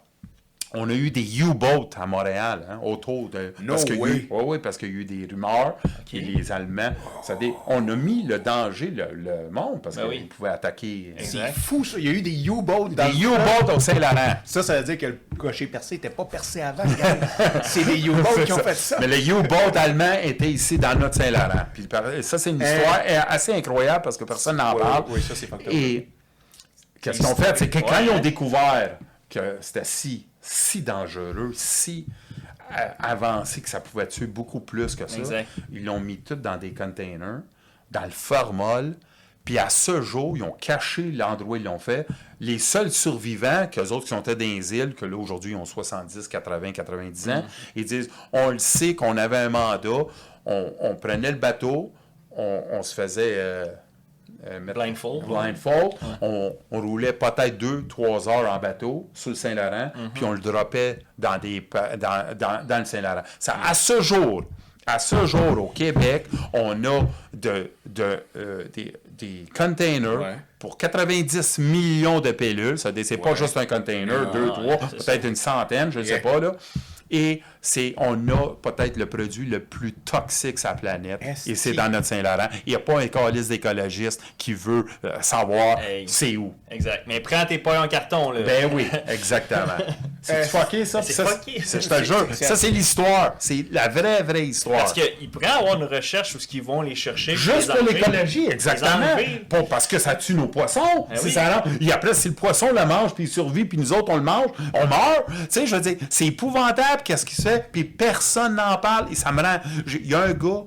On 0.74 0.90
a 0.90 0.94
eu 0.94 1.12
des 1.12 1.40
U-boats 1.40 1.90
à 1.96 2.06
Montréal, 2.06 2.68
hein, 2.70 2.80
autour 2.84 3.30
de. 3.30 3.54
No 3.62 3.76
parce 3.76 3.86
way. 3.86 3.98
oui, 4.00 4.28
oui, 4.30 4.60
parce 4.60 4.78
qu'il 4.78 4.90
y 4.90 4.98
a 4.98 5.00
eu 5.00 5.06
des 5.06 5.26
rumeurs. 5.26 5.78
Et 6.12 6.20
les 6.20 6.52
Allemands. 6.52 6.92
Ça 7.24 7.36
dit, 7.36 7.54
on 7.68 7.88
a 7.88 7.96
mis 7.96 8.24
le 8.24 8.40
danger, 8.40 8.88
le, 8.88 9.08
le 9.16 9.50
monde, 9.50 9.82
parce 9.82 9.96
Ben 9.96 10.04
qu'ils 10.10 10.10
oui. 10.24 10.26
pouvaient 10.26 10.50
attaquer. 10.50 11.14
euh, 11.18 11.22
C'est 11.24 11.52
fou 11.54 11.86
ça. 11.86 11.98
Il 11.98 12.06
y 12.06 12.10
a 12.10 12.12
eu 12.12 12.22
des 12.22 12.46
U-boats 12.48 12.90
dans 12.90 13.08
Des 13.08 13.14
le 13.14 13.28
U-boats 13.28 13.74
au 13.76 13.80
Saint-Laurent. 13.80 14.36
Ça, 14.44 14.62
ça 14.62 14.78
veut 14.80 14.84
dire 14.84 14.98
que 14.98 15.06
le 15.06 15.20
cocher 15.38 15.68
percé 15.68 15.96
n'était 15.96 16.10
pas 16.10 16.26
percé 16.26 16.62
avant. 16.62 16.84
C'est 17.64 17.86
des 17.86 18.00
U-boats 18.06 18.44
qui 18.46 18.52
ont 18.54 18.58
fait 18.60 18.76
ça. 18.76 18.98
Mais 19.00 19.08
le 19.08 19.20
U-boat 19.20 19.72
allemand 19.76 20.14
était 20.22 20.52
ici 20.52 20.78
dans 20.78 20.96
notre 21.00 21.16
Saint-Laurent. 21.16 21.66
Puis 21.74 21.88
ça, 22.22 22.38
c'est 22.38 22.50
une 22.50 22.62
histoire 22.62 23.00
euh, 23.08 23.20
assez 23.28 23.54
incroyable 23.54 24.02
parce 24.04 24.18
que 24.18 24.26
personne 24.26 24.58
n'en 24.58 24.76
parle. 24.76 25.10
ouais, 25.12 25.22
ça, 25.22 25.34
c'est. 25.34 25.50
Et 25.72 26.10
qu'est-ce 27.02 27.20
qu'ils 27.20 27.26
ont 27.28 27.36
fait? 27.36 27.58
C'est 27.58 27.70
que 27.70 27.80
quand 27.80 27.88
Ouais, 27.92 28.04
ils 28.06 28.10
ont 28.10 28.16
hein? 28.16 28.20
découvert 28.20 28.98
que 29.30 29.58
c'était 29.62 29.84
si, 29.86 30.27
si 30.50 30.82
dangereux, 30.82 31.52
si 31.54 32.06
euh, 32.72 32.88
avancé 33.00 33.62
que 33.62 33.70
ça 33.70 33.80
pouvait 33.80 34.08
tuer 34.08 34.28
beaucoup 34.28 34.60
plus 34.60 34.96
que 34.96 35.08
ça, 35.08 35.18
Exact. 35.20 35.48
ils 35.72 35.86
l'ont 35.86 36.00
mis 36.00 36.18
tout 36.18 36.36
dans 36.36 36.58
des 36.58 36.74
containers, 36.74 37.42
dans 37.92 38.04
le 38.04 38.10
formol. 38.12 38.96
Puis 39.46 39.58
à 39.60 39.70
ce 39.70 40.02
jour, 40.02 40.36
ils 40.36 40.44
ont 40.44 40.52
caché 40.52 41.10
l'endroit 41.12 41.54
où 41.54 41.56
ils 41.56 41.64
l'ont 41.64 41.80
fait. 41.80 42.06
Les 42.42 42.60
seuls 42.60 42.92
survivants, 42.92 43.68
qu'eux 43.72 43.92
autres 43.94 44.02
qui 44.04 44.10
sont 44.10 44.20
dans 44.20 44.38
les 44.38 44.74
îles, 44.76 44.94
que 44.94 45.06
là 45.06 45.16
aujourd'hui 45.16 45.52
ils 45.52 45.56
ont 45.56 45.64
70, 45.64 46.28
80, 46.28 46.74
90 46.74 47.28
Mm. 47.28 47.30
ans, 47.32 47.44
ils 47.78 47.86
disent 47.86 48.10
on 48.34 48.50
le 48.50 48.60
sait 48.60 48.94
qu'on 48.96 49.16
avait 49.16 49.38
un 49.38 49.48
mandat, 49.50 50.04
on, 50.46 50.74
on 50.82 50.96
prenait 50.96 51.32
le 51.32 51.38
bateau, 51.38 51.94
on, 52.32 52.64
on 52.72 52.84
se 52.84 52.94
faisait. 52.94 53.36
euh, 53.38 53.66
euh, 54.46 54.60
Blindfold. 54.60 55.94
On, 56.22 56.56
on 56.72 56.82
roulait 56.82 57.14
peut-être 57.14 57.58
deux, 57.58 57.86
trois 57.88 58.28
heures 58.30 58.52
en 58.52 58.60
bateau 58.60 59.10
sur 59.14 59.32
le 59.32 59.36
Saint-Laurent, 59.36 59.92
Mm-hmm. 59.96 60.10
puis 60.14 60.24
on 60.26 60.32
le 60.34 60.40
droppait 60.40 61.00
dans, 61.18 61.38
des, 61.40 61.68
dans, 62.00 62.36
dans, 62.38 62.66
dans 62.68 62.80
le 62.80 62.86
Saint-Laurent. 62.86 63.24
Ça, 63.40 63.56
à 63.64 63.74
ce 63.74 64.02
jour, 64.02 64.44
à 64.86 65.00
ce 65.00 65.26
jour, 65.26 65.58
au 65.58 65.68
Québec, 65.68 66.28
on 66.54 66.84
a 66.86 67.02
de, 67.34 67.72
de, 67.86 68.24
euh, 68.38 68.66
des, 68.74 68.94
des 69.18 69.46
containers 69.56 70.20
Ouais. 70.22 70.36
pour 70.60 70.78
90 70.78 71.60
millions 71.60 72.20
de 72.22 72.32
pilules. 72.32 72.78
Ça, 72.78 72.92
c'est 73.04 73.18
pas 73.18 73.36
juste 73.36 73.58
un 73.58 73.66
container, 73.66 74.24
Non, 74.28 74.32
deux, 74.32 74.48
trois, 74.48 74.78
peut-être 74.78 75.26
une 75.26 75.36
centaine, 75.36 75.92
je 75.92 76.00
ne 76.00 76.04
sais 76.06 76.20
pas. 76.22 76.40
Là. 76.40 76.54
Et 77.12 77.42
c'est, 77.62 77.94
on 77.98 78.16
a 78.30 78.56
peut-être 78.62 78.98
le 78.98 79.06
produit 79.08 79.46
le 79.46 79.60
plus 79.60 79.92
toxique 79.94 80.60
sur 80.60 80.70
la 80.70 80.76
planète. 80.76 81.22
Et 81.46 81.56
c'est 81.56 81.74
dans 81.74 81.90
notre 81.90 82.06
Saint-Laurent. 82.08 82.48
Il 82.66 82.70
n'y 82.70 82.76
a 82.76 82.80
pas 82.80 83.00
un 83.00 83.08
calice 83.08 83.48
d'écologiste 83.50 84.22
qui 84.38 84.54
veut 84.54 84.86
euh, 85.06 85.16
savoir 85.22 85.80
Hey. 85.82 86.06
c'est 86.08 86.38
où. 86.38 86.54
Exact. 86.70 87.04
Mais 87.08 87.20
prends 87.20 87.46
tes 87.46 87.58
pailles 87.58 87.78
en 87.80 87.88
carton, 87.88 88.32
là. 88.32 88.42
Ben 88.42 88.70
oui, 88.74 88.88
exactement. 89.08 89.74
C'est 90.22 90.34
Euh, 90.34 90.44
fucké, 90.44 90.84
ça? 90.84 91.02
c'est 91.02 91.14
fucké. 91.26 91.62
c'est- 91.64 91.80
Je 91.82 91.88
te 91.88 91.94
C'est- 91.94 92.04
jure. 92.04 92.28
c'est- 92.34 92.46
Ça, 92.46 92.56
c'est 92.58 92.70
l'histoire. 92.70 93.36
C'est 93.40 93.66
la 93.72 93.88
vraie, 93.88 94.24
vraie 94.24 94.46
histoire. 94.46 94.80
Parce 94.80 94.92
qu'ils 94.92 95.30
pourraient 95.32 95.46
avoir 95.48 95.76
une 95.78 95.86
recherche 95.86 96.36
où 96.36 96.40
ils 96.52 96.62
vont 96.62 96.82
les 96.82 96.96
chercher. 96.96 97.36
Juste 97.38 97.72
pour 97.74 97.88
l'écologie, 97.88 98.48
exactement. 98.50 99.16
Parce 99.70 99.88
que 99.88 100.00
ça 100.00 100.16
tue 100.16 100.34
nos 100.34 100.48
poissons. 100.48 101.08
Ben 101.10 101.18
oui. 101.24 101.32
ça 101.32 101.64
Et 101.80 101.92
après, 101.94 102.14
si 102.14 102.28
le 102.30 102.34
poisson 102.34 102.68
le 102.74 102.86
mange, 102.86 103.14
puis 103.14 103.24
il 103.24 103.30
survit, 103.30 103.64
puis 103.64 103.78
nous 103.78 103.94
autres, 103.94 104.10
on 104.12 104.18
le 104.18 104.22
mange, 104.24 104.48
on 104.74 104.86
meurt. 104.88 105.26
Tu 105.28 105.34
sais, 105.50 105.66
je 105.68 105.76
veux 105.76 105.82
dire, 105.82 105.96
c'est 106.10 106.26
épouvantable 106.26 106.97
qu'est-ce 107.04 107.26
qui 107.26 107.36
se 107.36 107.44
fait, 107.44 107.70
puis 107.72 107.84
personne 107.84 108.56
n'en 108.56 108.78
parle. 108.78 109.12
Et 109.12 109.16
ça 109.16 109.32
me 109.32 109.42
rend... 109.42 109.60
Il 109.88 110.08
y 110.08 110.14
a 110.14 110.22
un 110.24 110.34
gars, 110.34 110.64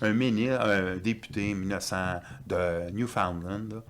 un 0.00 0.12
ministre, 0.12 0.60
un 0.60 0.96
député 0.96 1.54
1900 1.54 1.96
de 2.46 2.90
Newfoundland, 2.92 3.72
là, 3.72 3.82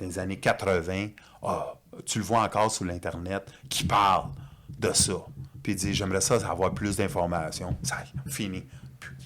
les 0.00 0.18
années 0.18 0.38
80, 0.38 1.08
ah, 1.42 1.74
tu 2.04 2.18
le 2.18 2.24
vois 2.24 2.42
encore 2.42 2.70
sur 2.70 2.84
l'Internet, 2.84 3.50
qui 3.68 3.84
parle 3.84 4.30
de 4.78 4.92
ça. 4.92 5.14
Puis 5.62 5.72
il 5.72 5.76
dit, 5.76 5.94
j'aimerais 5.94 6.20
ça 6.20 6.34
avoir 6.48 6.72
plus 6.72 6.96
d'informations. 6.96 7.76
Ça, 7.82 7.96
fini. 8.26 8.64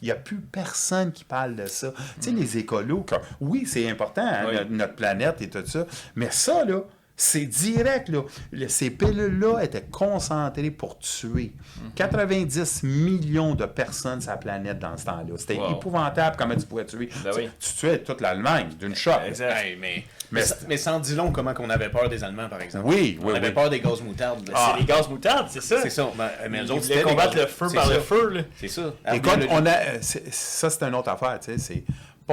Il 0.02 0.06
n'y 0.06 0.10
a 0.10 0.14
plus 0.16 0.40
personne 0.40 1.12
qui 1.12 1.24
parle 1.24 1.54
de 1.56 1.66
ça. 1.66 1.92
Tu 2.16 2.22
sais, 2.22 2.30
les 2.30 2.56
écolos, 2.58 3.04
oui, 3.40 3.64
c'est 3.66 3.88
important, 3.90 4.26
hein, 4.26 4.46
Oui. 4.48 4.56
notre 4.70 4.94
planète 4.94 5.42
et 5.42 5.50
tout 5.50 5.64
ça, 5.66 5.86
mais 6.14 6.30
ça, 6.30 6.64
là, 6.64 6.80
c'est 7.22 7.44
direct, 7.46 8.08
là. 8.08 8.22
Le- 8.50 8.68
Ces 8.68 8.90
pilules-là 8.90 9.60
étaient 9.62 9.84
concentrées 9.90 10.70
pour 10.70 10.98
tuer 10.98 11.52
90 11.94 12.82
millions 12.82 13.54
de 13.54 13.66
personnes 13.66 14.20
sur 14.20 14.30
la 14.30 14.36
planète 14.38 14.78
dans 14.78 14.96
ce 14.96 15.04
temps-là. 15.04 15.34
C'était 15.36 15.56
Wow. 15.58 15.72
épouvantable 15.76 16.36
comment 16.38 16.54
tu 16.56 16.66
pouvais 16.66 16.86
tuer. 16.86 17.10
Ben 17.22 17.30
tu, 17.32 17.38
oui. 17.40 17.50
tu 17.60 17.74
tuais 17.74 17.98
toute 17.98 18.20
l'Allemagne 18.20 18.68
d'une 18.78 18.94
shot. 18.94 19.10
Exact. 19.26 19.52
Hey, 19.56 19.76
mais, 19.80 20.04
Mais 20.32 20.40
mais, 20.42 20.46
mais 20.68 20.76
sans 20.76 20.98
dit 21.00 21.14
long 21.14 21.30
comment 21.32 21.52
qu'on 21.54 21.68
avait 21.70 21.88
peur 21.90 22.08
des 22.08 22.22
Allemands, 22.24 22.48
par 22.48 22.60
exemple. 22.62 22.86
Oui, 22.88 23.18
On 23.22 23.26
oui, 23.26 23.36
avait 23.36 23.48
oui. 23.48 23.52
peur 23.54 23.68
des 23.68 23.80
gaz 23.80 24.00
moutardes. 24.00 24.48
là. 24.48 24.54
Ah. 24.56 24.72
C'est 24.74 24.80
les 24.80 24.86
gaz 24.86 25.08
moutardes, 25.08 25.48
c'est 25.50 25.62
ça? 25.62 25.82
C'est 25.82 25.90
ça. 25.90 26.08
Ben, 26.16 26.30
mais 26.48 26.60
Ils 26.64 26.72
voulaient 26.72 27.02
combattre 27.02 27.34
gaz- 27.34 27.42
le 27.42 27.46
feu 27.48 27.66
par 27.74 27.86
ça. 27.86 27.94
le 27.94 28.00
feu, 28.00 28.28
là. 28.30 28.40
C'est 28.58 28.68
ça. 28.68 28.94
Écoute, 29.12 29.46
on 29.50 29.66
a, 29.66 29.70
euh, 29.70 29.98
ça 30.00 30.70
c'est 30.70 30.82
une 30.84 30.94
autre 30.94 31.10
affaire, 31.10 31.38
tu 31.40 31.52
sais, 31.52 31.58
c'est 31.58 31.84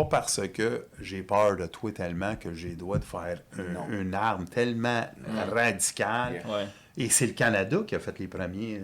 pas 0.04 0.06
parce 0.20 0.48
que 0.50 0.86
j'ai 1.00 1.24
peur 1.24 1.56
de 1.58 1.66
toi 1.66 1.92
tellement 1.92 2.36
que 2.36 2.54
j'ai 2.54 2.70
le 2.70 2.76
droit 2.76 3.00
de 3.00 3.04
faire 3.06 3.42
un- 3.58 3.92
une 4.02 4.14
arme 4.14 4.46
tellement 4.46 5.06
radicale. 5.52 6.34
Yeah. 6.34 6.48
Ouais. 6.48 6.68
Et 6.98 7.10
c'est 7.10 7.28
le 7.28 7.34
Canada 7.34 7.80
qui 7.86 7.96
a 7.96 8.00
fait 8.00 8.18
les 8.20 8.28
premiers. 8.28 8.84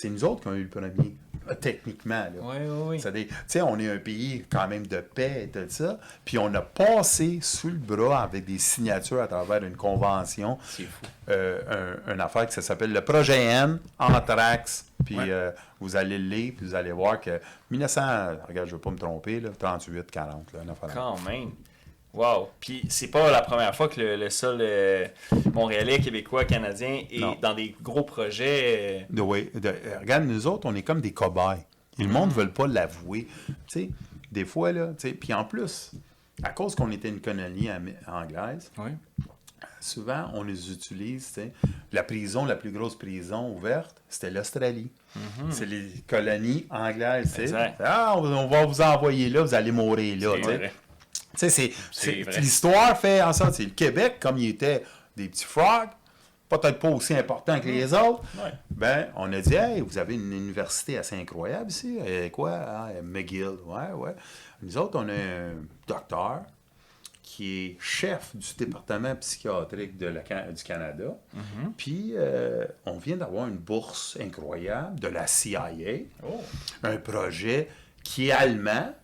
C'est 0.00 0.08
nous 0.10 0.24
autres 0.24 0.42
qui 0.42 0.48
avons 0.48 0.56
eu 0.56 0.62
le 0.64 0.68
premier, 0.68 1.16
euh, 1.50 1.54
techniquement. 1.54 2.24
Là. 2.24 2.30
Oui, 2.40 2.56
oui, 2.60 2.82
oui. 2.86 3.00
C'est-à-dire, 3.00 3.26
tu 3.28 3.34
sais, 3.46 3.62
on 3.62 3.78
est 3.78 3.90
un 3.90 3.98
pays 3.98 4.44
quand 4.50 4.68
même 4.68 4.86
de 4.86 4.98
paix 4.98 5.44
et 5.44 5.48
tout 5.48 5.64
ça, 5.68 5.98
puis 6.24 6.38
on 6.38 6.52
a 6.54 6.60
passé 6.62 7.40
sous 7.42 7.68
le 7.70 7.76
bras 7.76 8.22
avec 8.22 8.44
des 8.44 8.58
signatures 8.58 9.20
à 9.22 9.26
travers 9.26 9.64
une 9.64 9.76
convention, 9.76 10.56
fou. 10.60 10.82
euh, 11.30 11.96
un, 12.06 12.12
une 12.14 12.20
affaire 12.20 12.46
qui 12.46 12.60
s'appelle 12.62 12.92
le 12.92 13.00
Projet 13.04 13.42
N, 13.44 13.78
Anthrax, 13.98 14.86
puis 15.04 15.16
Ouais. 15.16 15.26
euh, 15.30 15.50
vous 15.80 15.96
allez 15.96 16.18
le 16.18 16.28
lire, 16.28 16.52
puis 16.56 16.66
vous 16.66 16.74
allez 16.74 16.92
voir 16.92 17.20
que 17.20 17.40
1900, 17.70 18.00
regarde, 18.48 18.66
je 18.68 18.72
ne 18.72 18.76
veux 18.76 18.82
pas 18.82 18.90
me 18.90 18.98
tromper, 18.98 19.40
là, 19.40 19.50
38, 19.58 20.10
40, 20.10 20.52
là, 20.52 20.60
une 20.62 20.70
affaire. 20.70 20.90
Quand 20.94 21.18
même. 21.28 21.50
Wow. 22.14 22.48
Puis 22.60 22.82
c'est 22.88 23.08
pas 23.10 23.30
la 23.30 23.42
première 23.42 23.74
fois 23.76 23.88
que 23.88 24.00
le, 24.00 24.16
le 24.16 24.30
sol 24.30 24.58
euh, 24.60 25.06
montréalais, 25.52 26.00
québécois, 26.00 26.44
canadien 26.44 27.02
est 27.10 27.18
Non. 27.20 27.36
dans 27.40 27.54
des 27.54 27.76
gros 27.82 28.02
projets. 28.02 29.06
euh, 29.10 29.14
de- 29.14 29.68
euh, 29.68 29.98
regarde, 30.00 30.24
nous 30.24 30.46
autres, 30.46 30.66
on 30.68 30.74
est 30.74 30.82
comme 30.82 31.00
des 31.00 31.12
cobayes. 31.12 31.64
Et 31.98 32.04
le 32.04 32.08
monde 32.08 32.30
ne 32.30 32.34
veut 32.34 32.50
pas 32.50 32.66
l'avouer. 32.66 33.26
Tu 33.46 33.54
sais, 33.66 33.90
des 34.32 34.44
fois, 34.44 34.72
là, 34.72 34.88
tu 34.98 35.08
sais, 35.08 35.14
puis 35.14 35.32
en 35.34 35.44
plus, 35.44 35.92
à 36.42 36.50
cause 36.50 36.74
qu'on 36.74 36.90
était 36.92 37.08
une 37.08 37.20
colonie 37.20 37.68
anglaise, 38.06 38.70
Oui. 38.78 38.90
souvent, 39.80 40.30
on 40.34 40.42
les 40.44 40.70
utilise, 40.72 41.26
tu 41.28 41.32
sais. 41.34 41.52
La 41.92 42.02
prison, 42.02 42.44
la 42.44 42.56
plus 42.56 42.70
grosse 42.70 42.96
prison 42.96 43.50
ouverte, 43.54 44.00
c'était 44.08 44.30
l'Australie. 44.30 44.90
C'est 45.50 45.66
les 45.66 45.88
colonies 46.06 46.66
anglaises, 46.70 47.34
tu 47.34 47.48
sais. 47.48 47.74
Ah, 47.80 48.14
on, 48.16 48.46
va 48.46 48.64
vous 48.66 48.80
envoyer 48.80 49.28
là, 49.28 49.42
vous 49.42 49.54
allez 49.54 49.72
mourir 49.72 50.16
là, 50.20 50.36
C'est 50.36 50.40
tu 50.42 50.64
sais. 50.64 50.72
C'est- 51.38 51.72
l'histoire 52.40 52.98
fait 52.98 53.22
en 53.22 53.32
sorte, 53.32 53.54
c'est 53.54 53.64
le 53.64 53.70
Québec, 53.70 54.16
comme 54.20 54.38
il 54.38 54.48
était 54.50 54.82
des 55.16 55.28
petits 55.28 55.44
frogs, 55.44 55.88
peut-être 56.48 56.78
pas 56.78 56.88
aussi 56.90 57.14
important 57.14 57.60
que 57.60 57.66
les 57.68 57.92
autres, 57.92 58.22
Ouais. 58.42 58.52
ben, 58.70 59.08
on 59.16 59.32
a 59.32 59.40
dit, 59.40 59.54
hey, 59.54 59.80
vous 59.82 59.98
avez 59.98 60.14
une 60.14 60.32
université 60.32 60.96
assez 60.98 61.14
incroyable 61.16 61.70
ici. 61.70 61.98
Et 62.06 62.30
quoi? 62.30 62.52
Ah, 62.54 62.88
McGill. 63.02 63.56
Ouais, 63.66 63.92
ouais. 63.94 64.14
Nous 64.62 64.78
autres, 64.78 64.98
on 64.98 65.08
a 65.08 65.12
un 65.12 65.54
docteur 65.86 66.42
qui 67.22 67.66
est 67.66 67.76
chef 67.78 68.34
du 68.34 68.46
département 68.56 69.14
psychiatrique 69.16 69.98
de 69.98 70.06
la 70.06 70.20
Can- 70.20 70.50
du 70.50 70.62
Canada. 70.62 71.14
Puis, 71.76 72.12
euh, 72.16 72.64
on 72.86 72.96
vient 72.98 73.16
d'avoir 73.18 73.46
une 73.48 73.58
bourse 73.58 74.16
incroyable 74.20 74.98
de 74.98 75.08
la 75.08 75.26
CIA 75.26 76.06
Oh. 76.26 76.40
un 76.82 76.96
projet 76.96 77.68
qui 78.02 78.28
est 78.28 78.32
allemand. 78.32 78.94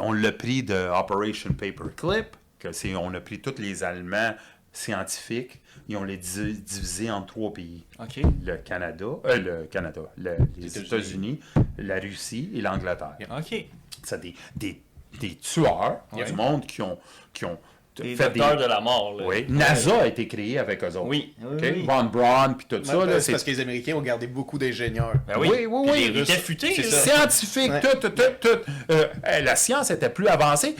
On 0.00 0.12
l'a 0.12 0.32
pris 0.32 0.62
de 0.62 0.74
Operation 0.74 1.52
Paperclip, 1.52 2.36
que 2.58 2.72
c'est, 2.72 2.94
on 2.94 3.12
a 3.14 3.20
pris 3.20 3.40
tous 3.40 3.60
les 3.60 3.82
Allemands 3.84 4.34
scientifiques 4.72 5.60
et 5.88 5.96
on 5.96 6.04
les 6.04 6.16
di- 6.16 6.54
divisés 6.54 7.10
en 7.10 7.22
trois 7.22 7.52
pays. 7.52 7.84
OK. 7.98 8.20
Le 8.44 8.56
Canada, 8.58 9.06
euh, 9.24 9.36
le 9.38 9.64
Canada, 9.66 10.02
le- 10.18 10.36
les 10.58 10.78
États-Unis. 10.78 11.40
La 11.78 11.98
Russie 11.98 12.50
et 12.54 12.60
l'Angleterre. 12.60 13.16
OK. 13.30 13.64
C'est 14.02 14.20
des, 14.20 14.34
des, 14.54 14.80
des 15.20 15.34
tueurs 15.36 16.00
du 16.26 16.32
monde 16.32 16.66
qui 16.66 16.82
ont, 16.82 16.98
qui 17.32 17.44
ont 17.44 17.58
Fait 18.02 18.24
docteurs 18.30 18.56
de 18.56 18.64
la 18.64 18.80
mort. 18.80 19.14
Là. 19.18 19.24
Oui, 19.26 19.46
NASA 19.48 20.02
a 20.02 20.06
été 20.06 20.26
créé 20.28 20.58
avec 20.58 20.82
eux 20.84 20.88
autres. 20.88 21.06
Oui, 21.06 21.34
oui. 21.60 21.84
Von 21.86 22.04
Braun 22.04 22.54
puis 22.54 22.66
tout 22.68 22.84
ça. 22.84 23.04
Là, 23.06 23.20
c'est 23.20 23.32
parce 23.32 23.44
que 23.44 23.50
les 23.50 23.60
Américains 23.60 23.94
ont 23.94 24.02
gardé 24.02 24.26
beaucoup 24.26 24.58
d'ingénieurs. 24.58 25.14
Ben 25.26 25.34
oui. 25.38 25.48
Oui, 25.50 25.66
oui. 25.66 25.90
Les 25.92 26.08
Les 26.08 26.20
Russes 26.20 26.30
Russes, 26.30 26.38
futés, 26.40 26.72
c'est 26.74 26.82
là. 26.82 26.88
ça. 26.90 27.10
scientifique, 27.30 27.70
Ouais. 27.72 27.80
tout, 27.80 27.96
tout, 27.98 28.08
tout, 28.10 28.22
tout. 28.48 28.58
Euh, 28.90 29.06
la 29.42 29.56
science 29.56 29.90
était 29.90 30.10
plus 30.10 30.28
avancée. 30.28 30.76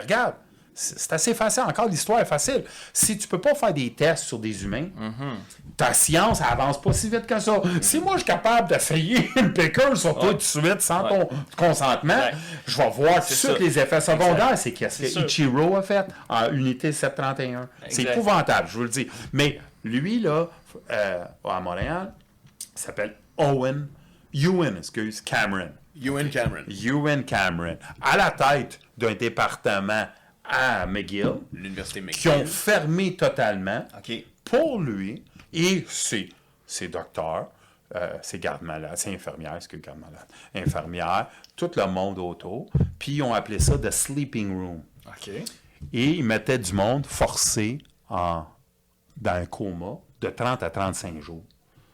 Regarde, 0.00 0.34
c'est 0.80 1.12
assez 1.12 1.34
facile. 1.34 1.64
Encore, 1.66 1.88
l'histoire 1.88 2.20
est 2.20 2.24
facile. 2.24 2.62
Si 2.92 3.18
tu 3.18 3.26
peux 3.26 3.40
pas 3.40 3.54
faire 3.54 3.72
des 3.74 3.92
tests 3.92 4.24
sur 4.24 4.38
des 4.38 4.64
humains, 4.64 4.88
Mm-hmm. 4.98 5.74
ta 5.76 5.92
science, 5.92 6.40
avance 6.40 6.80
pas 6.80 6.92
si 6.92 7.08
vite 7.10 7.26
que 7.26 7.38
ça. 7.38 7.60
Si 7.80 7.98
moi, 8.00 8.12
je 8.14 8.18
suis 8.18 8.26
capable 8.26 8.68
d'essayer 8.68 9.30
une 9.36 9.52
piqûre 9.52 9.96
sur 9.96 10.14
toi 10.18 10.30
tout 10.30 10.36
de 10.36 10.42
suite, 10.42 10.80
sans 10.80 11.02
Ouais. 11.04 11.26
ton 11.26 11.28
consentement, 11.56 12.14
Ouais. 12.14 12.32
je 12.66 12.76
vais 12.78 12.90
voir 12.90 13.14
tout 13.14 13.20
de 13.20 13.24
C'est 13.24 13.34
suite 13.34 13.52
ça. 13.52 13.58
les 13.58 13.78
effets 13.78 14.00
secondaires. 14.00 14.34
Exact. 14.52 14.56
C'est 14.56 14.72
qu'est-ce 14.72 15.06
C'est 15.06 15.20
que. 15.20 15.26
Ichiro 15.26 15.76
a 15.76 15.82
fait 15.82 16.06
en 16.28 16.52
unité 16.52 16.92
731. 16.92 17.68
C'est 17.88 18.02
épouvantable, 18.02 18.68
je 18.68 18.76
vous 18.76 18.82
le 18.84 18.88
dis. 18.88 19.08
Mais 19.32 19.60
lui, 19.84 20.20
là, 20.20 20.46
euh, 20.90 21.24
à 21.44 21.60
Montréal, 21.60 22.12
il 22.74 22.78
s'appelle 22.80 23.14
Owen, 23.36 23.88
Ewan, 24.34 24.76
excuse, 24.76 25.20
Cameron. 25.20 25.70
Ewan 26.00 26.28
Cameron. 26.30 26.62
Ewan 26.68 27.24
Cameron, 27.24 27.76
à 28.00 28.16
la 28.16 28.30
tête 28.30 28.78
d'un 28.96 29.14
département 29.14 30.04
à 30.48 30.86
McGill, 30.86 31.34
L'Université 31.52 32.00
qui 32.06 32.28
ont 32.28 32.32
McGill. 32.38 32.46
fermé 32.46 33.16
totalement 33.16 33.84
pour 34.44 34.80
lui 34.80 35.22
et 35.52 35.84
ses, 35.88 36.30
ses 36.66 36.88
docteurs, 36.88 37.48
euh, 37.94 38.16
ses 38.22 38.38
gardes-malades, 38.38 38.96
ses 38.96 39.14
infirmières, 39.14 39.56
est-ce 39.56 39.68
que 39.68 39.76
gardes-malades, 39.76 40.26
infirmières, 40.54 41.28
tout 41.56 41.70
le 41.76 41.86
monde 41.86 42.18
autour, 42.18 42.68
puis 42.98 43.12
ils 43.16 43.22
ont 43.22 43.34
appelé 43.34 43.58
ça 43.58 43.78
The 43.78 43.90
Sleeping 43.90 44.50
Room. 44.54 44.82
Et 45.92 46.04
ils 46.04 46.24
mettaient 46.24 46.58
du 46.58 46.72
monde 46.72 47.06
forcé 47.06 47.78
en, 48.08 48.44
dans 49.16 49.32
un 49.34 49.46
coma 49.46 49.98
de 50.20 50.28
30 50.28 50.62
à 50.62 50.70
35 50.70 51.20
jours. 51.22 51.44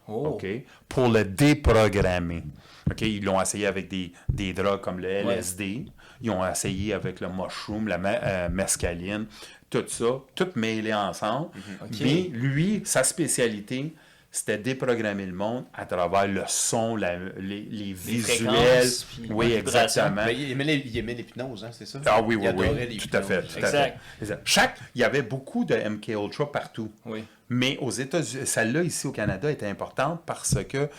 Oh. 0.07 0.27
OK? 0.33 0.45
Pour 0.89 1.07
le 1.09 1.23
déprogrammer. 1.23 2.43
OK? 2.89 3.01
Ils 3.01 3.23
l'ont 3.23 3.41
essayé 3.41 3.65
avec 3.67 3.87
des, 3.87 4.11
des 4.29 4.53
drogues 4.53 4.81
comme 4.81 4.99
le 4.99 5.07
LSD. 5.07 5.85
Ils 6.25 6.31
ont 6.31 6.43
essayé 6.45 6.93
avec 6.93 7.19
le 7.19 7.27
mushroom, 7.29 7.87
la 7.87 7.99
euh, 8.03 8.49
mescaline, 8.49 9.27
tout 9.69 9.83
ça, 9.87 10.05
tout 10.33 10.47
mêlé 10.55 10.91
ensemble. 10.91 11.49
OK. 11.83 11.97
Mais 12.01 12.29
lui, 12.33 12.81
sa 12.83 13.03
spécialité, 13.03 13.93
c'était 14.31 14.57
déprogrammer 14.57 15.27
le 15.27 15.33
monde 15.33 15.65
à 15.73 15.85
travers 15.85 16.27
le 16.27 16.41
son, 16.47 16.95
la- 16.95 17.17
les, 17.39 17.61
les 17.61 17.93
visuels. 17.93 18.87
puis 19.07 19.29
Oui, 19.31 19.53
exactement. 19.53 20.15
Ben, 20.25 20.29
il, 20.29 20.51
aimait 20.51 20.63
les- 20.63 20.83
il 20.85 20.97
aimait 20.97 21.13
l'hypnose, 21.13 21.63
hein, 21.63 21.69
c'est 21.71 21.85
ça? 21.87 22.01
Ah 22.07 22.21
oui, 22.23 22.35
oui, 22.35 22.47
oui. 22.57 22.97
Tout 22.97 23.15
à 23.15 23.21
fait. 23.21 23.35
à 23.37 23.57
Exact. 23.59 23.99
fait. 24.19 24.39
Chaque, 24.43 24.79
il 24.95 25.01
y 25.01 25.03
avait 25.03 25.21
beaucoup 25.21 25.63
de 25.63 25.75
MK 25.75 26.07
Ultra 26.09 26.51
partout. 26.51 26.91
Oui. 27.05 27.23
Mais 27.49 27.77
aux 27.79 27.91
États-Unis, 27.91 28.47
celle-là 28.47 28.81
ici 28.81 29.05
au 29.05 29.11
Canada 29.11 29.51
était 29.51 29.67
importante 29.67 30.23
parce 30.25 30.57
que 30.67 30.89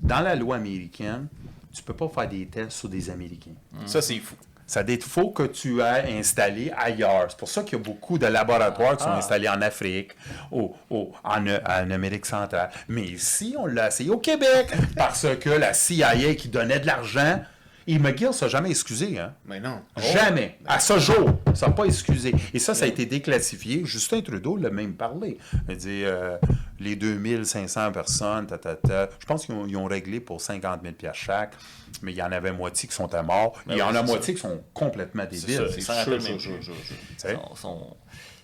dans 0.00 0.20
la 0.20 0.34
loi 0.34 0.56
américaine, 0.56 1.28
tu 1.72 1.82
peux 1.84 1.94
pas 1.94 2.08
faire 2.08 2.28
des 2.28 2.44
tests 2.46 2.72
sur 2.72 2.88
des 2.88 3.08
Américains. 3.08 3.54
Ça, 3.86 4.02
c'est 4.02 4.18
fou. 4.18 4.34
Ça 4.66 4.82
dit, 4.82 4.98
faut 5.00 5.30
que 5.30 5.42
tu 5.42 5.80
aies 5.80 6.18
installé 6.18 6.72
ailleurs. 6.76 7.26
C'est 7.28 7.36
pour 7.38 7.48
ça 7.48 7.62
qu'il 7.62 7.74
y 7.78 7.80
a 7.80 7.84
beaucoup 7.84 8.18
de 8.18 8.26
laboratoires 8.26 8.96
qui 8.96 9.04
sont 9.04 9.10
Ah. 9.12 9.18
installés 9.18 9.48
en 9.48 9.60
Afrique, 9.60 10.12
au, 10.50 10.74
au- 10.90 11.12
en, 11.24 11.46
en 11.46 11.90
Amérique 11.90 12.24
centrale. 12.26 12.70
Mais 12.88 13.02
ici, 13.02 13.54
on 13.58 13.66
l'a 13.66 13.88
essayé 13.88 14.10
au 14.10 14.18
Québec 14.18 14.68
parce 14.96 15.26
que 15.40 15.50
la 15.50 15.74
CIA 15.74 16.34
qui 16.36 16.48
donnait 16.48 16.80
de 16.80 16.86
l'argent, 16.86 17.40
et 17.86 17.98
McGill 17.98 18.32
s'est 18.32 18.48
jamais 18.48 18.70
excusé. 18.70 19.18
Hein? 19.18 19.34
Mais 19.46 19.60
non. 19.60 19.80
Jamais. 19.96 20.58
À 20.66 20.78
ce 20.80 20.98
jour, 20.98 21.30
ça 21.54 21.66
n'a 21.68 21.72
pas 21.72 21.84
excusé. 21.84 22.34
Et 22.54 22.58
ça, 22.58 22.74
ça 22.74 22.84
a 22.84 22.88
été 22.88 23.06
déclassifié. 23.06 23.82
Justin 23.84 24.20
Trudeau 24.20 24.56
l'a 24.56 24.70
même 24.70 24.94
parlé. 24.94 25.38
Il 25.68 25.76
dit 25.76 26.02
euh, 26.04 26.36
les 26.80 26.96
2500 26.96 27.92
personnes, 27.92 28.46
ta, 28.46 28.58
ta, 28.58 28.74
ta. 28.74 29.08
je 29.18 29.26
pense 29.26 29.46
qu'ils 29.46 29.76
ont, 29.76 29.84
réglé 29.84 30.20
pour 30.20 30.40
50 30.40 30.80
000 30.82 30.94
piastres 30.94 31.22
chaque, 31.22 31.54
mais 32.02 32.12
il 32.12 32.16
y 32.16 32.22
en 32.22 32.32
avait 32.32 32.52
moitié 32.52 32.88
qui 32.88 32.94
sont 32.94 33.12
à 33.14 33.22
mort. 33.22 33.60
il 33.66 33.74
y 33.74 33.78
Ben 33.78 33.84
en 33.84 33.94
a 33.94 34.02
moitié 34.02 34.34
qui 34.34 34.40
sont 34.40 34.62
complètement 34.72 35.24
débiles. 35.24 35.56
ça, 35.56 35.72
C'est 35.72 35.80
ça 35.80 36.04
sûr, 36.04 36.12
rappelle 36.12 36.22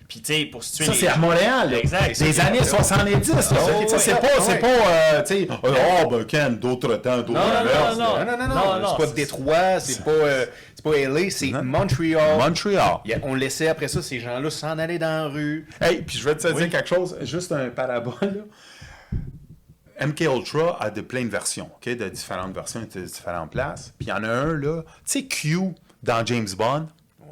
Puis, 0.09 0.22
tu 0.22 0.32
sais, 0.32 0.44
pour 0.46 0.64
situer 0.64 0.86
Ça, 0.86 0.92
les- 0.92 0.98
c'est 1.00 1.09
à 1.09 1.16
Montréal. 1.18 1.70
là. 1.70 1.78
Exact. 1.80 2.18
Des 2.18 2.40
années 2.40 2.64
70. 2.64 3.28
là. 3.34 3.42
ça, 3.42 3.98
c'est 3.98 4.14
ouais. 4.14 4.20
pas, 4.20 4.28
c'est 4.40 4.52
Ouais. 4.52 4.59
pas 4.59 4.66
euh, 4.68 5.22
tu 5.22 5.34
sais, 5.40 5.48
oh, 5.50 6.09
ben, 6.11 6.24
Ken, 6.24 6.59
d'autres 6.59 6.96
temps, 6.96 7.18
d'autres 7.18 7.32
Non, 7.34 7.40
non, 7.40 7.64
mœurs, 7.64 7.98
non. 7.98 8.04
Non, 8.24 8.24
non, 8.24 8.48
non, 8.48 8.80
non. 8.80 8.88
C'est 8.92 8.96
pas 8.96 9.06
c'est- 9.09 9.14
Détroit, 9.14 9.80
c'est 9.80 10.02
pas, 10.02 10.11
euh, 10.11 10.46
c'est 10.74 10.82
pas 10.82 10.96
LA, 10.96 11.28
c'est 11.30 11.50
Non. 11.50 11.62
Montréal. 11.62 12.38
Montréal. 12.38 12.96
On 13.22 13.34
laissait 13.34 13.68
après 13.68 13.88
ça 13.88 14.00
ces 14.00 14.18
gens-là 14.18 14.48
s'en 14.48 14.78
aller 14.78 14.98
dans 14.98 15.24
la 15.24 15.28
rue. 15.28 15.68
Hey, 15.78 16.00
puis 16.00 16.16
je 16.16 16.24
vais 16.24 16.34
te 16.36 16.48
Oui. 16.48 16.54
dire 16.54 16.70
quelque 16.70 16.88
chose, 16.88 17.14
juste 17.20 17.52
un 17.52 17.68
parabole. 17.68 18.14
là. 18.22 20.06
MK 20.06 20.20
Ultra 20.20 20.78
a 20.80 20.90
de 20.90 21.00
plein 21.00 21.24
de 21.24 21.28
versions, 21.30 21.68
ok, 21.76 21.94
de 21.96 22.09
différentes 22.09 22.54
versions 22.54 22.80
de 22.80 23.00
différentes 23.00 23.50
places. 23.50 23.92
Puis 23.98 24.06
il 24.06 24.11
y 24.11 24.12
en 24.12 24.22
a 24.24 24.28
un 24.28 24.54
là, 24.54 24.82
tu 24.82 24.90
sais 25.04 25.24
Q 25.24 25.59
dans 26.02 26.24
James 26.24 26.48
Bond. 26.56 26.86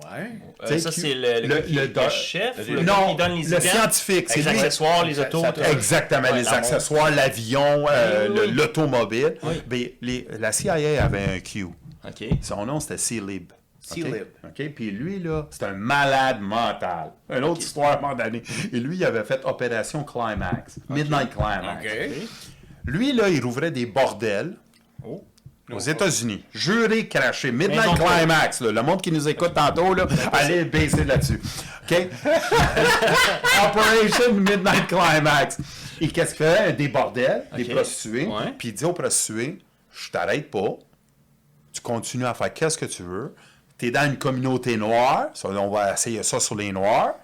Ouais. 0.04 0.30
Euh, 0.70 0.78
ça, 0.78 0.92
c'est 0.92 1.14
le, 1.14 1.40
le, 1.46 1.54
le- 1.56 1.60
qui- 1.62 1.72
le 1.74 1.82
le 1.82 1.88
doc- 1.88 2.10
chef 2.10 2.68
le- 2.68 2.76
le 2.76 2.82
non, 2.82 3.10
qui 3.10 3.16
donne 3.16 3.32
les 3.32 3.42
le 3.42 3.48
items? 3.48 3.64
scientifique, 3.64 4.26
c'est 4.28 4.36
les 4.42 4.50
lui. 4.50 4.58
accessoires, 4.60 5.04
les 5.04 5.18
autos. 5.18 5.42
Exactement, 5.70 6.22
Ouais, 6.30 6.38
les 6.40 6.48
accessoires, 6.48 7.10
l'avion, 7.10 7.86
euh, 7.90 8.28
Oui, 8.28 8.34
le- 8.36 8.46
oui. 8.46 8.52
l'automobile. 8.52 9.34
Oui. 9.42 9.96
Les- 10.02 10.28
la 10.38 10.52
CIA 10.52 11.02
avait 11.04 11.24
un 11.36 11.40
Q. 11.40 11.64
OK. 11.64 12.24
Son 12.42 12.64
nom, 12.66 12.78
c'était 12.80 12.98
C-Lib. 12.98 13.52
C-Lib. 13.80 14.26
OK? 14.44 14.68
Puis 14.74 14.90
lui, 14.90 15.18
là, 15.20 15.46
c'est 15.50 15.64
un 15.64 15.72
malade 15.72 16.40
mental. 16.40 17.12
Une 17.30 17.44
autre 17.44 17.60
histoire 17.60 17.92
à 17.92 17.98
un 17.98 18.00
moment 18.00 18.14
donné. 18.14 18.42
Et 18.72 18.80
lui, 18.80 18.96
il 18.96 19.04
avait 19.04 19.24
fait 19.24 19.40
Opération 19.44 20.02
Climax, 20.04 20.78
Midnight 20.88 21.30
Climax. 21.30 21.84
OK. 21.84 22.28
Lui, 22.86 23.12
là, 23.12 23.28
il 23.28 23.42
rouvrait 23.42 23.70
des 23.70 23.86
bordels 23.86 24.56
Oh. 25.04 25.24
Aux 25.72 25.78
États-Unis. 25.78 26.44
Juré, 26.54 27.08
craché. 27.08 27.50
Midnight 27.52 27.96
Climax. 27.96 28.60
là. 28.60 28.72
Le 28.72 28.82
monde 28.82 29.02
qui 29.02 29.10
nous 29.12 29.28
écoute 29.28 29.54
tantôt, 29.54 29.94
là, 29.94 30.06
allez 30.32 30.64
baiser 30.64 31.04
là-dessus. 31.04 31.40
OK? 31.90 31.96
Operation 33.64 34.32
Midnight 34.34 34.86
Climax. 34.86 35.58
Et 36.00 36.08
qu'est-ce 36.08 36.34
qu'il 36.34 36.46
fait? 36.46 36.72
Des 36.74 36.88
bordels, 36.88 37.44
des 37.56 37.64
prostituées. 37.64 38.28
Puis 38.58 38.68
il 38.68 38.74
dit 38.74 38.84
aux 38.84 38.92
prostituées, 38.92 39.58
je 39.92 40.10
t'arrête 40.10 40.50
pas. 40.50 40.76
Tu 41.72 41.80
continues 41.80 42.26
à 42.26 42.34
faire 42.34 42.52
qu'est-ce 42.52 42.78
que 42.78 42.86
tu 42.86 43.02
veux. 43.02 43.34
Tu 43.78 43.86
es 43.86 43.90
dans 43.90 44.06
une 44.06 44.16
communauté 44.18 44.76
noire. 44.76 45.26
Ça, 45.34 45.48
on 45.48 45.70
va 45.70 45.92
essayer 45.92 46.22
ça 46.22 46.40
sur 46.40 46.54
les 46.54 46.72
noirs. 46.72 47.14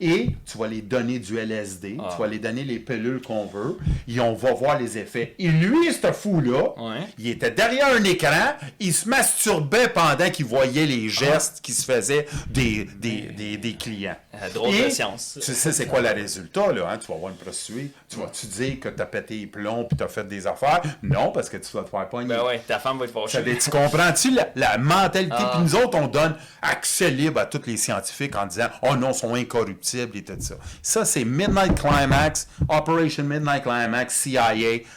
Et 0.00 0.30
tu 0.50 0.58
vas 0.58 0.66
les 0.68 0.82
donner 0.82 1.18
du 1.18 1.38
LSD. 1.38 1.96
Ah. 2.00 2.10
Tu 2.14 2.20
vas 2.22 2.28
les 2.28 2.38
donner 2.38 2.64
les 2.64 2.78
pilules 2.78 3.20
qu'on 3.20 3.46
veut. 3.46 3.78
Et 4.08 4.20
on 4.20 4.34
va 4.34 4.52
voir 4.52 4.78
les 4.78 4.98
effets. 4.98 5.34
Et 5.38 5.48
lui, 5.48 5.92
ce 5.92 6.12
fou-là, 6.12 6.74
Ouais. 6.78 7.00
il 7.18 7.28
était 7.28 7.50
derrière 7.50 7.88
un 7.94 8.04
écran. 8.04 8.54
Il 8.80 8.92
se 8.94 9.08
masturbait 9.08 9.88
pendant 9.88 10.30
qu'il 10.30 10.44
voyait 10.46 10.86
les 10.86 11.08
gestes 11.08 11.60
qui 11.62 11.72
se 11.72 11.84
faisaient 11.84 12.26
des, 12.48 12.84
des, 12.98 13.22
des, 13.36 13.56
des 13.56 13.72
clients. 13.74 14.16
Ah, 14.42 14.48
drôle 14.50 14.76
de 14.76 14.88
science. 14.88 15.38
Tu 15.42 15.52
sais, 15.54 15.72
c'est 15.72 15.86
quoi 15.86 16.00
le 16.00 16.08
résultat, 16.10 16.72
là? 16.72 16.88
hein? 16.90 16.98
Tu 16.98 17.06
vas 17.10 17.18
voir 17.18 17.30
une 17.32 17.38
prostituée. 17.38 17.90
Tu 18.08 18.16
vas-tu 18.18 18.46
dire 18.46 18.80
que 18.80 18.88
tu 18.88 19.00
as 19.02 19.06
pété 19.06 19.34
les 19.38 19.46
plombs 19.46 19.84
puis 19.84 19.96
tu 19.96 20.04
as 20.04 20.08
fait 20.08 20.26
des 20.26 20.46
affaires? 20.46 20.80
Non, 21.02 21.30
parce 21.32 21.48
que 21.48 21.56
tu 21.56 21.76
vas 21.76 21.82
te 21.82 21.90
faire 21.90 22.08
pogner. 22.08 22.28
Ben 22.28 22.42
ouais, 22.44 22.58
ta 22.66 22.78
femme 22.78 22.98
va 22.98 23.06
veut 23.06 23.42
dire, 23.42 23.58
tu 23.58 23.70
comprends-tu 23.70 24.30
la, 24.32 24.48
la 24.54 24.78
mentalité? 24.78 25.34
Ah. 25.38 25.52
Puis 25.54 25.62
nous 25.62 25.74
autres, 25.76 25.98
on 25.98 26.06
donne 26.06 26.36
accès 26.62 27.10
libre 27.10 27.40
à 27.40 27.46
tous 27.46 27.62
les 27.66 27.76
scientifiques 27.76 28.34
en 28.36 28.46
disant 28.46 28.68
Oh 28.82 28.96
non, 28.96 29.10
ils 29.10 29.14
sont 29.14 29.34
incorruptibles 29.34 30.16
et 30.16 30.24
tout 30.24 30.34
ça. 30.40 30.54
Ça, 30.82 31.04
c'est 31.04 31.24
Midnight 31.24 31.74
Climax, 31.80 32.48
Operation 32.68 33.24
Midnight 33.24 33.62
Climax, 33.62 34.14
CIA. 34.14 34.52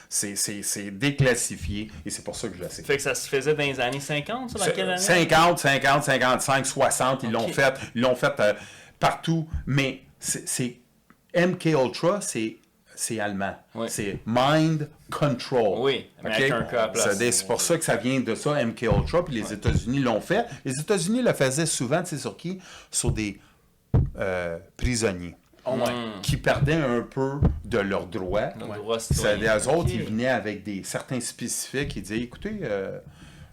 C'est- 0.09 0.91
déclassifié 0.91 1.91
et 2.05 2.09
c'est 2.09 2.23
pour 2.23 2.35
ça 2.35 2.47
que 2.47 2.57
je 2.57 2.63
le 2.63 2.69
sais. 2.69 2.83
Fait 2.83 2.95
que 2.97 3.01
ça 3.01 3.15
se 3.15 3.27
faisait 3.27 3.53
dans 3.53 3.63
les 3.63 3.79
années 3.79 3.99
50, 3.99 4.51
ça, 4.51 4.59
dans 4.65 4.71
quelle 4.73 4.89
année? 4.89 5.01
50, 5.01 5.59
50, 5.59 6.03
55, 6.03 6.65
60, 6.65 7.23
ils 7.23 7.31
l'ont 7.31 7.47
fait, 7.47 7.73
ils 7.95 8.01
l'ont 8.01 8.15
fait 8.15 8.33
euh, 8.39 8.53
partout. 8.99 9.47
Mais 9.65 10.01
c'est 10.19 10.77
MK 11.35 11.65
Ultra, 11.65 12.21
c'est 12.21 12.57
c'est 12.95 13.19
allemand. 13.19 13.55
Oui. 13.75 13.87
C'est 13.89 14.17
Mind 14.25 14.89
Control. 15.11 15.79
Oui, 15.81 16.07
place. 16.93 17.17
C'est 17.19 17.45
pour 17.45 17.61
ça 17.61 17.77
que 17.77 17.83
ça 17.85 17.95
vient 17.95 18.19
de 18.21 18.33
ça, 18.33 18.63
MK 18.65 18.81
Ultra, 18.81 19.23
puis 19.23 19.35
les 19.35 19.53
États-Unis 19.53 19.99
l'ont 19.99 20.19
fait. 20.19 20.45
Les 20.65 20.79
États-Unis 20.79 21.21
le 21.21 21.31
faisaient 21.33 21.67
souvent, 21.67 22.01
tu 22.01 22.09
sais 22.09 22.17
sur 22.17 22.35
qui? 22.35 22.59
Sur 22.89 23.11
des 23.11 23.39
euh, 24.17 24.57
prisonniers 24.75 25.35
Oh, 25.69 25.73
ouais. 25.75 25.91
qui 26.23 26.37
perdaient 26.37 26.73
un 26.75 27.01
peu 27.01 27.33
de 27.65 27.77
leurs 27.77 28.07
droits. 28.07 28.51
Nos 28.57 28.73
droits 28.73 28.99
C'est 28.99 29.13
citoyens. 29.15 29.57
des 29.57 29.67
autres, 29.67 29.89
ils 29.93 30.03
venaient 30.03 30.29
avec 30.29 30.63
des 30.63 30.81
certains 30.83 31.19
spécifiques, 31.19 31.93
ils 31.97 32.01
disaient 32.03 32.19
écoutez, 32.19 32.59
euh, 32.63 32.99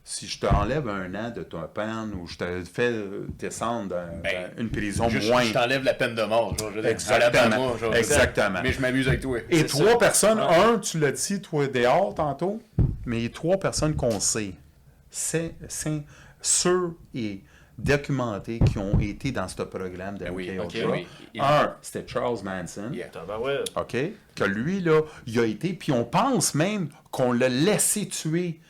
si 0.07 0.27
je 0.29 0.39
te 0.39 0.47
enlève 0.47 0.87
un 0.89 1.15
an 1.15 1.31
de 1.31 1.43
ton 1.43 1.63
peine 1.67 2.13
ou 2.21 2.27
je 2.27 2.37
te 2.37 2.63
fais 2.65 2.93
descendre 3.39 3.89
dans, 3.89 4.21
Ben, 4.23 4.51
dans 4.55 4.61
une 4.63 4.69
prison 4.71 5.09
Juste, 5.09 5.31
moins. 5.31 5.43
je 5.43 5.53
t'enlève 5.55 5.83
la 5.83 5.95
peine 5.95 6.15
de 6.15 6.23
mort. 6.25 6.57
genre, 6.59 6.71
je 6.75 6.81
dire, 6.81 6.91
Exactement. 6.91 7.77
Genre, 7.79 7.95
Exactement. 7.95 8.61
Mais 8.63 8.73
je 8.73 8.81
m'amuse 8.83 9.09
avec 9.09 9.21
toi. 9.23 9.39
Et 9.49 9.65
trois 9.65 9.93
ça. 9.93 9.97
personnes, 9.97 10.39
un, 10.41 10.79
tu 10.79 10.99
l'as 10.99 11.13
dit, 11.13 11.41
toi 11.41 11.67
dehors 11.69 12.15
tantôt, 12.15 12.61
mais 13.07 13.29
trois 13.31 13.57
personnes 13.59 13.97
qu'on 13.97 14.21
sait, 14.21 14.53
c'est 15.11 15.55
c'est 15.69 16.03
sûrs 16.43 16.93
et 17.15 17.43
documentés 17.79 18.61
qui 18.61 18.79
ont 18.79 18.99
été 19.01 19.33
dans 19.33 19.49
ce 19.49 19.63
programme 19.63 20.17
de 20.19 20.25
Ben 20.27 20.33
oui, 20.35 20.51
MK 20.51 20.65
ok, 20.65 20.75
Ultra. 20.75 20.91
oui. 20.93 21.07
Il- 21.35 21.41
Un, 21.41 21.75
c'était 21.83 22.07
Charles 22.07 22.39
Manson. 22.45 22.91
Yeah. 22.93 23.07
OK? 23.77 23.97
Que 24.37 24.45
lui, 24.45 24.81
là, 24.81 25.01
il 25.27 25.39
a 25.41 25.45
été, 25.47 25.73
puis 25.73 25.93
on 25.93 26.05
pense 26.05 26.55
même 26.55 26.89
qu'on 27.11 27.33
l'a 27.33 27.49
laissé 27.49 28.07
tuer 28.07 28.61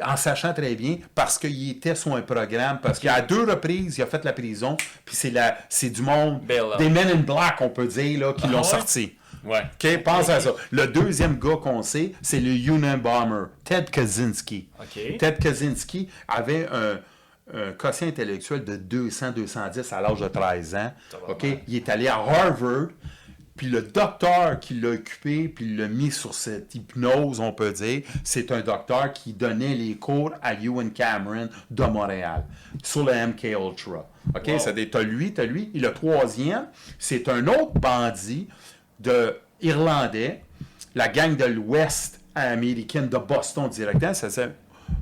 en 0.00 0.16
sachant 0.16 0.52
très 0.54 0.74
bien 0.74 0.96
parce 1.14 1.38
qu'il 1.38 1.70
était 1.70 1.94
sur 1.94 2.14
un 2.16 2.22
programme, 2.22 2.78
parce 2.82 2.98
qu'à 2.98 3.20
deux 3.20 3.44
reprises, 3.44 3.98
il 3.98 4.02
a 4.02 4.06
fait 4.06 4.24
la 4.24 4.32
prison, 4.32 4.76
puis 5.04 5.14
c'est 5.16 5.30
la 5.30 5.56
c'est 5.68 5.90
du 5.90 6.02
monde, 6.02 6.40
Bail-out. 6.42 6.78
des 6.78 6.88
Men 6.88 7.08
in 7.08 7.16
Black, 7.16 7.60
on 7.60 7.68
peut 7.68 7.86
dire, 7.86 8.20
là, 8.20 8.32
qui 8.32 8.44
Ah 8.46 8.52
l'ont 8.52 8.58
ouais? 8.58 8.64
sorti. 8.64 9.12
Ouais. 9.44 9.60
OK, 9.74 10.02
pense 10.04 10.28
à 10.28 10.40
ça. 10.40 10.52
Le 10.70 10.86
deuxième 10.86 11.36
gars 11.38 11.56
qu'on 11.60 11.82
sait, 11.82 12.12
c'est 12.22 12.38
le 12.40 12.52
Unabomber, 12.52 13.46
Ted 13.64 13.86
Kaczynski. 13.90 14.68
Ted 15.18 15.36
Kaczynski 15.40 16.08
avait 16.28 16.68
un, 16.72 17.00
un 17.52 17.72
quotient 17.72 18.06
intellectuel 18.06 18.62
de 18.64 18.76
200-210 18.76 19.92
à 19.92 20.00
l'âge 20.00 20.20
de 20.20 20.28
13 20.28 20.74
ans. 20.76 20.92
OK? 21.28 21.44
Il 21.66 21.74
est 21.76 21.88
allé 21.88 22.06
à 22.08 22.14
Harvard, 22.16 22.88
puis 23.56 23.68
le 23.68 23.82
docteur 23.82 24.58
qui 24.60 24.74
l'a 24.74 24.90
occupé, 24.90 25.48
puis 25.48 25.76
l'a 25.76 25.88
mis 25.88 26.10
sur 26.10 26.34
cette 26.34 26.74
hypnose, 26.74 27.40
on 27.40 27.52
peut 27.52 27.72
dire, 27.72 28.02
c'est 28.24 28.50
un 28.50 28.60
docteur 28.60 29.12
qui 29.12 29.32
donnait 29.32 29.74
les 29.74 29.96
cours 29.96 30.32
à 30.42 30.54
Ewan 30.54 30.90
Cameron 30.90 31.48
de 31.70 31.84
Montréal, 31.84 32.44
sur 32.82 33.04
le 33.04 33.12
MK 33.12 33.44
Ultra. 33.44 34.08
OK? 34.34 34.48
Wow. 34.48 34.58
Ça, 34.58 34.72
t'as 34.72 35.02
lui, 35.02 35.34
t'as 35.34 35.44
lui. 35.44 35.70
Et 35.74 35.80
le 35.80 35.92
troisième, 35.92 36.66
c'est 36.98 37.28
un 37.28 37.46
autre 37.46 37.78
bandit 37.78 38.48
de 39.00 39.36
irlandais, 39.60 40.42
la 40.94 41.08
gang 41.08 41.36
de 41.36 41.44
l'Ouest 41.44 42.20
américaine 42.34 43.08
de 43.08 43.18
Boston 43.18 43.68
directement, 43.68 44.14
ça 44.14 44.30
s'appelle 44.30 44.56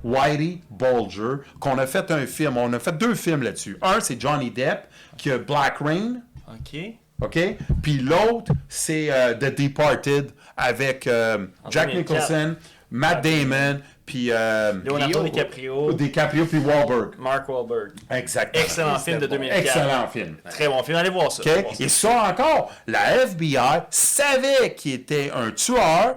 Whitey 0.04 0.60
Bulger, 0.70 1.42
qu'on 1.58 1.78
a 1.78 1.86
fait 1.86 2.10
un 2.10 2.26
film. 2.26 2.56
On 2.56 2.72
a 2.72 2.78
fait 2.78 2.96
deux 2.96 3.14
films 3.14 3.42
là-dessus. 3.42 3.76
Un, 3.82 4.00
c'est 4.00 4.20
Johnny 4.20 4.50
Depp, 4.50 4.88
qui 5.16 5.30
a 5.30 5.38
Black 5.38 5.78
Rain, 5.78 6.22
OK. 6.48 6.94
OK? 7.22 7.38
Puis 7.82 7.98
l'autre, 7.98 8.52
c'est 8.68 9.08
euh, 9.10 9.34
The 9.34 9.54
Departed 9.60 10.30
avec 10.56 11.06
euh, 11.06 11.46
Jack 11.70 11.88
2004. 11.92 11.96
Nicholson, 11.96 12.56
Matt 12.90 13.22
Damon, 13.22 13.80
puis 14.04 14.28
euh, 14.30 14.72
Leonardo 14.84 15.22
Leo. 15.22 15.24
DiCaprio, 15.24 15.92
DiCaprio, 15.92 16.46
puis 16.46 16.58
Wahlberg. 16.58 17.10
Mark 17.18 17.48
Wahlberg. 17.48 17.92
Exactement. 18.10 18.64
Excellent 18.64 18.98
film 18.98 19.18
de 19.18 19.26
bon. 19.26 19.34
2004. 19.36 19.58
Excellent 19.60 20.08
film. 20.08 20.36
Très 20.50 20.68
bon 20.68 20.82
film. 20.82 20.96
Allez 20.96 21.10
voir 21.10 21.30
ça. 21.30 21.42
OK? 21.42 21.46
Allez 21.48 21.62
voir 21.62 21.74
ça. 21.76 21.84
Et 21.84 21.88
ça 21.88 22.30
encore, 22.30 22.72
la 22.86 23.16
FBI 23.26 23.82
savait 23.90 24.74
qu'il 24.74 24.92
était 24.94 25.30
un 25.32 25.50
tueur, 25.52 26.16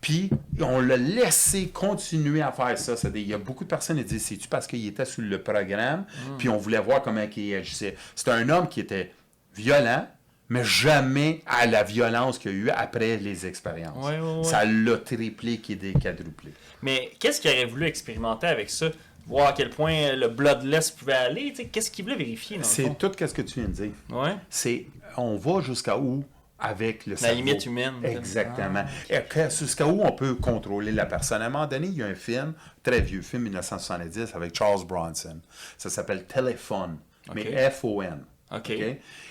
puis 0.00 0.30
on 0.60 0.80
l'a 0.80 0.96
laissé 0.96 1.68
continuer 1.68 2.40
à 2.42 2.52
faire 2.52 2.78
ça. 2.78 2.96
C'est-à-dire, 2.96 3.22
Il 3.22 3.28
y 3.28 3.34
a 3.34 3.38
beaucoup 3.38 3.64
de 3.64 3.68
personnes 3.68 3.98
qui 3.98 4.04
disent 4.04 4.24
c'est-tu 4.24 4.48
parce 4.48 4.66
qu'il 4.66 4.86
était 4.86 5.04
sur 5.04 5.22
le 5.22 5.42
programme, 5.42 6.04
Hmm. 6.26 6.36
puis 6.38 6.48
on 6.48 6.56
voulait 6.56 6.78
voir 6.80 7.02
comment 7.02 7.24
il 7.36 7.54
agissait. 7.54 7.96
C'était 8.14 8.30
un 8.30 8.48
homme 8.48 8.68
qui 8.68 8.80
était 8.80 9.12
violent, 9.54 10.06
mais 10.54 10.64
jamais 10.64 11.40
à 11.46 11.66
la 11.66 11.82
violence 11.82 12.38
qu'il 12.38 12.52
y 12.52 12.54
a 12.54 12.56
eu 12.58 12.70
après 12.70 13.16
les 13.16 13.44
expériences. 13.44 13.96
Ouais, 14.06 14.20
ouais, 14.20 14.36
ouais. 14.38 14.44
Ça 14.44 14.64
l'a 14.64 14.98
triplé 14.98 15.58
qui 15.58 15.72
est 15.72 16.00
quadruplé. 16.00 16.52
Mais 16.80 17.10
qu'est-ce 17.18 17.40
qu'il 17.40 17.50
aurait 17.50 17.64
voulu 17.64 17.86
expérimenter 17.86 18.46
avec 18.46 18.70
ça? 18.70 18.86
Voir 19.26 19.48
à 19.48 19.52
quel 19.52 19.70
point 19.70 20.12
le 20.14 20.28
bloodless 20.28 20.92
pouvait 20.92 21.14
aller? 21.14 21.52
Qu'est-ce 21.72 21.90
qu'il 21.90 22.04
voulait 22.04 22.16
vérifier? 22.16 22.58
C'est 22.62 22.96
tout 22.96 23.10
ce 23.18 23.24
que 23.34 23.42
tu 23.42 23.60
viens 23.60 23.68
de 23.68 23.72
dire. 23.74 23.90
Ouais. 24.10 24.36
C'est 24.48 24.86
on 25.16 25.34
va 25.36 25.60
jusqu'à 25.60 25.98
où 25.98 26.22
avec 26.56 27.06
le 27.06 27.16
cerveau? 27.16 27.34
limite 27.36 27.66
humaine. 27.66 27.94
Exactement. 28.04 28.84
Et 29.10 29.22
que- 29.22 29.50
jusqu'à 29.50 29.86
où 29.88 30.02
on 30.04 30.12
peut 30.12 30.36
contrôler 30.36 30.92
la 30.92 31.06
personne? 31.06 31.42
À 31.42 31.46
un 31.46 31.50
moment 31.50 31.66
donné, 31.66 31.88
il 31.88 31.94
y 31.94 32.02
a 32.02 32.06
un 32.06 32.14
film, 32.14 32.54
très 32.84 33.00
vieux 33.00 33.22
film, 33.22 33.42
1970, 33.42 34.34
avec 34.36 34.54
Charles 34.56 34.86
Bronson. 34.86 35.40
Ça 35.76 35.90
s'appelle 35.90 36.26
Téléphone, 36.26 36.98
mais. 37.34 37.70
F-O-N. 37.70 38.24
OK? 38.56 38.72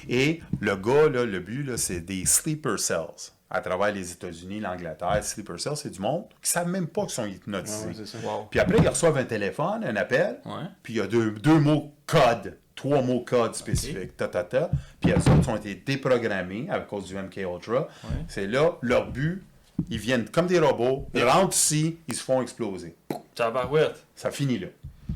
Et 0.09 0.41
le 0.59 0.75
gars, 0.75 1.09
là, 1.09 1.25
le 1.25 1.39
but, 1.39 1.63
là, 1.63 1.77
c'est 1.77 2.01
des 2.01 2.25
sleeper 2.25 2.79
cells 2.79 3.31
à 3.49 3.61
travers 3.61 3.91
les 3.93 4.11
États-Unis, 4.11 4.59
l'Angleterre. 4.59 5.23
Sleeper 5.23 5.59
cells, 5.59 5.77
c'est 5.77 5.91
du 5.91 5.99
monde 5.99 6.25
qui 6.29 6.35
ne 6.43 6.47
savent 6.47 6.67
même 6.69 6.87
pas 6.87 7.01
qu'ils 7.03 7.11
sont 7.11 7.25
hypnotisés. 7.25 7.85
Ouais, 7.87 7.93
c'est 7.95 8.07
ça. 8.07 8.17
Wow. 8.23 8.47
Puis 8.49 8.59
après, 8.59 8.77
ils 8.79 8.87
reçoivent 8.87 9.17
un 9.17 9.25
téléphone, 9.25 9.83
un 9.83 9.95
appel, 9.95 10.39
Ouais. 10.45 10.65
puis 10.81 10.93
il 10.93 10.97
y 10.97 11.01
a 11.01 11.07
deux, 11.07 11.31
deux 11.31 11.59
mots 11.59 11.93
code, 12.07 12.57
trois 12.75 13.01
mots 13.03 13.21
code 13.21 13.53
spécifiques, 13.53 14.17
ta, 14.17 14.27
ta, 14.27 14.43
ta. 14.43 14.71
Puis 14.99 15.11
eux 15.11 15.15
autres 15.31 15.49
ont 15.49 15.55
été 15.55 15.75
déprogrammés 15.75 16.67
à 16.71 16.79
cause 16.79 17.05
du 17.05 17.15
MK 17.15 17.37
Ultra. 17.37 17.87
C'est 18.27 18.47
là, 18.47 18.71
leur 18.81 19.11
but, 19.11 19.43
ils 19.89 19.99
viennent 19.99 20.27
comme 20.29 20.47
des 20.47 20.57
robots, 20.59 21.07
ils 21.13 21.23
rentrent 21.23 21.55
ici, 21.55 21.97
ils 22.07 22.15
se 22.15 22.23
font 22.23 22.41
exploser. 22.41 22.95
Tabarouette. 23.35 24.03
Ça 24.15 24.31
finit 24.31 24.57
là. 24.59 24.67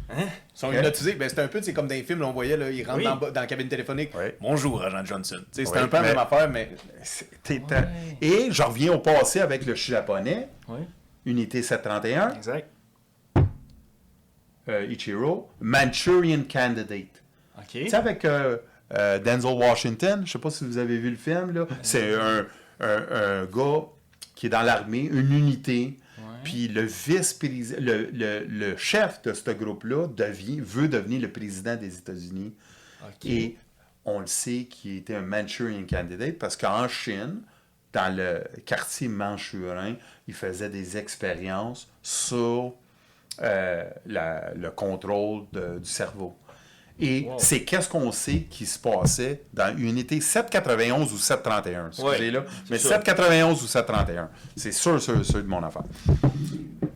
Hein? 0.09 0.23
Ils 0.55 0.59
sont 0.59 0.71
hypnotisés. 0.71 1.13
Ben, 1.15 1.27
c'est 1.29 1.39
un 1.39 1.47
peu 1.47 1.61
c'est 1.61 1.73
comme 1.73 1.88
dans 1.88 1.93
les 1.95 2.03
films, 2.03 2.19
là, 2.21 2.27
on 2.27 2.34
voyait, 2.34 2.55
là, 2.57 2.69
ils 2.71 2.84
rentrent 2.85 2.97
Oui. 2.99 3.03
dans, 3.03 3.15
dans 3.17 3.41
la 3.41 3.47
cabine 3.47 3.67
téléphonique. 3.67 4.11
Bonjour, 4.39 4.81
agent 4.81 5.03
Johnson. 5.05 5.41
Sais, 5.51 5.65
C'est 5.65 5.77
un 5.77 5.88
peu 5.88 5.97
la 5.97 6.01
même 6.03 6.17
affaire, 6.17 6.49
mais 6.49 6.71
Et 8.21 8.47
je 8.51 8.63
reviens 8.63 8.93
au 8.93 8.99
passé 8.99 9.39
avec 9.41 9.65
le 9.65 9.75
japonais, 9.75 10.47
Oui. 10.69 10.79
unité 11.25 11.61
731, 11.61 12.35
Exact. 12.35 12.69
euh, 14.69 14.85
Ichiro, 14.89 15.49
Manchurian 15.61 16.43
Candidate. 16.51 17.23
OK. 17.57 17.65
Tu 17.71 17.89
sais, 17.89 17.95
avec 17.95 18.23
euh, 18.25 18.57
euh, 18.97 19.19
Denzel 19.19 19.53
Washington, 19.57 20.23
je 20.25 20.31
sais 20.31 20.39
pas 20.39 20.49
si 20.51 20.65
vous 20.65 20.77
avez 20.77 20.97
vu 20.97 21.09
le 21.09 21.15
film, 21.17 21.51
là. 21.53 21.67
C'est 21.81 22.13
un, 22.15 22.45
un- 22.79 23.41
un 23.41 23.45
gars 23.45 23.84
qui 24.35 24.45
est 24.45 24.49
dans 24.49 24.61
l'armée, 24.61 25.01
une 25.11 25.34
unité, 25.34 25.97
puis 26.52 26.68
le 26.68 26.82
vice-président, 26.84 27.78
le, 27.82 28.10
le- 28.11 28.45
le 28.45 28.78
chef 28.78 29.22
de 29.24 29.34
ce 29.34 29.52
groupe-là 29.52 30.07
devient, 30.07 30.60
veut 30.61 30.88
devenir 30.88 31.22
le 31.22 31.32
président 31.32 31.76
des 31.76 31.98
États-Unis. 31.98 32.53
Et 33.30 33.57
on 34.06 34.19
le 34.19 34.28
sait 34.28 34.65
qu'il 34.69 34.98
était 34.98 35.15
un 35.15 35.22
Manchurian 35.22 35.84
candidate 35.90 36.38
parce 36.38 36.56
qu'en 36.57 36.88
Chine, 36.88 37.41
dans 37.94 38.15
le 38.15 38.44
quartier 38.65 39.07
manchurin, 39.07 39.95
il 40.28 40.34
faisait 40.34 40.69
des 40.69 40.98
expériences 40.98 41.88
sur 42.02 42.74
euh, 43.41 43.88
la- 44.06 44.53
le 44.56 44.72
contrôle 44.72 45.44
de- 45.53 45.78
du 45.80 45.90
cerveau. 45.90 46.36
Et 46.99 47.26
Wow. 47.28 47.36
c'est 47.38 47.64
qu'est-ce 47.64 47.88
qu'on 47.90 48.11
sait 48.11 48.48
qui 48.49 48.65
se 48.65 48.80
passait 48.80 49.44
dans 49.53 49.76
unité 49.78 50.19
791 50.19 51.14
ou 51.14 51.18
731. 51.18 51.88
Excusez 51.88 52.32
là, 52.32 52.44
mais 52.69 52.80
sûr. 52.80 52.90
791 52.90 53.61
ou 53.64 53.68
731. 53.68 54.30
C'est 54.56 54.72
sûr, 54.72 55.02
sûr, 55.02 55.24
sûr 55.26 55.44
de 55.44 55.48
mon 55.48 55.64
affaire. 55.64 55.84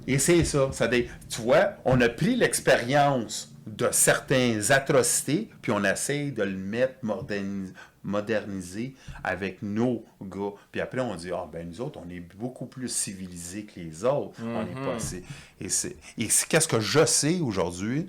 Et 0.08 0.18
c'est 0.18 0.44
ça. 0.44 0.70
ça 0.72 0.88
dé- 0.88 1.10
Tu 1.30 1.42
vois, 1.42 1.74
on 1.86 2.02
a 2.02 2.10
pris 2.10 2.36
l'expérience 2.36 3.54
de 3.68 3.88
certaines 3.92 4.72
atrocités, 4.72 5.50
puis 5.62 5.72
on 5.72 5.84
essaye 5.84 6.32
de 6.32 6.44
le 6.44 6.58
mettre 6.58 6.96
modernis- 7.04 7.72
modernisé 8.04 8.96
avec 9.24 9.62
nos 9.62 10.04
gars. 10.22 10.54
Puis 10.72 10.82
après, 10.82 11.00
on 11.02 11.16
dit, 11.16 11.30
ah 11.32 11.48
ben 11.52 11.68
nous 11.70 11.80
autres, 11.82 12.00
on 12.04 12.10
est 12.10 12.20
beaucoup 12.36 12.66
plus 12.66 12.90
civilisés 12.90 13.66
que 13.66 13.80
les 13.80 14.04
autres. 14.04 14.40
On 14.42 14.64
n'est 14.64 14.86
pas 14.86 14.96
assez. 14.96 15.24
Et 15.60 15.70
c'est 15.70 15.96
et 16.18 16.28
c'est- 16.30 16.48
qu'est-ce 16.48 16.68
que 16.68 16.80
je 16.80 17.06
sais 17.06 17.40
aujourd'hui? 17.40 18.08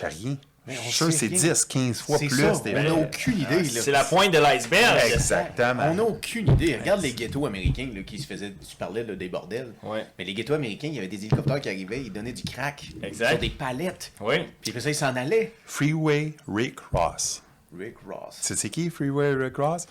Sais 0.00 0.08
rien. 0.08 0.36
Je 0.68 0.74
suis 0.74 0.92
sûr 0.92 1.12
c'est 1.12 1.26
rien. 1.26 1.38
10, 1.52 1.64
15 1.64 2.00
fois 2.00 2.18
plus. 2.18 2.28
ça. 2.30 2.52
des- 2.62 2.76
On 2.76 2.82
n'a 2.82 2.94
aucune 2.94 3.40
idée. 3.40 3.62
là. 3.62 3.80
C'est 3.80 3.90
la 3.90 4.04
pointe 4.04 4.30
de 4.32 4.38
l'iceberg. 4.38 5.00
Exactement. 5.12 5.82
On 5.90 5.94
n'a 5.94 6.02
aucune 6.04 6.48
idée. 6.52 6.76
Regarde 6.76 7.00
les 7.00 7.12
ghettos 7.12 7.46
américains 7.46 7.88
là, 7.94 8.02
qui 8.02 8.18
se 8.18 8.26
faisaient. 8.26 8.52
Tu 8.68 8.76
parlais 8.76 9.02
là, 9.02 9.14
des 9.16 9.28
bordels. 9.28 9.72
Ouais. 9.82 10.06
Mais 10.18 10.24
les 10.24 10.34
ghettos 10.34 10.52
américains, 10.54 10.88
il 10.88 10.94
y 10.94 10.98
avait 10.98 11.08
des 11.08 11.16
hélicoptères 11.24 11.60
qui 11.60 11.68
arrivaient, 11.70 12.02
ils 12.02 12.12
donnaient 12.12 12.32
du 12.34 12.42
crack. 12.44 12.84
Exact. 13.02 13.30
Sur 13.30 13.38
des 13.38 13.48
palettes. 13.50 14.12
Oui. 14.20 14.36
Puis 14.60 14.70
après 14.70 14.80
ça, 14.80 14.90
ils 14.90 14.94
s'en 14.94 15.16
allaient. 15.16 15.52
Freeway 15.66 16.34
Rick 16.46 16.78
Ross. 16.92 17.42
Rick 17.76 17.94
Ross. 18.06 18.36
C'est 18.40 18.56
c'est 18.56 18.68
qui 18.68 18.90
Freeway 18.90 19.32
Rick 19.34 19.56
Ross? 19.56 19.86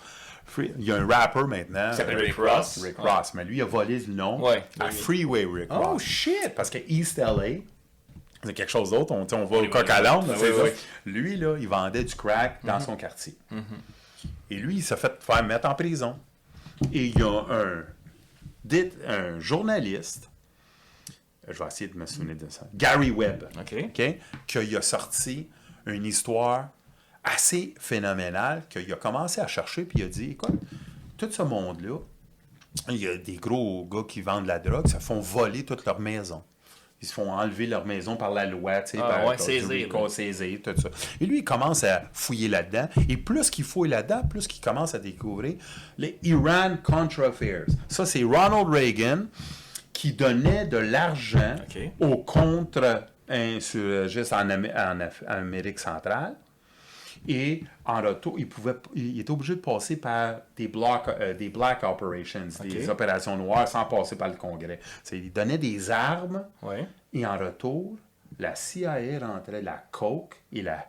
Free- 0.46 0.72
Il 0.78 0.84
y 0.84 0.92
a 0.92 0.96
un 0.96 1.06
rapper 1.06 1.44
maintenant. 1.48 1.92
s'appelle 1.92 2.16
Rick 2.16 2.34
Rick 2.36 2.48
Ross. 2.48 2.78
Rick 2.82 2.98
Ouais. 3.02 3.10
Ross. 3.10 3.32
Mais 3.34 3.44
lui, 3.44 3.56
il 3.56 3.62
a 3.62 3.66
volé 3.66 3.98
le 3.98 4.14
nom 4.14 4.40
Ouais. 4.44 4.62
à. 4.78 4.90
Freeway 4.90 5.44
Rick 5.52 5.68
Oh 5.70 5.92
Ross. 5.92 6.02
shit! 6.02 6.54
Parce 6.56 6.70
que 6.70 6.78
East 6.88 7.18
LA, 7.18 7.60
c'est 8.42 8.54
quelque 8.54 8.70
chose 8.70 8.90
d'autre. 8.90 9.12
On, 9.12 9.26
on 9.32 9.44
va 9.44 9.56
au 9.58 9.68
coq 9.68 9.88
à 9.90 10.00
l'âne. 10.00 10.26
Lui, 11.06 11.36
là, 11.36 11.56
il 11.58 11.68
vendait 11.68 12.04
du 12.04 12.14
crack 12.14 12.64
dans 12.64 12.80
son 12.80 12.96
quartier. 12.96 13.36
Et 14.50 14.56
lui, 14.56 14.76
il 14.76 14.82
s'est 14.82 14.96
fait 14.96 15.22
faire 15.22 15.44
mettre 15.44 15.68
en 15.68 15.74
prison. 15.74 16.18
Et 16.92 17.06
il 17.06 17.18
y 17.18 17.22
a 17.22 17.44
un, 17.50 17.84
dit- 18.64 18.90
un 19.06 19.38
journaliste, 19.38 20.30
je 21.48 21.58
vais 21.58 21.66
essayer 21.66 21.90
de 21.90 21.98
me 21.98 22.06
souvenir 22.06 22.36
de 22.36 22.48
ça, 22.48 22.66
Gary 22.74 23.10
Webb, 23.10 23.48
OK. 23.58 23.74
OK, 23.84 24.16
qu'il 24.46 24.76
a 24.76 24.82
sorti 24.82 25.48
une 25.86 26.06
histoire 26.06 26.70
assez 27.24 27.74
phénoménale, 27.78 28.62
qu'il 28.70 28.90
a 28.92 28.96
commencé 28.96 29.40
à 29.40 29.46
chercher, 29.46 29.84
puis 29.84 29.98
il 30.00 30.04
a 30.04 30.08
dit, 30.08 30.30
écoute, 30.30 30.58
tout 31.18 31.30
ce 31.30 31.42
monde-là, 31.42 31.98
il 32.88 32.96
y 32.96 33.06
a 33.08 33.16
des 33.16 33.36
gros 33.36 33.84
gars 33.84 34.04
qui 34.08 34.22
vendent 34.22 34.44
de 34.44 34.48
la 34.48 34.58
drogue, 34.58 34.86
ça 34.86 35.00
font 35.00 35.20
voler 35.20 35.64
toute 35.64 35.84
leur 35.84 36.00
maison. 36.00 36.42
Ils 37.02 37.08
se 37.08 37.14
font 37.14 37.32
enlever 37.32 37.66
leur 37.66 37.86
maison 37.86 38.14
par 38.16 38.30
la 38.30 38.44
loi, 38.44 38.82
tu 38.82 38.90
sais, 38.90 38.98
Ah, 39.02 39.08
par 39.08 39.24
ouais, 39.26 39.38
saisir, 39.38 39.88
tout 40.62 40.78
ça. 40.78 40.90
Et 41.18 41.24
lui, 41.24 41.38
il 41.38 41.44
commence 41.44 41.82
à 41.82 42.02
fouiller 42.12 42.48
là-dedans. 42.48 42.90
Et 43.08 43.16
plus 43.16 43.48
qu'il 43.48 43.64
fouille 43.64 43.88
là-dedans, 43.88 44.20
plus 44.28 44.46
qu'il 44.46 44.62
commence 44.62 44.94
à 44.94 44.98
découvrir 44.98 45.54
les 45.96 46.18
Iran 46.22 46.76
Contra 46.82 47.28
Affairs. 47.28 47.64
Ça, 47.88 48.04
c'est 48.04 48.22
Ronald 48.22 48.68
Reagan 48.68 49.20
qui 49.94 50.12
donnait 50.12 50.66
de 50.66 50.76
l'argent 50.76 51.56
OK. 51.58 51.78
aux 52.00 52.18
contre-insurgistes 52.18 54.34
en 54.34 54.50
Amérique 55.26 55.78
centrale. 55.78 56.34
Et 57.28 57.62
en 57.84 58.00
retour, 58.02 58.38
il, 58.38 58.48
pouvait, 58.48 58.74
il 58.94 59.20
était 59.20 59.30
obligé 59.30 59.54
de 59.56 59.60
passer 59.60 59.96
par 59.96 60.36
des, 60.56 60.68
blocs, 60.68 61.06
euh, 61.08 61.34
des 61.34 61.48
black 61.50 61.82
operations, 61.84 62.40
des 62.62 62.88
opérations 62.88 63.36
noires, 63.36 63.68
sans 63.68 63.84
passer 63.84 64.16
par 64.16 64.28
le 64.28 64.34
Congrès. 64.36 64.80
Il 65.12 65.32
donnait 65.32 65.58
des 65.58 65.90
armes 65.90 66.44
et 67.12 67.26
en 67.26 67.36
retour, 67.36 67.96
la 68.38 68.54
CIA 68.54 69.18
rentrait 69.20 69.60
la 69.62 69.82
coke 69.90 70.36
et 70.52 70.62
la, 70.62 70.86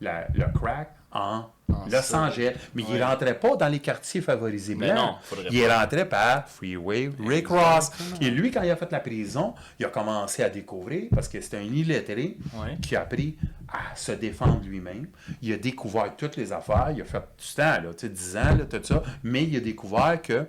la- 0.00 0.26
le 0.34 0.46
crack 0.52 0.90
en 1.12 1.44
Los 1.90 2.02
ça. 2.02 2.22
Angeles. 2.22 2.54
Mais 2.74 2.82
il 2.88 2.96
ne 2.98 3.02
rentrait 3.02 3.38
pas 3.38 3.54
dans 3.56 3.68
les 3.68 3.78
quartiers 3.78 4.20
favorisés 4.20 4.74
blancs. 4.74 4.94
non, 4.96 5.14
il 5.50 5.62
pas. 5.66 5.80
rentrait 5.80 6.08
par 6.08 6.48
Freeway 6.48 7.10
Rick 7.26 7.48
Ross. 7.48 7.90
Et 8.20 8.30
lui, 8.30 8.50
quand 8.50 8.62
il 8.62 8.70
a 8.70 8.76
fait 8.76 8.90
la 8.90 9.00
prison, 9.00 9.54
il 9.78 9.86
a 9.86 9.88
commencé 9.90 10.42
à 10.42 10.48
découvrir, 10.50 11.08
parce 11.14 11.28
que 11.28 11.40
c'était 11.40 11.58
un 11.58 11.62
illettré 11.62 12.36
Ouais. 12.54 12.76
qui 12.82 12.96
a 12.96 13.02
appris 13.02 13.36
à 13.72 13.94
se 13.96 14.12
défendre 14.12 14.60
lui-même. 14.64 15.06
Il 15.42 15.52
a 15.52 15.56
découvert 15.56 16.14
toutes 16.16 16.36
les 16.36 16.52
affaires. 16.52 16.88
Il 16.94 17.02
a 17.02 17.04
fait 17.04 17.18
du 17.38 17.54
temps, 17.54 17.62
là, 17.62 17.82
tu 17.96 18.06
sais, 18.06 18.08
10 18.08 18.36
ans, 18.36 18.56
là, 18.58 18.64
tout 18.70 18.80
ça. 18.84 19.02
Mais 19.22 19.44
il 19.44 19.56
a 19.56 19.60
découvert 19.60 20.20
que 20.22 20.46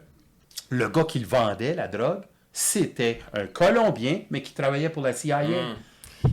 le 0.69 0.87
gars 0.89 1.03
qui 1.03 1.19
le 1.19 1.27
vendait, 1.27 1.73
la 1.75 1.87
drogue, 1.87 2.21
c'était 2.53 3.19
un 3.33 3.45
Colombien, 3.47 4.21
mais 4.29 4.41
qui 4.41 4.53
travaillait 4.53 4.89
pour 4.89 5.03
la 5.03 5.13
CIA. 5.13 5.43
Hmm. 5.43 5.75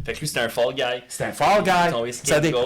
Fait 0.04 0.14
que 0.14 0.18
lui, 0.20 0.26
c'était 0.26 0.40
un 0.40 0.48
fall 0.48 0.74
guy. 0.74 0.82
C'est 1.06 1.24
un 1.24 1.32
fall 1.32 1.62
guy. 1.62 1.70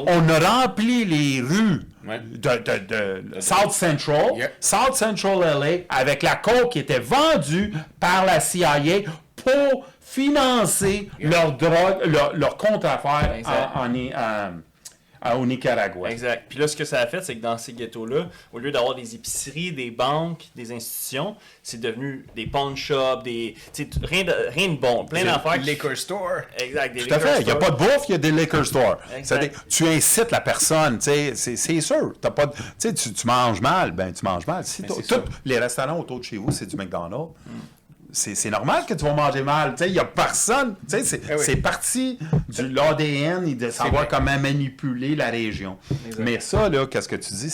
On 0.06 0.28
a 0.28 0.38
rempli 0.38 1.04
les 1.04 1.40
rues 1.42 1.80
Ouais. 2.06 2.18
de, 2.18 2.38
de- 2.38 3.34
de 3.34 3.40
South 3.40 3.72
Central, 3.72 4.30
Yeah. 4.36 4.48
South 4.58 4.94
Central 4.94 5.40
LA, 5.40 5.84
avec 5.90 6.22
la 6.22 6.36
coke 6.36 6.72
qui 6.72 6.78
était 6.78 6.98
vendue 6.98 7.74
par 8.00 8.24
la 8.24 8.40
CIA 8.40 9.02
pour 9.36 9.86
financer 10.10 11.08
leur 11.20 11.52
drogue, 11.52 12.04
leur, 12.06 12.34
leur 12.34 12.56
contre-affaires 12.56 13.32
Exact. 13.38 13.70
en- 13.74 13.80
en- 13.86 13.94
en- 13.94 14.52
en- 15.22 15.36
au 15.38 15.44
Nicaragua. 15.44 16.10
Exact. 16.10 16.44
Puis 16.48 16.58
là, 16.58 16.66
ce 16.66 16.74
que 16.74 16.84
ça 16.86 16.98
a 17.00 17.06
fait, 17.06 17.22
c'est 17.22 17.36
que 17.36 17.42
dans 17.42 17.58
ces 17.58 17.74
ghettos-là, 17.74 18.28
au 18.54 18.58
lieu 18.58 18.72
d'avoir 18.72 18.94
des 18.94 19.14
épiceries, 19.14 19.70
des 19.70 19.90
banques, 19.90 20.44
des 20.56 20.72
institutions, 20.72 21.36
c'est 21.62 21.78
devenu 21.78 22.24
des 22.34 22.46
pawn 22.46 22.74
shops, 22.74 23.22
des. 23.22 23.54
rien 24.02 24.24
de, 24.24 24.32
rien 24.48 24.68
de 24.70 24.76
bon. 24.78 25.04
Plein 25.04 25.24
d'affaires. 25.24 25.60
qui- 25.60 25.68
Liquor 25.70 25.94
store. 25.96 26.40
Exact. 26.58 26.94
Des 26.94 27.06
Tout 27.06 27.14
à 27.14 27.18
fait. 27.20 27.40
Il 27.40 27.44
n'y 27.44 27.50
a 27.52 27.56
stores. 27.56 27.58
pas 27.58 27.70
de 27.70 27.76
bouffe, 27.76 28.04
il 28.08 28.12
y 28.12 28.14
a 28.14 28.18
des 28.18 28.32
liquor 28.32 28.64
stores. 28.64 28.96
Tu 29.68 29.86
incites 29.86 30.30
la 30.30 30.40
personne, 30.40 30.96
tu 30.98 31.04
sais, 31.04 31.34
c'est 31.34 31.56
c'est 31.56 31.80
sûr. 31.82 32.14
T'as 32.20 32.30
pas 32.30 32.46
de- 32.46 32.54
tu, 32.92 33.12
tu, 33.12 33.26
manges 33.26 33.60
mal, 33.60 33.92
ben 33.92 34.12
tu 34.14 34.24
manges 34.24 34.46
mal. 34.46 34.64
Si 34.64 34.82
ça. 34.88 35.18
tous 35.18 35.30
les 35.44 35.58
restaurants 35.58 35.98
autour 36.00 36.18
de 36.20 36.24
chez 36.24 36.38
vous, 36.38 36.50
c'est 36.50 36.66
du 36.66 36.76
McDonald's, 36.76 37.34
c'est 37.44 37.79
c'est 38.12 38.50
normal 38.50 38.84
que 38.86 38.94
tu 38.94 39.04
vas 39.04 39.14
manger 39.14 39.42
mal. 39.42 39.74
Il 39.80 39.92
n'y 39.92 39.98
a 39.98 40.04
personne. 40.04 40.76
C'est 40.86 41.20
Eh 41.28 41.34
oui. 41.34 41.40
c'est 41.40 41.56
parti 41.56 42.18
de 42.48 42.62
l'ADN 42.64 43.46
et 43.46 43.54
de 43.54 43.70
savoir 43.70 44.08
comment 44.08 44.38
manipuler 44.38 45.14
la 45.16 45.30
région. 45.30 45.78
Mais 46.18 46.40
ça, 46.40 46.68
là, 46.68 46.86
qu'est-ce 46.86 47.08
que 47.08 47.16
tu 47.16 47.32
dis, 47.34 47.50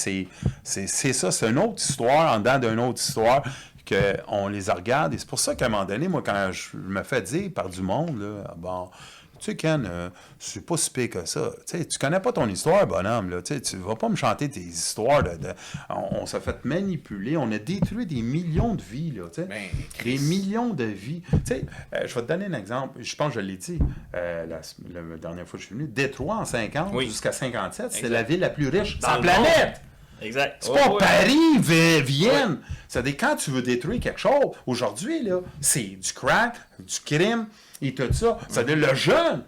c'est 0.65 0.87
ça, 1.13 1.31
c'est 1.31 1.49
une 1.49 1.59
autre 1.59 1.83
histoire 1.83 2.35
en 2.35 2.39
dedans 2.39 2.59
d'une 2.59 2.81
autre 2.81 3.01
histoire 3.01 3.43
qu'on 3.89 4.49
les 4.49 4.71
regarde. 4.71 5.15
Et 5.15 5.19
c'est 5.19 5.29
pour 5.29 5.39
ça 5.39 5.55
qu'à 5.55 5.67
un 5.67 5.69
moment 5.69 5.85
donné, 5.85 6.09
moi, 6.09 6.23
quand 6.25 6.51
je 6.53 6.77
me 6.77 7.03
fais 7.03 7.23
dire 7.23 7.51
par 7.55 7.69
du 7.69 7.83
monde, 7.83 8.21
là, 8.21 8.55
bon, 8.57 8.91
tu 9.39 9.45
sais, 9.47 9.57
Ken, 9.57 9.87
euh, 9.91 10.11
c'est 10.39 10.65
pas 10.65 10.77
si 10.77 10.91
pire 10.91 11.11
que 11.11 11.25
ça. 11.27 11.51
Tu 11.67 11.79
sais, 11.79 11.85
tu 11.87 11.99
connais 11.99 12.21
pas 12.21 12.33
ton 12.33 12.49
histoire, 12.49 12.87
bonhomme. 12.87 13.31
Là. 13.31 13.43
Tu 13.43 13.55
sais, 13.55 13.61
tu 13.61 13.77
vas 13.77 13.95
pas 13.97 14.09
me 14.09 14.17
chanter 14.17 14.49
tes 14.49 14.61
histoires. 14.61 15.23
De, 15.23 15.31
de- 15.37 15.55
on 15.91 16.23
on 16.23 16.27
s'est 16.27 16.41
fait 16.41 16.65
manipuler. 16.65 17.37
On 17.37 17.51
a 17.53 17.59
détruit 17.59 18.07
des 18.07 18.23
millions 18.23 18.75
de 18.75 18.83
vies. 18.83 19.13
Là, 19.13 19.25
tu 19.29 19.43
sais. 19.43 19.49
Ben, 19.49 19.63
des 20.05 20.19
millions 20.19 20.71
de 20.71 20.85
vies. 20.85 21.23
Tu 21.31 21.39
sais, 21.45 21.65
euh, 21.95 22.07
je 22.07 22.15
vais 22.15 22.23
te 22.23 22.29
donner 22.29 22.47
un 22.47 22.53
exemple. 22.55 23.03
Je 23.03 23.17
pense 23.17 23.35
que 23.35 23.41
je 23.41 23.47
l'ai 23.47 23.57
dit 23.57 23.79
euh, 24.15 24.47
la, 24.47 24.61
la 24.93 25.17
dernière 25.17 25.47
fois 25.47 25.59
que 25.59 25.63
je 25.63 25.67
suis 25.67 25.75
venu. 25.75 25.87
Détroit, 25.89 26.37
en 26.37 26.45
50 26.45 26.91
Oui. 26.95 27.07
jusqu'à 27.07 27.33
57, 27.33 27.93
c'est 27.93 28.09
la 28.09 28.23
ville 28.23 28.41
la 28.41 28.51
plus 28.51 28.69
riche 28.69 28.99
sur 28.99 29.09
la 29.11 29.19
planète. 29.19 29.81
Exact. 30.23 30.57
C'est 30.61 30.73
pas 30.73 30.89
ouais. 30.91 30.99
Paris, 30.99 31.59
Vi- 31.59 32.03
Vienne. 32.03 32.59
C'est-à-dire, 32.89 33.17
quand 33.19 33.37
tu 33.37 33.51
veux 33.51 33.63
détruire 33.63 34.01
quelque 34.01 34.21
chose, 34.21 34.53
aujourd'hui, 34.67 35.23
là, 35.23 35.41
c'est 35.61 35.83
du 35.83 36.13
crack, 36.13 36.57
du 36.79 37.01
crime 37.05 37.47
et 37.83 37.95
tout 37.95 38.13
ça. 38.13 38.39
C'est-à-dire, 38.49 38.77
le 38.77 38.95
jeune, 38.95 39.43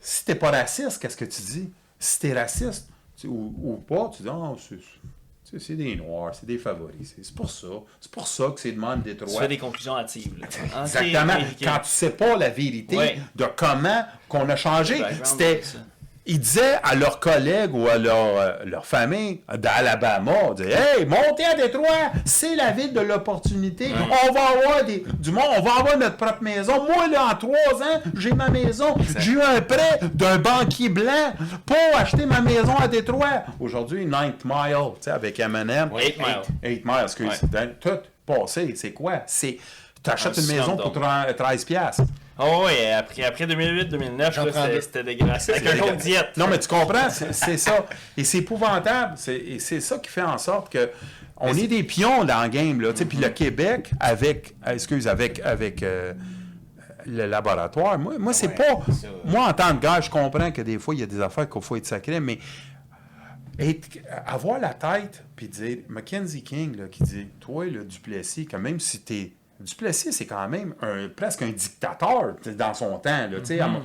si 0.00 0.24
t'es 0.24 0.34
pas 0.34 0.50
raciste, 0.50 1.00
qu'est-ce 1.00 1.16
que 1.16 1.24
tu 1.24 1.42
dis? 1.42 1.70
Si 1.98 2.18
t'es 2.20 2.32
raciste 2.32 2.88
tu- 3.16 3.26
ou, 3.28 3.54
ou 3.62 3.76
pas, 3.76 4.10
tu 4.16 4.22
dis, 4.22 4.28
ah, 4.30 4.52
c'est- 5.58 5.74
des 5.76 5.96
noirs, 5.96 6.34
c'est 6.34 6.46
des 6.46 6.56
favoris. 6.58 7.14
C'est 7.22 7.34
pour 7.34 7.50
ça. 7.50 7.66
C'est 8.00 8.10
pour 8.10 8.26
ça 8.26 8.50
que 8.54 8.60
c'est 8.60 8.72
demande 8.72 9.02
Tu 9.04 9.10
Détroit. 9.14 9.42
fais 9.42 9.48
des 9.48 9.58
conclusions 9.58 9.96
hâtives. 9.96 10.32
Exactement. 10.82 11.34
Quand 11.62 11.78
tu 11.80 11.88
sais 11.90 12.10
pas 12.10 12.36
la 12.36 12.48
vérité 12.48 12.96
Ouais. 12.96 13.18
de 13.36 13.44
comment 13.54 14.02
qu'on 14.28 14.48
a 14.48 14.56
changé, 14.56 15.02
c'était. 15.24 15.62
Ils 16.24 16.38
disaient 16.38 16.78
à 16.84 16.94
leurs 16.94 17.18
collègues 17.18 17.74
ou 17.74 17.88
à 17.88 17.98
leur, 17.98 18.36
euh, 18.38 18.52
leur 18.64 18.86
famille 18.86 19.40
d'Alabama, 19.58 20.32
Hey, 20.60 21.04
montez 21.04 21.44
à 21.44 21.54
Détroit, 21.54 22.12
c'est 22.24 22.54
la 22.54 22.70
ville 22.70 22.92
de 22.92 23.00
l'opportunité. 23.00 23.90
On 24.28 24.32
va 24.32 24.40
avoir 24.50 24.84
des, 24.84 25.02
du 25.18 25.32
monde, 25.32 25.44
on 25.58 25.62
va 25.62 25.72
avoir 25.80 25.98
notre 25.98 26.16
propre 26.16 26.42
maison. 26.42 26.84
Moi, 26.84 27.08
là, 27.08 27.26
en 27.32 27.34
trois 27.34 27.82
ans, 27.82 28.00
j'ai 28.16 28.32
ma 28.32 28.50
maison. 28.50 28.94
J'ai 29.18 29.32
eu 29.32 29.40
un 29.42 29.60
prêt 29.62 29.98
d'un 30.14 30.38
banquier 30.38 30.88
blanc 30.88 31.32
pour 31.66 31.98
acheter 31.98 32.24
ma 32.24 32.40
maison 32.40 32.76
à 32.76 32.86
Détroit. 32.86 33.42
Aujourd'hui, 33.58 34.06
Ninth 34.06 34.44
Mile, 34.44 34.76
tu 34.94 35.02
sais, 35.02 35.10
avec 35.10 35.40
M&M. 35.40 35.90
Eight 35.98 36.18
Mile. 36.18 36.42
8 36.62 36.84
miles, 36.84 36.94
excuse. 37.02 37.28
Ouais. 37.52 37.74
Tout 37.80 37.98
passé, 38.24 38.74
c'est 38.76 38.92
quoi? 38.92 39.22
C'est. 39.26 39.58
Tu 40.04 40.10
achètes 40.10 40.38
Un 40.38 40.40
une 40.42 40.48
maison 40.48 40.76
pour 40.76 40.92
slumdog. 40.92 41.02
30 41.26 41.36
13 41.36 41.64
piastres. 41.64 42.02
Oh, 42.38 42.64
oui, 42.66 42.86
après, 42.86 43.24
après 43.24 43.46
2008-2009, 43.46 44.32
J'en 44.32 44.44
là, 44.46 44.52
prends 44.52 44.66
c'était 44.80 45.04
dégueulasse. 45.04 45.48
Avec 45.50 45.66
un 45.66 45.78
compte 45.78 45.96
diète. 45.98 46.28
Non, 46.36 46.46
mais 46.48 46.58
tu 46.58 46.66
comprends, 46.68 47.10
c'est 47.10 47.58
ça. 47.58 47.86
Et 48.16 48.24
c'est 48.24 48.38
épouvantable. 48.38 49.12
C'est- 49.16 49.36
Et 49.36 49.58
c'est 49.58 49.80
ça 49.80 49.98
qui 49.98 50.08
fait 50.10 50.22
en 50.22 50.38
sorte 50.38 50.72
que 50.72 50.90
on 51.36 51.54
est 51.54 51.66
des 51.66 51.82
pions 51.82 52.24
dans 52.24 52.42
le 52.42 52.48
game. 52.48 52.80
Là. 52.80 52.92
Puis 52.92 53.18
le 53.18 53.28
Québec, 53.28 53.90
avec, 54.00 54.54
excuse, 54.66 55.06
avec, 55.08 55.40
avec 55.40 55.82
euh, 55.82 56.14
le 57.04 57.26
laboratoire, 57.26 57.98
moi, 57.98 58.14
moi 58.18 58.32
c'est 58.32 58.46
Ouais, 58.48 58.54
pas. 58.54 58.80
Moi, 59.24 59.44
en 59.46 59.52
tant 59.52 59.76
que 59.76 59.82
gars, 59.82 60.00
je 60.00 60.08
comprends 60.08 60.50
que 60.52 60.62
des 60.62 60.78
fois, 60.78 60.94
il 60.94 61.00
y 61.00 61.02
a 61.02 61.06
des 61.06 61.20
affaires 61.20 61.48
qu'il 61.50 61.60
faut 61.62 61.76
être 61.76 61.86
sacré, 61.86 62.18
mais 62.20 62.38
être- 63.58 63.98
avoir 64.26 64.58
la 64.58 64.72
tête, 64.74 65.22
puis 65.36 65.48
dire, 65.48 65.78
Mackenzie 65.88 66.42
King, 66.42 66.76
là, 66.76 66.84
qui 66.88 67.02
dit, 67.02 67.26
toi, 67.40 67.66
le 67.66 67.84
Duplessis, 67.84 68.46
que 68.46 68.56
même 68.56 68.80
si 68.80 69.00
t'es. 69.00 69.32
Duplessis, 69.62 70.12
c'est 70.12 70.26
quand 70.26 70.48
même 70.48 70.74
un, 70.82 71.08
presque 71.08 71.42
un 71.42 71.50
dictateur 71.50 72.34
dans 72.56 72.74
son 72.74 72.98
temps, 72.98 73.28
là, 73.30 73.38
à 73.60 73.68
mon- 73.68 73.82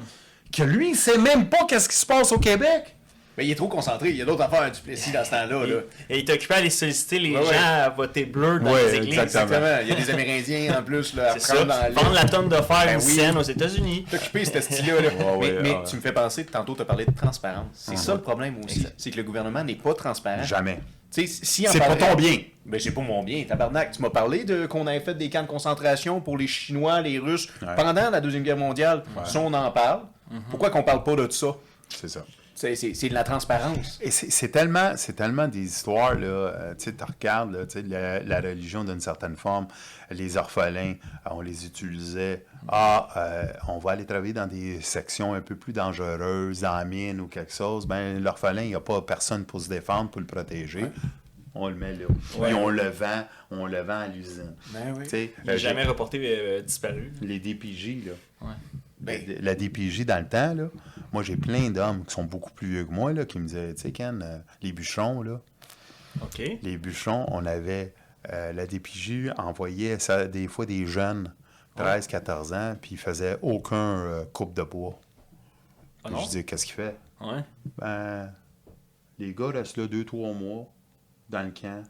que 0.51 0.63
lui, 0.63 0.89
il 0.91 0.95
sait 0.95 1.17
même 1.17 1.49
pas 1.49 1.65
qu'est-ce 1.67 1.89
qui 1.89 1.95
se 1.97 2.05
passe 2.05 2.31
au 2.31 2.39
Québec. 2.39 2.96
Mais 3.37 3.45
il 3.45 3.51
est 3.51 3.55
trop 3.55 3.67
concentré. 3.67 4.09
Il 4.09 4.15
y 4.15 4.21
a 4.23 4.25
d'autres 4.25 4.41
affaires 4.41 4.63
à 4.63 4.69
Duplessis 4.71 5.11
dans 5.11 5.23
ce 5.23 5.29
temps-là. 5.29 5.65
là. 5.67 5.75
Et 6.09 6.19
il 6.19 6.27
est 6.29 6.33
occupé 6.33 6.55
à 6.55 6.57
aller 6.57 6.71
solliciter 6.71 7.19
les 7.19 7.35
Ouais, 7.35 7.43
gens 7.43 7.49
ouais. 7.51 7.55
à 7.57 7.89
voter 7.89 8.25
bleu 8.25 8.59
dans 8.59 8.71
Ouais, 8.73 8.83
les 8.87 8.95
églises. 8.95 9.19
exactement. 9.19 9.43
Exactement. 9.43 9.77
Il 9.83 9.87
y 9.89 9.91
a 9.91 9.95
des 9.95 10.09
Amérindiens 10.09 10.79
en 10.79 10.83
plus 10.83 11.13
là, 11.13 11.29
à 11.29 11.33
C'est 11.33 11.39
ça. 11.41 11.53
prendre 11.53 11.67
dans 11.67 11.79
la 11.81 11.89
Vendre 11.91 12.13
la 12.13 12.21
liste. 12.23 12.33
tonne 12.33 12.49
de 12.49 12.55
fer 12.55 12.83
Ben 12.85 12.99
une 12.99 13.05
oui. 13.05 13.13
scène 13.15 13.37
aux 13.37 13.41
États-Unis. 13.43 14.05
T'es 14.09 14.17
occupé 14.17 14.43
ce 14.45 14.59
style-là. 14.59 15.01
là. 15.01 15.09
Ouais, 15.09 15.37
ouais, 15.37 15.51
mais 15.53 15.61
mais 15.61 15.69
ouais. 15.75 15.83
tu 15.87 15.95
me 15.97 16.01
fais 16.01 16.11
penser, 16.11 16.45
tantôt 16.45 16.73
tu 16.75 16.81
as 16.81 16.85
parlé 16.85 17.05
de 17.05 17.11
transparence. 17.15 17.67
C'est 17.73 17.97
ça 17.97 18.15
le 18.15 18.21
problème 18.21 18.55
aussi. 18.65 18.87
C'est 18.97 19.11
que 19.11 19.17
le 19.17 19.23
gouvernement 19.23 19.63
n'est 19.63 19.75
pas 19.75 19.93
transparent. 19.93 20.43
Jamais. 20.43 20.79
Tu 21.13 21.27
sais, 21.27 21.45
si 21.45 21.65
C'est 21.69 21.79
pour 21.79 21.97
ton 21.97 22.15
bien. 22.15 22.39
Ben, 22.65 22.79
c'est 22.81 22.91
pour 22.91 23.03
mon 23.03 23.23
bien, 23.23 23.43
tabarnak. 23.43 23.91
Tu 23.91 24.01
m'as 24.01 24.09
parlé 24.09 24.43
de 24.45 24.65
qu'on 24.65 24.87
avait 24.87 24.99
fait 24.99 25.13
des 25.13 25.29
camps 25.29 25.43
de 25.43 25.47
concentration 25.47 26.19
pour 26.21 26.37
les 26.37 26.47
Chinois, 26.47 26.99
les 27.01 27.17
Russes 27.19 27.47
pendant 27.77 28.09
la 28.09 28.19
Deuxième 28.19 28.41
Guerre 28.43 28.57
mondiale. 28.57 29.03
Ça, 29.25 29.39
on 29.39 29.53
en 29.53 29.69
parle. 29.71 30.01
Pourquoi 30.49 30.71
qu'on 30.71 30.81
parle 30.83 31.03
pas 31.03 31.15
de 31.15 31.31
ça? 31.31 31.55
C'est 31.87 32.09
ça. 32.09 32.25
C'est 32.59 32.75
c'est- 32.75 32.95
c'est 32.95 33.09
de 33.09 33.13
la 33.13 33.23
transparence. 33.23 33.99
Et 34.01 34.09
c'est 34.09 34.49
tellement, 34.49 34.93
c'est 34.97 35.13
tellement 35.13 35.47
des 35.47 35.59
histoires, 35.61 36.15
là, 36.15 36.25
euh, 36.25 36.73
tu 36.75 36.85
sais, 36.85 36.93
tu 36.93 37.03
regardes, 37.03 37.51
là, 37.51 37.59
la, 37.87 38.19
la 38.23 38.41
religion 38.41 38.83
d'une 38.83 38.99
certaine 38.99 39.35
forme, 39.35 39.67
les 40.09 40.37
orphelins, 40.37 40.95
euh, 40.95 41.29
on 41.29 41.41
les 41.41 41.67
utilisait, 41.67 42.43
ah, 42.67 43.09
euh, 43.15 43.43
on 43.67 43.77
va 43.77 43.91
aller 43.91 44.05
travailler 44.07 44.33
dans 44.33 44.47
des 44.47 44.81
sections 44.81 45.35
un 45.35 45.41
peu 45.41 45.55
plus 45.55 45.71
dangereuses, 45.71 46.63
la 46.63 46.83
mine 46.83 47.21
ou 47.21 47.27
quelque 47.27 47.53
chose, 47.53 47.85
ben 47.85 48.21
l'orphelin, 48.23 48.63
il 48.63 48.69
n'y 48.69 48.75
a 48.75 48.79
pas 48.79 49.03
personne 49.03 49.45
pour 49.45 49.61
se 49.61 49.69
défendre, 49.69 50.09
pour 50.09 50.19
le 50.21 50.25
protéger. 50.27 50.85
On 51.53 51.69
le 51.69 51.75
met 51.75 51.93
là. 51.93 52.05
Puis 52.43 52.53
on 52.55 52.69
le 52.69 52.87
vend, 52.89 53.23
on 53.51 53.67
le 53.67 53.81
vend 53.81 53.99
à 53.99 54.07
l'usine. 54.07 54.53
Ben 54.73 54.95
oui. 54.97 55.05
Il 55.11 55.45
n'est 55.45 55.53
euh, 55.53 55.57
jamais 55.57 55.83
reporté 55.83 56.19
euh, 56.23 56.61
disparu. 56.63 57.11
les 57.21 57.39
DPJ, 57.39 58.03
là. 58.07 58.13
Ouais. 58.41 58.53
Ben, 58.99 59.21
La 59.41 59.55
DPJ 59.55 60.05
dans 60.05 60.19
le 60.19 60.27
temps, 60.27 60.53
là, 60.53 60.69
moi 61.13 61.23
j'ai 61.23 61.37
plein 61.37 61.69
d'hommes 61.69 62.03
qui 62.05 62.13
sont 62.13 62.23
beaucoup 62.23 62.51
plus 62.51 62.67
vieux 62.67 62.85
que 62.85 62.91
moi, 62.91 63.13
là, 63.13 63.25
qui 63.25 63.39
me 63.39 63.45
disaient, 63.45 63.73
tu 63.75 63.81
sais, 63.81 63.91
Ken, 63.91 64.21
euh, 64.23 64.39
les 64.61 64.71
bûcherons, 64.71 65.21
là, 65.21 65.39
OK. 66.21 66.41
les 66.61 66.77
bûcherons, 66.77 67.25
on 67.29 67.45
avait, 67.45 67.93
euh, 68.33 68.53
la 68.53 68.65
DPJ 68.65 69.31
envoyait 69.37 69.99
ça, 69.99 70.27
des 70.27 70.47
fois 70.47 70.65
des 70.65 70.85
jeunes, 70.87 71.33
13, 71.75 72.07
14 72.07 72.53
ans, 72.53 72.75
puis 72.81 72.91
ils 72.93 72.97
faisaient 72.97 73.37
aucun 73.43 73.99
euh, 73.99 74.25
coupe 74.33 74.53
de 74.55 74.63
bois. 74.63 74.99
Ah 76.03 76.09
je 76.19 76.25
disais, 76.25 76.43
qu'est-ce 76.43 76.65
qu'il 76.65 76.75
fait? 76.75 76.97
Ouais. 77.21 77.43
Ben, 77.77 78.33
les 79.19 79.33
gars 79.33 79.49
restent 79.49 79.77
là 79.77 79.87
deux, 79.87 80.05
trois 80.05 80.33
mois, 80.33 80.67
dans 81.29 81.43
le 81.43 81.51
camp, 81.51 81.83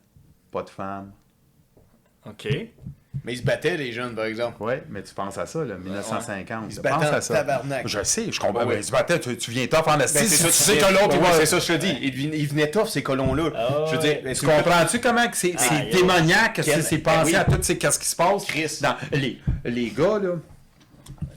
pas 0.52 0.64
de 0.64 0.70
femmes. 0.70 1.14
OK. 2.26 2.48
Mais 3.24 3.34
ils 3.34 3.38
se 3.40 3.44
battaient, 3.44 3.76
les 3.78 3.92
jeunes, 3.92 4.16
par 4.16 4.26
exemple. 4.26 4.56
Oui, 4.62 4.74
mais 4.90 5.04
tu 5.04 5.14
penses 5.14 5.38
à 5.38 5.46
ça, 5.46 5.64
là, 5.66 5.76
1950. 5.76 6.66
Ils 6.68 6.72
se 6.72 6.76
tu 6.78 6.82
battaient 6.84 7.06
penses 7.06 7.14
à 7.14 7.22
ça. 7.22 7.34
tabarnak. 7.36 7.88
Je 7.88 8.04
sais, 8.04 8.32
je 8.32 8.40
comprends. 8.40 8.60
Ouais, 8.62 8.66
ouais. 8.68 8.74
mais 8.76 8.82
Ils 8.82 8.84
se 8.86 8.92
battaient, 8.92 9.20
tu, 9.20 9.36
tu 9.38 9.52
viens 9.52 9.68
tough 9.68 9.88
en 9.88 10.00
esti, 10.00 10.20
Ben, 10.20 10.24
si 10.28 10.30
c'est 10.30 10.44
ça, 10.44 10.48
tu 10.48 10.54
sais 10.54 10.78
que 10.88 10.94
l'autre, 10.94 11.16
il 11.16 11.18
Ouais, 11.22 11.32
va- 11.32 11.34
c'est 11.38 11.46
ça, 11.46 11.60
je 11.60 11.68
te 11.74 11.78
dis. 11.78 11.98
Ils 12.02 12.14
venaient, 12.16 12.40
ils 12.40 12.48
venaient 12.48 12.72
tough, 12.72 12.88
ces 12.88 13.04
colons-là. 13.04 13.50
Ah, 13.56 13.86
je 13.88 13.96
veux 13.96 14.02
dire, 14.02 14.20
ben, 14.24 14.36
Tu 14.36 14.46
comprends-tu 14.46 15.00
comment 15.00 15.28
que 15.28 15.38
c'est 15.38 15.56
Ah, 15.58 15.80
démoniaque, 15.92 16.54
que 16.58 16.62
Quel- 16.62 16.84
c'est 16.84 16.98
ben 17.00 17.14
pensé 17.20 17.32
oui. 17.32 17.36
à 17.36 17.44
tout, 17.46 17.58
qu'est-ce 17.60 18.00
qui 18.00 18.08
se 18.08 18.16
passe? 18.16 18.46
Chris. 18.46 18.80
Dans 18.82 18.96
les, 19.12 19.40
les 19.66 19.90
gars, 19.90 20.20
là, 20.20 20.36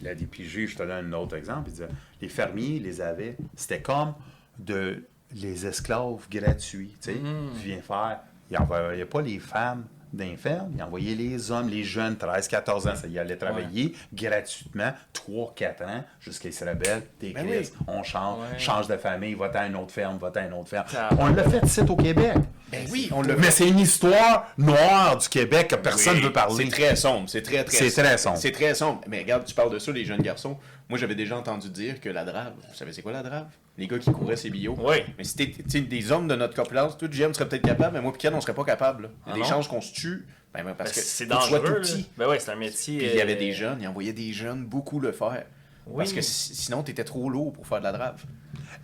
la 0.02 0.14
DPJ, 0.14 0.66
je 0.66 0.76
te 0.76 0.82
donne 0.82 1.12
un 1.12 1.12
autre 1.12 1.36
exemple, 1.36 1.64
il 1.68 1.72
disait, 1.72 1.88
les 2.20 2.28
fermiers 2.28 2.78
les 2.78 3.00
avaient, 3.00 3.36
c'était 3.56 3.80
comme 3.80 4.14
de 4.58 5.04
les 5.34 5.66
esclaves 5.66 6.26
gratuits, 6.30 6.94
tu 7.00 7.12
sais, 7.12 7.18
Mm. 7.18 7.50
tu 7.60 7.68
viens 7.68 7.80
faire, 7.82 8.20
ils 8.50 8.58
n'envoyaient 8.58 9.04
pas 9.04 9.22
les 9.22 9.38
femmes 9.38 9.84
d'un 10.12 10.36
ferme, 10.36 10.72
ils 10.76 10.82
envoyaient 10.82 11.14
les 11.14 11.50
hommes, 11.50 11.68
les 11.68 11.84
jeunes, 11.84 12.16
13, 12.16 12.48
14 12.48 12.86
ans, 12.88 12.96
ça 12.96 13.06
y 13.06 13.18
allait 13.18 13.36
travailler 13.36 13.94
gratuitement, 14.12 14.92
3, 15.12 15.52
4 15.54 15.82
ans, 15.84 16.04
jusqu'à 16.20 16.42
qu'ils 16.48 16.54
se 16.54 16.64
rebellent, 16.64 17.02
des 17.20 17.30
Ben 17.32 17.46
crises, 17.46 17.72
on 17.86 18.02
change, 18.02 18.38
Ouais. 18.40 18.58
change 18.58 18.88
de 18.88 18.96
famille, 18.96 19.34
va 19.34 19.46
à 19.54 19.66
une 19.66 19.76
autre 19.76 19.92
ferme, 19.92 20.18
va 20.18 20.30
à 20.34 20.40
une 20.46 20.52
autre 20.54 20.68
ferme. 20.68 20.86
Ça- 20.88 21.10
On 21.18 21.26
l'a 21.28 21.44
fait 21.48 21.64
ici 21.64 21.80
au 21.80 21.96
Québec. 21.96 22.34
Ben 22.72 22.86
oui, 22.92 23.08
on 23.12 23.22
l'a 23.22 23.34
Mais 23.36 23.50
c'est 23.50 23.68
une 23.68 23.80
histoire 23.80 24.46
noire 24.56 25.16
du 25.18 25.28
Québec 25.28 25.68
que 25.68 25.74
personne 25.76 26.14
ne 26.14 26.18
Oui, 26.20 26.24
veut 26.26 26.32
parler. 26.32 26.64
C'est 26.64 26.70
très 26.70 26.96
sombre, 26.96 27.28
c'est 27.28 27.42
très 27.42 27.64
très 27.64 27.76
C'est 27.76 28.02
très 28.02 28.16
sombre. 28.18 28.36
C'est 28.38 28.52
très 28.52 28.74
sombre. 28.74 29.00
Mais 29.08 29.18
regarde, 29.20 29.44
tu 29.44 29.54
parles 29.54 29.72
de 29.72 29.78
ça, 29.78 29.90
les 29.92 30.04
jeunes 30.04 30.22
garçons. 30.22 30.56
Moi, 30.88 30.98
j'avais 30.98 31.14
déjà 31.16 31.36
entendu 31.36 31.68
dire 31.68 32.00
que 32.00 32.08
la 32.08 32.24
drave, 32.24 32.52
vous 32.68 32.74
savez 32.74 32.92
c'est 32.92 33.02
quoi 33.02 33.12
la 33.12 33.22
drave? 33.22 33.46
Les 33.80 33.86
gars 33.88 33.98
qui 33.98 34.12
couraient 34.12 34.36
ces 34.36 34.50
billots. 34.50 34.76
Oui. 34.78 34.98
Mais 35.18 35.24
si 35.24 35.34
t'es 35.34 35.80
des 35.80 36.12
hommes 36.12 36.28
de 36.28 36.36
notre 36.36 36.54
population, 36.54 36.96
toi, 36.96 37.08
JM 37.10 37.34
serait 37.34 37.48
peut-être 37.48 37.64
capable, 37.66 37.94
mais 37.96 38.02
moi, 38.02 38.12
Piquet, 38.12 38.28
on 38.32 38.40
serait 38.40 38.54
pas 38.54 38.64
capable. 38.64 39.04
là. 39.04 39.08
Il 39.26 39.28
y 39.28 39.30
a 39.30 39.32
Ah 39.32 39.34
des 39.36 39.40
non? 39.40 39.46
chances 39.46 39.68
qu'on 39.68 39.80
se 39.80 39.92
tue. 39.92 40.26
Ben, 40.54 40.62
ben, 40.64 40.74
parce 40.74 40.90
Ben, 40.90 40.96
que 40.96 41.00
c'est 41.06 41.26
dangereux. 41.26 41.60
tout 41.64 41.72
petit. 41.80 42.08
Ben 42.18 42.28
ouais, 42.28 42.38
c'est 42.38 42.50
un 42.50 42.56
métier. 42.56 42.98
Puis 42.98 43.06
il 43.06 43.16
y 43.16 43.20
avait 43.20 43.36
euh, 43.36 43.38
des 43.38 43.52
jeunes, 43.52 43.78
il 43.80 43.88
envoyait 43.88 44.12
des 44.12 44.32
jeunes 44.32 44.64
beaucoup 44.64 45.00
le 45.00 45.12
faire. 45.12 45.44
Oui. 45.86 45.96
Parce 45.98 46.12
que 46.12 46.20
si- 46.20 46.54
sinon, 46.54 46.82
t'étais 46.82 47.04
trop 47.04 47.30
lourd 47.30 47.52
pour 47.52 47.66
faire 47.66 47.78
de 47.78 47.84
la 47.84 47.92
drave. 47.92 48.22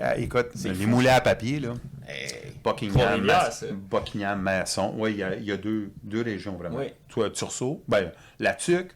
Euh, 0.01 0.12
écoute, 0.16 0.48
les 0.64 0.74
fou, 0.74 0.86
moulins 0.89 1.14
à 1.14 1.20
papier, 1.20 1.60
là, 1.60 1.74
Hey. 2.09 2.52
Buckingham, 2.64 3.20
Mas-. 3.23 3.64
Buckingham, 3.73 4.40
Masson. 4.40 4.94
Oui, 4.97 5.12
il 5.12 5.16
y 5.18 5.23
a, 5.23 5.35
il 5.36 5.44
y 5.44 5.52
a 5.52 5.56
deux, 5.56 5.90
deux 6.05 6.23
régions 6.23 6.56
vraiment. 6.56 6.78
Oui. 6.78 6.93
Toi, 7.09 7.31
Tursault, 7.31 7.82
ben, 7.89 8.12
la 8.39 8.55
Tuque, 8.55 8.93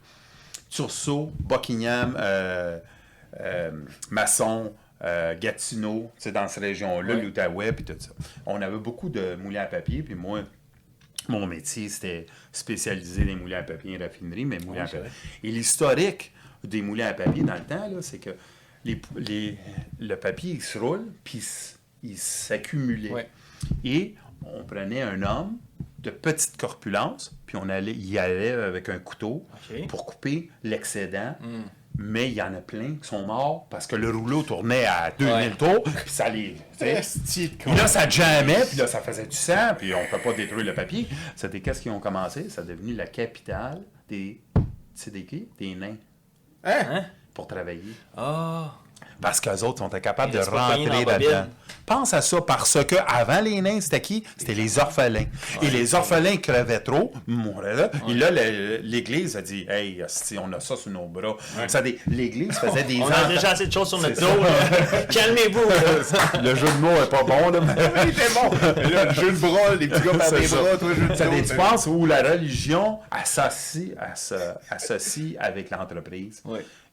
Tursault, 0.71 1.33
Buckingham, 1.41 2.17
euh, 2.19 2.79
euh, 3.41 3.71
Masson, 4.11 4.73
euh, 5.03 5.35
Gatineau, 5.39 6.11
c'est 6.19 6.33
dans 6.33 6.47
cette 6.49 6.63
région-là, 6.63 7.15
Oui. 7.15 7.23
l'Outaouais, 7.23 7.73
puis 7.73 7.85
tout 7.85 7.95
ça. 7.99 8.11
On 8.47 8.61
avait 8.63 8.79
beaucoup 8.79 9.09
de 9.09 9.35
moulins 9.37 9.63
à 9.63 9.67
papier, 9.67 10.03
puis 10.03 10.15
moi, 10.15 10.43
Mon 11.29 11.47
métier, 11.47 11.89
c'était 11.91 12.27
spécialisé 12.51 13.25
les 13.25 13.37
moulins 13.37 13.59
à 13.59 13.63
papier 13.63 13.93
et 13.93 13.99
raffinerie, 13.99 14.47
mais 14.47 14.59
moulins 14.59 14.85
à 14.85 14.89
papier. 14.89 15.11
Et 15.45 15.51
l'historique 15.51 16.33
des 16.65 16.83
moulins 16.83 17.07
à 17.09 17.13
papier 17.13 17.43
dans 17.45 17.55
le 17.55 17.61
temps, 17.61 17.89
c'est 18.01 18.19
que 18.19 18.31
les, 18.85 19.01
les- 19.17 19.57
le 20.01 20.15
papier, 20.17 20.53
il 20.53 20.63
se 20.63 20.79
roule, 20.79 21.13
puis 21.23 21.43
il 22.03 22.17
s'accumulait. 22.19 23.11
Ouais. 23.11 23.29
Et 23.85 24.15
on 24.45 24.65
prenait 24.65 25.03
un 25.03 25.23
homme 25.23 25.59
de 25.99 26.11
petite 26.11 26.57
corpulence, 26.57 27.37
puis 27.47 27.57
on 27.59 27.69
allait, 27.69 27.93
y 27.95 28.19
allait 28.19 28.53
avec 28.53 28.89
un 28.89 28.99
couteau 28.99 29.47
pour 29.89 30.07
couper 30.07 30.51
l'excédent. 30.65 31.37
Hmm. 31.43 31.63
Mais 32.03 32.29
il 32.29 32.35
y 32.35 32.41
en 32.41 32.55
a 32.55 32.61
plein 32.63 32.95
qui 33.01 33.07
sont 33.07 33.27
morts 33.27 33.67
parce 33.69 33.87
que 33.87 33.95
le 33.95 34.09
rouleau 34.11 34.43
tournait 34.43 34.87
à 34.87 35.11
2000 35.19 35.35
Ouais. 35.35 35.51
tours, 35.51 35.83
puis 35.83 35.93
ça 36.07 36.31
les... 36.31 36.57
puis 36.79 37.73
là, 37.77 37.87
ça 37.87 38.09
jammait, 38.09 38.65
puis 38.67 38.79
là, 38.79 38.87
ça 38.87 39.01
faisait 39.01 39.27
du 39.27 39.37
sang, 39.37 39.75
puis 39.77 39.93
on 39.95 40.07
peut 40.11 40.19
pas 40.23 40.33
détruire 40.33 40.65
le 40.65 40.73
papier. 40.73 41.07
C'était 41.37 41.61
qu'est-ce 41.61 41.83
qu'ils 41.83 41.93
ont 41.93 42.01
commencé? 42.01 42.49
Ça 42.49 42.63
a 42.63 42.65
devenu 42.65 42.95
la 42.95 43.07
capitale 43.07 43.83
des... 44.09 44.41
Tu 44.55 44.63
sais 44.95 45.11
des 45.11 45.27
qui? 45.27 45.47
Des 45.59 45.75
nains, 45.75 45.97
Hein? 46.65 46.83
Hein? 46.91 47.05
pour 47.35 47.47
travailler. 47.47 47.95
Ah. 48.17 48.73
Parce 49.21 49.41
qu'eux 49.41 49.63
autres 49.65 49.79
sont 49.79 49.93
incapables 49.95 50.33
de 50.33 50.39
rentrer 50.39 51.05
là-dedans. 51.05 51.47
Pense 51.87 52.15
à 52.15 52.23
ça, 52.23 52.41
parce 52.41 52.79
que 52.85 52.95
avant 53.07 53.41
les 53.41 53.61
nains, 53.61 53.81
c'était 53.81 54.01
qui? 54.01 54.23
C'était 54.39 54.55
les 54.55 54.79
orphelins. 54.79 55.25
Et 55.61 55.71
les 55.71 55.95
orphelins 55.95 56.37
crevaient 56.37 56.79
trop, 56.81 57.13
mouraient 57.27 57.75
là. 57.75 57.91
Et 58.09 58.15
là, 58.15 58.31
le- 58.31 58.77
l'Église 58.83 59.37
a 59.37 59.43
dit, 59.43 59.67
hey, 59.69 60.03
si 60.07 60.39
on 60.39 60.53
a 60.53 60.61
ça 60.61 60.77
sur 60.77 60.91
nos 60.93 61.07
bras. 61.07 61.37
L'Église 62.07 62.59
faisait 62.59 62.85
des 62.85 63.01
On 63.03 63.11
a 63.11 63.25
déjà 63.29 63.51
assez 63.51 63.67
de 63.67 63.73
choses 63.73 63.89
sur 63.89 63.99
notre 63.99 64.15
C'est 64.15 64.21
dos. 64.23 64.29
Calmez-vous. 65.11 66.43
Le 66.43 66.55
jeu 66.55 66.67
de 66.67 66.79
mots 66.81 67.03
est 67.03 67.11
pas 67.11 67.23
bon, 67.25 67.51
là. 67.51 67.61
mais- 67.61 68.03
Il 68.05 68.09
était 68.11 68.33
bon. 68.35 68.51
Là, 68.95 69.05
le 69.07 69.15
jeu 69.15 69.33
de 69.33 69.37
bras, 69.39 69.75
les 69.79 69.89
petits 69.89 70.03
gars 70.03 70.13
par 70.19 70.27
C'est 70.29 70.39
les 70.41 70.49
bras, 70.49 70.77
toi, 70.79 70.89
jeu 70.95 71.07
de 71.09 71.25
dos, 71.25 71.31
des 71.31 71.45
c'est- 71.45 71.57
penses 71.57 71.87
où 71.87 72.07
la 72.07 72.23
religion 72.23 72.99
associe, 73.11 73.91
asso- 74.01 74.35
associe 74.71 75.35
avec 75.41 75.71
l'entreprise. 75.71 76.43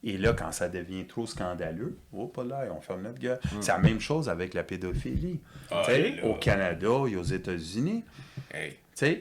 Et 0.10 0.18
là, 0.18 0.32
quand 0.32 0.54
ça 0.54 0.70
devient 0.70 1.06
trop 1.06 1.26
scandaleux, 1.28 1.98
oh, 2.14 2.28
pas 2.28 2.46
là, 2.46 2.62
on 2.76 2.80
ferme 2.80 3.02
notre 3.02 3.20
gueule. 3.20 3.40
C'est 3.60 3.74
la 3.74 3.78
même 3.80 4.00
chose 4.00 4.30
avec 4.30 4.54
la 4.54 4.64
pédophilie. 4.64 5.42
Ah, 5.70 5.84
au 6.24 6.34
Canada 6.36 6.88
et 7.10 7.16
aux 7.18 7.24
États-Unis, 7.24 8.04
Hey. 8.54 8.78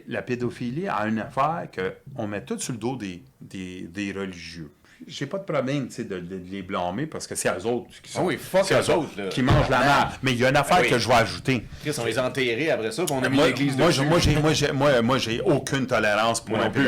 la 0.07 0.23
pédophilie 0.23 0.87
a 0.89 1.07
une 1.09 1.19
affaire 1.19 1.67
qu'on 2.15 2.29
met 2.29 2.43
tout 2.43 2.59
sur 2.61 2.73
le 2.73 2.79
dos 2.79 2.97
des, 2.97 3.23
des, 3.41 3.83
des 3.83 4.13
religieux. 4.13 4.71
J'ai 5.07 5.27
pas 5.27 5.37
de 5.39 5.43
problème 5.45 5.89
de, 5.89 6.03
de 6.21 6.41
les 6.51 6.63
blâmer 6.63 7.07
parce 7.07 7.27
que 7.27 7.35
c'est 7.35 7.51
eux 7.51 7.67
autres 7.67 7.89
qui 8.03 8.11
sont 8.11 8.21
Ah 8.21 8.25
oui, 8.25 8.39
fuck 8.39 8.71
eux 8.73 8.93
autres, 8.93 9.11
là. 9.19 9.29
qui 9.29 9.43
mangent 9.43 9.69
la 9.69 9.81
merde. 9.81 10.09
Mais 10.23 10.33
il 10.33 10.39
y 10.39 10.45
a 10.47 10.49
une 10.49 10.57
affaire 10.57 10.79
Ah 10.79 10.83
oui. 10.85 10.89
que 10.91 10.99
je 10.99 11.07
vais 11.07 11.15
ajouter. 11.15 11.65
Chris, 11.83 11.95
on 12.01 12.05
les 12.07 12.19
a 12.19 12.25
enterrés 12.27 12.71
après 12.71 12.91
ça, 12.93 13.05
puis 13.05 13.15
on 13.15 13.23
a 13.23 13.29
mis 13.29 13.37
l'église 13.37 13.77
moi, 13.77 13.91
moi, 14.09 14.19
j'ai, 14.21 14.37
moi, 14.37 14.53
j'ai, 14.55 14.73
moi, 14.73 15.03
moi, 15.03 15.19
j'ai 15.19 15.41
aucune 15.43 15.87
tolérance 15.87 16.43
pour 16.43 16.57
non 16.57 16.71
plus, 16.71 16.87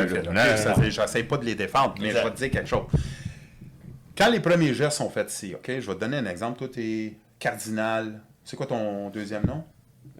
J'essaie 0.91 1.25
pas 1.25 1.37
de 1.37 1.45
les 1.45 1.55
défendre, 1.55 1.95
mais 2.01 2.11
je 2.11 2.15
vais 2.15 2.31
te 2.31 2.37
dire 2.37 2.51
quelque 2.51 2.69
chose. 2.69 2.85
Quand 4.19 4.31
les 4.31 4.41
premiers 4.41 4.75
gestes 4.75 4.99
sont 4.99 5.11
faits 5.11 5.33
ici, 5.33 5.55
OK? 5.55 5.67
Je 5.69 5.87
vais 5.87 5.95
te 5.95 6.01
donner 6.01 6.17
un 6.17 6.27
exemple. 6.27 6.59
Toi, 6.59 6.69
t'es 6.69 7.17
cardinal. 7.39 8.21
C'est 8.45 8.57
quoi 8.57 8.67
ton 8.67 9.11
deuxième 9.11 9.47
nom? 9.47 9.63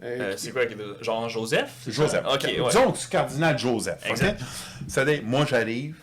Euh, 0.01 0.35
c'est 0.37 0.51
quoi? 0.51 0.61
Genre 1.01 1.27
Joseph? 1.27 1.83
Joseph. 1.85 2.23
OK, 2.25 2.43
ouais. 2.43 2.61
Disons 2.69 2.91
que 2.93 2.97
c'est 2.97 3.09
cardinal 3.09 3.59
Joseph. 3.59 4.01
OK? 4.05 4.11
Exact. 4.11 4.41
C'est-à-dire, 4.87 5.21
moi, 5.25 5.45
j'arrive 5.45 5.97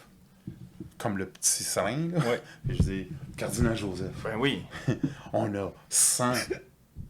comme 0.98 1.16
le 1.16 1.24
petit 1.24 1.64
serin, 1.64 2.10
là. 2.12 2.18
Ouais. 2.18 2.40
Et 2.68 2.74
je 2.74 2.82
dis, 2.82 3.09
cardinal 3.35 3.74
Joseph, 3.74 4.12
Ben 4.24 4.36
oui. 4.39 4.62
on 5.32 5.55
a 5.55 5.73
100 5.89 6.32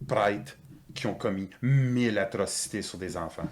prêtres 0.07 0.55
qui 0.95 1.05
ont 1.07 1.15
commis 1.15 1.49
1000 1.61 2.17
atrocités 2.17 2.81
sur 2.81 2.97
des 2.97 3.17
enfants. 3.17 3.49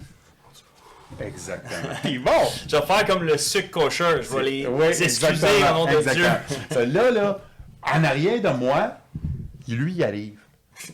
Exactement. 1.20 1.94
Puis 2.04 2.20
bon, 2.20 2.32
Je 2.68 2.76
vais 2.76 2.86
faire 2.86 3.06
comme 3.06 3.24
le 3.24 3.38
sucre 3.38 3.70
kosher. 3.72 4.22
Je 4.22 4.36
vais 4.36 4.44
les 4.44 4.68
Oui, 4.68 4.86
excuser 4.88 5.48
au 5.70 5.74
nom 5.74 5.86
de 5.86 5.90
Dieu. 5.92 6.00
exactement. 6.00 6.38
Ça, 6.72 6.86
là, 6.86 7.12
là, 7.12 7.40
en 7.84 8.04
arrière 8.04 8.42
de 8.42 8.50
moi, 8.58 8.98
lui, 9.68 9.94
il 9.94 10.04
arrive. 10.04 10.40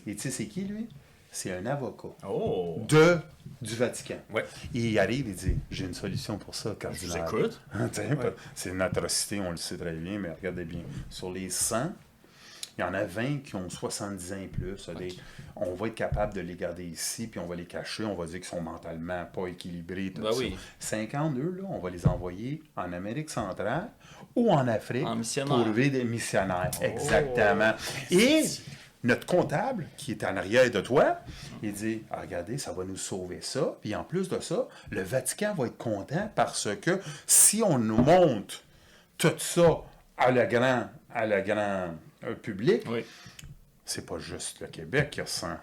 Et 0.06 0.16
tu 0.16 0.22
sais, 0.24 0.30
c'est 0.32 0.46
qui, 0.48 0.62
lui? 0.62 0.88
C'est 1.34 1.54
un 1.56 1.66
avocat 1.66 2.10
Oh. 2.28 2.78
de, 2.90 3.18
du 3.62 3.74
Vatican. 3.76 4.18
Ouais. 4.34 4.44
Et 4.76 4.80
il 4.80 5.00
arrive 5.00 5.30
et 5.30 5.34
dit 5.34 5.56
J'ai 5.72 5.86
une 5.86 5.94
solution 5.94 6.38
pour 6.38 6.54
ça, 6.56 6.70
Je 6.70 6.74
vous 6.74 7.14
cardinal. 7.14 7.26
écoute. 7.26 7.62
C'est 8.54 8.70
une 8.70 8.82
atrocité, 8.82 9.40
on 9.40 9.52
le 9.52 9.58
sait 9.58 9.78
très 9.78 9.94
bien, 9.94 10.20
mais 10.20 10.30
regardez 10.32 10.66
bien. 10.66 10.82
Sur 11.10 11.32
les 11.32 11.50
100, 11.50 11.94
il 12.82 12.86
y 12.88 12.90
en 12.90 12.94
a 12.94 13.04
20 13.04 13.44
qui 13.44 13.56
ont 13.56 13.70
70 13.70 14.34
ans 14.34 14.38
et 14.44 14.48
plus. 14.48 14.90
Des- 14.98 15.16
on 15.56 15.74
va 15.74 15.88
être 15.88 15.96
capable 15.96 16.34
de 16.34 16.42
les 16.42 16.56
garder 16.56 16.86
ici, 16.86 17.28
puis 17.28 17.40
on 17.40 17.46
va 17.46 17.56
les 17.56 17.66
cacher. 17.66 18.04
On 18.06 18.16
va 18.16 18.26
dire 18.26 18.36
qu'ils 18.36 18.46
sont 18.46 18.62
mentalement 18.62 19.24
pas 19.26 19.48
équilibrés. 19.48 20.12
Tout 20.14 20.22
Ben 20.24 20.32
ça. 20.32 20.38
oui. 20.40 20.58
52, 20.80 21.42
là, 21.62 21.64
on 21.70 21.80
va 21.80 21.90
les 21.90 22.08
envoyer 22.08 22.64
en 22.76 22.92
Amérique 22.94 23.30
centrale 23.30 23.90
ou 24.36 24.52
en 24.52 24.68
Afrique 24.68 25.06
En. 25.06 25.20
Oh. 25.22 25.46
pour 25.46 25.58
lever 25.60 25.90
des 25.90 26.04
missionnaires. 26.04 26.72
Exactement. 26.82 27.74
Et 28.10 28.44
notre 29.04 29.26
comptable, 29.26 29.88
qui 29.98 30.12
est 30.12 30.24
en 30.24 30.36
arrière 30.38 30.70
de 30.72 30.80
toi, 30.82 31.18
il 31.62 31.74
dit 31.74 32.02
Ah, 32.10 32.22
Regardez, 32.22 32.58
ça 32.58 32.72
va 32.72 32.84
nous 32.84 32.98
sauver 32.98 33.40
ça. 33.42 33.76
Puis 33.82 33.94
en 33.96 34.04
plus 34.04 34.30
de 34.30 34.40
ça, 34.40 34.68
le 34.90 35.02
Vatican 35.02 35.54
va 35.54 35.68
être 35.68 35.78
content 35.78 36.30
parce 36.36 36.68
que 36.82 37.00
si 37.28 37.62
on 37.64 37.78
nous 37.78 37.98
montre 38.02 38.62
tout 39.18 39.34
ça 39.38 39.82
à 40.18 40.32
le 40.32 40.46
grand, 40.46 40.86
à 41.14 41.26
le 41.28 41.42
grand 41.42 41.90
euh, 42.24 42.36
public, 42.36 42.84
Oui. 42.90 43.04
c'est 43.86 44.06
pas 44.06 44.20
juste 44.20 44.60
le 44.62 44.68
Québec 44.68 45.10
qui 45.12 45.22
ressent. 45.22 45.58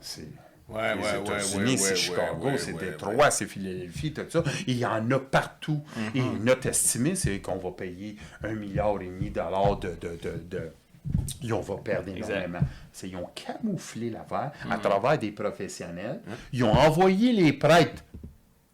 C'est 0.00 0.28
Ouais, 0.66 0.94
les 0.94 1.02
ouais, 1.02 1.20
États-Unis, 1.20 1.72
ouais, 1.72 1.76
c'est 1.76 1.94
Chicago, 1.96 2.48
c'est 2.56 2.72
Détroit, 2.72 3.30
c'est 3.30 3.44
Philadelphie, 3.46 4.14
tout 4.14 4.22
ça. 4.30 4.42
Il 4.66 4.78
y 4.78 4.86
en 4.86 5.10
a 5.10 5.18
partout. 5.18 5.82
Et 6.14 6.22
notre 6.22 6.66
estimé, 6.68 7.14
c'est 7.16 7.38
qu'on 7.40 7.58
va 7.58 7.70
payer 7.72 8.16
un 8.42 8.54
milliard 8.54 8.98
et 9.02 9.06
demi 9.06 9.28
de 9.28 9.34
dollars 9.34 9.78
de, 9.78 9.88
de, 10.00 10.16
de, 10.22 10.38
de- 10.50 10.72
Et 11.46 11.52
on 11.52 11.60
va 11.60 11.76
perdre 11.76 12.08
énormément. 12.08 12.60
C'est, 12.94 13.10
ils 13.10 13.16
ont 13.16 13.28
camouflé 13.34 14.08
l'affaire 14.08 14.52
à 14.70 14.78
travers 14.78 15.18
des 15.18 15.32
professionnels. 15.32 16.20
Ils 16.50 16.64
ont 16.64 16.72
envoyé 16.72 17.32
les 17.34 17.52
prêtres 17.52 18.02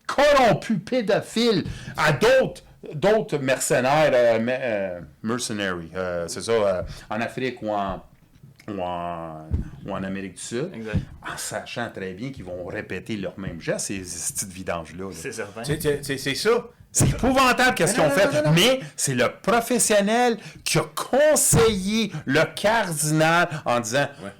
corrompus, 0.07 0.78
pédophiles, 0.85 1.65
à 1.97 2.12
d'autres 2.12 2.62
d'autres 2.94 3.39
mercenaires, 3.39 4.11
euh, 4.15 4.39
euh, 4.48 5.01
mercenaries, 5.23 5.90
euh, 5.94 6.27
c'est 6.28 6.40
ça, 6.43 6.52
euh, 6.52 6.82
en 7.11 7.20
Afrique 7.20 7.61
ou 7.62 7.70
en, 7.70 8.02
ou, 8.69 8.81
en, 8.81 9.48
ou 9.86 9.93
en 9.93 10.02
Amérique 10.02 10.35
du 10.35 10.40
Sud, 10.43 10.70
Exact. 10.74 10.97
en 11.23 11.36
sachant 11.36 11.90
très 11.94 12.12
bien 12.12 12.31
qu'ils 12.31 12.44
vont 12.44 12.65
répéter 12.66 13.16
leurs 13.16 13.39
mêmes 13.39 13.61
gestes, 13.61 13.86
ces 13.86 13.98
petites 13.98 14.48
vidanges-là. 14.52 15.05
là. 15.07 15.11
C'est 15.12 15.32
certain. 15.32 15.62
C'est- 15.65 16.35
ça. 16.35 16.51
C'est 16.93 17.09
épouvantable 17.09 17.77
qu'est-ce 17.77 17.93
qu'ils 17.94 18.02
ont 18.02 18.09
non, 18.09 18.11
fait, 18.15 18.27
non, 18.27 18.32
non, 18.43 18.48
non. 18.48 18.52
mais 18.52 18.81
c'est 18.97 19.15
le 19.15 19.28
professionnel 19.43 20.36
qui 20.65 20.77
a 20.78 20.82
conseillé 20.82 22.11
le 22.27 22.43
cardinal 22.57 23.48
en 23.65 23.78
disant 23.78 24.09
Ouais. 24.24 24.31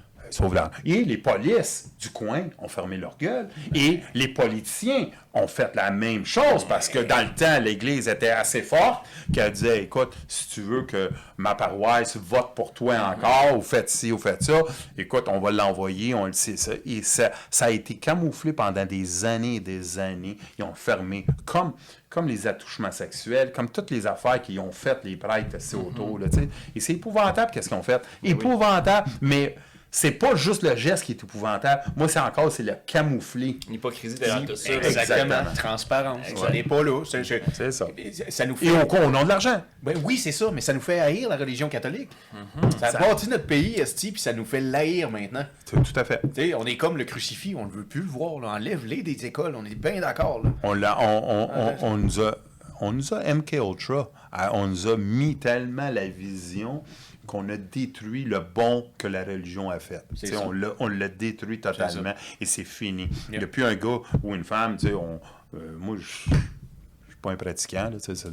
Et 0.85 1.03
les 1.03 1.17
polices 1.17 1.91
du 1.99 2.09
coin 2.09 2.43
ont 2.57 2.67
fermé 2.67 2.97
leur 2.97 3.17
gueule. 3.17 3.47
Et 3.73 4.01
les 4.13 4.27
politiciens 4.27 5.07
ont 5.33 5.47
fait 5.47 5.73
la 5.75 5.91
même 5.91 6.25
chose 6.25 6.65
parce 6.65 6.89
que 6.89 6.99
dans 6.99 7.21
le 7.21 7.33
temps, 7.33 7.59
l'Église 7.61 8.07
était 8.07 8.29
assez 8.29 8.61
forte 8.61 9.05
qu'elle 9.33 9.51
disait 9.51 9.83
écoute, 9.83 10.13
si 10.27 10.49
tu 10.49 10.61
veux 10.61 10.83
que 10.83 11.09
ma 11.37 11.55
paroisse 11.55 12.17
vote 12.17 12.53
pour 12.55 12.73
toi 12.73 12.95
encore, 13.15 13.57
ou 13.57 13.61
faites 13.61 13.89
ci, 13.89 14.11
ou 14.11 14.17
faites 14.17 14.43
ça, 14.43 14.61
écoute, 14.97 15.25
on 15.27 15.39
va 15.39 15.51
l'envoyer, 15.51 16.13
on 16.13 16.25
le 16.25 16.33
sait 16.33 16.57
ça. 16.57 16.73
Et 16.85 17.01
ça, 17.03 17.31
ça 17.49 17.65
a 17.65 17.69
été 17.69 17.95
camouflé 17.95 18.53
pendant 18.53 18.85
des 18.85 19.25
années 19.25 19.55
et 19.55 19.59
des 19.59 19.99
années. 19.99 20.37
Ils 20.57 20.63
ont 20.63 20.73
fermé 20.73 21.25
comme 21.45 21.73
comme 22.11 22.27
les 22.27 22.45
attouchements 22.45 22.91
sexuels, 22.91 23.53
comme 23.53 23.69
toutes 23.69 23.89
les 23.89 24.05
affaires 24.05 24.41
qu'ils 24.41 24.59
ont 24.59 24.71
faites, 24.71 24.99
les 25.05 25.15
prêtres 25.15 25.55
assis 25.55 25.75
autour. 25.75 26.19
Là, 26.19 26.27
et 26.75 26.79
c'est 26.81 26.93
épouvantable 26.93 27.51
qu'est-ce 27.51 27.69
qu'ils 27.69 27.77
ont 27.77 27.83
fait. 27.83 28.01
Épouvantable, 28.21 29.09
mais 29.21 29.55
c'est 29.93 30.11
pas 30.11 30.35
juste 30.35 30.63
le 30.63 30.75
geste 30.77 31.03
qui 31.03 31.11
est 31.11 31.21
épouvantable. 31.23 31.83
Moi, 31.97 32.07
c'est 32.07 32.19
encore, 32.19 32.49
c'est 32.51 32.63
le 32.63 32.75
camoufler. 32.85 33.59
L'hypocrisie 33.69 34.15
derrière 34.15 34.45
tout 34.45 34.55
ça. 34.55 34.71
Exactement. 34.73 35.01
Exactement. 35.25 35.53
Transparence. 35.55 36.29
Exact. 36.29 36.47
On 36.49 36.53
n'est 36.53 36.63
pas 36.63 36.81
là. 36.83 37.03
C'est 37.05 37.71
ça. 37.71 37.87
Ça 38.29 38.45
nous 38.45 38.55
fait. 38.55 38.65
Et 38.67 38.71
au, 38.71 38.85
au 39.05 39.09
nom 39.09 39.23
de 39.23 39.27
l'argent. 39.27 39.61
Ben 39.83 39.97
oui, 40.03 40.17
c'est 40.17 40.31
ça, 40.31 40.49
mais 40.53 40.61
ça 40.61 40.71
nous 40.73 40.79
fait 40.79 40.99
haïr 40.99 41.27
la 41.27 41.35
religion 41.35 41.67
catholique. 41.67 42.09
Mm-hmm. 42.33 42.79
Ça 42.79 42.87
a 42.87 42.99
bâti 43.01 43.27
notre 43.29 43.45
pays, 43.45 43.79
Esti, 43.79 44.11
puis 44.13 44.21
ça 44.21 44.31
nous 44.33 44.45
fait 44.45 44.61
l'haïr 44.61 45.11
maintenant. 45.11 45.45
Tout 45.69 45.79
tout 45.81 45.99
à 45.99 46.03
fait. 46.05 46.21
On 46.57 46.65
est 46.65 46.77
comme 46.77 46.97
le 46.97 47.03
crucifix, 47.03 47.55
on 47.55 47.65
ne 47.65 47.71
veut 47.71 47.83
plus 47.85 48.01
le 48.01 48.07
voir. 48.07 48.39
là. 48.39 48.49
Enlève-les 48.55 49.03
des 49.03 49.25
écoles, 49.25 49.55
on 49.55 49.65
est 49.65 49.75
bien 49.75 49.99
d'accord. 49.99 50.41
là. 50.43 50.51
On, 50.63 50.73
l'a- 50.73 50.97
on, 51.01 51.23
on, 51.27 51.49
on, 51.53 51.93
on 51.93 51.97
nous 51.97 52.21
a, 52.21 52.37
on 52.79 52.93
nous 52.93 53.13
a 53.13 53.21
MK 53.33 53.53
Ultra. 53.53 54.09
Ah, 54.31 54.51
On 54.53 54.67
nous 54.67 54.87
a 54.87 54.95
mis 54.95 55.35
tellement 55.35 55.89
la 55.89 56.07
vision 56.07 56.83
qu'on 57.31 57.47
a 57.47 57.55
détruit 57.55 58.25
le 58.25 58.39
bon 58.41 58.91
que 58.97 59.07
la 59.07 59.23
religion 59.23 59.69
a 59.69 59.79
fait. 59.79 60.03
On 60.43 60.51
l'a, 60.51 60.73
on 60.79 60.89
l'a 60.89 61.07
détruit 61.07 61.61
totalement 61.61 62.13
et 62.41 62.45
c'est 62.45 62.65
fini. 62.65 63.07
Il 63.31 63.37
n'y 63.37 63.43
a 63.43 63.47
plus 63.47 63.63
un 63.63 63.75
gars 63.75 63.99
ou 64.21 64.35
une 64.35 64.43
femme, 64.43 64.75
tu 64.75 64.87
sais, 64.87 64.93
on, 64.93 65.21
euh, 65.55 65.71
moi, 65.79 65.95
je 65.97 66.03
je 66.03 66.35
suis 66.35 67.21
pas 67.21 67.31
un 67.31 67.37
pratiquant, 67.37 67.89
là, 67.89 68.01
tu 68.03 68.13
sais, 68.13 68.27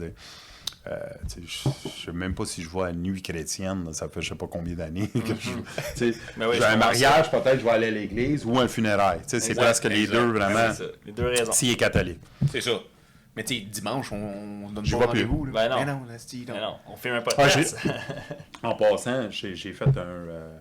euh, 0.89 0.97
je 1.37 1.69
je 1.85 2.07
sais 2.07 2.13
même 2.13 2.35
pas 2.35 2.45
si 2.45 2.63
je 2.63 2.69
vois 2.69 2.91
une 2.91 3.03
nuit 3.03 3.23
chrétienne, 3.23 3.85
là, 3.85 3.93
ça 3.93 4.09
fait 4.09 4.21
je 4.21 4.31
sais 4.31 4.35
pas 4.35 4.49
combien 4.51 4.75
d'années 4.75 5.09
que 5.09 5.35
je 5.39 6.05
oui, 6.05 6.15
j'ai 6.55 6.59
je 6.59 6.63
un 6.65 6.77
mariage, 6.77 7.31
peut-être 7.31 7.61
je 7.61 7.65
vais 7.65 7.71
aller 7.71 7.87
à 7.87 7.91
l'église 7.93 8.45
ou 8.45 8.59
un 8.59 8.67
funérail. 8.67 9.21
C'est 9.29 9.55
presque 9.55 9.85
les 9.85 10.09
deux 10.09 10.33
vraiment. 10.33 10.75
Les 11.07 11.13
deux 11.13 11.27
raisons. 11.27 11.53
S'il 11.53 11.71
est 11.71 11.77
catholique. 11.77 12.19
C'est 12.51 12.63
ça. 12.63 12.81
Mais 13.39 13.45
tu 13.45 13.55
sais, 13.55 13.61
dimanche, 13.61 14.13
on, 14.13 14.65
on 14.67 14.71
donne 14.71 14.85
pas 14.91 15.07
rendez-vous. 15.07 15.45
là. 15.47 15.53
Ben 15.53 15.69
non. 15.71 15.77
Mais 15.79 15.85
non, 15.87 16.01
Nasty, 16.07 16.45
non. 16.47 16.55
Mais 16.55 16.61
non, 16.61 16.77
on 16.89 16.97
fait 16.97 17.11
un 17.11 17.19
Ah, 17.19 17.23
podcast. 17.23 17.77
En 18.63 18.75
passant, 18.75 19.31
j'ai 19.31 19.55
j'ai 19.55 19.73
fait 19.73 19.87
un. 19.89 19.97
euh, 20.01 20.59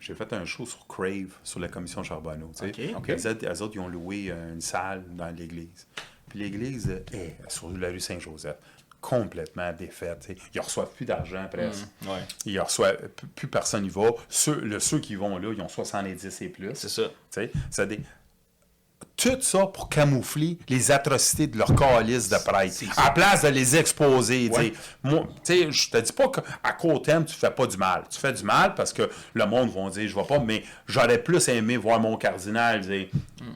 j'ai 0.00 0.14
fait 0.14 0.32
un 0.32 0.44
show 0.44 0.64
sur 0.66 0.86
Crave, 0.86 1.32
sur 1.42 1.60
la 1.60 1.68
commission 1.68 2.02
Charbonneau. 2.02 2.50
tu 2.58 2.72
sais. 2.72 2.94
Ok. 2.94 2.98
Ok. 2.98 3.08
Les 3.08 3.62
autres, 3.62 3.72
ils 3.74 3.80
ont 3.80 3.88
loué 3.88 4.30
une 4.30 4.60
salle 4.60 5.04
dans 5.14 5.28
l'église. 5.30 5.86
Puis 6.28 6.38
l'église 6.38 6.88
est 7.12 7.36
sur 7.48 7.68
la 7.76 7.88
rue 7.90 8.00
Saint-Joseph, 8.00 8.56
complètement 9.00 9.72
défaite. 9.74 10.20
tu 10.20 10.26
sais. 10.28 10.36
Ils 10.54 10.58
ne 10.58 10.62
reçoivent 10.62 10.90
plus 10.94 11.04
d'argent 11.06 11.46
presque. 11.52 11.86
ouais, 12.02 12.20
Ils 12.46 12.58
reçoivent, 12.60 13.08
plus- 13.10 13.26
plus 13.28 13.48
personne 13.48 13.82
n'y 13.82 13.90
va. 13.90 14.08
Ceux, 14.30 14.58
le- 14.60 14.80
ceux 14.80 14.98
qui 15.00 15.14
vont 15.14 15.36
là, 15.38 15.52
ils 15.54 15.60
ont 15.60 15.68
70 15.68 16.40
et 16.42 16.48
plus. 16.48 16.70
c'est 16.74 16.88
ça. 16.88 17.02
C'est 17.30 17.86
des- 17.86 18.00
Tout 19.16 19.38
ça 19.40 19.66
pour 19.66 19.88
camoufler 19.88 20.58
les 20.68 20.90
atrocités 20.90 21.46
de 21.46 21.56
leur 21.56 21.72
calice 21.74 22.28
de 22.28 22.36
prêtre. 22.44 22.74
À 22.96 23.04
la 23.04 23.10
place 23.12 23.42
de 23.42 23.48
les 23.48 23.76
exposer. 23.76 24.48
Ouais. 24.50 24.72
Moi, 25.04 25.22
tu 25.44 25.54
sais, 25.54 25.70
je 25.70 25.88
te 25.90 25.98
dis 25.98 26.12
pas 26.12 26.28
qu'à 26.28 26.72
court 26.72 27.00
terme, 27.00 27.24
tu 27.24 27.34
fais 27.34 27.50
pas 27.50 27.66
du 27.66 27.76
mal. 27.76 28.02
Tu 28.10 28.18
fais 28.18 28.32
du 28.32 28.42
mal 28.42 28.74
parce 28.74 28.92
que 28.92 29.08
le 29.34 29.46
monde 29.46 29.70
va 29.72 29.88
dire, 29.90 30.08
je 30.08 30.14
vois 30.14 30.26
pas, 30.26 30.40
mais 30.40 30.64
j'aurais 30.88 31.18
plus 31.22 31.46
aimé 31.48 31.76
voir 31.76 32.00
mon 32.00 32.16
cardinal 32.16 32.80
dire 32.80 33.06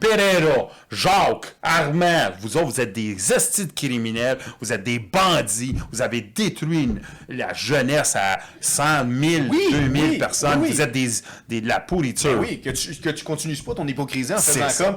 Pereira, 0.01 0.69
Jacques, 0.91 1.57
Armand, 1.63 2.31
vous 2.41 2.57
autres, 2.57 2.67
vous 2.67 2.81
êtes 2.81 2.93
des 2.93 3.33
estis 3.33 3.67
de 3.67 3.73
criminels, 3.73 4.39
vous 4.61 4.73
êtes 4.73 4.85
des 4.85 4.99
bandits, 4.99 5.75
vous 5.91 6.03
avez 6.03 6.21
détruit 6.21 6.85
une- 6.85 7.01
la 7.29 7.53
jeunesse 7.53 8.15
à 8.17 8.39
100 8.61 8.83
000, 9.11 9.43
Oui, 9.51 9.59
2000 9.73 10.03
oui, 10.11 10.19
personnes, 10.19 10.61
oui, 10.61 10.71
vous 10.73 10.81
êtes 10.81 10.93
des, 10.93 11.09
des- 11.49 11.61
de 11.63 11.69
la 11.69 11.81
pourriture. 11.81 12.39
Oui, 12.39 12.61
que 12.61 12.71
tu, 12.71 12.95
que 12.97 13.11
tu 13.11 13.25
continues 13.25 13.57
pas 13.57 13.75
ton 13.75 13.87
hypocrisie 13.87 14.33
en 14.35 14.39
faisant 14.39 14.69
ça. 14.69 14.85
comme. 14.85 14.97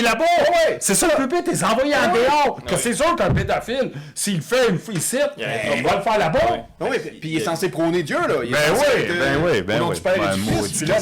Que- 0.00 0.04
là-bas! 0.04 0.24
Ouais. 0.24 0.76
C'est 0.80 0.94
ça 0.94 1.08
le 1.18 1.26
pépé, 1.28 1.42
t'es 1.50 1.64
envoyé 1.64 1.94
en 1.94 2.12
dehors! 2.12 2.60
Que 2.66 2.72
Ouais. 2.72 2.80
c'est 2.80 2.92
sûr 2.94 3.14
qu'un 3.16 3.32
pédophile, 3.32 3.92
s'il 4.14 4.36
le 4.36 4.42
fait 4.42 4.68
une 4.68 4.78
ici, 4.92 5.18
on 5.36 5.82
va 5.88 5.96
le 5.96 6.02
faire 6.02 6.18
là-bas! 6.18 6.52
Ouais. 6.52 6.64
Non, 6.80 6.90
mais 6.90 6.98
puis 6.98 7.30
il 7.30 7.36
est 7.36 7.40
censé 7.44 7.68
prôner 7.70 8.02
Dieu, 8.02 8.18
là. 8.18 8.26
Ben 8.28 8.44
oui, 8.44 8.48
être, 8.50 9.18
ben 9.18 9.36
oui, 9.44 9.62
ben 9.62 9.82
oui. 9.82 10.00
Ben, 10.04 10.20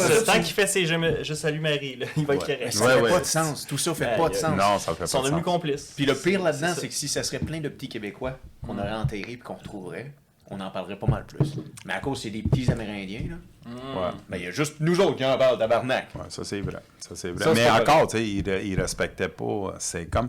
que 0.08 0.14
ça, 0.14 0.22
tant 0.22 0.32
tu- 0.34 0.40
qu'il 0.40 0.54
fait 0.54 0.66
ses 0.66 0.86
je, 0.86 1.22
salue 1.34 1.60
Marie, 1.60 1.96
là, 1.96 2.06
il 2.16 2.26
va 2.26 2.34
être 2.34 2.40
correct. 2.46 2.72
Ça 2.72 2.84
Ouais, 2.84 2.94
fait 2.94 3.00
ouais. 3.02 3.10
pas 3.10 3.20
de 3.20 3.24
sens. 3.26 3.66
Tout 3.66 3.78
ça 3.78 3.94
fait 3.94 4.04
Ben, 4.04 4.18
pas 4.18 4.28
de 4.28 4.34
sens. 4.34 4.50
Non, 4.56 4.78
ça 4.78 4.92
fait 4.92 4.92
Ils 4.92 4.98
pas 5.00 5.06
sont 5.06 5.18
de 5.20 5.24
devenus 5.24 5.44
sens. 5.44 5.52
complices. 5.54 5.92
Puis 5.96 6.06
le 6.06 6.14
pire 6.14 6.42
là-dedans, 6.42 6.72
c'est 6.78 6.88
que 6.88 6.94
si 6.94 7.08
ça 7.08 7.22
serait 7.22 7.38
plein 7.38 7.60
de 7.60 7.68
petits 7.68 7.88
Québécois 7.88 8.38
qu'on 8.66 8.78
aurait 8.78 8.92
enterrés 8.92 9.22
puis 9.24 9.38
qu'on 9.38 9.54
retrouverait, 9.54 10.12
on 10.50 10.60
en 10.60 10.70
parlerait 10.70 10.98
pas 10.98 11.06
mal 11.06 11.24
plus. 11.26 11.54
Mais 11.86 11.92
à 11.94 12.00
cause 12.00 12.22
c'est 12.22 12.30
des 12.30 12.42
petits 12.42 12.70
Amérindiens, 12.70 13.22
là, 13.30 13.36
Ouais. 13.66 14.10
ben 14.28 14.36
il 14.38 14.44
y 14.44 14.46
a 14.46 14.50
juste 14.50 14.76
nous 14.80 15.00
autres 15.00 15.16
qui 15.16 15.24
en 15.24 15.36
parlent, 15.38 15.58
tabarnak. 15.58 16.08
Ouais, 16.14 16.22
ça 16.28 16.42
c'est 16.44 16.60
vrai. 16.60 16.82
Ça 16.98 17.14
c'est 17.14 17.30
vrai. 17.30 17.44
Ça, 17.44 17.52
Mais 17.54 17.70
encore, 17.70 18.06
tu 18.08 18.16
sais, 18.16 18.28
il, 18.28 18.42
re- 18.42 18.64
il 18.64 18.80
respectait 18.80 19.28
pas. 19.28 19.74
C'est 19.78 20.06
comme. 20.06 20.28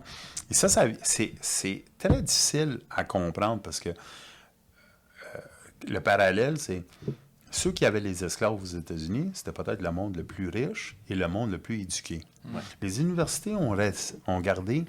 Et 0.50 0.54
ça, 0.54 0.68
ça 0.70 0.86
c'est, 1.02 1.34
c'est 1.42 1.84
très 1.98 2.22
difficile 2.22 2.80
à 2.90 3.04
comprendre 3.04 3.62
parce 3.62 3.80
que 3.80 3.90
euh, 3.90 3.94
le 5.88 6.00
parallèle, 6.02 6.58
c'est 6.60 6.84
ceux 7.50 7.72
qui 7.72 7.86
avaient 7.86 8.00
les 8.02 8.24
esclaves 8.24 8.62
aux 8.62 8.66
États-Unis, 8.66 9.32
c'était 9.34 9.52
peut-être 9.52 9.82
le 9.82 9.92
monde 9.92 10.16
le 10.18 10.24
plus 10.24 10.50
riche 10.50 10.96
et 11.10 11.16
le 11.16 11.28
monde 11.28 11.52
le 11.52 11.58
plus 11.58 11.82
éduqué. 11.82 12.22
Les 12.82 13.02
universités 13.02 13.56
ont 13.56 14.40
gardé 14.42 14.86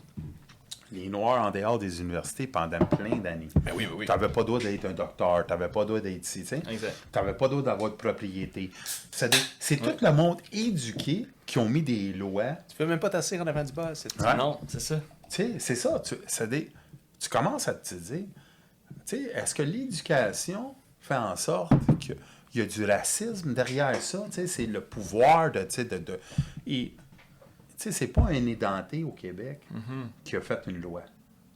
les 0.92 1.08
Noirs 1.08 1.46
en 1.46 1.50
dehors 1.50 1.78
des 1.78 2.00
universités 2.00 2.46
pendant 2.46 2.78
plein 2.84 3.16
d'années. 3.16 3.48
Ben 3.56 3.72
oui, 3.74 3.86
oui, 3.90 3.94
oui. 4.00 4.06
Tu 4.06 4.12
n'avais 4.12 4.28
pas 4.28 4.40
le 4.40 4.46
droit 4.46 4.58
d'être 4.58 4.84
un 4.84 4.92
docteur, 4.92 5.46
tu 5.46 5.52
n'avais 5.52 5.68
pas 5.68 5.80
le 5.80 5.86
droit 5.86 6.00
d'être 6.00 6.22
ici, 6.22 6.44
tu 6.44 6.54
n'avais 7.14 7.34
pas 7.34 7.46
le 7.46 7.50
droit 7.50 7.62
d'avoir 7.62 7.90
de 7.90 7.96
propriété. 7.96 8.70
C'est, 9.10 9.34
c'est 9.58 9.76
tout 9.78 9.96
le 10.00 10.12
monde 10.12 10.40
éduqué 10.52 11.26
qui 11.46 11.58
ont 11.58 11.68
mis 11.68 11.82
des 11.82 12.12
lois. 12.12 12.52
Tu 12.68 12.76
peux 12.76 12.86
même 12.86 13.00
pas 13.00 13.10
t'asseoir 13.10 13.42
en 13.42 13.46
avant 13.46 13.64
du 13.64 13.72
boss. 13.72 14.06
c'est- 14.06 14.22
Ouais. 14.22 14.36
Non, 14.36 14.58
c'est 14.68 14.80
ça. 14.80 14.96
Tu 15.30 15.36
sais, 15.36 15.50
c'est 15.58 15.74
ça. 15.76 16.00
Tu, 16.00 16.14
tu 17.18 17.28
commences 17.28 17.68
à 17.68 17.74
te 17.74 17.94
dire, 17.94 18.24
tu 19.06 19.16
sais, 19.16 19.22
est-ce 19.34 19.54
que 19.54 19.62
l'éducation 19.62 20.74
fait 21.00 21.16
en 21.16 21.36
sorte 21.36 21.72
qu'il 22.00 22.16
y 22.54 22.60
a 22.60 22.66
du 22.66 22.84
racisme 22.84 23.54
derrière 23.54 23.96
ça? 24.00 24.24
Tu 24.26 24.32
sais, 24.32 24.46
c'est 24.46 24.66
le 24.66 24.80
pouvoir 24.82 25.50
de, 25.52 25.60
tu 25.60 25.66
sais, 25.70 25.84
de, 25.84 25.98
de- 25.98 26.20
et, 26.66 26.92
sais, 27.82 27.92
c'est 27.92 28.06
pas 28.08 28.22
un 28.22 28.46
édenté 28.46 29.04
au 29.04 29.10
Québec 29.12 29.60
qui 30.24 30.36
a 30.36 30.40
fait 30.40 30.60
une 30.66 30.80
loi. 30.80 31.02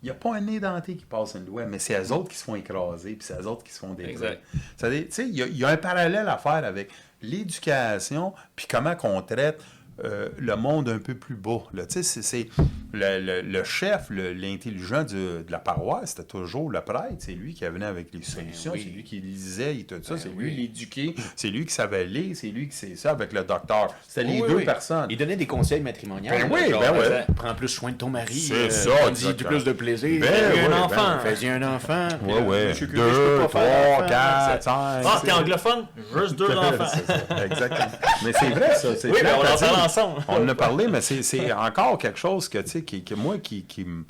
Il 0.02 0.06
n'y 0.06 0.10
a 0.10 0.14
pas 0.14 0.36
un 0.36 0.46
édenté 0.46 0.94
qui 0.96 1.04
passe 1.04 1.34
une 1.34 1.46
loi, 1.46 1.64
mais 1.66 1.78
c'est 1.78 2.00
eux 2.00 2.12
autres 2.12 2.28
qui 2.28 2.36
se 2.36 2.44
font 2.44 2.54
écraser, 2.54 3.14
puis 3.14 3.26
c'est 3.26 3.40
eux 3.40 3.46
autres 3.46 3.64
qui 3.64 3.72
se 3.72 3.78
font 3.80 3.94
détruire. 3.94 4.38
Il 4.82 5.30
y, 5.30 5.58
y 5.58 5.64
a 5.64 5.68
un 5.68 5.76
parallèle 5.76 6.28
à 6.28 6.36
faire 6.36 6.64
avec 6.64 6.90
l'éducation, 7.22 8.34
puis 8.54 8.66
comment 8.68 8.94
qu'on 8.94 9.22
traite 9.22 9.60
euh, 10.04 10.28
le 10.38 10.56
monde 10.56 10.88
un 10.88 10.98
peu 10.98 11.14
plus 11.14 11.34
bas. 11.36 11.62
là. 11.72 11.86
Tu 11.86 11.94
sais, 11.94 12.02
c'est- 12.02 12.22
c'est 12.22 12.48
le, 12.92 13.20
le- 13.20 13.40
le 13.42 13.64
chef, 13.64 14.06
le- 14.10 14.32
l'intelligent 14.32 15.02
du- 15.04 15.14
de 15.14 15.46
la 15.50 15.58
paroisse, 15.58 16.10
c'était 16.10 16.24
toujours 16.28 16.70
le 16.70 16.80
prêtre. 16.80 17.16
C'est 17.18 17.32
lui 17.32 17.54
qui 17.54 17.64
venait 17.64 17.86
avec 17.86 18.08
les 18.12 18.22
solutions, 18.22 18.72
oui. 18.72 18.82
c'est 18.84 18.90
lui 18.94 19.04
qui 19.04 19.20
lisait 19.20 19.76
et 19.76 19.84
tout 19.84 19.96
ça, 20.02 20.14
Ben 20.14 20.20
c'est 20.22 20.28
oui. 20.28 20.44
lui 20.44 20.56
l'éduqué, 20.56 21.14
c'est 21.34 21.48
lui 21.48 21.64
qui 21.66 21.72
savait 21.72 22.04
lire, 22.04 22.36
c'est 22.36 22.48
lui 22.48 22.68
qui 22.68 22.76
sait 22.76 22.94
ça 22.96 23.10
avec 23.12 23.32
le 23.32 23.42
docteur. 23.44 23.88
C'était 24.06 24.24
les 24.24 24.40
deux 24.40 24.56
oui. 24.56 24.64
personnes. 24.64 25.06
Il 25.10 25.16
donnait 25.16 25.36
des 25.36 25.46
conseils 25.46 25.80
matrimoniaux. 25.80 26.30
Ben 26.30 26.48
oui, 26.50 26.70
genre, 26.70 26.80
ben 26.80 26.92
oui. 26.92 26.98
euh, 27.04 27.22
Prends 27.34 27.54
plus 27.54 27.68
soin 27.68 27.92
de 27.92 27.96
ton 27.96 28.10
mari. 28.10 28.34
C'est 28.34 28.70
ça, 28.70 28.90
Donne-y 28.90 29.08
exactement. 29.10 29.50
plus 29.50 29.64
de 29.64 29.72
plaisir. 29.72 30.20
Ben 30.20 30.32
un 30.66 30.68
ben 30.68 30.72
enfant. 30.78 31.18
Fais-y 31.22 31.48
un 31.48 31.62
enfant. 31.62 32.08
Ouais, 32.22 32.40
ouais. 32.42 32.72
Deux, 32.74 33.38
pas 33.40 33.48
faire 33.48 33.94
trois, 33.96 34.06
quatre, 34.06 34.62
cinq. 34.62 35.02
Ah, 35.04 35.22
t'es 35.24 35.32
anglophone? 35.32 35.86
Juste 36.16 36.36
deux 36.36 36.50
enfants. 36.56 36.86
C'est 36.86 37.44
Exactement. 37.46 37.86
Mais 38.24 38.32
c'est 38.32 38.50
vrai, 38.50 38.74
ça. 38.74 38.88
c'est 38.96 39.10
Oui, 39.10 39.18
on 39.24 39.40
en 39.40 39.58
parle 39.58 39.85
On 40.28 40.36
en 40.44 40.48
a 40.48 40.54
parlé, 40.54 40.88
mais 40.88 41.00
c'est- 41.00 41.52
encore 41.52 41.98
quelque 41.98 42.18
chose 42.18 42.48
que, 42.48 42.58
tu 42.58 42.70
sais, 42.70 42.82
qui, 42.82 43.02
que 43.04 43.14
moi, 43.14 43.38
qui, 43.38 43.62
qui, 43.64 43.84
me- 43.84 44.04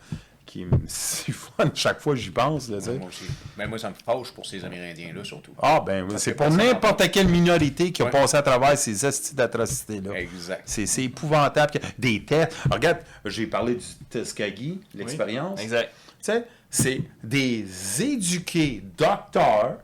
qui 0.44 0.64
me 0.64 0.78
siphonne 0.86 1.70
chaque 1.74 2.00
fois 2.00 2.14
que 2.14 2.20
j'y 2.20 2.30
pense. 2.30 2.68
Là. 2.68 2.78
Moi 2.98 3.08
aussi. 3.08 3.24
Ben 3.56 3.66
moi, 3.68 3.78
ça 3.78 3.90
me 3.90 3.94
fâche 3.94 4.30
pour 4.32 4.46
ces 4.46 4.64
Amérindiens-là, 4.64 5.24
surtout. 5.24 5.52
Ah, 5.60 5.80
ben 5.84 6.04
oui, 6.08 6.14
c'est 6.18 6.34
pour 6.34 6.50
n'importe 6.50 7.10
quelle 7.10 7.28
minorité 7.28 7.90
qui 7.92 8.02
a 8.02 8.06
Ouais. 8.06 8.10
passé 8.10 8.36
à 8.36 8.42
travers 8.42 8.76
ces 8.78 9.04
estis 9.04 9.34
d'atrocités-là. 9.34 10.12
Exact. 10.18 10.62
C'est 10.64 10.86
c'est 10.86 11.04
épouvantable. 11.04 11.72
Des 11.98 12.24
tests. 12.24 12.56
Regarde, 12.70 12.98
j'ai 13.24 13.46
parlé 13.46 13.74
du 13.74 13.84
Tuskegee, 14.10 14.80
l'expérience. 14.94 15.60
Exact. 15.60 15.90
Tu 16.22 16.32
sais, 16.32 16.44
c'est 16.70 17.02
des 17.22 17.66
éduqués 18.02 18.82
docteurs 18.98 19.78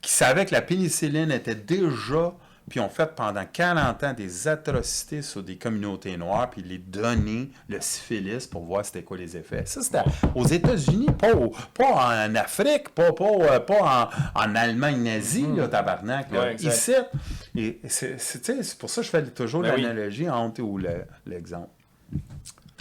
qui 0.00 0.10
savaient 0.12 0.44
que 0.46 0.52
la 0.54 0.62
pénicilline 0.62 1.30
était 1.30 1.54
déjà, 1.54 2.32
puis 2.72 2.80
ont 2.80 2.88
fait 2.88 3.14
pendant 3.14 3.44
40 3.44 4.02
ans 4.02 4.14
des 4.14 4.48
atrocités 4.48 5.20
sur 5.20 5.42
des 5.42 5.56
communautés 5.56 6.16
noires, 6.16 6.48
puis 6.48 6.62
les 6.62 6.78
donner 6.78 7.50
le 7.68 7.82
syphilis 7.82 8.46
pour 8.46 8.64
voir 8.64 8.82
c'était 8.82 9.02
quoi 9.02 9.18
les 9.18 9.36
effets. 9.36 9.64
Ça, 9.66 9.82
c'était 9.82 9.98
aux 10.34 10.46
États-Unis, 10.46 11.08
pas, 11.18 11.34
au- 11.34 11.52
pas 11.74 12.24
en 12.26 12.34
Afrique, 12.34 12.88
pas, 12.94 13.12
pas, 13.12 13.24
euh, 13.26 13.60
pas 13.60 14.10
en, 14.34 14.40
en 14.40 14.54
Allemagne 14.54 15.02
nazie, 15.02 15.46
là, 15.54 15.68
tabarnak. 15.68 16.32
là. 16.32 16.40
Ouais, 16.40 16.52
exact. 16.52 16.72
Ici, 16.72 16.92
et 17.56 17.78
c'est 17.88 18.78
pour 18.78 18.88
ça 18.88 19.02
que 19.02 19.04
je 19.06 19.10
fais 19.10 19.22
toujours 19.26 19.60
Ben 19.60 19.74
oui. 19.74 19.82
l'analogie 19.82 20.30
entre 20.30 20.62
ou 20.62 20.78
le- 20.78 21.04
l'exemple. 21.26 21.68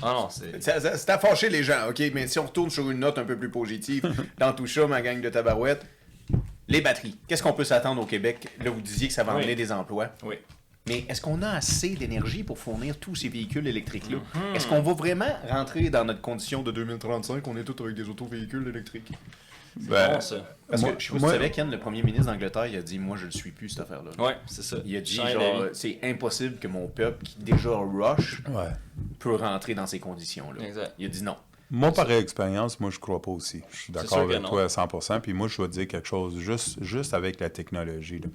Ah 0.02 0.14
non, 0.14 0.30
c'est. 0.30 0.64
Ça- 0.64 0.80
ça- 0.80 0.98
C'est 0.98 1.10
à 1.10 1.20
fâcher 1.20 1.50
les 1.50 1.64
gens, 1.64 1.90
OK? 1.90 2.02
Mais 2.14 2.28
si 2.28 2.40
on 2.40 2.46
retourne 2.46 2.70
sur 2.70 2.90
une 2.90 3.00
note 3.00 3.18
un 3.18 3.26
peu 3.26 3.36
plus 3.38 3.52
positive, 3.52 4.04
dans 4.40 4.54
tout 4.54 4.68
ça, 4.68 4.88
ma 4.88 5.02
gang 5.02 5.20
de 5.20 5.28
tabarouettes, 5.30 5.86
les 6.68 6.82
batteries. 6.82 7.18
Qu'est-ce 7.28 7.44
qu'on 7.44 7.54
peut 7.54 7.64
s'attendre 7.64 8.02
au 8.02 8.06
Québec? 8.06 8.48
Là, 8.64 8.70
vous 8.72 8.82
disiez 8.82 9.08
que 9.08 9.14
ça 9.14 9.24
va 9.24 9.34
Oui. 9.36 9.42
emmener 9.44 9.56
des 9.56 9.72
emplois. 9.72 10.10
Oui. 10.24 10.36
Mais 10.88 11.06
est-ce 11.10 11.22
qu'on 11.22 11.42
a 11.44 11.50
assez 11.50 11.90
d'énergie 11.96 12.44
pour 12.44 12.58
fournir 12.58 12.98
tous 12.98 13.16
ces 13.16 13.30
véhicules 13.30 13.68
électriques-là? 13.68 14.18
Mhm. 14.18 14.56
Est-ce 14.56 14.66
qu'on 14.68 14.82
va 14.82 14.94
vraiment 14.94 15.30
rentrer 15.48 15.90
dans 15.92 16.04
notre 16.06 16.22
condition 16.22 16.64
de 16.64 16.72
2035? 16.72 17.48
On 17.48 17.56
est 17.56 17.64
tous 17.64 17.84
avec 17.84 17.96
des 17.96 18.10
auto-véhicules 18.10 18.68
électriques. 18.68 19.12
Ben, 19.76 20.14
bon, 20.16 20.20
ça. 20.22 20.36
Parce 20.68 20.82
Moi- 20.82 20.92
que 20.94 21.00
je 21.02 21.14
tu 21.14 21.20
savais, 21.20 21.50
Ken, 21.52 21.70
le 21.72 21.80
premier 21.80 22.04
ministre 22.04 22.26
d'Angleterre, 22.26 22.66
il 22.66 22.76
a 22.76 22.82
dit 22.82 23.00
Moi, 23.00 23.16
je 23.16 23.28
ne 23.28 23.32
suis 23.32 23.52
plus 23.52 23.70
cette 23.70 23.82
affaire-là. 23.82 24.12
Ouais, 24.22 24.36
c'est 24.46 24.64
ça. 24.64 24.78
Il 24.86 24.96
a 24.98 25.02
dit 25.02 25.22
c'est 25.74 26.00
impossible 26.04 26.58
que 26.58 26.68
mon 26.68 26.88
peuple, 26.88 27.24
qui 27.24 27.38
déjà 27.40 27.70
rush, 27.78 28.42
ouais. 28.50 28.66
peut 29.20 29.36
rentrer 29.36 29.74
dans 29.76 29.88
ces 29.88 30.00
conditions-là. 30.00 30.66
Exact. 30.66 30.94
Il 31.00 31.06
a 31.06 31.10
dit 31.10 31.24
non. 31.24 31.38
Moi, 31.74 31.92
par 31.94 32.12
expérience, 32.12 32.80
moi, 32.82 32.90
je 32.92 33.00
crois 33.00 33.22
pas 33.22 33.32
aussi. 33.32 33.62
Je 33.72 33.78
suis 33.78 33.94
d'accord 33.94 34.20
avec 34.20 34.44
toi 34.44 34.64
à 34.64 34.68
100%. 34.68 35.22
Puis 35.22 35.32
moi, 35.34 35.48
je 35.48 35.62
vais 35.62 35.68
te 35.70 35.74
dire 35.74 35.88
quelque 35.88 36.08
chose 36.08 36.38
juste, 36.38 36.84
juste 36.84 37.14
avec 37.14 37.40
la 37.40 37.50
technologie. 37.50 38.20
là. 38.20 38.28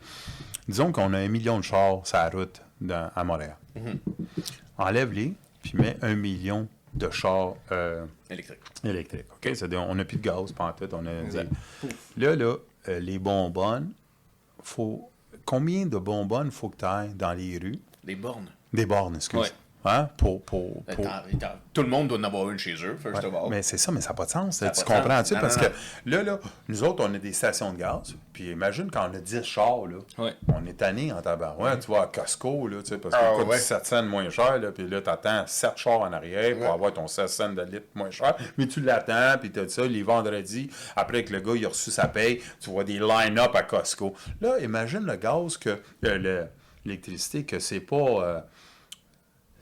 Disons 0.67 0.91
qu'on 0.91 1.13
a 1.13 1.19
un 1.19 1.29
million 1.29 1.59
de 1.59 1.63
chars 1.65 2.07
sur 2.07 2.17
la 2.17 2.31
route 2.31 2.63
dans- 2.81 3.11
à 3.15 3.25
Montréal. 3.25 3.57
Mhm. 3.77 3.99
Enlève-les, 4.79 5.35
puis 5.63 5.73
mets 5.77 5.97
un 6.03 6.15
million 6.17 6.67
de 6.95 7.11
chars 7.11 7.55
euh, 7.73 8.07
Électrique. 8.31 8.59
électriques. 8.85 9.27
OK? 9.33 9.55
C'est-à-dire, 9.55 9.83
on 9.83 9.95
n'a 9.95 10.05
plus 10.07 10.17
de 10.17 10.23
gaz, 10.23 10.53
pas 10.53 10.65
en 10.69 10.73
tout. 10.73 10.89
On 10.95 11.05
a 11.07 11.13
Exact. 11.23 11.53
Là, 12.17 12.35
là, 12.37 12.57
euh, 12.89 13.01
les 13.01 13.19
bonbonnes, 13.19 13.93
faut... 14.63 15.11
combien 15.45 15.85
de 15.85 15.99
bonbonnes 15.99 16.51
faut 16.51 16.71
que 16.71 16.77
tu 16.79 16.85
ailles 16.87 17.13
dans 17.15 17.35
les 17.35 17.59
rues? 17.59 17.79
Des 18.03 18.17
bornes. 18.17 18.49
Des 18.73 18.87
bornes, 18.87 19.17
excuse. 19.17 19.41
Ouais. 19.41 19.51
Hein? 19.89 20.09
Pour, 20.17 20.43
pour, 20.43 20.83
Ben, 20.85 20.97
pour- 20.97 21.07
Attends, 21.07 21.27
attends, 21.33 21.55
Tout 21.73 21.83
le 21.83 21.89
monde 21.89 22.09
doit 22.09 22.19
en 22.19 22.25
avoir 22.25 22.51
une 22.51 22.59
chez 22.59 22.75
eux, 22.85 22.97
first 23.01 23.23
of 23.25 23.33
all. 23.35 23.49
Mais 23.51 23.63
c'est 23.63 23.79
ça, 23.79 23.93
mais 23.93 24.01
ça 24.01 24.09
n'a 24.11 24.15
pas 24.15 24.25
de 24.25 24.31
sens. 24.31 24.59
tu 24.59 24.85
comprends-tu? 24.85 25.35
Non, 25.35 25.41
Parce 25.41 25.57
non, 25.57 25.63
que 25.63 26.11
là, 26.11 26.23
là, 26.23 26.39
nous 26.69 26.83
autres, 26.83 27.05
on 27.09 27.15
a 27.15 27.19
des 27.19 27.33
stations 27.33 27.73
de 27.73 27.79
gaz. 27.79 28.15
Puis 28.33 28.51
imagine 28.51 28.91
quand 28.91 29.09
on 29.11 29.15
a 29.15 29.21
10 29.21 29.43
chars, 29.45 29.87
là, 29.87 29.99
Ouais. 30.19 30.35
on 30.55 30.67
est 30.67 30.73
tanné 30.75 31.13
en 31.13 31.23
tabarouette. 31.23 31.81
Tu 31.81 31.87
vois, 31.87 32.03
à 32.03 32.07
Costco, 32.07 32.67
là, 32.69 32.79
tu 32.83 32.89
sais, 32.89 32.99
parce 32.99 33.15
Ah, 33.17 33.29
qu'il 33.31 33.39
coûte 33.45 33.49
ouais. 33.53 33.57
17 33.59 33.87
cents 33.87 34.03
moins 34.03 34.29
cher. 34.31 34.59
Là, 34.59 34.73
puis 34.73 34.89
là, 34.89 35.01
tu 35.01 35.09
attends 35.11 35.45
7 35.47 35.77
chars 35.77 36.01
en 36.01 36.13
arrière 36.13 36.55
pour 36.57 36.63
Ouais. 36.67 36.73
avoir 36.73 36.93
ton 36.93 37.07
16 37.07 37.31
cents 37.33 37.53
de 37.53 37.63
litre 37.63 37.87
moins 37.95 38.11
cher. 38.11 38.35
Mais 38.59 38.67
tu 38.67 38.81
l'attends, 38.81 39.39
puis 39.41 39.51
tu 39.53 39.61
as 39.61 39.69
ça 39.69 39.83
les 39.87 40.03
vendredis. 40.03 40.69
Après 40.97 41.23
que 41.25 41.33
le 41.33 41.41
gars 41.41 41.53
il 41.55 41.65
a 41.65 41.69
reçu 41.69 41.91
sa 41.91 42.09
paye, 42.09 42.43
tu 42.61 42.71
vois 42.71 42.85
des 42.85 42.99
line-up 42.99 43.55
à 43.55 43.63
Costco. 43.63 44.15
Là, 44.41 44.59
imagine 44.59 45.05
le 45.07 45.17
gaz, 45.17 45.57
que 45.57 45.71
euh, 45.71 46.19
le- 46.19 46.47
l'électricité, 46.85 47.45
que 47.45 47.59
c'est 47.59 47.81
pas. 47.81 47.97
euh, 47.97 48.41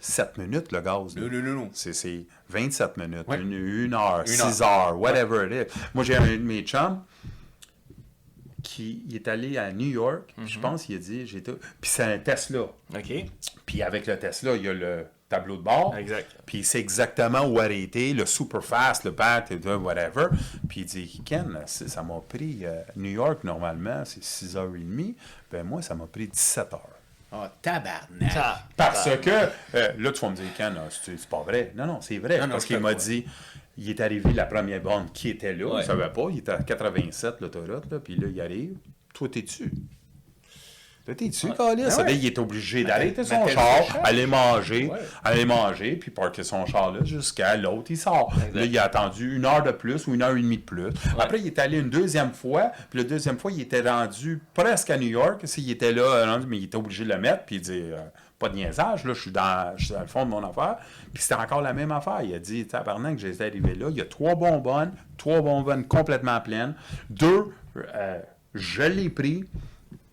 7 0.05 0.39
minutes 0.39 0.71
le 0.73 0.81
gaz. 0.81 1.17
Non, 1.17 1.29
non, 1.31 1.43
non, 1.43 1.53
non. 1.55 1.71
C'est- 1.73 1.93
C'est 1.93 2.25
27 2.51 2.97
minutes, 2.97 3.27
Ouais. 3.29 3.41
une, 3.41 3.53
une 3.53 3.95
heure, 3.95 4.21
Une 4.21 4.27
6 4.27 4.61
heure. 4.63 4.69
heures, 4.89 5.01
whatever 5.01 5.47
it 5.47 5.69
is. 5.71 5.79
Moi, 5.95 6.05
j'ai 6.05 6.17
un 6.17 6.27
de 6.27 6.37
mes 6.39 6.63
chums 6.63 7.01
qui 8.63 9.03
il 9.09 9.17
est 9.17 9.29
allé 9.29 9.59
à 9.59 9.73
New 9.73 9.87
York, 9.89 10.33
puis 10.35 10.43
Mhm. 10.45 10.49
je 10.49 10.59
pense 10.59 10.83
qu'il 10.85 10.97
a 10.97 10.99
dit, 10.99 11.27
j'ai 11.27 11.39
été- 11.39 11.53
Puis 11.81 11.91
c'est 11.91 12.03
un 12.03 12.19
Tesla. 12.19 12.63
OK. 12.95 13.25
Puis 13.67 13.83
avec 13.83 14.07
le 14.07 14.19
Tesla, 14.19 14.57
il 14.57 14.63
y 14.65 14.69
a 14.69 14.73
le 14.75 15.07
tableau 15.29 15.57
de 15.57 15.63
bord. 15.63 15.95
Exact. 15.97 16.37
Puis 16.47 16.65
c'est 16.65 16.81
exactement 16.81 17.43
où 17.47 17.59
arrêter, 17.59 18.15
le 18.15 18.25
super 18.27 18.63
fast, 18.65 19.05
le 19.05 19.11
le 19.11 19.77
whatever. 19.77 20.27
Puis 20.69 20.81
il 20.81 20.87
dit, 20.87 21.23
Ken, 21.25 21.59
ça 21.67 22.03
m'a 22.03 22.21
pris, 22.29 22.61
euh, 22.65 22.83
New 22.97 23.11
York, 23.11 23.45
normalement, 23.45 24.03
c'est 24.05 24.23
6h30. 24.23 25.15
Ben 25.51 25.65
moi, 25.67 25.83
ça 25.83 25.95
m'a 25.95 26.07
pris 26.07 26.29
17 26.29 26.73
heures. 26.73 26.94
Ah, 27.37 27.53
tabarnak. 27.61 28.33
Ça- 28.33 28.63
Parce 28.77 29.09
que, 29.17 29.31
euh, 29.75 29.93
là, 29.99 30.13
tu 30.13 30.21
vas 30.21 30.31
me 30.31 30.37
dire, 30.37 30.45
Ken, 30.57 30.75
ah, 30.79 30.89
c'est 30.91 31.27
pas 31.27 31.43
vrai. 31.43 31.73
Non, 31.75 31.87
non, 31.87 32.01
c'est 32.01 32.19
vrai. 32.19 32.39
Non, 32.39 32.47
non, 32.47 32.53
parce 32.53 32.65
qu'il 32.67 32.79
m'a 32.79 32.95
dit, 32.95 33.27
il 33.77 33.91
est 33.91 34.01
arrivé 34.01 34.33
la 34.33 34.45
première 34.47 34.81
bande 34.81 35.13
qui 35.13 35.31
était 35.31 35.53
là, 35.53 35.67
il 35.69 35.73
Ouais. 35.73 35.81
ne 35.81 35.87
savait 35.87 36.11
pas, 36.13 36.27
il 36.31 36.39
était 36.39 36.53
à 36.53 36.63
87, 36.63 37.41
l'autoroute, 37.41 37.91
là, 37.91 37.99
puis 37.99 38.15
là, 38.17 38.29
il 38.31 38.41
arrive. 38.41 38.77
Toi, 39.13 39.29
t'es 39.31 39.43
dessus. 39.43 39.73
Toi, 41.05 41.15
t'es 41.15 41.29
dessus, 41.29 41.53
Calis. 41.53 41.83
Ah 41.87 41.91
Ça 41.91 42.03
veut 42.03 42.09
ouais. 42.09 42.15
qu'il 42.17 42.27
est 42.27 42.39
obligé 42.39 42.83
d'arrêter 42.83 43.15
mais 43.19 43.25
son 43.25 43.47
char, 43.47 43.81
le 43.81 43.85
char. 43.93 44.01
aller 44.05 44.27
manger, 44.27 44.87
Ouais. 44.91 44.99
aller 45.23 45.45
manger, 45.45 45.97
puis 45.97 46.11
parker 46.11 46.43
son 46.43 46.65
char 46.65 46.93
là 46.93 47.01
jusqu'à 47.05 47.57
l'autre, 47.59 47.91
il 47.91 47.99
sort. 47.99 48.33
Exact. 48.37 48.55
Là, 48.55 48.65
il 48.65 48.79
a 48.79 48.85
attendu 48.85 49.37
une 49.37 49.45
heure 49.45 49.63
de 49.63 49.71
plus 49.71 50.07
ou 50.07 50.15
une 50.15 50.23
heure 50.23 50.35
et 50.35 50.41
demie 50.41 50.57
de 50.57 50.63
plus. 50.63 50.89
Après, 51.19 51.39
il 51.41 51.47
est 51.47 51.59
allé 51.59 51.79
une 51.79 51.91
deuxième 51.91 52.33
fois, 52.33 52.73
puis 52.89 53.01
la 53.01 53.05
deuxième 53.05 53.39
fois, 53.39 53.53
il 53.53 53.61
était 53.61 53.83
rendu 53.83 54.41
presque 54.55 54.89
à 54.89 54.97
New 54.97 55.09
York. 55.09 55.43
S'il 55.45 55.71
était 55.71 55.93
là, 55.93 56.03
euh, 56.03 56.25
rendu, 56.25 56.47
mais 56.49 56.57
il 56.57 56.65
était 56.65 56.77
obligé 56.79 57.05
de 57.05 57.11
le 57.11 57.19
mettre, 57.19 57.45
puis 57.45 57.57
il 57.57 57.61
dit 57.61 57.83
euh, 57.93 57.99
pas 58.39 58.49
de 58.49 58.55
niaisage, 58.55 59.05
là, 59.05 59.13
je 59.13 59.21
suis 59.21 59.31
dans, 59.31 59.75
je 59.77 59.85
suis 59.85 59.95
dans 59.95 60.01
le 60.01 60.07
fond 60.07 60.25
de 60.25 60.31
mon 60.31 60.43
affaire. 60.43 60.77
Puis 61.13 61.23
c'était 61.23 61.35
encore 61.35 61.61
la 61.61 61.75
même 61.75 61.93
affaire. 61.93 62.23
Il 62.25 62.35
a 62.35 62.39
dit, 62.39 62.67
tabarnak, 62.67 63.17
que 63.17 63.21
j'étais 63.21 63.45
arrivé 63.45 63.75
là, 63.75 63.89
il 63.91 63.97
y 63.97 64.01
a 64.01 64.07
trois 64.07 64.37
bonbonnes, 64.37 64.93
trois 65.19 65.43
bonbonnes 65.43 65.85
complètement 65.87 66.41
pleines, 66.41 66.75
deux, 67.11 67.53
euh, 67.95 68.21
je 68.55 68.83
l'ai 68.85 69.11
pris. 69.11 69.45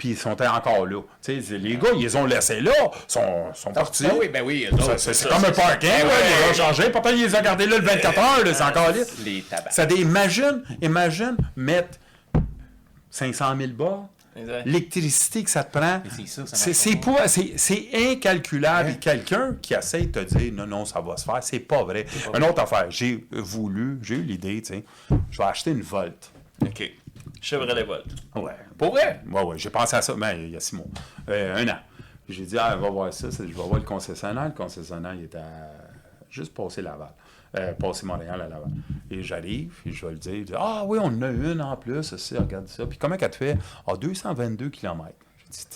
Puis 0.02 0.10
ils 0.10 0.18
sont 0.18 0.32
encore 0.42 0.88
là. 0.88 1.00
Les 1.28 1.78
gars, 1.78 1.90
ils 1.96 2.02
les 2.02 2.16
ont 2.16 2.26
laissés 2.26 2.60
là, 2.60 2.72
sont, 3.08 3.54
sont 3.54 3.72
partis. 3.72 4.02
Ben 4.02 4.14
oui, 4.20 4.30
ben 4.30 4.42
oui. 4.44 4.68
C'est 4.98 5.30
comme 5.30 5.46
un 5.46 5.52
parking, 5.52 5.92
Ben 5.92 6.08
ouais. 6.08 6.14
ils 6.48 6.50
ont 6.50 6.54
changé. 6.66 6.90
Pourtant, 6.90 7.12
ils 7.12 7.22
les 7.22 7.36
ont 7.36 7.42
gardés 7.44 7.68
là 7.68 7.78
le 7.78 7.86
24 7.86 8.18
heures, 8.18 8.56
c'est 8.56 8.64
encore 8.64 8.88
là. 8.90 9.04
Les 9.24 9.44
tabacs. 9.44 9.72
Ça 9.72 9.84
imagine, 9.84 10.64
imagine 10.82 11.38
mettre 11.56 12.00
500 13.12 13.56
000 13.56 13.74
bas, 13.74 14.10
Exact. 14.36 14.66
l'électricité 14.66 15.44
que 15.44 15.52
ça 15.52 15.64
te 15.64 15.78
prend. 15.78 16.02
c'est 17.56 17.90
incalculable. 17.94 18.90
Ouais. 18.90 18.96
Quelqu'un 19.00 19.56
qui 19.62 19.76
essaie 19.76 20.08
de 20.08 20.24
te 20.24 20.36
dire, 20.36 20.52
non, 20.52 20.66
non, 20.66 20.84
ça 20.86 21.00
va 21.00 21.16
se 21.16 21.26
faire, 21.26 21.44
c'est 21.44 21.60
pas 21.60 21.84
vrai. 21.84 22.08
Une 22.36 22.44
autre 22.44 22.64
affaire, 22.64 22.88
j'ai 22.90 23.24
voulu, 23.32 24.00
j'ai 24.02 24.16
eu 24.16 24.24
l'idée, 24.24 24.64
tu 24.64 24.74
sais, 24.74 24.84
je 25.30 25.38
vais 25.38 25.44
acheter 25.44 25.70
une 25.70 25.84
Volt. 25.84 26.32
OK. 26.64 26.92
Chevrolet 27.42 27.84
Volt. 27.84 28.06
Ouais. 28.36 28.56
Pour 28.78 28.92
vrai? 28.92 29.22
Ouais, 29.30 29.44
ouais, 29.44 29.58
j'ai 29.58 29.72
pensé 29.72 29.96
à 29.96 30.02
ça, 30.02 30.14
mais 30.16 30.46
il 30.46 30.52
y 30.52 30.56
a 30.56 30.60
six 30.60 30.76
mois. 30.76 30.86
Euh, 31.28 31.56
un 31.56 31.68
an. 31.68 31.80
J'ai 32.30 32.46
dit, 32.46 32.58
ah, 32.58 32.76
va 32.76 32.90
voir 32.90 33.12
ça, 33.12 33.30
je 33.32 33.44
vais 33.44 33.52
voir 33.52 33.76
le 33.76 33.82
concessionnaire. 33.82 34.46
Le 34.46 34.52
concessionnaire, 34.52 35.16
il 35.16 35.24
est 35.24 35.36
à 35.36 35.72
juste 36.30 36.54
passer 36.54 36.82
Laval. 36.84 37.10
Euh, 37.58 37.74
passer 37.74 38.06
Montréal 38.06 38.40
à 38.42 38.48
Laval. 38.48 38.70
Et 39.10 39.24
j'arrive, 39.24 39.74
et 39.86 39.92
je 39.92 40.06
vais 40.06 40.14
le 40.14 40.20
dire, 40.20 40.36
il 40.36 40.46
dit, 40.46 40.54
ah 40.56 40.84
oui, 40.86 41.00
on 41.02 41.08
en 41.08 41.22
a 41.24 41.32
une 41.32 41.62
en 41.62 41.76
plus, 41.76 42.16
ça, 42.16 42.40
regarde 42.40 42.68
ça. 42.68 42.86
Puis 42.86 42.98
comment 43.00 43.18
qu'elle 43.18 43.32
te 43.32 43.38
fait? 43.38 43.58
Ah, 43.88 43.96
222 44.00 44.70
km. 44.70 45.10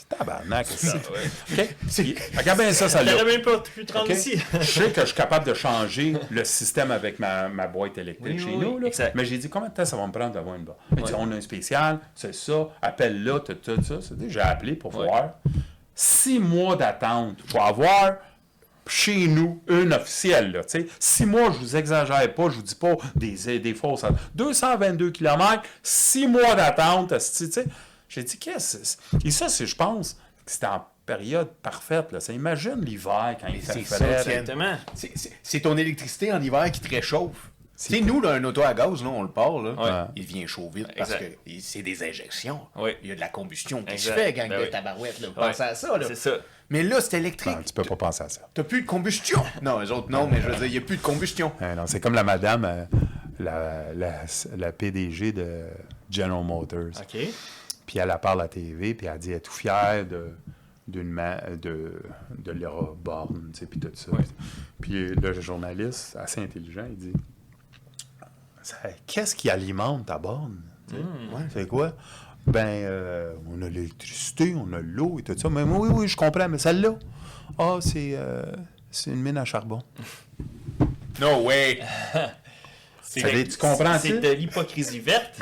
Tabarnak, 0.10 0.68
c'est 0.68 0.96
OK? 0.98 1.76
Puis, 1.94 2.16
Regarde 2.38 2.60
bien 2.60 2.72
ça, 2.74 2.90
ça 2.90 3.04
l'a. 3.04 3.12
J'aurais 3.12 3.26
même 3.26 3.42
pas 3.42 3.60
pu 3.60 3.86
te 3.86 3.94
rendre 3.94 4.06
OK? 4.10 4.16
ici. 4.18 4.40
je 4.60 4.64
sais 4.66 4.92
que 4.92 5.02
je 5.02 5.06
suis 5.08 5.16
capable 5.16 5.46
de 5.46 5.54
changer 5.54 6.14
le 6.30 6.44
système 6.46 6.92
avec 6.92 7.20
ma, 7.20 7.48
ma 7.50 7.68
boîte 7.68 7.98
électrique 7.98 8.36
Oui, 8.38 8.40
chez 8.40 8.56
oui, 8.56 8.58
nous. 8.58 8.80
là. 8.80 8.88
exact. 8.88 9.16
Mais 9.16 9.26
j'ai 9.26 9.38
dit, 9.38 9.50
combien 9.50 9.70
de 9.70 9.74
temps 9.74 9.86
ça 9.86 9.96
va 9.98 10.06
me 10.08 10.12
prendre 10.12 10.32
d'avoir 10.34 10.56
une 10.56 10.64
boîte? 10.64 10.78
Il 10.98 11.04
dit, 11.04 11.14
on 11.18 11.32
a 11.32 11.36
un 11.36 11.42
spécial, 11.42 12.00
c'est 12.16 12.34
ça, 12.34 12.68
appelle 12.82 13.24
là, 13.24 13.40
tout, 13.40 13.54
tout 13.56 13.82
ça. 13.84 13.96
J'ai 14.28 14.40
appelé 14.42 14.74
pour 14.76 14.96
Ouais. 14.96 15.06
voir. 15.08 15.30
Six 15.94 16.40
mois 16.40 16.76
d'attente 16.76 17.38
pour 17.44 17.62
avoir 17.64 18.16
chez 18.88 19.28
nous 19.28 19.62
une 19.68 19.94
officielle. 19.94 20.52
Là, 20.52 20.64
tu 20.64 20.82
sais. 20.82 20.88
Six 21.00 21.26
mois, 21.26 21.52
je 21.52 21.58
vous 21.58 21.76
exagère 21.76 22.34
pas, 22.36 22.50
je 22.50 22.56
vous 22.58 22.62
dis 22.62 22.76
pas 22.76 22.96
des, 23.16 23.60
des 23.60 23.74
fausses. 23.74 24.06
222 24.36 25.12
km, 25.12 25.64
six 25.82 26.28
mois 26.28 26.54
d'attente. 26.56 27.18
sais. 27.20 27.66
J'ai 28.16 28.24
dit, 28.24 28.38
qu'est-ce 28.38 28.78
que 28.78 28.84
c'est? 28.86 28.98
Et 29.28 29.32
ça, 29.32 29.50
c'est, 29.50 29.68
je 29.68 29.76
pense, 29.76 30.14
que 30.46 30.52
c'était 30.52 30.68
en 30.68 30.86
période 31.06 31.50
parfaite. 31.62 32.12
Là. 32.12 32.20
Ça, 32.20 32.34
imagine 32.34 32.80
l'hiver 32.84 33.36
quand 33.40 33.48
il 33.48 33.62
fait 33.62 33.84
c'est. 33.84 34.06
Exactement. 34.06 34.76
C'est- 34.94 35.12
C'est 35.16 35.32
c'est 35.44 35.60
ton 35.60 35.76
électricité 35.78 36.32
en 36.34 36.42
hiver 36.42 36.72
qui 36.72 36.80
te 36.80 36.90
réchauffe. 36.90 37.52
Tu 37.78 37.94
sais, 37.96 38.00
nous, 38.02 38.22
là, 38.22 38.32
un 38.32 38.44
auto 38.46 38.62
à 38.62 38.74
gaz, 38.74 39.04
là, 39.04 39.10
on 39.10 39.22
le 39.22 39.28
part, 39.30 39.62
là, 39.62 39.72
Ouais. 39.74 40.10
il 40.16 40.26
devient 40.26 40.48
chaud 40.48 40.72
vite 40.74 40.88
parce 40.98 41.12
Exact. 41.12 41.38
que 41.46 41.52
c'est 41.60 41.82
des 41.82 42.04
injections. 42.04 42.62
Oui. 42.78 42.92
Il 43.04 43.10
y 43.10 43.12
a 43.12 43.16
de 43.16 43.20
la 43.20 43.28
combustion 43.28 43.84
qui 43.84 43.94
Exact. 43.96 44.14
se 44.16 44.18
fait, 44.18 44.32
gang 44.34 44.48
Ben 44.48 44.60
de 44.60 44.64
oui. 44.64 44.70
tabarouette. 44.72 45.20
Là. 45.20 45.28
Ouais. 45.28 45.34
Pensez 45.36 45.64
à 45.64 45.76
ça. 45.76 45.98
Là. 45.98 46.08
C'est 46.08 46.16
ça. 46.16 46.38
Mais 46.70 46.84
là, 46.84 47.02
c'est 47.02 47.18
électrique. 47.18 47.54
Non, 47.54 47.64
tu 47.64 47.74
peux 47.74 47.84
pas 47.84 47.98
penser 47.98 48.24
à 48.24 48.30
ça. 48.30 48.48
T'as 48.54 48.64
plus 48.64 48.84
de 48.84 48.88
combustion. 48.88 49.44
Non, 49.62 49.80
les 49.80 49.92
autres, 49.92 50.10
non, 50.10 50.26
mais 50.26 50.40
je 50.42 50.48
veux 50.48 50.56
dire, 50.56 50.66
il 50.68 50.72
n'y 50.72 50.78
a 50.78 50.82
plus 50.82 50.96
de 50.98 51.02
combustion. 51.02 51.52
Euh, 51.62 51.76
non, 51.76 51.86
c'est 51.86 52.00
comme 52.00 52.14
la 52.16 52.24
madame, 52.24 52.64
euh, 52.64 52.86
la, 53.40 53.94
la, 53.94 54.22
la 54.56 54.72
PDG 54.72 55.34
de 55.34 55.66
General 56.10 56.44
Motors. 56.46 57.02
OK. 57.02 57.18
Puis 57.86 58.00
elle, 58.00 58.10
elle 58.12 58.20
parle 58.20 58.42
à 58.42 58.44
la 58.44 58.50
TV, 58.50 58.94
puis 58.96 59.08
elle 59.08 59.20
dit 59.20 59.32
elle 59.32 59.38
est 59.38 59.42
tout 59.42 59.52
fière 59.52 60.06
de, 60.06 60.32
d'une 60.88 61.16
de, 61.62 62.02
de 62.38 62.52
Laura 62.52 62.94
Borne, 63.04 63.50
tu 63.54 63.60
sais, 63.60 63.66
puis 63.66 63.80
tout 63.80 63.90
ça. 63.94 64.12
Puis 64.82 65.10
le 65.10 65.34
journaliste, 65.42 66.16
assez 66.16 66.42
intelligent, 66.42 66.86
il 66.90 66.98
dit 66.98 67.14
Qu'est-ce 69.06 69.36
qui 69.36 69.50
alimente 69.50 70.08
ta 70.08 70.18
borne 70.18 70.62
Tu 70.88 70.96
sais, 70.96 71.02
C'est 71.50 71.68
quoi? 71.68 71.94
Ben, 72.48 72.68
euh, 72.68 73.34
on 73.52 73.62
a 73.62 73.70
l'électricité, 73.70 74.56
on 74.56 74.72
a 74.74 74.80
l'eau 74.80 75.18
et 75.20 75.24
tout 75.24 75.38
ça. 75.38 75.50
Mais 75.50 75.64
oui, 75.64 75.90
oui, 75.92 76.08
je 76.08 76.16
comprends, 76.16 76.48
mais 76.48 76.60
celle-là, 76.60 76.96
ah, 77.58 77.78
c'est, 77.82 78.12
euh, 78.14 78.44
c'est 78.92 79.12
une 79.12 79.22
mine 79.22 79.38
à 79.38 79.46
charbon. 79.46 79.82
No 81.20 81.44
way. 81.44 81.80
Tu 83.22 83.58
comprends-tu? 83.58 84.08
C'est 84.10 84.20
de 84.20 84.30
l'hypocrisie 84.32 85.00
verte 85.00 85.40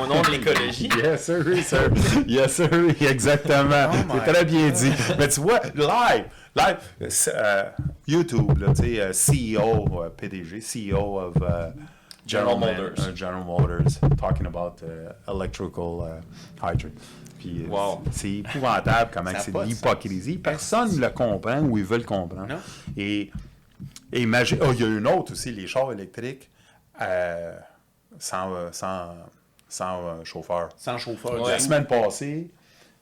au 0.00 0.06
nom 0.06 0.22
de 0.22 0.30
l'écologie. 0.30 0.88
Yes, 1.02 1.24
sir, 1.24 1.44
sir. 1.64 1.90
Yes, 2.26 2.52
sir, 2.54 2.68
exactement. 3.00 3.90
Oh 3.92 4.14
c'est 4.24 4.32
très 4.32 4.44
bien 4.44 4.70
dit. 4.70 4.92
Mais 5.18 5.28
tu 5.28 5.40
vois, 5.40 5.60
live, 5.74 6.24
live, 6.54 6.76
c'est, 7.08 7.32
euh, 7.34 7.64
YouTube, 8.06 8.58
là, 8.58 8.68
tu 8.74 8.82
sais, 8.82 9.00
euh, 9.00 9.12
CEO, 9.12 10.02
euh, 10.02 10.08
PDG, 10.10 10.60
CEO 10.60 11.18
of 11.20 11.36
uh, 11.36 11.72
General 12.26 12.58
Man- 12.58 12.76
Motors. 12.76 13.08
uh, 13.08 13.16
General 13.16 13.44
Motors, 13.44 14.00
talking 14.18 14.46
about 14.46 14.82
uh, 14.82 15.12
electrical 15.30 16.00
uh, 16.02 16.62
hydrant. 16.62 16.92
Puis, 17.38 17.64
euh, 17.64 17.68
Wow. 17.70 18.02
c'est 18.12 18.30
épouvantable 18.38 19.10
comment 19.12 19.30
c'est 19.38 19.52
de 19.52 19.58
de 19.58 19.64
l'hypocrisie. 19.64 20.38
Personne 20.38 20.94
ne 20.96 21.00
le 21.02 21.10
comprend 21.10 21.60
ou 21.60 21.76
ils 21.78 21.84
veulent 21.84 22.04
comprendre. 22.06 22.46
Non. 22.48 22.58
Et, 22.96 23.30
et 24.12 24.22
imagine, 24.22 24.58
oh, 24.62 24.72
il 24.72 24.80
y 24.80 24.84
a 24.84 24.88
une 24.88 25.06
autre 25.06 25.32
aussi, 25.32 25.52
les 25.52 25.66
chars 25.66 25.92
électriques 25.92 26.48
euh, 27.00 27.58
sans, 28.18 28.72
sans, 28.72 29.14
sans 29.68 30.24
chauffeur. 30.24 30.68
Sans 30.76 30.98
chauffeur. 30.98 31.34
La 31.34 31.52
du 31.52 31.58
tout. 31.58 31.64
semaine 31.64 31.86
passée, 31.86 32.50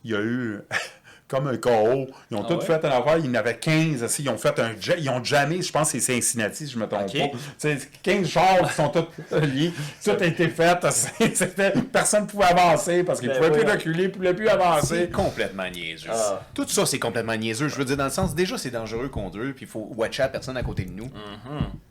il 0.04 0.10
y 0.10 0.14
a 0.14 0.20
eu 0.20 0.60
comme 1.34 1.46
un 1.48 1.56
KO. 1.56 2.06
Ils 2.30 2.36
ont 2.36 2.42
Ah 2.44 2.48
tous 2.48 2.56
ouais? 2.56 2.64
fait 2.66 2.84
un 2.84 2.90
affaire. 2.90 3.18
Il 3.18 3.26
y 3.26 3.28
en 3.28 3.34
avait 3.34 3.56
15. 3.56 4.02
aussi. 4.02 4.22
Ils 4.22 4.28
ont 4.30 4.38
fait 4.38 4.58
un 4.60 4.70
Ils 4.98 5.08
ont 5.10 5.22
jamais, 5.24 5.62
je 5.62 5.72
pense 5.72 5.90
c'est 5.90 6.00
Cincinnati, 6.00 6.66
si 6.66 6.72
je 6.72 6.78
me 6.78 6.86
trompe 6.86 7.02
Ok. 7.08 7.18
pas. 7.18 7.28
Tu 7.28 7.38
sais, 7.58 7.78
15 8.02 8.28
chars 8.28 8.68
qui 8.68 8.74
sont 8.74 8.88
tous 8.88 9.36
liés. 9.36 9.72
Tout 10.04 10.10
a 10.20 10.24
été 10.24 10.48
fait. 10.48 10.78
Personne 11.92 12.22
ne 12.22 12.28
pouvait 12.28 12.44
avancer 12.44 13.02
parce 13.04 13.20
qu'ils 13.20 13.28
ne 13.30 13.34
Ben 13.34 13.48
pouvaient 13.50 13.64
plus 13.64 13.70
reculer, 13.72 14.02
ils 14.04 14.08
ne 14.08 14.12
pouvaient 14.12 14.34
plus 14.34 14.48
avancer. 14.48 14.86
C'est 15.04 15.10
complètement 15.10 15.68
niaiseux. 15.70 16.08
Ah. 16.12 16.40
Tout 16.54 16.66
ça, 16.68 16.86
c'est 16.86 16.98
complètement 16.98 17.36
niaiseux. 17.36 17.68
Je 17.68 17.76
veux 17.76 17.84
dire, 17.84 17.96
dans 17.96 18.04
le 18.04 18.10
sens, 18.10 18.34
déjà, 18.34 18.58
c'est 18.58 18.70
dangereux 18.70 19.08
conduire, 19.08 19.52
puis 19.54 19.64
il 19.64 19.68
faut 19.68 19.90
watcher 19.96 20.22
la 20.22 20.28
personne 20.28 20.56
à 20.56 20.62
côté 20.62 20.84
de 20.84 20.92
nous. 20.92 21.10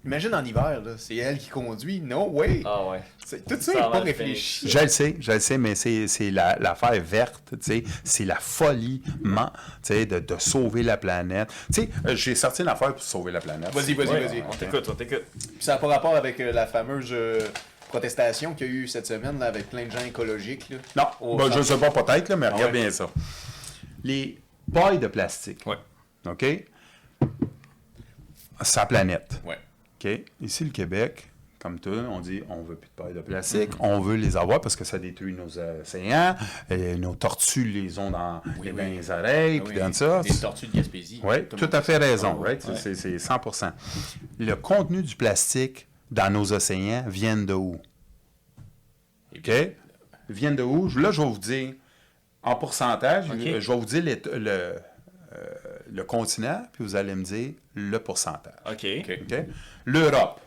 Imagine 0.05 0.35
en 0.35 0.43
hiver, 0.43 0.81
c'est 0.97 1.15
elle 1.15 1.37
qui 1.37 1.49
conduit. 1.49 2.01
No 2.01 2.27
way! 2.29 2.61
Ah 2.65 2.81
ouais. 2.89 2.99
Tout 3.47 3.55
ça 3.59 3.85
a 3.85 3.89
pas 3.89 3.99
réfléchi. 4.01 4.67
Je 4.69 4.79
le 4.79 4.87
sais, 4.87 5.15
je 5.19 5.31
le 5.31 5.39
sais, 5.39 5.57
mais 5.57 5.75
c'est 5.75 6.07
c'est 6.07 6.29
la- 6.31 6.57
l'affaire 6.59 7.01
verte, 7.01 7.41
tu 7.51 7.57
sais, 7.61 7.83
c'est 8.03 8.25
la 8.25 8.35
folie 8.35 9.01
de, 9.89 10.19
de 10.19 10.35
sauver 10.39 10.84
la 10.84 10.97
planète. 10.97 11.49
Tu 11.73 11.81
sais, 11.81 11.89
euh, 12.07 12.15
j'ai 12.15 12.35
sorti 12.35 12.61
une 12.61 12.68
affaire 12.69 12.93
pour 12.93 13.03
sauver 13.03 13.31
la 13.31 13.39
planète. 13.41 13.72
Vas-y, 13.73 13.93
vas-y, 13.93 14.07
Ouais, 14.10 14.26
vas-y. 14.27 14.41
on 14.41 14.51
t'écoute, 14.55 14.88
on 14.89 14.95
t'écoute. 14.95 15.23
Puis 15.38 15.57
ça 15.60 15.73
n'a 15.73 15.77
pas 15.80 15.88
rapport 15.88 16.15
avec 16.15 16.39
euh, 16.39 16.51
la 16.51 16.65
fameuse 16.68 17.10
euh, 17.11 17.39
protestation 17.89 18.53
qu'il 18.53 18.68
y 18.68 18.69
a 18.69 18.73
eu 18.73 18.88
cette 18.88 19.05
semaine 19.07 19.39
là, 19.39 19.47
avec 19.47 19.69
plein 19.69 19.85
de 19.85 19.91
gens 19.91 20.03
écologiques. 20.05 20.69
Là. 20.69 20.77
Non, 20.95 21.07
Au 21.27 21.38
ben, 21.38 21.51
je 21.51 21.61
sais 21.61 21.77
pas, 21.77 21.91
peut-être, 21.91 22.30
là, 22.30 22.35
mais 22.35 22.47
regarde 22.47 22.73
ouais. 22.73 22.81
bien 22.81 22.91
ça. 22.91 23.10
Les 24.03 24.39
pailles 24.73 24.99
de 24.99 25.07
plastique. 25.07 25.60
Ouais. 25.65 25.77
OK? 26.26 26.45
Sa 28.61 28.85
planète. 28.85 29.41
Ouais. 29.45 29.57
OK? 30.03 30.22
Ici, 30.41 30.64
le 30.65 30.69
Québec, 30.72 31.30
comme 31.64 31.80
tout, 31.80 31.90
on 32.10 32.19
dit 32.19 32.44
on 32.49 32.61
veut 32.61 32.76
plus 32.76 32.90
de 32.90 32.94
pailles 33.03 33.14
de 33.14 33.22
plastique, 33.22 33.72
on 33.80 33.99
veut 34.02 34.15
les 34.15 34.35
avoir 34.38 34.60
parce 34.61 34.76
que 34.76 34.84
ça 34.84 34.99
détruit 34.99 35.34
nos 35.34 35.57
océans, 35.57 36.35
et 36.69 36.95
nos 36.98 37.15
tortues 37.15 37.64
les 37.64 37.98
ont 37.98 38.11
dans 38.11 38.41
les, 38.61 38.72
dans 38.73 38.77
les 38.84 39.10
oreilles, 39.10 39.60
Ah 39.61 39.65
puis 39.65 39.76
oui, 39.77 39.81
dans 39.81 39.94
ça. 39.94 40.22
Des 40.22 40.30
tortues 40.40 40.68
de 40.68 40.76
Gaspésie. 40.76 41.22
Oui, 41.23 41.45
Tout 41.48 41.69
à 41.72 41.81
fait 41.81 41.98
raison, 41.98 42.38
Ah, 42.41 42.44
right? 42.44 42.61
C'est- 42.76 42.95
C'est 42.95 43.18
100 43.18 43.40
Le 44.40 44.53
contenu 44.56 45.02
du 45.02 45.15
plastique 45.15 45.88
dans 46.11 46.30
nos 46.31 46.52
océans 46.53 47.06
vient 47.07 47.38
de 47.38 47.53
où? 47.53 47.80
OK? 49.35 49.52
Vient 50.30 50.52
de 50.52 50.64
où? 50.64 50.90
Là, 50.98 51.11
je 51.11 51.22
vais 51.22 51.27
vous 51.27 51.38
dire, 51.40 51.73
en 52.44 52.56
pourcentage, 52.56 53.26
je 53.27 53.34
vais 53.72 53.76
vous 53.77 53.85
dire 53.85 54.03
les- 54.03 54.22
le, 54.38 54.49
euh, 54.49 54.76
le 55.91 56.03
continent, 56.03 56.64
puis 56.73 56.84
vous 56.84 56.95
allez 56.95 57.15
me 57.15 57.23
dire 57.23 57.53
le 57.76 57.98
pourcentage. 57.99 58.53
OK. 58.69 58.85
OK? 59.07 59.45
L'Europe. 59.85 60.41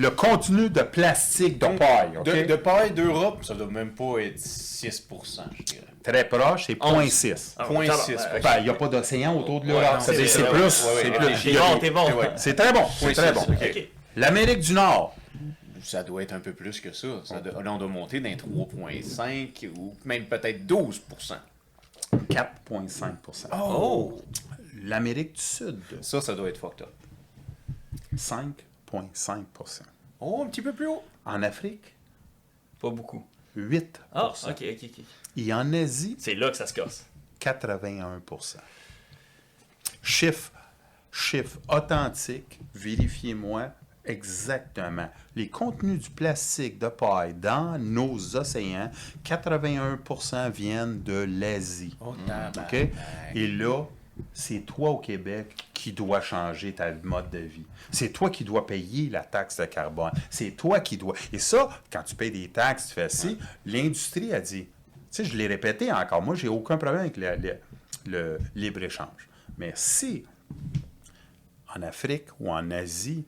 Le 0.00 0.10
contenu 0.10 0.70
de 0.70 0.80
plastique 0.82 1.58
de 1.58 1.66
paille, 1.76 2.16
OK? 2.18 2.24
De, 2.24 2.46
de 2.46 2.56
paille 2.56 2.92
d'Europe, 2.92 3.44
ça 3.44 3.54
doit 3.54 3.66
même 3.66 3.90
pas 3.90 4.18
être 4.18 4.38
6% 4.38 5.42
je 5.58 5.62
dirais. 5.62 5.84
Très 6.02 6.26
proche, 6.26 6.64
c'est 6.66 6.74
0.6. 6.78 7.54
Ah, 7.58 7.64
Point 7.64 7.86
ça 7.86 7.94
six, 7.98 8.12
va, 8.14 8.28
fait 8.30 8.40
Ben, 8.40 8.56
Il 8.58 8.64
n'y 8.64 8.70
a 8.70 8.74
pas 8.74 8.88
d'océan 8.88 9.36
autour 9.36 9.60
de 9.60 9.68
l'Europe. 9.68 10.00
Ouais, 10.08 10.26
c'est 10.26 10.44
plus. 10.44 10.84
ouais, 10.86 11.10
ouais, 11.18 11.36
c'est 11.36 11.52
bon, 11.52 11.78
t'es 11.78 11.90
bon. 11.90 12.06
C'est 12.36 12.54
très 12.54 12.72
bon, 12.72 12.86
c'est 12.98 13.12
très 13.12 13.32
bon. 13.32 13.46
L'Amérique 14.16 14.60
du 14.60 14.72
Nord, 14.72 15.14
Ça 15.82 16.02
doit 16.02 16.22
être 16.22 16.32
un 16.32 16.40
peu 16.40 16.52
plus 16.52 16.80
que 16.80 16.92
ça. 16.92 17.08
ça 17.24 17.40
doit- 17.40 17.62
là, 17.62 17.72
on 17.72 17.78
doit 17.78 17.88
monter 17.88 18.20
d'un 18.20 18.34
3,5 18.36 19.68
ou 19.76 19.94
même 20.06 20.24
peut-être 20.24 20.66
12% 20.66 21.34
4,5% 22.30 23.48
Oh! 23.52 24.16
L'Amérique 24.82 25.34
du 25.34 25.40
Sud, 25.42 25.78
Ça, 26.00 26.20
ça 26.22 26.34
doit 26.34 26.48
être 26.48 26.58
fucked 26.58 26.82
up. 26.82 26.92
5,5 28.92 29.82
Oh, 30.20 30.42
un 30.44 30.48
petit 30.48 30.62
peu 30.62 30.72
plus 30.72 30.86
haut. 30.86 31.02
En 31.24 31.42
Afrique, 31.42 31.94
Pas 32.78 32.90
beaucoup. 32.90 33.24
8 33.56 34.00
Ah, 34.12 34.28
OK, 34.28 34.48
OK, 34.48 34.64
OK. 34.84 35.04
Et 35.36 35.52
en 35.52 35.72
Asie, 35.72 36.16
C'est 36.18 36.34
là 36.34 36.50
que 36.50 36.56
ça 36.56 36.66
se 36.66 36.74
casse. 36.74 37.06
81 37.40 38.22
Chiffre, 40.02 40.52
chiffre 41.10 41.58
authentique, 41.68 42.60
vérifiez-moi 42.74 43.70
exactement. 44.04 45.08
Les 45.36 45.48
contenus 45.48 46.00
du 46.00 46.10
plastique 46.10 46.78
de 46.78 46.88
paille 46.88 47.34
dans 47.34 47.78
nos 47.78 48.36
océans, 48.36 48.90
81% 49.24 50.50
viennent 50.50 51.02
de 51.02 51.26
l'Asie. 51.28 51.96
Oh, 52.00 52.14
OK? 52.56 52.74
Et 53.34 53.46
là, 53.46 53.84
c'est 54.32 54.60
toi 54.60 54.90
au 54.90 54.98
Québec 54.98 55.54
qui 55.74 55.92
dois 55.92 56.20
changer 56.20 56.72
ta 56.74 56.92
mode 56.92 57.30
de 57.30 57.38
vie. 57.38 57.64
C'est 57.90 58.10
toi 58.12 58.30
qui 58.30 58.44
dois 58.44 58.66
payer 58.66 59.08
la 59.10 59.20
taxe 59.24 59.56
de 59.58 59.64
carbone. 59.64 60.12
C'est 60.28 60.52
toi 60.52 60.80
qui 60.80 60.96
dois. 60.96 61.14
Et 61.32 61.38
ça, 61.38 61.68
quand 61.92 62.02
tu 62.02 62.14
payes 62.14 62.30
des 62.30 62.48
taxes, 62.48 62.88
tu 62.88 62.94
fais 62.94 63.08
ci, 63.08 63.38
l'industrie 63.64 64.32
a 64.32 64.40
dit. 64.40 64.64
Tu 64.64 64.68
sais, 65.10 65.24
je 65.24 65.36
l'ai 65.36 65.46
répété 65.46 65.90
encore. 65.92 66.22
Moi, 66.22 66.34
j'ai 66.36 66.48
aucun 66.48 66.76
problème 66.76 67.00
avec 67.00 67.16
le, 67.16 67.36
le- 67.36 67.58
le 68.06 68.38
libre-échange. 68.54 69.28
Mais 69.58 69.72
si 69.74 70.24
en 71.74 71.82
Afrique 71.82 72.26
ou 72.38 72.50
en 72.50 72.70
Asie, 72.70 73.24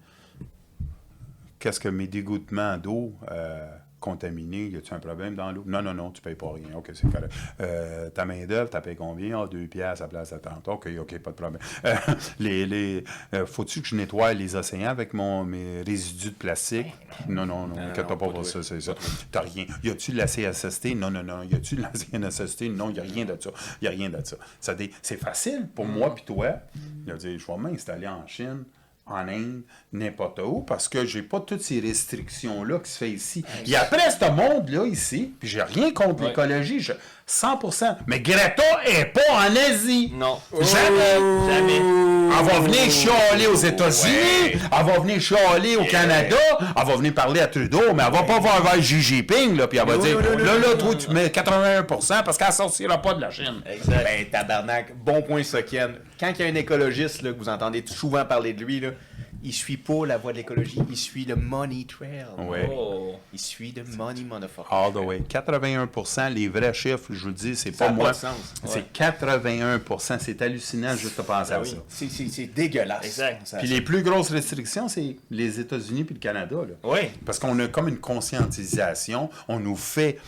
qu'est-ce 1.59 1.81
que 1.81 1.89
mes 1.89 2.07
dégoûtements 2.07 2.77
d'eau 2.77 3.15
euh, 3.31 3.69
contaminée, 4.03 4.67
y 4.67 4.77
a-tu 4.77 4.93
un 4.93 4.99
problème 4.99 5.35
dans 5.35 5.51
l'eau? 5.53 5.63
Non, 5.67 5.81
non, 5.81 5.95
non, 5.95 6.11
tu 6.11 6.21
payes 6.21 6.35
pas 6.35 6.53
rien. 6.53 6.77
OK, 6.77 6.91
c'est 6.93 7.11
correct. 7.11 7.33
Euh, 7.61 8.11
ta 8.11 8.27
main-d'œuvre, 8.27 8.69
tu 8.69 8.81
payé 8.83 8.97
combien? 8.97 9.41
Ah, 9.41 9.47
deux 9.47 9.67
piastres 9.67 10.03
à 10.03 10.07
la 10.07 10.11
place 10.11 10.33
de 10.33 10.39
30. 10.39 10.69
OK, 10.69 10.89
OK, 11.01 11.19
pas 11.19 11.31
de 11.31 11.37
problème. 11.37 11.61
Euh, 11.85 11.95
les, 12.39 12.67
les, 12.67 13.05
euh, 13.35 13.47
faut-tu 13.47 13.81
que 13.81 13.89
je 13.89 13.97
nettoie 13.97 14.35
les 14.35 14.57
océans 14.57 14.91
avec 14.91 15.15
mon, 15.15 15.45
mes 15.45 15.83
résidus 15.83 16.31
de 16.31 16.35
plastique? 16.35 16.87
Non, 17.29 17.47
non, 17.47 17.69
non, 17.69 17.79
inquiète 17.79 18.07
pas 18.07 18.17
pour 18.17 18.45
ça, 18.45 18.63
c'est 18.63 18.81
ça. 18.81 18.95
T'as 19.31 19.41
rien. 19.41 19.67
Y 19.83 19.91
a-tu 19.91 20.13
de 20.13 20.19
la 20.19 20.27
CSST? 20.27 20.95
Non, 20.97 21.11
non, 21.11 21.23
non. 21.23 21.43
Y 21.43 21.55
a-tu 21.55 21.77
de 21.77 21.83
la 21.83 21.93
CNSST? 21.93 22.63
Non, 22.63 22.91
y 22.91 22.99
a 22.99 23.03
rien 23.03 23.25
de 23.25 23.37
ça. 23.41 23.51
Y 23.81 23.87
a 23.87 23.91
rien 23.91 24.11
de 24.11 24.21
ça. 24.25 24.37
ça 24.61 24.75
c'est 25.01 25.17
facile 25.17 25.69
pour 25.75 25.87
moi 25.87 26.15
puis 26.15 26.25
toi. 26.25 26.57
Je 27.07 27.15
vais 27.15 27.57
m'installer 27.59 28.09
en 28.09 28.27
Chine 28.27 28.65
en 29.07 29.27
Inde, 29.29 29.63
n'importe 29.93 30.39
où, 30.39 30.61
parce 30.61 30.89
que 30.89 31.05
j'ai 31.05 31.23
pas 31.23 31.41
toutes 31.41 31.63
ces 31.63 31.81
restrictions-là 31.81 32.79
qui 32.79 32.91
se 32.91 32.99
fait 32.99 33.11
ici. 33.11 33.45
Et 33.67 33.75
après 33.77 34.11
ce 34.11 34.31
monde-là, 34.31 34.87
ici, 34.87 35.35
puis 35.41 35.49
j'ai 35.49 35.63
rien 35.63 35.93
contre 35.93 36.23
Ouais. 36.23 36.29
l'écologie, 36.29 36.81
je- 36.81 36.93
100%. 37.33 37.97
Mais 38.07 38.21
Greta 38.21 38.63
est 38.85 39.07
pas 39.07 39.21
en 39.33 39.57
Asie. 39.71 40.13
Non. 40.15 40.39
Jamais. 40.53 41.51
Jamais. 41.51 41.81
Elle 42.39 42.47
va 42.47 42.61
venir 42.61 42.91
chialer 42.91 43.47
aux 43.47 43.57
États-Unis, 43.57 44.53
elle 44.55 44.87
va 44.87 44.99
venir 45.01 45.21
chialer 45.21 45.77
au 45.77 45.85
Canada, 45.85 46.37
elle 46.61 46.87
va 46.87 46.97
venir 46.97 47.13
parler 47.15 47.41
à 47.41 47.47
Trudeau, 47.47 47.93
mais 47.95 48.03
elle 48.07 48.13
va 48.13 48.23
pas 48.23 48.39
voir 48.39 48.63
vers 48.63 48.79
Xi 48.79 49.01
Jinping, 49.03 49.57
là, 49.57 49.67
puis 49.67 49.79
elle 49.79 49.87
va 49.87 49.97
Non, 49.97 50.03
dire, 50.03 50.17
non, 50.17 50.23
non, 50.23 50.39
là, 50.39 50.45
non, 50.45 50.61
là, 50.61 50.69
non, 50.69 50.79
toi, 50.79 50.93
non. 50.93 50.95
tu 50.95 51.11
mets 51.11 51.27
81% 51.29 52.23
parce 52.25 52.39
qu'elle 52.39 52.53
sortira 52.53 53.01
pas 53.01 53.15
de 53.15 53.21
la 53.21 53.31
Chine. 53.31 53.63
Exact. 53.71 54.05
Ben, 54.05 54.27
tabarnak, 54.31 54.95
bon 54.97 55.23
point, 55.23 55.43
Ken. 55.71 55.95
Quand 56.19 56.33
il 56.39 56.45
y 56.45 56.49
a 56.49 56.53
un 56.53 56.55
écologiste, 56.55 57.23
là, 57.23 57.33
que 57.33 57.39
vous 57.39 57.49
entendez 57.49 57.85
souvent 57.87 58.25
parler 58.25 58.53
de 58.55 58.65
lui, 58.65 58.81
là, 58.81 58.89
il 59.43 59.53
suit 59.53 59.77
pas 59.77 60.07
la 60.07 60.19
voie 60.19 60.33
de 60.33 60.39
l'écologie, 60.39 60.79
il 60.89 60.97
suit 60.97 61.25
le 61.25 61.37
money 61.37 61.85
trail. 61.87 62.27
Ouais. 62.39 62.69
Oh. 62.73 63.15
Il 63.33 63.39
suit 63.39 63.73
le 63.77 63.85
money 63.97 64.23
motherfucker. 64.23 64.69
All 64.71 64.93
the 64.93 64.97
way. 64.97 65.23
81 65.29 65.89
les 66.31 66.49
vrais 66.49 66.75
chiffres, 66.75 67.07
je 67.11 67.21
vous 67.21 67.27
le 67.29 67.33
dis, 67.33 67.57
c'est 67.57 67.73
pas 67.73 67.91
moi. 67.91 68.13
C'est 68.65 68.93
81 68.93 69.81
C'est 70.19 70.43
hallucinant 70.43 70.95
juste 70.97 71.17
de 71.19 71.23
penser 71.23 71.53
à 71.53 71.61
oui. 71.61 71.69
ça. 71.71 71.77
C'est- 71.89 72.47
dégueulasse. 72.47 73.05
Exact. 73.05 73.47
Ça- 73.47 73.59
Puis 73.59 73.69
les 73.69 73.81
plus 73.81 74.03
grosses 74.03 74.31
restrictions, 74.31 74.89
c'est 74.89 75.17
les 75.31 75.61
États-Unis 75.61 76.05
puis 76.05 76.15
le 76.15 76.21
Canada. 76.21 76.57
Là. 76.57 76.75
Oui. 76.85 77.01
Parce 77.25 77.39
qu'on 77.39 77.59
a 77.59 77.69
comme 77.69 77.89
une 77.89 77.99
conscientisation, 77.99 79.31
on 79.49 79.59
nous 79.61 79.77
fait 79.77 80.19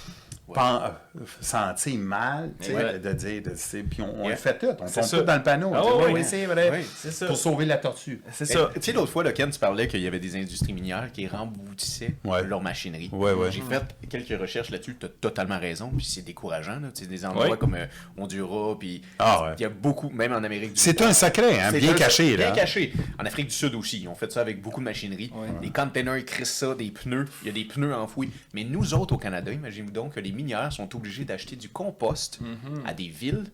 pen- 0.52 0.80
euh, 1.16 1.20
sentir 1.40 1.98
mal, 1.98 2.52
tu 2.60 2.66
sais, 2.66 2.74
Ouais. 2.74 2.98
de 2.98 3.12
dire, 3.12 3.42
puis 3.90 4.02
on, 4.02 4.14
on 4.20 4.22
Yeah. 4.24 4.30
le 4.30 4.36
fait 4.36 4.58
tout, 4.58 4.66
on 4.80 4.86
C'est 4.86 5.00
tombe 5.00 5.08
ça. 5.08 5.18
tout 5.18 5.24
dans 5.24 5.36
le 5.36 5.42
panneau. 5.42 5.72
Ah 5.74 5.84
ouais, 5.84 5.90
oui, 5.96 6.04
ouais. 6.04 6.12
oui, 6.14 6.24
c'est 6.24 6.46
vrai. 6.46 6.70
Oui. 6.72 6.86
C'est 6.96 7.10
ça. 7.12 7.26
Pour 7.26 7.36
sauver 7.36 7.64
la 7.64 7.76
tortue. 7.78 8.20
C'est 8.32 8.44
ça. 8.44 8.70
Tu 8.74 8.82
sais, 8.82 8.92
l'autre 8.92 9.10
fois, 9.12 9.22
là, 9.24 9.32
Ken, 9.32 9.50
tu 9.50 9.58
parlais 9.58 9.88
qu'il 9.88 10.00
y 10.00 10.06
avait 10.06 10.18
des 10.18 10.36
industries 10.36 10.72
minières 10.72 11.10
qui 11.12 11.26
remboutissaient 11.26 12.14
Ouais. 12.24 12.42
leur 12.44 12.60
machinerie. 12.60 13.08
Ouais, 13.12 13.32
ouais. 13.32 13.50
J'ai 13.52 13.62
fait 13.62 13.82
quelques 14.08 14.40
recherches 14.40 14.70
là-dessus, 14.70 14.96
tu 14.98 15.06
as 15.06 15.08
totalement 15.08 15.58
raison, 15.58 15.90
puis 15.96 16.04
c'est 16.04 16.22
décourageant. 16.22 16.80
Là. 16.80 16.88
Tu 16.94 17.04
sais, 17.04 17.06
des 17.08 17.24
endroits 17.24 17.48
Ouais. 17.50 17.56
comme 17.58 17.74
euh, 17.74 17.86
Honduras, 18.16 18.76
puis 18.78 19.02
Ah 19.18 19.44
ouais. 19.44 19.50
il 19.58 19.62
y 19.62 19.64
a 19.64 19.68
beaucoup, 19.70 20.10
même 20.10 20.32
en 20.32 20.42
Amérique 20.44 20.74
du 20.74 20.80
C'est 20.80 21.00
un 21.02 21.12
secret, 21.12 21.60
hein, 21.60 21.68
C'est 21.70 21.80
bien 21.80 21.92
un- 21.92 21.94
caché. 21.94 22.36
Bien 22.36 22.46
Là. 22.50 22.52
caché. 22.52 22.92
En 23.18 23.24
Afrique 23.24 23.46
du 23.48 23.54
Sud 23.54 23.74
aussi, 23.74 24.06
on 24.10 24.14
fait 24.14 24.30
ça 24.32 24.40
avec 24.40 24.60
beaucoup 24.60 24.80
de 24.80 24.84
machinerie. 24.84 25.32
Des 25.62 25.70
containers, 25.70 26.18
ils 26.18 26.24
crissent 26.24 26.54
ça, 26.54 26.74
des 26.74 26.90
pneus. 26.90 27.26
Il 27.42 27.46
y 27.46 27.50
a 27.50 27.52
des 27.52 27.64
pneus 27.64 27.94
enfouis. 27.94 28.30
Mais 28.52 28.64
nous 28.64 28.94
autres, 28.94 29.14
au 29.14 29.18
Canada, 29.18 29.52
imaginez-vous 29.52 29.92
donc 29.92 30.14
que 30.14 30.20
les 30.20 30.32
minières 30.44 30.72
sont 30.72 30.94
obligés 30.94 31.24
d'acheter 31.24 31.56
du 31.56 31.68
compost 31.68 32.40
Mm-hmm. 32.40 32.86
à 32.86 32.92
des 32.94 33.08
villes. 33.08 33.44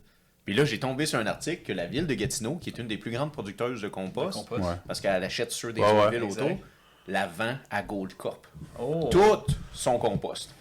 Puis 0.44 0.54
là, 0.54 0.64
j'ai 0.64 0.80
tombé 0.80 1.06
sur 1.06 1.18
un 1.18 1.26
article 1.26 1.62
que 1.62 1.72
la 1.72 1.86
ville 1.86 2.06
de 2.06 2.14
Gatineau, 2.14 2.56
qui 2.56 2.70
est 2.70 2.78
une 2.78 2.88
des 2.88 2.96
plus 2.98 3.10
grandes 3.12 3.32
producteuses 3.32 3.82
de 3.82 3.88
compost, 3.88 4.38
De 4.38 4.42
compost. 4.48 4.68
Ouais. 4.68 4.74
parce 4.86 5.00
qu'elle 5.00 5.22
achète 5.22 5.52
sur 5.52 5.72
des 5.72 5.80
Ouais, 5.80 6.10
villes 6.10 6.22
autour, 6.24 6.58
la 7.08 7.26
vend 7.26 7.54
à 7.70 7.82
Gold 7.82 8.14
Corp. 8.14 8.46
Oh. 8.78 9.08
Tout 9.10 9.44
son 9.72 9.98
compost. 9.98 10.54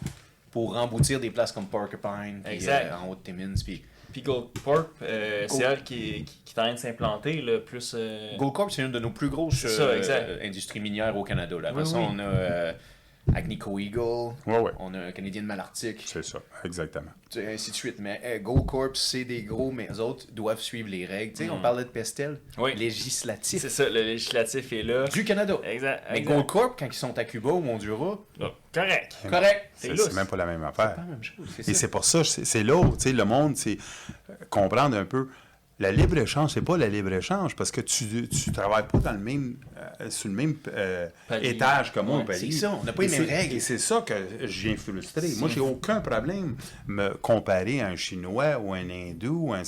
Pour 0.52 0.74
remboutir 0.74 1.20
des 1.20 1.30
places 1.32 1.52
comme 1.52 1.66
Porcupine, 1.68 2.42
puis, 2.44 2.68
euh, 2.68 2.96
en 2.96 3.10
Haute-Timmins, 3.10 3.54
puis... 3.64 3.84
Puis 4.12 4.24
Gold 4.24 4.48
Corp, 4.66 4.90
euh, 5.04 5.46
c'est 5.48 5.60
Gold- 5.60 5.72
elle 5.72 5.84
qui, 5.84 6.24
qui, 6.26 6.42
qui 6.46 6.54
est 6.56 6.60
en 6.60 6.64
train 6.64 6.74
de 6.74 6.80
s'implanter, 6.80 7.42
là, 7.42 7.60
plus... 7.60 7.94
euh, 7.96 8.36
Goldcorp, 8.38 8.72
c'est 8.72 8.82
une 8.82 8.92
de 8.92 8.98
nos 9.00 9.12
plus 9.12 9.30
grosses 9.30 9.66
ça, 9.68 9.82
euh, 9.84 10.40
industries 10.44 10.80
minières 10.80 11.16
au 11.16 11.24
Canada. 11.24 11.56
Là. 11.62 11.70
Après 11.70 11.84
Oui, 11.84 11.88
ça, 11.90 11.98
oui. 12.00 12.06
on 12.10 12.18
a 12.20 12.74
euh, 13.28 13.32
Agnico 13.36 13.78
Eagle, 13.80 14.34
Ouais, 14.48 14.58
ouais. 14.60 14.72
on 14.80 14.94
a 14.94 15.00
un 15.00 15.12
Canadien 15.12 15.42
de 15.42 15.48
Malartic, 15.48 16.04
C'est 16.06 16.24
ça, 16.24 16.40
exactement. 16.64 17.12
tu 17.30 17.40
ainsi 17.46 17.72
de 17.72 17.76
suite. 17.76 17.96
Mais 18.00 18.20
euh, 18.24 18.40
Goldcorp, 18.40 18.96
c'est 18.96 19.26
des 19.26 19.44
gros, 19.44 19.72
mais 19.72 19.88
les 19.90 20.00
autres 20.00 20.26
doivent 20.32 20.60
suivre 20.62 20.90
les 20.90 21.06
règles. 21.06 21.34
Tu 21.34 21.44
sais, 21.46 21.50
on 21.50 21.62
parlait 21.62 21.84
de 21.84 21.90
Pestel, 21.90 22.40
Mm. 22.58 22.62
Oui. 22.62 22.76
législatif 22.76 23.62
C'est 23.62 23.70
ça, 23.70 23.86
le 23.90 24.02
législatif 24.02 24.72
est 24.74 24.84
là. 24.84 25.06
du 25.08 25.24
Canada. 25.24 25.60
Exact. 25.64 26.04
Mais 26.12 26.20
exact. 26.20 26.34
Goldcorp, 26.36 26.76
quand 26.80 26.86
ils 26.88 26.94
sont 26.94 27.18
à 27.18 27.24
Cuba 27.26 27.50
ou 27.50 27.68
Honduras, 27.70 28.18
Ah, 28.42 28.52
Correct. 28.74 29.16
correct. 29.30 29.70
C'est 29.76 29.90
C'est 29.96 29.98
c'est 29.98 30.14
même 30.14 30.28
pas 30.28 30.38
la 30.38 30.46
même 30.46 30.64
affaire. 30.64 30.96
pas 30.96 31.02
la 31.02 31.08
même 31.08 31.24
chose. 31.24 31.48
Et 31.60 31.64
C'est 31.64 31.74
ça. 31.74 31.80
c'est 31.82 31.88
pour 31.92 32.06
ça, 32.06 32.24
c'est 32.24 32.46
c'est 32.46 32.64
là 32.64 32.76
où, 32.76 32.92
tu 32.96 33.00
sais, 33.04 33.14
le 33.14 33.26
monde, 33.26 33.56
c'est 33.58 33.78
comprendre 34.50 34.98
un 34.98 35.06
peu 35.06 35.28
la 35.80 35.92
libre-échange, 35.92 36.52
c'est 36.54 36.62
pas 36.62 36.78
la 36.78 36.88
libre-échange 36.88 37.56
parce 37.56 37.72
que 37.72 37.80
tu 37.82 38.04
ne 38.06 38.54
travailles 38.54 38.86
pas 38.88 38.98
dans 39.00 39.14
le 39.14 39.20
même, 39.20 39.56
sur 40.10 40.30
le 40.30 40.36
même 40.36 40.56
euh, 40.74 41.08
étage 41.42 41.92
que 41.92 42.00
moi 42.00 42.18
Ouais, 42.20 42.24
au 42.24 42.34
c'est 42.34 42.52
ça, 42.52 42.72
on 42.82 42.84
n'a 42.84 42.94
pas 42.94 43.04
les 43.04 43.10
mêmes 43.10 43.28
règles. 43.28 43.56
Et 43.56 43.60
c'est 43.60 43.78
ça 43.78 44.02
que 44.06 44.14
je 44.42 44.68
viens 44.68 44.76
frustrer. 44.78 45.30
Moi, 45.38 45.50
j'ai 45.50 45.60
aucun 45.60 46.02
problème 46.02 46.56
me 46.88 47.10
comparer 47.16 47.82
à 47.82 47.88
un 47.88 47.96
Chinois 47.96 48.58
ou 48.60 48.74
un 48.74 48.90
Hindou 48.90 49.48
ou 49.50 49.54
un... 49.54 49.64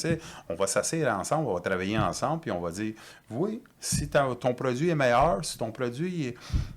On 0.50 0.56
va 0.56 0.68
s'asseoir 0.68 1.20
ensemble, 1.20 1.48
on 1.48 1.54
va 1.54 1.60
travailler 1.62 1.98
ensemble, 1.98 2.42
puis 2.42 2.52
on 2.52 2.60
va 2.62 2.72
dire, 2.72 2.94
oui, 3.30 3.62
si 3.80 4.10
ton 4.10 4.54
produit 4.54 4.90
est 4.90 4.96
meilleur, 4.96 5.44
si 5.44 5.58
ton 5.58 5.72
produit 5.72 6.28
est, 6.28 6.36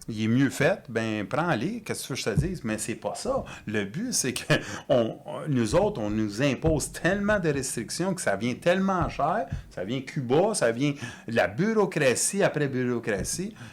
il 0.09 0.25
est 0.25 0.29
mieux 0.29 0.51
fait, 0.51 0.81
ben 0.89 1.27
prends-les, 1.27 1.81
qu'est-ce 1.81 2.03
que 2.03 2.07
tu 2.07 2.13
veux 2.13 2.33
que 2.33 2.39
je 2.41 2.43
te 2.43 2.47
dise? 2.47 2.61
Mais 2.65 2.79
c'est 2.79 2.95
pas 2.95 3.15
ça. 3.17 3.45
Le 3.67 3.85
but, 3.85 4.13
c'est 4.13 4.33
que 4.33 4.55
on- 4.89 5.17
nous 5.49 5.75
autres, 5.75 6.01
on 6.01 6.11
nous 6.11 6.41
impose 6.43 6.93
tellement 6.93 7.41
de 7.41 7.49
restrictions 7.51 8.15
que 8.15 8.21
ça 8.21 8.37
vient 8.37 8.55
tellement 8.55 9.09
cher, 9.09 9.47
ça 9.71 9.83
vient 9.85 10.01
Cuba, 10.01 10.55
ça 10.55 10.71
vient 10.71 10.95
la 11.27 11.49
bureaucratie 11.49 12.43
après 12.43 12.69
bureaucratie, 12.69 13.24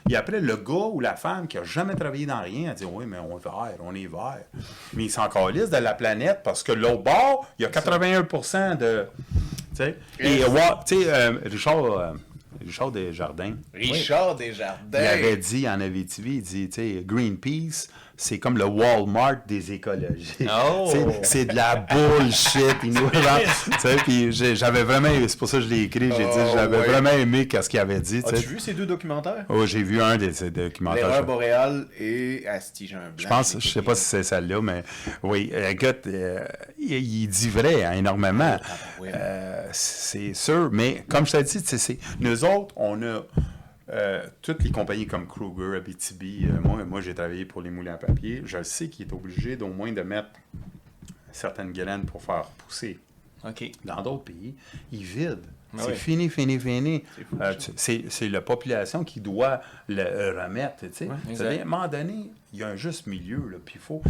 et 0.10 0.16
après 0.16 0.40
le 0.40 0.56
gars 0.58 0.90
ou 0.92 1.00
la 1.00 1.16
femme 1.16 1.48
qui 1.48 1.58
a 1.58 1.64
jamais 1.64 1.96
travaillé 1.96 2.26
dans 2.26 2.42
rien, 2.42 2.70
elle 2.72 2.76
dit, 2.76 2.86
oui, 2.86 3.06
mais 3.08 3.18
on 3.20 3.38
est 3.38 3.44
vert, 3.44 3.76
on 3.82 3.94
est 3.96 4.08
vert. 4.08 4.44
Mais 4.94 5.06
ils 5.06 5.10
s'en 5.12 5.28
calissent 5.30 5.70
de 5.70 5.78
la 5.78 5.94
planète 5.94 6.40
parce 6.44 6.64
que 6.64 6.72
l'autre 6.72 7.04
bord, 7.04 7.48
il 7.60 7.64
y 7.64 7.66
a 7.66 7.70
81% 7.70 8.78
de... 8.78 9.06
Tu 9.74 9.78
sais, 9.78 9.96
et, 10.20 10.44
euh, 10.44 10.50
wa- 10.50 10.84
tu 10.86 11.02
sais, 11.02 11.10
euh, 11.14 11.40
Richard, 11.46 11.84
euh, 11.86 12.14
Richard 12.66 12.92
Desjardins, 12.92 13.56
Richard 13.74 14.36
Desjardins. 14.36 15.00
il 15.02 15.08
avait 15.08 15.38
dit 15.38 15.68
en 15.70 15.80
Abitibi, 15.80 16.36
il 16.36 16.42
dit, 16.42 16.70
tu 16.70 16.76
sais, 16.76 17.04
Greenpeace, 17.06 17.88
c'est 18.18 18.40
comme 18.40 18.58
le 18.58 18.66
Walmart 18.66 19.38
des 19.48 19.72
écologistes. 19.74 20.44
Oh! 20.50 20.92
C'est 21.24 21.46
de 21.46 21.56
la 21.56 21.76
bullshit. 21.76 22.76
J'avais 24.56 24.84
vraiment, 24.84 25.10
c'est 25.28 25.38
pour 25.38 25.48
ça 25.48 25.58
que 25.58 25.64
je 25.64 25.70
l'ai 25.70 25.82
écrit, 25.84 26.12
j'ai 26.12 26.24
dit, 26.24 26.30
Oh, 26.34 26.52
j'avais 26.54 26.78
ouais. 26.78 26.88
vraiment 26.88 27.10
aimé 27.12 27.48
ce 27.52 27.68
qu'il 27.70 27.80
avait 27.80 28.00
dit. 28.00 28.22
As-tu 28.26 28.48
vu 28.48 28.60
ces 28.60 28.74
deux 28.74 28.86
documentaires? 28.86 29.46
Oh, 29.50 29.66
j'ai 29.66 29.84
vu 29.84 30.02
un 30.02 30.18
de 30.18 30.32
ces 30.32 30.52
documentaires. 30.52 31.08
L'erreur 31.08 31.26
boréale 31.26 31.88
et 32.00 32.46
Asti, 32.48 32.90
un 32.94 32.98
blanc. 33.00 33.12
Je 33.18 33.28
pense, 33.28 33.56
je 33.60 33.68
sais 33.68 33.82
pas 33.82 33.96
si 33.96 34.04
c'est 34.06 34.24
celle-là, 34.24 34.62
mais 34.62 34.84
oui, 35.24 35.52
écoute, 35.70 36.08
euh, 36.08 36.46
il, 36.80 36.94
il 36.94 37.28
dit 37.28 37.50
vrai 37.50 37.84
hein, 37.84 37.94
énormément. 37.94 38.58
ouais. 39.00 39.12
Euh, 39.14 39.68
c'est 39.72 40.34
sûr, 40.34 40.70
mais 40.72 41.04
comme 41.08 41.26
je 41.26 41.32
t'ai 41.34 41.44
dit, 41.44 41.60
c'est- 41.66 41.98
nous 42.20 42.44
autres, 42.46 42.74
on 42.76 43.02
a 43.04 43.22
euh, 43.92 44.26
toutes 44.42 44.64
les 44.64 44.72
compagnies 44.72 45.08
comme 45.08 45.28
Kruger, 45.28 45.76
Abitibi. 45.78 46.46
euh, 46.46 46.60
moi, 46.62 46.84
moi 46.86 47.02
j'ai 47.02 47.14
travaillé 47.14 47.46
pour 47.46 47.62
les 47.62 47.70
moulins 47.70 47.96
à 47.96 47.98
papier. 47.98 48.42
Je 48.46 48.64
sais 48.64 48.88
qu'il 48.90 49.08
est 49.08 49.14
obligé 49.14 49.58
d'au 49.58 49.68
moins 49.68 49.92
de 49.92 50.02
mettre 50.02 50.30
certaines 51.32 51.74
graines 51.74 52.06
pour 52.06 52.22
faire 52.22 52.46
pousser. 52.58 53.00
Dans 53.84 54.02
d'autres 54.02 54.24
pays, 54.26 54.56
ils 54.92 55.04
vident. 55.04 55.42
Ah 55.74 55.84
c'est 55.84 55.92
oui. 55.92 55.96
fini, 55.96 56.30
fini, 56.30 56.60
fini. 56.60 57.04
Euh, 57.40 57.54
c'est 57.76 58.30
la 58.30 58.42
population 58.42 59.04
qui 59.04 59.22
doit 59.22 59.62
le 59.88 60.02
euh, 60.02 60.44
remettre. 60.44 60.82
tu 60.82 60.90
sais. 60.94 61.10
à 61.10 61.50
un 61.50 61.64
moment 61.66 61.88
donné, 61.88 62.32
il 62.54 62.60
y 62.60 62.64
a 62.64 62.68
un 62.68 62.76
juste 62.76 63.08
milieu. 63.08 63.48
là, 63.50 63.58
Puis 63.64 63.80
faut. 63.80 64.02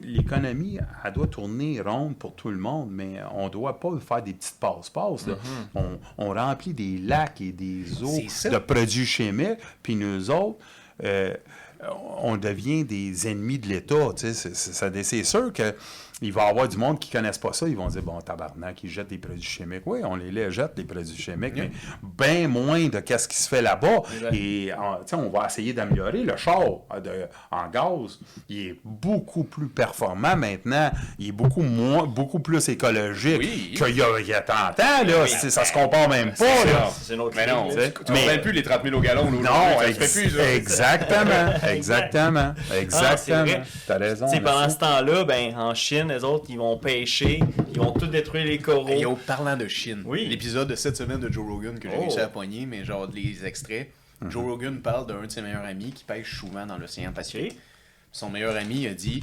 L'économie, 0.00 0.78
elle 1.04 1.12
doit 1.12 1.26
tourner 1.26 1.80
ronde 1.80 2.16
pour 2.16 2.34
tout 2.34 2.50
le 2.50 2.58
monde, 2.58 2.90
mais 2.90 3.16
on 3.34 3.44
ne 3.46 3.50
doit 3.50 3.78
pas 3.80 3.90
faire 3.98 4.22
des 4.22 4.34
petites 4.34 4.58
passe-passe. 4.60 5.26
là. 5.26 5.34
on, 5.74 5.98
on 6.18 6.32
remplit 6.34 6.74
des 6.74 6.98
lacs 6.98 7.40
et 7.40 7.52
des 7.52 8.02
eaux 8.02 8.20
de 8.50 8.58
produits 8.58 9.06
chimiques, 9.06 9.58
puis 9.82 9.96
nous 9.96 10.30
autres. 10.30 10.58
euh, 11.04 11.34
on 12.20 12.36
devient 12.36 12.84
des 12.84 13.26
ennemis 13.26 13.58
de 13.58 13.66
l'État. 13.66 14.10
tu 14.16 14.32
sais, 14.32 14.54
c'est 14.54 15.24
sûr 15.24 15.52
que 15.52 15.74
il 16.22 16.32
va 16.32 16.46
y 16.46 16.48
avoir 16.50 16.68
du 16.68 16.76
monde 16.76 16.98
qui 16.98 17.08
ne 17.14 17.20
connaissent 17.20 17.38
pas 17.38 17.52
ça. 17.52 17.68
Ils 17.68 17.76
vont 17.76 17.88
dire, 17.88 18.02
bon, 18.02 18.20
tabarnak, 18.20 18.82
ils 18.84 18.90
jettent 18.90 19.08
des 19.08 19.18
produits 19.18 19.42
chimiques. 19.42 19.82
Oui, 19.86 20.00
on 20.04 20.16
les 20.16 20.30
les 20.30 20.50
jette, 20.50 20.74
des 20.76 20.84
produits 20.84 21.16
chimiques, 21.16 21.54
mais 21.56 21.70
bien 22.02 22.48
moins 22.48 22.88
de 22.88 23.00
qu'est-ce 23.00 23.28
qui 23.28 23.36
se 23.36 23.48
fait 23.48 23.62
là-bas. 23.62 24.02
Et 24.32 24.72
en- 24.72 25.04
tu 25.04 25.14
on 25.14 25.28
va 25.30 25.46
essayer 25.46 25.72
d'améliorer. 25.72 26.22
Le 26.22 26.36
char 26.36 26.60
euh, 26.94 27.00
de- 27.00 27.26
en 27.50 27.68
gaz, 27.68 28.18
il 28.48 28.58
est 28.68 28.80
beaucoup 28.84 29.44
plus 29.44 29.68
performant 29.68 30.36
maintenant. 30.36 30.90
Il 31.18 31.28
est 31.28 31.32
beaucoup 31.32 31.62
moins, 31.62 32.04
beaucoup 32.04 32.38
plus 32.40 32.68
écologique 32.68 33.38
Oui. 33.40 33.74
qu'il 33.76 33.96
y 33.96 34.02
a, 34.02 34.18
il 34.20 34.26
y 34.26 34.34
a 34.34 34.40
30 34.40 34.78
ans. 34.80 35.04
Là. 35.06 35.26
Ça 35.26 35.64
se 35.64 35.72
compare 35.72 36.08
même 36.08 36.32
pas. 36.32 36.64
là. 36.64 36.88
C'est 37.00 37.14
une 37.14 37.20
autre 37.20 37.34
Mais 37.36 37.46
non, 37.46 37.68
tu 37.68 37.76
tu 37.76 38.04
te 38.04 38.12
Mais- 38.12 38.38
plus 38.40 38.52
les 38.52 38.62
30 38.62 38.82
000 38.84 38.96
au 38.96 39.00
gallon. 39.00 39.24
là, 39.30 39.50
Non, 39.76 39.82
ex- 39.82 39.98
fait 39.98 40.22
plus, 40.22 40.30
ça. 40.36 40.52
exactement, 40.54 41.52
exactement, 41.68 42.54
Ah, 42.70 42.78
exactement. 42.78 43.42
vrai. 43.44 43.62
T'as 43.86 43.98
raison. 43.98 44.26
Tu 44.32 44.40
pendant 44.40 44.68
ce 44.68 44.76
temps-là, 44.78 45.24
ben, 45.24 45.54
en 45.56 45.74
Chine, 45.74 46.11
les 46.12 46.24
autres, 46.24 46.46
ils 46.48 46.58
vont 46.58 46.76
pêcher, 46.78 47.40
ils 47.72 47.78
vont 47.80 47.92
tout 47.92 48.06
détruire 48.06 48.44
les 48.44 48.58
coraux. 48.58 48.88
Et 48.88 49.04
au 49.04 49.16
parlant 49.16 49.56
de 49.56 49.68
Chine, 49.68 50.02
Oui. 50.06 50.26
l'épisode 50.26 50.68
de 50.68 50.74
cette 50.74 50.96
semaine 50.96 51.20
de 51.20 51.30
Joe 51.32 51.46
Rogan 51.46 51.78
que 51.78 51.88
j'ai 51.88 51.94
Oh. 51.96 52.00
réussi 52.02 52.20
à 52.20 52.28
poigner, 52.28 52.66
mais 52.66 52.84
genre 52.84 53.08
les 53.12 53.44
extraits. 53.44 53.90
Joe 54.28 54.44
Rogan 54.44 54.80
parle 54.80 55.06
d'un 55.06 55.22
de 55.22 55.28
ses 55.30 55.42
meilleurs 55.42 55.64
amis 55.64 55.92
qui 55.92 56.04
pêche 56.04 56.38
souvent 56.38 56.64
dans 56.66 56.78
l'océan 56.78 57.12
Pacifique. 57.12 57.58
Son 58.12 58.30
meilleur 58.30 58.56
ami 58.56 58.86
a 58.86 58.94
dit 58.94 59.20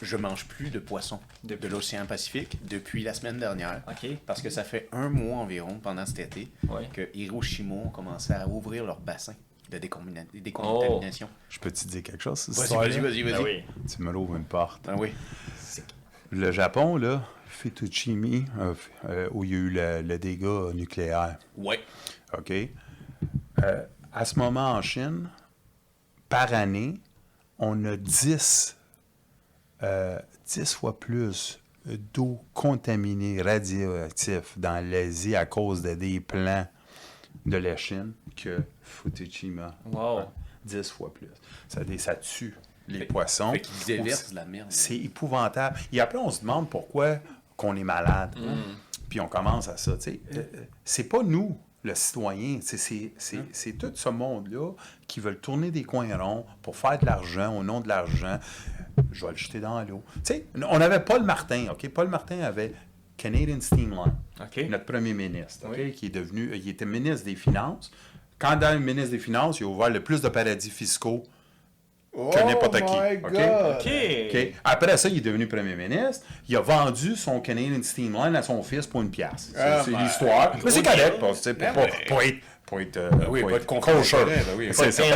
Je 0.00 0.16
mange 0.16 0.46
plus 0.46 0.70
de 0.70 0.80
poissons 0.80 1.20
Depuis- 1.44 1.68
de 1.68 1.72
l'océan 1.72 2.06
Pacifique 2.06 2.58
depuis 2.68 3.04
la 3.04 3.14
semaine 3.14 3.38
dernière. 3.38 3.82
OK. 3.88 4.10
Parce 4.26 4.42
que 4.42 4.50
ça 4.50 4.64
fait 4.64 4.88
un 4.90 5.08
mois 5.08 5.36
environ 5.36 5.78
pendant 5.80 6.04
cet 6.06 6.18
été 6.18 6.48
Ouais. 6.68 6.88
que 6.92 7.08
Hiroshima 7.14 7.74
ont 7.74 7.88
commencé 7.88 8.32
à 8.32 8.48
ouvrir 8.48 8.84
leur 8.84 8.98
bassin 8.98 9.34
de 9.70 9.78
décommina- 9.78 10.24
décontamination. 10.34 11.28
Je 11.48 11.60
peux 11.60 11.70
te 11.70 11.86
dire 11.86 12.02
quelque 12.02 12.20
chose? 12.20 12.48
Vas-y, 12.48 12.74
vas-y, 12.76 12.98
vas-y, 13.00 13.22
vas-y. 13.22 13.32
Ben 13.32 13.42
oui. 13.44 13.62
Tu 13.94 14.02
me 14.02 14.10
l'ouvres 14.10 14.34
une 14.34 14.44
porte. 14.44 14.82
Ah 14.88 14.96
oui. 14.98 15.10
Le 16.34 16.50
Japon, 16.50 16.96
là, 16.96 17.22
euh, 17.66 18.74
euh, 19.04 19.28
où 19.32 19.44
il 19.44 19.50
y 19.50 19.54
a 19.54 19.58
eu 19.58 19.68
le, 19.68 20.00
le 20.00 20.18
dégât 20.18 20.72
nucléaire, 20.72 21.38
Ouais. 21.58 21.78
OK? 22.36 22.50
Euh, 23.62 23.84
à 24.12 24.24
ce 24.24 24.38
moment, 24.38 24.72
en 24.72 24.80
Chine, 24.80 25.28
par 26.30 26.54
année, 26.54 26.94
on 27.58 27.84
a 27.84 27.98
10, 27.98 28.78
euh, 29.82 30.18
10 30.46 30.72
fois 30.74 30.98
plus 30.98 31.60
d'eau 31.84 32.42
contaminée 32.54 33.42
radioactive 33.42 34.48
dans 34.56 34.82
l'Asie 34.82 35.36
à 35.36 35.44
cause 35.44 35.82
de 35.82 35.94
des 35.94 36.18
plans 36.20 36.66
de 37.44 37.56
la 37.58 37.76
Chine 37.76 38.14
que 38.34 38.62
Fukushima. 38.80 39.76
Wow. 39.84 40.22
10 40.64 40.90
fois 40.90 41.12
plus. 41.12 41.28
Ça 41.68 42.14
tue 42.14 42.54
les 42.88 43.00
Fait- 43.00 43.06
poissons. 43.06 43.52
Fait 43.52 43.60
qu'ils 43.60 43.86
déversent 43.86 44.30
de 44.30 44.36
la 44.36 44.44
merde. 44.44 44.68
C'est 44.70 44.96
épouvantable. 44.96 45.78
Et 45.92 46.00
après, 46.00 46.18
on 46.18 46.30
se 46.30 46.40
demande 46.40 46.68
pourquoi 46.68 47.18
qu'on 47.56 47.76
est 47.76 47.84
malade. 47.84 48.34
Puis 49.08 49.20
on 49.20 49.28
commence 49.28 49.68
à 49.68 49.76
ça. 49.76 49.92
Euh, 49.92 50.16
euh, 50.36 50.42
c'est 50.84 51.04
pas 51.04 51.22
nous, 51.22 51.56
le 51.82 51.94
citoyen. 51.94 52.60
C'est, 52.62 53.12
c'est, 53.52 53.72
tout 53.72 53.92
ce 53.94 54.08
monde-là 54.08 54.72
qui 55.06 55.20
veulent 55.20 55.38
tourner 55.38 55.70
des 55.70 55.84
coins 55.84 56.16
ronds 56.16 56.46
pour 56.62 56.76
faire 56.76 56.98
de 56.98 57.06
l'argent 57.06 57.56
au 57.56 57.62
nom 57.62 57.80
de 57.80 57.88
l'argent. 57.88 58.38
Je 59.10 59.24
vais 59.26 59.32
le 59.32 59.38
jeter 59.38 59.60
dans 59.60 59.82
l'eau. 59.82 60.02
On 60.68 60.80
avait 60.80 61.00
Paul 61.00 61.24
Martin, 61.24 61.66
OK? 61.70 61.88
Paul 61.90 62.08
Martin 62.08 62.40
avait 62.40 62.72
Canadian 63.16 63.60
Steam 63.60 63.90
Line, 63.90 64.70
notre 64.70 64.84
premier 64.84 65.14
ministre? 65.14 65.66
Oui. 65.70 65.92
Qui 65.92 66.06
est 66.06 66.14
devenu... 66.14 66.50
Il 66.54 66.68
était 66.68 66.86
ministre 66.86 67.24
des 67.24 67.36
Finances. 67.36 67.92
Quand 68.38 68.56
dans 68.56 68.72
le 68.72 68.80
ministre 68.80 69.10
des 69.10 69.18
Finances, 69.18 69.60
il 69.60 69.64
a 69.64 69.66
ouvert 69.66 69.90
le 69.90 70.02
plus 70.02 70.20
de 70.20 70.28
paradis 70.28 70.70
fiscaux 70.70 71.22
que 72.12 72.46
n'importe 72.46 72.76
qui. 72.76 72.92
my 72.92 73.16
OK? 73.24 73.32
God. 73.32 73.76
OK. 73.80 73.88
OK. 74.28 74.52
Après 74.64 74.96
ça, 74.96 75.08
il 75.08 75.16
est 75.18 75.20
devenu 75.22 75.46
premier 75.46 75.74
ministre. 75.74 76.26
Il 76.48 76.56
a 76.56 76.60
vendu 76.60 77.16
son 77.16 77.40
Canadian 77.40 77.82
Steam 77.82 78.12
Line 78.12 78.36
à 78.36 78.42
son 78.42 78.62
fils 78.62 78.86
pour 78.86 79.00
une 79.02 79.10
pièce. 79.10 79.52
C'est 79.54 79.60
Ah, 79.60 79.82
ben, 79.86 79.98
l'histoire. 79.98 80.52
Mais 80.62 80.70
c'est 80.70 80.82
gros 80.82 80.90
correct, 80.92 81.18
pour, 81.18 81.34
Ben 81.54 81.72
pour, 81.72 81.86
pour 82.08 82.22
être, 82.22 82.36
pour 82.66 82.80
être, 82.80 82.96
euh, 82.98 83.10
oui, 83.30 83.40
pour 83.40 83.50
pas 83.50 83.56
être 83.56 83.66
d'intérêt, 83.74 84.36
ben 84.46 84.54
oui, 84.56 84.68
C'est 84.72 84.92
ça. 84.92 85.02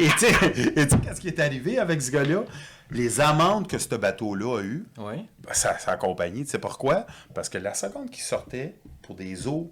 Et 0.00 0.08
tu 0.08 0.18
sais, 0.18 0.32
et 0.76 0.86
tu 0.86 0.90
sais 0.90 0.98
qu'est-ce 1.02 1.20
qui 1.20 1.28
est 1.28 1.40
arrivé 1.40 1.78
avec 1.78 2.00
ce 2.02 2.10
gars-là? 2.10 2.42
Les 2.90 3.20
amendes 3.20 3.68
que 3.68 3.78
ce 3.78 3.94
bateau-là 3.94 4.58
a 4.58 4.62
eues, 4.62 4.86
Oui. 4.98 5.28
ben, 5.40 5.52
ça, 5.52 5.78
ça 5.78 5.90
a 5.90 5.94
accompagné. 5.94 6.44
Tu 6.44 6.50
sais 6.50 6.58
pourquoi? 6.58 7.06
Parce 7.34 7.48
que 7.48 7.58
la 7.58 7.74
seconde 7.74 8.10
qui 8.10 8.22
sortait 8.22 8.74
pour 9.02 9.14
des 9.14 9.46
eaux 9.46 9.70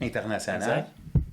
internationales, 0.00 0.62
Exact. 0.62 0.88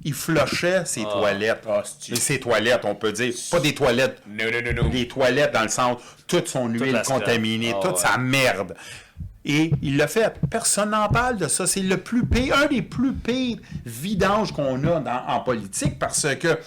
Il 0.08 0.14
flushait 0.14 0.84
ses 0.86 1.04
Ah. 1.08 1.12
toilettes. 1.12 1.64
Ah, 1.70 1.84
ses 1.84 2.40
toilettes, 2.40 2.82
on 2.86 2.96
peut 2.96 3.12
dire. 3.12 3.34
Pas 3.52 3.60
des 3.60 3.74
toilettes 3.76 4.22
Non, 4.28 4.46
non, 4.46 4.60
non, 4.74 4.84
non. 4.84 4.90
les 4.92 5.08
toilettes 5.08 5.54
dans 5.54 5.64
le 5.64 5.70
centre, 5.70 6.02
toute 6.28 6.48
son 6.48 6.68
huile 6.68 6.92
la 6.94 7.04
scrap. 7.04 7.20
contaminée, 7.20 7.74
Ah 7.76 7.80
toute 7.82 7.92
ouais. 7.96 7.98
sa 8.02 8.18
merde. 8.18 8.76
Et 9.46 9.72
il 9.82 9.96
l'a 9.98 10.08
fait. 10.08 10.34
Personne 10.50 10.90
n'en 10.90 11.08
parle 11.08 11.38
de 11.38 11.48
ça. 11.48 11.66
C'est 11.68 11.80
le 11.82 11.98
plus 11.98 12.26
pire, 12.26 12.58
un 12.58 12.66
des 12.68 12.82
plus 12.82 13.14
pires 13.14 13.58
vidanges 13.86 14.52
qu'on 14.52 14.84
a 14.86 15.00
dans- 15.00 15.24
en 15.28 15.40
politique 15.42 15.98
parce 16.00 16.28
que. 16.36 16.60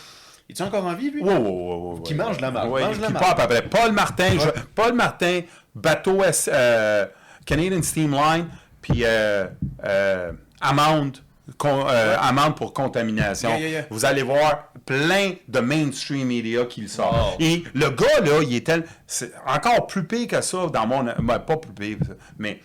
Es-tu 0.49 0.63
encore 0.63 0.85
en 0.85 0.95
vie, 0.95 1.11
lui? 1.11 1.23
Wow, 1.23 2.01
Qui 2.05 2.15
mange 2.15 2.41
la 2.41 2.51
marde, 2.51 2.71
Ouais, 2.71 2.83
mange 2.83 2.99
la 2.99 3.07
qui 3.09 3.13
marde. 3.13 3.25
part 3.25 3.39
à 3.39 3.47
peu 3.47 3.55
près. 3.55 3.63
Paul 3.63 3.93
Martin, 3.93 4.31
je- 4.39 4.61
Paul 4.75 4.95
Martin, 4.95 5.43
bateau 5.75 6.25
S- 6.25 6.51
euh, 6.53 7.07
Canadian 7.47 7.83
Steam 7.83 8.11
Line, 8.13 8.47
puis 8.83 9.03
euh, 9.05 9.47
euh, 9.85 10.33
amende, 10.61 11.19
con- 11.59 11.87
euh, 11.89 12.17
amende 12.21 12.57
pour 12.57 12.73
contamination. 12.73 13.49
Yeah, 13.51 13.59
yeah, 13.59 13.69
yeah. 13.71 13.87
Vous 13.91 14.05
allez 14.05 14.23
voir 14.23 14.73
plein 14.87 15.33
de 15.49 15.61
mainstream 15.61 16.27
media 16.29 16.65
qui 16.65 16.83
le 16.83 16.89
sortent. 16.89 17.39
Wow. 17.41 17.47
Et 17.47 17.65
le 17.75 17.91
gars, 17.91 18.21
là, 18.25 18.43
il 18.43 18.55
est 18.55 18.67
tel. 18.67 18.85
C'est 19.07 19.33
encore 19.47 19.87
plus 19.87 20.05
pire 20.05 20.27
que 20.29 20.41
ça 20.41 20.67
dans 20.67 20.87
mon. 20.87 21.05
ben, 21.05 21.39
pas 21.39 21.57
plus 21.57 21.73
pire, 21.73 21.99
mais 22.39 22.61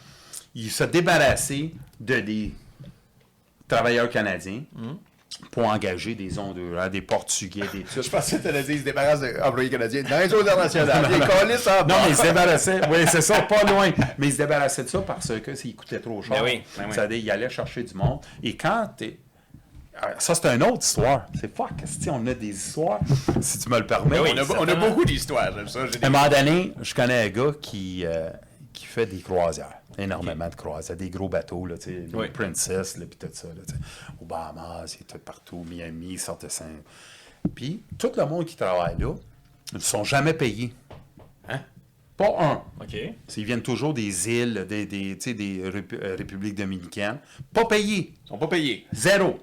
il 0.54 0.72
s'est 0.72 0.88
débarrassé 0.88 1.74
de 2.00 2.20
des 2.20 2.54
travailleurs 3.68 4.10
canadiens 4.10 4.64
Hmm. 4.76 4.94
Pour 5.52 5.66
engager 5.68 6.16
des 6.16 6.40
Hondurans, 6.40 6.90
des 6.90 7.02
Portugais, 7.02 7.64
des 7.74 7.86
Je 7.96 8.10
pensais 8.10 8.38
que 8.38 8.44
tu 8.44 8.48
allais 8.48 8.64
dire, 8.64 8.76
ils 8.76 8.80
se 8.80 8.86
débarrassent 8.86 9.22
d'employés 9.22 9.70
canadiens 9.70 10.04
dans 10.04 10.20
les 10.20 10.34
eaux 10.34 10.42
internationales. 10.42 11.06
En 11.06 11.88
Non, 11.88 11.96
mais 12.04 12.10
ils 12.10 12.16
se 12.16 12.22
débarrassaient. 12.22 12.82
Oui, 12.90 12.98
c'est 13.08 13.22
ça, 13.22 13.42
pas 13.42 13.64
loin. 13.64 13.92
Mais 14.18 14.28
ils 14.28 14.34
se 14.34 14.38
débarrassaient 14.38 14.84
de 14.84 14.90
ça 14.90 15.02
parce 15.02 15.32
que 15.40 15.56
s'il 15.56 15.76
coûtait 15.76 16.00
trop 16.00 16.22
cher. 16.22 16.38
Ben 16.38 16.44
oui, 16.44 16.62
ben 16.78 17.08
oui. 17.10 17.20
Ils 17.24 17.32
allaient 17.32 17.50
chercher 17.50 17.84
du 17.84 17.94
monde. 17.94 18.20
Et 18.44 18.56
quand 18.56 18.90
t'es. 18.98 19.20
Ça, 20.20 20.36
c'est 20.36 20.48
une 20.48 20.64
autre 20.64 20.84
histoire. 20.86 21.26
C'est 21.40 21.56
fuck, 21.56 21.72
si 21.86 22.10
on 22.10 22.26
a 22.28 22.34
des 22.34 22.50
histoires, 22.50 23.00
si 23.40 23.60
tu 23.60 23.70
me 23.70 23.80
le 23.80 23.88
permets. 23.88 24.18
Ben 24.18 24.24
oui, 24.24 24.32
On 24.36 24.38
a, 24.38 24.60
on 24.60 24.68
a 24.68 24.76
beaucoup 24.76 25.06
d'histoires, 25.06 25.52
j'aime 25.56 25.70
ça. 25.70 25.80
À 26.02 26.06
un 26.06 26.10
moment 26.10 26.28
donné, 26.28 26.74
je 26.82 26.94
connais 26.94 27.24
un 27.24 27.30
gars 27.30 27.52
qui, 27.62 28.04
euh, 28.06 28.30
fait 28.96 29.06
des 29.06 29.20
croisières. 29.20 29.80
Énormément 29.98 30.48
de 30.48 30.56
croisières. 30.56 30.98
Des 30.98 31.10
gros 31.10 31.28
bateaux, 31.28 31.66
là, 31.66 31.78
tu 31.78 31.86
sais, 31.86 31.92
les 31.92 32.16
Oui. 32.16 32.30
Princess, 32.30 32.98
là, 32.98 33.06
puis 33.06 33.18
tout 33.18 33.28
ça. 33.32 33.50
Là, 33.50 33.62
tu 33.68 33.74
sais. 33.74 33.80
Aux 34.22 34.26
Bahamas, 34.26 34.98
tout 35.08 35.18
partout, 35.20 35.66
Miami, 35.70 36.14
ils 36.14 36.20
sortent 36.20 36.46
de 36.46 36.50
Saint. 36.50 36.66
Puis, 37.54 37.84
tout 37.98 38.12
le 38.16 38.26
monde 38.26 38.46
qui 38.46 38.56
travaille 38.56 38.98
là, 38.98 39.14
ils 39.74 39.76
ne 39.76 39.82
sont 39.82 40.04
jamais 40.04 40.34
payés. 40.34 40.74
Hein? 41.50 41.60
Pas 42.16 42.34
un. 42.40 42.64
OK. 42.82 42.96
Ils 43.38 43.44
viennent 43.44 43.62
toujours 43.62 43.94
des 43.94 44.30
îles, 44.30 44.66
des, 44.68 44.86
des, 44.86 45.18
euh, 45.62 46.16
républiques 46.18 46.56
dominicaines. 46.56 47.20
Pas 47.54 47.66
payés. 47.66 48.14
Ils 48.26 48.28
sont 48.30 48.38
pas 48.38 48.48
payés. 48.48 48.88
Zéro. 48.94 49.40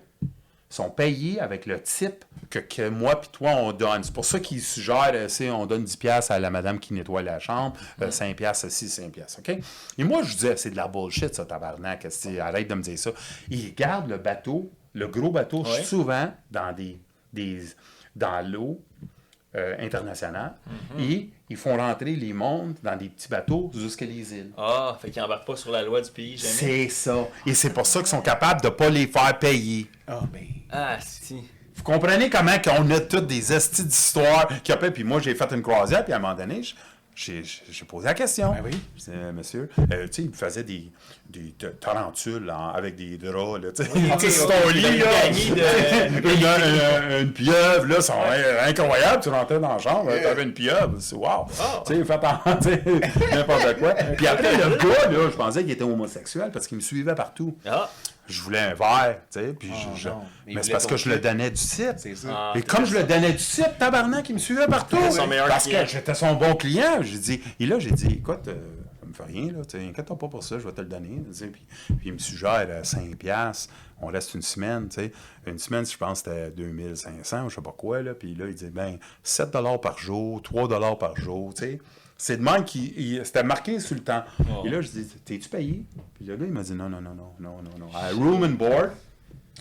Sont 0.73 0.89
payés 0.89 1.39
avec 1.39 1.67
le 1.67 1.83
type 1.83 2.25
que, 2.49 2.59
que 2.59 2.89
moi 2.89 3.21
puis 3.21 3.29
toi, 3.31 3.51
on 3.57 3.73
donne. 3.73 4.03
C'est 4.03 4.13
pour 4.15 4.25
ça 4.25 4.41
qu'ils 4.41 4.63
suggèrent, 4.63 5.11
euh, 5.13 5.29
c'est, 5.29 5.51
on 5.51 5.67
donne 5.67 5.85
10 5.85 5.97
pièces 5.99 6.31
à 6.31 6.41
la 6.41 6.49
madame 6.49 6.79
qui 6.81 6.95
nettoie 6.95 7.23
la 7.23 7.39
chambre, 7.39 7.77
euh, 8.01 8.11
5 8.11 8.35
pièces 8.35 8.67
ci, 8.69 8.89
5 8.89 9.11
pièces, 9.13 9.39
OK? 9.39 9.55
Et 9.99 10.05
moi, 10.05 10.23
je 10.23 10.33
disais, 10.33 10.57
c'est 10.57 10.71
de 10.71 10.77
la 10.77 10.89
bullshit, 10.89 11.35
ça, 11.35 11.45
tabarnak. 11.45 12.07
Arrête 12.41 12.69
de 12.69 12.75
me 12.75 12.83
dire 12.83 12.99
ça. 12.99 13.11
Ils 13.51 13.75
gardent 13.75 14.09
le 14.09 14.17
bateau, 14.17 14.71
le 14.95 15.09
gros 15.09 15.31
bateau, 15.31 15.63
Ouais. 15.63 15.83
souvent 15.85 16.33
dans 16.51 16.73
des, 16.75 16.99
des 17.35 17.61
dans 18.17 18.41
l'eau 18.47 18.81
euh, 19.55 19.77
internationale, 19.79 20.55
et 20.99 21.29
ils 21.53 21.57
font 21.57 21.77
rentrer 21.77 22.17
les 22.17 22.33
mondes 22.33 22.75
dans 22.83 22.97
des 22.97 23.09
petits 23.09 23.29
bateaux 23.29 23.71
jusqu'à 23.75 24.05
les 24.07 24.35
îles. 24.35 24.51
Ah, 24.57 24.97
fait 25.01 25.11
qu'ils 25.11 25.23
embarquent 25.23 25.47
pas 25.47 25.57
sur 25.57 25.71
la 25.71 25.83
loi 25.83 26.01
du 26.01 26.11
pays, 26.11 26.37
jamais. 26.37 26.53
C'est 26.53 26.89
ça. 26.89 27.17
Et 27.47 27.55
c'est 27.55 27.71
pour 27.73 27.87
ça 27.87 28.01
qu'ils 28.01 28.09
sont 28.09 28.21
capables 28.23 28.61
de 28.61 28.67
ne 28.69 28.73
pas 28.73 28.89
les 28.91 29.07
faire 29.07 29.39
payer. 29.39 29.87
Ah, 30.09 30.21
mais. 30.33 30.49
Ah, 30.71 30.97
si. 31.01 31.37
Vous 31.75 31.83
comprenez 31.85 32.29
comment 32.29 32.59
qu'on 32.63 32.91
a 32.91 33.01
toutes 33.01 33.27
des 33.27 33.53
estis 33.53 33.85
d'histoires 33.85 34.49
qui 34.63 34.73
appellent, 34.73 34.93
puis 34.93 35.05
moi 35.05 35.21
j'ai 35.21 35.35
fait 35.35 35.51
une 35.53 35.63
croisière, 35.63 36.05
puis 36.05 36.13
à 36.13 36.17
un 36.17 36.19
moment 36.19 36.35
donné, 36.35 36.63
je- 36.63 36.75
j'ai 37.15 37.43
posé 37.87 38.07
la 38.07 38.15
question. 38.15 38.53
Ben 38.53 38.63
oui. 38.65 38.71
Je 38.97 39.01
disais, 39.01 39.33
monsieur, 39.33 39.69
euh, 39.93 40.07
tu 40.07 40.13
sais, 40.13 40.23
il 40.23 40.29
me 40.31 40.35
faisait 40.35 40.63
des, 40.65 40.91
des 41.29 41.55
tarentules 41.81 42.53
avec 42.75 42.97
des 42.97 43.19
draps, 43.19 43.63
là, 43.63 43.71
tu 43.73 43.85
sais. 43.85 43.91
ok. 43.91 44.49
ton 44.63 44.69
lit, 44.71 44.81
Une 44.87 44.99
là. 44.99 45.05
gagnie 45.23 45.51
de- 45.51 46.19
une, 47.13 47.13
une- 47.17 47.19
une 47.27 47.33
pieuvre, 47.33 47.87
là, 47.87 48.01
c'est 48.01 48.13
incroyable. 48.67 49.23
Tu 49.23 49.29
rentrais 49.29 49.61
dans 49.61 49.73
la 49.75 49.79
chambre, 49.79 50.11
tu 50.17 50.23
t'avais 50.23 50.43
une 50.43 50.55
pieuvre, 50.55 50.95
c'est 50.99 51.15
wow. 51.17 51.47
Oh. 51.49 51.83
Tu 51.87 51.95
sais, 51.95 52.03
tu 52.63 52.69
sais, 52.69 52.83
n'importe 53.35 53.79
quoi. 53.79 53.95
Puis 54.17 54.27
après, 54.27 54.53
le 54.57 54.77
gars, 54.77 55.09
là, 55.11 55.19
je 55.31 55.37
pensais 55.37 55.63
qu'il 55.63 55.73
était 55.73 55.85
homosexuel 55.85 56.51
parce 56.53 56.67
qu'il 56.67 56.77
me 56.79 56.83
suivait 56.83 57.15
partout. 57.15 57.57
Ah, 57.67 57.91
Je 58.29 58.41
voulais 58.41 58.61
un 58.61 58.75
verre, 58.75 59.19
tu 59.31 59.41
sais, 59.41 59.53
puis 59.53 59.69
je- 59.97 60.01
je- 60.03 60.09
non. 60.09 60.23
Mais 60.47 60.63
c'est 60.63 60.71
parce 60.73 60.87
que 60.87 60.97
je 60.97 61.09
le 61.09 61.19
donnais 61.19 61.51
du 61.51 61.57
site. 61.57 62.07
Ah, 62.29 62.53
Et 62.55 62.63
comme 62.63 62.85
je 62.87 62.97
le 62.97 63.03
donnais 63.05 63.33
du 63.33 63.39
site, 63.39 63.79
tabarnak, 63.79 64.29
il 64.29 64.35
me 64.35 64.39
suivait 64.39 64.67
partout. 64.69 64.97
C'était 64.97 65.11
son 65.11 65.27
meilleur 65.27 65.49
parce 65.49 65.65
client. 65.67 65.83
que 65.83 65.89
j'étais 65.91 66.15
son 66.15 66.35
bon 66.35 66.55
client. 66.55 67.03
J'ai 67.03 67.19
dit, 67.19 67.43
et 67.59 67.67
là, 67.67 67.79
j'ai 67.81 67.91
dit, 67.91 68.07
écoute, 68.15 68.47
euh, 68.49 68.55
ça 69.01 69.07
me 69.07 69.13
fait 69.13 69.25
rien, 69.25 69.53
là, 69.53 69.59
inquiète-toi 69.89 70.17
pas 70.19 70.29
pour 70.29 70.43
ça, 70.45 70.59
je 70.59 70.65
vais 70.65 70.73
te 70.73 70.81
le 70.81 70.87
donner. 70.87 71.21
Puis, 71.33 71.51
puis 71.51 71.97
il 72.07 72.13
me 72.13 72.19
suggère 72.19 72.67
euh, 72.69 72.85
5 72.85 73.17
piastres, 73.17 73.73
on 74.01 74.07
reste 74.07 74.35
une 74.35 74.43
semaine, 74.43 74.89
tu 74.89 75.01
sais. 75.01 75.13
Une 75.47 75.59
semaine, 75.59 75.85
je 75.85 75.97
pense 75.97 76.23
que 76.23 76.31
c'était 76.31 76.51
2500 76.53 77.45
ou 77.47 77.51
je 77.51 77.57
sais 77.57 77.61
pas 77.61 77.75
quoi, 77.77 78.03
là. 78.03 78.15
Puis 78.15 78.35
là, 78.37 78.47
il 78.47 78.55
dit, 78.55 78.71
ben, 78.71 78.99
7 79.25 79.51
par 79.83 79.99
jour, 79.99 80.41
3 80.43 80.97
par 80.99 81.17
jour, 81.17 81.53
tu 81.55 81.63
sais. 81.65 81.79
C'est 82.25 82.37
de 82.37 82.43
même 82.45 82.65
qu'il 82.65 82.97
il- 82.97 83.27
c'était 83.27 83.43
marqué 83.43 83.81
sur 83.81 83.97
le 83.97 84.01
temps. 84.01 84.23
Oh. 84.49 84.63
Et 84.65 84.69
là, 84.69 84.81
je 84.81 84.87
dis, 84.87 85.05
t'es-tu 85.25 85.49
payé? 85.49 85.85
Puis 86.15 86.25
le 86.25 86.37
gars, 86.37 86.45
il 86.47 86.53
m'a 86.53 86.63
dit, 86.63 86.73
non, 86.73 86.89
non, 86.89 87.01
non, 87.01 87.17
non, 87.17 87.33
non, 87.41 87.61
non, 87.65 87.79
non. 87.81 87.89
À 87.93 88.11
room 88.13 88.45
and 88.45 88.51
board, 88.51 88.93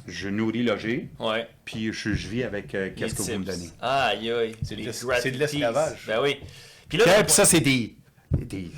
je 0.05 0.29
nourris 0.29 0.61
logé, 0.61 1.09
ouais. 1.19 1.47
puis 1.65 1.91
je, 1.91 2.13
je 2.13 2.27
vis 2.27 2.43
avec 2.43 2.75
euh, 2.75 2.91
qu'est-ce 2.95 3.15
que 3.15 3.23
vous 3.23 3.39
me 3.39 3.45
donnez? 3.45 3.67
Aïe, 3.81 4.29
aïe. 4.31 4.55
C'est 4.61 4.75
de 5.31 5.37
l'esclavage. 5.39 6.03
Ben 6.05 6.19
oui. 6.21 6.37
Puis 6.87 6.99
là, 6.99 7.23
Puis 7.23 7.31
ça, 7.33 7.45
c'est 7.45 7.61
des, 7.61 7.95
des 8.31 8.69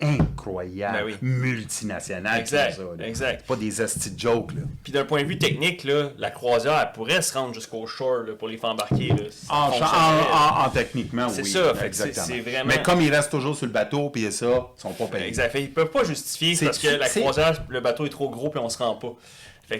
incroyables 0.00 0.98
Ben 0.98 1.04
oui. 1.06 1.14
multinationales 1.22 2.40
Exact, 2.40 2.76
ça. 2.76 3.04
exact. 3.04 3.46
Pas 3.46 3.56
des 3.56 3.70
de 3.70 3.86
jokes, 4.18 4.52
là. 4.52 4.60
Puis 4.84 4.92
d'un 4.92 5.04
point 5.04 5.22
de 5.22 5.28
vue 5.28 5.38
technique, 5.38 5.84
là, 5.84 6.10
la 6.18 6.30
croisière 6.30 6.78
elle 6.80 6.92
pourrait 6.92 7.22
se 7.22 7.32
rendre 7.36 7.54
jusqu'au 7.54 7.86
shore 7.86 8.24
là, 8.26 8.34
pour 8.38 8.48
les 8.48 8.58
faire 8.58 8.70
embarquer. 8.70 9.08
Là, 9.08 9.16
Ça 9.30 9.54
En, 9.54 9.68
en- 9.70 10.62
en- 10.62 10.66
en 10.66 10.70
techniquement, 10.70 11.28
C'est 11.28 11.42
oui. 11.42 11.50
ça, 11.50 11.72
c'est- 11.78 11.86
exactement. 11.86 12.26
c'est 12.26 12.40
vraiment- 12.40 12.64
Mais 12.74 12.82
comme 12.82 13.00
ils 13.00 13.10
restent 13.14 13.30
toujours 13.30 13.56
sur 13.56 13.66
le 13.66 13.72
bateau, 13.72 14.10
puis 14.10 14.30
ça, 14.30 14.46
ils 14.76 14.80
sont 14.80 14.92
pas 14.92 15.06
payés. 15.06 15.26
Exact. 15.28 15.50
Fait, 15.50 15.62
ils 15.62 15.72
peuvent 15.72 15.90
pas 15.90 16.04
justifier 16.04 16.56
parce 16.64 16.78
que 16.78 16.88
la 16.88 17.08
croisière, 17.08 17.62
le 17.68 17.80
bateau 17.80 18.04
est 18.06 18.10
trop 18.10 18.28
gros 18.28 18.50
puis 18.50 18.60
on 18.60 18.68
se 18.68 18.78
rend 18.78 18.94
pas. 18.96 19.14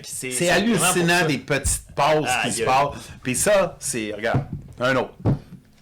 C'est 0.02 0.48
hallucinant 0.51 1.20
ça. 1.20 1.24
des 1.26 1.38
petites 1.38 1.84
pauses 1.94 2.28
qui 2.43 2.52
se 2.52 2.62
passent. 2.64 2.94
Puis 3.22 3.34
ça, 3.36 3.76
c'est, 3.78 4.12
regarde, 4.16 4.44
un 4.80 4.97
autre. 4.97 5.12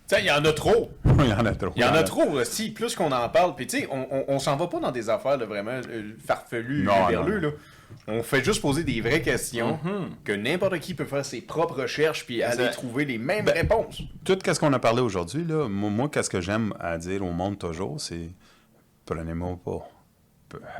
Tu 0.09 0.15
sais, 0.17 0.23
il 0.23 0.27
y 0.27 0.31
en 0.31 0.45
a 0.45 0.53
trop. 0.53 0.91
il 1.05 1.27
y 1.27 1.33
en 1.33 1.47
a 1.47 1.55
trop. 1.55 1.73
Il 1.77 1.83
y 1.83 1.85
en 1.85 1.95
a 1.95 2.03
trop 2.03 2.23
aussi, 2.31 2.71
plus 2.71 2.95
qu'on 2.95 3.11
en 3.13 3.29
parle. 3.29 3.55
Puis 3.57 3.67
tu 3.67 3.81
sais, 3.81 3.89
on, 3.91 4.07
on, 4.11 4.25
on 4.29 4.39
s'en 4.39 4.57
va 4.57 4.67
pas 4.67 4.81
dans 4.81 4.93
des 4.93 5.09
affaires 5.11 5.37
là, 5.37 5.47
vraiment 5.47 5.81
euh, 5.89 6.13
farfelues, 6.27 6.85
Non, 6.85 7.07
verlues, 7.09 7.41
non. 7.41 7.49
là. 7.49 7.55
On 8.09 8.23
fait 8.23 8.43
juste 8.43 8.61
poser 8.61 8.83
des 8.83 9.01
vraies 9.01 9.23
questions 9.23 9.79
que 10.25 10.33
n'importe 10.33 10.79
qui 10.81 10.95
peut 10.95 11.05
faire 11.05 11.25
ses 11.25 11.41
propres 11.41 11.83
recherches 11.83 12.27
puis 12.27 12.43
aller 12.43 12.71
trouver 12.71 13.05
les 13.05 13.19
mêmes 13.19 13.49
réponses. 13.49 14.03
Tout 14.25 14.37
ce 14.45 14.59
qu'on 14.59 14.73
a 14.73 14.79
parlé 14.79 15.01
aujourd'hui, 15.01 15.45
là, 15.45 15.69
moi, 15.69 15.91
moi, 15.91 16.09
qu'est-ce 16.09 16.29
que 16.29 16.41
j'aime 16.41 16.75
à 16.81 16.99
dire 16.99 17.23
au 17.23 17.31
monde 17.31 17.59
toujours, 17.59 18.01
c'est 18.01 18.31
prenez-moi 19.07 19.59
pas. 19.65 19.89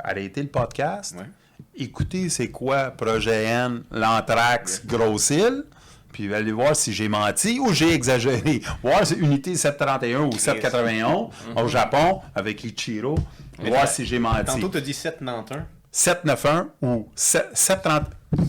Arrêtez 0.03 0.41
le 0.43 0.49
podcast. 0.49 1.15
Ouais. 1.17 1.25
Écoutez, 1.75 2.29
c'est 2.29 2.51
quoi 2.51 2.91
Projet 2.91 3.43
N, 3.45 3.83
l'Anthrax, 3.91 4.85
Grosse 4.85 5.29
Île. 5.29 5.63
Puis 6.15 6.33
allez 6.33 6.53
voir 6.53 6.77
si 6.77 6.93
j'ai 6.93 7.09
menti 7.09 7.59
ou 7.59 7.73
j'ai 7.73 7.93
exagéré. 7.93 8.61
Voir 8.81 9.05
si 9.05 9.15
Unité 9.15 9.53
731 9.53 10.21
ou 10.21 10.31
791 10.37 11.27
au 11.57 11.67
Japon 11.67 12.21
avec 12.33 12.63
Ichiro. 12.63 13.15
Mais 13.61 13.69
voir 13.69 13.85
si 13.85 14.05
j'ai 14.05 14.17
menti. 14.17 14.45
Tantôt, 14.45 14.69
tu 14.69 14.77
as 14.77 14.81
dit 14.81 14.93
791. 14.93 15.63
791 15.91 16.67
ou 16.81 17.09
7- 17.17 17.47
730. 17.53 18.03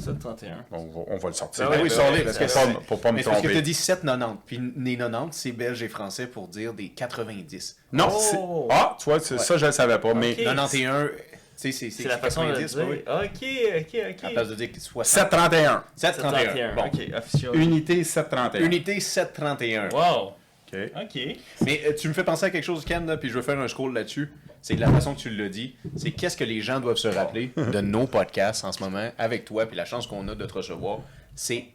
731. 0.05 0.65
On 0.71 0.77
va, 0.79 0.85
on 1.09 1.17
va 1.19 1.29
le 1.29 1.35
sortir. 1.35 1.69
Ben 1.71 1.81
oui, 1.83 1.91
oui, 1.93 2.23
parce 2.25 2.39
que 2.39 2.45
Pour 2.45 2.55
pas- 2.75 2.81
pour 2.87 3.01
pas 3.01 3.11
me 3.11 3.17
Mais 3.17 3.23
c'est 3.25 3.31
parce 3.31 3.43
que 3.43 3.47
tromper. 3.49 3.59
tu 3.59 3.63
dit 3.65 3.75
790. 3.75 4.39
Puis 4.47 4.61
les 4.77 4.97
90, 4.97 5.37
c'est 5.37 5.51
belge 5.53 5.83
et 5.83 5.89
français 5.89 6.29
pour 6.29 6.47
dire 6.47 6.73
des 6.73 6.91
90. 6.91 7.77
Non, 7.93 8.09
Oh! 8.13 8.19
c'est- 8.21 8.39
Ah, 8.71 8.97
tu 8.99 9.11
vois, 9.11 9.19
c'est- 9.19 9.39
ça, 9.39 9.57
je 9.57 9.63
ne 9.65 9.71
le 9.71 9.73
savais 9.73 9.99
pas. 9.99 10.15
Mais 10.15 10.33
Ok. 10.39 10.45
91, 10.45 11.09
tu 11.11 11.17
sais, 11.17 11.36
c'est 11.57 12.05
la 12.05 12.19
façon 12.19 12.43
de 12.45 12.49
le 12.49 12.55
90, 12.61 12.75
dire. 12.77 12.87
oui. 12.89 12.97
Ok, 13.07 13.81
ok, 13.81 13.95
À 14.25 14.29
ok. 14.29 14.33
place 14.35 14.49
de 14.49 14.55
dire 14.55 14.71
que 14.73 14.79
60. 14.81 15.05
731. 15.07 15.85
731. 15.97 16.75
Bon. 16.75 16.83
Ok, 16.85 17.01
officiel. 17.17 17.57
Unité 17.57 18.05
731. 18.05 18.61
Unité 18.65 19.01
731. 19.01 19.89
Wow. 19.89 20.33
OK. 20.73 20.79
Ok. 21.03 21.37
Mais 21.65 21.81
euh, 21.87 21.93
tu 21.99 22.09
me 22.09 22.13
fais 22.13 22.25
penser 22.25 22.47
à 22.47 22.51
quelque 22.51 22.65
chose, 22.65 22.85
Ken, 22.85 23.07
là, 23.07 23.17
puis 23.17 23.29
je 23.31 23.35
veux 23.35 23.43
faire 23.43 23.59
un 23.59 23.69
scroll 23.69 23.95
là-dessus. 23.95 24.31
C'est 24.63 24.75
de 24.75 24.81
la 24.81 24.91
façon 24.91 25.15
que 25.15 25.21
tu 25.21 25.31
l'as 25.31 25.49
dit. 25.49 25.77
C'est 25.97 26.11
qu'est-ce 26.11 26.37
que 26.37 26.43
les 26.45 26.61
gens 26.61 26.81
doivent 26.81 26.97
se 26.97 27.09
rappeler 27.09 27.53
de 27.57 27.81
nos 27.81 28.07
podcasts 28.07 28.65
en 28.65 28.73
ce 28.73 28.83
moment 28.83 29.11
avec 29.17 29.45
toi, 29.45 29.65
puis 29.67 29.77
la 29.77 29.85
chance 29.85 30.07
qu'on 30.07 30.27
a 30.29 30.35
de 30.35 30.45
te 30.45 30.53
recevoir. 30.53 31.01
C'est 31.37 31.67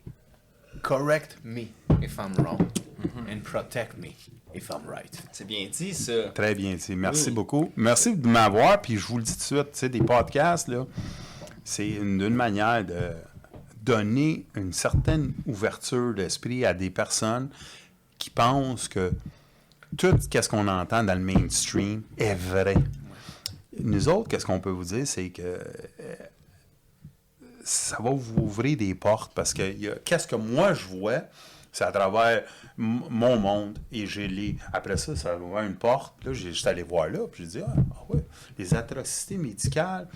correct 0.82 1.38
me 1.44 1.68
if 2.02 2.18
I'm 2.18 2.34
wrong 2.38 2.60
and 3.30 3.40
protect 3.44 3.98
me 3.98 4.10
if 4.54 4.70
I'm 4.70 4.88
right. 4.88 5.22
C'est 5.32 5.46
bien 5.48 5.68
dit, 5.72 5.94
ça. 5.94 6.30
Très 6.34 6.56
bien 6.56 6.76
dit. 6.76 6.96
Merci 6.96 7.30
Oui. 7.30 7.36
beaucoup. 7.36 7.72
Merci 7.76 8.16
de 8.16 8.28
m'avoir. 8.28 8.82
Puis 8.82 8.98
je 8.98 9.06
vous 9.08 9.18
le 9.18 9.24
dis 9.24 9.34
tout 9.34 9.40
de 9.40 9.44
suite, 9.44 9.72
tu 9.74 9.80
sais, 9.80 9.90
des 9.90 10.02
podcasts, 10.02 10.68
là, 10.68 10.86
c'est 11.64 11.88
une, 11.90 12.22
une 12.22 12.36
manière 12.36 12.84
de 12.86 13.12
donner 13.82 14.46
une 14.56 14.74
certaine 14.74 15.34
ouverture 15.48 16.14
d'esprit 16.14 16.66
à 16.66 16.74
des 16.74 16.90
personnes 16.90 17.50
qui 18.18 18.30
pensent 18.30 18.88
que 18.88 19.12
tout 19.98 20.16
ce 20.20 20.48
qu'on 20.50 20.68
entend 20.68 21.04
dans 21.04 21.16
le 21.16 21.20
mainstream 21.24 22.04
est 22.18 22.36
vrai. 22.36 22.76
Nous 23.80 24.08
autres, 24.10 24.30
qu'est-ce 24.30 24.46
qu'on 24.46 24.60
peut 24.60 24.70
vous 24.70 24.84
dire, 24.84 25.08
c'est 25.08 25.30
que 25.30 25.42
euh, 25.42 25.64
ça 27.64 27.98
va 28.02 28.12
vous 28.12 28.42
ouvrir 28.42 28.78
des 28.78 28.94
portes 28.96 29.34
parce 29.34 29.54
que 29.54 29.72
qu'est-ce 30.06 30.28
que 30.28 30.36
moi 30.36 30.74
je 30.74 30.86
vois, 30.86 31.22
c'est 31.72 31.84
à 31.84 31.92
travers 31.92 32.44
mon 32.82 33.38
monde 33.38 33.78
et 33.92 34.08
j'ai 34.08 34.28
les. 34.28 34.58
Après 34.74 34.98
ça, 34.98 35.16
ça 35.16 35.34
a 35.34 35.38
ouvert 35.38 35.64
une 35.64 35.76
porte. 35.76 36.14
Là, 36.26 36.34
j'ai 36.34 36.50
juste 36.50 36.68
allé 36.68 36.84
voir 36.84 37.10
là, 37.10 37.20
puis 37.32 37.44
j'ai 37.44 37.60
dit 37.60 37.66
ah, 37.66 37.74
ah 37.96 38.04
ouais, 38.10 38.24
les 38.58 38.74
atrocités 38.74 39.38
médicales. 39.38 40.08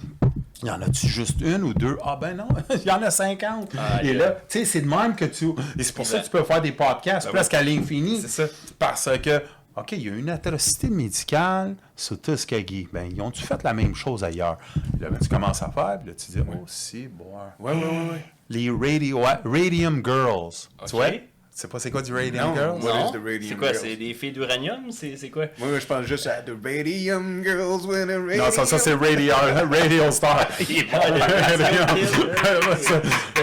Il 0.62 0.70
y 0.70 0.72
en 0.72 0.82
a-tu 0.82 1.08
juste 1.08 1.42
une 1.42 1.64
ou 1.64 1.74
deux? 1.74 1.98
Ah 2.04 2.18
ben 2.20 2.36
non, 2.36 2.48
il 2.74 2.84
y 2.86 2.92
en 2.92 3.02
a 3.02 3.12
50. 3.12 3.74
Ah, 3.78 4.04
et 4.04 4.14
là, 4.14 4.32
tu 4.32 4.60
sais, 4.60 4.66
c'est 4.66 4.82
de 4.82 4.88
même 4.88 5.16
que 5.16 5.26
tu. 5.26 5.50
Et 5.78 5.84
c'est 5.84 5.94
pour 5.94 6.06
ça 6.06 6.20
que 6.20 6.26
tu 6.26 6.32
peux 6.32 6.44
faire 6.44 6.62
des 6.62 6.72
podcasts 6.72 7.28
Ben 7.28 7.34
presque 7.34 7.54
à 7.54 7.62
l'infini. 7.62 8.22
C'est 8.22 8.28
ça. 8.28 8.44
Parce 8.80 9.10
que 9.22 9.42
OK, 9.76 9.92
il 9.92 10.04
y 10.04 10.10
a 10.10 10.14
une 10.14 10.30
atrocité 10.30 10.90
médicale 10.90 11.76
sur 11.96 12.20
Tuskegee. 12.20 12.88
Ben, 12.94 13.10
ils 13.12 13.22
ont-tu 13.22 13.44
fait 13.44 13.62
la 13.62 13.74
même 13.74 13.94
chose 13.94 14.24
ailleurs? 14.24 14.58
Là, 15.00 15.10
ben, 15.10 15.20
tu 15.22 15.28
commences 15.28 15.62
à 15.62 15.70
faire, 15.70 16.00
puis 16.00 16.10
là, 16.10 16.16
tu 16.16 16.32
dis, 16.32 16.40
oh, 16.40 16.64
si, 16.66 17.08
bon. 17.08 17.26
Ouais, 17.60 17.74
ouais, 17.74 17.84
ouais, 17.84 18.10
ouais. 18.12 18.26
Les 18.50 18.70
radio, 18.70 19.22
Radium 19.44 20.02
Girls. 20.04 20.70
Tu 20.86 20.96
vois? 20.96 21.08
Tu 21.56 21.62
sais 21.62 21.68
pas 21.70 21.80
c'est 21.80 21.90
quoi 21.90 22.02
du 22.02 22.14
Radium 22.14 22.50
Non. 22.50 22.54
Girls? 22.54 22.80
Non? 22.84 23.14
C'est 23.42 23.56
quoi, 23.56 23.74
c'est 23.74 23.96
des 23.96 24.14
filles 24.14 24.34
d'uranium? 24.34 24.92
C'est 24.92 25.16
c'est 25.16 25.30
quoi? 25.30 25.46
Moi, 25.58 25.80
je 25.80 25.86
pense 25.86 26.06
juste 26.06 26.28
à 26.28 26.42
The 26.42 26.52
Radium 26.62 27.42
Girls 27.46 27.86
when 27.88 28.10
a 28.10 28.20
radium... 28.20 28.46
Non, 28.46 28.52
ça, 28.52 28.66
ça 28.66 28.78
c'est 28.78 28.94
Radio, 28.94 29.34
Radio 29.72 30.12
Star. 30.12 30.50
Le 30.60 30.66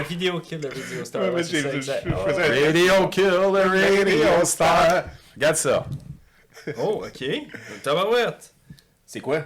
vidéo 0.07 0.39
kill, 0.41 0.59
vidéo 0.59 0.69
Radio 0.69 1.05
Star. 1.05 1.23
Faisais- 2.27 2.65
Radio 2.67 3.07
Kill 3.07 3.31
the 3.31 3.67
Radio 3.67 4.45
Star. 4.45 5.05
Regarde 5.35 5.55
ça. 5.55 5.83
Oh, 6.77 7.03
ok. 7.07 7.25
Tabarouette. 7.81 8.53
C'est 9.07 9.21
quoi? 9.21 9.43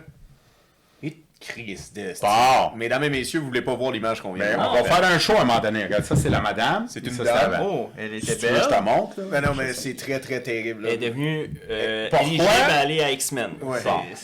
Et 1.41 1.45
Christ 1.45 1.95
de... 1.95 2.13
Bon. 2.21 2.75
Mesdames 2.77 3.03
et 3.03 3.09
messieurs, 3.09 3.39
vous 3.39 3.47
voulez 3.47 3.61
pas 3.61 3.75
voir 3.75 3.91
l'image 3.91 4.21
qu'on 4.21 4.33
vient 4.33 4.45
Ben, 4.45 4.53
de 4.57 4.59
on 4.59 4.71
voir. 4.71 4.83
va 4.83 4.95
faire? 4.95 5.03
un 5.11 5.19
show 5.19 5.33
à 5.33 5.41
un 5.41 5.45
moment 5.45 5.59
donné. 5.59 5.83
Regarde, 5.83 6.03
ça, 6.03 6.15
c'est 6.15 6.29
la 6.29 6.41
madame. 6.41 6.85
C'est 6.89 7.05
une 7.05 7.13
ça, 7.13 7.23
dame. 7.23 7.61
Oh, 7.63 7.89
elle 7.97 8.15
était 8.15 8.35
Si 8.35 8.45
veux, 8.45 8.55
je 8.57 8.63
te 8.63 8.69
belle. 8.69 8.83
montre. 8.83 9.19
là. 9.21 9.25
Ben 9.31 9.41
non, 9.41 9.55
mais 9.55 9.73
c'est 9.73 9.95
très, 9.95 10.19
très 10.19 10.41
terrible. 10.41 10.83
là. 10.83 10.89
Elle 10.93 11.03
est 11.03 11.09
devenue 11.09 11.49
euh, 11.69 12.07
Pourquoi? 12.09 12.27
éligible 12.27 12.47
à 12.69 12.79
aller 12.79 13.01
à 13.01 13.11
X-Men. 13.11 13.51
Ouais. 13.61 13.79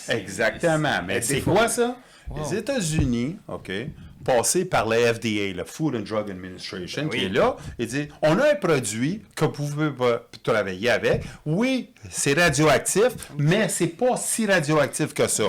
Exactement. 0.10 0.99
Mais 1.06 1.22
c'est 1.22 1.41
quoi 1.41 1.68
ça? 1.68 1.98
Les 2.35 2.57
États-Unis, 2.57 3.38
OK, 3.48 3.69
passés 4.23 4.65
par 4.65 4.88
la 4.88 5.14
FDA, 5.14 5.52
le 5.53 5.64
Food 5.65 5.95
and 5.95 5.99
Drug 5.99 6.31
Administration, 6.31 7.10
qui 7.10 7.18
Oui. 7.19 7.26
est 7.26 7.30
là, 7.30 7.57
et 7.77 7.85
dit 7.85 8.07
on 8.22 8.40
a 8.40 8.52
un 8.53 8.56
produit 8.56 9.22
que 9.35 9.44
vous 9.45 9.52
pouvez 9.52 9.91
pas 9.91 10.22
travailler 10.41 10.90
avec. 10.90 11.23
Oui, 11.45 11.91
c'est 12.10 12.34
radioactif, 12.34 13.10
mais 13.38 13.68
c'est 13.68 13.88
pas 13.88 14.15
si 14.15 14.45
radioactif 14.48 15.14
que 15.14 15.27
ça. 15.27 15.44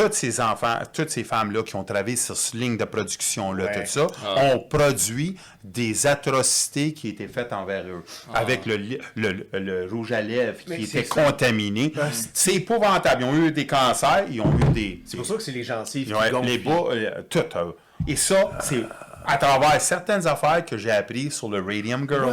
Toutes 0.00 0.14
ces 0.14 0.40
enfants, 0.40 0.78
toutes 0.92 1.10
ces 1.10 1.24
femmes-là 1.24 1.64
qui 1.64 1.74
ont 1.74 1.82
travaillé 1.82 2.16
sur 2.16 2.36
cette 2.36 2.54
ligne 2.54 2.76
de 2.76 2.84
production-là, 2.84 3.64
Ouais. 3.64 3.82
tout 3.82 3.90
ça, 3.90 4.06
ont 4.36 4.60
produit 4.60 5.36
des 5.64 6.06
atrocités 6.06 6.92
qui 6.92 7.08
étaient 7.08 7.26
faites 7.26 7.52
envers 7.52 7.84
eux. 7.86 8.04
Avec 8.32 8.64
le, 8.64 8.76
li- 8.76 8.98
le, 9.16 9.32
le- 9.52 9.58
le 9.58 9.88
rouge 9.90 10.12
à 10.12 10.20
lèvres 10.20 10.58
qui 10.64 10.84
était 10.84 11.02
ça. 11.02 11.24
contaminé. 11.24 11.92
C'est 12.32 12.54
épouvantable. 12.54 13.22
Ils 13.22 13.26
ont 13.26 13.34
eu 13.46 13.50
des 13.50 13.66
cancers, 13.66 14.24
ils 14.30 14.40
ont 14.40 14.56
eu 14.56 14.72
des. 14.72 15.02
C'est 15.04 15.16
pour 15.16 15.26
ça 15.26 15.34
que 15.34 15.42
c'est 15.42 15.50
les 15.52 15.64
gencives 15.64 16.14
Ouais, 16.16 16.30
qui 16.30 16.46
les 16.46 16.58
bas, 16.58 16.84
euh, 16.90 17.22
tout. 17.28 17.40
euh, 17.56 17.72
et 18.06 18.14
ça, 18.14 18.52
c'est 18.60 18.84
à 19.26 19.36
travers 19.36 19.80
certaines 19.80 20.26
affaires 20.28 20.64
que 20.64 20.76
j'ai 20.78 20.92
appris 20.92 21.30
sur 21.32 21.48
le 21.48 21.60
Radium 21.60 22.06
Girl. 22.08 22.32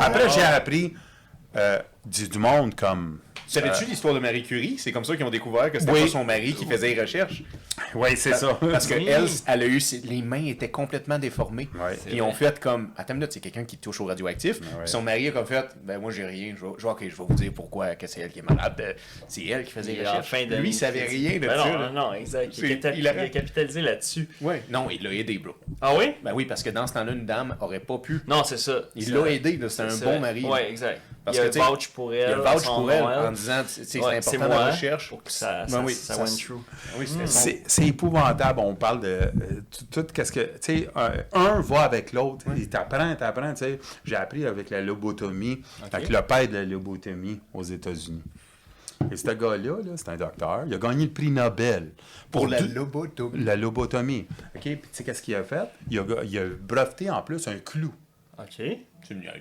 Après, 0.00 0.30
j'ai 0.30 0.42
appris 0.42 0.94
euh, 1.56 1.78
du, 2.06 2.26
du 2.28 2.38
monde 2.38 2.74
comme. 2.74 3.18
Savais-tu 3.52 3.84
l'histoire 3.86 4.14
de 4.14 4.18
Marie 4.18 4.42
Curie? 4.42 4.76
C'est 4.78 4.92
comme 4.92 5.04
ça 5.04 5.16
qu'ils 5.16 5.24
ont 5.26 5.30
découvert 5.30 5.70
que 5.70 5.78
c'était 5.78 5.92
Oui. 5.92 6.02
pas 6.02 6.08
son 6.08 6.24
mari 6.24 6.54
qui 6.54 6.64
faisait 6.66 6.94
les 6.94 7.00
recherches. 7.00 7.42
Oui, 7.94 8.10
c'est 8.16 8.34
ça. 8.34 8.58
Parce 8.70 8.86
que 8.86 8.94
Oui. 8.94 9.06
elle, 9.08 9.26
elle 9.46 9.62
a 9.62 9.66
eu 9.66 9.80
les 10.04 10.22
mains 10.22 10.44
étaient 10.46 10.70
complètement 10.70 11.18
déformées. 11.18 11.68
Ouais. 11.74 11.96
Puis 12.06 12.16
ils 12.16 12.22
ont 12.22 12.32
fait 12.32 12.58
comme 12.60 12.90
attends 12.96 13.14
une 13.14 13.20
minute, 13.20 13.32
c'est 13.32 13.40
quelqu'un 13.40 13.64
qui 13.64 13.76
touche 13.76 14.00
au 14.00 14.06
radioactif. 14.06 14.60
ouais. 14.60 14.66
Puis 14.84 14.88
son 14.90 15.02
mari 15.02 15.28
a 15.28 15.32
comme 15.32 15.46
fait 15.46 15.66
ben 15.84 15.98
moi 16.00 16.10
j'ai 16.10 16.24
rien, 16.24 16.54
je 16.58 16.64
vais, 16.64 16.72
je 16.78 16.86
je 17.10 17.16
vais 17.16 17.24
vous 17.28 17.34
dire 17.34 17.52
pourquoi 17.54 17.94
que 17.94 18.06
c'est 18.06 18.20
elle 18.20 18.30
qui 18.30 18.38
est 18.38 18.42
malade. 18.48 18.74
Ben, 18.76 18.94
c'est 19.28 19.44
elle 19.46 19.64
qui 19.64 19.72
faisait 19.72 19.92
les 19.92 20.06
recherches. 20.06 20.32
Lui, 20.32 20.68
il 20.70 20.74
savait 20.74 21.04
rien 21.04 21.34
de 21.34 21.46
Ben 21.46 21.50
ça. 21.50 21.56
non, 21.68 21.78
là. 21.78 21.88
non, 21.90 21.92
non, 22.08 22.12
exact. 22.14 22.56
Il, 22.58 22.66
C'est 22.80 22.84
a 22.86 22.94
il 23.24 23.30
capitalisé 23.30 23.80
là-dessus. 23.80 24.28
Ouais. 24.40 24.62
Non, 24.70 24.88
il 24.90 25.02
l'a 25.02 25.12
aidé, 25.12 25.38
bro. 25.38 25.54
Ah 25.80 25.94
oui? 25.96 26.14
Ben 26.22 26.32
oui, 26.34 26.44
parce 26.44 26.62
que 26.62 26.70
dans 26.70 26.86
ce 26.86 26.94
temps-là, 26.94 27.12
une 27.12 27.26
dame 27.26 27.56
aurait 27.60 27.80
pas 27.80 27.98
pu. 27.98 28.20
Non, 28.26 28.44
c'est 28.44 28.56
ça. 28.58 28.82
Il 28.94 29.04
C'est 29.04 29.10
l'a 29.12 29.26
aidé, 29.30 29.58
c'était 29.68 29.82
un 29.82 29.90
C'est 29.90 30.04
bon 30.04 30.10
vrai. 30.12 30.20
mari. 30.20 30.44
Ouais, 30.44 30.70
exact. 30.70 31.00
Parce 31.24 31.36
il 31.36 31.40
y 31.40 31.42
a 31.44 31.48
que, 31.48 31.52
tu 31.52 31.58
vouch 31.60 31.88
pour 31.88 32.12
Il 32.12 32.18
elle. 32.18 32.30
y 32.30 32.32
a 32.32 32.36
le 32.36 32.42
vouch 32.42 32.64
pour 32.64 32.90
elle 32.90 33.04
disant 33.42 33.62
sais, 33.66 34.00
Ouais, 34.00 34.20
c'est 34.22 34.36
important 34.36 34.54
moi, 34.54 34.64
la 34.66 34.70
recherche. 34.72 35.08
Pour 35.08 35.22
que 35.22 35.30
ça, 35.32 35.62
Ben 35.64 35.68
ça, 35.68 35.80
oui, 35.82 35.94
ça 35.94 36.14
ça 36.14 36.20
went 36.20 36.26
s- 36.26 36.38
true. 36.38 36.54
Oui, 36.98 37.06
c'était 37.06 37.26
son- 37.26 37.38
C'est 37.40 37.62
c'est 37.66 37.86
épouvantable. 37.86 38.60
On 38.60 38.74
parle 38.74 39.00
de 39.00 39.06
euh, 39.08 39.30
tout, 39.70 40.02
tout 40.02 40.06
qu'est-ce 40.12 40.32
que. 40.32 40.40
Tu 40.40 40.50
sais, 40.60 40.90
un, 40.94 41.12
un 41.32 41.60
va 41.60 41.82
avec 41.82 42.12
l'autre. 42.12 42.44
Il 42.56 42.68
t'apprend, 42.68 43.14
t'apprend. 43.16 43.52
Tu 43.54 43.64
sais, 43.64 43.78
j'ai 44.04 44.16
appris 44.16 44.46
avec 44.46 44.70
la 44.70 44.80
lobotomie, 44.80 45.62
avec 45.92 46.08
le 46.08 46.22
père 46.22 46.48
de 46.48 46.54
la 46.54 46.64
lobotomie 46.64 47.40
aux 47.52 47.62
États-Unis. 47.62 48.22
Et 49.10 49.16
ce 49.16 49.30
gars-là, 49.32 49.58
là, 49.84 49.92
c'est 49.96 50.08
un 50.10 50.16
docteur. 50.16 50.62
Il 50.66 50.74
a 50.74 50.78
gagné 50.78 51.06
le 51.06 51.10
prix 51.10 51.30
Nobel 51.30 51.90
Pour 52.30 52.46
la 52.46 52.60
lobotomie. 52.60 53.42
la 53.44 53.56
lobotomie. 53.56 54.26
OK? 54.54 54.60
Puis 54.62 54.76
tu 54.80 54.88
sais 54.92 55.02
qu'est-ce 55.04 55.20
qu'il 55.22 55.34
a 55.34 55.42
fait? 55.42 55.64
Il 55.90 55.98
a, 55.98 56.04
il 56.24 56.38
a 56.38 56.44
breveté 56.46 57.10
en 57.10 57.20
plus 57.20 57.48
un 57.48 57.56
clou. 57.58 57.92
OK. 58.38 58.62
Tu 59.06 59.14
me 59.14 59.20
niaises. 59.20 59.32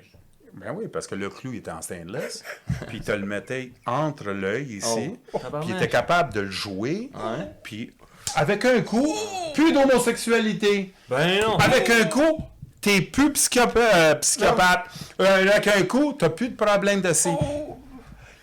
Ben 0.53 0.73
oui, 0.75 0.85
parce 0.91 1.07
que 1.07 1.15
le 1.15 1.29
clou 1.29 1.53
il 1.53 1.59
était 1.59 1.71
en 1.71 1.81
stainless. 1.81 2.43
puis 2.87 2.97
il 2.97 3.03
te 3.03 3.11
le 3.11 3.25
mettait 3.25 3.71
entre 3.85 4.31
l'œil 4.31 4.77
ici. 4.77 4.87
Oh, 4.87 4.97
puis 4.97 5.17
il 5.33 5.39
tabarnak. 5.41 5.75
était 5.77 5.87
capable 5.89 6.33
de 6.33 6.41
le 6.41 6.51
jouer. 6.51 7.09
Ouais. 7.13 7.47
Puis 7.63 7.91
avec 8.35 8.63
un 8.65 8.81
coup, 8.81 9.07
plus 9.53 9.71
d'homosexualité. 9.73 10.93
Ben 11.09 11.41
non. 11.41 11.57
Avec 11.57 11.89
un 11.89 12.05
coup, 12.05 12.37
t'es 12.81 13.01
plus 13.01 13.31
euh, 13.57 14.15
psychopathe. 14.15 14.85
Euh, 15.19 15.47
avec 15.49 15.67
un 15.67 15.83
coup, 15.83 16.13
t'as 16.13 16.29
plus 16.29 16.49
de 16.49 16.55
problème 16.55 17.01
de 17.01 17.13
ci. 17.13 17.29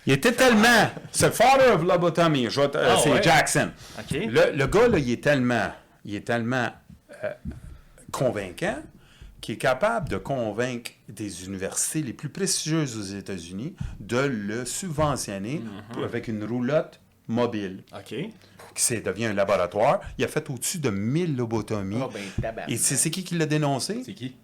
Il 0.05 0.13
était 0.13 0.31
tellement. 0.31 0.89
C'est 1.11 1.27
le 1.27 1.31
father 1.31 1.71
of 1.73 1.83
lobotomy. 1.83 2.49
je 2.49 2.61
vais 2.61 2.69
te- 2.69 2.77
euh, 2.77 2.93
Ah, 2.95 2.99
c'est 3.03 3.11
ouais. 3.11 3.21
Jackson. 3.21 3.71
Le, 4.11 4.55
le 4.55 4.67
gars, 4.67 4.87
là, 4.87 4.97
il 4.97 5.11
est 5.11 5.23
tellement, 5.23 5.71
il 6.05 6.15
est 6.15 6.25
tellement 6.25 6.69
euh, 7.23 7.29
convaincant 8.11 8.77
qu'il 9.41 9.55
est 9.55 9.57
capable 9.59 10.09
de 10.09 10.17
convaincre 10.17 10.91
des 11.07 11.45
universités 11.45 12.01
les 12.01 12.13
plus 12.13 12.29
prestigieuses 12.29 12.97
aux 12.97 13.17
États-Unis 13.17 13.75
de 13.99 14.17
le 14.19 14.65
subventionner 14.65 15.61
pour- 15.93 16.03
avec 16.03 16.27
une 16.27 16.43
roulotte 16.43 16.99
mobile 17.27 17.83
OK. 17.95 18.15
qui 18.75 19.01
devient 19.01 19.25
un 19.27 19.33
laboratoire. 19.33 20.01
Il 20.17 20.25
a 20.25 20.27
fait 20.27 20.49
au-dessus 20.49 20.79
de 20.79 20.89
1000 20.89 21.35
lobotomies. 21.35 22.01
Ah 22.43 22.51
ben. 22.51 22.65
Et 22.67 22.77
c'est 22.77 23.09
qui 23.11 23.23
qui 23.23 23.35
l'a 23.35 23.45
dénoncé? 23.45 24.01
C'est 24.05 24.13
qui? 24.13 24.35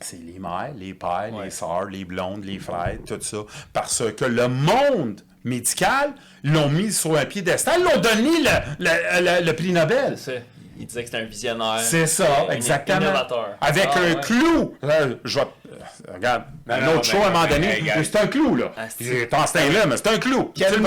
C'est 0.00 0.18
les 0.22 0.38
mères, 0.38 0.72
les 0.76 0.94
pères, 0.94 1.30
Ouais. 1.34 1.46
les 1.46 1.50
sœurs, 1.50 1.86
les 1.86 2.04
blondes, 2.04 2.44
les 2.44 2.60
frères, 2.60 2.98
tout 3.04 3.18
ça. 3.20 3.38
Parce 3.72 4.04
que 4.16 4.24
le 4.24 4.46
monde 4.46 5.22
médical 5.42 6.14
l'ont 6.44 6.68
mis 6.68 6.92
sur 6.92 7.16
un 7.18 7.24
piédestal, 7.24 7.82
l'ont 7.82 8.00
donné 8.00 8.30
le, 8.40 8.84
le- 8.84 9.40
le- 9.40 9.44
le 9.46 9.52
prix 9.56 9.72
Nobel. 9.72 10.16
C'est 10.16 10.36
ça. 10.36 10.42
Il 10.78 10.86
disait 10.86 11.00
que 11.02 11.06
c'était 11.10 11.22
un 11.22 11.26
visionnaire. 11.26 11.80
C'est 11.80 12.06
ça, 12.06 12.24
un 12.48 12.52
exactement. 12.52 13.00
innovateur. 13.00 13.48
Avec 13.60 13.88
Ah, 13.92 13.98
un 13.98 14.14
ouais. 14.14 14.20
clou. 14.20 14.74
Là, 14.82 14.94
je 15.24 15.38
vais- 15.38 15.44
euh, 15.44 16.14
regarde, 16.14 16.44
Non, 16.66 16.74
un 16.74 16.80
non, 16.80 16.92
autre 16.94 17.04
show 17.04 17.18
à 17.22 17.26
un 17.26 17.30
moment 17.30 17.46
donné, 17.46 17.82
c'est 18.04 18.16
un 18.16 18.26
clou, 18.26 18.54
là. 18.54 18.72
Ah, 18.76 18.82
c'est- 18.88 19.26
t'en 19.28 19.46
là, 19.70 19.86
mais 19.86 19.96
c'est 19.96 20.08
un 20.08 20.18
clou. 20.18 20.52
Quel 20.54 20.68
Tu 20.72 20.78
le 20.78 20.82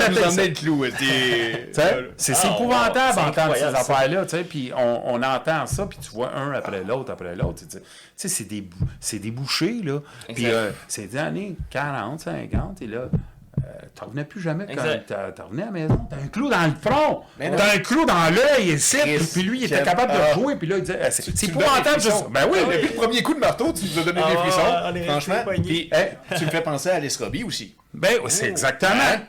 le 0.48 0.54
clou? 0.54 0.84
Sais, 0.84 2.06
C'est 2.16 2.34
c'est 2.34 2.48
Ah, 2.48 2.54
épouvantable 2.54 3.16
d'entendre 3.16 3.56
ces 3.56 3.62
affaires-là, 3.64 4.22
tu 4.24 4.30
sais, 4.30 4.44
puis 4.44 4.72
on, 4.76 5.02
on 5.14 5.22
entend 5.22 5.66
ça, 5.66 5.86
puis 5.86 5.98
tu 6.00 6.10
vois 6.10 6.34
un 6.34 6.52
après 6.52 6.82
l'autre, 6.84 7.12
après 7.12 7.34
l'autre. 7.36 7.62
Tu 7.68 7.78
sais, 8.16 8.28
c'est 8.28 8.44
des, 8.44 8.68
des 9.18 9.30
bouchers, 9.30 9.80
là. 9.84 10.00
Puis 10.34 10.46
euh, 10.46 10.70
c'est 10.88 11.06
des 11.08 11.16
années 11.18 11.56
40, 11.70 12.20
50, 12.20 12.80
et 12.82 12.86
là, 12.86 12.98
euh, 12.98 13.08
t'en 13.94 14.06
revenais 14.06 14.24
plus 14.24 14.40
jamais 14.40 14.66
quand 14.66 14.82
t'en 15.34 15.44
revenais 15.44 15.62
à 15.62 15.66
la 15.66 15.72
maison. 15.72 15.98
T'as 16.08 16.16
un 16.16 16.28
clou 16.28 16.48
dans 16.48 16.64
le 16.66 16.74
front, 16.80 17.22
t'as 17.38 17.74
un 17.74 17.78
clou 17.78 18.04
dans 18.04 18.34
l'œil, 18.34 18.72
ici, 18.74 18.98
puis 19.32 19.42
lui, 19.42 19.60
il 19.60 19.64
était 19.64 19.82
capable 19.82 20.12
ah. 20.14 20.28
de 20.34 20.40
jouer, 20.40 20.56
puis 20.56 20.66
là, 20.66 20.76
il 20.78 20.82
disait, 20.82 20.98
euh, 21.00 21.08
c'est 21.10 21.44
épouvantable, 21.44 22.00
juste. 22.00 22.26
Ben 22.30 22.46
oui, 22.50 22.58
Ah. 22.62 22.72
Depuis 22.72 22.88
le 22.88 22.94
premier 22.94 23.22
coup 23.22 23.34
de 23.34 23.40
marteau, 23.40 23.72
tu 23.72 23.84
nous 23.84 23.98
as 23.98 24.04
donné 24.04 24.20
Ah, 24.24 24.30
des 24.30 24.36
on 24.36 24.40
frissons. 24.40 25.10
Franchement. 25.10 25.44
tu 26.36 26.44
me 26.44 26.50
fais 26.50 26.62
penser 26.62 26.90
à 26.90 26.94
Alice 26.96 27.16
Robbie 27.16 27.44
aussi. 27.44 27.74
Ben, 27.94 28.14
oui, 28.22 28.30
c'est 28.30 28.48
exactement. 28.48 28.92
Hein? 28.94 29.22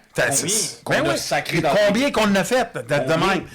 Combien 0.84 1.02
qu'on 1.04 1.04
ben 1.04 1.14
oui. 1.54 1.62
Combien 1.88 2.12
qu'on 2.12 2.36
a 2.36 2.44
fait 2.44 2.68
de, 2.76 3.14
même? 3.14 3.46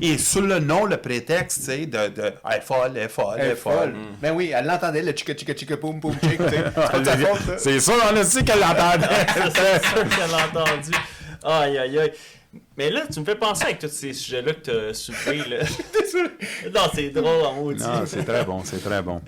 Et 0.00 0.18
sur 0.18 0.40
le 0.40 0.58
nom, 0.58 0.86
le 0.86 0.96
prétexte, 0.96 1.58
tu 1.58 1.64
sais, 1.66 1.86
de, 1.86 2.08
de 2.08 2.32
elle 2.50 2.56
est 2.56 2.60
folle, 2.62 2.92
elle 2.96 3.02
est 3.02 3.08
folle, 3.08 3.36
elle 3.38 3.50
est 3.52 3.56
folle. 3.56 3.74
folle. 3.74 3.94
Ben 4.20 4.32
oui, 4.34 4.52
elle 4.54 4.66
l'entendait, 4.66 5.02
le 5.02 5.12
chica 5.14 5.36
chica 5.36 5.54
chica 5.54 5.76
poum 5.76 6.00
poum 6.00 6.16
sais. 6.20 6.38
C'est 7.58 7.80
sûr, 7.80 7.94
on 8.10 8.16
a 8.16 8.24
su 8.24 8.42
qu'elle 8.42 8.60
l'entendait. 8.60 9.06
C'est 9.54 9.84
sûr 9.84 10.08
qu'elle 10.08 10.34
a 10.34 10.46
entendu. 10.46 10.90
Aïe, 11.44 11.78
aïe, 11.78 11.98
aïe. 11.98 12.12
Mais 12.76 12.90
là, 12.90 13.02
tu 13.12 13.20
me 13.20 13.24
fais 13.24 13.34
penser 13.34 13.64
avec 13.64 13.78
tous 13.78 13.88
ces 13.88 14.12
sujets-là 14.12 14.54
que 14.54 14.60
tu 14.60 14.70
as 14.70 14.94
soulevés. 14.94 15.44
Là. 15.48 15.56
non, 16.74 16.90
c'est 16.94 17.10
drôle 17.10 17.44
en 17.44 17.54
maudit. 17.54 17.82
non, 17.82 18.04
c'est 18.06 18.24
très 18.24 18.44
bon, 18.44 18.62
c'est 18.64 18.82
très 18.82 19.02
bon. 19.02 19.20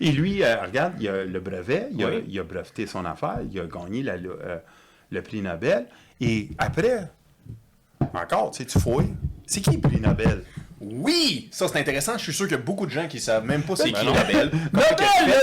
Et 0.00 0.12
lui, 0.12 0.42
euh, 0.42 0.56
regarde, 0.62 0.94
il 1.00 1.08
a 1.08 1.24
le 1.24 1.40
brevet, 1.40 1.88
il 1.92 2.04
a, 2.04 2.08
Oui. 2.08 2.24
il 2.28 2.38
a 2.38 2.42
breveté 2.44 2.86
son 2.86 3.04
affaire, 3.04 3.38
il 3.50 3.58
a 3.60 3.64
gagné 3.66 4.02
la- 4.02 4.14
euh, 4.14 4.58
le 5.10 5.22
prix 5.22 5.40
Nobel. 5.40 5.86
Et 6.20 6.48
après, 6.58 7.08
encore, 8.12 8.50
tu 8.50 8.58
sais, 8.58 8.66
tu 8.66 8.78
fouilles. 8.78 9.14
C'est 9.46 9.60
qui 9.60 9.72
le 9.76 9.80
prix 9.80 10.00
Nobel? 10.00 10.42
Oui! 10.88 11.48
Ça, 11.52 11.66
c'est 11.72 11.78
intéressant. 11.80 12.12
Je 12.16 12.22
suis 12.22 12.32
sûr 12.32 12.46
qu'il 12.46 12.56
y 12.56 12.60
a 12.60 12.62
beaucoup 12.62 12.86
de 12.86 12.90
gens 12.92 13.06
qui 13.08 13.18
savent 13.20 13.44
même 13.44 13.62
pas 13.62 13.74
c'est 13.76 13.84
Ben 13.84 13.92
qui 13.92 13.98
a 14.00 14.04
là, 14.04 14.12
son 14.12 14.24
tu 14.26 14.32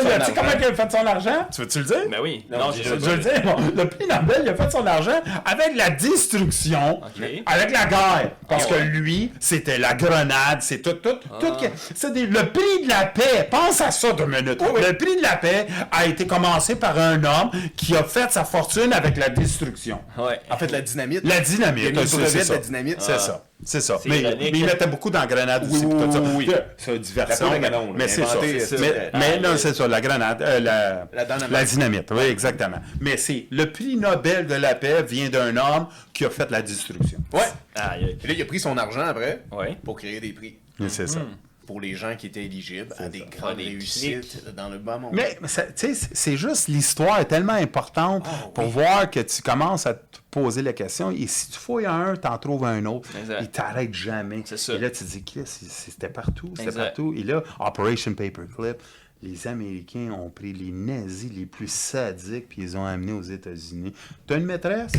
sais 0.07 0.13
argent. 0.13 0.33
comment 0.35 0.51
il 0.57 0.65
a 0.65 0.73
fait 0.73 0.91
son 0.91 1.05
argent? 1.05 1.47
Tu 1.53 1.61
veux-tu 1.61 1.79
le 1.79 1.85
dire? 1.85 1.97
Ben 2.09 2.17
oui. 2.21 2.45
Non, 2.51 2.57
Non, 2.59 2.71
je. 2.71 2.83
Je 2.83 2.89
veux 2.95 3.15
le 3.15 3.21
dire, 3.21 3.41
bon, 3.43 3.55
le 3.75 3.89
prix 3.89 4.07
Nobel, 4.07 4.41
il 4.43 4.49
a 4.49 4.55
fait 4.55 4.71
son 4.71 4.85
argent 4.87 5.21
avec 5.45 5.75
la 5.75 5.89
destruction, 5.89 7.01
avec 7.45 7.71
la 7.71 7.85
guerre. 7.85 8.31
Parce 8.47 8.65
Ah 8.69 8.73
que 8.75 8.79
lui, 8.83 9.31
c'était 9.39 9.77
la 9.77 9.93
grenade, 9.93 10.61
c'est 10.61 10.81
tout, 10.81 10.93
tout, 10.93 11.17
tout. 11.39 11.51
que- 11.55 11.67
C'est 11.95 12.13
des- 12.13 12.25
le 12.27 12.49
prix 12.51 12.83
de 12.83 12.89
la 12.89 13.05
paix. 13.05 13.47
Pense 13.49 13.81
à 13.81 13.91
ça 13.91 14.13
deux 14.13 14.25
minutes. 14.25 14.61
Le 14.61 14.93
prix 14.97 15.17
de 15.17 15.21
la 15.21 15.35
paix 15.37 15.67
a 15.91 16.05
été 16.05 16.25
commencé 16.27 16.75
par 16.75 16.97
un 16.97 17.23
homme 17.23 17.51
qui 17.75 17.95
a 17.95 18.03
fait 18.03 18.31
sa 18.31 18.43
fortune 18.45 18.93
avec 18.93 19.17
la 19.17 19.29
destruction. 19.29 19.99
Ouais. 20.17 20.39
En 20.49 20.57
fait, 20.57 20.71
la 20.71 20.81
dynamite. 20.81 21.21
La 21.23 21.35
Il 21.35 21.37
a 21.37 21.41
dynamite, 21.41 21.95
de 21.95 22.05
ça. 22.05 22.53
la 22.53 22.59
dynamite. 22.59 22.97
C'est 23.01 23.13
Ah. 23.13 23.19
ça. 23.19 23.43
C'est 23.65 23.79
ça. 23.79 23.97
C'est 24.03 24.09
Mais, 24.09 24.19
ironique. 24.19 24.49
mais 24.51 24.59
il 24.59 24.65
mettait 24.65 24.87
beaucoup 24.87 25.09
la 25.09 25.25
grenade 25.35 25.63
aussi. 25.69 25.85
Oui, 25.85 25.95
puis 25.95 26.05
tout 26.05 26.11
ça. 26.11 26.21
oui, 26.21 26.29
oui. 26.37 26.45
Puis, 26.45 26.55
C'est 26.77 26.99
diversion. 26.99 27.45
La 27.45 27.51
poudre 27.51 27.55
à 27.55 27.59
mais- 27.59 27.69
canon, 27.69 27.87
là, 27.87 27.93
mais 27.97 28.07
c'est 28.07 28.25
ça. 28.25 28.37
Mais, 28.79 29.11
mais 29.13 29.39
non, 29.39 29.57
c'est 29.57 29.73
ça. 29.73 29.87
La 29.87 30.01
grenade. 30.01 30.41
euh, 30.41 30.59
la, 30.59 31.07
La 31.13 31.25
dynamite. 31.25 31.49
la 31.51 31.63
dynamite. 31.63 32.11
Oui, 32.11 32.23
exactement. 32.23 32.77
Mais 33.01 33.17
c'est 33.17 33.47
le 33.51 33.71
prix 33.71 33.95
Nobel 33.97 34.45
de 34.47 34.55
la 34.55 34.75
paix 34.75 35.03
vient 35.03 35.29
d'un 35.29 35.55
homme 35.57 35.87
qui 36.13 36.25
a 36.25 36.29
fait 36.29 36.49
la 36.51 36.61
destruction. 36.61 37.19
Ouais. 37.33 37.41
Et 37.75 38.27
là, 38.27 38.33
il 38.33 38.41
a 38.41 38.45
pris 38.45 38.59
son 38.59 38.77
argent 38.77 39.01
après 39.05 39.43
Ouais. 39.51 39.77
pour 39.83 39.97
créer 39.97 40.19
des 40.19 40.33
prix. 40.33 40.57
C'est 40.87 41.07
ça. 41.07 41.19
Pour 41.65 41.79
les 41.79 41.95
gens 41.95 42.15
qui 42.17 42.27
étaient 42.27 42.43
éligibles 42.45 42.93
à 42.97 43.07
des 43.09 43.25
grandes 43.31 43.57
des 43.57 43.63
réussites 43.63 44.43
dans 44.55 44.69
le 44.69 44.77
bas 44.79 44.97
monde. 44.97 45.11
Mais 45.13 45.37
tu 45.41 45.47
sais, 45.47 45.93
c'est- 45.93 46.37
juste 46.37 46.67
l'histoire 46.67 47.19
est 47.19 47.25
tellement 47.25 47.53
importante 47.53 48.25
Ah, 48.27 48.47
pour 48.53 48.65
oui. 48.65 48.71
voir 48.71 49.09
que 49.09 49.19
tu 49.21 49.41
commences 49.41 49.85
à 49.85 49.93
te 49.93 50.19
poser 50.29 50.61
la 50.61 50.73
question 50.73 51.11
et 51.11 51.27
si 51.27 51.51
tu 51.51 51.57
fouilles 51.59 51.85
un, 51.85 52.15
t'en 52.15 52.37
trouves 52.37 52.65
un 52.65 52.83
autre. 52.85 53.09
Exact. 53.17 53.39
Il 53.41 53.49
t'arrête 53.49 53.93
jamais. 53.93 54.41
C'est 54.45 54.57
ça. 54.57 54.73
Et 54.73 54.77
là, 54.79 54.89
tu 54.89 55.05
te 55.05 55.09
dis, 55.09 55.23
c'était 55.45 56.09
partout, 56.09 56.51
c'était 56.57 56.71
partout. 56.71 57.13
Et 57.15 57.23
là, 57.23 57.43
Operation 57.59 58.13
Paperclip, 58.13 58.77
les 59.21 59.47
Américains 59.47 60.11
ont 60.11 60.29
pris 60.29 60.51
les 60.51 60.71
nazis 60.71 61.31
les 61.31 61.45
plus 61.45 61.71
sadiques 61.71 62.49
puis 62.49 62.61
ils 62.61 62.65
les 62.65 62.75
ont 62.75 62.85
amenés 62.85 63.13
aux 63.13 63.21
États-Unis. 63.21 63.93
T'as 64.27 64.37
une 64.37 64.45
maîtresse? 64.45 64.91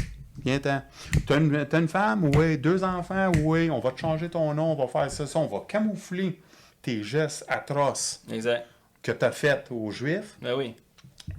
Viens-t'en. 0.45 0.83
T'as 1.27 1.39
une, 1.39 1.65
t'as 1.67 1.79
une 1.81 1.89
femme? 1.89 2.31
Oui. 2.37 2.59
Deux 2.59 2.83
enfants? 2.83 3.31
Oui. 3.43 3.71
On 3.71 3.79
va 3.81 3.93
te 3.93 4.01
changer 4.01 4.29
ton 4.29 4.53
nom, 4.55 4.73
on 4.73 4.75
va 4.75 4.89
faire 4.89 5.11
ça, 5.11 5.27
ça. 5.27 5.39
On 5.39 5.47
va 5.47 5.65
camoufler 5.69 6.41
tes 6.85 7.03
gestes 7.03 7.45
atroces 7.49 8.23
Exact. 8.31 8.67
que 9.03 9.11
tu 9.13 9.25
as 9.25 9.33
fait 9.33 9.65
aux 9.71 9.91
Juifs 9.91 10.37
Ben 10.41 10.55
oui. 10.55 10.75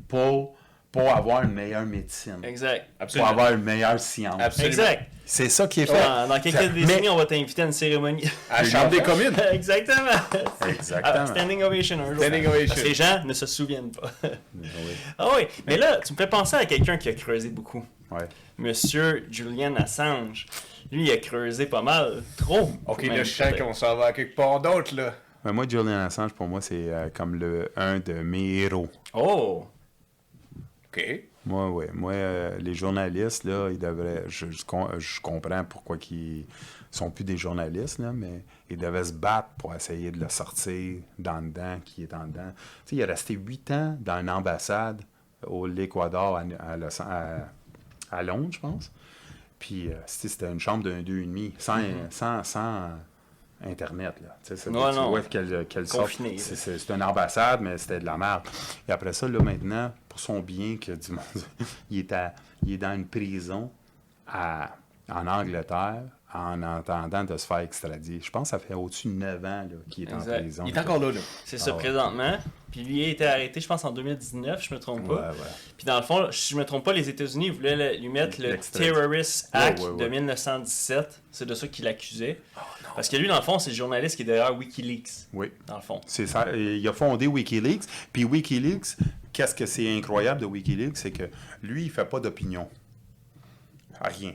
pour, 0.08 0.56
pour 0.92 1.10
avoir 1.16 1.44
une 1.44 1.52
meilleure 1.54 1.86
médecine, 1.86 2.40
Exact. 2.44 2.86
pour 3.14 3.26
avoir 3.28 3.52
une 3.54 3.62
meilleure 3.64 4.00
science. 4.00 4.36
Absolument. 4.42 4.68
Exact. 4.74 5.04
C'est 5.28 5.50
ça 5.50 5.68
qui 5.68 5.82
est 5.82 5.86
fait. 5.88 5.94
Dans, 6.04 6.28
dans 6.28 6.40
quelques 6.40 6.72
décennies, 6.72 7.02
mais- 7.02 7.10
on 7.10 7.16
va 7.16 7.26
t'inviter 7.26 7.64
à 7.64 7.66
une 7.66 7.72
cérémonie. 7.72 8.30
À 8.50 8.62
la 8.62 8.70
Chambre 8.70 8.90
des 8.92 9.02
communes. 9.02 9.34
Exactement. 9.52 10.12
Exactement. 10.68 11.14
Ah, 11.16 11.26
standing 11.26 11.64
ovation 11.64 12.00
un 12.00 12.14
jour. 12.14 12.24
Standing 12.24 12.46
ovation. 12.48 12.84
Les 12.84 12.94
gens 12.94 13.24
ne 13.26 13.34
se 13.34 13.46
souviennent 13.48 13.92
pas. 13.92 14.12
Oui. 14.24 14.30
ah 15.18 15.28
oui, 15.36 15.48
mais 15.66 15.78
là, 15.78 15.98
tu 16.06 16.14
me 16.14 16.18
fais 16.18 16.28
penser 16.28 16.58
à 16.58 16.66
quelqu'un 16.66 16.98
qui 16.98 17.10
a 17.10 17.14
creusé 17.14 17.50
beaucoup. 17.50 17.84
Ouais. 18.12 18.28
Monsieur 18.60 19.26
Julian 19.32 19.76
Assange. 19.78 20.46
Lui, 20.92 21.06
il 21.06 21.12
a 21.12 21.18
creusé 21.18 21.66
pas 21.66 21.82
mal. 21.82 22.22
Trop. 22.38 22.70
Ok, 22.86 23.02
là, 23.08 23.24
je 23.24 23.36
peut-être. 23.36 23.64
qu'on 23.64 23.74
s'en 23.74 23.96
va 23.96 24.06
à 24.08 24.14
quelque 24.14 24.36
part 24.36 24.60
d'autre, 24.60 24.96
là. 24.96 25.16
Mais 25.46 25.54
moi, 25.54 25.66
Julian 25.68 25.88
Assange, 26.00 26.34
pour 26.34 26.48
moi, 26.48 26.60
c'est 26.60 26.92
euh, 26.92 27.10
comme 27.14 27.36
le, 27.36 27.72
un 27.76 28.00
de 28.00 28.14
mes 28.14 28.58
héros. 28.58 28.90
Oh! 29.14 29.68
Ok. 30.88 31.22
Moi, 31.46 31.70
oui. 31.70 31.86
Moi, 31.94 32.14
euh, 32.14 32.58
les 32.58 32.74
journalistes, 32.74 33.44
là, 33.44 33.70
ils 33.70 33.78
devraient. 33.78 34.24
Je, 34.28 34.50
je 34.50 34.66
com- 34.66 34.90
je 34.98 35.22
comprends 35.22 35.64
pourquoi 35.64 35.98
ils 36.10 36.46
sont 36.90 37.12
plus 37.12 37.24
des 37.24 37.38
journalistes, 37.38 38.00
là, 38.00 38.12
mais 38.12 38.44
ils 38.70 38.78
devaient 38.78 39.04
se 39.04 39.14
battre 39.14 39.50
pour 39.60 39.76
essayer 39.76 40.10
de 40.12 40.20
le 40.20 40.30
sortir 40.30 41.00
dans 41.20 41.40
le 41.40 41.50
dedans, 41.50 41.78
qui 41.86 42.02
est 42.04 42.14
en 42.16 42.26
dedans. 42.26 42.52
Tu 42.56 42.62
sais, 42.90 42.96
il 42.96 43.00
est 43.02 43.06
resté 43.06 43.36
huit 43.36 43.70
ans 43.70 43.96
dans 44.00 44.20
une 44.22 44.30
ambassade 44.32 45.02
au 45.46 45.68
l'Équador, 45.68 46.38
à, 46.38 46.44
à 46.72 46.78
Los- 46.78 47.02
à- 47.02 47.50
à 48.12 48.24
Londres, 48.24 48.50
je 48.52 48.60
pense. 48.60 48.92
Puis, 49.60 49.90
euh, 49.90 49.96
c'était 50.08 50.52
une 50.52 50.60
chambre 50.60 50.84
d'un 50.86 51.04
deux 51.04 51.20
et 51.20 51.26
demi, 51.26 51.54
sans, 51.60 51.82
sans, 52.10 52.44
sans 52.44 52.90
Internet, 53.64 54.16
là. 54.22 54.36
Ouais, 54.50 54.56
tu 54.58 54.70
non. 54.70 55.10
vois 55.10 55.22
qu'elle 55.22 55.66
C'est- 56.38 56.90
une 56.90 57.04
ambassade, 57.04 57.62
mais 57.62 57.78
c'était 57.78 58.00
de 58.00 58.06
la 58.06 58.18
merde. 58.18 58.44
Et 58.88 58.92
après 58.92 59.14
ça, 59.14 59.28
là, 59.28 59.40
maintenant, 59.42 59.92
pour 60.10 60.20
son 60.20 60.40
bien, 60.42 60.78
que 60.78 60.92
du 60.92 61.12
monde, 61.12 61.24
il 61.90 62.00
est, 62.00 62.12
à- 62.12 62.34
il 62.66 62.74
est 62.74 62.78
dans 62.78 62.94
une 62.94 63.08
prison 63.08 63.72
à, 64.28 64.76
en 65.10 65.26
Angleterre 65.28 66.04
en 66.34 66.62
entendant 66.64 67.24
de 67.24 67.38
se 67.38 67.48
faire 67.48 67.60
extradier. 67.60 68.20
Je 68.22 68.30
pense 68.30 68.52
que 68.52 68.58
ça 68.58 68.60
fait 68.60 68.74
au-dessus 68.74 69.08
de 69.08 69.14
9 69.14 69.38
ans 69.46 69.62
là, 69.62 69.68
qu'il 69.90 70.04
est 70.10 70.14
en 70.14 70.18
prison. 70.20 70.66
Il 70.68 70.76
est 70.76 70.80
encore 70.80 71.00
là, 71.00 71.14
là. 71.14 71.22
C'est 71.46 71.58
ça 71.58 71.72
Ah 71.72 71.76
ouais. 71.76 71.80
présentement. 71.84 72.38
Puis 72.72 72.84
lui 72.84 73.06
a 73.06 73.08
été 73.08 73.26
arrêté, 73.26 73.62
je 73.62 73.68
pense, 73.70 73.86
en 73.86 73.92
2019, 73.92 74.62
je 74.62 74.74
me 74.74 74.80
trompe 74.82 75.08
pas. 75.08 75.30
ouais. 75.32 75.38
Puis 75.78 75.86
dans 75.86 75.96
le 75.96 76.02
fond, 76.02 76.28
si 76.32 76.54
je 76.54 76.58
me 76.60 76.66
trompe 76.66 76.84
pas, 76.84 76.92
les 76.92 77.08
États-Unis 77.08 77.52
voulaient 77.52 77.98
lui 77.98 78.10
mettre 78.10 78.42
le. 78.42 78.58
Terrorist 78.58 79.48
Act 79.54 79.82
de 79.98 80.08
1917. 80.10 81.22
C'est 81.32 81.46
de 81.46 81.54
ça 81.54 81.70
qu'il 81.70 81.88
accusait. 81.88 82.42
Oh, 82.58 82.60
Parce 82.96 83.10
que 83.10 83.18
lui, 83.18 83.28
dans 83.28 83.36
le 83.36 83.42
fond, 83.42 83.60
c'est 83.60 83.72
le 83.72 83.76
journaliste 83.76 84.16
qui 84.16 84.22
est 84.22 84.26
derrière 84.26 84.56
Wikileaks. 84.58 85.28
Oui. 85.34 85.52
Dans 85.68 85.76
le 85.76 85.82
fond. 85.82 86.00
C'est 86.08 86.28
ça. 86.28 86.48
Il 86.56 86.88
a 86.88 86.94
fondé 86.94 87.28
Wikileaks. 87.28 87.84
Puis 88.14 88.24
Wikileaks, 88.24 88.98
qu'est-ce 89.34 89.54
que 89.54 89.66
c'est 89.66 89.96
incroyable 89.98 90.42
de 90.42 90.46
Wikileaks, 90.46 90.98
c'est 90.98 91.12
que 91.12 91.30
lui, 91.62 91.84
il 91.84 91.92
fait 91.92 92.06
pas 92.06 92.20
d'opinion. 92.20 92.70
Rien. 94.02 94.34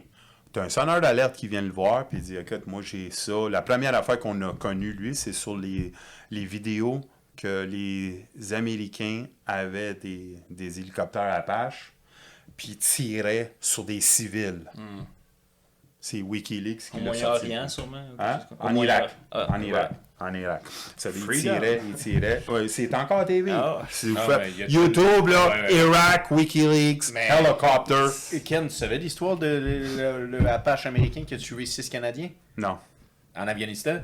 Tu 0.52 0.58
as 0.58 0.64
un 0.64 0.68
sonneur 0.68 1.00
d'alerte 1.00 1.36
qui 1.36 1.48
vient 1.48 1.62
le 1.62 1.70
voir, 1.70 2.08
puis 2.08 2.18
il 2.18 2.24
dit 2.24 2.36
Écoute, 2.36 2.66
moi 2.66 2.82
j'ai 2.82 3.10
ça. 3.10 3.48
La 3.48 3.62
première 3.62 3.94
affaire 3.94 4.18
qu'on 4.18 4.40
a 4.42 4.52
connue, 4.52 4.92
lui, 4.92 5.14
c'est 5.14 5.32
sur 5.32 5.56
les, 5.56 5.92
les 6.30 6.44
vidéos 6.44 7.00
que 7.36 7.64
les 7.64 8.52
Américains 8.52 9.26
avaient 9.46 9.94
des, 9.94 10.36
des 10.50 10.80
hélicoptères 10.80 11.32
Apache, 11.32 11.92
puis 12.56 12.76
tiraient 12.76 13.54
sur 13.60 13.84
des 13.84 14.00
civils. 14.00 14.64
C'est 16.00 16.22
Wikileaks 16.22 16.78
qui 16.90 17.00
l'a 17.00 17.12
sorti. 17.12 17.46
Moyen-Orient, 17.48 17.68
sûrement. 17.68 18.02
Hein? 18.18 18.40
En 18.58 18.74
Irak. 18.74 19.10
Ah, 19.30 19.46
en. 19.50 19.60
Irak. 19.62 19.90
En 20.18 20.34
Irak. 20.34 20.62
Ça, 20.96 21.10
il 21.14 21.40
tirait, 21.40 21.80
il 21.86 21.94
tirait. 21.94 22.42
Ouais, 22.48 22.68
c'est 22.68 22.94
encore 22.94 23.20
à 23.20 23.24
TV. 23.24 23.50
Ah. 23.52 23.82
Si 23.90 24.10
vous 24.10 24.16
Ah, 24.18 24.38
faites 24.38 24.70
YouTube, 24.70 25.28
là, 25.28 25.48
Ouais, 25.48 25.62
ouais. 25.62 25.74
Irak, 25.76 26.30
Wikileaks, 26.30 27.12
Mais- 27.12 27.28
Helicopter. 27.28 28.40
Ken, 28.44 28.68
tu 28.68 28.74
savais 28.74 28.98
l'histoire 28.98 29.36
de 29.36 29.46
le, 29.46 30.26
le- 30.26 30.38
le 30.38 30.48
Apache 30.48 30.86
américain 30.86 31.22
qui 31.26 31.34
a 31.34 31.38
tué 31.38 31.64
six 31.66 31.88
Canadiens? 31.88 32.30
Non. 32.56 32.78
en 33.36 33.46
Afghanistan? 33.48 34.00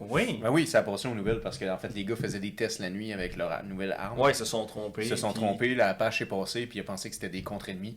Oui. 0.00 0.38
Ben 0.42 0.50
oui, 0.50 0.66
ça 0.66 0.78
a 0.78 0.82
passé 0.82 1.08
aux 1.08 1.14
nouvelles 1.14 1.40
parce 1.40 1.58
que 1.58 1.64
en 1.68 1.76
fait, 1.78 1.88
les 1.94 2.04
gars 2.04 2.14
faisaient 2.16 2.38
des 2.38 2.52
tests 2.54 2.78
la 2.78 2.88
nuit 2.90 3.12
avec 3.12 3.36
leur 3.36 3.50
nouvelle 3.64 3.92
arme. 3.98 4.18
Ouais, 4.20 4.30
ils 4.32 4.34
se 4.36 4.44
sont 4.44 4.64
trompés. 4.66 5.02
Ils 5.02 5.08
se 5.08 5.16
sont 5.16 5.32
puis- 5.32 5.40
trompés, 5.42 5.74
l'Apache 5.74 6.22
est 6.22 6.26
passé, 6.26 6.66
puis 6.66 6.78
il 6.78 6.82
a 6.82 6.84
pensé 6.84 7.08
que 7.08 7.14
c'était 7.16 7.28
des 7.28 7.42
contre-ennemis. 7.42 7.96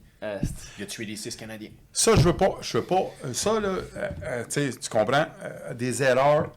Il 0.78 0.84
a 0.84 0.86
tué 0.88 1.06
les 1.06 1.16
six 1.16 1.36
Canadiens. 1.36 1.70
Ça, 1.94 2.16
je 2.16 2.22
veux 2.22 2.36
pas. 2.38 2.58
Je 2.62 2.78
veux 2.80 2.84
pas. 2.84 3.04
Ça, 3.34 3.60
là, 3.60 3.68
euh, 3.70 4.10
euh, 4.24 4.44
tu 4.50 4.90
comprends, 4.90 5.26
euh, 5.44 5.74
des 5.76 6.02
erreurs, 6.04 6.52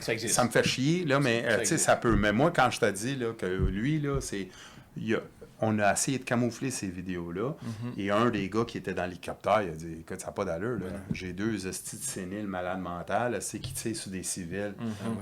Ça 0.00 0.12
existe. 0.12 0.34
ça 0.34 0.44
me 0.44 0.50
fait 0.50 0.64
chier, 0.64 1.04
là, 1.04 1.18
mais 1.20 1.42
euh, 1.44 1.50
Ça 1.50 1.58
tu 1.58 1.66
sais, 1.66 1.72
existe. 1.74 1.86
ça 1.86 1.96
peut. 1.96 2.14
Mais 2.16 2.32
moi, 2.32 2.52
quand 2.54 2.70
je 2.70 2.78
te 2.80 2.90
dis 2.90 3.16
là, 3.16 3.32
que 3.36 3.46
lui, 3.46 4.00
là, 4.00 4.20
c'est. 4.20 4.48
il 4.96 5.14
a- 5.14 5.20
on 5.60 5.78
a 5.78 5.92
essayé 5.92 6.18
de 6.18 6.24
camoufler 6.24 6.70
ces 6.70 6.86
vidéos-là. 6.88 7.54
Et 7.96 8.10
un 8.10 8.30
des 8.30 8.48
gars 8.48 8.64
qui 8.66 8.78
était 8.78 8.94
dans 8.94 9.04
l'hélicoptère, 9.04 9.62
il 9.62 9.70
a 9.70 9.72
dit 9.72 9.96
Écoute, 10.00 10.20
ça 10.20 10.26
n'a 10.26 10.32
pas 10.32 10.44
d'allure. 10.44 10.78
là. 10.78 10.86
J'ai 11.12 11.32
deux 11.32 11.66
hosties 11.66 11.96
de 11.98 12.02
séniles 12.02 12.46
malades 12.46 12.80
mentales, 12.80 13.40
c'est 13.42 13.58
qui 13.58 13.72
tirent 13.72 13.96
sur 13.96 14.10
des 14.10 14.22
civils. 14.22 14.74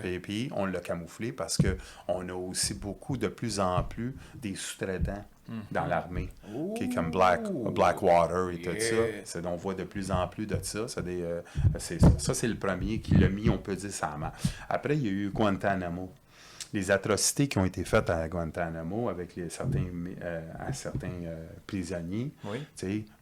Et 0.04 0.18
puis, 0.20 0.50
on 0.54 0.66
l'a 0.66 0.80
camouflé 0.80 1.32
parce 1.32 1.56
que 1.56 1.76
on 2.08 2.28
a 2.28 2.34
aussi 2.34 2.74
beaucoup, 2.74 3.16
de 3.16 3.28
plus 3.28 3.60
en 3.60 3.82
plus, 3.82 4.14
des 4.34 4.54
sous-traitants 4.54 5.24
dans 5.70 5.84
l'armée, 5.86 6.28
qui 6.76 6.84
est 6.84 6.88
comme 6.94 7.10
Black. 7.12 7.42
Blackwater 7.70 8.50
et 8.50 8.60
tout 8.62 8.70
ça. 8.80 8.96
C'est- 9.24 9.46
on 9.46 9.54
voit 9.56 9.74
de 9.74 9.84
plus 9.84 10.10
en 10.10 10.26
plus 10.26 10.44
de 10.46 10.58
ça. 10.62 10.86
Euh, 10.98 11.40
ça. 11.78 11.94
Ça, 12.18 12.34
c'est 12.34 12.48
le 12.48 12.56
premier 12.56 13.00
qui 13.00 13.14
l'a 13.14 13.28
mis, 13.28 13.48
on 13.48 13.58
peut 13.58 13.76
dire, 13.76 13.92
ça 13.92 14.16
m'a. 14.18 14.32
Après, 14.68 14.96
il 14.96 15.04
y 15.04 15.08
a 15.08 15.12
eu 15.12 15.30
Guantanamo. 15.30 16.10
Les 16.76 16.90
atrocités 16.90 17.48
qui 17.48 17.56
ont 17.56 17.64
été 17.64 17.84
faites 17.86 18.10
à 18.10 18.28
Guantanamo 18.28 19.08
avec 19.08 19.34
les, 19.34 19.48
certains, 19.48 19.86
euh, 20.20 20.42
à 20.58 20.74
certains 20.74 21.08
euh, 21.24 21.46
prisonniers. 21.66 22.32
Oui. 22.44 22.58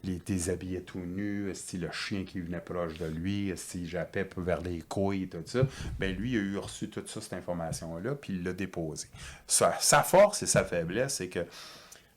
Les 0.02 0.16
déshabillés 0.18 0.82
tout 0.82 0.98
nus, 0.98 1.52
le 1.74 1.90
chien 1.93 2.24
qui 2.24 2.40
venait 2.40 2.59
proche 2.59 2.94
de 2.98 3.06
lui, 3.06 3.51
esti, 3.51 3.86
jappait 3.86 4.28
vers 4.39 4.60
les 4.60 4.81
couilles 4.81 5.22
et 5.22 5.28
tout 5.28 5.39
ça. 5.47 5.60
Ben 6.01 6.16
lui, 6.16 6.32
il 6.32 6.36
a 6.39 6.40
eu 6.40 6.59
reçu 6.59 6.89
toute 6.90 7.09
ça, 7.09 7.20
cette 7.20 7.35
information-là, 7.35 8.16
puis 8.16 8.32
il 8.32 8.43
l'a 8.43 8.52
déposé. 8.52 9.06
Sa, 9.47 9.72
sa 9.78 10.02
force 10.02 10.43
et 10.43 10.47
sa 10.47 10.64
faiblesse, 10.64 11.14
c'est 11.14 11.28
que 11.28 11.47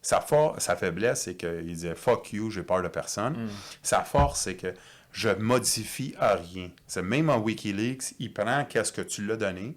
sa, 0.01 0.21
for- 0.21 0.59
sa 0.59 0.75
faiblesse, 0.75 1.21
c'est 1.21 1.35
qu'il 1.35 1.65
disait 1.65 1.93
fuck 1.93 2.33
you, 2.33 2.49
j'ai 2.49 2.63
peur 2.63 2.81
de 2.81 2.87
personne. 2.87 3.47
Sa 3.83 4.01
force, 4.03 4.41
c'est 4.41 4.55
que 4.55 4.73
je 5.11 5.29
modifie 5.29 6.15
à 6.17 6.33
rien. 6.33 6.71
C'est 6.87 7.03
même 7.03 7.29
en 7.29 7.37
Wikileaks, 7.37 8.15
il 8.17 8.33
prend 8.33 8.65
qu'est-ce 8.65 8.91
que 8.91 9.01
tu 9.01 9.23
l'as 9.23 9.37
donné, 9.37 9.75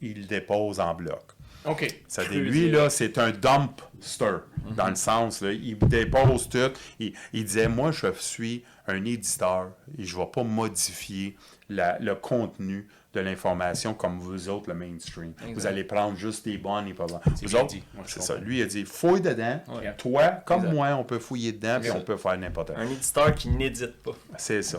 il 0.00 0.26
dépose 0.26 0.80
en 0.80 0.94
bloc. 0.94 1.22
OK. 1.64 1.86
Ça 2.06 2.24
dit, 2.24 2.36
lui, 2.38 2.70
là, 2.70 2.90
c'est 2.90 3.18
un 3.18 3.30
dumpster, 3.32 4.36
dans 4.76 4.88
le 4.88 4.94
sens, 4.94 5.40
là, 5.42 5.52
il 5.52 5.76
dépose 5.78 6.48
tout. 6.48 6.58
Il, 7.00 7.12
il 7.32 7.44
disait, 7.44 7.68
moi, 7.68 7.90
je 7.90 8.06
suis 8.18 8.62
un 8.86 9.04
éditeur 9.04 9.70
et 9.98 10.04
je 10.04 10.16
ne 10.16 10.20
vais 10.22 10.28
pas 10.30 10.44
modifier 10.44 11.36
la- 11.68 11.98
le 11.98 12.14
contenu 12.14 12.86
de 13.14 13.20
l'information 13.20 13.94
comme 13.94 14.20
vous 14.20 14.48
autres, 14.48 14.68
le 14.68 14.74
mainstream. 14.74 15.32
Vous 15.54 15.66
allez 15.66 15.82
prendre 15.82 16.16
juste 16.16 16.46
les 16.46 16.58
bonnes 16.58 16.86
et 16.86 16.94
pas 16.94 17.06
bonnes. 17.06 17.20
Vous 17.42 17.56
autres, 17.56 17.66
dit. 17.68 17.82
Moi, 17.94 18.04
je 18.06 18.12
c'est 18.12 18.22
ça. 18.22 18.36
Lui, 18.36 18.58
il 18.58 18.62
a 18.62 18.66
dit, 18.66 18.84
fouille 18.84 19.22
dedans. 19.22 19.60
Ouais. 19.74 19.92
Toi, 19.96 20.26
comme 20.44 20.60
Exact. 20.60 20.72
moi, 20.74 20.88
on 20.96 21.02
peut 21.04 21.18
fouiller 21.18 21.50
dedans 21.52 21.78
puis 21.80 21.88
Exact. 21.88 21.98
on 22.00 22.04
peut 22.04 22.16
faire 22.16 22.38
n'importe 22.38 22.72
quoi. 22.74 22.80
Un 22.82 22.90
éditeur 22.90 23.34
qui 23.34 23.48
n'édite 23.48 23.96
pas. 24.02 24.12
C'est 24.36 24.62
ça. 24.62 24.78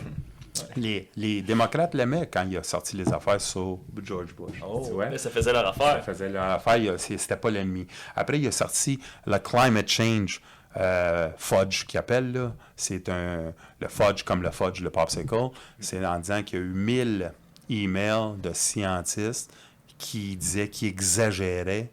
Les, 0.76 1.10
les 1.16 1.42
démocrates 1.42 1.94
l'aimaient 1.94 2.28
quand 2.32 2.46
il 2.50 2.58
a 2.58 2.64
sorti 2.64 2.96
les 2.98 3.12
affaires 3.14 3.42
sur 3.42 3.80
George 4.04 4.34
Bush. 4.36 4.58
Oh, 4.66 4.84
Tu 4.86 4.94
vois? 4.94 5.10
là, 5.10 5.18
ça 5.18 5.30
faisait 5.30 5.54
leur 5.54 5.64
Ça 5.64 5.70
affaire. 5.70 6.04
faisait 6.06 6.30
leur 6.30 6.44
affaire, 6.44 7.00
c'était 7.00 7.36
pas 7.38 7.50
l'ennemi. 7.52 7.88
Après, 8.16 8.40
il 8.40 8.48
a 8.48 8.52
sorti 8.52 9.00
le 9.26 9.38
Climate 9.40 9.88
Change 9.88 10.42
euh, 10.78 11.30
Fudge, 11.38 11.86
qu'il 11.86 11.98
appelle. 12.00 12.52
C'est 12.76 13.10
un, 13.10 13.54
le 13.80 13.88
Fudge 13.88 14.24
comme 14.24 14.44
le 14.44 14.52
Fudge, 14.52 14.82
le 14.82 14.90
Popsicle. 14.90 15.50
C'est 15.80 16.06
en 16.06 16.20
disant 16.20 16.44
qu'il 16.44 16.60
y 16.60 16.62
a 16.62 16.66
eu 16.66 16.70
1000 16.70 17.32
emails 17.70 18.38
de 18.42 18.52
scientistes 18.54 19.52
qui 19.98 20.36
disaient, 20.38 20.70
qui 20.70 20.86
exagéraient 20.88 21.90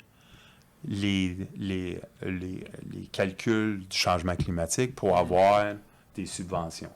les, 0.87 1.37
les, 1.57 1.99
les, 2.23 2.65
les 2.93 3.07
calculs 3.11 3.81
du 3.89 3.97
changement 3.97 4.37
climatique 4.37 4.95
pour 4.95 5.17
avoir 5.17 5.75
des 6.15 6.27
subventions. 6.27 6.91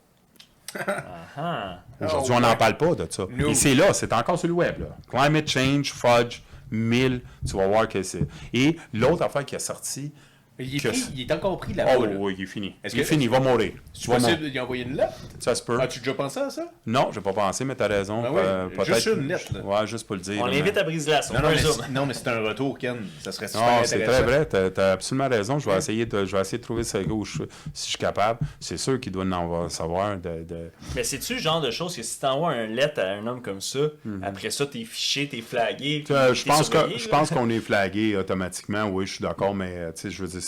Aujourd'hui, 2.01 2.31
Oh, 2.31 2.36
on 2.36 2.40
n'en 2.40 2.51
ouais. 2.51 2.57
parle 2.57 2.77
pas 2.77 2.95
de 2.95 3.07
ça. 3.11 3.24
No. 3.31 3.49
Et 3.49 3.55
c'est 3.55 3.74
là, 3.74 3.93
c'est 3.93 4.12
encore 4.12 4.39
sur 4.39 4.49
le 4.49 4.55
web. 4.55 4.81
Là. 4.81 4.97
Climate 5.11 5.49
Change, 5.49 5.93
Fudge, 5.93 6.40
1000, 6.70 7.23
tu 7.47 7.57
vas 7.57 7.66
voir 7.66 7.89
que 7.89 8.03
c'est. 8.03 8.27
Et 8.53 8.77
l'autre 8.93 9.23
affaire 9.23 9.45
qui 9.45 9.55
est 9.55 9.59
sortie, 9.61 10.12
Il 10.60 10.74
est, 10.74 10.89
pris- 10.89 11.05
il 11.14 11.20
est 11.22 11.32
encore 11.32 11.56
pris 11.59 11.72
là-bas. 11.72 11.93
oh 11.98 12.05
là. 12.05 12.12
oui, 12.16 12.35
il 12.36 12.43
est 12.43 12.47
fini. 12.47 12.74
Est-ce 12.82 12.97
il 12.97 13.01
est 13.01 13.05
fini, 13.05 13.24
il 13.24 13.30
va 13.30 13.39
mourir. 13.39 13.72
C'est 13.93 14.01
Tu 14.02 14.09
vas 14.10 14.16
possible 14.16 14.36
mourir. 14.39 14.51
d'y 14.52 14.60
envoyer 14.60 14.85
une 14.85 14.97
lettre? 14.97 15.12
Ça 15.39 15.55
se 15.55 15.62
peut. 15.62 15.80
As-tu 15.80 16.01
déjà 16.01 16.14
pensé 16.14 16.40
à 16.40 16.51
ça? 16.51 16.64
Non, 16.86 17.10
j'ai 17.12 17.20
pas 17.20 17.32
pensé, 17.32 17.64
mais 17.64 17.74
t'as 17.76 17.86
raison. 17.86 18.22
Ben 18.22 18.30
oui, 18.32 18.40
Euh, 18.44 18.68
juste 18.85 19.05
peut-être- 19.05 19.18
une 19.20 19.28
lettre, 19.28 19.52
là. 19.55 19.60
Ouais, 19.64 19.86
juste 19.86 20.06
pour 20.06 20.16
le 20.16 20.22
dire. 20.22 20.43
On 20.43 20.47
l'invite 20.47 20.74
mais- 20.74 20.78
à 20.80 20.85
Brise-Glace. 20.85 21.30
On 21.30 21.35
Non, 21.35 21.40
non, 21.43 21.48
mais, 21.51 21.89
non, 21.94 22.06
mais 22.06 22.14
c'est 22.14 22.28
un 22.28 22.40
retour, 22.40 22.76
Ken. 22.78 22.97
Ça 23.22 23.30
serait 23.32 23.47
super 23.48 23.62
Non, 23.66 23.78
c'est 23.85 24.02
très 24.05 24.22
vrai. 24.22 24.47
T'as 24.47 24.68
as 24.89 24.93
absolument 24.93 25.28
raison. 25.28 25.59
Je 25.60 25.70
vais, 25.70 25.76
essayer 25.78 26.06
de, 26.06 26.24
je 26.24 26.32
vais 26.35 26.40
essayer 26.40 26.59
de 26.59 26.62
trouver 26.64 26.82
ce 26.82 26.98
gars 26.98 27.12
où 27.12 27.24
je, 27.24 27.44
si 27.72 27.85
je 27.85 27.89
suis 27.90 27.98
capable. 27.98 28.40
C'est 28.59 28.78
sûr 28.78 28.98
qu'il 29.01 29.12
doit 29.12 29.24
en 29.24 29.32
avoir- 29.32 29.70
savoir. 29.70 30.16
De, 30.18 30.43
de- 30.43 30.70
Mais 30.97 31.05
c'est-tu 31.05 31.35
le 31.35 31.40
genre 31.40 31.60
de 31.60 31.70
choses 31.70 31.94
que 31.94 32.02
si 32.02 32.18
t'envoies 32.18 32.51
un 32.52 32.66
lettre 32.66 33.01
à 33.01 33.10
un 33.12 33.26
homme 33.26 33.43
comme 33.43 33.60
ça, 33.60 33.78
après 34.22 34.51
ça, 34.51 34.66
t'es 34.66 34.85
fiché, 34.85 35.28
t'es 35.28 35.40
flagué. 35.40 36.05
Je 36.09 36.44
pense 36.44 36.68
que 36.68 36.78
surveillé, 36.78 36.98
je 36.98 37.09
là? 37.09 37.18
pense 37.18 37.30
qu'on 37.30 37.48
est 37.48 37.60
flagué 37.60 38.16
automatiquement. 38.16 38.85
Oui, 38.86 39.06
je 39.06 39.14
suis 39.14 39.22
d'accord, 39.22 39.55
mais 39.55 39.93
tu 39.94 40.02
sais, 40.02 40.10
je 40.10 40.22
veux 40.22 40.28
dire, 40.28 40.43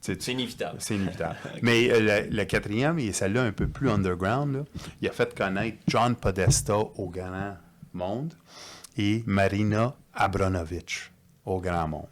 c'est 0.00 0.28
inévitable. 0.28 0.76
C'est 0.80 0.94
inévitable. 0.96 1.36
Mais 1.62 1.90
euh, 1.90 2.24
le, 2.28 2.36
le 2.36 2.44
quatrième, 2.44 2.98
et 2.98 3.12
celle-là 3.12 3.42
un 3.42 3.52
peu 3.52 3.66
plus 3.68 3.90
underground, 3.90 4.54
là, 4.56 4.62
il 5.00 5.08
a 5.08 5.12
fait 5.12 5.34
connaître 5.36 5.78
John 5.88 6.14
Podesta 6.16 6.76
au 6.78 7.08
grand 7.08 7.56
monde 7.92 8.34
et 8.96 9.22
Marina 9.26 9.94
Abranovich 10.14 11.10
au 11.44 11.60
grand 11.60 11.88
monde. 11.88 12.06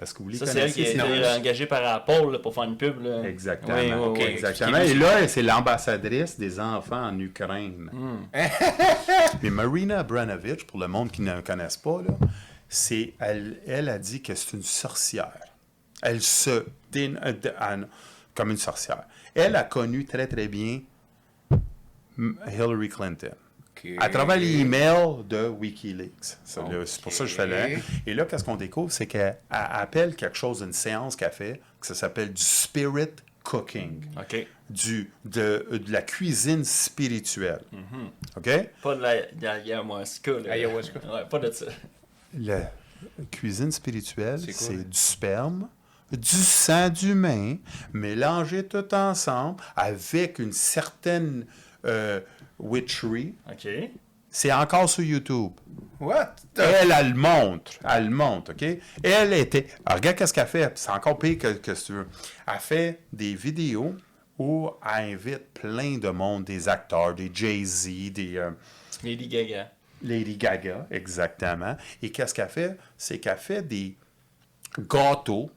Est-ce 0.00 0.14
que 0.14 0.22
vous 0.22 0.30
les 0.30 0.38
Ça, 0.38 0.46
c'est 0.46 0.58
elle 0.60 0.72
qui 0.72 0.86
a 0.86 0.92
connaissez? 1.02 1.18
été 1.18 1.28
engagée 1.28 1.66
par 1.66 1.84
Apple 1.86 2.32
là, 2.32 2.38
pour 2.38 2.54
faire 2.54 2.64
une 2.64 2.76
pub. 2.78 3.02
Là. 3.04 3.22
Exactement. 3.24 3.76
Oui, 4.12 4.18
oui. 4.18 4.22
Exactement. 4.24 4.78
Et 4.78 4.94
là, 4.94 5.28
c'est 5.28 5.42
l'ambassadrice 5.42 6.38
des 6.38 6.58
enfants 6.58 7.08
en 7.08 7.18
Ukraine. 7.20 7.90
Mais 9.42 9.50
Marina 9.50 9.98
Abranovich, 10.00 10.66
pour 10.66 10.80
le 10.80 10.88
monde 10.88 11.10
qui 11.10 11.20
ne 11.22 11.32
la 11.32 11.42
connaisse 11.42 11.76
pas, 11.76 12.00
là, 12.02 12.14
c'est, 12.68 13.12
elle, 13.20 13.60
elle 13.66 13.88
a 13.90 13.98
dit 13.98 14.22
que 14.22 14.34
c'est 14.34 14.56
une 14.56 14.62
sorcière. 14.62 15.38
Elle 16.02 16.20
se 16.20 16.64
dé- 16.90 17.08
de- 17.08 17.54
en- 17.60 17.84
comme 18.34 18.50
une 18.50 18.56
sorcière. 18.58 19.04
Elle 19.34 19.56
a 19.56 19.62
connu 19.64 20.04
très, 20.04 20.26
très 20.26 20.48
bien 20.48 20.80
Hillary 22.18 22.88
Clinton. 22.88 23.34
À 23.98 24.08
travers 24.10 24.36
les 24.36 24.58
emails 24.60 25.24
de 25.28 25.48
Wikileaks. 25.48 26.36
C'est 26.44 26.60
pour 27.02 27.12
ça 27.12 27.24
que 27.24 27.30
je 27.30 27.34
fais 27.34 27.46
là. 27.46 27.68
Et 28.06 28.14
là, 28.14 28.24
qu'est-ce 28.26 28.44
qu'on 28.44 28.54
découvre? 28.56 28.92
C'est 28.92 29.06
qu'elle 29.06 29.38
elle 29.50 29.56
appelle 29.70 30.14
quelque 30.14 30.36
chose 30.36 30.60
d'une 30.60 30.72
séance 30.74 31.16
qu'elle 31.16 31.32
fait, 31.32 31.60
que 31.80 31.86
ça 31.86 31.94
s'appelle 31.94 32.32
du 32.32 32.42
spirit 32.42 33.08
cooking, 33.42 34.04
OK. 34.20 34.46
du, 34.70 35.10
de, 35.24 35.66
de 35.72 35.90
la 35.90 36.02
cuisine 36.02 36.64
spirituelle. 36.64 37.62
OK? 38.36 38.50
Pas 38.82 38.94
de 38.94 39.00
la, 39.00 39.22
de 39.22 39.42
la 39.42 39.52
ayahuasca. 39.52 40.32
Ouais, 40.32 41.24
pas 41.28 41.38
de 41.40 41.50
ça. 41.50 41.66
La 42.38 42.70
cuisine 43.32 43.72
spirituelle, 43.72 44.38
C'est 44.52 44.88
du 44.88 44.96
sperme, 44.96 45.68
du 46.16 46.36
sang 46.36 46.88
d'humain, 46.88 47.56
mélangé 47.92 48.66
tout 48.66 48.94
ensemble 48.94 49.62
avec 49.76 50.38
une 50.38 50.52
certaine 50.52 51.46
euh, 51.84 52.20
witchery. 52.58 53.34
OK. 53.50 53.68
C'est 54.30 54.52
encore 54.52 54.88
sur 54.88 55.04
YouTube. 55.04 55.52
What? 56.00 56.36
Elle, 56.56 56.90
elle 56.90 57.10
le 57.10 57.16
montre. 57.16 57.72
Elle 57.84 58.04
le 58.04 58.14
montre, 58.14 58.52
OK? 58.52 58.64
Elle 59.02 59.32
était... 59.34 59.66
Alors, 59.84 59.98
regarde 59.98 60.16
qu'est-ce 60.16 60.32
qu'elle 60.32 60.46
fait. 60.46 60.72
C'est 60.78 60.90
encore 60.90 61.18
pire 61.18 61.38
que, 61.38 61.52
que 61.52 61.72
tu 61.72 61.92
veux. 61.92 62.08
Elle 62.46 62.58
fait 62.58 63.00
des 63.12 63.34
vidéos 63.34 63.94
où 64.38 64.70
elle 64.84 65.14
invite 65.14 65.52
plein 65.52 65.98
de 65.98 66.08
monde, 66.08 66.44
des 66.44 66.68
acteurs, 66.68 67.14
des 67.14 67.30
Jay-Z, 67.32 68.12
des... 68.12 68.36
euh, 68.38 68.50
Lady 69.04 69.28
Gaga. 69.28 69.70
Lady 70.02 70.36
Gaga, 70.36 70.86
exactement. 70.90 71.76
Et 72.02 72.10
qu'est-ce 72.10 72.32
qu'elle 72.32 72.48
fait? 72.48 72.78
C'est 72.96 73.18
qu'elle 73.18 73.36
fait 73.36 73.62
des 73.62 73.96
gâteaux 74.78 75.50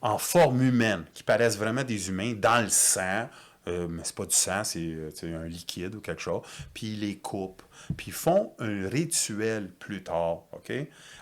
en 0.00 0.18
forme 0.18 0.62
humaine, 0.62 1.04
qui 1.14 1.22
paraissent 1.22 1.58
vraiment 1.58 1.84
des 1.84 2.08
humains, 2.08 2.34
dans 2.34 2.62
le 2.62 2.68
sang. 2.68 3.28
Euh, 3.66 3.86
mais 3.88 4.02
c'est 4.04 4.14
pas 4.14 4.24
du 4.24 4.34
sang, 4.34 4.64
c'est 4.64 4.80
euh, 4.80 5.10
un 5.22 5.46
liquide 5.46 5.94
ou 5.94 6.00
quelque 6.00 6.22
chose. 6.22 6.42
Puis 6.72 6.92
ils 6.92 7.00
les 7.00 7.18
coupent. 7.18 7.62
Puis 7.96 8.08
ils 8.08 8.12
font 8.12 8.54
un 8.58 8.88
rituel 8.88 9.70
plus 9.70 10.02
tard, 10.02 10.44
OK? 10.52 10.72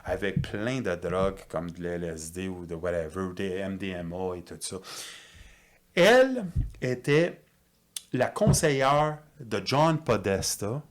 Avec 0.04 0.42
plein 0.42 0.80
de 0.80 0.94
drogues 0.94 1.40
comme 1.48 1.70
de 1.70 1.82
l'LSD 1.82 2.48
ou 2.48 2.66
de 2.66 2.74
whatever, 2.74 3.32
des 3.34 3.64
MDMA 3.64 4.36
et 4.36 4.42
tout 4.42 4.58
ça. 4.60 4.76
Elle 5.94 6.44
était 6.80 7.40
la 8.12 8.26
conseillère 8.26 9.18
de 9.40 9.60
John 9.64 9.98
Podesta, 9.98 10.82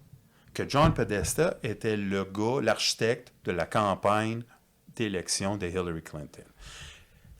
que 0.53 0.67
John 0.67 0.93
Podesta 0.93 1.57
était 1.63 1.97
le 1.97 2.23
gars, 2.25 2.61
l'architecte 2.61 3.33
de 3.45 3.51
la 3.51 3.65
campagne 3.65 4.43
d'élection 4.95 5.57
de 5.57 5.67
Hillary 5.67 6.01
Clinton. 6.01 6.43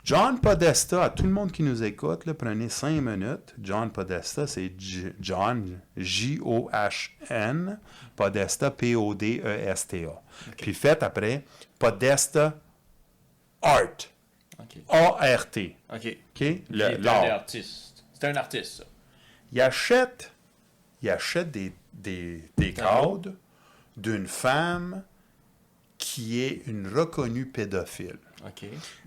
John 0.06 0.40
Podesta, 0.40 1.04
à 1.06 1.10
tout 1.10 1.24
le 1.24 1.32
monde 1.32 1.52
qui 1.52 1.64
nous 1.64 1.82
écoute, 1.84 2.26
là, 2.28 2.36
prenez 2.36 2.70
cinq 2.70 3.02
minutes. 3.02 3.56
John 3.60 3.90
Podesta, 3.92 4.46
c'est 4.46 4.72
John, 5.20 5.80
J-O-H-N, 5.98 7.80
Podesta, 8.16 8.70
P-O-D-E-S-T-A. 8.70 10.22
Puis 10.58 10.74
faites 10.76 11.02
après 11.02 11.44
Podesta 11.80 12.54
Art. 13.64 13.98
A-R-T. 14.90 15.76
OK. 15.92 15.98
OK? 15.98 16.42
Il 16.42 16.64
Le- 16.70 16.82
est 16.82 16.96
un 16.96 16.98
l'art. 17.00 17.24
artiste. 17.26 18.04
C'est 18.14 18.26
un 18.28 18.36
artiste, 18.36 18.78
ça. 18.78 18.84
il 19.52 19.60
achète, 19.62 20.32
il 21.02 21.10
achète 21.10 21.50
des, 21.52 21.74
des, 21.94 22.44
des 22.58 22.74
Tableau. 22.74 23.18
cadres 23.18 23.34
d'une 23.98 24.28
femme 24.28 25.04
qui 25.98 26.42
est 26.42 26.62
une 26.68 26.88
reconnue 26.88 27.46
pédophile. 27.48 28.18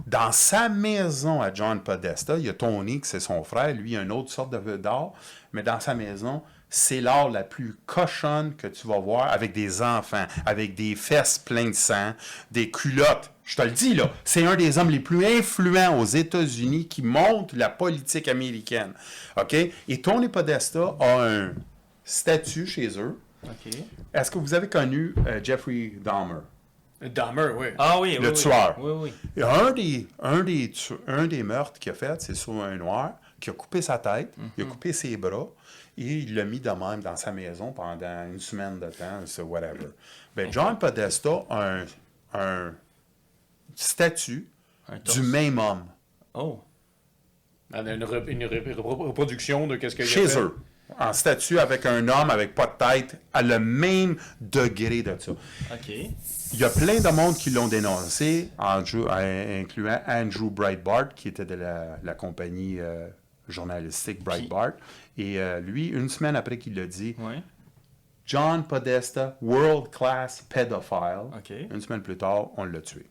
Dans 0.07 0.33
sa 0.33 0.69
maison 0.69 1.41
à 1.43 1.53
John 1.53 1.81
Podesta, 1.81 2.37
il 2.39 2.47
y 2.47 2.49
a 2.49 2.55
Tony, 2.55 3.01
qui 3.01 3.09
c'est 3.09 3.21
son 3.21 3.45
frère, 3.45 3.75
lui, 3.75 3.93
il 3.93 3.97
a 3.97 4.03
une 4.03 4.13
autre 4.13 4.31
sorte 4.33 4.51
de- 4.53 4.77
d'art, 4.77 5.13
mais 5.53 5.63
dans 5.63 5.79
sa 5.81 5.95
maison, 5.95 6.43
c'est 6.71 7.01
l'art 7.01 7.31
la 7.31 7.45
plus 7.45 7.77
cochonne 7.87 8.55
que 8.57 8.67
tu 8.67 8.87
vas 8.89 8.99
voir 8.99 9.31
avec 9.33 9.53
des 9.53 9.81
enfants, 9.81 10.27
avec 10.45 10.75
des 10.75 10.97
fesses 10.97 11.39
pleines 11.39 11.71
de 11.71 11.75
sang, 11.77 12.13
des 12.51 12.71
culottes. 12.71 13.31
Je 13.45 13.57
te 13.57 13.63
le 13.63 13.71
dis, 13.71 13.95
là, 13.95 14.11
c'est 14.25 14.45
un 14.45 14.57
des 14.57 14.77
hommes 14.77 14.91
les 14.91 15.01
plus 15.01 15.25
influents 15.25 15.99
aux 15.99 16.05
États-Unis 16.05 16.87
qui 16.89 17.01
montre 17.01 17.57
la 17.57 17.71
politique 17.71 18.29
américaine. 18.29 18.93
OK? 19.41 19.55
Et 19.55 20.03
Tony 20.03 20.29
Podesta 20.29 20.95
a 21.01 21.23
un 21.25 21.53
statut 22.05 22.67
chez 22.67 22.99
eux. 22.99 23.19
Est-ce 24.13 24.31
que 24.31 24.39
vous 24.39 24.53
avez 24.53 24.69
connu 24.69 25.15
euh, 25.27 25.41
Jeffrey 25.43 25.93
Dahmer? 26.03 26.41
Dahmer, 27.01 27.53
oui. 27.57 27.67
Ah 27.79 28.01
oui, 28.01 28.17
oui. 28.19 28.25
Le 28.25 28.31
oui. 28.31 28.35
tueur. 28.35 28.77
Oui, 28.81 28.93
oui. 29.03 29.13
Et 29.37 29.43
un 29.43 29.71
des, 29.73 30.07
un 30.21 30.43
des, 30.43 30.71
tu- 30.71 30.95
un 31.07 31.27
des 31.27 31.43
meurtres 31.43 31.79
qu'il 31.79 31.93
a 31.93 31.95
fait, 31.95 32.21
c'est 32.21 32.35
sur 32.35 32.55
un 32.63 32.77
noir 32.77 33.13
qui 33.41 33.51
a 33.51 33.53
coupé 33.53 33.81
sa 33.83 33.99
tête, 33.99 34.35
il 34.57 34.65
a 34.65 34.67
coupé 34.67 34.93
ses 34.93 35.17
bras 35.17 35.47
et 35.97 36.05
il 36.05 36.35
l'a 36.35 36.45
mis 36.45 36.59
de 36.61 36.71
même 36.71 37.01
dans 37.01 37.15
sa 37.17 37.31
maison 37.31 37.73
pendant 37.73 38.27
une 38.27 38.41
semaine 38.41 38.81
de 38.81 38.87
temps, 38.87 39.21
c'est 39.27 39.43
whatever. 39.43 39.87
Ben, 40.35 40.53
John 40.53 40.77
Podesta 40.79 41.45
a 41.49 41.69
un, 41.69 41.87
un 42.35 42.75
statut 43.75 44.49
Un 44.89 44.99
du 44.99 45.23
même 45.23 45.59
homme 45.59 45.85
Oh. 46.35 46.61
Une, 47.73 47.81
re- 48.05 48.27
une 48.29 48.45
re- 48.45 48.75
re- 48.75 49.07
reproduction 49.09 49.67
de 49.67 49.77
qu'est-ce 49.77 49.95
qu'il 49.97 50.05
y 50.05 50.09
a 50.09 50.11
chez 50.11 50.27
fait? 50.27 50.41
eux. 50.41 50.57
En 50.99 51.13
statut 51.13 51.59
avec 51.59 51.85
un 51.85 52.09
homme 52.09 52.31
avec 52.31 52.55
pas 52.55 52.67
de 52.67 52.73
tête 52.79 53.21
à 53.35 53.43
le 53.43 53.59
même 53.59 54.17
degré 54.41 55.03
de 55.03 55.15
ça. 55.19 55.33
OK. 55.33 55.93
Il 56.53 56.61
y 56.61 56.65
a 56.65 56.71
plein 56.71 56.99
de 57.01 57.09
monde 57.15 57.37
qui 57.37 57.51
l'ont 57.51 57.69
dénoncé, 57.69 58.51
Andrew- 58.59 59.09
incluant 59.11 60.01
Andrew 60.07 60.51
Breitbart, 60.51 61.11
qui 61.15 61.29
était 61.29 61.45
de 61.45 61.55
la, 61.55 61.99
la 62.03 62.15
compagnie 62.15 62.81
euh, 62.81 63.07
journalistique 63.49 64.25
Breitbart. 64.25 64.73
Et 65.19 65.39
euh, 65.39 65.61
lui, 65.61 65.89
une 65.89 66.09
semaine 66.09 66.37
après 66.37 66.59
qu'il 66.59 66.75
l'a 66.75 66.87
dit. 66.87 67.15
John 68.27 68.63
Podesta, 68.65 69.37
world 69.41 69.91
class 69.91 70.43
pedophile. 70.49 71.31
OK. 71.37 71.51
Une 71.71 71.81
semaine 71.81 72.03
plus 72.03 72.17
tard, 72.17 72.49
on 72.57 72.65
l'a 72.65 72.81
tué. 72.81 73.07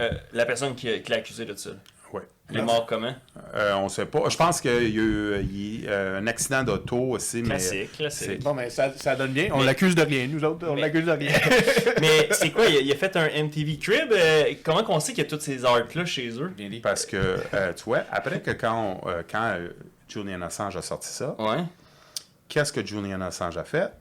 Euh, 0.00 0.10
la 0.32 0.46
personne 0.46 0.74
qui, 0.74 1.02
qui 1.02 1.10
l'a 1.10 1.18
accusé 1.18 1.44
de 1.44 1.54
ça. 1.54 1.70
Ouais. 2.12 2.22
Il 2.52 2.58
est 2.58 2.62
mort 2.62 2.84
comment? 2.86 3.14
Euh, 3.54 3.74
on 3.76 3.88
sait 3.88 4.06
pas. 4.06 4.28
Je 4.28 4.36
pense 4.36 4.60
qu'il 4.60 4.72
y 4.72 4.74
a 4.74 4.80
eu 4.80 4.88
il 4.88 4.94
y 4.94 4.98
a 4.98 5.02
eu, 5.02 5.86
euh, 5.88 6.18
un 6.20 6.26
accident 6.26 6.64
d'auto 6.64 6.96
aussi, 6.96 7.42
Classique, 7.44 7.90
mais 7.92 7.96
classique. 7.96 8.42
Bon, 8.42 8.54
mais 8.54 8.68
ça, 8.70 8.92
ça 8.96 9.14
donne 9.14 9.30
bien. 9.32 9.50
On 9.52 9.58
Mais- 9.58 9.66
l'accuse 9.66 9.94
de 9.94 10.02
rien, 10.02 10.26
nous 10.26 10.42
autres. 10.42 10.66
On 10.68 10.74
Mais- 10.74 10.80
l'accuse 10.80 11.04
de 11.04 11.12
rien. 11.12 11.30
Mais 12.00 12.28
c'est 12.32 12.50
quoi 12.50 12.66
il 12.66 12.76
a, 12.76 12.80
il 12.80 12.90
a 12.92 12.96
fait 12.96 13.16
un 13.16 13.28
MTV 13.44 13.78
Crib 13.78 14.10
euh, 14.12 14.52
Comment 14.64 14.82
qu'on 14.82 14.98
sait 14.98 15.12
qu'il 15.12 15.22
y 15.22 15.26
a 15.26 15.30
toutes 15.30 15.42
ces 15.42 15.64
arts-là 15.64 16.04
chez 16.04 16.28
eux? 16.40 16.52
Parce 16.82 17.06
que 17.06 17.36
euh, 17.54 17.72
tu 17.72 17.84
vois, 17.84 18.02
après 18.10 18.40
que 18.40 18.50
quand, 18.50 19.00
on- 19.04 19.08
euh, 19.08 19.22
quand 19.30 19.52
euh, 19.56 19.68
Julian 20.08 20.42
Assange 20.42 20.76
a 20.76 20.82
sorti 20.82 21.08
ça, 21.08 21.36
Ouais. 21.38 21.62
qu'est-ce 22.48 22.72
que 22.72 22.84
Julian 22.84 23.20
Assange 23.20 23.56
a 23.58 23.64
fait? 23.64 23.92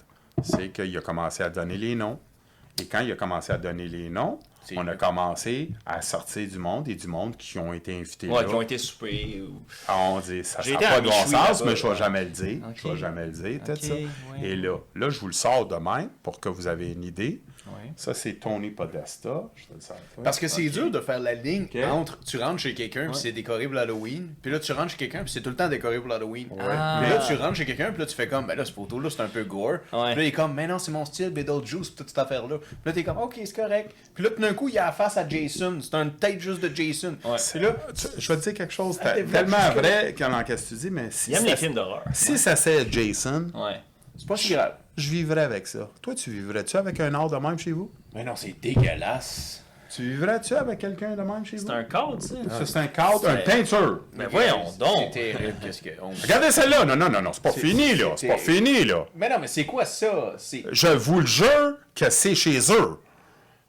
C'est 0.41 0.69
qu'il 0.69 0.98
a 0.98 1.02
commencé 1.02 1.44
à 1.44 1.49
donner 1.49 1.77
les 1.77 1.94
noms. 1.94 2.18
Et 2.81 2.86
quand 2.86 3.02
il 3.02 3.11
a 3.11 3.15
commencé 3.15 3.52
à 3.52 3.57
donner 3.57 3.88
les 3.88 4.10
noms, 4.10 4.40
on 4.78 4.88
a 4.88 4.96
commencé 4.96 5.72
à 5.86 6.02
sortir 6.02 6.48
du 6.48 6.58
monde 6.58 6.88
et 6.88 6.96
du 6.96 7.08
monde 7.08 7.36
qui 7.38 7.58
ont 7.60 7.74
été 7.74 7.98
invités 7.98 8.28
Ouais, 8.28 8.41
là. 8.44 8.48
qui 8.50 8.54
ont 8.56 8.62
été 8.62 8.78
soupés. 8.78 9.41
Ou... 9.48 9.62
Ah, 9.88 9.98
on 10.12 10.20
dit, 10.20 10.44
ça 10.44 10.62
n'a 10.70 10.78
pas 10.78 11.02
de 11.02 11.06
bon 11.08 11.12
sens, 11.12 11.64
mais 11.64 11.76
je 11.76 11.86
ne 11.86 11.91
vais 11.91 11.98
jamais 11.98 12.24
le 12.26 12.30
dire. 12.32 12.58
Ok. 12.70 12.76
Je 12.84 12.88
vais 12.90 12.98
jamais 12.98 13.26
le 13.26 13.32
dire, 13.32 13.60
Ok, 13.68 13.78
ça. 13.82 13.94
ouais. 13.94 14.08
Et 14.44 14.56
là, 14.56 14.78
là, 14.96 15.10
je 15.10 15.20
vous 15.20 15.28
le 15.28 15.34
sors 15.34 15.66
demain 15.66 16.10
pour 16.24 16.40
que 16.40 16.50
vous 16.50 16.68
avez 16.68 16.91
une 16.91 17.04
idée. 17.04 17.41
Ça, 17.96 18.14
c'est 18.14 18.34
Tony 18.36 18.70
Podesta. 18.70 19.44
Je 19.56 19.64
te 19.66 19.74
le. 19.74 20.24
Parce 20.24 20.40
que 20.40 20.48
c'est 20.48 20.70
dur 20.70 20.90
de 20.91 21.00
faire 21.00 21.20
la 21.20 21.34
ligne 21.34 21.68
entre 21.91 22.20
tu 22.22 22.38
rentres 22.38 22.60
chez 22.60 22.74
quelqu'un 22.74 23.08
puis 23.12 23.20
c'est 23.20 23.32
décoré 23.32 23.66
pour 23.66 23.76
l'Halloween, 23.76 24.30
puis 24.41 24.52
là 24.52 24.60
tu 24.60 24.72
rentres 24.72 24.91
chez 24.91 24.98
quelqu'un 24.98 25.24
puis 25.24 25.32
c'est 25.32 25.41
tout 25.41 25.50
le 25.50 25.56
temps 25.56 25.68
décoré 25.68 26.00
pour 26.00 26.08
l'Halloween. 26.08 26.48
Ah. 26.60 27.00
Puis 27.02 27.10
là 27.12 27.24
tu 27.28 27.34
rentres 27.36 27.56
chez 27.56 27.66
quelqu'un 27.66 27.90
puis 27.91 28.00
là 28.00 28.06
tu 28.06 28.16
fais 28.16 28.28
comme 28.28 28.46
ben 28.48 28.56
là 28.56 28.64
cette 28.66 28.76
photo 28.76 29.00
là 29.00 29.10
c'est 29.10 29.22
un 29.22 29.28
peu 29.28 29.44
gore. 29.44 29.80
Puis 29.90 29.98
là 30.00 30.14
il 30.18 30.20
est 30.28 30.32
comme 30.32 30.54
mais 30.54 30.68
non 30.68 30.80
c'est 30.80 30.91
mon 30.91 31.06
style 31.06 31.30
Beetlejuice 31.30 31.96
toute 31.96 32.10
cette 32.10 32.18
affaire 32.18 32.48
là. 32.48 32.58
Puis 32.58 32.68
là 32.86 32.91
t'es 32.94 33.04
comme 33.04 33.18
ok 33.18 33.40
c'est 33.44 33.56
correct. 33.56 33.91
Puis 34.14 34.24
là 34.24 34.30
tout 34.30 34.41
d'un 34.41 34.54
coup 34.54 34.70
il 34.70 34.76
y 34.76 34.78
a 34.78 34.86
la 34.86 34.91
face 34.91 35.18
à 35.18 35.28
Jason, 35.28 35.80
c'est 35.82 35.96
une 35.96 36.12
tête 36.14 36.40
juste 36.40 36.62
de 36.62 36.74
Jason. 36.74 37.16
Ouais. 37.26 37.38
Puis 37.52 37.60
là 37.60 37.76
Tu- 37.96 38.08
Je 38.18 38.28
vais 38.32 38.38
te 38.40 38.44
dire 38.44 38.54
quelque 38.54 38.74
chose 38.74 38.98
Ah, 39.02 39.12
tellement 39.14 39.70
vrai, 39.76 40.14
qu'en 40.18 40.44
qu'est-ce 40.44 40.64
que 40.64 40.70
tu 40.70 40.76
dis, 40.76 40.91
mais 40.91 41.08
si, 41.12 41.32
Il 41.32 41.36
aime 41.36 41.44
ça, 41.44 41.50
les 41.50 41.56
films 41.58 41.74
d'horreur. 41.74 42.04
si 42.14 42.38
ça 42.38 42.56
c'est 42.56 42.91
Jason, 42.91 43.48
Ouais. 43.54 43.82
c'est 44.18 44.28
pas 44.28 44.38
si 44.38 44.54
grave. 44.54 44.74
Je 45.00 45.10
vivrais 45.10 45.42
avec 45.44 45.66
ça. 45.68 45.90
Toi, 46.02 46.14
tu 46.16 46.32
vivrais-tu 46.32 46.78
avec 46.78 47.00
un 47.00 47.14
art 47.16 47.30
de 47.30 47.38
même 47.38 47.58
chez 47.58 47.72
vous? 47.72 47.90
Mais 48.14 48.24
non 48.24 48.36
c'est 48.36 48.56
dégueulasse. 48.62 49.64
Tu 49.96 50.04
vivrais-tu 50.04 50.54
avec 50.54 50.78
quelqu'un 50.78 51.16
de 51.16 51.22
même 51.24 51.44
chez 51.44 51.58
vous? 51.58 51.66
C'est 51.66 51.74
un 51.74 51.84
code, 51.84 52.22
ça. 52.22 52.36
Ça, 52.60 52.66
c'est 52.66 52.78
un 52.78 52.88
cadre, 52.88 53.28
un 53.28 53.38
C'est- 53.38 53.44
peinture. 53.44 54.02
Mais 54.16 54.28
voyons 54.28 54.66
C'est 54.72 54.78
donc. 54.78 55.12
terrible 55.12 55.56
qu'est-ce 55.64 55.82
que. 55.82 55.90
on- 56.00 56.10
Regardez 56.22 56.52
celle-là. 56.52 56.86
Non, 56.86 56.96
non, 56.96 57.10
non, 57.10 57.22
non, 57.24 57.34
c'est 57.34 57.42
pas 57.42 57.52
C'est- 57.52 57.62
fini, 57.62 57.96
là. 57.96 58.12
c'est- 58.16 58.28
C'est 58.28 58.34
pas 58.34 58.38
fini, 58.38 58.86
là. 58.86 59.06
Mais 59.16 59.28
non 59.30 59.38
mais 59.42 59.48
c'est 59.48 59.66
quoi 59.66 59.86
ça? 59.86 60.36
C'est 60.38 60.64
Je 60.72 60.88
vous 60.90 61.22
le 61.22 61.26
jure 61.26 61.74
que 61.96 62.08
c'est 62.12 62.36
chez 62.36 62.60
eux. 62.72 63.00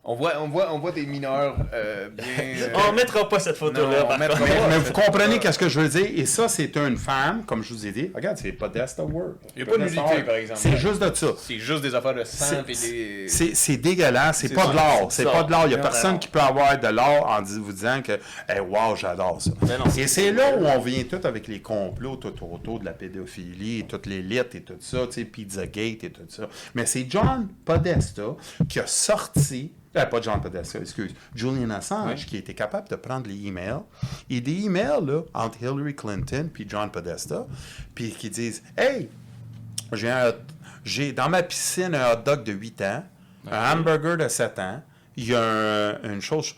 On 0.03 0.15
voit 0.15 0.33
on 0.41 0.49
voit 0.49 0.73
on 0.73 0.79
voit 0.79 0.93
des 0.93 1.05
mineurs 1.05 1.57
euh, 1.75 2.09
bien. 2.09 2.25
euh, 2.41 2.75
On 2.89 2.93
mettra 2.93 3.29
pas 3.29 3.39
cette 3.39 3.57
photo-là. 3.57 4.17
Mais, 4.19 4.29
pas. 4.29 4.35
mais 4.69 4.79
vous 4.79 4.93
comprenez 4.93 5.39
qu'est-ce 5.39 5.59
que 5.59 5.69
je 5.69 5.79
veux 5.79 5.89
dire? 5.89 6.09
Et 6.15 6.25
ça, 6.25 6.49
c'est 6.49 6.75
une 6.79 6.97
femme, 6.97 7.45
comme 7.45 7.63
je 7.63 7.75
vous 7.75 7.87
ai 7.87 7.93
dit. 7.93 8.11
Regarde, 8.15 8.39
c'est 8.39 8.53
Podesta 8.53 9.05
Word. 9.05 9.35
Il 9.55 9.61
y 9.61 9.63
a 9.63 9.67
pas 9.67 9.77
de 9.77 9.83
nudité, 9.83 10.23
par 10.25 10.37
exemple. 10.37 10.61
C'est 10.61 10.77
juste 10.79 11.03
de 11.03 11.15
ça. 11.15 11.27
C'est 11.37 11.59
juste 11.59 11.83
des 11.83 11.95
affaires 11.95 12.15
de 12.15 12.25
sang 12.25 12.47
C'est- 12.67 12.87
et 12.87 13.23
des. 13.25 13.29
C'est 13.29 13.55
c'est 13.55 13.77
dégueulasse, 13.77 14.39
c'est 14.39 14.55
pas 14.55 14.65
ça, 14.65 14.71
de 14.71 14.77
l'art, 14.77 15.13
c'est 15.13 15.25
pas 15.25 15.43
de 15.43 15.51
l'art. 15.51 15.67
Il 15.67 15.73
y 15.73 15.75
a 15.75 15.79
personne 15.79 16.13
non. 16.13 16.19
qui 16.19 16.29
peut 16.29 16.41
avoir 16.41 16.79
de 16.79 16.89
l'art 16.89 17.27
en 17.27 17.43
vous 17.43 17.73
disant 17.73 18.01
que 18.03 18.13
hey, 18.49 18.61
wow, 18.61 18.97
j'adore 18.97 19.41
ça. 19.41 19.51
Non, 19.63 19.85
et 19.99 20.07
c'est 20.07 20.33
là 20.33 20.57
où 20.57 20.65
on 20.65 20.79
vient 20.81 21.05
tout 21.05 21.21
avec 21.25 21.47
les 21.47 21.61
complots 21.61 22.17
tout 22.17 22.35
autour 22.51 22.81
de 22.81 22.87
la 22.87 22.93
pédophilie, 22.93 23.81
et 23.81 23.83
toutes 23.87 24.07
les 24.07 24.23
littes 24.23 24.55
et 24.55 24.63
tout 24.63 24.77
ça, 24.81 25.07
tu 25.07 25.13
sais, 25.13 25.25
Pizzagate 25.25 26.05
et 26.05 26.11
tout 26.11 26.23
ça. 26.29 26.49
Mais 26.75 26.87
c'est 26.87 27.07
John 27.09 27.49
Podesta 27.65 28.23
qui 28.69 28.81
a 28.81 28.87
sorti 28.87 29.73
euh, 29.97 30.07
pas 30.07 30.21
John 30.21 30.41
Podesta, 30.41 30.79
excuse, 30.79 31.15
Julian 31.35 31.71
Assange, 31.71 32.27
qui 32.27 32.37
était 32.37 32.55
capable 32.55 32.89
de 32.89 32.97
prendre 32.97 33.29
les 33.29 33.47
emails, 33.47 33.81
et 34.29 34.41
des 34.41 34.65
emails 34.67 35.05
là, 35.05 35.23
entre 35.35 35.63
Hillary 35.63 35.95
Clinton 35.97 36.49
puis 36.53 36.67
John 36.69 36.91
Podesta, 36.91 37.47
puis 37.95 38.11
qui 38.11 38.31
disent 38.31 38.63
Hey, 38.77 39.09
j'ai 39.93 40.11
un 40.11 40.29
hot- 40.29 40.35
j'ai 40.85 41.13
dans 41.13 41.29
ma 41.29 41.43
piscine 41.43 41.95
un 41.95 42.13
hot 42.13 42.23
dog 42.25 42.45
de 42.45 42.53
8 42.53 42.81
ans, 42.83 43.05
un 43.51 43.73
hamburger 43.73 44.17
de 44.17 44.29
7 44.29 44.59
ans. 44.59 44.83
Il 45.17 45.27
y 45.27 45.35
a 45.35 45.43
un- 45.43 46.03
une 46.13 46.21
chose. 46.23 46.55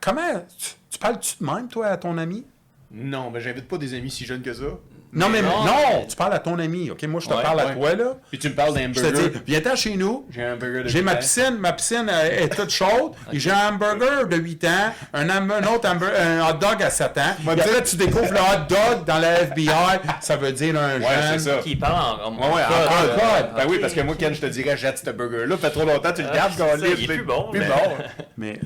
Comment 0.00 0.44
tu, 0.58 0.70
tu 0.90 0.98
parles-tu 0.98 1.36
de 1.40 1.44
même, 1.46 1.66
toi, 1.68 1.86
à 1.86 1.96
ton 1.96 2.16
ami? 2.18 2.44
Non, 2.92 3.30
mais 3.30 3.40
j'invite 3.40 3.66
pas 3.66 3.78
des 3.78 3.94
amis 3.94 4.10
si 4.10 4.24
jeunes 4.24 4.42
que 4.42 4.52
ça. 4.52 4.64
Non, 5.12 5.28
mais 5.30 5.40
non, 5.40 5.64
non, 5.64 5.72
mais- 6.00 6.06
tu 6.06 6.16
parles 6.16 6.34
à 6.34 6.38
ton 6.38 6.58
ami. 6.58 6.90
OK, 6.90 7.02
moi, 7.04 7.20
je 7.22 7.28
te 7.28 7.34
Ouais, 7.34 7.42
parle 7.42 7.60
à 7.60 7.66
toi, 7.74 7.94
là. 7.94 8.16
Puis 8.30 8.38
tu 8.38 8.48
me 8.50 8.54
parles 8.54 8.74
d'un 8.74 8.92
Je 8.92 9.00
te 9.00 9.10
burger. 9.10 9.28
dis, 9.30 9.38
viens-t'en 9.46 9.74
chez 9.76 9.96
nous. 9.96 10.26
J'ai 10.30 10.42
un 10.44 10.56
burger 10.56 10.82
de 10.82 10.88
J'ai 10.88 11.00
ma 11.02 11.16
piscine, 11.16 11.56
ma 11.58 11.72
piscine 11.72 12.08
euh, 12.12 12.44
est 12.44 12.48
toute 12.54 12.70
chaude. 12.70 13.12
Et 13.32 13.38
j'ai 13.38 13.50
un 13.50 13.68
hamburger 13.70 14.26
de 14.28 14.36
8 14.36 14.64
ans, 14.64 14.92
un, 15.14 15.28
autre 15.74 15.88
hamburger, 15.88 16.20
un 16.20 16.50
hot 16.50 16.54
dog 16.54 16.82
à 16.82 16.90
7 16.90 17.16
ans. 17.18 17.20
Moi, 17.44 17.54
après, 17.54 17.82
tu 17.82 17.96
découvres 17.96 18.32
le 18.32 18.38
hot 18.40 18.66
dog 18.68 19.04
dans 19.06 19.18
la 19.18 19.40
FBI, 19.42 19.70
ça 20.20 20.36
veut 20.36 20.52
dire 20.52 20.74
un 20.78 20.98
Ouais, 21.00 21.06
jeune. 21.06 21.38
c'est 21.38 21.50
ça. 21.50 21.56
Qui 21.62 21.76
parle 21.76 22.20
en, 22.22 22.26
en 22.26 22.32
Ouais, 22.36 22.54
ouais, 22.56 22.62
code, 22.68 22.86
encore 22.86 23.02
euh, 23.04 23.40
code. 23.42 23.50
Ben 23.56 23.64
oui, 23.68 23.78
parce 23.80 23.94
que 23.94 24.00
moi, 24.02 24.14
quand 24.18 24.34
je 24.34 24.40
te 24.40 24.46
dirais, 24.46 24.76
jette 24.76 24.98
ce 25.04 25.10
burger-là, 25.10 25.56
fait 25.56 25.70
trop 25.70 25.84
longtemps, 25.84 26.12
tu 26.14 26.22
le 26.22 26.28
Ah, 26.30 26.34
gardes, 26.36 26.56
qu'on 26.56 26.76
il 26.84 26.84
est 27.04 27.06
plus 27.06 27.22
bon, 27.22 27.48
Plus 27.50 27.60
mais- 27.60 27.66
bon. 27.68 28.04
Mais 28.36 28.60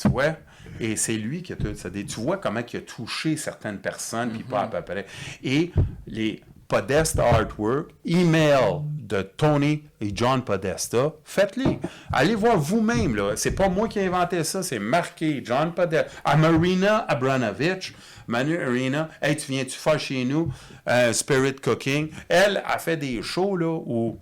tu 0.00 0.08
vois, 0.08 0.36
et 0.80 0.96
c'est 0.96 1.16
lui 1.16 1.42
qui 1.42 1.52
a 1.52 1.56
tout 1.56 1.74
ça. 1.74 1.90
Tu 1.90 2.04
vois 2.20 2.38
comment 2.38 2.60
il 2.72 2.76
a 2.76 2.80
touché 2.80 3.36
certaines 3.36 3.78
personnes, 3.78 4.30
puis 4.30 4.42
pas 4.42 4.62
à 4.62 4.66
peu 4.68 4.82
près. 4.82 5.06
Et 5.42 5.72
les 6.06 6.42
Podesta 6.68 7.24
Artwork, 7.24 7.90
email 8.04 8.80
de 8.82 9.22
Tony 9.22 9.84
et 10.00 10.10
John 10.12 10.42
Podesta, 10.42 11.12
faites-les. 11.22 11.78
Allez 12.12 12.34
voir 12.34 12.58
vous-même. 12.58 13.14
là. 13.14 13.36
C'est 13.36 13.52
pas 13.52 13.68
moi 13.68 13.86
qui 13.86 14.00
ai 14.00 14.06
inventé 14.06 14.42
ça, 14.42 14.64
c'est 14.64 14.80
marqué 14.80 15.42
John 15.44 15.72
Podesta. 15.72 16.10
À 16.24 16.36
Marina 16.36 17.04
Abranovich, 17.08 17.94
Marina, 18.26 19.08
hey, 19.22 19.36
tu 19.36 19.52
viens-tu 19.52 19.78
faire 19.78 20.00
chez 20.00 20.24
nous 20.24 20.52
euh, 20.88 21.12
Spirit 21.12 21.54
Cooking? 21.54 22.10
Elle 22.28 22.62
a 22.66 22.78
fait 22.78 22.96
des 22.96 23.22
shows 23.22 23.56
là, 23.56 23.68
où 23.86 24.18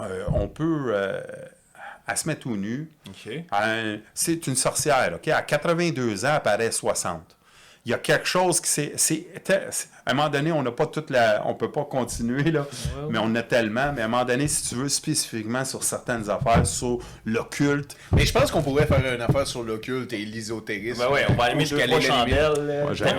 euh, 0.00 0.24
on 0.34 0.48
peut. 0.48 0.86
euh, 0.88 1.20
elle 2.06 2.16
se 2.16 2.26
met 2.26 2.36
tout 2.36 2.56
nu. 2.56 2.90
C'est 4.14 4.46
une 4.46 4.56
sorcière, 4.56 5.12
OK? 5.14 5.28
À 5.28 5.42
82 5.42 6.24
ans, 6.24 6.32
elle 6.36 6.42
paraît 6.42 6.70
60. 6.72 7.36
Il 7.84 7.90
y 7.90 7.94
a 7.94 7.98
quelque 7.98 8.26
chose 8.26 8.60
qui 8.60 8.70
c'est, 8.70 8.92
c'est, 8.96 9.26
c'est- 9.44 9.88
à 10.06 10.10
un 10.12 10.14
moment 10.14 10.28
donné, 10.28 10.50
on 10.52 10.62
n'a 10.62 10.70
pas 10.72 10.86
toute 10.86 11.10
la, 11.10 11.42
on 11.46 11.54
peut 11.54 11.70
pas 11.70 11.84
continuer 11.84 12.50
là, 12.50 12.66
mais 13.10 13.18
on 13.20 13.34
a 13.34 13.42
tellement. 13.42 13.92
Mais 13.92 14.02
à 14.02 14.04
un 14.04 14.08
moment 14.08 14.24
donné, 14.24 14.46
si 14.48 14.68
tu 14.68 14.74
veux 14.76 14.88
spécifiquement 14.88 15.64
sur 15.64 15.82
certaines 15.84 16.28
affaires, 16.30 16.66
sur 16.66 16.98
l'occulte, 17.24 17.96
Mais 18.12 18.24
je 18.26 18.32
pense 18.32 18.50
qu'on 18.50 18.62
pourrait 18.62 18.86
faire 18.86 19.14
une 19.14 19.20
affaire 19.20 19.46
sur 19.46 19.62
l'occulte 19.62 20.12
et 20.12 20.24
l'ésotérisme. 20.24 21.02
Ben 21.02 21.10
ouais, 21.12 21.24
on 21.28 21.34
va 21.34 21.44
allumer 21.44 21.66
chandelles. 21.66 21.90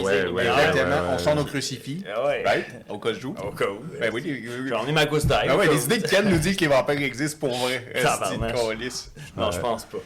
ouais, 0.02 0.23
les 0.26 0.30
ouais, 0.31 0.45
Exactement. 0.45 0.95
On 1.11 1.18
sort 1.18 1.35
nos 1.35 1.45
crucifix. 1.45 2.03
Ah. 2.14 2.30
Right? 2.45 2.65
Au 2.90 2.99
cas 2.99 3.11
où. 3.23 3.30
Au 3.30 3.52
cas 3.52 3.65
où. 3.68 3.80
Ben 3.99 4.11
oui. 4.14 4.45
J'en 4.68 4.85
ai 4.88 4.91
ma 4.91 5.06
gousse 5.06 5.26
d'ail. 5.26 5.48
Ben 5.48 5.56
ouais, 5.57 5.68
les 5.68 5.85
idées 5.85 6.02
que 6.02 6.07
Ken 6.10 6.27
nous 6.30 6.38
dit 6.38 6.56
que 6.56 6.61
les 6.61 6.68
vampires 6.68 7.02
existent 7.02 7.48
pour 7.48 7.57
vrai. 7.57 7.85
De 7.95 8.52
câlisse. 8.52 9.11
Non, 9.38 9.52
je 9.52 9.60
pense 9.60 9.85
pas. 9.85 9.99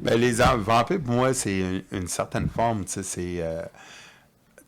Ben, 0.00 0.18
les 0.18 0.40
am- 0.40 0.60
vampires, 0.60 1.00
pour 1.00 1.14
moi, 1.14 1.34
c'est 1.34 1.58
une, 1.58 1.82
une 1.92 2.08
certaine 2.08 2.48
forme. 2.48 2.84
Tu 2.84 2.92
sais, 2.92 3.02
c'est. 3.02 3.36
euh, 3.40 3.62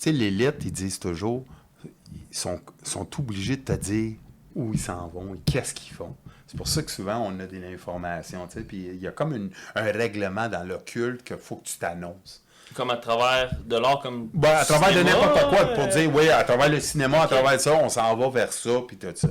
l'élite, 0.06 0.56
ils 0.64 0.72
disent 0.72 0.98
toujours. 0.98 1.44
Ils 1.84 2.36
sont, 2.36 2.60
sont 2.82 3.08
obligés 3.20 3.56
de 3.56 3.62
te 3.64 3.72
dire 3.72 4.14
où 4.54 4.72
ils 4.72 4.80
s'en 4.80 5.06
vont 5.08 5.34
et 5.34 5.38
qu'est-ce 5.44 5.74
qu'ils 5.74 5.94
font. 5.94 6.16
C'est 6.46 6.56
pour 6.56 6.66
ça 6.66 6.82
que 6.82 6.90
souvent, 6.90 7.18
on 7.18 7.38
a 7.38 7.46
de 7.46 7.56
l'information. 7.58 8.46
Tu 8.48 8.54
sais, 8.54 8.60
puis 8.64 8.88
il 8.92 9.00
y 9.00 9.06
a 9.06 9.12
comme 9.12 9.34
une- 9.34 9.50
un 9.76 9.84
règlement 9.92 10.48
dans 10.48 10.66
l'occulte 10.66 11.22
qu'il 11.22 11.36
faut 11.36 11.56
que 11.56 11.66
tu 11.68 11.78
t'annonces. 11.78 12.42
Comme 12.74 12.90
à 12.90 12.96
travers 12.96 13.50
de 13.64 13.76
l'art 13.76 14.00
comme. 14.00 14.28
Ben, 14.34 14.56
à 14.56 14.64
travers 14.64 14.92
de 14.94 15.02
n'importe 15.02 15.48
quoi, 15.48 15.60
euh, 15.62 15.74
pour 15.74 15.86
dire, 15.88 16.12
oui, 16.14 16.28
à 16.28 16.42
travers 16.44 16.68
le 16.68 16.80
cinéma, 16.80 17.22
à 17.22 17.26
travers 17.26 17.60
ça, 17.60 17.74
on 17.74 17.88
s'en 17.88 18.16
va 18.16 18.28
vers 18.30 18.52
ça, 18.52 18.70
puis 18.86 18.96
tout 18.96 19.08
ça. 19.14 19.28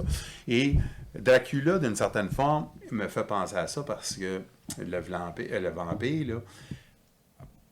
Et 0.47 0.75
Dracula, 1.17 1.79
d'une 1.79 1.95
certaine 1.95 2.29
forme, 2.29 2.67
me 2.91 3.07
fait 3.07 3.23
penser 3.23 3.55
à 3.55 3.67
ça 3.67 3.83
parce 3.83 4.15
que 4.15 4.41
le 4.77 4.99
vampire, 4.99 5.47
euh, 5.51 5.59
le 5.59 5.69
vampire 5.69 6.35
là, 6.35 6.41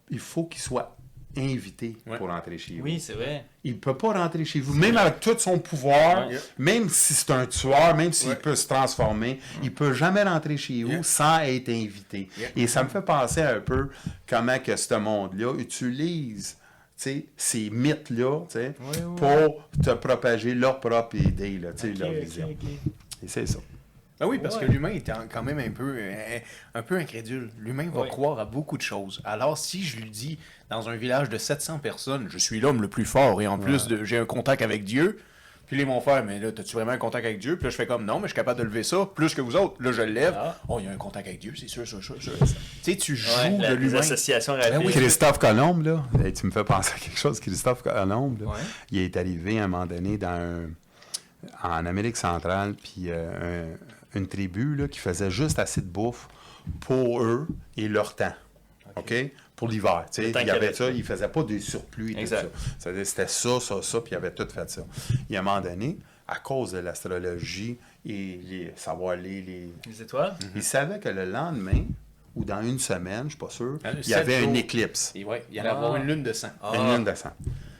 il 0.09 0.19
faut 0.19 0.45
qu'il 0.45 0.61
soit 0.61 0.95
invité 1.35 1.95
Ouais. 2.07 2.17
pour 2.17 2.29
entrer 2.31 2.57
chez 2.57 2.77
vous. 2.77 2.83
Oui, 2.83 2.99
c'est 2.99 3.13
vrai. 3.13 3.45
Il 3.63 3.73
ne 3.73 3.77
peut 3.77 3.95
pas 3.95 4.13
rentrer 4.13 4.43
chez 4.43 4.59
vous, 4.59 4.73
même 4.73 4.97
avec 4.97 5.19
tout 5.19 5.37
son 5.37 5.59
pouvoir, 5.59 6.27
Ouais. 6.27 6.39
même 6.57 6.89
si 6.89 7.13
c'est 7.13 7.29
un 7.29 7.45
tueur, 7.45 7.95
même 7.95 8.11
s'il 8.11 8.29
Ouais. 8.29 8.35
peut 8.37 8.55
se 8.55 8.67
transformer, 8.67 9.39
il 9.61 9.71
peut 9.73 9.93
jamais 9.93 10.23
rentrer 10.23 10.57
chez 10.57 10.83
vous 10.83 10.89
Yeah. 10.93 11.03
sans 11.03 11.39
être 11.41 11.69
invité. 11.69 12.29
Yeah. 12.39 12.49
Et 12.55 12.65
ça 12.67 12.83
me 12.83 12.89
fait 12.89 13.03
penser 13.03 13.41
un 13.41 13.59
peu 13.59 13.89
comment 14.27 14.57
que 14.57 14.75
ce 14.75 14.95
monde-là 14.95 15.53
utilise 15.59 16.57
ces 16.95 17.69
mythes-là 17.69 18.39
pour 19.17 19.69
te 19.83 19.91
propager 19.91 20.55
leur 20.55 20.79
propre 20.79 21.17
idée, 21.17 21.59
là, 21.59 21.69
leur 21.99 22.11
vision. 22.13 22.49
Et 23.23 23.27
c'est 23.27 23.45
ça. 23.45 23.59
Ben 24.19 24.25
oui, 24.25 24.39
parce 24.39 24.55
Ouais. 24.57 24.65
que 24.65 24.71
l'humain 24.71 24.89
est 24.89 25.11
quand 25.31 25.43
même 25.43 25.59
un 25.59 25.69
peu, 25.69 25.95
euh, 25.99 26.39
un 26.73 26.81
peu 26.81 26.95
incrédule. 26.97 27.49
L'humain 27.59 27.89
va 27.93 28.01
Ouais. 28.01 28.07
croire 28.07 28.39
à 28.39 28.45
beaucoup 28.45 28.77
de 28.77 28.81
choses. 28.81 29.21
Alors, 29.23 29.57
si 29.57 29.83
je 29.83 29.97
lui 29.97 30.09
dis, 30.09 30.39
dans 30.69 30.89
un 30.89 30.95
village 30.95 31.29
de 31.29 31.37
700 31.37 31.77
personnes, 31.79 32.27
je 32.29 32.37
suis 32.39 32.59
l'homme 32.59 32.81
le 32.81 32.87
plus 32.87 33.05
fort 33.05 33.41
et 33.41 33.47
en 33.47 33.59
plus, 33.59 33.87
de- 33.87 34.03
j'ai 34.03 34.17
un 34.17 34.25
contact 34.25 34.61
avec 34.63 34.83
Dieu, 34.83 35.19
puis 35.67 35.77
là, 35.77 35.83
ils 35.83 35.87
vont 35.87 36.01
faire, 36.01 36.23
mais 36.25 36.39
là, 36.39 36.51
t'as-tu 36.51 36.73
vraiment 36.75 36.93
un 36.93 36.97
contact 36.97 37.25
avec 37.25 37.37
Dieu? 37.39 37.57
Puis 37.57 37.65
là, 37.65 37.69
je 37.69 37.75
fais 37.75 37.85
comme, 37.85 38.05
non, 38.05 38.15
mais 38.15 38.23
je 38.23 38.27
suis 38.29 38.35
capable 38.35 38.57
de 38.59 38.63
lever 38.65 38.81
ça 38.83 39.07
plus 39.13 39.35
que 39.35 39.41
vous 39.41 39.55
autres. 39.55 39.75
Là, 39.83 39.91
je 39.91 40.01
le 40.01 40.11
lève. 40.13 40.33
Ah. 40.35 40.57
Oh, 40.67 40.79
il 40.79 40.85
y 40.85 40.87
a 40.87 40.91
un 40.91 40.97
contact 40.97 41.27
avec 41.27 41.39
Dieu, 41.39 41.53
c'est 41.55 41.67
sûr, 41.67 41.85
sûr, 41.85 42.01
sûr, 42.03 42.19
sûr. 42.21 42.33
Tu 42.39 42.47
sais, 42.81 42.95
tu 42.95 43.15
joues 43.15 43.29
Ouais, 43.43 43.57
la- 43.59 43.69
de 43.69 43.75
les 43.75 43.81
l'humain. 43.87 43.99
associations 43.99 44.57
Ben 44.57 44.81
oui. 44.83 44.93
Christophe 44.93 45.37
Colombe, 45.37 45.85
là, 45.85 46.03
hey, 46.25 46.33
tu 46.33 46.45
me 46.47 46.51
fais 46.51 46.63
penser 46.63 46.93
à 46.95 46.99
quelque 46.99 47.19
chose. 47.19 47.39
Christophe 47.39 47.83
Colombe, 47.83 48.41
là, 48.41 48.47
Ouais. 48.47 48.53
il 48.91 48.99
est 48.99 49.15
arrivé 49.15 49.59
à 49.59 49.65
un 49.65 49.67
moment 49.67 49.85
donné 49.85 50.17
dans 50.17 50.29
un- 50.29 50.69
en 51.63 51.85
Amérique 51.85 52.17
centrale, 52.17 52.73
puis 52.73 53.09
euh, 53.09 53.65
un- 53.73 53.77
une 54.17 54.27
tribu 54.27 54.75
là, 54.75 54.87
qui 54.87 54.99
faisait 54.99 55.31
juste 55.31 55.59
assez 55.59 55.81
de 55.81 55.87
bouffe 55.87 56.27
pour 56.81 57.21
eux 57.23 57.47
et 57.77 57.87
leur 57.87 58.15
temps. 58.15 58.33
OK? 58.95 59.13
Pour 59.55 59.67
l'hiver. 59.69 60.05
Il 60.17 60.29
y 60.31 60.49
avait 60.51 60.71
y 60.71 60.75
ça, 60.75 60.89
ils 60.89 60.97
ne 60.99 61.03
faisaient 61.03 61.27
pas 61.29 61.43
des 61.43 61.59
surplus 61.59 62.15
C'était 62.77 63.27
ça, 63.27 63.59
ça, 63.59 63.81
ça, 63.81 64.01
puis 64.01 64.11
ils 64.11 64.15
avaient 64.15 64.33
tout 64.33 64.47
fait 64.53 64.69
ça. 64.69 64.85
Et 65.29 65.35
à 65.37 65.39
un 65.39 65.43
moment 65.43 65.61
donné, 65.61 65.97
à 66.27 66.35
cause 66.39 66.71
de 66.73 66.79
l'astrologie 66.79 67.77
et 68.05 68.39
les, 68.43 68.73
savoir 68.75 69.15
les, 69.15 69.41
les, 69.41 69.69
Les 69.87 70.01
étoiles? 70.01 70.35
ils 70.55 70.63
savaient 70.63 70.99
que 70.99 71.09
le 71.09 71.25
lendemain 71.25 71.85
ou 72.35 72.45
dans 72.45 72.61
une 72.61 72.77
semaine, 72.79 73.21
je 73.21 73.23
ne 73.23 73.29
suis 73.29 73.37
pas 73.39 73.49
sûr, 73.49 73.79
Hein, 73.83 73.93
il 74.03 74.09
y 74.09 74.13
avait 74.13 74.43
une 74.43 74.55
éclipse. 74.55 75.11
Et 75.15 75.23
ouais, 75.23 75.43
il 75.49 75.55
y 75.55 75.59
allait 75.59 75.69
Ah. 75.69 75.77
avoir 75.77 75.95
une 75.95 76.03
lune 76.05 76.21
de 76.23 76.33
sang. 76.33 76.49
Une 76.73 76.93
lune 76.95 77.03
de 77.03 77.15
sang. 77.15 77.31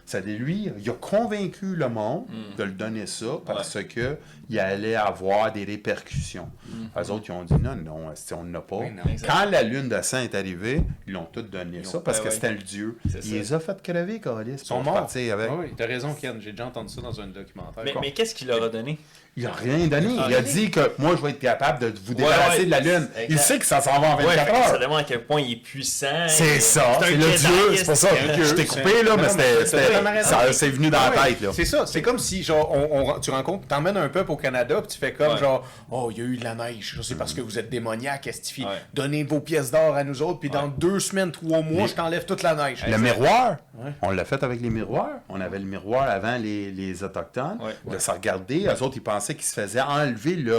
C'est-à-dire, 0.08 0.40
lui, 0.40 0.70
il 0.80 0.90
a 0.90 0.94
convaincu 0.94 1.76
le 1.76 1.90
monde 1.90 2.26
Hmm. 2.30 2.56
de 2.58 2.64
le 2.64 2.72
donner 2.72 3.06
ça 3.06 3.26
parce 3.46 3.78
que 3.84 4.18
il 4.50 4.58
allait 4.60 4.96
avoir 4.96 5.52
des 5.52 5.66
répercussions. 5.66 6.50
Les 6.96 7.12
autres, 7.12 7.26
ils 7.28 7.32
ont 7.34 7.44
dit 7.44 7.54
non, 7.62 7.76
non, 7.76 8.12
si 8.16 8.34
on 8.34 8.44
n'a 8.44 8.62
pas? 8.62 8.78
Non. 8.78 9.04
Quand 9.28 9.46
la 9.52 9.64
lune 9.64 9.90
de 9.90 10.02
sang 10.02 10.20
est 10.20 10.34
arrivée, 10.34 10.82
ils 11.06 11.14
l'ont 11.14 11.26
tout 11.32 11.42
donné 11.42 11.84
ça 11.84 12.00
parce 12.00 12.22
que 12.22 12.30
c'était 12.30 12.52
le 12.54 12.58
dieu. 12.60 12.98
Il 13.06 13.12
ça. 13.12 13.20
les 13.22 13.54
a 13.54 13.60
fait 13.60 13.82
crever, 13.82 14.20
Calis. 14.22 14.52
Ils 14.54 14.60
sont 14.60 14.82
morts. 14.82 14.98
avec. 14.98 15.52
Oui, 15.52 15.74
t'as 15.76 15.86
raison, 15.86 16.14
Ken. 16.14 16.40
J'ai 16.40 16.52
déjà 16.52 16.68
entendu 16.68 16.94
ça 16.94 17.02
dans 17.02 17.20
un 17.20 17.28
documentaire. 17.28 17.84
Mais, 17.84 17.94
mais 18.00 18.12
qu'est-ce 18.14 18.34
qu'il 18.34 18.48
leur 18.48 18.64
a 18.64 18.70
donné? 18.70 18.98
Il 19.40 19.44
n'a 19.44 19.52
rien 19.52 19.86
donné. 19.86 20.16
Ah, 20.20 20.26
il 20.30 20.36
a 20.36 20.42
dit 20.42 20.72
que 20.72 20.94
moi, 20.98 21.12
je 21.16 21.22
vais 21.22 21.30
être 21.30 21.38
capable 21.40 21.78
de 21.80 21.94
vous 22.06 22.16
débarrasser 22.16 22.60
ouais, 22.62 22.66
de 22.66 22.72
la 22.72 22.80
lune. 22.80 23.08
exact. 23.16 23.26
Il 23.30 23.38
sait 23.38 23.60
que 23.60 23.66
ça 23.68 23.80
s'en 23.82 24.00
va 24.02 24.08
en 24.08 24.18
Ouais, 24.18 24.24
24 24.26 24.46
fait 24.48 24.52
que 24.52 24.58
ça 24.68 24.74
heures. 24.74 24.80
démontre 24.80 25.00
à 25.00 25.04
quel 25.04 25.24
point 25.26 25.42
il 25.42 25.52
est 25.54 25.56
puissant. 25.58 26.08
C'est 26.28 26.56
Et- 26.56 26.60
ça, 26.60 26.84
c'est 27.00 27.12
le 27.12 27.18
dieu, 27.18 27.76
c'est 27.76 27.86
pour 27.86 27.96
ça. 27.96 28.08
Je 28.36 28.54
t'ai 28.56 28.66
coupé, 28.66 29.04
là, 29.04 29.12
Non, 29.12 29.16
mais 29.18 29.22
mais 29.38 29.66
c'était- 29.66 30.54
c'est 30.54 30.70
venu 30.70 30.90
dans 30.90 31.00
la 31.00 31.12
tête, 31.24 31.42
là. 31.42 31.50
C'est 31.54 31.66
ça. 31.66 31.86
C'est 31.86 32.02
comme 32.02 32.18
si, 32.18 32.42
genre, 32.42 32.72
on, 32.72 33.12
on- 33.16 33.20
tu 33.20 33.30
rencontres, 33.30 33.68
t'emmènes 33.68 33.98
un 33.98 34.10
peuple 34.10 34.32
au 34.32 34.38
Canada, 34.38 34.78
puis 34.82 34.88
tu 34.88 34.98
fais 34.98 35.14
comme, 35.14 35.34
Ouais. 35.34 35.38
genre, 35.38 35.64
oh, 35.92 36.10
il 36.12 36.18
y 36.18 36.22
a 36.22 36.24
eu 36.24 36.38
de 36.38 36.44
la 36.44 36.56
neige. 36.56 36.98
C'est 37.04 37.16
parce 37.16 37.36
que 37.36 37.42
vous 37.42 37.60
êtes 37.60 37.70
démoniaque, 37.70 38.26
estifié. 38.26 38.66
Ouais. 38.66 38.72
Donnez 38.96 39.24
vos 39.24 39.40
pièces 39.40 39.70
d'or 39.70 39.96
à 39.96 40.04
nous 40.04 40.20
autres, 40.24 40.40
puis 40.40 40.50
dans 40.50 40.68
deux 40.68 41.00
semaines, 41.00 41.32
trois 41.32 41.62
mois, 41.62 41.86
je 41.86 41.94
t'enlève 41.94 42.26
toute 42.26 42.42
la 42.42 42.56
neige. 42.56 42.84
Le 42.88 42.98
miroir, 42.98 43.58
on 44.02 44.10
l'a 44.10 44.26
fait 44.26 44.42
avec 44.42 44.62
les 44.62 44.72
miroirs. 44.72 45.20
On 45.30 45.40
avait 45.42 45.60
le 45.60 45.66
miroir 45.66 46.10
avant 46.10 46.38
les, 46.38 46.72
les 46.72 47.04
Autochtones, 47.04 47.60
de 47.86 48.00
se 48.00 48.10
regarder. 48.10 48.66
Eux 48.66 48.82
autres, 48.82 48.96
ils 48.98 49.04
pensaient 49.04 49.27
qu'ils 49.36 49.46
se 49.46 49.54
faisaient 49.54 49.82
enlever 49.82 50.36
le, 50.36 50.58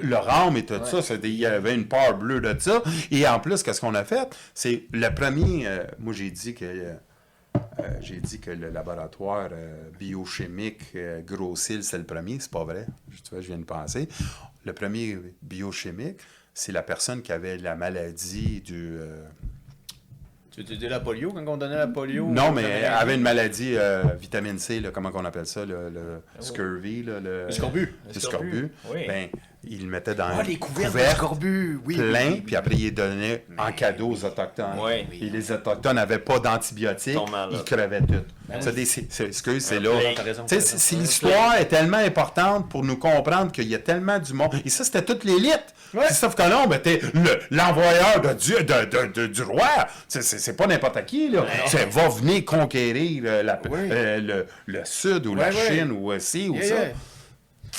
Le 0.00 0.16
rhum 0.16 0.56
et 0.56 0.64
tout 0.64 0.74
ça. 0.84 1.14
Il 1.22 1.34
y 1.34 1.46
avait 1.46 1.74
une 1.74 1.86
part 1.86 2.16
bleue 2.16 2.40
de 2.40 2.54
ça. 2.58 2.82
Et 3.10 3.26
en 3.26 3.40
plus, 3.40 3.62
qu'est-ce 3.62 3.80
qu'on 3.80 3.94
a 3.94 4.04
fait? 4.04 4.28
C'est 4.54 4.84
le 4.92 5.08
premier... 5.14 5.66
euh, 5.66 5.84
moi, 5.98 6.12
j'ai 6.12 6.30
dit 6.30 6.54
que... 6.54 6.64
euh, 6.64 6.94
euh, 7.56 7.82
j'ai 8.00 8.16
dit 8.18 8.40
que 8.40 8.50
le 8.50 8.70
laboratoire 8.70 9.50
biochimique 9.98 10.96
Grossil, 11.26 11.84
c'est 11.84 11.98
le 11.98 12.04
premier. 12.04 12.38
C'est 12.40 12.50
pas 12.50 12.64
vrai. 12.64 12.86
Tu 13.24 13.30
vois, 13.30 13.40
je 13.40 13.48
viens 13.48 13.58
de 13.58 13.64
penser. 13.64 14.08
Le 14.64 14.72
premier 14.72 15.18
biochimique, 15.42 16.18
c'est 16.54 16.72
la 16.72 16.82
personne 16.82 17.22
qui 17.22 17.32
avait 17.32 17.58
la 17.58 17.74
maladie 17.74 18.60
du... 18.60 18.96
Tu 20.54 20.64
tu 20.64 20.76
dis 20.76 20.86
la 20.88 21.00
polio 21.00 21.32
quand 21.32 21.46
on 21.48 21.56
donnait 21.56 21.76
la 21.76 21.86
polio? 21.86 22.26
non, 22.26 22.52
mais 22.52 22.62
elle 22.62 22.84
avait 22.92 23.14
une 23.14 23.22
maladie 23.22 23.72
euh, 23.74 24.02
vitamine 24.20 24.58
C, 24.58 24.80
là, 24.80 24.90
comment 24.92 25.10
on 25.14 25.24
appelle 25.24 25.46
ça, 25.46 25.64
le, 25.64 25.88
le 25.88 26.20
scurvy, 26.40 27.02
là, 27.04 27.20
le, 27.20 27.46
Le 27.46 27.50
scorbut. 27.52 27.94
le 28.08 28.14
Le 28.14 28.20
scorbut. 28.20 28.72
oui. 28.92 29.00
Ben, 29.08 29.28
il 29.64 29.84
le 29.84 29.86
mettait 29.90 30.14
dans 30.14 30.24
Ah, 30.26 30.40
un 30.40 30.42
les 30.42 30.56
couverts 30.56 30.86
de 30.88 30.90
couvert 30.92 31.16
scorbut. 31.16 31.80
Oui, 31.86 31.94
plein, 31.96 32.26
oui, 32.26 32.32
oui, 32.34 32.40
puis 32.42 32.56
après, 32.56 32.74
il 32.74 32.82
les 32.82 32.90
donnait 32.90 33.44
en 33.56 33.70
cadeau 33.72 34.10
aux 34.10 34.24
Autochtones. 34.24 34.66
Oui. 34.78 35.06
Et 35.22 35.30
les 35.30 35.52
Autochtones 35.52 35.94
n'avaient 35.96 36.18
pas 36.18 36.38
d'antibiotiques, 36.40 37.16
Ils 37.52 37.64
crevaient 37.64 38.00
tout. 38.00 38.24
Ça, 38.60 38.72
des- 38.72 38.84
c'est- 38.84 39.06
c'est- 39.10 39.26
excuse, 39.28 39.64
c'est 39.64 39.80
là. 39.80 39.90
si 40.58 40.96
l'histoire 40.96 41.54
est 41.54 41.66
tellement 41.66 41.96
importante 41.98 42.68
pour 42.68 42.82
nous 42.84 42.96
comprendre 42.98 43.50
qu'il 43.52 43.68
y 43.68 43.74
a 43.74 43.78
tellement 43.78 44.18
du 44.18 44.34
monde. 44.34 44.54
Et 44.64 44.68
ça, 44.68 44.84
c'était 44.84 45.02
toute 45.02 45.24
l'élite. 45.24 45.64
Ouais. 45.94 46.04
Christophe 46.06 46.34
Colomb 46.36 46.72
était 46.72 47.00
le- 47.14 47.38
l'envoyeur 47.56 48.20
de 48.22 48.32
Dieu, 48.32 48.58
de, 48.62 48.84
de- 48.84 49.12
de- 49.12 49.26
du 49.26 49.42
roi. 49.42 49.68
C'est- 50.08 50.56
pas 50.56 50.66
n'importe 50.66 51.04
qui, 51.06 51.28
là. 51.30 51.44
C'est 51.66 51.88
va 51.90 52.08
venir 52.08 52.44
conquérir 52.44 53.22
euh, 53.26 53.42
la- 53.42 53.60
Oui. 53.70 53.78
euh, 53.90 54.20
le, 54.20 54.46
le 54.66 54.80
Sud 54.84 55.26
ou 55.26 55.34
la 55.34 55.48
Ouais. 55.48 55.52
Chine 55.68 55.92
ou 55.92 56.12
aussi 56.12 56.48
ou 56.48 56.54
Yeah, 56.56 56.64
ça. 56.68 56.74
yeah. 56.74 56.86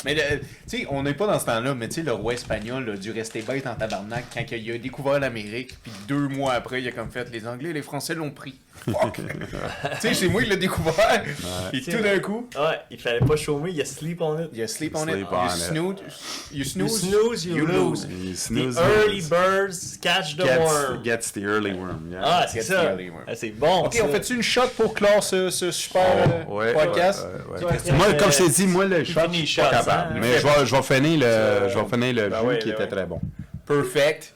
Mais, 0.06 0.16
le- 0.16 0.40
tu 0.40 0.46
sais, 0.80 0.88
on 0.90 1.04
n'est 1.04 1.14
pas 1.14 1.28
dans 1.28 1.40
ce 1.40 1.46
temps-là, 1.46 1.76
mais 1.76 1.88
tu 1.88 1.96
sais, 1.96 2.02
le 2.02 2.12
roi 2.14 2.34
espagnol 2.34 2.90
a 2.90 2.98
dû 2.98 3.12
rester 3.12 3.42
bête 3.42 3.68
en 3.68 3.76
tabarnak 3.76 4.26
quand 4.34 4.44
il 4.52 4.72
a 4.72 4.78
découvert 4.78 5.20
l'Amérique, 5.20 5.76
puis 5.82 5.92
deux 6.08 6.28
mois 6.28 6.54
après, 6.54 6.82
il 6.82 6.88
a 6.88 6.92
comme 6.92 7.10
fait 7.12 7.30
les 7.32 7.48
Anglais 7.48 7.70
et 7.70 7.74
les 7.74 7.82
Français 7.84 8.16
l'ont 8.16 8.32
pris. 8.32 8.60
Fuck! 8.86 9.18
tu 10.02 10.08
sais, 10.08 10.14
c'est 10.16 10.28
moi 10.28 10.42
qui 10.44 10.50
l'ai 10.50 10.58
découvert, 10.58 11.24
et 11.72 11.80
tout 11.82 12.02
d'un 12.02 12.20
coup, 12.20 12.50
Ouais, 12.56 12.80
il 12.90 13.00
fallait 13.00 13.20
pas 13.20 13.36
chômer, 13.36 13.70
il 13.70 13.78
y 13.78 13.82
a 13.82 13.86
sleep 13.86 14.20
on 14.22 14.38
it. 14.40 14.68
sleep 14.68 14.96
on 14.96 15.08
it, 15.08 15.12
Sleep 15.14 15.28
you 15.32 15.38
on 15.38 15.46
it. 15.46 15.52
snooze, 15.52 15.96
you 16.52 16.58
You 16.58 16.64
snooze, 16.66 17.00
snooze, 17.02 17.46
you, 17.46 17.66
lose. 17.68 18.08
You 18.10 18.34
The 18.34 18.36
snooze, 18.36 18.78
early 18.80 19.22
birds 19.22 19.98
catch 20.02 20.36
the 20.36 20.44
Gets, 20.44 20.58
worm. 20.60 21.04
gets 21.04 21.32
the 21.34 21.44
early 21.46 21.72
worm. 21.74 22.10
yeah. 22.12 22.22
Ah, 22.24 22.46
c'est 22.48 22.60
Gets 22.62 22.64
ça. 22.68 22.82
the 22.82 22.90
early 22.90 23.10
worm. 23.10 23.24
Ah, 23.28 23.36
c'est 23.36 23.50
bon. 23.52 23.86
Ok, 23.86 23.94
ça. 23.94 24.04
on 24.06 24.08
fait-tu 24.12 24.36
une 24.36 24.42
shot 24.42 24.68
pour 24.76 24.94
clore 24.96 25.24
ce, 25.24 25.50
ce 25.52 25.72
super 25.72 26.02
euh, 26.04 26.44
Oh, 26.50 26.58
ouais, 26.58 26.74
podcast? 26.74 27.22
ouais, 27.24 27.54
ouais, 27.54 27.60
Tu 27.60 27.66
ouais. 27.66 27.78
vois, 27.78 27.94
Moi, 27.94 28.06
euh, 28.10 28.14
comme 28.20 28.32
je 28.32 28.38
t'ai 28.40 28.50
dit, 28.50 28.68
moi, 28.68 28.86
le 28.86 29.04
tu 29.04 29.14
shot, 29.14 29.22
capable. 29.86 30.20
Mais 30.20 30.40
je 30.40 30.44
vais, 30.48 30.66
je 30.66 30.76
vais 30.76 30.82
finir 30.82 31.20
le, 31.20 31.70
je 31.70 31.78
vais 31.80 31.86
finir 31.86 32.14
le 32.24 32.30
Ben 32.30 32.40
jus 32.42 32.48
oui, 32.48 32.60
qui 32.60 32.68
ben 32.70 32.74
était 32.76 32.88
très 32.88 33.06
bon. 33.06 33.20
Perfect. 33.66 34.34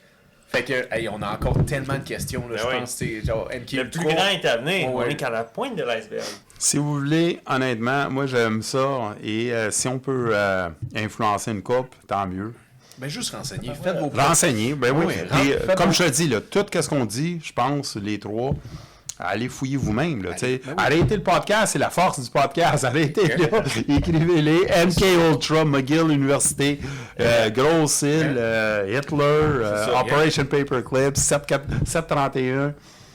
Fait 0.49 0.63
que, 0.63 0.87
hey, 0.95 1.09
on 1.09 1.21
a 1.21 1.33
encore 1.33 1.57
tellement 1.65 1.95
de 1.95 2.03
questions, 2.07 2.47
là, 2.47 2.55
Ben 2.55 2.61
je 2.61 2.67
oui. 2.67 2.79
pense, 2.79 2.91
c'est 2.91 3.25
genre, 3.25 3.49
Le 3.51 3.59
MQ3. 3.59 3.89
plus 3.89 4.05
grand 4.05 4.27
est 4.27 4.45
à 4.45 4.57
venir. 4.57 4.93
Ouais, 4.93 5.05
On 5.05 5.09
est 5.09 5.15
qu'à 5.17 5.29
la 5.29 5.43
pointe 5.43 5.75
de 5.75 5.83
l'iceberg. 5.83 6.23
Si 6.57 6.77
vous 6.77 6.93
voulez, 6.93 7.41
honnêtement, 7.45 8.09
moi, 8.09 8.25
j'aime 8.27 8.61
ça. 8.61 9.15
Et 9.21 9.51
euh, 9.51 9.69
si 9.71 9.87
on 9.89 9.99
peut 9.99 10.29
euh, 10.31 10.69
influencer 10.95 11.51
une 11.51 11.61
coupe, 11.61 11.93
tant 12.07 12.25
mieux. 12.27 12.53
Ben, 12.97 13.09
juste 13.09 13.35
renseigner, 13.35 13.73
faites 13.75 13.97
vos 13.99 14.09
Renseigner, 14.09 14.73
ben 14.73 14.91
oui. 14.95 15.13
Euh, 15.19 15.59
faites 15.67 15.75
comme 15.77 15.93
je 15.93 16.03
te 16.03 16.09
dis, 16.09 16.27
là, 16.29 16.39
tout 16.41 16.65
ce 16.73 16.87
qu'on 16.89 17.05
dit, 17.05 17.39
je 17.43 17.51
pense, 17.53 17.95
les 17.97 18.17
trois, 18.17 18.53
allez 19.19 19.49
fouiller 19.49 19.77
vous-même. 19.77 20.23
là, 20.23 20.31
ben 20.39 20.59
oui. 20.65 20.73
Arrêtez 20.77 21.15
le 21.17 21.23
podcast, 21.23 21.73
c'est 21.73 21.79
la 21.79 21.89
force 21.89 22.19
du 22.19 22.29
podcast. 22.29 22.83
Arrêtez-le. 22.83 23.49
Écrivez-les. 23.97 24.67
MK 24.85 25.03
Ultra, 25.31 25.65
McGill 25.65 26.09
Université, 26.11 26.79
euh, 27.19 27.49
Grosse 27.49 28.01
Île, 28.03 28.35
euh, 28.37 28.97
Hitler, 28.97 29.23
euh, 29.23 29.85
ça, 29.85 30.01
Operation 30.01 30.45
Paperclip, 30.45 31.17
7, 31.17 31.41
731. 31.85 32.73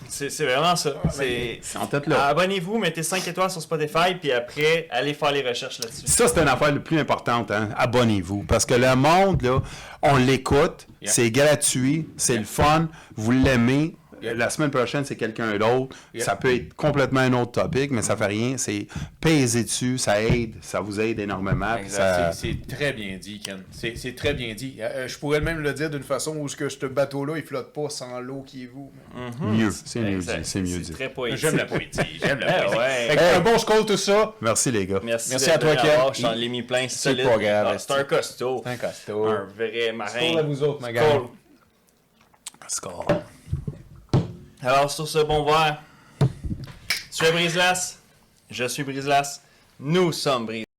C'est 0.08 0.28
vraiment 0.44 0.76
ça. 0.76 0.90
C'est. 1.10 1.58
C'est 1.62 1.78
en 1.78 1.86
tête 1.86 2.06
là. 2.06 2.26
Abonnez-vous, 2.26 2.76
mettez 2.76 3.02
5 3.02 3.26
étoiles 3.28 3.50
sur 3.50 3.62
Spotify, 3.62 4.14
puis 4.20 4.30
après, 4.30 4.86
allez 4.90 5.14
faire 5.14 5.32
les 5.32 5.40
recherches 5.40 5.78
là-dessus. 5.78 6.02
Ça, 6.06 6.28
c'est 6.28 6.38
une 6.42 6.48
affaire 6.48 6.70
la 6.70 6.80
plus 6.80 6.98
importante. 6.98 7.50
Hein? 7.50 7.70
Abonnez-vous. 7.78 8.44
Parce 8.46 8.66
que 8.66 8.74
le 8.74 8.94
monde, 8.94 9.40
là, 9.40 9.62
on 10.02 10.16
l'écoute, 10.18 10.86
Yeah. 11.00 11.10
c'est 11.10 11.30
gratuit, 11.32 12.06
c'est 12.16 12.36
le 12.36 12.44
fun, 12.44 12.88
vous 13.16 13.30
l'aimez. 13.32 13.96
Yeah. 14.22 14.34
La 14.34 14.50
semaine 14.50 14.70
prochaine, 14.70 15.04
c'est 15.04 15.16
quelqu'un 15.16 15.56
d'autre. 15.58 15.96
Ça 16.18 16.36
peut 16.36 16.54
être 16.54 16.74
complètement 16.74 17.20
un 17.20 17.32
autre 17.32 17.52
topic, 17.62 17.90
mais 17.90 18.02
ça 18.02 18.16
fait 18.16 18.26
rien. 18.26 18.56
C'est 18.56 18.86
peser 19.20 19.64
dessus, 19.64 19.98
ça 19.98 20.22
aide, 20.22 20.54
ça 20.60 20.80
vous 20.80 21.00
aide 21.00 21.18
énormément. 21.18 21.76
ça- 21.88 22.32
C'est 22.32 22.52
c'est 22.52 22.66
très 22.76 22.92
bien 22.92 23.16
dit, 23.20 23.40
Ken. 23.40 23.62
C'est 23.70 23.96
c'est 23.96 24.14
très 24.14 24.34
bien 24.34 24.54
dit. 24.54 24.76
Euh, 24.80 24.88
euh, 24.94 25.08
je 25.08 25.18
pourrais 25.18 25.40
même 25.40 25.58
le 25.58 25.72
dire 25.72 25.90
d'une 25.90 26.02
façon 26.02 26.36
où 26.36 26.48
ce 26.48 26.56
que 26.56 26.68
ce 26.68 26.86
bateau-là, 26.86 27.34
il 27.36 27.42
flotte 27.42 27.72
pas 27.72 27.88
sans 27.90 28.20
l'eau 28.20 28.42
qui 28.46 28.64
est 28.64 28.70
vous. 28.72 28.92
Mieux, 29.40 29.70
c'est 29.84 30.00
mieux 30.00 30.16
Exact. 30.16 30.38
dit. 30.42 30.48
C'est 30.48 30.60
mieux 30.62 30.78
dit. 30.78 30.92
très 30.92 31.08
poétique. 31.08 31.40
J'aime 31.40 31.56
la 31.56 31.64
poésie. 31.64 31.90
J'aime 32.22 32.38
la 32.40 32.52
poésie. 32.62 32.76
ouais. 32.78 33.06
Fait 33.08 33.16
que 33.16 33.22
Hey. 33.22 33.34
Un 33.36 33.40
bon 33.40 33.58
score, 33.58 33.84
tout 33.86 33.96
ça. 33.96 34.34
Merci, 34.40 34.70
les 34.70 34.86
gars. 34.86 35.00
Merci, 35.02 35.30
Merci 35.30 35.50
à 35.50 35.58
toi, 35.58 35.74
Ken. 35.76 35.90
Je 36.14 36.22
t'en 36.22 36.32
ai 36.34 36.48
mis 36.48 36.62
plein 36.62 36.86
C'est 36.88 36.98
solide. 37.10 37.24
pas 37.26 37.38
grave, 37.38 37.66
Ah, 37.74 37.78
C'est 37.78 37.92
un 37.92 38.04
costaud. 38.04 38.60
C'est 38.64 38.70
un 38.70 38.76
costaud. 38.76 39.26
Un 39.26 39.46
vrai 39.56 39.92
marin. 39.92 40.10
Skål 40.20 40.38
à 40.38 40.42
vous 40.42 40.62
autres, 40.62 40.80
ma. 40.80 40.88
Skål. 40.90 41.22
Score. 42.68 43.06
Alors, 44.64 44.88
sur 44.92 45.08
ce 45.08 45.18
bon 45.18 45.44
verre, 45.44 45.82
tu 47.10 47.24
es 47.24 47.32
Brise-Glace, 47.32 47.98
je 48.48 48.64
suis 48.68 48.84
Brise-Glace, 48.84 49.42
nous 49.80 50.12
sommes 50.12 50.46
Brise. 50.46 50.71